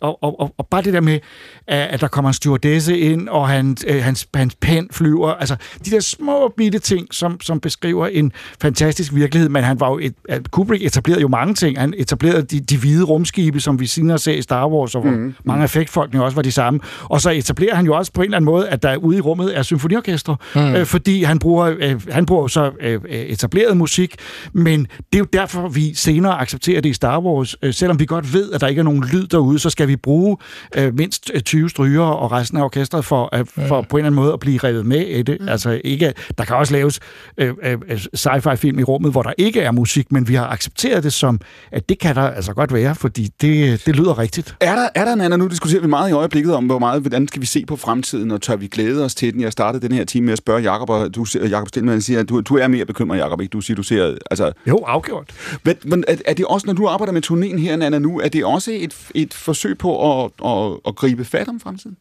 Og, 0.00 0.22
og, 0.22 0.40
og, 0.40 0.54
og 0.58 0.66
bare 0.66 0.82
det 0.82 0.92
der 0.92 1.00
med, 1.00 1.18
at 1.66 1.94
at 1.94 2.00
der 2.00 2.08
kommer 2.08 2.28
en 2.28 2.34
stewardesse 2.34 2.98
ind, 2.98 3.28
og 3.28 3.48
han, 3.48 3.76
uh, 3.90 3.96
hans, 3.96 4.28
hans 4.34 4.54
pen 4.54 4.88
flyver. 4.92 5.30
Altså, 5.32 5.56
de 5.84 5.90
der 5.90 6.00
små 6.00 6.52
bitte 6.56 6.78
ting, 6.78 7.06
som, 7.14 7.40
som 7.40 7.60
beskriver 7.60 8.06
en 8.06 8.32
fantastisk 8.60 9.14
virkelighed, 9.14 9.48
men 9.48 9.64
han 9.64 9.80
var 9.80 9.90
jo 9.90 9.98
et, 9.98 10.14
Kubrick 10.50 10.84
etablerede 10.84 11.20
jo 11.20 11.28
mange 11.28 11.54
ting. 11.54 11.80
Han 11.80 11.94
etablerede 11.96 12.33
de, 12.42 12.60
de 12.60 12.78
hvide 12.78 13.04
rumskibe, 13.04 13.60
som 13.60 13.80
vi 13.80 13.86
senere 13.86 14.18
ser 14.18 14.32
i 14.32 14.42
Star 14.42 14.68
Wars, 14.68 14.94
og 14.94 15.00
hvor 15.02 15.10
mm. 15.10 15.34
mange 15.44 15.64
effektfolkene 15.64 16.24
også 16.24 16.34
var 16.34 16.42
de 16.42 16.52
samme. 16.52 16.80
Og 17.02 17.20
så 17.20 17.30
etablerer 17.30 17.74
han 17.74 17.86
jo 17.86 17.94
også 17.96 18.12
på 18.12 18.20
en 18.20 18.24
eller 18.24 18.36
anden 18.36 18.44
måde, 18.46 18.68
at 18.68 18.82
der 18.82 18.96
ude 18.96 19.16
i 19.16 19.20
rummet 19.20 19.58
er 19.58 19.62
symfoniorkestre, 19.62 20.36
Mm. 20.54 20.74
øh, 20.74 20.86
fordi 20.86 21.22
han 21.22 21.38
bruger, 21.38 21.74
øh, 21.78 22.00
han 22.10 22.26
bruger 22.26 22.46
så 22.46 22.70
øh, 22.80 22.92
øh, 22.92 23.00
etableret 23.10 23.76
musik, 23.76 24.14
men 24.52 24.80
det 24.80 25.14
er 25.14 25.18
jo 25.18 25.26
derfor, 25.32 25.68
vi 25.68 25.94
senere 25.94 26.40
accepterer 26.40 26.80
det 26.80 26.88
i 26.88 26.92
Star 26.92 27.20
Wars. 27.20 27.56
Øh, 27.62 27.74
selvom 27.74 28.00
vi 28.00 28.06
godt 28.06 28.32
ved, 28.34 28.52
at 28.52 28.60
der 28.60 28.66
ikke 28.66 28.78
er 28.78 28.82
nogen 28.84 29.04
lyd 29.12 29.26
derude, 29.26 29.58
så 29.58 29.70
skal 29.70 29.88
vi 29.88 29.96
bruge 29.96 30.36
øh, 30.76 30.94
mindst 30.94 31.30
øh, 31.34 31.40
20 31.40 31.70
stryger 31.70 32.02
og 32.02 32.32
resten 32.32 32.58
af 32.58 32.62
orkestret 32.62 33.04
for, 33.04 33.36
øh, 33.38 33.46
for 33.68 33.82
på 33.82 33.96
en 33.96 34.00
eller 34.00 34.06
anden 34.06 34.14
måde 34.14 34.32
at 34.32 34.40
blive 34.40 34.58
revet 34.58 34.86
med 34.86 35.00
i 35.06 35.22
det. 35.22 35.36
Mm. 35.40 35.48
Altså 35.48 35.80
ikke, 35.84 36.12
der 36.38 36.44
kan 36.44 36.56
også 36.56 36.72
laves 36.72 37.00
øh, 37.38 37.54
øh, 37.62 37.78
sci-fi 38.16 38.54
film 38.54 38.78
i 38.78 38.82
rummet, 38.82 39.12
hvor 39.12 39.22
der 39.22 39.32
ikke 39.38 39.60
er 39.60 39.70
musik, 39.72 40.12
men 40.12 40.28
vi 40.28 40.34
har 40.34 40.46
accepteret 40.48 41.04
det 41.04 41.12
som, 41.12 41.40
at 41.72 41.88
det 41.88 41.98
kan 41.98 42.13
kan 42.14 42.22
der 42.22 42.30
altså 42.30 42.54
godt 42.54 42.72
være, 42.72 42.94
fordi 42.94 43.30
det, 43.40 43.86
det 43.86 43.96
lyder 43.96 44.18
rigtigt. 44.18 44.56
Er 44.60 44.74
der, 44.74 44.88
er 44.94 45.04
der, 45.04 45.14
Nana, 45.14 45.36
nu 45.36 45.46
diskuterer 45.46 45.80
vi 45.80 45.86
meget 45.86 46.10
i 46.10 46.12
øjeblikket 46.12 46.54
om, 46.54 46.66
hvor 46.66 46.78
meget, 46.78 47.00
hvordan 47.00 47.28
skal 47.28 47.40
vi 47.40 47.46
se 47.46 47.64
på 47.66 47.76
fremtiden, 47.76 48.30
og 48.30 48.42
tør 48.42 48.56
vi 48.56 48.66
glæde 48.66 49.04
os 49.04 49.14
til 49.14 49.32
den? 49.32 49.40
Jeg 49.40 49.52
startede 49.52 49.88
den 49.88 49.96
her 49.96 50.04
time 50.04 50.24
med 50.24 50.32
at 50.32 50.38
spørge 50.38 50.72
Jacob, 50.72 50.90
og 50.90 51.14
du, 51.14 51.26
Jacob 51.34 51.68
Stilman 51.68 52.02
siger, 52.02 52.20
at 52.20 52.28
du, 52.28 52.40
du 52.40 52.56
er 52.56 52.68
mere 52.68 52.84
bekymret, 52.84 53.18
Jacob, 53.18 53.40
ikke? 53.40 53.52
Du 53.52 53.60
siger, 53.60 53.74
du 53.74 53.82
ser, 53.82 54.16
altså... 54.30 54.52
Jo, 54.68 54.76
afgjort. 54.86 55.30
Men, 55.64 55.76
men 55.84 56.04
er, 56.08 56.16
er, 56.26 56.34
det 56.34 56.44
også, 56.44 56.66
når 56.66 56.74
du 56.74 56.86
arbejder 56.86 57.12
med 57.12 57.22
turnéen 57.26 57.58
her, 57.58 57.76
Nana, 57.76 57.98
nu, 57.98 58.20
er 58.20 58.28
det 58.28 58.44
også 58.44 58.70
et, 58.74 58.96
et 59.14 59.34
forsøg 59.34 59.78
på 59.78 60.24
at, 60.24 60.30
at, 60.44 60.78
at 60.86 60.96
gribe 60.96 61.24
fat 61.24 61.48
om 61.48 61.60
fremtiden? 61.60 61.96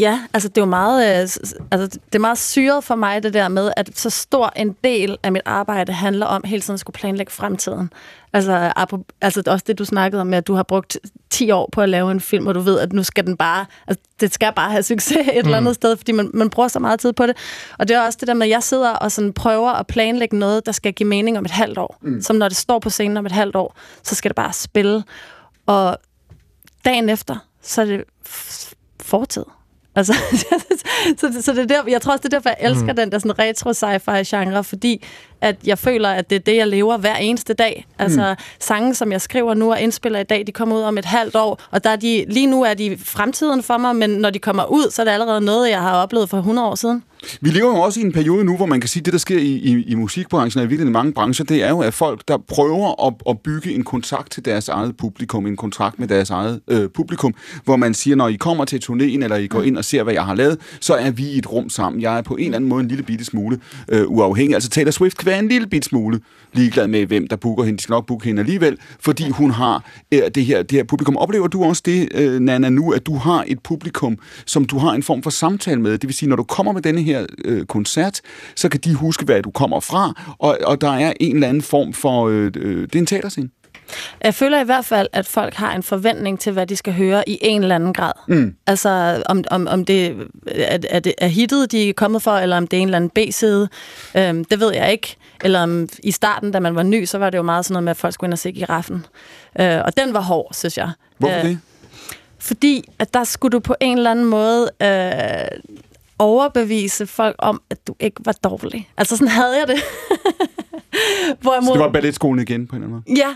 Ja, 0.00 0.20
altså 0.34 0.48
det 0.48 0.58
er 0.58 0.62
jo 0.62 0.66
meget, 0.66 1.06
øh, 1.06 1.20
altså 1.70 1.98
det 2.06 2.14
er 2.14 2.18
meget 2.18 2.38
syret 2.38 2.84
for 2.84 2.94
mig, 2.94 3.22
det 3.22 3.34
der 3.34 3.48
med, 3.48 3.72
at 3.76 3.98
så 3.98 4.10
stor 4.10 4.52
en 4.56 4.76
del 4.84 5.16
af 5.22 5.32
mit 5.32 5.42
arbejde 5.44 5.92
handler 5.92 6.26
om 6.26 6.44
hele 6.44 6.62
tiden 6.62 6.74
at 6.74 6.80
skulle 6.80 6.94
planlægge 6.94 7.32
fremtiden. 7.32 7.90
Altså, 8.32 8.72
altså 9.20 9.42
også 9.46 9.64
det, 9.66 9.78
du 9.78 9.84
snakkede 9.84 10.20
om, 10.20 10.34
at 10.34 10.46
du 10.46 10.54
har 10.54 10.62
brugt 10.62 10.98
10 11.30 11.50
år 11.50 11.68
på 11.72 11.80
at 11.80 11.88
lave 11.88 12.10
en 12.10 12.20
film, 12.20 12.46
og 12.46 12.54
du 12.54 12.60
ved, 12.60 12.78
at 12.78 12.92
nu 12.92 13.02
skal 13.02 13.26
den 13.26 13.36
bare, 13.36 13.66
altså 13.86 14.04
det 14.20 14.34
skal 14.34 14.52
bare 14.56 14.70
have 14.70 14.82
succes 14.82 15.16
et 15.16 15.26
mm. 15.26 15.38
eller 15.38 15.56
andet 15.56 15.74
sted, 15.74 15.96
fordi 15.96 16.12
man, 16.12 16.30
man 16.34 16.50
bruger 16.50 16.68
så 16.68 16.78
meget 16.78 17.00
tid 17.00 17.12
på 17.12 17.26
det. 17.26 17.36
Og 17.78 17.88
det 17.88 17.96
er 17.96 18.00
også 18.00 18.18
det 18.20 18.28
der 18.28 18.34
med, 18.34 18.46
at 18.46 18.50
jeg 18.50 18.62
sidder 18.62 18.90
og 18.90 19.12
sådan 19.12 19.32
prøver 19.32 19.70
at 19.70 19.86
planlægge 19.86 20.38
noget, 20.38 20.66
der 20.66 20.72
skal 20.72 20.92
give 20.92 21.08
mening 21.08 21.38
om 21.38 21.44
et 21.44 21.50
halvt 21.50 21.78
år. 21.78 21.98
Mm. 22.02 22.22
Som 22.22 22.36
når 22.36 22.48
det 22.48 22.56
står 22.56 22.78
på 22.78 22.90
scenen 22.90 23.16
om 23.16 23.26
et 23.26 23.32
halvt 23.32 23.56
år, 23.56 23.76
så 24.02 24.14
skal 24.14 24.28
det 24.28 24.36
bare 24.36 24.52
spille. 24.52 25.04
Og 25.66 25.98
dagen 26.84 27.08
efter, 27.08 27.36
så 27.62 27.80
er 27.80 27.84
det 27.84 28.04
fortid. 29.00 29.44
Altså, 29.98 30.14
så, 31.20 31.42
så 31.42 31.52
det 31.52 31.58
er 31.58 31.66
der, 31.66 31.82
jeg 31.88 32.02
tror 32.02 32.12
også, 32.12 32.22
det 32.22 32.34
er 32.34 32.38
derfor, 32.38 32.48
jeg 32.48 32.70
elsker 32.70 32.92
mm. 32.92 32.96
den 32.96 33.12
der 33.12 33.18
sådan 33.18 33.38
retro 33.38 33.70
sci-fi 33.70 34.36
genre, 34.36 34.64
fordi 34.64 35.04
at 35.40 35.56
jeg 35.66 35.78
føler, 35.78 36.08
at 36.08 36.30
det 36.30 36.36
er 36.36 36.40
det, 36.40 36.56
jeg 36.56 36.66
lever 36.68 36.96
hver 36.96 37.16
eneste 37.16 37.54
dag. 37.54 37.86
Altså, 37.98 38.34
mm. 38.38 38.44
sange, 38.60 38.94
som 38.94 39.12
jeg 39.12 39.20
skriver 39.20 39.54
nu 39.54 39.70
og 39.70 39.80
indspiller 39.80 40.18
i 40.18 40.24
dag, 40.24 40.46
de 40.46 40.52
kommer 40.52 40.76
ud 40.76 40.82
om 40.82 40.98
et 40.98 41.04
halvt 41.04 41.36
år, 41.36 41.60
og 41.70 41.84
der 41.84 41.90
er 41.90 41.96
de, 41.96 42.24
lige 42.28 42.46
nu 42.46 42.62
er 42.62 42.74
de 42.74 42.98
fremtiden 43.04 43.62
for 43.62 43.76
mig, 43.76 43.96
men 43.96 44.10
når 44.10 44.30
de 44.30 44.38
kommer 44.38 44.64
ud, 44.64 44.90
så 44.90 45.02
er 45.02 45.04
det 45.04 45.12
allerede 45.12 45.40
noget, 45.40 45.70
jeg 45.70 45.80
har 45.80 46.02
oplevet 46.02 46.30
for 46.30 46.36
100 46.36 46.68
år 46.68 46.74
siden. 46.74 47.02
Vi 47.40 47.50
lever 47.50 47.68
jo 47.68 47.76
også 47.76 48.00
i 48.00 48.02
en 48.02 48.12
periode 48.12 48.44
nu, 48.44 48.56
hvor 48.56 48.66
man 48.66 48.80
kan 48.80 48.88
sige, 48.88 49.00
at 49.00 49.04
det, 49.04 49.12
der 49.12 49.18
sker 49.18 49.38
i, 49.38 49.52
i, 49.52 49.82
i 49.86 49.94
musikbranchen 49.94 50.60
og 50.60 50.66
i 50.66 50.68
virkelig 50.68 50.92
mange 50.92 51.12
brancher, 51.12 51.44
det 51.44 51.62
er 51.62 51.68
jo, 51.68 51.80
at 51.80 51.94
folk, 51.94 52.22
der 52.28 52.38
prøver 52.48 53.06
at, 53.06 53.14
at 53.28 53.38
bygge 53.40 53.74
en 53.74 53.84
kontakt 53.84 54.32
til 54.32 54.44
deres 54.44 54.68
eget 54.68 54.96
publikum, 54.96 55.46
en 55.46 55.56
kontrakt 55.56 55.98
med 55.98 56.08
deres 56.08 56.30
eget 56.30 56.60
øh, 56.68 56.88
publikum, 56.88 57.34
hvor 57.64 57.76
man 57.76 57.94
siger, 57.94 58.16
når 58.16 58.28
I 58.28 58.36
kommer 58.36 58.64
til 58.64 58.82
turnéen, 58.84 59.24
eller 59.24 59.36
I 59.36 59.46
går 59.46 59.62
ind 59.62 59.76
og 59.76 59.84
ser, 59.84 60.02
hvad 60.02 60.14
jeg 60.14 60.24
har 60.24 60.34
lavet, 60.34 60.58
så 60.80 60.94
er 60.94 61.10
vi 61.10 61.28
i 61.28 61.38
et 61.38 61.52
rum 61.52 61.68
sammen. 61.68 62.02
Jeg 62.02 62.18
er 62.18 62.22
på 62.22 62.34
en 62.34 62.44
eller 62.44 62.56
anden 62.56 62.70
måde 62.70 62.82
en 62.82 62.88
lille 62.88 63.04
bitte 63.04 63.24
smule 63.24 63.58
øh, 63.88 64.04
uafhængig. 64.06 64.54
Altså 64.54 64.70
Taylor 64.70 64.90
Swift 64.90 65.16
kan 65.16 65.26
være 65.26 65.38
en 65.38 65.48
lille 65.48 65.66
bitte 65.66 65.88
smule 65.88 66.20
ligeglad 66.52 66.88
med, 66.88 67.06
hvem 67.06 67.26
der 67.26 67.36
booker 67.36 67.64
hende. 67.64 67.76
De 67.76 67.82
skal 67.82 67.92
nok 67.92 68.06
booke 68.06 68.24
hende 68.26 68.40
alligevel, 68.40 68.76
fordi 69.00 69.30
hun 69.30 69.50
har 69.50 69.84
øh, 70.12 70.20
det, 70.34 70.44
her, 70.44 70.62
det 70.62 70.72
her 70.72 70.84
publikum. 70.84 71.16
Oplever 71.16 71.46
du 71.46 71.64
også 71.64 71.82
det, 71.86 72.08
øh, 72.14 72.40
Nana, 72.40 72.68
nu, 72.68 72.92
at 72.92 73.06
du 73.06 73.14
har 73.14 73.44
et 73.46 73.58
publikum, 73.60 74.18
som 74.46 74.64
du 74.64 74.78
har 74.78 74.92
en 74.92 75.02
form 75.02 75.22
for 75.22 75.30
samtale 75.30 75.80
med? 75.80 75.92
Det 75.92 76.06
vil 76.06 76.14
sige, 76.14 76.28
når 76.28 76.36
du 76.36 76.42
kommer 76.42 76.72
med 76.72 76.82
denne 76.82 77.02
her 77.08 77.26
øh, 77.44 77.66
koncert, 77.66 78.20
så 78.54 78.68
kan 78.68 78.80
de 78.80 78.94
huske, 78.94 79.24
hvad 79.24 79.42
du 79.42 79.50
kommer 79.50 79.80
fra, 79.80 80.34
og, 80.38 80.58
og 80.64 80.80
der 80.80 80.90
er 80.90 81.12
en 81.20 81.34
eller 81.34 81.48
anden 81.48 81.62
form 81.62 81.92
for... 81.92 82.28
Øh, 82.28 82.52
øh, 82.56 82.82
det 82.82 82.94
er 82.94 82.98
en 82.98 83.06
teaterscene. 83.06 83.48
Jeg 84.24 84.34
føler 84.34 84.60
i 84.60 84.64
hvert 84.64 84.84
fald, 84.84 85.08
at 85.12 85.26
folk 85.26 85.54
har 85.54 85.74
en 85.74 85.82
forventning 85.82 86.40
til, 86.40 86.52
hvad 86.52 86.66
de 86.66 86.76
skal 86.76 86.92
høre 86.92 87.28
i 87.28 87.38
en 87.40 87.62
eller 87.62 87.74
anden 87.74 87.92
grad. 87.92 88.12
Mm. 88.28 88.54
Altså, 88.66 89.22
om, 89.26 89.44
om, 89.50 89.66
om 89.66 89.84
det 89.84 90.16
er, 90.46 90.78
er, 90.90 91.00
det 91.00 91.14
er 91.18 91.26
hittet, 91.26 91.72
de 91.72 91.88
er 91.88 91.92
kommet 91.92 92.22
for, 92.22 92.30
eller 92.30 92.56
om 92.56 92.66
det 92.66 92.76
er 92.76 92.80
en 92.80 92.88
eller 92.88 92.96
anden 92.96 93.10
B-side, 93.10 93.68
øhm, 94.14 94.44
det 94.44 94.60
ved 94.60 94.74
jeg 94.74 94.92
ikke. 94.92 95.16
Eller 95.44 95.62
om 95.62 95.88
i 96.02 96.10
starten, 96.10 96.52
da 96.52 96.60
man 96.60 96.74
var 96.74 96.82
ny, 96.82 97.04
så 97.04 97.18
var 97.18 97.30
det 97.30 97.38
jo 97.38 97.42
meget 97.42 97.64
sådan 97.64 97.72
noget 97.72 97.84
med, 97.84 97.90
at 97.90 97.96
folk 97.96 98.14
skulle 98.14 98.28
ind 98.28 98.32
og 98.32 98.38
se 98.38 98.52
giraffen. 98.52 99.06
Øh, 99.60 99.78
og 99.84 99.96
den 99.96 100.14
var 100.14 100.20
hård, 100.20 100.54
synes 100.54 100.78
jeg. 100.78 100.90
Hvorfor 101.18 101.38
Øh, 101.38 101.44
det? 101.44 101.58
Fordi 102.38 102.84
at 102.98 103.14
der 103.14 103.24
skulle 103.24 103.52
du 103.52 103.58
på 103.58 103.74
en 103.80 103.96
eller 103.96 104.10
anden 104.10 104.24
måde 104.24 104.70
øh, 104.82 105.60
overbevise 106.18 107.06
folk 107.06 107.36
om, 107.38 107.62
at 107.70 107.86
du 107.86 107.94
ikke 108.00 108.16
var 108.24 108.32
dårlig. 108.32 108.90
Altså 108.96 109.16
sådan 109.16 109.28
havde 109.28 109.58
jeg 109.58 109.68
det. 109.68 109.76
Hvorimod, 111.40 111.66
Så 111.68 111.72
det 111.72 111.80
var 111.80 111.92
balletskolen 111.92 112.42
igen 112.48 112.66
på 112.66 112.76
en 112.76 112.82
eller 112.82 112.96
anden 112.96 113.02
måde? 113.08 113.18
Ja. 113.18 113.34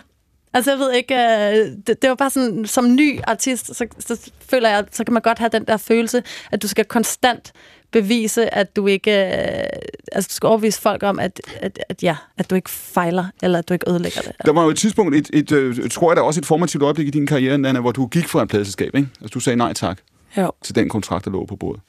Altså, 0.54 0.70
jeg 0.70 0.78
ved 0.78 0.92
ikke, 0.92 1.14
øh, 1.14 1.76
det, 1.86 2.02
det 2.02 2.08
var 2.10 2.14
bare 2.14 2.30
sådan, 2.30 2.66
som 2.66 2.94
ny 2.94 3.20
artist, 3.26 3.66
så, 3.76 3.86
så 3.98 4.30
føler 4.50 4.68
jeg, 4.68 4.84
så 4.92 5.04
kan 5.04 5.12
man 5.12 5.22
godt 5.22 5.38
have 5.38 5.48
den 5.52 5.64
der 5.64 5.76
følelse, 5.76 6.22
at 6.50 6.62
du 6.62 6.68
skal 6.68 6.84
konstant 6.84 7.52
bevise, 7.90 8.54
at 8.54 8.76
du 8.76 8.86
ikke, 8.86 9.10
øh, 9.10 9.64
altså 10.12 10.28
du 10.28 10.34
skal 10.34 10.46
overbevise 10.46 10.80
folk 10.80 11.02
om, 11.02 11.18
at, 11.18 11.40
at, 11.60 11.78
at 11.88 12.02
ja, 12.02 12.16
at 12.38 12.50
du 12.50 12.54
ikke 12.54 12.70
fejler, 12.70 13.24
eller 13.42 13.58
at 13.58 13.68
du 13.68 13.74
ikke 13.74 13.90
ødelægger 13.90 14.20
det. 14.20 14.32
Der 14.46 14.52
var 14.52 14.62
jo 14.64 14.70
et 14.70 14.76
tidspunkt, 14.76 15.16
et, 15.16 15.30
et, 15.32 15.52
øh, 15.52 15.90
tror 15.90 16.10
jeg, 16.10 16.16
der 16.16 16.22
er 16.22 16.26
også 16.26 16.40
et 16.40 16.46
formativt 16.46 16.82
øjeblik 16.84 17.06
i 17.06 17.10
din 17.10 17.26
karriere, 17.26 17.58
Nana, 17.58 17.80
hvor 17.80 17.92
du 17.92 18.06
gik 18.06 18.28
fra 18.28 18.42
et 18.42 18.48
pladselskab, 18.48 18.94
ikke? 18.94 19.08
Altså, 19.20 19.34
du 19.34 19.40
sagde 19.40 19.56
nej 19.56 19.72
tak 19.72 19.98
Jo. 20.36 20.50
til 20.64 20.74
den 20.74 20.88
kontrakt, 20.88 21.24
der 21.24 21.30
lå 21.30 21.46
på 21.46 21.56
bordet. 21.56 21.80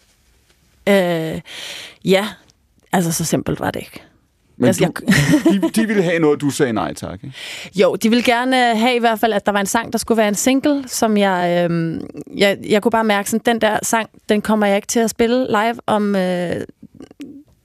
Øh, 0.89 1.41
ja, 2.05 2.27
altså 2.91 3.11
så 3.11 3.25
simpelt 3.25 3.59
var 3.59 3.71
det 3.71 3.79
ikke. 3.79 4.01
Men 4.57 4.67
Altså, 4.67 4.85
du, 4.85 5.51
de, 5.51 5.69
de 5.75 5.87
ville 5.87 6.03
have 6.03 6.19
noget, 6.19 6.41
du 6.41 6.49
sagde 6.49 6.73
nej 6.73 6.93
tak, 6.93 7.23
ikke? 7.23 7.35
Jo, 7.75 7.95
de 7.95 8.09
ville 8.09 8.23
gerne 8.23 8.75
have 8.75 8.95
i 8.95 8.99
hvert 8.99 9.19
fald, 9.19 9.33
at 9.33 9.45
der 9.45 9.51
var 9.51 9.59
en 9.59 9.65
sang, 9.65 9.93
der 9.93 9.99
skulle 9.99 10.17
være 10.17 10.27
en 10.27 10.35
single, 10.35 10.83
som 10.87 11.17
jeg, 11.17 11.67
øh, 11.71 12.01
jeg, 12.37 12.57
jeg 12.69 12.81
kunne 12.81 12.91
bare 12.91 13.03
mærke, 13.03 13.29
sådan, 13.29 13.53
den 13.53 13.61
der 13.61 13.79
sang, 13.83 14.09
den 14.29 14.41
kommer 14.41 14.65
jeg 14.65 14.75
ikke 14.75 14.87
til 14.87 14.99
at 14.99 15.09
spille 15.09 15.47
live 15.47 15.75
om, 15.87 16.15
øh, 16.15 16.21
jeg 16.21 16.65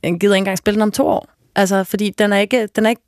gider 0.02 0.34
ikke 0.34 0.36
engang 0.36 0.58
spille 0.58 0.74
den 0.74 0.82
om 0.82 0.92
to 0.92 1.06
år. 1.06 1.28
Altså, 1.54 1.84
fordi 1.84 2.10
den 2.10 2.32
er 2.32 2.38
ikke, 2.38 2.66
den 2.76 2.86
er 2.86 2.90
ikke 2.90 3.02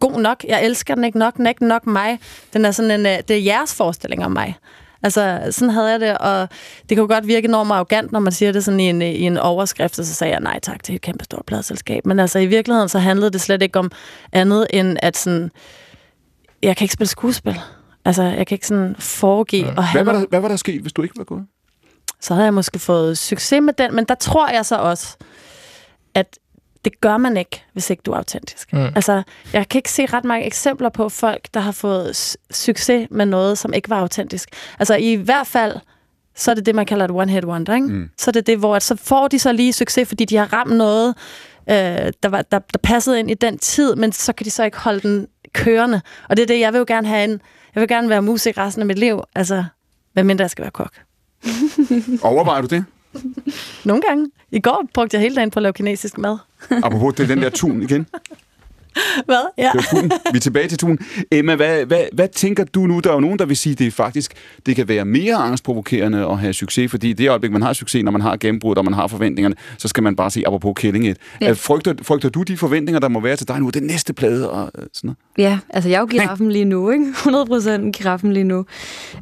god 0.00 0.20
nok. 0.20 0.44
Jeg 0.48 0.64
elsker 0.64 0.94
den 0.94 1.04
ikke 1.04 1.18
nok. 1.18 1.36
Den 1.36 1.46
er 1.46 1.50
ikke 1.50 1.66
nok 1.66 1.86
mig. 1.86 2.18
Den 2.52 2.64
er 2.64 2.70
sådan 2.70 2.90
en, 2.90 3.06
øh, 3.06 3.12
det 3.28 3.30
er 3.30 3.40
jeres 3.40 3.74
forestilling 3.74 4.24
om 4.24 4.32
mig. 4.32 4.54
Altså, 5.02 5.48
sådan 5.50 5.70
havde 5.70 5.90
jeg 5.90 6.00
det, 6.00 6.18
og 6.18 6.48
det 6.80 6.88
kan 6.88 6.98
jo 6.98 7.06
godt 7.06 7.26
virke 7.26 7.48
enormt 7.48 7.72
arrogant, 7.72 8.12
når 8.12 8.20
man 8.20 8.32
siger 8.32 8.52
det 8.52 8.64
sådan 8.64 8.80
i 8.80 8.88
en, 8.88 9.02
i 9.02 9.22
en 9.22 9.38
overskrift, 9.38 9.98
og 9.98 10.04
så 10.04 10.14
sagde 10.14 10.32
jeg 10.32 10.40
nej 10.40 10.60
tak 10.60 10.82
til 10.82 10.94
et 10.94 11.00
kæmpe 11.00 11.24
stort 11.24 11.44
pladselskab. 11.46 12.06
Men 12.06 12.18
altså, 12.18 12.38
i 12.38 12.46
virkeligheden, 12.46 12.88
så 12.88 12.98
handlede 12.98 13.30
det 13.30 13.40
slet 13.40 13.62
ikke 13.62 13.78
om 13.78 13.90
andet, 14.32 14.66
end 14.70 14.96
at 15.02 15.16
sådan, 15.16 15.50
jeg 16.62 16.76
kan 16.76 16.84
ikke 16.84 16.94
spille 16.94 17.08
skuespil. 17.08 17.60
Altså, 18.04 18.22
jeg 18.22 18.46
kan 18.46 18.54
ikke 18.54 18.66
sådan 18.66 18.96
foregive 18.98 19.66
ja. 19.66 19.80
have 19.80 20.04
Hvad 20.04 20.14
var, 20.14 20.20
der, 20.20 20.28
hvad 20.28 20.40
var 20.40 20.48
der 20.48 20.56
sket, 20.56 20.82
hvis 20.82 20.92
du 20.92 21.02
ikke 21.02 21.18
var 21.18 21.24
gået? 21.24 21.44
så 22.20 22.34
havde 22.34 22.44
jeg 22.44 22.54
måske 22.54 22.78
fået 22.78 23.18
succes 23.18 23.62
med 23.62 23.72
den, 23.72 23.94
men 23.94 24.04
der 24.04 24.14
tror 24.14 24.48
jeg 24.48 24.66
så 24.66 24.76
også, 24.76 25.16
at 26.14 26.38
det 26.88 27.00
gør 27.00 27.16
man 27.16 27.36
ikke, 27.36 27.64
hvis 27.72 27.90
ikke 27.90 28.02
du 28.06 28.12
er 28.12 28.16
autentisk. 28.16 28.72
Mm. 28.72 28.78
Altså, 28.78 29.22
jeg 29.52 29.68
kan 29.68 29.78
ikke 29.78 29.90
se 29.90 30.06
ret 30.06 30.24
mange 30.24 30.46
eksempler 30.46 30.88
på 30.88 31.08
folk, 31.08 31.48
der 31.54 31.60
har 31.60 31.72
fået 31.72 32.36
succes 32.50 33.08
med 33.10 33.26
noget, 33.26 33.58
som 33.58 33.72
ikke 33.72 33.90
var 33.90 34.00
autentisk. 34.00 34.48
Altså, 34.78 34.96
i 34.96 35.14
hvert 35.14 35.46
fald, 35.46 35.76
så 36.36 36.50
er 36.50 36.54
det 36.54 36.66
det, 36.66 36.74
man 36.74 36.86
kalder 36.86 37.04
et 37.04 37.10
one-hit 37.10 37.46
wonder, 37.46 37.74
ikke? 37.74 37.86
Mm. 37.86 38.10
Så 38.18 38.30
er 38.30 38.32
det 38.32 38.46
det, 38.46 38.58
hvor 38.58 38.76
at 38.76 38.82
så 38.82 38.96
får 38.96 39.28
de 39.28 39.38
så 39.38 39.52
lige 39.52 39.72
succes, 39.72 40.08
fordi 40.08 40.24
de 40.24 40.36
har 40.36 40.52
ramt 40.52 40.76
noget, 40.76 41.14
øh, 41.70 41.76
der, 42.22 42.28
var, 42.28 42.42
der, 42.42 42.58
der 42.58 42.78
passede 42.82 43.18
ind 43.18 43.30
i 43.30 43.34
den 43.34 43.58
tid, 43.58 43.96
men 43.96 44.12
så 44.12 44.32
kan 44.32 44.44
de 44.44 44.50
så 44.50 44.64
ikke 44.64 44.78
holde 44.78 45.00
den 45.00 45.26
kørende. 45.52 46.00
Og 46.28 46.36
det 46.36 46.42
er 46.42 46.46
det, 46.46 46.60
jeg 46.60 46.72
vil 46.72 46.78
jo 46.78 46.84
gerne 46.88 47.08
have 47.08 47.24
en, 47.24 47.40
jeg 47.74 47.80
vil 47.80 47.88
gerne 47.88 48.08
være 48.08 48.22
musik 48.22 48.58
resten 48.58 48.82
af 48.82 48.86
mit 48.86 48.98
liv, 48.98 49.22
altså, 49.34 49.64
medmindre 50.14 50.42
jeg 50.42 50.50
skal 50.50 50.62
være 50.62 50.70
kok. 50.70 50.92
Overvejer 52.22 52.60
du 52.60 52.66
det? 52.66 52.84
Nogle 53.84 54.02
gange. 54.08 54.30
I 54.50 54.60
går 54.60 54.88
brugte 54.94 55.14
jeg 55.14 55.22
hele 55.22 55.36
dagen 55.36 55.50
på 55.50 55.58
at 55.58 55.62
lave 55.62 55.72
kinesisk 55.72 56.18
mad. 56.18 56.38
Apropos, 56.70 57.14
det 57.14 57.22
er 57.22 57.26
den 57.34 57.42
der 57.42 57.50
tun 57.50 57.82
igen. 57.82 58.06
Hvad? 59.26 59.36
Ja. 59.58 59.70
Det 59.74 59.86
var. 59.92 60.32
Vi 60.32 60.36
er 60.36 60.40
tilbage 60.40 60.68
til 60.68 60.78
tun. 60.78 60.98
Emma, 61.32 61.54
hvad, 61.54 61.84
hvad, 61.86 62.04
hvad 62.12 62.28
tænker 62.28 62.64
du 62.64 62.86
nu? 62.86 63.00
Der 63.00 63.10
er 63.10 63.14
jo 63.14 63.20
nogen, 63.20 63.38
der 63.38 63.46
vil 63.46 63.56
sige, 63.56 63.72
at 63.72 63.78
det 63.78 63.92
faktisk 63.92 64.32
det 64.66 64.76
kan 64.76 64.88
være 64.88 65.04
mere 65.04 65.34
angstprovokerende 65.34 66.26
at 66.26 66.38
have 66.38 66.52
succes, 66.52 66.90
fordi 66.90 67.12
det 67.12 67.28
øjeblik, 67.28 67.52
man 67.52 67.62
har 67.62 67.72
succes, 67.72 68.04
når 68.04 68.12
man 68.12 68.20
har 68.20 68.36
gennembrud, 68.36 68.76
og 68.76 68.84
man 68.84 68.94
har 68.94 69.06
forventningerne, 69.06 69.54
så 69.78 69.88
skal 69.88 70.02
man 70.02 70.16
bare 70.16 70.30
se 70.30 70.42
apropos 70.46 70.72
Killing 70.76 71.06
It. 71.06 71.16
Ja. 71.40 71.46
Ja. 71.46 71.52
Frygter, 71.52 71.94
frygter 72.02 72.28
du 72.28 72.42
de 72.42 72.56
forventninger, 72.56 73.00
der 73.00 73.08
må 73.08 73.20
være 73.20 73.36
til 73.36 73.48
dig 73.48 73.60
nu? 73.60 73.70
Det 73.70 73.82
næste 73.82 74.12
plade 74.12 74.50
og 74.50 74.70
øh, 74.78 74.84
sådan 74.94 75.08
noget? 75.08 75.16
Ja, 75.52 75.58
altså 75.70 75.88
jeg 75.90 75.96
er 75.96 76.00
jo 76.00 76.06
giraffen 76.10 76.52
lige 76.52 76.64
nu, 76.64 76.90
ikke? 76.90 77.04
100% 77.86 77.90
giraffen 77.90 78.32
lige 78.32 78.44
nu. 78.44 78.64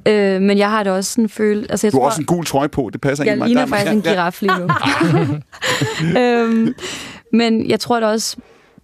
Øh, 0.09 0.41
men 0.43 0.59
jeg 0.59 0.71
har 0.71 0.83
det 0.83 0.93
også 0.93 1.13
sådan 1.13 1.29
følt... 1.29 1.71
Altså, 1.71 1.87
jeg 1.87 1.93
Du 1.93 1.97
har 1.97 2.01
tror, 2.03 2.09
også 2.09 2.21
en 2.21 2.27
gul 2.27 2.45
trøje 2.47 2.69
på, 2.69 2.91
det 2.93 3.01
passer 3.01 3.25
jeg 3.25 3.33
ind 3.33 3.39
i 3.39 3.39
mig. 3.39 3.49
ligner 3.49 3.61
Der- 3.63 3.69
faktisk 3.69 3.87
ja, 3.91 3.93
en 3.97 4.03
giraf 4.03 4.43
lige 4.43 4.53
nu. 4.59 4.69
øhm, 6.21 6.75
men 7.33 7.69
jeg 7.71 7.81
tror 7.81 8.01
da 8.01 8.07
også, 8.07 8.37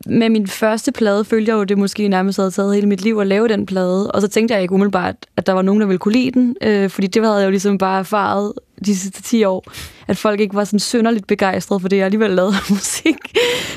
med 0.07 0.29
min 0.31 0.47
første 0.47 0.93
plade 0.93 1.24
følte 1.24 1.51
jeg 1.51 1.57
jo, 1.57 1.65
det 1.65 1.79
måske 1.79 2.09
nærmest 2.09 2.39
havde 2.39 2.51
taget 2.51 2.74
hele 2.74 2.87
mit 2.87 3.01
liv 3.03 3.19
at 3.19 3.27
lave 3.27 3.49
den 3.49 3.66
plade. 3.66 4.11
Og 4.11 4.20
så 4.20 4.29
tænkte 4.29 4.55
jeg 4.55 4.62
ikke 4.62 4.74
umiddelbart, 4.74 5.15
at 5.37 5.47
der 5.47 5.53
var 5.53 5.62
nogen, 5.62 5.81
der 5.81 5.87
ville 5.87 5.99
kunne 5.99 6.12
lide 6.15 6.31
den. 6.31 6.57
Øh, 6.62 6.91
fordi 6.91 7.07
det 7.07 7.23
havde 7.24 7.37
jeg 7.37 7.45
jo 7.45 7.51
ligesom 7.51 7.79
bare 7.79 7.99
erfaret 7.99 8.53
de 8.87 8.97
sidste 8.97 9.23
10 9.23 9.45
år. 9.45 9.65
At 10.09 10.16
folk 10.19 10.41
ikke 10.41 10.55
var 10.55 10.65
sådan 10.65 10.79
synderligt 10.79 11.27
begejstrede 11.27 11.81
for 11.81 11.89
det, 11.89 11.97
jeg 11.97 12.05
alligevel 12.05 12.31
lavede 12.31 12.55
musik. 12.70 13.16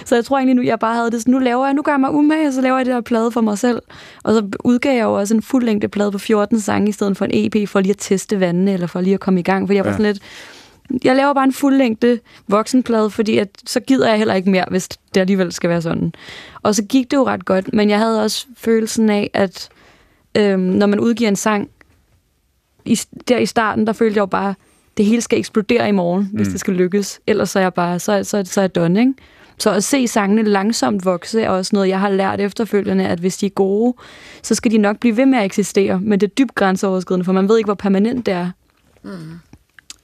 Så 0.06 0.16
jeg 0.16 0.26
tror 0.26 0.38
egentlig 0.38 0.56
nu, 0.56 0.62
jeg 0.62 0.80
bare 0.80 0.96
havde 0.96 1.12
det 1.12 1.22
sådan, 1.22 1.32
nu 1.32 1.40
laver 1.40 1.66
jeg, 1.66 1.74
nu 1.74 1.82
gør 1.82 1.92
jeg 1.92 2.00
mig 2.00 2.12
umage, 2.12 2.48
og 2.48 2.54
så 2.54 2.62
laver 2.62 2.78
jeg 2.78 2.86
det 2.86 2.94
her 2.94 3.02
plade 3.02 3.32
for 3.32 3.42
mig 3.42 3.58
selv. 3.58 3.82
Og 4.24 4.34
så 4.34 4.46
udgav 4.64 4.96
jeg 4.96 5.04
jo 5.04 5.14
også 5.14 5.34
en 5.36 5.42
fuldlængde 5.42 5.88
plade 5.88 6.12
på 6.12 6.18
14 6.18 6.60
sange, 6.60 6.90
i 6.90 6.92
stedet 6.92 7.18
for 7.18 7.26
en 7.26 7.32
EP, 7.34 7.70
for 7.70 7.80
lige 7.80 7.92
at 7.92 7.98
teste 8.00 8.40
vandene, 8.40 8.74
eller 8.74 8.88
for 8.88 9.02
lige 9.02 9.14
at 9.14 9.20
komme 9.20 9.40
i 9.40 9.44
gang. 9.44 9.68
For 9.68 9.74
jeg 9.74 9.84
var 9.86 9.92
Ja. 9.92 9.98
sådan 9.98 10.12
lidt, 10.14 10.24
jeg 11.04 11.16
laver 11.16 11.34
bare 11.34 11.44
en 11.44 11.54
fuldlængde 11.54 12.20
voksenplade, 12.48 13.10
fordi 13.10 13.38
at, 13.38 13.50
så 13.66 13.80
gider 13.80 14.10
jeg 14.10 14.18
heller 14.18 14.34
ikke 14.34 14.50
mere, 14.50 14.66
hvis 14.70 14.88
det 14.88 15.22
alligevel 15.22 15.52
skal 15.52 15.70
være 15.70 15.82
sådan. 15.82 16.14
Og 16.64 16.76
så 16.76 16.84
gik 16.84 17.12
det 17.12 17.18
jo 17.18 17.28
ret 17.28 17.46
godt, 17.46 17.74
men 17.74 17.90
jeg 17.90 18.00
havde 18.00 18.24
også 18.24 18.46
følelsen 18.58 19.10
af, 19.10 19.30
at 19.34 19.70
øhm, 20.38 20.60
når 20.60 20.88
man 20.88 21.00
udgiver 21.00 21.30
en 21.30 21.36
sang, 21.36 21.70
i, 22.86 23.00
der 23.28 23.38
i 23.38 23.46
starten, 23.46 23.88
der 23.88 23.94
følte 23.94 24.18
jeg 24.18 24.22
jo 24.22 24.26
bare, 24.26 24.56
det 24.98 25.06
hele 25.06 25.22
skal 25.22 25.40
eksplodere 25.40 25.90
i 25.90 25.92
morgen, 25.92 26.30
mm. 26.32 26.38
hvis 26.38 26.48
det 26.48 26.60
skal 26.60 26.74
lykkes. 26.74 27.20
Ellers 27.28 27.50
så 27.50 27.60
er 27.60 27.64
jeg 27.64 27.74
bare, 27.74 28.00
så, 28.00 28.24
så, 28.24 28.44
så 28.46 28.60
er 28.60 28.64
jeg 28.64 28.76
done, 28.76 29.00
ikke? 29.00 29.14
Så 29.58 29.72
at 29.72 29.84
se 29.84 30.08
sangene 30.08 30.44
langsomt 30.44 31.06
vokse 31.06 31.42
er 31.42 31.50
også 31.50 31.76
noget, 31.76 31.90
jeg 31.90 32.00
har 32.00 32.10
lært 32.10 32.42
efterfølgende, 32.42 33.08
at 33.08 33.20
hvis 33.20 33.38
de 33.38 33.46
er 33.46 33.50
gode, 33.50 33.96
så 34.42 34.56
skal 34.56 34.72
de 34.72 34.78
nok 34.78 35.00
blive 35.00 35.18
ved 35.18 35.26
med 35.26 35.40
at 35.40 35.46
eksistere. 35.46 36.00
Men 36.00 36.20
det 36.20 36.28
er 36.28 36.34
dybt 36.34 36.56
grænseoverskridende, 36.56 37.26
for 37.26 37.34
man 37.34 37.50
ved 37.50 37.58
ikke, 37.58 37.68
hvor 37.68 37.74
permanent 37.74 38.26
det 38.26 38.34
er. 38.34 38.52
Mm. 39.04 39.12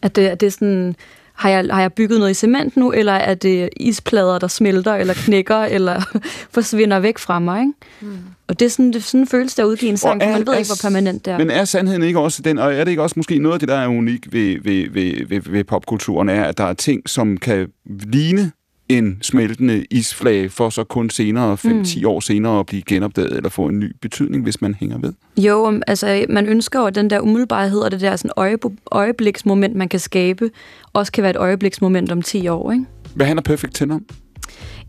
At 0.02 0.16
det, 0.16 0.28
at 0.28 0.40
det 0.42 0.48
er 0.48 0.52
sådan, 0.52 0.96
har 1.34 1.50
jeg, 1.50 1.66
har 1.72 1.82
jeg 1.82 1.94
bygget 1.94 2.20
noget 2.20 2.32
i 2.32 2.34
cement 2.34 2.78
nu, 2.78 2.92
eller 2.92 3.14
er 3.14 3.34
det 3.34 3.70
isplader, 3.78 4.40
der 4.40 4.48
smelter, 4.48 4.94
eller 4.96 5.14
knækker, 5.14 5.58
eller 5.58 6.02
forsvinder 6.56 7.00
væk 7.00 7.18
fra 7.18 7.40
mig, 7.40 7.60
ikke? 7.62 7.74
Mm. 8.02 8.18
Og 8.48 8.60
det 8.60 8.66
er 8.66 8.70
sådan, 8.70 8.88
det 8.88 8.96
er 8.96 9.00
sådan 9.02 9.20
en 9.20 9.28
følelse, 9.28 9.58
der 9.58 9.64
udgiver 9.64 9.92
en 9.92 9.98
sang, 9.98 10.22
for 10.22 10.28
er- 10.30 10.32
man 10.38 10.48
ved 10.48 10.54
er 10.54 10.58
ikke, 10.58 10.70
hvor 10.70 10.90
permanent 10.90 11.26
det 11.26 11.34
er. 11.34 11.38
Men 11.38 11.50
er 11.52 11.66
sandheden 11.66 12.04
ikke 12.04 12.20
også 12.20 12.42
den, 12.42 12.58
og 12.60 12.74
er 12.74 12.84
det 12.84 12.92
ikke 12.92 13.04
også 13.04 13.14
måske 13.18 13.40
noget 13.40 13.54
af 13.54 13.60
det, 13.60 13.70
der 13.70 13.76
er 13.76 13.88
unik 13.88 14.34
ved, 14.34 14.58
ved, 14.64 14.90
ved, 14.90 15.28
ved, 15.28 15.42
ved 15.52 15.64
popkulturen, 15.64 16.30
er, 16.30 16.44
at 16.44 16.58
der 16.58 16.64
er 16.64 16.74
ting, 16.74 17.10
som 17.10 17.38
kan 17.38 17.68
ligne 17.86 18.52
en 18.98 19.18
smeltende 19.22 19.86
isflage, 19.92 20.50
for 20.50 20.70
så 20.70 20.84
kun 20.84 21.10
senere, 21.10 21.58
5-10 21.58 22.00
Mm. 22.02 22.08
år 22.08 22.20
senere, 22.20 22.60
at 22.60 22.66
blive 22.66 22.82
genopdaget 22.82 23.38
eller 23.38 23.50
få 23.50 23.66
en 23.66 23.80
ny 23.80 23.96
betydning, 24.02 24.44
hvis 24.44 24.62
man 24.62 24.76
hænger 24.80 24.98
ved. 24.98 25.14
Jo, 25.38 25.64
om- 25.64 25.82
altså 25.88 26.26
man 26.30 26.46
ønsker 26.46 26.80
jo, 26.80 26.86
at 26.86 26.96
den 26.96 27.10
der 27.10 27.20
umiddelbarhed 27.20 27.80
og 27.80 27.92
det 27.92 28.02
der 28.02 28.16
sådan 28.16 28.32
øje, 28.38 28.58
øjebliksmoment, 28.92 29.76
man 29.76 29.90
kan 29.90 30.00
skabe, 30.00 30.50
også 30.94 31.12
kan 31.12 31.22
være 31.22 31.30
et 31.32 31.38
øjebliksmoment 31.38 32.12
om 32.12 32.22
10 32.22 32.48
år, 32.48 32.72
ikke? 32.72 32.86
Hvad 33.16 33.26
handler 33.26 33.42
Perfect 33.44 33.74
10 33.76 33.84
om? 33.84 34.06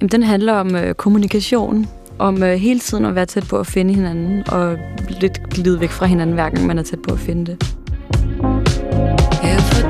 Jamen, 0.00 0.10
den 0.10 0.22
handler 0.22 0.52
om 0.52 0.74
øh, 0.76 0.94
kommunikation, 0.94 1.86
om 2.18 2.42
øh, 2.42 2.52
hele 2.54 2.80
tiden 2.80 3.04
at 3.04 3.14
være 3.14 3.26
tæt 3.26 3.44
på 3.48 3.56
at 3.58 3.66
finde 3.66 3.94
hinanden, 3.94 4.42
og 4.48 4.76
lidt 5.20 5.50
glide 5.50 5.80
væk 5.80 5.90
fra 5.90 6.06
hinanden, 6.06 6.34
hver 6.34 6.50
gang 6.50 6.66
man 6.66 6.78
er 6.78 6.82
tæt 6.82 6.98
på 7.08 7.14
at 7.14 7.20
finde 7.20 7.46
det. 7.46 7.74
If 9.44 9.78
I 9.78 9.82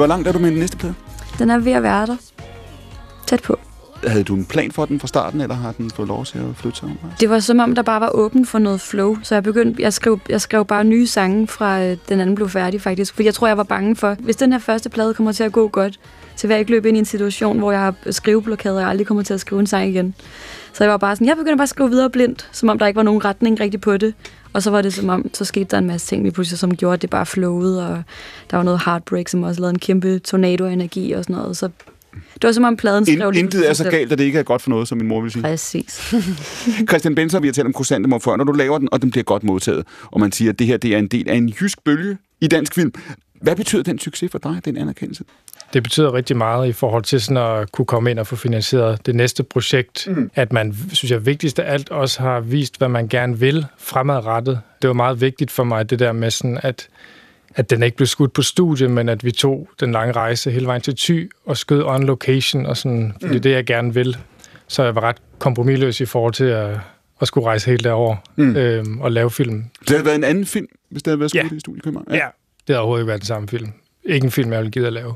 Hvor 0.00 0.06
langt 0.06 0.28
er 0.28 0.32
du 0.32 0.38
med 0.38 0.50
den 0.50 0.58
næste 0.58 0.76
plade? 0.76 0.94
Den 1.38 1.50
er 1.50 1.58
ved 1.58 1.72
at 1.72 1.82
være 1.82 2.06
der. 2.06 2.16
Tæt 3.26 3.42
på. 3.42 3.58
Havde 4.06 4.24
du 4.24 4.34
en 4.34 4.44
plan 4.44 4.72
for 4.72 4.84
den 4.84 5.00
fra 5.00 5.06
starten, 5.06 5.40
eller 5.40 5.54
har 5.54 5.72
den 5.72 5.90
fået 5.90 6.08
lov 6.08 6.24
til 6.24 6.38
at 6.38 6.44
flytte 6.56 6.78
sig 6.78 6.88
om? 6.88 6.98
Det 7.20 7.30
var 7.30 7.38
som 7.38 7.58
om, 7.58 7.74
der 7.74 7.82
bare 7.82 8.00
var 8.00 8.10
åben 8.14 8.46
for 8.46 8.58
noget 8.58 8.80
flow, 8.80 9.16
så 9.22 9.34
jeg 9.34 9.42
begyndte, 9.42 9.82
jeg 9.82 9.92
skrev, 9.92 10.20
jeg 10.28 10.40
skrev 10.40 10.64
bare 10.64 10.84
nye 10.84 11.06
sange 11.06 11.46
fra 11.46 11.82
øh, 11.82 11.96
den 12.08 12.20
anden 12.20 12.34
blev 12.34 12.48
færdig 12.48 12.80
faktisk, 12.80 13.14
for 13.14 13.22
jeg 13.22 13.34
tror, 13.34 13.46
jeg 13.46 13.56
var 13.56 13.62
bange 13.62 13.96
for, 13.96 14.16
hvis 14.20 14.36
den 14.36 14.52
her 14.52 14.58
første 14.58 14.88
plade 14.88 15.14
kommer 15.14 15.32
til 15.32 15.44
at 15.44 15.52
gå 15.52 15.68
godt, 15.68 16.00
så 16.36 16.46
vil 16.46 16.54
jeg 16.54 16.60
ikke 16.60 16.70
løbe 16.70 16.88
ind 16.88 16.96
i 16.96 16.98
en 16.98 17.04
situation, 17.04 17.58
hvor 17.58 17.72
jeg 17.72 17.80
har 17.80 17.94
skriveblokade, 18.10 18.74
og 18.76 18.80
jeg 18.80 18.90
aldrig 18.90 19.06
kommer 19.06 19.22
til 19.22 19.34
at 19.34 19.40
skrive 19.40 19.60
en 19.60 19.66
sang 19.66 19.88
igen. 19.88 20.14
Så 20.72 20.84
jeg 20.84 20.90
var 20.90 20.96
bare 20.96 21.16
sådan, 21.16 21.26
jeg 21.26 21.36
begyndte 21.36 21.56
bare 21.56 21.62
at 21.62 21.68
skrive 21.68 21.90
videre 21.90 22.10
blindt, 22.10 22.48
som 22.52 22.68
om 22.68 22.78
der 22.78 22.86
ikke 22.86 22.96
var 22.96 23.02
nogen 23.02 23.24
retning 23.24 23.60
rigtig 23.60 23.80
på 23.80 23.96
det. 23.96 24.14
Og 24.52 24.62
så 24.62 24.70
var 24.70 24.82
det 24.82 24.94
som 24.94 25.08
om, 25.08 25.30
så 25.34 25.44
skete 25.44 25.64
der 25.64 25.78
en 25.78 25.86
masse 25.86 26.06
ting 26.06 26.22
lige 26.22 26.32
pludselig, 26.32 26.58
som 26.58 26.76
gjorde, 26.76 26.94
at 26.94 27.02
det 27.02 27.10
bare 27.10 27.26
flowede, 27.26 27.88
og 27.88 28.02
der 28.50 28.56
var 28.56 28.64
noget 28.64 28.80
heartbreak, 28.84 29.28
som 29.28 29.42
også 29.42 29.60
lavede 29.60 29.74
en 29.74 29.78
kæmpe 29.78 30.18
tornado-energi 30.18 31.12
og 31.12 31.24
sådan 31.24 31.36
noget. 31.36 31.56
Så 31.56 31.68
det 32.34 32.44
var 32.44 32.52
som 32.52 32.64
om 32.64 32.76
pladen 32.76 33.06
skrev 33.06 33.28
In, 33.28 33.32
lige 33.32 33.44
intet 33.44 33.70
er 33.70 33.72
så 33.72 33.90
galt, 33.90 34.12
at 34.12 34.18
det 34.18 34.24
ikke 34.24 34.38
er 34.38 34.42
godt 34.42 34.62
for 34.62 34.70
noget, 34.70 34.88
som 34.88 34.98
min 34.98 35.08
mor 35.08 35.20
vil 35.20 35.30
sige. 35.30 35.42
Præcis. 35.42 36.14
Christian 36.88 37.14
Benser, 37.14 37.40
vi 37.40 37.48
har 37.48 37.52
talt 37.52 37.66
om 37.66 37.72
krysantemum 37.72 38.20
før, 38.20 38.36
når 38.36 38.44
du 38.44 38.52
laver 38.52 38.78
den, 38.78 38.88
og 38.92 39.02
den 39.02 39.10
bliver 39.10 39.24
godt 39.24 39.44
modtaget, 39.44 39.86
og 40.04 40.20
man 40.20 40.32
siger, 40.32 40.52
at 40.52 40.58
det 40.58 40.66
her 40.66 40.76
det 40.76 40.94
er 40.94 40.98
en 40.98 41.06
del 41.06 41.28
af 41.28 41.34
en 41.34 41.48
jysk 41.48 41.84
bølge 41.84 42.18
i 42.40 42.46
dansk 42.46 42.74
film. 42.74 42.92
Hvad 43.42 43.56
betyder 43.56 43.82
den 43.82 43.98
succes 43.98 44.30
for 44.30 44.38
dig, 44.38 44.60
den 44.64 44.76
anerkendelse? 44.76 45.24
Det 45.72 45.82
betyder 45.82 46.14
rigtig 46.14 46.36
meget 46.36 46.68
i 46.68 46.72
forhold 46.72 47.02
til 47.02 47.20
sådan 47.20 47.36
at 47.60 47.72
kunne 47.72 47.84
komme 47.84 48.10
ind 48.10 48.18
og 48.18 48.26
få 48.26 48.36
finansieret 48.36 49.06
det 49.06 49.14
næste 49.14 49.42
projekt. 49.42 50.08
Mm. 50.10 50.30
At 50.34 50.52
man, 50.52 50.74
synes 50.92 51.10
jeg, 51.12 51.26
vigtigst 51.26 51.58
af 51.58 51.72
alt 51.72 51.90
også 51.90 52.20
har 52.22 52.40
vist, 52.40 52.78
hvad 52.78 52.88
man 52.88 53.08
gerne 53.08 53.38
vil 53.38 53.66
fremadrettet. 53.78 54.60
Det 54.82 54.88
var 54.88 54.94
meget 54.94 55.20
vigtigt 55.20 55.50
for 55.50 55.64
mig, 55.64 55.90
det 55.90 55.98
der 55.98 56.12
med 56.12 56.30
sådan, 56.30 56.58
at, 56.62 56.88
at 57.54 57.70
den 57.70 57.82
ikke 57.82 57.96
blev 57.96 58.06
skudt 58.06 58.32
på 58.32 58.42
studie, 58.42 58.88
men 58.88 59.08
at 59.08 59.24
vi 59.24 59.30
tog 59.30 59.68
den 59.80 59.92
lange 59.92 60.12
rejse 60.12 60.50
hele 60.50 60.66
vejen 60.66 60.82
til 60.82 60.96
Thy 60.96 61.30
og 61.46 61.56
skød 61.56 61.82
on 61.82 62.02
location, 62.04 62.66
og 62.66 62.76
sådan, 62.76 63.12
Mm. 63.22 63.28
det 63.28 63.36
er 63.36 63.40
det, 63.40 63.50
jeg 63.50 63.64
gerne 63.66 63.94
vil. 63.94 64.16
Så 64.68 64.82
jeg 64.82 64.94
var 64.94 65.00
ret 65.00 65.16
kompromilløs 65.38 66.00
i 66.00 66.04
forhold 66.06 66.32
til 66.32 66.44
at, 66.44 66.78
at 67.20 67.28
skulle 67.28 67.46
rejse 67.46 67.70
helt 67.70 67.84
derover 67.84 68.16
Mm. 68.36 68.56
øhm, 68.56 69.00
og 69.00 69.12
lave 69.12 69.30
film. 69.30 69.64
Det 69.80 69.90
havde 69.90 70.04
været 70.04 70.16
en 70.16 70.24
anden 70.24 70.46
film, 70.46 70.66
hvis 70.90 71.02
det 71.02 71.10
havde 71.10 71.20
været 71.20 71.30
skudt 71.30 71.52
Ja. 71.52 71.56
i 71.56 71.60
studiet 71.60 71.80
i 71.80 71.84
København. 71.84 72.06
Ja. 72.14 72.26
Det 72.66 72.74
har 72.74 72.80
overhovedet 72.80 73.02
ikke 73.02 73.08
været 73.08 73.20
den 73.20 73.26
samme 73.26 73.48
film. 73.48 73.72
Ikke 74.04 74.24
en 74.24 74.30
film, 74.30 74.52
jeg 74.52 74.58
ville 74.60 74.70
give 74.70 74.86
at 74.86 74.92
lave. 74.92 75.14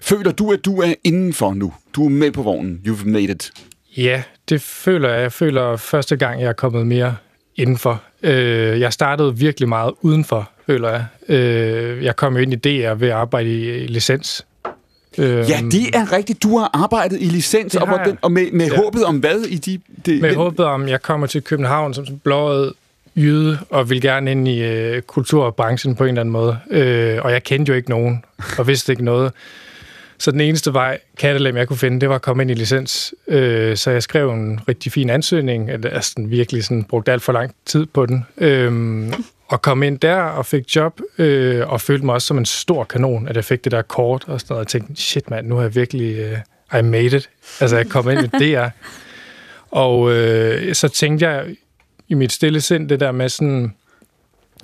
Føler 0.00 0.32
du, 0.32 0.52
at 0.52 0.64
du 0.64 0.80
er 0.80 0.94
indenfor 1.04 1.54
nu? 1.54 1.72
Du 1.94 2.04
er 2.04 2.08
med 2.10 2.30
på 2.32 2.42
vognen. 2.42 2.80
You've 2.86 3.04
made 3.08 3.24
it. 3.24 3.50
Ja, 3.96 4.22
det 4.48 4.62
føler 4.62 5.08
jeg. 5.12 5.22
Jeg 5.22 5.32
føler 5.32 5.76
første 5.76 6.16
gang, 6.16 6.40
jeg 6.40 6.48
er 6.48 6.52
kommet 6.52 6.86
mere 6.86 7.16
indenfor. 7.56 8.02
Øh, 8.22 8.80
jeg 8.80 8.92
startede 8.92 9.36
virkelig 9.38 9.68
meget 9.68 9.92
udenfor, 10.00 10.50
føler 10.66 10.90
jeg. 10.90 11.04
Øh, 11.36 12.04
jeg 12.04 12.16
kom 12.16 12.36
jo 12.36 12.42
ind 12.42 12.52
i 12.52 12.56
DR 12.56 12.94
ved 12.94 13.08
at 13.08 13.14
arbejde 13.14 13.82
i, 13.82 13.86
licens. 13.86 14.46
Øh, 15.18 15.24
Ja, 15.28 15.60
det 15.72 15.94
er 15.96 16.12
rigtigt. 16.12 16.42
Du 16.42 16.58
har 16.58 16.70
arbejdet 16.82 17.18
i 17.20 17.24
licens, 17.24 17.74
og, 17.76 17.88
hvordan, 17.88 18.18
og 18.22 18.32
med, 18.32 18.52
med 18.52 18.66
Ja. 18.70 18.76
håbet 18.76 19.04
om 19.04 19.16
hvad 19.18 19.40
i 19.40 19.56
de... 19.56 19.80
de 20.06 20.20
Med 20.20 20.28
den- 20.28 20.36
håbet 20.38 20.66
om, 20.66 20.88
jeg 20.88 21.02
kommer 21.02 21.26
til 21.26 21.42
København 21.42 21.94
som 21.94 22.04
blåret 22.24 22.72
jyde, 23.16 23.58
og 23.70 23.90
vil 23.90 24.00
gerne 24.00 24.30
ind 24.30 24.48
i 24.48 24.62
øh, 24.62 25.02
kulturbranchen 25.02 25.94
på 25.96 26.04
en 26.04 26.08
eller 26.08 26.20
anden 26.20 26.32
måde. 26.32 26.58
Øh, 26.70 27.18
og 27.22 27.32
jeg 27.32 27.42
kendte 27.42 27.70
jo 27.70 27.76
ikke 27.76 27.90
nogen, 27.90 28.24
og 28.58 28.66
vidste 28.66 28.92
ikke 28.92 29.04
noget. 29.04 29.32
Så 30.22 30.30
den 30.30 30.40
eneste 30.40 30.74
vej, 30.74 30.98
kattelem, 31.18 31.56
jeg 31.56 31.68
kunne 31.68 31.76
finde, 31.76 32.00
det 32.00 32.08
var 32.08 32.14
at 32.14 32.22
komme 32.22 32.42
ind 32.42 32.50
i 32.50 32.54
licens. 32.54 33.14
Øh, 33.28 33.76
så 33.76 33.90
jeg 33.90 34.02
skrev 34.02 34.30
en 34.30 34.60
rigtig 34.68 34.92
fin 34.92 35.10
ansøgning, 35.10 35.70
eller 35.70 35.90
altså, 35.90 36.12
den 36.16 36.30
virkelig 36.30 36.64
sådan, 36.64 36.84
brugte 36.84 37.12
alt 37.12 37.22
for 37.22 37.32
lang 37.32 37.54
tid 37.66 37.86
på 37.86 38.06
den. 38.06 38.26
Øh, 38.38 39.12
og 39.48 39.62
kom 39.62 39.82
ind 39.82 39.98
der 39.98 40.16
og 40.16 40.46
fik 40.46 40.76
job, 40.76 41.00
øh, 41.18 41.68
og 41.68 41.80
følte 41.80 42.06
mig 42.06 42.14
også 42.14 42.26
som 42.26 42.38
en 42.38 42.44
stor 42.44 42.84
kanon, 42.84 43.28
at 43.28 43.36
jeg 43.36 43.44
fik 43.44 43.64
det 43.64 43.72
der 43.72 43.82
kort 43.82 44.24
og 44.26 44.40
sådan 44.40 44.54
noget. 44.54 44.64
Jeg 44.64 44.68
tænkte, 44.68 45.02
shit 45.02 45.30
mand, 45.30 45.46
nu 45.46 45.54
har 45.54 45.62
jeg 45.62 45.74
virkelig, 45.74 46.16
øh, 46.18 46.78
I 46.80 46.82
made 46.82 47.16
it. 47.16 47.30
Altså, 47.60 47.76
jeg 47.76 47.88
kom 47.88 48.10
ind 48.10 48.20
i 48.24 48.54
DR. 48.54 48.66
Og 49.70 50.12
øh, 50.12 50.74
så 50.74 50.88
tænkte 50.88 51.28
jeg 51.28 51.46
i 52.08 52.14
mit 52.14 52.32
stille 52.32 52.60
sind 52.60 52.88
det 52.88 53.00
der 53.00 53.12
med 53.12 53.28
sådan, 53.28 53.74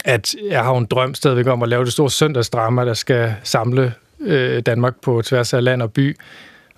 at 0.05 0.35
jeg 0.51 0.65
har 0.65 0.77
en 0.77 0.87
drøm 0.87 1.15
stadigvæk 1.15 1.47
om 1.47 1.63
at 1.63 1.69
lave 1.69 1.85
det 1.85 1.93
store 1.93 2.11
søndagsdrama, 2.11 2.85
der 2.85 2.95
skal 2.95 3.35
samle 3.43 3.95
øh, 4.21 4.63
Danmark 4.63 4.95
på 5.03 5.23
tværs 5.23 5.55
af 5.55 5.65
land 5.65 5.83
og 5.83 5.93
by. 5.93 6.17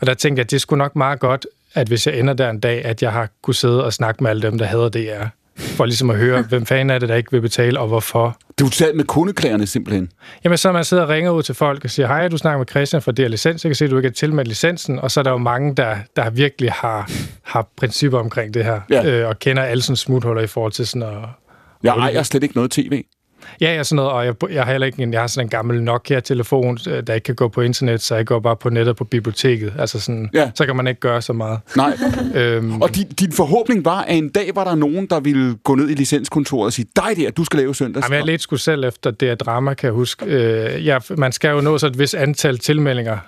Og 0.01 0.07
der 0.07 0.15
tænkte 0.15 0.41
jeg, 0.41 0.45
at 0.45 0.51
det 0.51 0.61
skulle 0.61 0.79
nok 0.79 0.97
meget 0.97 1.21
godt, 1.21 1.47
at 1.75 1.89
hvis 1.89 2.07
jeg 2.07 2.19
ender 2.19 2.35
der 2.35 2.51
en 2.51 2.61
dag, 2.61 2.85
at 2.85 3.03
jeg 3.03 3.13
har 3.13 3.29
kunne 3.43 3.55
sidde 3.55 3.85
og 3.85 3.93
snakke 3.93 4.23
med 4.23 4.31
alle 4.31 4.43
dem, 4.43 4.59
der 4.59 4.65
hader 4.65 4.89
DR. 4.89 5.25
For 5.59 5.85
ligesom 5.85 6.11
at 6.11 6.17
høre, 6.17 6.43
hvem 6.43 6.67
fanden 6.67 6.91
er 6.91 6.99
det, 6.99 7.09
der 7.09 7.15
ikke 7.15 7.33
vil 7.33 7.41
betale, 7.41 7.81
og 7.81 7.89
hvorfor. 7.89 8.37
Du 8.61 8.71
sad 8.71 8.95
med 8.95 9.05
kundeklagerne 9.05 9.67
simpelthen. 9.67 10.11
Jamen, 10.45 10.59
så 10.59 10.73
man 10.73 10.85
sidder 10.85 11.03
og 11.03 11.09
ringer 11.09 11.31
ud 11.31 11.43
til 11.43 11.55
folk 11.55 11.85
og 11.85 11.91
siger, 11.91 12.07
hej, 12.07 12.29
du 12.29 12.37
snakker 12.37 12.59
med 12.59 12.67
Christian 12.71 13.03
fra 13.03 13.13
DR 13.13 13.29
Licens, 13.29 13.65
jeg 13.65 13.69
kan 13.71 13.75
se, 13.75 13.85
at 13.85 13.91
du 13.91 13.97
ikke 13.97 14.07
er 14.07 14.13
tilmeldt 14.13 14.49
licensen, 14.49 14.99
og 14.99 15.11
så 15.11 15.21
er 15.21 15.25
der 15.25 15.31
jo 15.31 15.39
mange, 15.39 15.75
der, 15.75 15.97
der 16.17 16.31
virkelig 16.31 16.73
har, 16.73 17.11
har 17.43 17.69
principper 17.77 18.19
omkring 18.19 18.55
det 18.55 18.65
her, 18.65 18.81
Ja. 18.91 19.07
øh, 19.07 19.29
og 19.29 19.39
kender 19.39 19.63
alle 19.63 19.83
sådan 19.83 19.97
smuthuller 19.97 20.43
i 20.43 20.47
forhold 20.47 20.73
til 20.73 20.87
sådan 20.87 21.03
at... 21.03 21.19
Jeg 21.83 21.95
ejer 21.97 22.23
slet 22.23 22.43
ikke 22.43 22.57
noget 22.57 22.71
tv. 22.71 23.03
Ja, 23.61 23.75
ja, 23.75 23.83
sådan 23.83 23.97
noget, 23.97 24.11
og 24.13 24.27
jeg, 24.27 24.35
jeg 24.51 24.65
har 24.65 24.73
heller 24.73 24.87
ikke 24.87 25.03
en, 25.03 25.13
jeg 25.13 25.21
har 25.21 25.27
sådan 25.27 25.47
en 25.47 25.51
gammel 25.51 25.83
Nokia-telefon, 25.83 26.79
øh, 26.89 27.03
der 27.07 27.15
ikke 27.15 27.25
kan 27.25 27.35
gå 27.35 27.49
på 27.49 27.61
internet, 27.61 28.01
så 28.03 28.15
jeg 28.17 28.27
går 28.27 28.39
bare 28.41 28.57
på 28.57 28.71
nettet 28.71 28.97
på 28.97 29.05
biblioteket. 29.05 29.73
Altså 29.79 30.01
sådan, 30.01 30.31
Ja. 30.35 30.51
så 30.55 30.67
kan 30.67 30.77
man 30.77 30.87
ikke 30.87 31.01
gøre 31.01 31.23
så 31.23 31.33
meget. 31.33 31.59
Nej. 31.77 31.97
Øhm, 32.35 32.83
Og 32.83 32.95
din, 32.97 33.07
din 33.09 33.33
forhåbning 33.33 33.85
var, 33.85 34.01
at 34.03 34.17
en 34.17 34.29
dag 34.29 34.51
var 34.55 34.65
der 34.65 34.75
nogen, 34.75 35.07
der 35.07 35.21
ville 35.21 35.55
gå 35.65 35.75
ned 35.75 35.91
i 35.91 35.95
licenskontoret 35.95 36.67
og 36.67 36.73
sige, 36.73 36.87
dig 36.97 37.17
der, 37.17 37.31
du 37.31 37.45
skal 37.45 37.59
lave 37.59 37.75
søndags. 37.75 38.05
Jamen, 38.07 38.17
jeg 38.19 38.27
ledte 38.27 38.43
sgu 38.43 38.57
selv 38.57 38.85
efter 38.85 39.11
det 39.11 39.29
her 39.29 39.35
drama, 39.35 39.75
kan 39.75 39.87
jeg 39.87 39.95
huske. 39.95 40.25
Øh, 40.27 40.87
jeg, 40.87 41.01
man 41.19 41.33
skal 41.33 41.51
jo 41.51 41.61
nå 41.61 41.79
så 41.79 41.87
et 41.87 41.99
vis 41.99 42.15
antal 42.15 42.59
tilmeldinger 42.59 43.19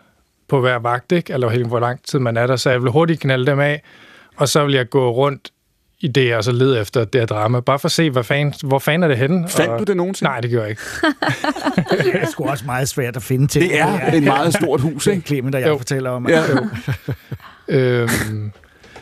på 0.48 0.60
hver 0.60 0.78
vagt, 0.78 1.12
ikke? 1.12 1.32
eller 1.32 1.66
hvor 1.66 1.80
lang 1.80 2.00
tid 2.04 2.18
man 2.18 2.36
er 2.36 2.46
der, 2.46 2.56
så 2.56 2.70
jeg 2.70 2.82
vil 2.82 2.90
hurtigt 2.90 3.20
knalde 3.20 3.46
dem 3.46 3.60
af, 3.60 3.82
og 4.36 4.48
så 4.48 4.64
vil 4.64 4.74
jeg 4.74 4.88
gå 4.88 5.10
rundt 5.10 5.50
idéer, 6.04 6.36
og 6.36 6.44
så 6.44 6.52
lede 6.52 6.80
efter 6.80 7.04
det 7.04 7.20
her 7.20 7.26
drama. 7.26 7.60
Bare 7.60 7.78
for 7.78 7.88
at 7.88 7.92
se, 7.92 8.10
hvad 8.10 8.24
fanden, 8.24 8.54
hvor 8.64 8.78
fanden 8.78 9.02
er 9.02 9.08
det 9.08 9.18
henne. 9.18 9.48
Fandt 9.48 9.70
og... 9.70 9.78
du 9.78 9.84
det 9.84 9.96
nogensinde? 9.96 10.30
Nej, 10.30 10.40
det 10.40 10.50
gjorde 10.50 10.62
jeg 10.62 10.70
ikke. 10.70 10.82
det 12.04 12.22
er 12.22 12.26
sgu 12.30 12.44
også 12.44 12.64
meget 12.66 12.88
svært 12.88 13.16
at 13.16 13.22
finde 13.22 13.46
ting. 13.46 13.70
Det 13.70 13.80
er 13.80 14.12
et 14.12 14.22
meget 14.22 14.54
stort 14.54 14.80
hus, 14.80 15.06
ikke? 15.06 15.22
Clement 15.26 15.54
og 15.54 15.60
jeg 15.60 15.68
Jo. 15.68 15.76
fortæller 15.76 16.10
om. 16.10 16.28
Ja. 16.28 16.42
Jo. 16.50 16.68
øhm, 17.78 18.52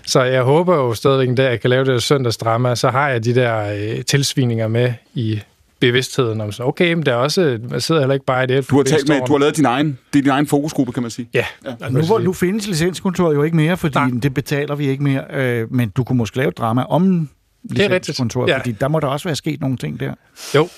så 0.06 0.22
jeg 0.22 0.42
håber 0.42 0.76
jo 0.76 0.94
stadigvæk, 0.94 1.28
en 1.28 1.34
dag, 1.34 1.50
jeg 1.50 1.60
kan 1.60 1.70
lave 1.70 1.84
det 1.84 2.02
søndagsdrama, 2.02 2.74
så 2.74 2.90
har 2.90 3.08
jeg 3.08 3.24
de 3.24 3.34
der 3.34 3.72
øh, 3.96 4.04
tilsvininger 4.04 4.68
med 4.68 4.92
i 5.14 5.42
bevidstheden 5.80 6.40
om 6.40 6.52
sådan, 6.52 6.68
okay, 6.68 6.92
men 6.92 7.06
der 7.06 7.12
er 7.12 7.16
også, 7.16 7.58
man 7.70 7.80
sidder 7.80 8.00
heller 8.00 8.14
ikke 8.14 8.26
bare 8.26 8.44
i 8.44 8.46
det. 8.46 8.70
Du 8.70 8.76
har, 8.76 8.82
talt 8.82 9.08
med, 9.08 9.20
du 9.26 9.32
har 9.32 9.38
lavet 9.38 9.56
din 9.56 9.64
egen, 9.64 9.98
det 10.12 10.18
er 10.18 10.22
din 10.22 10.30
egen 10.30 10.46
fokusgruppe, 10.46 10.92
kan 10.92 11.02
man 11.02 11.10
sige. 11.10 11.28
Ja. 11.34 11.44
Og 11.80 11.92
nu, 11.92 12.00
hvor, 12.02 12.18
nu 12.18 12.32
findes 12.32 12.66
licenskontoret 12.66 13.34
jo 13.34 13.42
ikke 13.42 13.56
mere, 13.56 13.76
fordi 13.76 13.94
Nej. 13.98 14.10
det 14.22 14.34
betaler 14.34 14.74
vi 14.74 14.88
ikke 14.88 15.02
mere. 15.02 15.24
Øh, 15.32 15.72
men 15.72 15.88
du 15.88 16.04
kunne 16.04 16.16
måske 16.18 16.36
lave 16.36 16.48
et 16.48 16.58
drama 16.58 16.82
om 16.88 17.28
rigtigt. 17.70 17.90
licenskontoret, 17.92 18.48
Ja. 18.48 18.58
fordi 18.58 18.72
der 18.72 18.88
må 18.88 19.00
der 19.00 19.06
også 19.06 19.28
være 19.28 19.36
sket 19.36 19.60
nogle 19.60 19.76
ting 19.76 20.00
der. 20.00 20.14
Jo, 20.54 20.68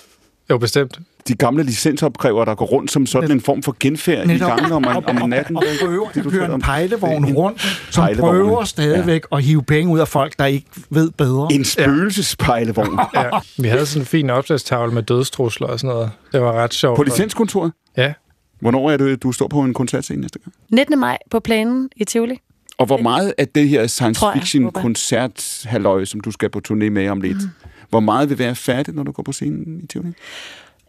jo 0.50 0.58
bestemt. 0.58 0.98
De 1.28 1.34
gamle 1.34 1.62
licensopkræver, 1.62 2.44
der 2.44 2.54
går 2.54 2.66
rundt 2.66 2.90
som 2.90 3.06
sådan 3.06 3.30
en 3.30 3.40
form 3.40 3.62
for 3.62 3.76
genfærd 3.80 4.30
i 4.30 4.38
gangen 4.38 4.72
om, 4.72 4.84
om, 4.84 5.04
om 5.22 5.28
natten. 5.28 5.56
Og 5.56 5.62
prøver, 5.80 6.08
Det, 6.14 6.24
kører 6.24 6.54
en 6.54 6.60
pejlevogn 6.60 7.24
En 7.24 7.34
rundt, 7.34 7.60
som 7.90 8.04
pejlevogn. 8.04 8.30
prøver 8.30 8.64
stadigvæk 8.64 9.22
at 9.32 9.42
hive 9.42 9.62
penge 9.62 9.92
ud 9.92 9.98
af 9.98 10.08
folk, 10.08 10.38
der 10.38 10.44
ikke 10.46 10.66
ved 10.90 11.10
bedre. 11.10 11.48
En 11.52 11.64
spøgelsespejlevogn. 11.64 12.98
Ja, 13.14 13.30
vi 13.58 13.68
havde 13.68 13.86
sådan 13.86 14.02
en 14.02 14.06
fin 14.06 14.30
opslagstavle 14.30 14.94
med 14.94 15.02
dødstrusler 15.02 15.66
og 15.66 15.80
sådan 15.80 15.94
noget. 15.94 16.10
Det 16.32 16.40
var 16.40 16.52
ret 16.52 16.74
sjovt. 16.74 16.96
På 16.96 17.02
licenskontoret? 17.02 17.72
Ja. 17.96 18.12
Hvornår 18.60 18.90
er 18.90 18.96
det, 18.96 19.22
du 19.22 19.32
står 19.32 19.48
på 19.48 19.60
en 19.60 19.74
koncertscene 19.74 20.20
næste 20.20 20.38
gang? 20.38 20.54
19. 20.70 20.98
maj 21.00 21.18
på 21.30 21.40
planen 21.40 21.90
i 21.96 22.04
Tivoli. 22.04 22.38
Og 22.78 22.86
hvor 22.86 22.96
meget 22.98 23.34
af 23.38 23.48
det 23.48 23.68
her 23.68 23.86
science 23.86 24.24
fiction 24.34 24.70
koncert 24.72 25.42
som 26.04 26.20
du 26.20 26.30
skal 26.30 26.50
på 26.50 26.60
turné 26.68 26.90
med 26.90 27.08
om 27.08 27.20
lidt, 27.20 27.38
hvor 27.90 28.00
meget 28.00 28.30
vil 28.30 28.38
være 28.38 28.54
færdigt, 28.54 28.96
når 28.96 29.02
du 29.02 29.12
går 29.12 29.22
på 29.22 29.32
scenen 29.32 29.80
i 29.82 29.86
Tivoli? 29.86 30.12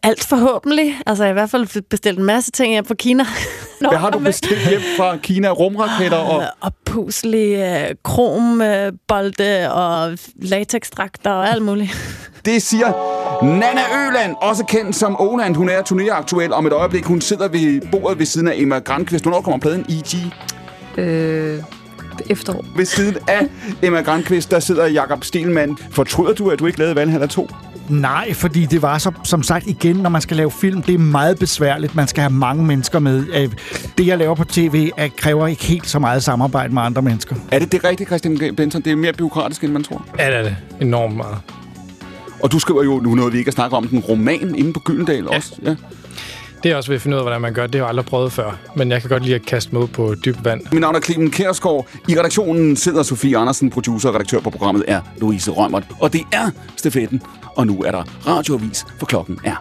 Alt 0.03 0.23
forhåbentlig. 0.23 0.99
Altså, 1.05 1.23
jeg 1.23 1.29
har 1.29 1.33
i 1.33 1.39
hvert 1.39 1.49
fald 1.49 1.83
bestilt 1.89 2.19
en 2.19 2.25
masse 2.25 2.51
ting 2.51 2.71
hjem 2.73 2.85
fra 2.85 2.93
Kina. 2.95 3.23
Nå, 3.81 3.89
Hvad 3.89 3.99
har 3.99 4.09
du 4.09 4.19
bestilt 4.19 4.69
hjem 4.69 4.81
fra 4.97 5.17
Kina? 5.17 5.49
Rumraketter 5.49 6.17
og... 6.17 6.43
Og 6.61 6.71
puslige 6.85 7.87
øh, 7.87 7.95
krombolde 8.03 9.71
og 9.73 10.17
latexdragter 10.35 11.31
og 11.31 11.49
alt 11.49 11.61
muligt. 11.61 11.91
Det 12.45 12.61
siger 12.61 12.87
Nana 13.43 13.81
Øland, 14.07 14.35
også 14.41 14.65
kendt 14.65 14.95
som 14.95 15.15
Oland. 15.21 15.55
Hun 15.55 15.69
er 15.69 15.81
turnéaktuel 15.81 16.51
om 16.51 16.65
et 16.67 16.73
øjeblik. 16.73 17.05
Hun 17.05 17.21
sidder 17.21 17.47
ved 17.47 17.81
bordet 17.91 18.19
ved 18.19 18.25
siden 18.25 18.47
af 18.47 18.53
Emma 18.55 18.79
Grandqvist. 18.79 19.23
Hvornår 19.23 19.41
kommer 19.41 19.59
pladen 19.59 19.85
E.G.? 19.89 20.15
Øh, 20.99 21.63
efterår. 22.29 22.65
Ved 22.75 22.85
siden 22.85 23.17
af 23.27 23.47
Emma 23.81 24.01
Grandqvist, 24.01 24.51
der 24.51 24.59
sidder 24.59 24.87
Jakob 24.87 25.23
Stelmann. 25.23 25.77
Fortryder 25.91 26.33
du, 26.33 26.49
at 26.49 26.59
du 26.59 26.65
ikke 26.65 26.79
lavede 26.79 26.95
Valhalla 26.95 27.25
2? 27.27 27.49
Nej, 27.89 28.33
fordi 28.33 28.65
det 28.65 28.81
var 28.81 28.97
så, 28.97 29.11
som 29.23 29.43
sagt 29.43 29.67
igen, 29.67 29.95
når 29.95 30.09
man 30.09 30.21
skal 30.21 30.37
lave 30.37 30.51
film, 30.51 30.81
det 30.81 30.93
er 30.93 30.97
meget 30.99 31.39
besværligt. 31.39 31.95
Man 31.95 32.07
skal 32.07 32.21
have 32.21 32.33
mange 32.33 32.65
mennesker 32.65 32.99
med. 32.99 33.25
Øh, 33.33 33.49
Det, 33.97 34.07
jeg 34.07 34.17
laver 34.17 34.35
på 34.35 34.43
tv, 34.43 34.89
er, 34.97 35.07
kræver 35.17 35.47
ikke 35.47 35.63
helt 35.65 35.89
så 35.89 35.99
meget 35.99 36.23
samarbejde 36.23 36.73
med 36.73 36.81
andre 36.81 37.01
mennesker. 37.01 37.35
Er 37.51 37.59
det 37.59 37.71
det 37.71 37.83
rigtige, 37.83 38.07
Christian. 38.07 38.55
Benson? 38.57 38.81
Det 38.81 38.91
er 38.91 38.95
mere 38.95 39.13
byråkratisk, 39.13 39.63
end 39.63 39.71
man 39.71 39.83
tror. 39.83 40.05
Ja, 40.19 40.27
det 40.27 40.35
er 40.37 40.43
det. 40.43 40.55
Enormt 40.81 41.15
meget. 41.15 41.37
Og 42.43 42.51
du 42.51 42.59
skriver 42.59 42.83
jo 42.83 42.99
nu 42.99 43.15
noget, 43.15 43.33
vi 43.33 43.37
ikke 43.37 43.49
har 43.49 43.53
snakket 43.53 43.77
om, 43.77 43.87
den 43.87 43.99
roman 43.99 44.55
inde 44.55 44.73
på 44.73 44.79
Gyldendal 44.79 45.23
ja. 45.31 45.35
også. 45.35 45.53
Ja. 45.63 45.75
Det 46.63 46.71
er 46.71 46.75
også 46.75 46.89
ved 46.89 46.95
at 46.95 47.01
finde 47.01 47.15
ud 47.15 47.19
af, 47.19 47.23
hvordan 47.23 47.41
man 47.41 47.53
gør. 47.53 47.67
Det 47.67 47.75
har 47.75 47.85
jeg 47.85 47.89
aldrig 47.89 48.05
prøvet 48.05 48.31
før. 48.31 48.57
Men 48.75 48.91
jeg 48.91 49.01
kan 49.01 49.09
godt 49.09 49.23
lide 49.23 49.35
at 49.35 49.45
kaste 49.45 49.75
mig 49.75 49.91
på 49.91 50.15
dyb 50.25 50.35
vand. 50.43 50.61
Mit 50.71 50.81
navn 50.81 50.95
er 50.95 50.99
Clemen 50.99 51.31
Kærsgaard. 51.31 51.87
I 52.09 52.19
redaktionen 52.19 52.75
sidder 52.75 53.03
Sofie 53.03 53.37
Andersen, 53.37 53.69
producer 53.69 54.09
og 54.09 54.15
redaktør 54.15 54.39
på 54.39 54.49
programmet 54.49 54.83
er 54.87 55.01
Louise 55.17 55.51
Rømert. 55.51 55.83
Og 55.99 56.13
det 56.13 56.21
er 56.31 56.49
stafetten. 56.77 57.21
Og 57.55 57.67
nu 57.67 57.83
er 57.83 57.91
der 57.91 58.03
radioavis, 58.27 58.85
for 58.99 59.05
klokken 59.05 59.39
er 59.43 59.55